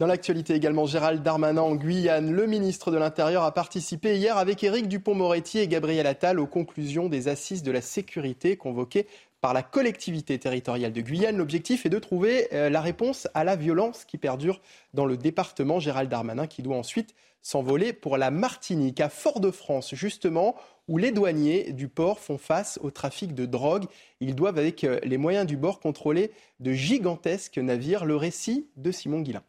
Dans 0.00 0.06
l'actualité 0.06 0.54
également, 0.54 0.86
Gérald 0.86 1.22
Darmanin 1.22 1.60
en 1.60 1.74
Guyane, 1.74 2.32
le 2.32 2.46
ministre 2.46 2.90
de 2.90 2.96
l'Intérieur 2.96 3.42
a 3.42 3.52
participé 3.52 4.16
hier 4.16 4.38
avec 4.38 4.64
Éric 4.64 4.88
Dupont-Moretti 4.88 5.58
et 5.58 5.68
Gabriel 5.68 6.06
Attal 6.06 6.40
aux 6.40 6.46
conclusions 6.46 7.10
des 7.10 7.28
assises 7.28 7.62
de 7.62 7.70
la 7.70 7.82
sécurité 7.82 8.56
convoquées 8.56 9.06
par 9.42 9.52
la 9.52 9.62
collectivité 9.62 10.38
territoriale 10.38 10.94
de 10.94 11.02
Guyane. 11.02 11.36
L'objectif 11.36 11.84
est 11.84 11.90
de 11.90 11.98
trouver 11.98 12.48
euh, 12.54 12.70
la 12.70 12.80
réponse 12.80 13.28
à 13.34 13.44
la 13.44 13.56
violence 13.56 14.06
qui 14.06 14.16
perdure 14.16 14.62
dans 14.94 15.04
le 15.04 15.18
département. 15.18 15.80
Gérald 15.80 16.08
Darmanin 16.08 16.46
qui 16.46 16.62
doit 16.62 16.78
ensuite 16.78 17.14
s'envoler 17.42 17.92
pour 17.92 18.16
la 18.16 18.30
Martinique, 18.30 19.02
à 19.02 19.10
Fort-de-France 19.10 19.94
justement, 19.94 20.56
où 20.88 20.96
les 20.96 21.10
douaniers 21.10 21.74
du 21.74 21.88
port 21.88 22.20
font 22.20 22.38
face 22.38 22.80
au 22.82 22.90
trafic 22.90 23.34
de 23.34 23.44
drogue. 23.44 23.84
Ils 24.20 24.34
doivent, 24.34 24.56
avec 24.56 24.82
euh, 24.82 24.98
les 25.02 25.18
moyens 25.18 25.44
du 25.44 25.58
bord, 25.58 25.78
contrôler 25.78 26.30
de 26.58 26.72
gigantesques 26.72 27.58
navires. 27.58 28.06
Le 28.06 28.16
récit 28.16 28.66
de 28.78 28.92
Simon 28.92 29.20
Guillain. 29.20 29.42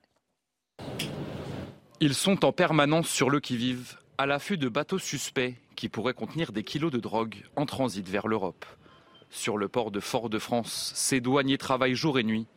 Ils 2.00 2.16
sont 2.16 2.46
en 2.46 2.52
permanence 2.52 3.08
sur 3.08 3.30
le 3.30 3.40
qui-vive, 3.40 3.98
à 4.18 4.26
l'affût 4.26 4.58
de 4.58 4.70
bateaux 4.70 4.98
suspects 4.98 5.56
qui 5.76 5.90
pourraient 5.90 6.14
contenir 6.14 6.52
des 6.52 6.64
kilos 6.64 6.92
de 6.92 7.00
drogue 7.00 7.36
en 7.56 7.66
transit 7.66 8.08
vers 8.08 8.28
l'Europe. 8.28 8.66
Sur 9.30 9.58
le 9.58 9.68
port 9.68 9.92
de 9.92 10.00
Fort-de-France, 10.00 10.92
ces 10.96 11.22
douaniers 11.22 11.58
travaillent 11.58 11.96
jour 11.96 12.20
et 12.20 12.24
nuit, 12.24 12.48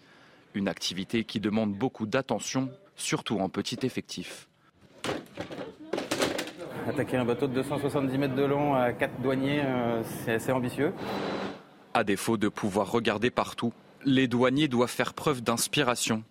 une 0.54 0.68
activité 0.68 1.24
qui 1.24 1.40
demande 1.40 1.74
beaucoup 1.74 2.06
d'attention, 2.06 2.70
surtout 2.96 3.38
en 3.38 3.48
petit 3.48 3.78
effectif. 3.82 4.48
Attaquer 6.88 7.16
un 7.16 7.24
bateau 7.24 7.46
de 7.46 7.54
270 7.54 8.18
mètres 8.18 8.34
de 8.34 8.44
long 8.44 8.74
à 8.74 8.92
quatre 8.92 9.20
douaniers, 9.20 9.62
euh, 9.64 10.02
c'est 10.24 10.32
assez 10.32 10.52
ambitieux. 10.52 10.92
À 11.94 12.04
défaut 12.04 12.36
de 12.36 12.48
pouvoir 12.48 12.90
regarder 12.90 13.30
partout, 13.30 13.72
les 14.04 14.28
douaniers 14.28 14.68
doivent 14.68 14.90
faire 14.90 15.14
preuve 15.14 15.42
d'inspiration, 15.42 16.24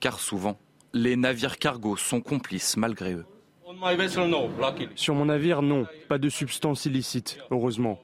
car 0.00 0.18
souvent, 0.18 0.58
les 0.94 1.16
navires 1.16 1.58
cargos 1.58 1.96
sont 1.96 2.20
complices 2.20 2.76
malgré 2.76 3.14
eux. 3.14 3.26
Sur 4.94 5.14
mon 5.14 5.24
navire, 5.24 5.60
non, 5.60 5.86
pas 6.08 6.18
de 6.18 6.28
substances 6.28 6.86
illicites, 6.86 7.38
heureusement. 7.50 7.98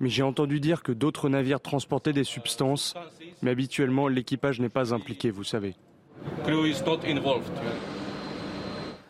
Mais 0.00 0.08
j'ai 0.08 0.22
entendu 0.22 0.58
dire 0.58 0.82
que 0.82 0.92
d'autres 0.92 1.28
navires 1.28 1.60
transportaient 1.60 2.12
des 2.12 2.24
substances, 2.24 2.94
mais 3.40 3.52
habituellement 3.52 4.08
l'équipage 4.08 4.60
n'est 4.60 4.68
pas 4.68 4.92
impliqué, 4.92 5.30
vous 5.30 5.44
savez. 5.44 5.76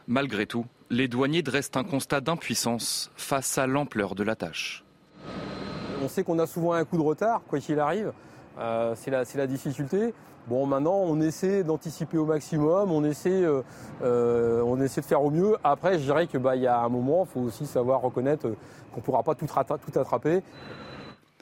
Malgré 0.06 0.46
tout, 0.46 0.66
les 0.90 1.08
douaniers 1.08 1.42
dressent 1.42 1.70
un 1.76 1.84
constat 1.84 2.20
d'impuissance 2.20 3.10
face 3.16 3.56
à 3.56 3.66
l'ampleur 3.66 4.14
de 4.14 4.22
la 4.22 4.36
tâche. 4.36 4.84
On 6.02 6.08
sait 6.08 6.22
qu'on 6.22 6.38
a 6.38 6.46
souvent 6.46 6.72
un 6.74 6.84
coup 6.84 6.98
de 6.98 7.02
retard, 7.02 7.40
quoi 7.48 7.60
qu'il 7.60 7.78
arrive. 7.78 8.12
Euh, 8.58 8.94
c'est 8.96 9.10
la, 9.10 9.46
difficulté. 9.46 10.12
Bon, 10.48 10.66
maintenant, 10.66 10.97
on 10.97 11.20
essaie 11.20 11.62
d'anticiper 11.62 12.19
au 12.19 12.27
maximum, 12.27 12.90
on 12.90 13.05
essaie, 13.05 13.44
euh, 13.44 13.62
euh, 14.02 14.60
on 14.62 14.81
essaie 14.81 15.01
de 15.01 15.06
faire 15.06 15.23
au 15.23 15.31
mieux. 15.31 15.56
Après, 15.62 15.98
je 15.98 16.05
dirais 16.05 16.27
qu'il 16.27 16.40
bah, 16.40 16.56
y 16.56 16.66
a 16.66 16.81
un 16.81 16.89
moment, 16.89 17.24
il 17.28 17.32
faut 17.32 17.40
aussi 17.40 17.64
savoir 17.64 18.01
reconnaître 18.01 18.48
qu'on 18.93 19.01
ne 19.01 19.05
pourra 19.05 19.23
pas 19.23 19.36
tout, 19.36 19.47
tout 19.47 19.98
attraper. 19.98 20.43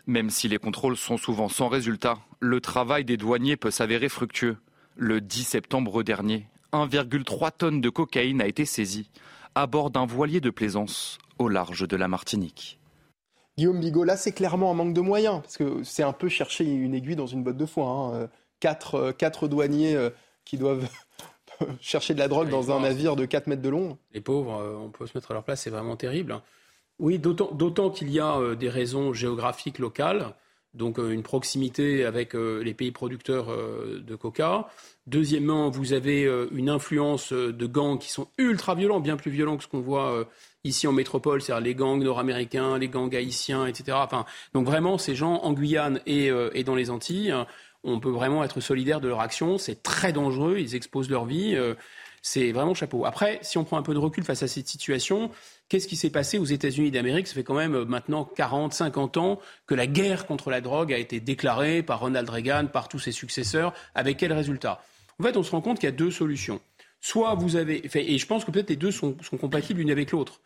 Même 0.07 0.29
si 0.29 0.49
les 0.49 0.59
contrôles 0.59 0.97
sont 0.97 1.17
souvent 1.17 1.49
sans 1.49 1.69
résultat, 1.69 2.19
le 2.41 2.61
travail 2.61 3.05
des 3.05 3.17
douaniers 3.17 3.57
peut 3.57 3.71
s'avérer 3.71 4.09
fructueux. 4.09 4.59
Le 4.97 5.21
10 5.23 5.45
septembre 5.45 6.03
dernier, 6.03 6.47
1,3 6.75 7.53
tonnes 7.57 7.81
de 7.81 7.89
cocaïne 7.89 8.43
a 8.43 8.47
été 8.47 8.67
saisie 8.67 9.09
à 9.55 9.67
bord 9.67 9.91
d'un 9.91 10.05
voilier 10.05 10.41
de 10.41 10.51
plaisance 10.51 11.19
au 11.39 11.49
large 11.49 11.89
de 11.89 11.97
la 11.97 12.07
Martinique. 12.07 12.79
Guillaume 13.57 13.81
Bigot, 13.81 14.05
là, 14.05 14.17
c'est 14.17 14.33
clairement 14.33 14.71
un 14.71 14.75
manque 14.75 14.95
de 14.95 15.01
moyens, 15.01 15.41
parce 15.41 15.57
que 15.57 15.83
c'est 15.85 16.03
un 16.03 16.13
peu 16.13 16.29
chercher 16.29 16.65
une 16.65 16.95
aiguille 16.95 17.17
dans 17.17 17.27
une 17.27 17.43
botte 17.43 17.57
de 17.57 17.67
foin. 17.67 18.15
Hein. 18.15 18.29
Quatre, 18.61 18.95
euh, 18.97 19.13
quatre, 19.13 19.49
douaniers 19.49 19.97
euh, 19.97 20.11
qui 20.45 20.59
doivent 20.59 20.87
chercher 21.81 22.15
de 22.15 22.19
la 22.19 22.29
drogue 22.29 22.51
dans 22.51 22.71
un 22.71 22.81
navire 22.81 23.17
de 23.17 23.25
4 23.25 23.47
mètres 23.47 23.63
de 23.63 23.69
long. 23.69 23.99
Les 24.13 24.21
pauvres, 24.21 24.61
euh, 24.61 24.77
on 24.77 24.91
peut 24.91 25.07
se 25.07 25.17
mettre 25.17 25.31
à 25.31 25.35
leur 25.35 25.43
place, 25.43 25.63
c'est 25.63 25.71
vraiment 25.71 25.97
terrible. 25.97 26.41
Oui, 26.99 27.19
d'autant 27.19 27.89
qu'il 27.89 28.11
y 28.11 28.21
a 28.21 28.55
des 28.57 28.69
raisons 28.69 29.15
géographiques 29.15 29.79
locales 29.79 30.35
donc 30.75 30.99
une 30.99 31.25
proximité 31.25 32.05
avec 32.05 32.35
les 32.35 32.75
pays 32.75 32.93
producteurs 32.93 33.49
de 33.49 34.15
coca. 34.15 34.69
Deuxièmement, 35.07 35.69
vous 35.71 35.95
avez 35.95 36.31
une 36.53 36.69
influence 36.69 37.33
de 37.33 37.67
gangs 37.67 37.99
qui 37.99 38.11
sont 38.11 38.29
ultra 38.39 38.77
violents, 38.77 39.01
bien 39.01 39.17
plus 39.17 39.33
violents 39.33 39.57
que 39.57 39.65
ce 39.65 39.69
qu'on 39.69 39.81
voit 39.81 40.29
ici 40.63 40.87
en 40.87 40.93
métropole, 40.93 41.43
c'est-à-dire 41.43 41.65
les 41.65 41.75
gangs 41.75 42.01
nord-américains, 42.01 42.79
les 42.79 42.89
gangs 42.89 43.13
haïtiens, 43.17 43.67
etc. 43.67 43.97
Enfin, 44.01 44.27
donc 44.53 44.67
vraiment, 44.67 44.97
ces 44.97 45.17
gens 45.17 45.41
en 45.43 45.55
Guyane 45.55 46.01
et, 46.07 46.31
et 46.53 46.63
dans 46.63 46.77
les 46.77 46.91
Antilles, 46.91 47.35
on 47.85 48.01
peut 48.01 48.11
vraiment 48.11 48.45
être 48.45 48.61
solidaire 48.61 49.01
de 49.01 49.09
leur 49.09 49.21
action. 49.21 49.59
C'est 49.59 49.83
très 49.83 50.13
dangereux, 50.13 50.59
ils 50.59 50.75
exposent 50.75 51.11
leur 51.11 51.25
vie. 51.25 51.59
c'est 52.23 52.53
vraiment 52.53 52.75
chapeau. 52.75 53.05
Après, 53.07 53.39
si 53.43 53.59
on 53.59 53.65
prend 53.65 53.79
un 53.79 53.83
peu 53.83 53.95
de 53.95 53.99
recul 53.99 54.25
face 54.25 54.43
à 54.43 54.49
cette 54.49 54.69
situation, 54.69 55.31
Qu'est-ce 55.71 55.87
qui 55.87 55.95
s'est 55.95 56.11
passé 56.11 56.37
aux 56.37 56.45
États-Unis 56.45 56.91
d'Amérique? 56.91 57.29
Ça 57.29 57.35
fait 57.35 57.45
quand 57.45 57.55
même 57.55 57.77
euh, 57.77 57.85
maintenant 57.85 58.25
40, 58.25 58.75
50 58.75 59.17
ans 59.19 59.41
que 59.69 59.77
la 59.77 59.87
guerre 59.87 60.27
contre 60.27 60.51
la 60.51 60.61
drogue 60.61 60.93
a 60.93 60.99
été 60.99 61.21
déclarée 61.21 61.85
par 61.85 62.01
Ronald 62.01 62.29
Reagan, 62.29 62.67
par 62.67 62.89
tous 62.89 62.99
ses 62.99 63.13
successeurs. 63.13 63.73
Avec 63.95 64.17
quel 64.17 64.33
résultat? 64.33 64.83
En 65.21 65.23
fait, 65.23 65.37
on 65.37 65.45
se 65.45 65.53
rend 65.53 65.61
compte 65.61 65.79
qu'il 65.79 65.89
y 65.89 65.93
a 65.93 65.95
deux 65.95 66.11
solutions. 66.11 66.61
Soit 67.01 67.37
vous 67.37 67.55
avez, 67.55 67.89
et 67.95 68.19
je 68.19 68.27
pense 68.27 68.45
que 68.45 68.51
peut-être 68.51 68.69
les 68.69 68.77
deux 68.77 68.91
sont, 68.91 69.17
sont 69.23 69.37
compatibles 69.37 69.79
l'une 69.79 69.93
avec 69.93 70.11
l'autre. 70.11 70.41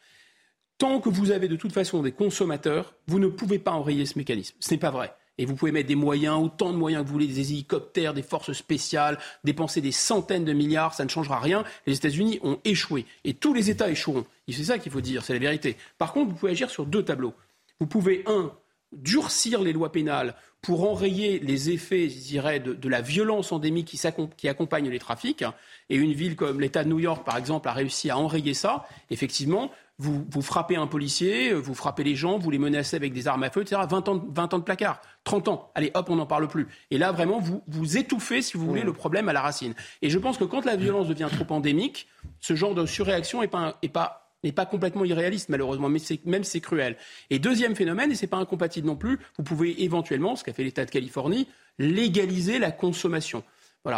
Tant 0.76 1.00
que 1.00 1.08
vous 1.08 1.30
avez 1.30 1.48
de 1.48 1.56
toute 1.56 1.72
façon 1.72 2.02
des 2.02 2.12
consommateurs, 2.12 2.94
vous 3.06 3.18
ne 3.18 3.28
pouvez 3.28 3.58
pas 3.58 3.72
enrayer 3.72 4.04
ce 4.04 4.18
mécanisme. 4.18 4.54
Ce 4.60 4.72
n'est 4.72 4.78
pas 4.78 4.90
vrai. 4.90 5.14
Et 5.38 5.46
vous 5.46 5.54
pouvez 5.54 5.72
mettre 5.72 5.88
des 5.88 5.94
moyens, 5.94 6.42
autant 6.42 6.72
de 6.72 6.76
moyens 6.76 7.02
que 7.02 7.08
vous 7.08 7.14
voulez, 7.14 7.26
des 7.26 7.52
hélicoptères, 7.52 8.14
des 8.14 8.22
forces 8.22 8.52
spéciales, 8.52 9.18
dépenser 9.42 9.80
des 9.80 9.92
centaines 9.92 10.44
de 10.44 10.52
milliards, 10.52 10.94
ça 10.94 11.04
ne 11.04 11.10
changera 11.10 11.40
rien. 11.40 11.64
Les 11.86 11.96
États-Unis 11.96 12.38
ont 12.42 12.58
échoué. 12.64 13.06
Et 13.24 13.34
tous 13.34 13.54
les 13.54 13.70
États 13.70 13.90
échoueront. 13.90 14.26
C'est 14.48 14.64
ça 14.64 14.78
qu'il 14.78 14.92
faut 14.92 15.00
dire, 15.00 15.24
c'est 15.24 15.32
la 15.32 15.38
vérité. 15.38 15.76
Par 15.98 16.12
contre, 16.12 16.30
vous 16.30 16.36
pouvez 16.36 16.52
agir 16.52 16.70
sur 16.70 16.86
deux 16.86 17.02
tableaux. 17.02 17.34
Vous 17.80 17.86
pouvez, 17.86 18.22
un, 18.26 18.52
durcir 18.96 19.62
les 19.62 19.72
lois 19.72 19.92
pénales 19.92 20.34
pour 20.64 20.90
enrayer 20.90 21.38
les 21.40 21.70
effets, 21.70 22.08
je 22.08 22.18
dirais, 22.18 22.58
de, 22.58 22.88
la 22.88 23.02
violence 23.02 23.52
endémique 23.52 23.86
qui, 23.86 24.48
accompagne 24.48 24.88
les 24.88 24.98
trafics. 24.98 25.44
Et 25.90 25.96
une 25.96 26.12
ville 26.12 26.36
comme 26.36 26.60
l'État 26.60 26.84
de 26.84 26.88
New 26.88 26.98
York, 26.98 27.24
par 27.24 27.36
exemple, 27.36 27.68
a 27.68 27.72
réussi 27.72 28.08
à 28.08 28.16
enrayer 28.16 28.54
ça. 28.54 28.86
Effectivement, 29.10 29.70
vous, 29.98 30.42
frappez 30.42 30.76
un 30.76 30.86
policier, 30.86 31.52
vous 31.52 31.74
frappez 31.74 32.02
les 32.02 32.16
gens, 32.16 32.38
vous 32.38 32.50
les 32.50 32.58
menacez 32.58 32.96
avec 32.96 33.12
des 33.12 33.28
armes 33.28 33.44
à 33.44 33.50
feu, 33.50 33.60
etc. 33.62 33.80
20 33.88 34.08
ans, 34.08 34.24
20 34.26 34.54
ans 34.54 34.58
de 34.58 34.64
placard, 34.64 35.00
30 35.24 35.48
ans. 35.48 35.70
Allez, 35.74 35.92
hop, 35.94 36.06
on 36.08 36.16
n'en 36.16 36.26
parle 36.26 36.48
plus. 36.48 36.66
Et 36.90 36.98
là, 36.98 37.12
vraiment, 37.12 37.40
vous, 37.68 37.96
étouffez, 37.96 38.42
si 38.42 38.56
vous 38.56 38.66
voulez, 38.66 38.82
le 38.82 38.92
problème 38.92 39.28
à 39.28 39.32
la 39.32 39.42
racine. 39.42 39.74
Et 40.02 40.10
je 40.10 40.18
pense 40.18 40.38
que 40.38 40.44
quand 40.44 40.64
la 40.64 40.76
violence 40.76 41.08
devient 41.08 41.28
trop 41.30 41.54
endémique, 41.54 42.08
ce 42.40 42.56
genre 42.56 42.74
de 42.74 42.86
surréaction 42.86 43.40
n'est 43.40 43.50
est 43.82 43.88
pas, 43.88 44.23
n'est 44.44 44.52
pas 44.52 44.66
complètement 44.66 45.04
irréaliste, 45.04 45.48
malheureusement, 45.48 45.88
mais 45.88 45.98
même 46.24 46.44
c'est 46.44 46.60
cruel. 46.60 46.96
Et 47.30 47.38
deuxième 47.38 47.74
phénomène, 47.74 48.12
et 48.12 48.14
c'est 48.14 48.26
pas 48.26 48.36
incompatible 48.36 48.86
non 48.86 48.96
plus, 48.96 49.18
vous 49.38 49.44
pouvez 49.44 49.82
éventuellement, 49.82 50.36
ce 50.36 50.44
qu'a 50.44 50.52
fait 50.52 50.64
l'État 50.64 50.84
de 50.84 50.90
Californie, 50.90 51.48
légaliser 51.78 52.58
la 52.58 52.70
consommation. 52.70 53.42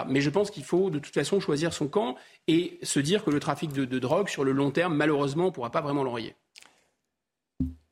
Mais 0.09 0.21
je 0.21 0.31
pense 0.31 0.51
qu'il 0.51 0.65
faut 0.65 0.91
de 0.91 0.99
toute 0.99 1.15
façon 1.15 1.39
choisir 1.39 1.73
son 1.73 1.87
camp 1.87 2.17
et 2.49 2.79
se 2.83 2.99
dire 2.99 3.25
que 3.25 3.31
le 3.31 3.39
trafic 3.39 3.73
de, 3.73 3.99
drogue, 3.99 4.29
sur 4.29 4.43
le 4.43 4.53
long 4.53 4.71
terme, 4.71 4.97
malheureusement, 4.97 5.47
ne 5.47 5.51
pourra 5.51 5.71
pas 5.71 5.81
vraiment 5.81 6.03
l'enrayer. 6.03 6.35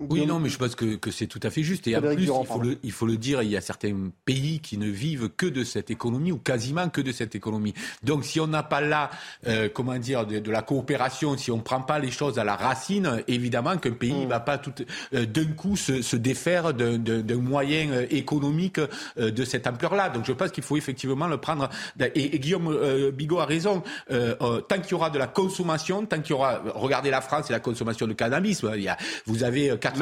Oui, 0.00 0.26
non, 0.26 0.40
mais 0.40 0.48
je 0.48 0.58
pense 0.58 0.74
que, 0.74 0.96
que 0.96 1.12
c'est 1.12 1.28
tout 1.28 1.38
à 1.44 1.50
fait 1.50 1.62
juste. 1.62 1.86
Et 1.86 1.96
en 1.96 2.00
plus, 2.00 2.24
il 2.24 2.26
faut, 2.26 2.58
le, 2.58 2.78
il 2.82 2.90
faut, 2.90 3.06
le, 3.06 3.16
dire, 3.16 3.42
il 3.42 3.50
y 3.50 3.56
a 3.56 3.60
certains 3.60 3.94
pays 4.24 4.58
qui 4.58 4.76
ne 4.76 4.88
vivent 4.88 5.28
que 5.28 5.46
de 5.46 5.62
cette 5.62 5.88
économie 5.88 6.32
ou 6.32 6.38
quasiment 6.38 6.88
que 6.88 7.00
de 7.00 7.12
cette 7.12 7.36
économie. 7.36 7.74
Donc, 8.02 8.24
si 8.24 8.40
on 8.40 8.48
n'a 8.48 8.64
pas 8.64 8.80
là, 8.80 9.10
euh, 9.46 9.68
comment 9.72 9.96
dire, 9.96 10.26
de, 10.26 10.40
de, 10.40 10.50
la 10.50 10.62
coopération, 10.62 11.36
si 11.38 11.52
on 11.52 11.58
ne 11.58 11.62
prend 11.62 11.80
pas 11.80 12.00
les 12.00 12.10
choses 12.10 12.40
à 12.40 12.44
la 12.44 12.56
racine, 12.56 13.22
évidemment 13.28 13.76
qu'un 13.78 13.92
pays 13.92 14.12
ne 14.12 14.26
mm. 14.26 14.28
va 14.28 14.40
pas 14.40 14.58
tout 14.58 14.74
euh, 15.14 15.26
d'un 15.26 15.52
coup 15.52 15.76
se, 15.76 16.02
se 16.02 16.16
défaire 16.16 16.74
d'un 16.74 17.36
moyen 17.36 17.90
euh, 17.90 18.06
économique 18.10 18.80
euh, 18.80 19.30
de 19.30 19.44
cette 19.44 19.68
ampleur-là. 19.68 20.08
Donc, 20.08 20.24
je 20.24 20.32
pense 20.32 20.50
qu'il 20.50 20.64
faut 20.64 20.76
effectivement 20.76 21.28
le 21.28 21.36
prendre. 21.36 21.68
Et, 22.00 22.34
et 22.34 22.38
Guillaume 22.40 23.12
Bigot 23.12 23.38
a 23.38 23.46
raison. 23.46 23.84
tant 24.08 24.80
qu'il 24.80 24.90
y 24.90 24.94
aura 24.94 25.10
de 25.10 25.18
la 25.18 25.28
consommation, 25.28 26.04
tant 26.04 26.20
qu'il 26.20 26.30
y 26.30 26.34
aura, 26.34 26.60
regardez 26.74 27.10
la 27.10 27.20
France 27.20 27.48
et 27.50 27.52
la 27.52 27.60
consommation 27.60 28.08
de 28.08 28.12
cannabis. 28.12 28.64
Il 28.74 28.82
y 28.82 28.88
a, 28.88 28.96
vous 29.26 29.44
avez 29.44 29.76
4, 29.84 29.93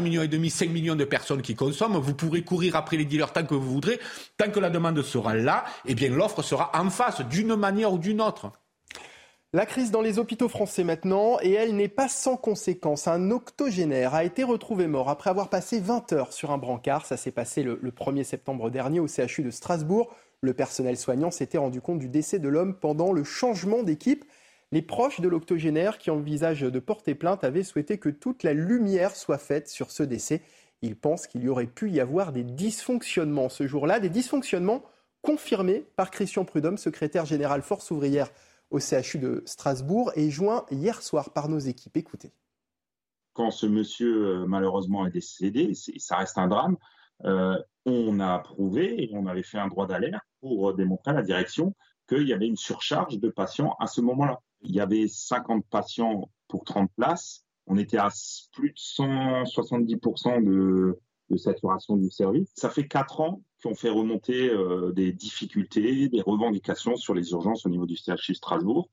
millions 0.00 0.22
et 0.22 0.28
demi, 0.28 0.50
5 0.50 0.70
millions 0.70 0.96
de 0.96 1.04
personnes 1.04 1.42
qui 1.42 1.54
consomment. 1.54 1.98
Vous 1.98 2.14
pourrez 2.14 2.42
courir 2.42 2.76
après 2.76 2.96
les 2.96 3.04
dealers 3.04 3.32
tant 3.32 3.44
que 3.44 3.54
vous 3.54 3.70
voudrez. 3.72 4.00
Tant 4.36 4.50
que 4.50 4.60
la 4.60 4.70
demande 4.70 5.02
sera 5.02 5.34
là, 5.34 5.64
eh 5.86 5.94
bien 5.94 6.10
l'offre 6.10 6.42
sera 6.42 6.70
en 6.74 6.90
face 6.90 7.20
d'une 7.22 7.54
manière 7.56 7.92
ou 7.92 7.98
d'une 7.98 8.20
autre. 8.20 8.52
La 9.52 9.66
crise 9.66 9.90
dans 9.90 10.00
les 10.00 10.20
hôpitaux 10.20 10.48
français 10.48 10.84
maintenant, 10.84 11.38
et 11.42 11.50
elle 11.50 11.74
n'est 11.74 11.88
pas 11.88 12.08
sans 12.08 12.36
conséquence. 12.36 13.08
Un 13.08 13.32
octogénaire 13.32 14.14
a 14.14 14.22
été 14.22 14.44
retrouvé 14.44 14.86
mort 14.86 15.08
après 15.08 15.28
avoir 15.28 15.48
passé 15.48 15.80
20 15.80 16.12
heures 16.12 16.32
sur 16.32 16.52
un 16.52 16.58
brancard. 16.58 17.04
Ça 17.04 17.16
s'est 17.16 17.32
passé 17.32 17.64
le, 17.64 17.76
le 17.82 17.90
1er 17.90 18.22
septembre 18.22 18.70
dernier 18.70 19.00
au 19.00 19.08
CHU 19.08 19.42
de 19.42 19.50
Strasbourg. 19.50 20.14
Le 20.40 20.54
personnel 20.54 20.96
soignant 20.96 21.32
s'était 21.32 21.58
rendu 21.58 21.80
compte 21.80 21.98
du 21.98 22.08
décès 22.08 22.38
de 22.38 22.48
l'homme 22.48 22.74
pendant 22.74 23.12
le 23.12 23.24
changement 23.24 23.82
d'équipe. 23.82 24.24
Les 24.72 24.82
proches 24.82 25.20
de 25.20 25.28
l'octogénaire 25.28 25.98
qui 25.98 26.10
envisagent 26.10 26.60
de 26.60 26.78
porter 26.78 27.16
plainte 27.16 27.42
avaient 27.42 27.64
souhaité 27.64 27.98
que 27.98 28.08
toute 28.08 28.44
la 28.44 28.54
lumière 28.54 29.16
soit 29.16 29.38
faite 29.38 29.68
sur 29.68 29.90
ce 29.90 30.04
décès. 30.04 30.42
Ils 30.80 30.94
pensent 30.94 31.26
qu'il 31.26 31.42
y 31.42 31.48
aurait 31.48 31.66
pu 31.66 31.90
y 31.90 31.98
avoir 31.98 32.32
des 32.32 32.44
dysfonctionnements 32.44 33.48
ce 33.48 33.66
jour-là, 33.66 33.98
des 33.98 34.10
dysfonctionnements 34.10 34.84
confirmés 35.22 35.84
par 35.96 36.12
Christian 36.12 36.44
Prudhomme, 36.44 36.78
secrétaire 36.78 37.26
général 37.26 37.62
Force 37.62 37.90
ouvrière 37.90 38.30
au 38.70 38.78
CHU 38.78 39.18
de 39.18 39.42
Strasbourg 39.44 40.12
et 40.14 40.30
joint 40.30 40.64
hier 40.70 41.02
soir 41.02 41.32
par 41.32 41.48
nos 41.48 41.58
équipes. 41.58 41.96
Écoutez. 41.96 42.32
Quand 43.32 43.50
ce 43.50 43.66
monsieur 43.66 44.42
euh, 44.42 44.46
malheureusement 44.46 45.04
est 45.04 45.10
décédé, 45.10 45.72
ça 45.74 46.16
reste 46.16 46.38
un 46.38 46.46
drame, 46.46 46.76
euh, 47.24 47.58
on 47.86 48.20
a 48.20 48.38
prouvé 48.38 49.02
et 49.02 49.10
on 49.14 49.26
avait 49.26 49.42
fait 49.42 49.58
un 49.58 49.66
droit 49.66 49.88
d'alerte 49.88 50.24
pour 50.40 50.74
démontrer 50.74 51.10
à 51.10 51.14
la 51.14 51.22
direction 51.22 51.74
qu'il 52.08 52.28
y 52.28 52.32
avait 52.32 52.46
une 52.46 52.56
surcharge 52.56 53.18
de 53.18 53.28
patients 53.28 53.74
à 53.80 53.88
ce 53.88 54.00
moment-là. 54.00 54.40
Il 54.62 54.74
y 54.74 54.80
avait 54.80 55.08
50 55.08 55.64
patients 55.70 56.30
pour 56.48 56.64
30 56.64 56.90
places. 56.96 57.44
On 57.66 57.78
était 57.78 57.98
à 57.98 58.10
plus 58.52 58.70
de 58.70 58.76
170% 58.76 60.44
de, 60.44 60.98
saturation 61.36 61.96
du 61.96 62.10
service. 62.10 62.48
Ça 62.56 62.70
fait 62.70 62.88
quatre 62.88 63.20
ans 63.20 63.42
qu'on 63.62 63.74
fait 63.74 63.90
remonter 63.90 64.50
euh, 64.50 64.90
des 64.92 65.12
difficultés, 65.12 66.08
des 66.08 66.22
revendications 66.22 66.96
sur 66.96 67.14
les 67.14 67.30
urgences 67.30 67.64
au 67.66 67.68
niveau 67.68 67.86
du 67.86 67.96
CHU 67.96 68.34
Strasbourg. 68.34 68.90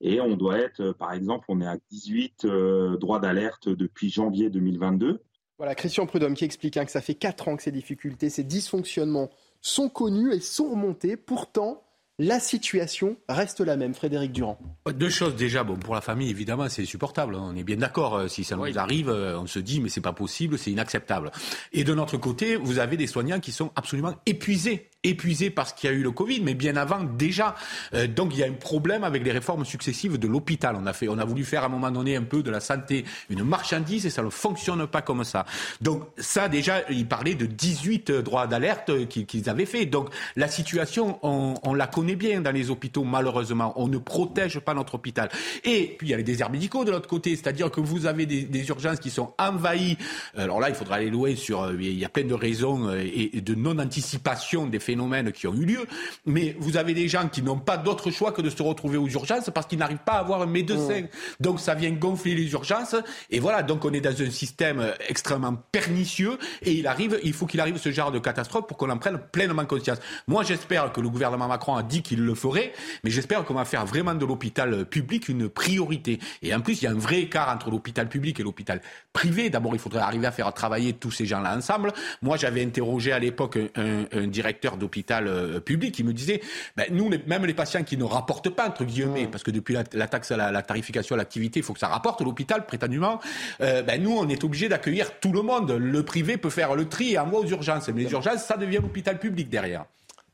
Et 0.00 0.20
on 0.20 0.36
doit 0.36 0.58
être, 0.58 0.80
euh, 0.80 0.92
par 0.92 1.12
exemple, 1.12 1.44
on 1.48 1.60
est 1.60 1.66
à 1.66 1.76
18 1.90 2.44
euh, 2.44 2.96
droits 2.96 3.18
d'alerte 3.18 3.68
depuis 3.68 4.10
janvier 4.10 4.50
2022. 4.50 5.22
Voilà, 5.58 5.74
Christian 5.74 6.06
Prudhomme 6.06 6.34
qui 6.34 6.44
explique 6.44 6.76
hein, 6.76 6.84
que 6.84 6.90
ça 6.90 7.00
fait 7.00 7.14
quatre 7.14 7.48
ans 7.48 7.56
que 7.56 7.62
ces 7.62 7.72
difficultés, 7.72 8.28
ces 8.28 8.44
dysfonctionnements 8.44 9.30
sont 9.62 9.88
connus 9.88 10.32
et 10.32 10.40
sont 10.40 10.70
remontés. 10.70 11.16
Pourtant, 11.16 11.82
la 12.18 12.40
situation 12.40 13.16
reste 13.28 13.60
la 13.60 13.76
même. 13.76 13.94
Frédéric 13.94 14.32
Durand. 14.32 14.58
Deux 14.94 15.08
choses 15.08 15.36
déjà. 15.36 15.64
Bon, 15.64 15.76
pour 15.76 15.94
la 15.94 16.00
famille, 16.00 16.30
évidemment, 16.30 16.68
c'est 16.68 16.84
supportable. 16.84 17.34
Hein. 17.34 17.42
On 17.42 17.56
est 17.56 17.64
bien 17.64 17.76
d'accord. 17.76 18.16
Euh, 18.16 18.28
si 18.28 18.44
ça 18.44 18.56
nous 18.56 18.78
arrive, 18.78 19.08
euh, 19.08 19.38
on 19.38 19.46
se 19.46 19.58
dit, 19.58 19.80
mais 19.80 19.88
c'est 19.88 20.00
pas 20.00 20.12
possible, 20.12 20.58
c'est 20.58 20.70
inacceptable. 20.70 21.30
Et 21.72 21.84
de 21.84 21.94
notre 21.94 22.16
côté, 22.16 22.56
vous 22.56 22.78
avez 22.78 22.96
des 22.96 23.06
soignants 23.06 23.40
qui 23.40 23.52
sont 23.52 23.70
absolument 23.76 24.14
épuisés 24.26 24.88
épuisés 25.08 25.50
parce 25.50 25.72
qu'il 25.72 25.90
y 25.90 25.92
a 25.92 25.96
eu 25.96 26.02
le 26.02 26.10
Covid, 26.10 26.40
mais 26.40 26.54
bien 26.54 26.76
avant 26.76 27.02
déjà. 27.02 27.54
Euh, 27.94 28.06
donc 28.06 28.30
il 28.34 28.40
y 28.40 28.44
a 28.44 28.46
un 28.46 28.52
problème 28.52 29.04
avec 29.04 29.24
les 29.24 29.32
réformes 29.32 29.64
successives 29.64 30.18
de 30.18 30.28
l'hôpital. 30.28 30.76
On 30.78 30.86
a 30.86 30.92
fait, 30.92 31.08
on 31.08 31.18
a 31.18 31.24
voulu 31.24 31.44
faire 31.44 31.62
à 31.62 31.66
un 31.66 31.70
moment 31.70 31.90
donné 31.90 32.16
un 32.16 32.22
peu 32.22 32.42
de 32.42 32.50
la 32.50 32.60
santé 32.60 33.04
une 33.30 33.44
marchandise 33.44 34.06
et 34.06 34.10
ça 34.10 34.22
ne 34.22 34.30
fonctionne 34.30 34.86
pas 34.86 35.02
comme 35.02 35.24
ça. 35.24 35.46
Donc 35.80 36.04
ça 36.18 36.48
déjà, 36.48 36.82
il 36.90 37.06
parlait 37.06 37.34
de 37.34 37.46
18 37.46 38.10
droits 38.10 38.46
d'alerte 38.46 39.06
qu'ils 39.08 39.50
avaient 39.50 39.66
fait. 39.66 39.86
Donc 39.86 40.10
la 40.36 40.48
situation, 40.48 41.18
on, 41.22 41.74
la 41.74 41.86
connaît 41.86 42.16
bien 42.16 42.40
dans 42.40 42.50
les 42.50 42.70
hôpitaux, 42.70 43.04
malheureusement. 43.04 43.72
On 43.76 43.88
ne 43.88 43.98
protège 43.98 44.60
pas 44.60 44.74
notre 44.74 44.94
hôpital. 44.94 45.28
Et 45.64 45.96
puis, 45.98 46.08
il 46.08 46.10
y 46.10 46.14
a 46.14 46.16
les 46.16 46.22
déserts 46.22 46.50
médicaux 46.50 46.84
de 46.84 46.90
l'autre 46.90 47.08
côté, 47.08 47.36
c'est-à-dire 47.36 47.70
que 47.70 47.80
vous 47.80 48.06
avez 48.06 48.26
des, 48.26 48.68
urgences 48.68 48.98
qui 48.98 49.10
sont 49.10 49.32
envahies. 49.38 49.96
Alors 50.36 50.60
là, 50.60 50.68
il 50.68 50.74
faudra 50.74 50.96
aller 50.96 51.10
louer 51.10 51.36
sur... 51.36 51.62
Euh, 51.62 51.76
il 51.78 51.98
y 51.98 52.04
a 52.04 52.08
plein 52.08 52.24
de 52.24 52.34
raisons 52.34 52.88
euh, 52.88 53.04
et 53.04 53.40
de 53.40 53.54
non-anticipation 53.54 54.66
des 54.66 54.80
phénomènes 54.96 55.32
qui 55.32 55.46
ont 55.46 55.54
eu 55.54 55.66
lieu. 55.66 55.86
Mais 56.24 56.56
vous 56.58 56.76
avez 56.76 56.94
des 56.94 57.08
gens 57.08 57.28
qui 57.28 57.42
n'ont 57.42 57.58
pas 57.58 57.76
d'autre 57.76 58.10
choix 58.10 58.32
que 58.32 58.40
de 58.40 58.50
se 58.50 58.62
retrouver 58.62 58.96
aux 58.96 59.08
urgences 59.08 59.50
parce 59.54 59.66
qu'ils 59.66 59.78
n'arrivent 59.78 59.98
pas 59.98 60.14
à 60.14 60.20
avoir 60.20 60.42
un 60.42 60.46
médecin. 60.46 61.02
Mmh. 61.02 61.08
Donc, 61.40 61.60
ça 61.60 61.74
vient 61.74 61.90
gonfler 61.90 62.34
les 62.34 62.50
urgences. 62.52 62.96
Et 63.30 63.38
voilà, 63.38 63.62
donc 63.62 63.84
on 63.84 63.92
est 63.92 64.00
dans 64.00 64.22
un 64.22 64.30
système 64.30 64.94
extrêmement 65.08 65.54
pernicieux 65.70 66.38
et 66.62 66.72
il 66.72 66.86
arrive, 66.86 67.20
il 67.22 67.32
faut 67.32 67.46
qu'il 67.46 67.60
arrive 67.60 67.76
ce 67.76 67.92
genre 67.92 68.10
de 68.10 68.18
catastrophe 68.18 68.66
pour 68.66 68.76
qu'on 68.76 68.90
en 68.90 68.98
prenne 68.98 69.18
pleinement 69.32 69.66
conscience. 69.66 69.98
Moi, 70.26 70.42
j'espère 70.42 70.92
que 70.92 71.00
le 71.00 71.08
gouvernement 71.08 71.48
Macron 71.48 71.76
a 71.76 71.82
dit 71.82 72.02
qu'il 72.02 72.24
le 72.24 72.34
ferait, 72.34 72.72
mais 73.04 73.10
j'espère 73.10 73.44
qu'on 73.44 73.54
va 73.54 73.64
faire 73.64 73.84
vraiment 73.84 74.14
de 74.14 74.24
l'hôpital 74.24 74.86
public 74.86 75.28
une 75.28 75.48
priorité. 75.48 76.18
Et 76.42 76.54
en 76.54 76.60
plus, 76.60 76.80
il 76.80 76.84
y 76.84 76.88
a 76.88 76.90
un 76.90 76.98
vrai 76.98 77.20
écart 77.20 77.50
entre 77.54 77.70
l'hôpital 77.70 78.08
public 78.08 78.40
et 78.40 78.42
l'hôpital 78.42 78.80
privé. 79.12 79.50
D'abord, 79.50 79.74
il 79.74 79.78
faudrait 79.78 80.00
arriver 80.00 80.26
à 80.26 80.32
faire 80.32 80.52
travailler 80.54 80.94
tous 80.94 81.10
ces 81.10 81.26
gens-là 81.26 81.56
ensemble. 81.56 81.92
Moi, 82.22 82.36
j'avais 82.36 82.64
interrogé 82.64 83.12
à 83.12 83.18
l'époque 83.18 83.58
un, 83.74 84.26
directeur 84.26 84.75
d'hôpital 84.76 85.26
euh, 85.28 85.60
public 85.60 85.94
qui 85.94 86.04
me 86.04 86.12
disait, 86.12 86.40
ben, 86.76 86.86
nous, 86.90 87.10
même 87.26 87.46
les 87.46 87.54
patients 87.54 87.82
qui 87.82 87.96
ne 87.96 88.04
rapportent 88.04 88.50
pas, 88.50 88.68
entre 88.68 88.84
guillemets, 88.84 89.28
parce 89.28 89.42
que 89.42 89.50
depuis 89.50 89.74
la, 89.74 90.08
taxe 90.08 90.30
à 90.30 90.36
la, 90.50 90.62
tarification 90.62 91.14
à 91.14 91.18
l'activité, 91.18 91.60
il 91.60 91.62
faut 91.62 91.72
que 91.72 91.78
ça 91.78 91.88
rapporte 91.88 92.20
l'hôpital, 92.20 92.66
prétendument, 92.66 93.20
euh, 93.60 93.82
ben, 93.82 94.02
nous, 94.02 94.16
on 94.16 94.28
est 94.28 94.44
obligé 94.44 94.68
d'accueillir 94.68 95.18
tout 95.20 95.32
le 95.32 95.42
monde. 95.42 95.72
Le 95.72 96.02
privé 96.02 96.36
peut 96.36 96.50
faire 96.50 96.74
le 96.74 96.88
tri 96.88 97.12
et 97.12 97.18
envoie 97.18 97.40
aux 97.40 97.46
urgences. 97.46 97.88
Mais 97.88 98.04
les 98.04 98.12
urgences, 98.12 98.44
ça 98.44 98.56
devient 98.56 98.78
l'hôpital 98.82 99.18
public 99.18 99.48
derrière. 99.48 99.86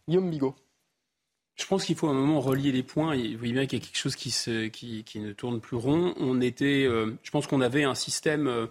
Guillaume 0.08 0.30
Bigot. 0.30 0.54
Je 1.54 1.66
pense 1.66 1.84
qu'il 1.84 1.96
faut 1.96 2.08
un 2.08 2.14
moment 2.14 2.40
relier 2.40 2.72
les 2.72 2.82
points. 2.82 3.14
vous 3.14 3.38
voyez 3.38 3.52
bien 3.52 3.66
qu'il 3.66 3.78
y 3.78 3.82
a 3.82 3.84
quelque 3.84 3.98
chose 3.98 4.16
qui, 4.16 4.30
se, 4.30 4.68
qui, 4.68 5.04
qui, 5.04 5.20
ne 5.20 5.32
tourne 5.32 5.60
plus 5.60 5.76
rond. 5.76 6.14
On 6.18 6.40
était, 6.40 6.84
euh, 6.86 7.14
je 7.22 7.30
pense 7.30 7.46
qu'on 7.46 7.60
avait 7.60 7.84
un 7.84 7.94
système 7.94 8.68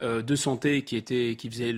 de 0.00 0.36
santé 0.36 0.82
qui, 0.82 0.96
était, 0.96 1.34
qui 1.36 1.50
faisait 1.50 1.74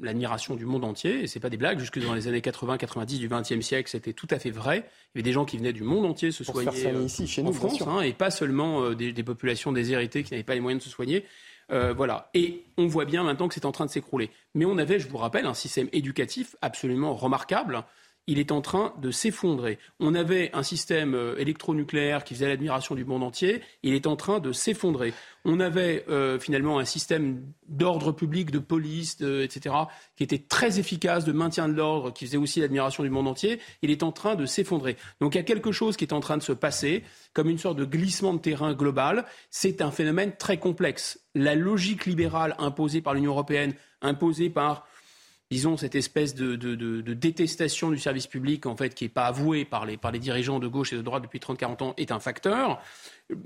l'admiration 0.00 0.56
du 0.56 0.66
monde 0.66 0.84
entier. 0.84 1.22
Et 1.22 1.26
c'est 1.26 1.40
pas 1.40 1.50
des 1.50 1.56
blagues. 1.56 1.78
Jusque 1.78 1.98
dans 1.98 2.14
les 2.14 2.28
années 2.28 2.40
80-90 2.40 3.18
du 3.18 3.28
XXe 3.28 3.64
siècle, 3.64 3.88
c'était 3.88 4.12
tout 4.12 4.28
à 4.30 4.38
fait 4.38 4.50
vrai. 4.50 4.84
Il 5.14 5.18
y 5.18 5.18
avait 5.18 5.22
des 5.22 5.32
gens 5.32 5.44
qui 5.44 5.56
venaient 5.56 5.72
du 5.72 5.82
monde 5.82 6.04
entier 6.04 6.32
se 6.32 6.44
soigner 6.44 6.70
ici, 7.04 7.26
chez 7.26 7.42
nous, 7.42 7.50
en 7.50 7.52
France, 7.52 7.82
hein, 7.82 8.00
et 8.02 8.12
pas 8.12 8.30
seulement 8.30 8.90
des, 8.90 9.12
des, 9.12 9.22
populations 9.22 9.72
déshéritées 9.72 10.22
qui 10.22 10.32
n'avaient 10.32 10.44
pas 10.44 10.54
les 10.54 10.60
moyens 10.60 10.82
de 10.82 10.88
se 10.88 10.90
soigner. 10.90 11.24
voilà. 11.68 12.30
Et 12.34 12.64
on 12.76 12.86
voit 12.86 13.06
bien 13.06 13.24
maintenant 13.24 13.48
que 13.48 13.54
c'est 13.54 13.64
en 13.64 13.72
train 13.72 13.86
de 13.86 13.90
s'écrouler. 13.90 14.30
Mais 14.54 14.64
on 14.64 14.76
avait, 14.78 14.98
je 14.98 15.08
vous 15.08 15.18
rappelle, 15.18 15.46
un 15.46 15.54
système 15.54 15.88
éducatif 15.92 16.56
absolument 16.60 17.14
remarquable 17.14 17.84
il 18.26 18.38
est 18.38 18.52
en 18.52 18.60
train 18.60 18.94
de 19.00 19.10
s'effondrer. 19.10 19.78
On 19.98 20.14
avait 20.14 20.50
un 20.52 20.62
système 20.62 21.14
euh, 21.14 21.36
électronucléaire 21.38 22.24
qui 22.24 22.34
faisait 22.34 22.48
l'admiration 22.48 22.94
du 22.94 23.04
monde 23.04 23.22
entier, 23.22 23.62
il 23.82 23.94
est 23.94 24.06
en 24.06 24.16
train 24.16 24.38
de 24.38 24.52
s'effondrer. 24.52 25.12
On 25.44 25.58
avait 25.58 26.04
euh, 26.08 26.38
finalement 26.38 26.78
un 26.78 26.84
système 26.84 27.42
d'ordre 27.66 28.12
public, 28.12 28.50
de 28.50 28.60
police, 28.60 29.20
etc., 29.20 29.74
qui 30.16 30.22
était 30.22 30.38
très 30.38 30.78
efficace, 30.78 31.24
de 31.24 31.32
maintien 31.32 31.68
de 31.68 31.74
l'ordre, 31.74 32.12
qui 32.12 32.26
faisait 32.26 32.36
aussi 32.36 32.60
l'admiration 32.60 33.02
du 33.02 33.10
monde 33.10 33.26
entier, 33.26 33.58
il 33.82 33.90
est 33.90 34.02
en 34.02 34.12
train 34.12 34.36
de 34.36 34.46
s'effondrer. 34.46 34.96
Donc 35.20 35.34
il 35.34 35.38
y 35.38 35.40
a 35.40 35.44
quelque 35.44 35.72
chose 35.72 35.96
qui 35.96 36.04
est 36.04 36.12
en 36.12 36.20
train 36.20 36.36
de 36.36 36.42
se 36.42 36.52
passer, 36.52 37.02
comme 37.32 37.48
une 37.48 37.58
sorte 37.58 37.78
de 37.78 37.84
glissement 37.84 38.34
de 38.34 38.38
terrain 38.38 38.74
global. 38.74 39.24
C'est 39.50 39.80
un 39.80 39.90
phénomène 39.90 40.36
très 40.36 40.58
complexe. 40.58 41.20
La 41.34 41.54
logique 41.54 42.06
libérale 42.06 42.54
imposée 42.58 43.00
par 43.00 43.14
l'Union 43.14 43.32
européenne, 43.32 43.74
imposée 44.00 44.50
par 44.50 44.86
disons, 45.52 45.76
cette 45.76 45.94
espèce 45.94 46.34
de, 46.34 46.56
détestation 47.12 47.90
du 47.90 47.98
service 47.98 48.26
public, 48.26 48.64
en 48.64 48.74
fait, 48.74 48.94
qui 48.94 49.04
n'est 49.04 49.10
pas 49.10 49.26
avouée 49.26 49.66
par 49.66 49.84
les, 49.84 49.98
par 49.98 50.10
les 50.10 50.18
dirigeants 50.18 50.58
de 50.58 50.66
gauche 50.66 50.94
et 50.94 50.96
de 50.96 51.02
droite 51.02 51.22
depuis 51.22 51.40
30-40 51.40 51.82
ans, 51.82 51.94
est 51.98 52.10
un 52.10 52.20
facteur. 52.20 52.80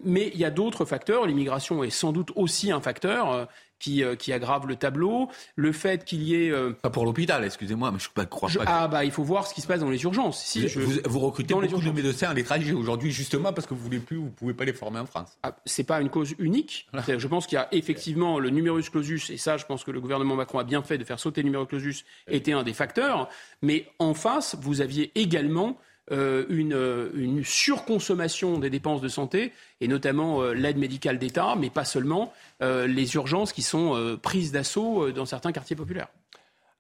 Mais 0.04 0.30
il 0.34 0.40
y 0.40 0.44
a 0.44 0.50
d'autres 0.50 0.84
facteurs. 0.84 1.26
L'immigration 1.26 1.84
est 1.84 1.90
sans 1.90 2.12
doute 2.12 2.32
aussi 2.34 2.72
un 2.72 2.80
facteur 2.80 3.32
euh, 3.32 3.44
qui, 3.78 4.02
euh, 4.02 4.16
qui 4.16 4.32
aggrave 4.32 4.66
le 4.66 4.76
tableau. 4.76 5.28
Le 5.54 5.72
fait 5.72 6.04
qu'il 6.04 6.22
y 6.22 6.34
ait. 6.34 6.50
Euh, 6.50 6.72
pas 6.72 6.90
pour 6.90 7.04
l'hôpital, 7.04 7.44
excusez-moi, 7.44 7.92
mais 7.92 7.98
je 7.98 8.08
ne 8.16 8.24
crois 8.24 8.48
pas. 8.48 8.64
Ah, 8.66 8.88
bah, 8.88 9.04
il 9.04 9.10
faut 9.10 9.22
voir 9.22 9.46
ce 9.46 9.54
qui 9.54 9.60
se 9.60 9.66
passe 9.66 9.80
dans 9.80 9.90
les 9.90 10.02
urgences. 10.02 10.42
Si, 10.42 10.66
vous, 10.66 11.20
recrutez 11.20 11.54
dans 11.54 11.60
beaucoup 11.60 11.80
les 11.80 11.90
de 11.90 12.02
médecins 12.02 12.30
à 12.30 12.34
l'étranger 12.34 12.72
aujourd'hui, 12.72 13.12
justement 13.12 13.52
parce 13.52 13.66
que 13.66 13.74
vous 13.74 13.82
voulez 13.82 14.00
plus, 14.00 14.16
vous 14.16 14.30
pouvez 14.30 14.54
pas 14.54 14.64
les 14.64 14.72
former 14.72 15.00
en 15.00 15.06
France. 15.06 15.38
Ah, 15.42 15.56
c'est 15.64 15.84
pas 15.84 16.00
une 16.00 16.10
cause 16.10 16.34
unique. 16.38 16.88
Je 17.18 17.26
pense 17.28 17.46
qu'il 17.46 17.56
y 17.56 17.60
a 17.60 17.68
effectivement 17.72 18.38
le 18.38 18.50
numerus 18.50 18.90
clausus, 18.90 19.30
et 19.30 19.36
ça, 19.36 19.56
je 19.56 19.64
pense 19.64 19.84
que 19.84 19.90
le 19.90 20.00
gouvernement 20.00 20.34
Macron 20.34 20.58
a 20.58 20.64
bien 20.64 20.82
fait 20.82 20.98
de 20.98 21.04
faire 21.04 21.20
sauter 21.20 21.42
le 21.42 21.46
numerus 21.46 21.68
clausus, 21.68 22.04
était 22.28 22.52
un 22.52 22.62
des 22.62 22.72
facteurs. 22.72 23.28
Mais 23.62 23.88
en 23.98 24.14
face, 24.14 24.56
vous 24.60 24.80
aviez 24.80 25.12
également 25.14 25.78
une, 26.10 27.10
une, 27.14 27.44
surconsommation 27.44 28.58
des 28.58 28.70
dépenses 28.70 29.00
de 29.00 29.08
santé, 29.08 29.52
et 29.80 29.88
notamment 29.88 30.42
l'aide 30.52 30.78
médicale 30.78 31.18
d'État, 31.18 31.54
mais 31.58 31.70
pas 31.70 31.84
seulement, 31.84 32.32
les 32.60 33.14
urgences 33.14 33.52
qui 33.52 33.62
sont 33.62 34.18
prises 34.22 34.52
d'assaut 34.52 35.10
dans 35.10 35.26
certains 35.26 35.52
quartiers 35.52 35.76
populaires. 35.76 36.08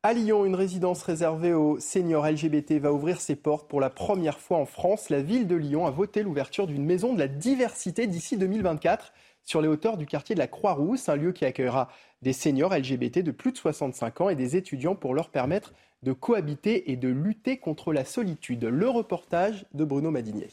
À 0.06 0.12
Lyon, 0.12 0.44
une 0.44 0.54
résidence 0.54 1.02
réservée 1.02 1.52
aux 1.52 1.80
seniors 1.80 2.28
LGBT 2.30 2.74
va 2.74 2.92
ouvrir 2.92 3.20
ses 3.20 3.34
portes 3.34 3.68
pour 3.68 3.80
la 3.80 3.90
première 3.90 4.38
fois 4.38 4.58
en 4.58 4.64
France. 4.64 5.10
La 5.10 5.20
ville 5.20 5.48
de 5.48 5.56
Lyon 5.56 5.84
a 5.84 5.90
voté 5.90 6.22
l'ouverture 6.22 6.68
d'une 6.68 6.84
maison 6.84 7.12
de 7.12 7.18
la 7.18 7.26
diversité 7.26 8.06
d'ici 8.06 8.36
2024 8.36 9.12
sur 9.42 9.60
les 9.60 9.66
hauteurs 9.66 9.96
du 9.96 10.06
quartier 10.06 10.36
de 10.36 10.40
la 10.40 10.46
Croix-Rousse, 10.46 11.08
un 11.08 11.16
lieu 11.16 11.32
qui 11.32 11.44
accueillera 11.44 11.88
des 12.22 12.32
seniors 12.32 12.72
LGBT 12.72 13.18
de 13.24 13.32
plus 13.32 13.50
de 13.50 13.56
65 13.56 14.20
ans 14.20 14.28
et 14.28 14.36
des 14.36 14.54
étudiants 14.54 14.94
pour 14.94 15.12
leur 15.12 15.28
permettre 15.28 15.72
de 16.02 16.12
cohabiter 16.12 16.90
et 16.90 16.96
de 16.96 17.08
lutter 17.08 17.58
contre 17.58 17.92
la 17.92 18.04
solitude. 18.04 18.64
Le 18.64 18.88
reportage 18.88 19.66
de 19.74 19.84
Bruno 19.84 20.10
Madinier. 20.10 20.48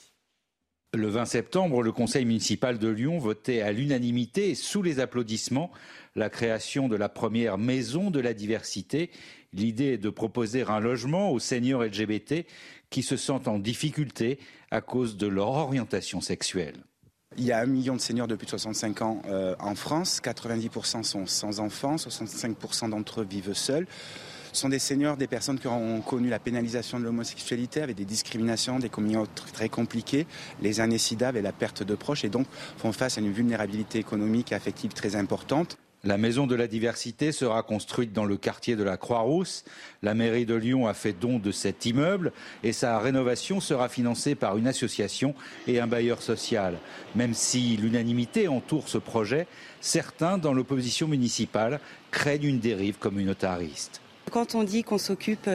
Le 0.96 1.08
20 1.08 1.26
septembre, 1.26 1.82
le 1.82 1.92
conseil 1.92 2.24
municipal 2.24 2.78
de 2.78 2.88
Lyon 2.88 3.18
votait 3.18 3.62
à 3.62 3.72
l'unanimité 3.72 4.52
et 4.52 4.56
sous 4.56 4.84
les 4.84 5.00
applaudissements 5.00 5.72
la 6.16 6.30
création 6.30 6.88
de 6.88 6.96
la 6.96 7.10
première 7.10 7.58
maison 7.58 8.12
de 8.12 8.20
la 8.20 8.36
diversité. 8.36 9.10
L'idée 9.54 9.94
est 9.94 9.98
de 9.98 10.12
proposer 10.12 10.62
un 10.62 10.80
logement 10.80 11.32
aux 11.32 11.40
seniors 11.40 11.84
LGBT 11.84 12.46
qui 12.92 13.02
se 13.02 13.18
sentent 13.18 13.48
en 13.48 13.58
difficulté 13.58 14.38
à 14.70 14.82
cause 14.82 15.18
de 15.18 15.26
leur 15.26 15.50
orientation 15.50 16.22
sexuelle. 16.22 16.76
Il 17.38 17.44
y 17.46 17.52
a 17.52 17.60
un 17.60 17.66
million 17.66 17.96
de 17.96 18.02
seniors 18.02 18.28
de 18.28 18.36
plus 18.36 18.46
de 18.46 18.52
65 18.52 19.02
ans 19.02 19.22
euh, 19.26 19.56
en 19.60 19.74
France. 19.74 20.22
90% 20.24 21.02
sont 21.02 21.26
sans 21.26 21.60
enfants, 21.60 21.96
65% 21.96 22.92
d'entre 22.92 23.22
eux 23.22 23.26
vivent 23.26 23.54
seuls. 23.54 23.88
Sont 24.54 24.70
des 24.70 24.78
seniors, 24.78 25.18
des 25.18 25.26
personnes 25.26 25.58
qui 25.58 25.66
ont 25.66 26.02
connu 26.02 26.30
la 26.30 26.38
pénalisation 26.38 27.00
de 27.00 27.04
l'homosexualité 27.04 27.82
avec 27.82 27.96
des 27.96 28.06
discriminations, 28.06 28.78
des 28.78 28.88
communautés 28.88 29.42
très 29.52 29.68
compliquées, 29.68 30.28
les 30.62 30.80
années 30.80 31.00
SIDA 31.00 31.30
avec 31.30 31.42
la 31.42 31.52
perte 31.52 31.82
de 31.82 31.96
proches 31.96 32.24
et 32.24 32.30
donc 32.30 32.46
font 32.78 32.92
face 32.92 33.18
à 33.18 33.22
une 33.22 33.32
vulnérabilité 33.32 33.98
économique 33.98 34.52
et 34.52 34.56
affective 34.56 34.94
très 34.94 35.16
importante. 35.16 35.80
La 36.04 36.20
maison 36.20 36.46
de 36.46 36.54
la 36.54 36.68
diversité 36.68 37.32
sera 37.32 37.64
construite 37.64 38.14
dans 38.14 38.26
le 38.26 38.38
quartier 38.38 38.76
de 38.76 38.84
la 38.84 38.96
Croix-Rousse. 38.96 39.64
La 40.04 40.14
mairie 40.14 40.46
de 40.46 40.54
Lyon 40.54 40.86
a 40.86 40.94
fait 40.94 41.14
don 41.14 41.40
de 41.40 41.52
cet 41.52 41.88
immeuble 41.88 42.32
et 42.62 42.74
sa 42.74 43.00
rénovation 43.00 43.60
sera 43.60 43.90
financée 43.90 44.36
par 44.36 44.58
une 44.58 44.68
association 44.68 45.34
et 45.66 45.80
un 45.80 45.88
bailleur 45.88 46.22
social. 46.22 46.78
Même 47.16 47.34
si 47.34 47.76
l'unanimité 47.78 48.48
entoure 48.48 48.88
ce 48.88 49.00
projet, 49.00 49.48
certains 49.82 50.38
dans 50.38 50.54
l'opposition 50.54 51.08
municipale 51.08 51.80
craignent 52.12 52.50
une 52.50 52.60
dérive 52.60 53.00
communautariste. 53.00 54.03
Quand 54.32 54.56
on 54.56 54.64
dit 54.64 54.84
qu'on 54.84 54.98
s'occupe 54.98 55.50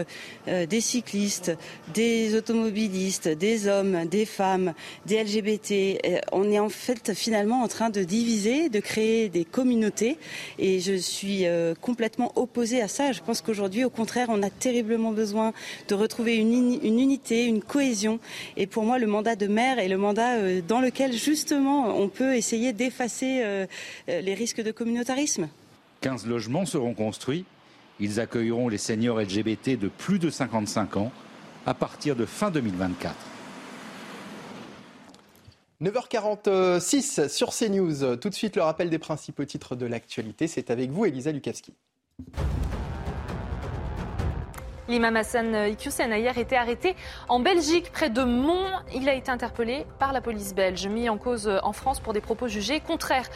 euh, 0.47 0.67
des 0.67 0.81
cyclistes, 0.81 1.57
des 1.95 2.37
automobilistes, 2.37 3.29
des 3.29 3.67
hommes, 3.67 4.05
des 4.07 4.25
femmes, 4.25 4.75
des 5.07 5.23
LGBT, 5.23 5.73
euh, 6.07 6.19
on 6.33 6.51
est 6.51 6.59
en 6.59 6.69
fait 6.69 7.15
finalement 7.15 7.63
en 7.63 7.69
train 7.69 7.91
de 7.91 8.03
diviser, 8.05 8.69
de 8.69 8.81
créer 8.81 9.29
des 9.29 9.45
communautés. 9.45 10.17
Et 10.59 10.81
je 10.81 10.95
suis 10.95 11.47
euh, 11.47 11.75
complètement 11.81 12.33
opposée 12.37 12.81
à 12.81 12.89
ça. 12.89 13.13
Je 13.13 13.21
pense 13.21 13.41
qu'aujourd'hui, 13.41 13.85
au 13.85 13.91
contraire, 13.91 14.29
on 14.31 14.43
a 14.43 14.51
terriblement 14.51 15.13
besoin 15.13 15.53
de 15.89 15.95
retrouver 15.95 16.37
une, 16.37 16.53
unité, 16.83 17.47
une 17.47 17.63
cohésion. 17.63 18.21
Et 18.57 18.67
pour 18.67 18.85
moi, 18.85 18.99
le 18.99 19.07
mandat 19.07 19.35
de 19.35 19.47
maire 19.47 19.79
est 19.79 19.89
le 19.89 19.99
mandat 19.99 20.61
dans 20.67 20.81
lequel 20.81 21.13
justement 21.13 21.99
on 21.99 22.09
peut 22.09 22.37
essayer 22.37 22.73
d'effacer 22.73 23.67
les 24.07 24.35
risques 24.35 24.63
de 24.63 24.71
communautarisme. 24.71 25.49
15 26.01 26.27
logements 26.27 26.67
seront 26.67 26.95
construits 26.95 27.45
ils 28.01 28.21
accueilleront 28.21 28.69
les 28.69 28.79
seniors 28.79 29.21
LGBT 29.21 29.79
de 29.79 29.89
plus 29.89 30.19
de 30.19 30.31
55 30.31 30.97
ans 30.97 31.13
à 31.67 31.75
partir 31.75 32.17
de 32.17 32.25
fin 32.25 32.51
2024. 32.51 33.15
9h46 35.81 37.29
sur 37.29 37.51
CNews. 37.51 38.17
Tout 38.17 38.31
de 38.31 38.35
suite, 38.35 38.57
le 38.57 38.63
rappel 38.63 38.91
des 38.91 38.99
principaux 38.99 39.45
titres 39.45 39.77
de 39.77 39.87
l'actualité. 39.87 40.49
C'est 40.49 40.71
avec 40.71 40.91
vous, 40.91 41.05
Elisa 41.05 41.31
Lukavski. 41.31 41.75
L'imam 44.89 45.17
Hassan 45.17 45.55
Iqiyoussen 45.55 46.13
a 46.13 46.19
hier 46.19 46.39
été 46.39 46.57
arrêté 46.57 46.97
en 47.29 47.41
Belgique, 47.41 47.93
près 47.93 48.09
de 48.09 48.25
Mont. 48.25 48.71
Il 48.95 49.07
a 49.11 49.13
été 49.13 49.31
interpellé 49.31 49.85
par 49.99 50.15
la 50.15 50.23
police 50.23 50.55
belge, 50.55 50.87
mis 50.89 51.11
en 51.11 51.19
cause 51.19 51.51
en 51.63 51.75
France 51.75 52.01
pour 52.01 52.15
des 52.15 52.23
propos 52.23 52.49
jugés 52.49 52.81
contraires 52.81 53.29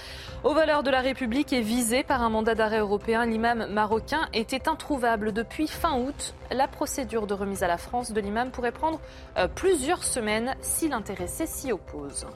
aux 0.45 0.55
valeurs 0.55 0.83
de 0.83 0.91
la 0.91 1.01
République 1.01 1.53
et 1.53 1.61
visé 1.61 2.05
par 2.05 2.23
un 2.23 2.31
mandat 2.31 2.55
d'arrêt 2.55 2.79
européen. 2.79 3.27
L'imam 3.27 3.67
marocain 3.71 4.29
était 4.33 4.67
introuvable 4.67 5.33
depuis 5.33 5.69
fin 5.69 5.99
août. 5.99 6.35
La 6.51 6.69
procédure 6.69 7.27
de 7.27 7.35
remise 7.35 7.63
à 7.63 7.69
la 7.69 7.77
France 7.77 8.13
de 8.13 8.21
l'imam 8.21 8.51
pourrait 8.51 8.73
prendre 8.73 8.99
euh, 9.37 9.47
plusieurs 9.47 10.05
semaines 10.05 10.55
si 10.63 10.89
l'intéressé 10.89 11.47
s'y 11.47 11.71
oppose. 11.71 12.27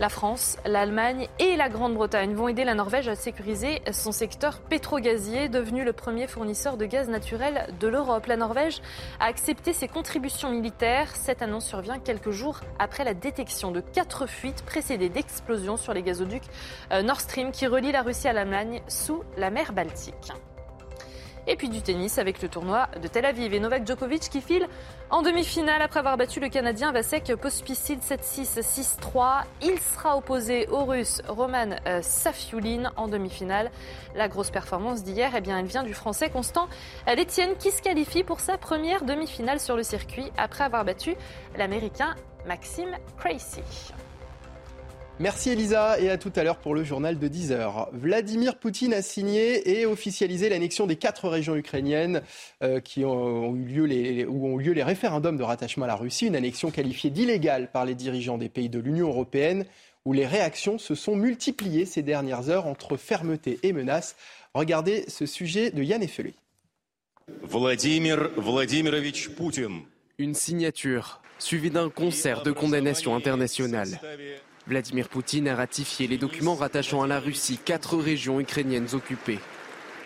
La 0.00 0.08
France, 0.08 0.56
l'Allemagne 0.64 1.28
et 1.38 1.56
la 1.56 1.68
Grande-Bretagne 1.68 2.32
vont 2.32 2.48
aider 2.48 2.64
la 2.64 2.74
Norvège 2.74 3.06
à 3.08 3.14
sécuriser 3.14 3.82
son 3.92 4.12
secteur 4.12 4.60
pétrogazier, 4.62 5.50
devenu 5.50 5.84
le 5.84 5.92
premier 5.92 6.26
fournisseur 6.26 6.78
de 6.78 6.86
gaz 6.86 7.10
naturel 7.10 7.68
de 7.78 7.86
l'Europe. 7.86 8.24
La 8.24 8.38
Norvège 8.38 8.80
a 9.20 9.26
accepté 9.26 9.74
ses 9.74 9.88
contributions 9.88 10.52
militaires. 10.52 11.14
Cette 11.14 11.42
annonce 11.42 11.66
survient 11.66 11.98
quelques 11.98 12.30
jours 12.30 12.60
après 12.78 13.04
la 13.04 13.12
détection 13.12 13.72
de 13.72 13.80
quatre 13.80 14.26
fuites 14.26 14.62
précédées 14.64 15.10
d'explosions 15.10 15.76
sur 15.76 15.92
les 15.92 16.02
gazoducs 16.02 16.48
euh, 16.92 17.02
Nord 17.02 17.20
Stream 17.20 17.52
qui 17.52 17.66
relient 17.66 17.92
la 17.92 18.00
Russie 18.00 18.26
à 18.26 18.32
l'Allemagne 18.32 18.80
sous 18.88 19.22
la 19.36 19.50
mer 19.50 19.74
Baltique. 19.74 20.32
Et 21.46 21.56
puis 21.56 21.68
du 21.68 21.82
tennis 21.82 22.18
avec 22.18 22.42
le 22.42 22.48
tournoi 22.48 22.88
de 23.02 23.08
Tel 23.08 23.24
Aviv 23.24 23.52
et 23.52 23.60
Novak 23.60 23.86
Djokovic 23.86 24.28
qui 24.28 24.40
file 24.40 24.68
en 25.10 25.22
demi-finale 25.22 25.82
après 25.82 26.00
avoir 26.00 26.16
battu 26.16 26.38
le 26.40 26.48
Canadien 26.48 26.92
Vasek 26.92 27.34
Pospisil 27.36 27.98
7-6, 27.98 28.60
6-3. 28.60 29.42
Il 29.62 29.78
sera 29.78 30.16
opposé 30.16 30.68
au 30.68 30.84
Russe 30.84 31.22
Roman 31.28 31.76
euh, 31.86 32.00
Safiulin 32.02 32.92
en 32.96 33.08
demi-finale. 33.08 33.70
La 34.14 34.28
grosse 34.28 34.50
performance 34.50 35.02
d'hier, 35.02 35.32
eh 35.36 35.40
bien, 35.40 35.58
elle 35.58 35.66
vient 35.66 35.82
du 35.82 35.94
Français 35.94 36.30
Constant 36.30 36.68
Létienne 37.06 37.56
qui 37.58 37.70
se 37.70 37.82
qualifie 37.82 38.24
pour 38.24 38.40
sa 38.40 38.58
première 38.58 39.04
demi-finale 39.04 39.60
sur 39.60 39.76
le 39.76 39.82
circuit 39.82 40.30
après 40.36 40.64
avoir 40.64 40.84
battu 40.84 41.16
l'Américain 41.56 42.14
Maxime 42.46 42.96
Crazy. 43.18 43.62
Merci 45.20 45.50
Elisa 45.50 46.00
et 46.00 46.08
à 46.08 46.16
tout 46.16 46.32
à 46.34 46.42
l'heure 46.42 46.56
pour 46.56 46.74
le 46.74 46.82
journal 46.82 47.18
de 47.18 47.28
10h. 47.28 47.88
Vladimir 47.92 48.56
Poutine 48.58 48.94
a 48.94 49.02
signé 49.02 49.78
et 49.78 49.84
officialisé 49.84 50.48
l'annexion 50.48 50.86
des 50.86 50.96
quatre 50.96 51.28
régions 51.28 51.54
ukrainiennes 51.56 52.22
euh, 52.62 52.80
qui 52.80 53.04
ont, 53.04 53.54
eu 53.54 53.64
lieu 53.64 53.84
les, 53.84 54.24
où 54.24 54.46
ont 54.46 54.58
eu 54.58 54.62
lieu 54.62 54.72
les 54.72 54.82
référendums 54.82 55.36
de 55.36 55.42
rattachement 55.42 55.84
à 55.84 55.88
la 55.88 55.94
Russie, 55.94 56.28
une 56.28 56.36
annexion 56.36 56.70
qualifiée 56.70 57.10
d'illégale 57.10 57.70
par 57.70 57.84
les 57.84 57.94
dirigeants 57.94 58.38
des 58.38 58.48
pays 58.48 58.70
de 58.70 58.78
l'Union 58.78 59.08
européenne 59.08 59.66
où 60.06 60.14
les 60.14 60.26
réactions 60.26 60.78
se 60.78 60.94
sont 60.94 61.16
multipliées 61.16 61.84
ces 61.84 62.02
dernières 62.02 62.48
heures 62.48 62.66
entre 62.66 62.96
fermeté 62.96 63.58
et 63.62 63.74
menace. 63.74 64.16
Regardez 64.54 65.04
ce 65.08 65.26
sujet 65.26 65.70
de 65.70 65.82
Yann 65.82 66.02
Effelé. 66.02 66.32
Vladimir 67.42 68.30
Vladimirovich 68.38 69.28
Poutine. 69.34 69.82
Une 70.16 70.32
signature 70.32 71.20
suivie 71.38 71.70
d'un 71.70 71.90
concert 71.90 72.42
de 72.42 72.52
condamnation 72.52 73.14
internationale. 73.14 74.00
Vladimir 74.70 75.08
Poutine 75.08 75.48
a 75.48 75.56
ratifié 75.56 76.06
les 76.06 76.16
documents 76.16 76.54
rattachant 76.54 77.02
à 77.02 77.08
la 77.08 77.18
Russie 77.18 77.58
quatre 77.58 77.96
régions 77.96 78.38
ukrainiennes 78.38 78.86
occupées. 78.92 79.40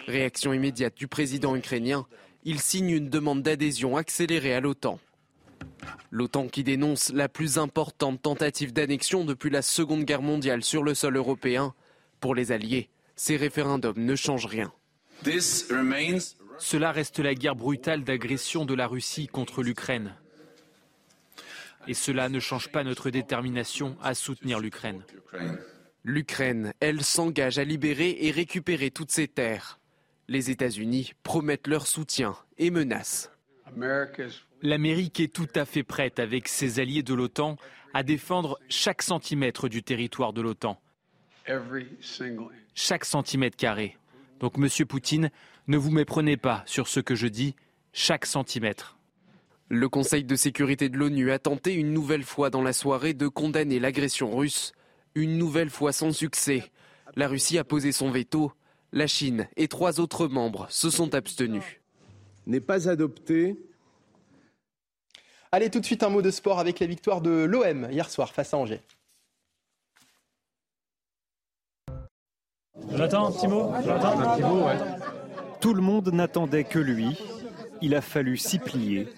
Réaction 0.06 0.54
immédiate 0.54 0.96
du 0.96 1.06
président 1.06 1.54
ukrainien, 1.54 2.06
il 2.44 2.58
signe 2.60 2.88
une 2.88 3.10
demande 3.10 3.42
d'adhésion 3.42 3.98
accélérée 3.98 4.54
à 4.54 4.60
l'OTAN. 4.60 4.98
L'OTAN 6.10 6.48
qui 6.48 6.64
dénonce 6.64 7.12
la 7.12 7.28
plus 7.28 7.58
importante 7.58 8.22
tentative 8.22 8.72
d'annexion 8.72 9.26
depuis 9.26 9.50
la 9.50 9.60
Seconde 9.60 10.04
Guerre 10.04 10.22
mondiale 10.22 10.64
sur 10.64 10.82
le 10.82 10.94
sol 10.94 11.16
européen. 11.16 11.74
Pour 12.20 12.34
les 12.34 12.50
Alliés, 12.50 12.88
ces 13.16 13.36
référendums 13.36 14.02
ne 14.02 14.16
changent 14.16 14.46
rien. 14.46 14.72
Cela 16.58 16.90
reste 16.90 17.18
la 17.18 17.34
guerre 17.34 17.56
brutale 17.56 18.02
d'agression 18.02 18.64
de 18.64 18.72
la 18.72 18.86
Russie 18.86 19.26
contre 19.26 19.62
l'Ukraine. 19.62 20.14
Et 21.86 21.94
cela 21.94 22.28
ne 22.28 22.40
change 22.40 22.70
pas 22.70 22.84
notre 22.84 23.10
détermination 23.10 23.96
à 24.02 24.14
soutenir 24.14 24.60
l'Ukraine. 24.60 25.02
L'Ukraine, 26.04 26.72
elle, 26.80 27.02
s'engage 27.02 27.58
à 27.58 27.64
libérer 27.64 28.16
et 28.20 28.30
récupérer 28.30 28.90
toutes 28.90 29.10
ses 29.10 29.28
terres. 29.28 29.78
Les 30.28 30.50
États-Unis 30.50 31.12
promettent 31.22 31.66
leur 31.66 31.86
soutien 31.86 32.36
et 32.58 32.70
menacent. 32.70 33.30
L'Amérique 34.62 35.20
est 35.20 35.32
tout 35.32 35.48
à 35.54 35.64
fait 35.64 35.82
prête 35.82 36.18
avec 36.18 36.48
ses 36.48 36.80
alliés 36.80 37.02
de 37.02 37.14
l'OTAN 37.14 37.56
à 37.92 38.02
défendre 38.02 38.58
chaque 38.68 39.02
centimètre 39.02 39.68
du 39.68 39.82
territoire 39.82 40.32
de 40.32 40.42
l'OTAN. 40.42 40.80
Chaque 42.74 43.04
centimètre 43.04 43.56
carré. 43.56 43.96
Donc, 44.40 44.56
Monsieur 44.56 44.84
Poutine, 44.84 45.30
ne 45.68 45.76
vous 45.76 45.90
méprenez 45.90 46.36
pas 46.36 46.62
sur 46.66 46.88
ce 46.88 47.00
que 47.00 47.14
je 47.14 47.26
dis, 47.26 47.54
chaque 47.92 48.26
centimètre. 48.26 48.98
Le 49.68 49.88
Conseil 49.88 50.24
de 50.24 50.36
sécurité 50.36 50.90
de 50.90 50.98
l'ONU 50.98 51.32
a 51.32 51.38
tenté 51.38 51.72
une 51.72 51.92
nouvelle 51.92 52.22
fois 52.22 52.50
dans 52.50 52.62
la 52.62 52.74
soirée 52.74 53.14
de 53.14 53.28
condamner 53.28 53.80
l'agression 53.80 54.36
russe, 54.36 54.72
une 55.14 55.38
nouvelle 55.38 55.70
fois 55.70 55.92
sans 55.92 56.12
succès. 56.12 56.70
La 57.16 57.28
Russie 57.28 57.58
a 57.58 57.64
posé 57.64 57.90
son 57.90 58.10
veto, 58.10 58.52
la 58.92 59.06
Chine 59.06 59.48
et 59.56 59.68
trois 59.68 60.00
autres 60.00 60.28
membres 60.28 60.66
se 60.68 60.90
sont 60.90 61.14
abstenus. 61.14 61.80
N'est 62.46 62.60
pas 62.60 62.88
adopté 62.88 63.56
Allez, 65.50 65.70
tout 65.70 65.80
de 65.80 65.86
suite 65.86 66.02
un 66.02 66.10
mot 66.10 66.20
de 66.20 66.30
sport 66.30 66.58
avec 66.58 66.80
la 66.80 66.86
victoire 66.86 67.20
de 67.20 67.30
l'OM 67.30 67.88
hier 67.90 68.10
soir 68.10 68.32
face 68.32 68.52
à 68.52 68.58
Angers. 68.58 68.82
Jonathan, 72.90 73.28
un 73.28 73.32
petit 73.32 73.46
mot? 73.46 73.72
Un 73.72 74.34
petit 74.34 74.42
mot, 74.42 74.66
ouais. 74.66 74.76
Tout 75.60 75.72
le 75.72 75.80
monde 75.80 76.12
n'attendait 76.12 76.64
que 76.64 76.78
lui. 76.78 77.16
Il 77.80 77.94
a 77.94 78.00
fallu 78.00 78.36
s'y 78.36 78.58
plier. 78.58 79.08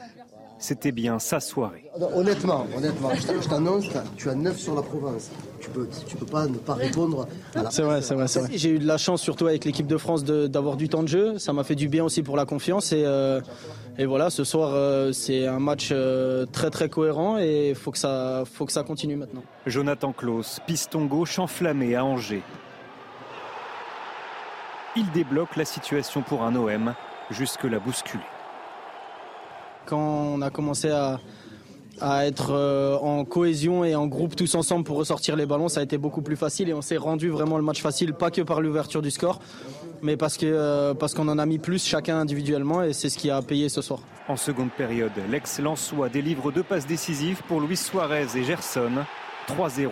C'était 0.59 0.93
bien 0.93 1.19
sa 1.19 1.39
soirée. 1.39 1.91
Honnêtement, 2.15 2.67
honnêtement, 2.77 3.11
je 3.15 3.49
t'annonce, 3.49 3.85
tu 4.17 4.31
as 4.31 4.35
9 4.35 4.59
sur 4.59 4.75
la 4.75 4.83
province. 4.83 5.31
Tu 5.61 5.71
peux, 5.71 5.89
tu 6.07 6.17
peux 6.17 6.27
pas 6.27 6.47
ne 6.47 6.57
pas 6.57 6.75
répondre. 6.75 7.29
C'est 7.71 7.83
vrai, 7.83 8.01
c'est 8.01 8.15
vrai, 8.15 8.27
c'est 8.27 8.41
vrai. 8.41 8.49
J'ai 8.55 8.71
eu 8.71 8.79
de 8.79 8.87
la 8.87 8.97
chance, 8.97 9.21
surtout 9.21 9.47
avec 9.47 9.65
l'équipe 9.65 9.87
de 9.87 9.97
France, 9.97 10.25
d'avoir 10.25 10.77
du 10.77 10.89
temps 10.89 11.03
de 11.03 11.09
jeu. 11.09 11.39
Ça 11.39 11.53
m'a 11.53 11.63
fait 11.63 11.75
du 11.75 11.89
bien 11.89 12.05
aussi 12.05 12.23
pour 12.23 12.37
la 12.37 12.47
confiance. 12.47 12.93
Et, 12.93 13.05
euh, 13.05 13.41
et 13.99 14.07
voilà, 14.07 14.31
ce 14.31 14.45
soir, 14.45 14.73
euh, 14.75 15.13
c'est 15.13 15.47
un 15.47 15.59
match 15.59 15.89
euh, 15.93 16.47
très 16.47 16.71
très 16.71 16.89
cohérent 16.89 17.39
et 17.39 17.71
il 17.71 17.75
faut, 17.75 17.91
que 17.91 17.99
ça, 17.99 18.45
faut 18.51 18.65
que 18.65 18.73
ça 18.73 18.83
continue 18.83 19.17
maintenant. 19.17 19.43
Jonathan 19.67 20.13
Klaus, 20.13 20.61
piston 20.67 21.07
gauche 21.07 21.39
enflammé 21.39 21.97
à 21.97 22.05
Angers. 22.05 22.43
Il 24.97 25.11
débloque 25.13 25.57
la 25.57 25.67
situation 25.67 26.23
pour 26.23 26.43
un 26.43 26.57
OM 26.57 26.95
jusque-là 27.31 27.79
bousculé. 27.79 28.23
Quand 29.87 30.35
on 30.35 30.43
a 30.43 30.51
commencé 30.51 30.91
à, 30.91 31.21
être 32.27 32.51
euh, 32.51 32.99
en 32.99 33.25
cohésion 33.25 33.83
et 33.85 33.95
en 33.95 34.07
groupe 34.07 34.37
tous 34.37 34.55
ensemble 34.55 34.85
pour 34.85 34.99
ressortir 34.99 35.35
les 35.35 35.47
ballons, 35.47 35.69
ça 35.69 35.81
a 35.81 35.83
été 35.83 35.97
beaucoup 35.97 36.21
plus 36.21 36.37
facile 36.37 36.69
et 36.69 36.75
on 36.75 36.83
s'est 36.83 36.99
rendu 36.99 37.31
vraiment 37.31 37.57
le 37.57 37.63
match 37.63 37.81
facile, 37.81 38.13
pas 38.13 38.31
que 38.31 38.43
par 38.43 38.61
l'ouverture 38.61 39.01
du 39.01 39.11
score, 39.11 39.41
mais 40.03 40.19
parce 40.19 40.37
que 40.37 40.45
euh, 40.45 40.93
parce 40.93 41.15
qu'on 41.15 41.29
en 41.29 41.39
a 41.39 41.47
mis 41.47 41.59
plus 41.59 41.87
chacun 41.87 42.19
individuellement 42.19 42.83
et 42.83 42.93
c'est 42.93 43.09
ce 43.09 43.17
qui 43.17 43.31
a 43.31 43.41
payé 43.41 43.71
ce 43.71 43.81
soir. 43.81 44.01
En 44.29 44.37
seconde 44.37 44.71
période, 44.73 45.13
l'ex-Lensois 45.31 46.11
délivre 46.11 46.53
deux 46.53 46.65
passes 46.65 46.87
décisives 46.87 47.43
pour 47.49 47.61
Luis 47.61 47.79
Suarez 47.79 48.27
et 48.35 48.43
Gerson. 48.45 49.05
3-0, 49.49 49.89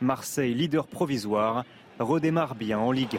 Marseille 0.00 0.54
leader 0.54 0.86
provisoire 0.86 1.64
redémarre 1.98 2.54
bien 2.54 2.78
en 2.78 2.92
Ligue. 2.92 3.18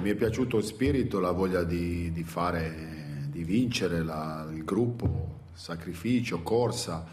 Mi 0.00 0.10
è 0.10 0.14
piaciuto 0.14 0.58
il 0.58 0.64
spirito, 0.64 1.20
la 1.20 1.30
voglia 1.30 1.62
di, 1.62 2.10
di 2.10 2.24
fare, 2.24 3.28
di 3.28 3.44
vincere, 3.44 4.02
la, 4.02 4.44
il 4.52 4.64
gruppo, 4.64 5.43
sacrificio, 5.54 6.42
corsa, 6.42 7.04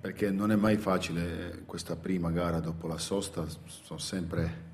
perché 0.00 0.30
non 0.30 0.50
è 0.50 0.56
mai 0.56 0.78
facile 0.78 1.62
questa 1.66 1.96
prima 1.96 2.30
gara 2.30 2.60
dopo 2.60 2.86
la 2.86 2.98
sosta, 2.98 3.44
sono 3.66 3.98
sempre 3.98 4.70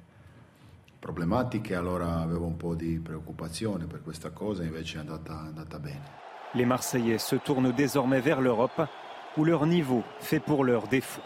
problematiche, 0.99 1.75
allora 1.75 2.21
avevo 2.21 2.47
un 2.47 2.57
po' 2.57 2.75
di 2.75 2.99
preoccupazione 2.99 3.87
per 3.87 4.03
questa 4.03 4.31
cosa, 4.31 4.63
invece 4.63 4.97
è 4.97 5.01
andata, 5.01 5.45
è 5.45 5.47
andata 5.49 5.79
bene. 5.79 6.17
Les 6.55 6.65
Marseillais 6.65 7.23
se 7.23 7.39
tournent 7.43 7.75
désormais 7.75 8.23
vers 8.23 8.41
l'Europe, 8.41 8.89
où 9.37 9.45
leur 9.45 9.67
niveau 9.67 10.03
fait 10.21 10.41
pour 10.41 10.65
leur 10.65 10.89
défaut. 10.89 11.23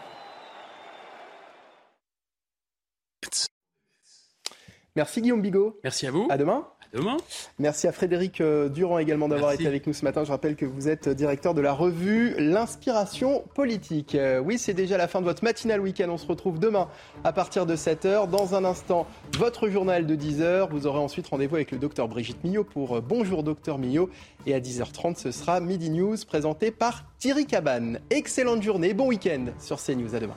Merci 4.95 5.21
Guillaume 5.21 5.41
Bigot. 5.41 5.79
Merci 5.83 6.05
à 6.07 6.11
vous. 6.11 6.27
À 6.29 6.37
demain. 6.37 6.67
Demain. 6.93 7.17
Merci 7.57 7.87
à 7.87 7.91
Frédéric 7.91 8.39
euh, 8.39 8.69
Durand 8.69 8.99
également 8.99 9.27
d'avoir 9.27 9.51
été 9.51 9.65
avec 9.65 9.87
nous 9.87 9.93
ce 9.93 10.05
matin. 10.05 10.23
Je 10.23 10.31
rappelle 10.31 10.55
que 10.55 10.65
vous 10.65 10.89
êtes 10.89 11.09
directeur 11.09 11.55
de 11.55 11.61
la 11.61 11.73
revue 11.73 12.35
L'Inspiration 12.37 13.43
politique. 13.55 14.13
Euh, 14.13 14.37
oui, 14.37 14.59
c'est 14.59 14.75
déjà 14.75 14.95
la 14.95 15.07
fin 15.07 15.19
de 15.19 15.25
votre 15.25 15.43
matinale 15.43 15.81
week-end. 15.81 16.07
On 16.09 16.19
se 16.19 16.27
retrouve 16.27 16.59
demain 16.59 16.87
à 17.23 17.33
partir 17.33 17.65
de 17.65 17.75
7h. 17.75 18.29
Dans 18.29 18.53
un 18.53 18.63
instant, 18.63 19.07
votre 19.39 19.69
journal 19.69 20.05
de 20.05 20.15
10h. 20.15 20.69
Vous 20.69 20.85
aurez 20.85 20.99
ensuite 20.99 21.27
rendez-vous 21.27 21.55
avec 21.55 21.71
le 21.71 21.79
docteur 21.79 22.07
Brigitte 22.07 22.43
Millot 22.43 22.63
pour 22.63 22.97
euh, 22.97 23.01
Bonjour 23.01 23.41
docteur 23.41 23.79
Millot. 23.79 24.11
Et 24.45 24.53
à 24.53 24.59
10h30, 24.59 25.17
ce 25.17 25.31
sera 25.31 25.59
Midi 25.61 25.89
News 25.89 26.17
présenté 26.27 26.69
par 26.69 27.05
Thierry 27.17 27.47
Cabane. 27.47 28.01
Excellente 28.11 28.61
journée, 28.61 28.93
bon 28.93 29.07
week-end 29.07 29.45
sur 29.59 29.81
CNews. 29.81 30.13
À 30.13 30.19
demain. 30.19 30.35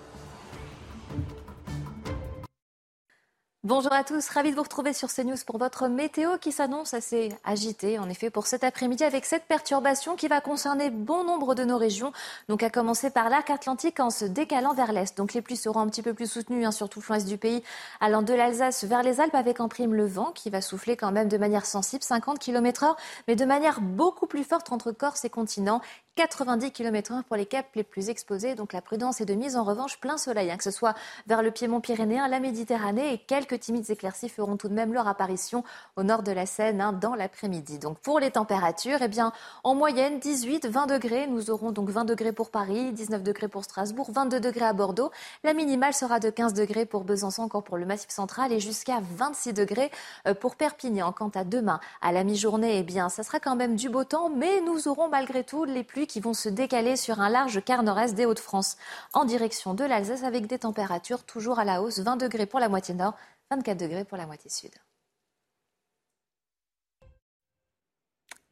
Bonjour 3.66 3.92
à 3.92 4.04
tous, 4.04 4.28
ravi 4.28 4.52
de 4.52 4.54
vous 4.54 4.62
retrouver 4.62 4.92
sur 4.92 5.12
CNews 5.12 5.34
pour 5.44 5.58
votre 5.58 5.88
météo 5.88 6.38
qui 6.38 6.52
s'annonce 6.52 6.94
assez 6.94 7.30
agitée 7.42 7.98
en 7.98 8.08
effet 8.08 8.30
pour 8.30 8.46
cet 8.46 8.62
après-midi 8.62 9.02
avec 9.02 9.24
cette 9.24 9.42
perturbation 9.42 10.14
qui 10.14 10.28
va 10.28 10.40
concerner 10.40 10.88
bon 10.88 11.24
nombre 11.24 11.56
de 11.56 11.64
nos 11.64 11.76
régions. 11.76 12.12
Donc 12.48 12.62
à 12.62 12.70
commencer 12.70 13.10
par 13.10 13.28
l'arc 13.28 13.50
atlantique 13.50 13.98
en 13.98 14.10
se 14.10 14.24
décalant 14.24 14.72
vers 14.72 14.92
l'est. 14.92 15.16
Donc 15.16 15.34
les 15.34 15.42
pluies 15.42 15.56
seront 15.56 15.80
un 15.80 15.88
petit 15.88 16.02
peu 16.02 16.14
plus 16.14 16.30
soutenues 16.30 16.64
hein, 16.64 16.70
sur 16.70 16.88
tout 16.88 17.02
le 17.08 17.16
est 17.16 17.26
du 17.26 17.38
pays 17.38 17.64
allant 17.98 18.22
de 18.22 18.34
l'Alsace 18.34 18.84
vers 18.84 19.02
les 19.02 19.20
Alpes 19.20 19.34
avec 19.34 19.58
en 19.58 19.66
prime 19.66 19.94
le 19.94 20.06
vent 20.06 20.30
qui 20.32 20.48
va 20.48 20.60
souffler 20.60 20.96
quand 20.96 21.10
même 21.10 21.26
de 21.26 21.36
manière 21.36 21.66
sensible 21.66 22.04
50 22.04 22.38
km 22.38 22.84
h 22.84 22.94
mais 23.26 23.34
de 23.34 23.44
manière 23.44 23.80
beaucoup 23.80 24.28
plus 24.28 24.44
forte 24.44 24.70
entre 24.70 24.92
Corse 24.92 25.24
et 25.24 25.30
continent 25.30 25.80
90 26.16 26.70
km 26.72 27.12
h 27.12 27.22
pour 27.24 27.36
les 27.36 27.44
caps 27.44 27.68
les 27.74 27.84
plus 27.84 28.08
exposés. 28.08 28.54
Donc 28.54 28.72
la 28.72 28.80
prudence 28.80 29.20
est 29.20 29.26
de 29.26 29.34
mise 29.34 29.54
en 29.54 29.64
revanche 29.64 30.00
plein 30.00 30.16
soleil, 30.16 30.50
hein, 30.50 30.56
que 30.56 30.64
ce 30.64 30.70
soit 30.70 30.94
vers 31.26 31.42
le 31.42 31.50
piémont 31.50 31.82
pyrénéen, 31.82 32.26
la 32.26 32.40
Méditerranée 32.40 33.12
et 33.12 33.18
quelques 33.18 33.60
timides 33.60 33.90
éclaircies 33.90 34.30
feront 34.30 34.56
tout 34.56 34.68
de 34.68 34.72
même 34.72 34.94
leur 34.94 35.08
apparition 35.08 35.62
au 35.96 36.02
nord 36.04 36.22
de 36.22 36.32
la 36.32 36.46
Seine 36.46 36.80
hein, 36.80 36.94
dans 36.94 37.14
l'après-midi. 37.14 37.78
Donc 37.78 37.98
pour 37.98 38.18
les 38.18 38.30
températures, 38.30 39.02
eh 39.02 39.08
bien 39.08 39.32
en 39.62 39.74
moyenne 39.74 40.18
18-20 40.18 40.88
degrés. 40.88 41.26
Nous 41.26 41.50
aurons 41.50 41.70
donc 41.70 41.90
20 41.90 42.06
degrés 42.06 42.32
pour 42.32 42.50
Paris, 42.50 42.92
19 42.92 43.22
degrés 43.22 43.48
pour 43.48 43.64
Strasbourg, 43.64 44.10
22 44.10 44.40
degrés 44.40 44.64
à 44.64 44.72
Bordeaux. 44.72 45.10
La 45.44 45.52
minimale 45.52 45.92
sera 45.92 46.18
de 46.18 46.30
15 46.30 46.54
degrés 46.54 46.86
pour 46.86 47.04
Besançon, 47.04 47.42
encore 47.42 47.62
pour 47.62 47.76
le 47.76 47.84
Massif 47.84 48.10
central 48.10 48.52
et 48.52 48.60
jusqu'à 48.60 49.00
26 49.02 49.52
degrés 49.52 49.90
euh, 50.26 50.32
pour 50.32 50.56
Perpignan. 50.56 51.12
Quant 51.12 51.30
à 51.34 51.44
demain, 51.44 51.78
à 52.00 52.10
la 52.12 52.24
mi-journée, 52.24 52.78
eh 52.78 52.82
bien 52.82 53.10
ça 53.10 53.22
sera 53.22 53.38
quand 53.38 53.54
même 53.54 53.76
du 53.76 53.90
beau 53.90 54.04
temps, 54.04 54.30
mais 54.30 54.62
nous 54.62 54.88
aurons 54.88 55.08
malgré 55.08 55.44
tout 55.44 55.64
les 55.64 55.84
pluies 55.84 56.05
qui 56.06 56.20
vont 56.20 56.34
se 56.34 56.48
décaler 56.48 56.96
sur 56.96 57.20
un 57.20 57.28
large 57.28 57.62
quart 57.64 57.82
nord-est 57.82 58.14
des 58.14 58.26
Hauts-de-France 58.26 58.76
en 59.12 59.24
direction 59.24 59.74
de 59.74 59.84
l'Alsace 59.84 60.22
avec 60.22 60.46
des 60.46 60.58
températures 60.58 61.24
toujours 61.24 61.58
à 61.58 61.64
la 61.64 61.82
hausse, 61.82 61.98
20 61.98 62.16
degrés 62.16 62.46
pour 62.46 62.60
la 62.60 62.68
moitié 62.68 62.94
nord, 62.94 63.14
24 63.50 63.78
degrés 63.78 64.04
pour 64.04 64.16
la 64.16 64.26
moitié 64.26 64.50
sud. 64.50 64.70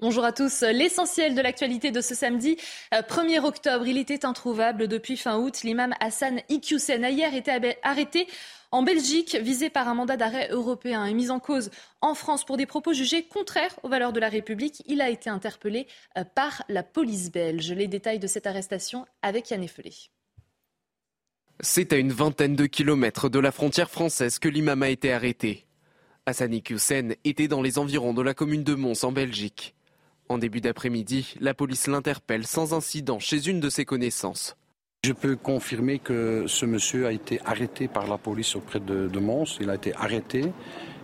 Bonjour 0.01 0.25
à 0.25 0.33
tous. 0.33 0.63
L'essentiel 0.63 1.37
de 1.37 1.41
l'actualité 1.41 1.93
de 1.93 2.01
ce 2.01 2.17
samedi 2.17 2.57
1er 2.93 3.39
euh, 3.39 3.47
octobre, 3.47 3.87
il 3.87 3.97
était 3.97 4.27
introuvable 4.27 4.89
depuis 4.89 5.17
fin 5.17 5.39
août. 5.39 5.63
L'imam 5.63 5.95
Hassan 6.01 6.41
Iqiyoussen 6.49 7.05
a 7.05 7.11
hier 7.11 7.33
été 7.33 7.77
arrêté 7.85 8.27
en 8.73 8.83
Belgique, 8.83 9.37
visé 9.41 9.71
par 9.71 9.87
un 9.87 9.95
mandat 9.95 10.17
d'arrêt 10.17 10.49
européen 10.51 11.05
et 11.05 11.15
mis 11.15 11.31
en 11.31 11.39
cause 11.39 11.71
en 12.01 12.17
France 12.17 12.45
pour 12.45 12.57
des 12.57 12.67
propos 12.67 12.93
jugés 12.93 13.23
contraires 13.23 13.79
aux 13.85 13.89
valeurs 13.89 14.13
de 14.13 14.19
la 14.19 14.29
République, 14.29 14.83
il 14.87 15.01
a 15.01 15.11
été 15.11 15.31
interpellé 15.31 15.87
euh, 16.19 16.25
par 16.25 16.65
la 16.69 16.83
police 16.83 17.31
belge. 17.31 17.71
Les 17.73 17.87
détails 17.87 18.19
de 18.19 18.27
cette 18.27 18.49
arrestation 18.49 19.07
avec 19.23 19.51
Yann 19.51 19.63
Effelé. 19.63 19.93
C'est 21.61 21.93
à 21.93 21.97
une 21.97 22.13
vingtaine 22.13 22.57
de 22.57 22.67
kilomètres 22.67 23.29
de 23.29 23.39
la 23.39 23.53
frontière 23.53 23.91
française 23.91 24.41
que 24.41 24.49
l'imam 24.49 24.83
a 24.83 24.89
été 24.89 25.13
arrêté. 25.13 25.67
Hassani 26.27 26.65
Hussein 26.69 27.11
était 27.23 27.49
dans 27.49 27.63
les 27.63 27.79
environs 27.79 28.13
de 28.13 28.23
la 28.23 28.35
commune 28.35 28.65
de 28.65 28.75
Mons 28.75 29.05
en 29.05 29.13
Belgique. 29.13 29.77
En 30.29 30.39
début 30.39 30.61
d'après-midi, 30.61 31.35
la 31.41 31.53
police 31.53 31.87
l'interpelle 31.87 32.47
sans 32.47 32.73
incident 32.73 33.19
chez 33.19 33.47
une 33.47 33.61
de 33.61 33.69
ses 33.69 33.85
connaissances. 33.85 34.57
Je 35.05 35.13
peux 35.13 35.37
confirmer 35.37 35.99
que 35.99 36.47
ce 36.47 36.65
monsieur 36.65 37.07
a 37.07 37.13
été 37.13 37.39
arrêté 37.45 37.89
par 37.89 38.07
la 38.07 38.17
police 38.17 38.57
auprès 38.57 38.81
de, 38.81 39.19
Mons. 39.19 39.59
Il 39.61 39.69
a 39.69 39.75
été 39.75 39.95
arrêté 39.95 40.51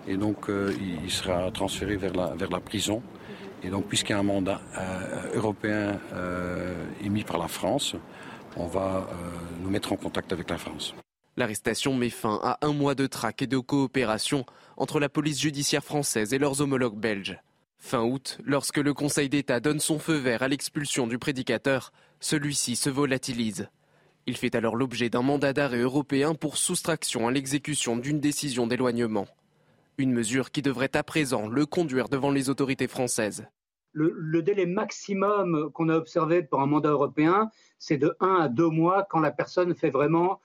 et 0.08 0.16
donc 0.16 0.48
euh, 0.48 0.72
il 1.04 1.10
sera 1.10 1.50
transféré 1.50 1.96
vers 1.96 2.14
la, 2.14 2.34
vers 2.34 2.50
la 2.50 2.60
prison. 2.60 3.02
Et 3.62 3.68
donc, 3.68 3.88
puisqu'il 3.88 4.12
y 4.12 4.14
a 4.14 4.18
un 4.18 4.22
mandat 4.22 4.62
euh, 4.78 5.34
européen 5.36 6.00
euh, 6.14 6.74
émis 7.04 7.24
par 7.24 7.36
la 7.36 7.48
France, 7.48 7.94
on 8.56 8.66
va 8.66 9.06
nous 9.62 9.68
mettre 9.68 9.92
en 9.92 9.96
contact 9.96 10.32
avec 10.32 10.48
la 10.48 10.56
France. 10.56 10.94
L'arrestation 11.36 11.94
met 11.94 12.08
fin 12.08 12.40
à 12.42 12.58
un 12.62 12.72
mois 12.72 12.94
de 12.94 13.06
traque 13.06 13.42
et 13.42 13.46
de 13.46 13.58
coopération 13.58 14.46
entre 14.78 14.98
la 14.98 15.10
police 15.10 15.40
judiciaire 15.40 15.84
française 15.84 16.32
et 16.32 16.38
leurs 16.38 16.62
homologues 16.62 16.98
belges. 16.98 17.38
Fin 17.82 18.04
août, 18.04 18.38
lorsque 18.44 18.76
le 18.76 18.92
Conseil 18.94 19.30
d'État 19.30 19.58
donne 19.58 19.80
son 19.80 19.98
feu 19.98 20.16
vert 20.16 20.42
à 20.42 20.48
l'expulsion 20.48 21.06
du 21.06 21.18
prédicateur, 21.18 21.92
celui-ci 22.20 22.76
se 22.76 22.90
volatilise. 22.90 23.68
Il 24.26 24.36
fait 24.36 24.54
alors 24.54 24.76
l'objet 24.76 25.08
d'un 25.08 25.22
mandat 25.22 25.54
d'arrêt 25.54 25.80
européen 25.80 26.34
pour 26.34 26.58
soustraction 26.58 27.26
à 27.26 27.32
l'exécution 27.32 27.96
d'une 27.96 28.20
décision 28.20 28.66
d'éloignement. 28.66 29.26
Une 29.96 30.12
mesure 30.12 30.50
qui 30.50 30.62
devrait 30.62 30.94
à 30.94 31.02
présent 31.02 31.48
le 31.48 31.64
conduire 31.66 32.10
devant 32.10 32.30
les 32.30 32.50
autorités 32.50 32.86
françaises. 32.86 33.46
Le, 33.92 34.42
délai 34.42 34.66
maximum 34.66 35.70
qu'on 35.72 35.88
a 35.88 35.96
observé 35.96 36.42
pour 36.42 36.60
un 36.60 36.66
mandat 36.66 36.90
européen, 36.90 37.50
c'est 37.78 37.98
de 37.98 38.14
1 38.20 38.42
à 38.42 38.48
2 38.48 38.68
mois 38.68 39.06
quand 39.08 39.20
la 39.20 39.32
personne 39.32 39.74
fait 39.74 39.90
vraiment 39.90 40.40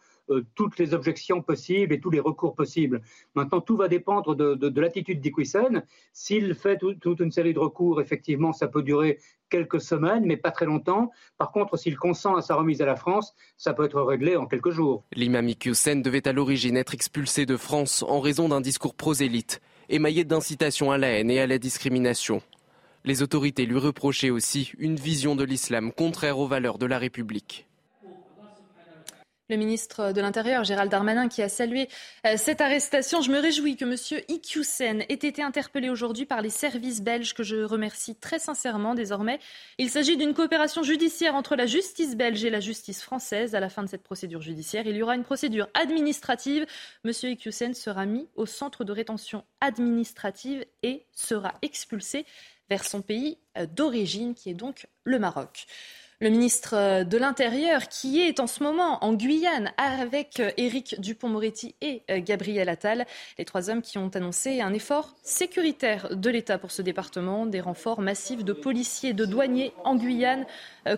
toutes 0.55 0.79
les 0.79 0.93
objections 0.93 1.41
possibles 1.41 1.93
et 1.93 1.99
tous 1.99 2.09
les 2.09 2.19
recours 2.19 2.55
possibles. 2.55 3.01
Maintenant, 3.35 3.61
tout 3.61 3.77
va 3.77 3.87
dépendre 3.87 4.35
de, 4.35 4.79
l'attitude 4.79 5.21
d'Iquisen. 5.21 5.83
S'il 6.13 6.55
fait 6.55 6.77
toute 6.77 7.19
une 7.19 7.31
série 7.31 7.53
de 7.53 7.59
recours, 7.59 8.01
effectivement, 8.01 8.53
ça 8.53 8.67
peut 8.67 8.81
durer 8.81 9.19
quelques 9.49 9.81
semaines, 9.81 10.25
mais 10.25 10.37
pas 10.37 10.51
très 10.51 10.65
longtemps. 10.65 11.11
Par 11.37 11.51
contre, 11.51 11.77
s'il 11.77 11.97
consent 11.97 12.35
à 12.35 12.41
sa 12.41 12.55
remise 12.55 12.81
à 12.81 12.85
la 12.85 12.95
France, 12.95 13.35
ça 13.57 13.73
peut 13.73 13.85
être 13.85 14.01
réglé 14.01 14.35
en 14.35 14.47
quelques 14.47 14.71
jours. 14.71 15.03
L'imam 15.13 15.47
Iqiyoussen 15.47 16.01
devait 16.01 16.27
à 16.27 16.33
l'origine 16.33 16.77
être 16.77 16.93
expulsé 16.93 17.45
de 17.45 17.57
France 17.57 18.03
en 18.07 18.19
raison 18.19 18.49
d'un 18.49 18.61
discours 18.61 18.95
prosélyte, 18.95 19.61
émaillé 19.89 20.23
d'incitation 20.23 20.91
à 20.91 20.97
la 20.97 21.09
haine 21.09 21.29
et 21.29 21.39
à 21.39 21.47
la 21.47 21.57
discrimination. 21.57 22.41
Les 23.03 23.21
autorités 23.21 23.67
lui 23.67 23.77
reprochaient 23.77 24.31
aussi 24.31 24.71
une 24.79 24.95
vision 24.95 25.35
de 25.35 25.43
l'islam 25.43 25.91
contraire 25.91 26.39
aux 26.39 26.47
valeurs 26.47 26.79
de 26.79 26.87
la 26.87 26.97
République. 26.97 27.67
Le 29.47 29.57
ministre 29.57 30.11
de 30.11 30.21
l'Intérieur, 30.21 30.63
Gérald 30.63 30.89
Darmanin, 30.89 31.27
qui 31.27 31.43
a 31.43 31.49
salué 31.49 31.87
euh, 32.25 32.33
cette 32.35 32.61
arrestation. 32.61 33.21
Je 33.21 33.29
me 33.29 33.37
réjouis 33.37 33.77
que 33.77 33.85
M. 33.85 34.23
Iqiyoussen 34.27 35.01
ait 35.01 35.13
été 35.13 35.43
interpellé 35.43 35.91
aujourd'hui 35.91 36.25
par 36.25 36.41
les 36.41 36.49
services 36.49 37.03
belges, 37.03 37.35
que 37.35 37.43
je 37.43 37.57
remercie 37.57 38.15
très 38.15 38.39
sincèrement 38.39 38.95
désormais. 38.95 39.37
Il 39.77 39.91
s'agit 39.91 40.17
d'une 40.17 40.33
coopération 40.33 40.81
judiciaire 40.81 41.35
entre 41.35 41.55
la 41.55 41.67
justice 41.67 42.15
belge 42.15 42.43
et 42.43 42.49
la 42.49 42.59
justice 42.59 43.03
française. 43.03 43.53
À 43.53 43.59
la 43.59 43.69
fin 43.69 43.83
de 43.83 43.87
cette 43.87 44.01
procédure 44.01 44.41
judiciaire, 44.41 44.87
il 44.87 44.95
y 44.95 45.03
aura 45.03 45.15
une 45.15 45.23
procédure 45.23 45.67
administrative. 45.75 46.65
M. 47.03 47.11
Iqiyoussen 47.11 47.75
sera 47.75 48.07
mis 48.07 48.27
au 48.35 48.47
centre 48.47 48.83
de 48.83 48.91
rétention 48.91 49.43
administrative 49.61 50.65
et 50.81 51.05
sera 51.11 51.53
expulsé 51.61 52.25
vers 52.67 52.83
son 52.83 53.03
pays 53.03 53.37
euh, 53.59 53.67
d'origine, 53.67 54.33
qui 54.33 54.49
est 54.49 54.55
donc 54.55 54.87
le 55.03 55.19
Maroc 55.19 55.67
le 56.21 56.29
ministre 56.29 56.75
euh, 56.75 57.03
de 57.03 57.17
l'Intérieur, 57.17 57.87
qui 57.89 58.21
est 58.21 58.39
en 58.39 58.47
ce 58.47 58.63
moment 58.63 59.03
en 59.03 59.13
Guyane 59.13 59.71
avec 59.77 60.39
euh, 60.39 60.51
Éric 60.57 60.99
Dupont-Moretti 60.99 61.75
et 61.81 62.03
euh, 62.09 62.19
Gabriel 62.19 62.69
Attal, 62.69 63.05
les 63.37 63.45
trois 63.45 63.69
hommes 63.69 63.81
qui 63.81 63.97
ont 63.97 64.09
annoncé 64.13 64.61
un 64.61 64.73
effort 64.73 65.15
sécuritaire 65.23 66.15
de 66.15 66.29
l'État 66.29 66.57
pour 66.57 66.71
ce 66.71 66.81
département, 66.81 67.45
des 67.45 67.59
renforts 67.59 68.01
massifs 68.01 68.43
de 68.43 68.53
policiers 68.53 69.13
de 69.13 69.25
douaniers 69.25 69.73
en 69.83 69.95
Guyane, 69.95 70.45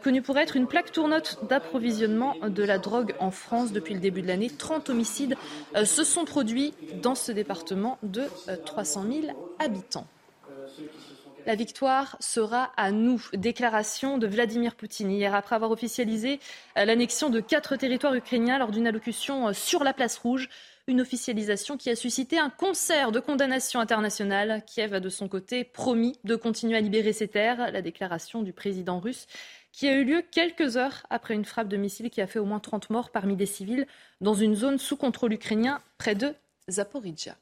connu 0.03 0.21
pour 0.21 0.37
être 0.37 0.55
une 0.55 0.67
plaque 0.67 0.91
tournote 0.91 1.39
d'approvisionnement 1.49 2.35
de 2.47 2.63
la 2.63 2.77
drogue 2.77 3.13
en 3.19 3.31
France 3.31 3.71
depuis 3.71 3.93
le 3.93 3.99
début 3.99 4.21
de 4.21 4.27
l'année. 4.27 4.49
30 4.49 4.89
homicides 4.89 5.35
se 5.83 6.03
sont 6.03 6.25
produits 6.25 6.73
dans 7.01 7.15
ce 7.15 7.31
département 7.31 7.97
de 8.03 8.23
300 8.65 9.05
000 9.09 9.55
habitants. 9.59 10.07
La 11.48 11.56
victoire 11.56 12.17
sera 12.19 12.74
à 12.76 12.92
nous. 12.92 13.24
Déclaration 13.32 14.17
de 14.17 14.27
Vladimir 14.27 14.76
Poutine 14.76 15.09
hier 15.09 15.34
après 15.34 15.56
avoir 15.56 15.72
officialisé 15.72 16.42
euh, 16.77 16.84
l'annexion 16.84 17.30
de 17.30 17.40
quatre 17.40 17.77
territoires 17.77 18.14
ukrainiens 18.16 18.58
lors 18.58 18.69
d'une 18.69 18.85
allocution 18.85 19.48
euh, 19.48 19.53
sur 19.53 19.85
la 19.85 19.93
place 19.93 20.17
rouge. 20.17 20.50
Une 20.88 21.00
officialisation 21.00 21.77
qui 21.77 21.90
a 21.90 21.95
suscité 21.95 22.38
un 22.38 22.50
concert 22.50 23.14
de 23.14 23.22
condamnation 23.22 23.80
internationale. 23.80 24.61
Kiev 24.67 24.93
a 24.93 25.00
de 25.00 25.08
son 25.08 25.30
côté 25.30 25.64
promis 25.64 26.19
de 26.26 26.35
continuer 26.35 26.76
à 26.76 26.82
libérer 26.82 27.14
ses 27.14 27.30
terres. 27.30 27.72
La 27.72 27.82
déclaration 27.82 28.43
du 28.43 28.51
président 28.51 29.00
russe 29.00 29.26
qui 29.72 29.88
a 29.88 29.95
eu 29.95 30.03
lieu 30.03 30.24
quelques 30.30 30.76
heures 30.76 31.06
après 31.09 31.34
une 31.34 31.45
frappe 31.45 31.69
de 31.69 31.77
missile 31.77 32.09
qui 32.09 32.19
a 32.19 32.27
fait 32.27 32.40
au 32.40 32.45
moins 32.45 32.59
30 32.59 32.90
morts 32.90 33.09
parmi 33.09 33.38
des 33.38 33.45
civils 33.45 33.88
dans 34.19 34.34
une 34.34 34.56
zone 34.56 34.80
sous 34.80 34.98
contrôle 34.98 35.32
ukrainien 35.32 35.80
près 35.98 36.14
de 36.14 36.34
Zaporizhia. 36.69 37.38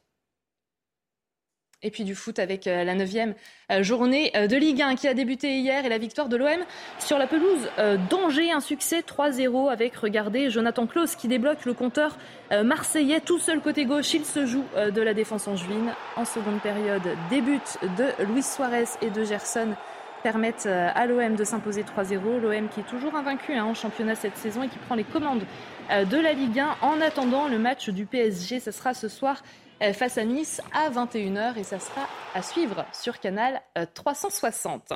Et 1.86 1.92
puis 1.92 2.04
du 2.04 2.16
foot 2.16 2.40
avec 2.40 2.66
euh, 2.66 2.84
la 2.84 2.96
neuvième 2.96 3.36
euh, 3.72 3.84
journée 3.84 4.32
euh, 4.36 4.48
de 4.48 4.56
Ligue 4.56 4.82
1 4.82 4.96
qui 4.96 5.08
a 5.08 5.14
débuté 5.14 5.60
hier 5.60 5.86
et 5.86 5.90
la 5.90 6.00
victoire 6.00 6.30
de 6.30 6.36
l'OM 6.36 6.66
sur 6.98 7.20
la 7.20 7.28
pelouse 7.28 7.70
d'Angers. 8.10 8.52
Un 8.52 8.60
succès 8.60 9.02
3-0 9.02 9.72
avec, 9.72 9.96
regardez, 9.96 10.50
Jonathan 10.50 10.88
Klaus 10.88 11.16
qui 11.16 11.28
débloque 11.28 11.64
le 11.66 11.74
compteur 11.74 12.18
marseillais 12.64 13.20
tout 13.20 13.38
seul 13.38 13.62
côté 13.62 13.86
gauche. 13.86 14.14
Il 14.16 14.26
se 14.26 14.48
joue 14.48 14.64
de 14.76 15.02
la 15.02 15.14
défense 15.14 15.48
angevine. 15.48 15.94
En 16.16 16.26
seconde 16.26 16.60
période, 16.62 17.04
début 17.30 17.60
de 17.98 18.24
Luis 18.32 18.44
Suarez 18.44 18.86
et 19.02 19.12
de 19.12 19.24
Gerson 19.24 19.76
permettent 20.24 20.68
à 20.68 21.06
l'OM 21.06 21.36
de 21.36 21.44
s'imposer 21.44 21.84
3-0. 21.84 22.40
L'OM 22.42 22.70
qui 22.70 22.80
est 22.80 22.88
toujours 22.90 23.16
invaincu 23.16 23.54
hein, 23.54 23.66
en 23.66 23.74
championnat 23.76 24.16
cette 24.16 24.38
saison 24.38 24.64
et 24.64 24.70
qui 24.70 24.80
prend 24.80 24.96
les 24.96 25.04
commandes 25.04 25.44
de 25.92 26.18
la 26.18 26.34
Ligue 26.34 26.60
1 26.60 26.78
en 26.82 27.02
attendant 27.02 27.48
le 27.48 27.60
match 27.60 27.90
du 27.90 28.06
PSG. 28.06 28.60
Ce 28.60 28.72
sera 28.72 28.94
ce 28.94 29.08
soir 29.08 29.44
face 29.94 30.18
à 30.18 30.24
Nice 30.24 30.62
à 30.74 30.90
21h 30.90 31.58
et 31.58 31.64
ça 31.64 31.80
sera 31.80 32.08
à 32.34 32.42
suivre 32.42 32.86
sur 32.94 33.20
Canal 33.20 33.62
360. 33.94 34.92
Euh, 34.92 34.96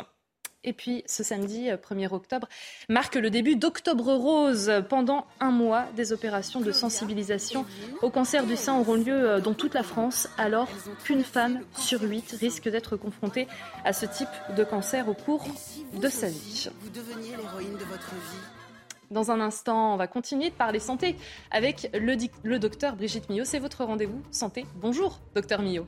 et 0.66 0.74
puis 0.74 1.04
ce 1.06 1.24
samedi 1.24 1.70
1er 1.70 2.12
euh, 2.12 2.16
octobre 2.16 2.50
marque 2.90 3.16
le 3.16 3.30
début 3.30 3.56
d'Octobre 3.56 4.14
Rose. 4.14 4.72
Pendant 4.90 5.26
un 5.40 5.52
mois, 5.52 5.86
des 5.96 6.12
opérations 6.12 6.60
de 6.60 6.72
sensibilisation 6.74 7.66
au 8.02 8.10
cancer 8.10 8.46
du 8.46 8.58
sein 8.58 8.78
auront 8.78 8.96
lieu 8.96 9.40
dans 9.42 9.54
toute 9.54 9.74
la 9.74 9.84
France, 9.84 10.28
alors 10.38 10.68
qu'une 11.06 11.24
femme 11.24 11.62
sur 11.78 12.02
huit 12.02 12.36
risque 12.40 12.68
d'être 12.68 12.98
confrontée 12.98 13.48
à 13.86 13.94
ce 13.94 14.06
type 14.06 14.28
de 14.58 14.64
cancer 14.66 15.08
au 15.08 15.14
cours 15.14 15.46
de 15.94 16.10
sa 16.10 16.28
vie. 16.28 16.70
Dans 19.12 19.32
un 19.32 19.40
instant, 19.40 19.94
on 19.94 19.98
va 19.98 20.08
continuer 20.08 20.50
de 20.50 20.56
parler 20.56 20.80
santé 20.80 21.16
avec 21.50 21.90
le, 21.94 22.58
docteur 22.60 22.96
Brigitte 22.96 23.30
Millot. 23.30 23.46
C'est 23.46 23.60
votre 23.60 23.84
rendez-vous 23.84 24.22
santé. 24.32 24.66
Bonjour, 24.76 25.20
docteur 25.34 25.62
Millot. 25.62 25.88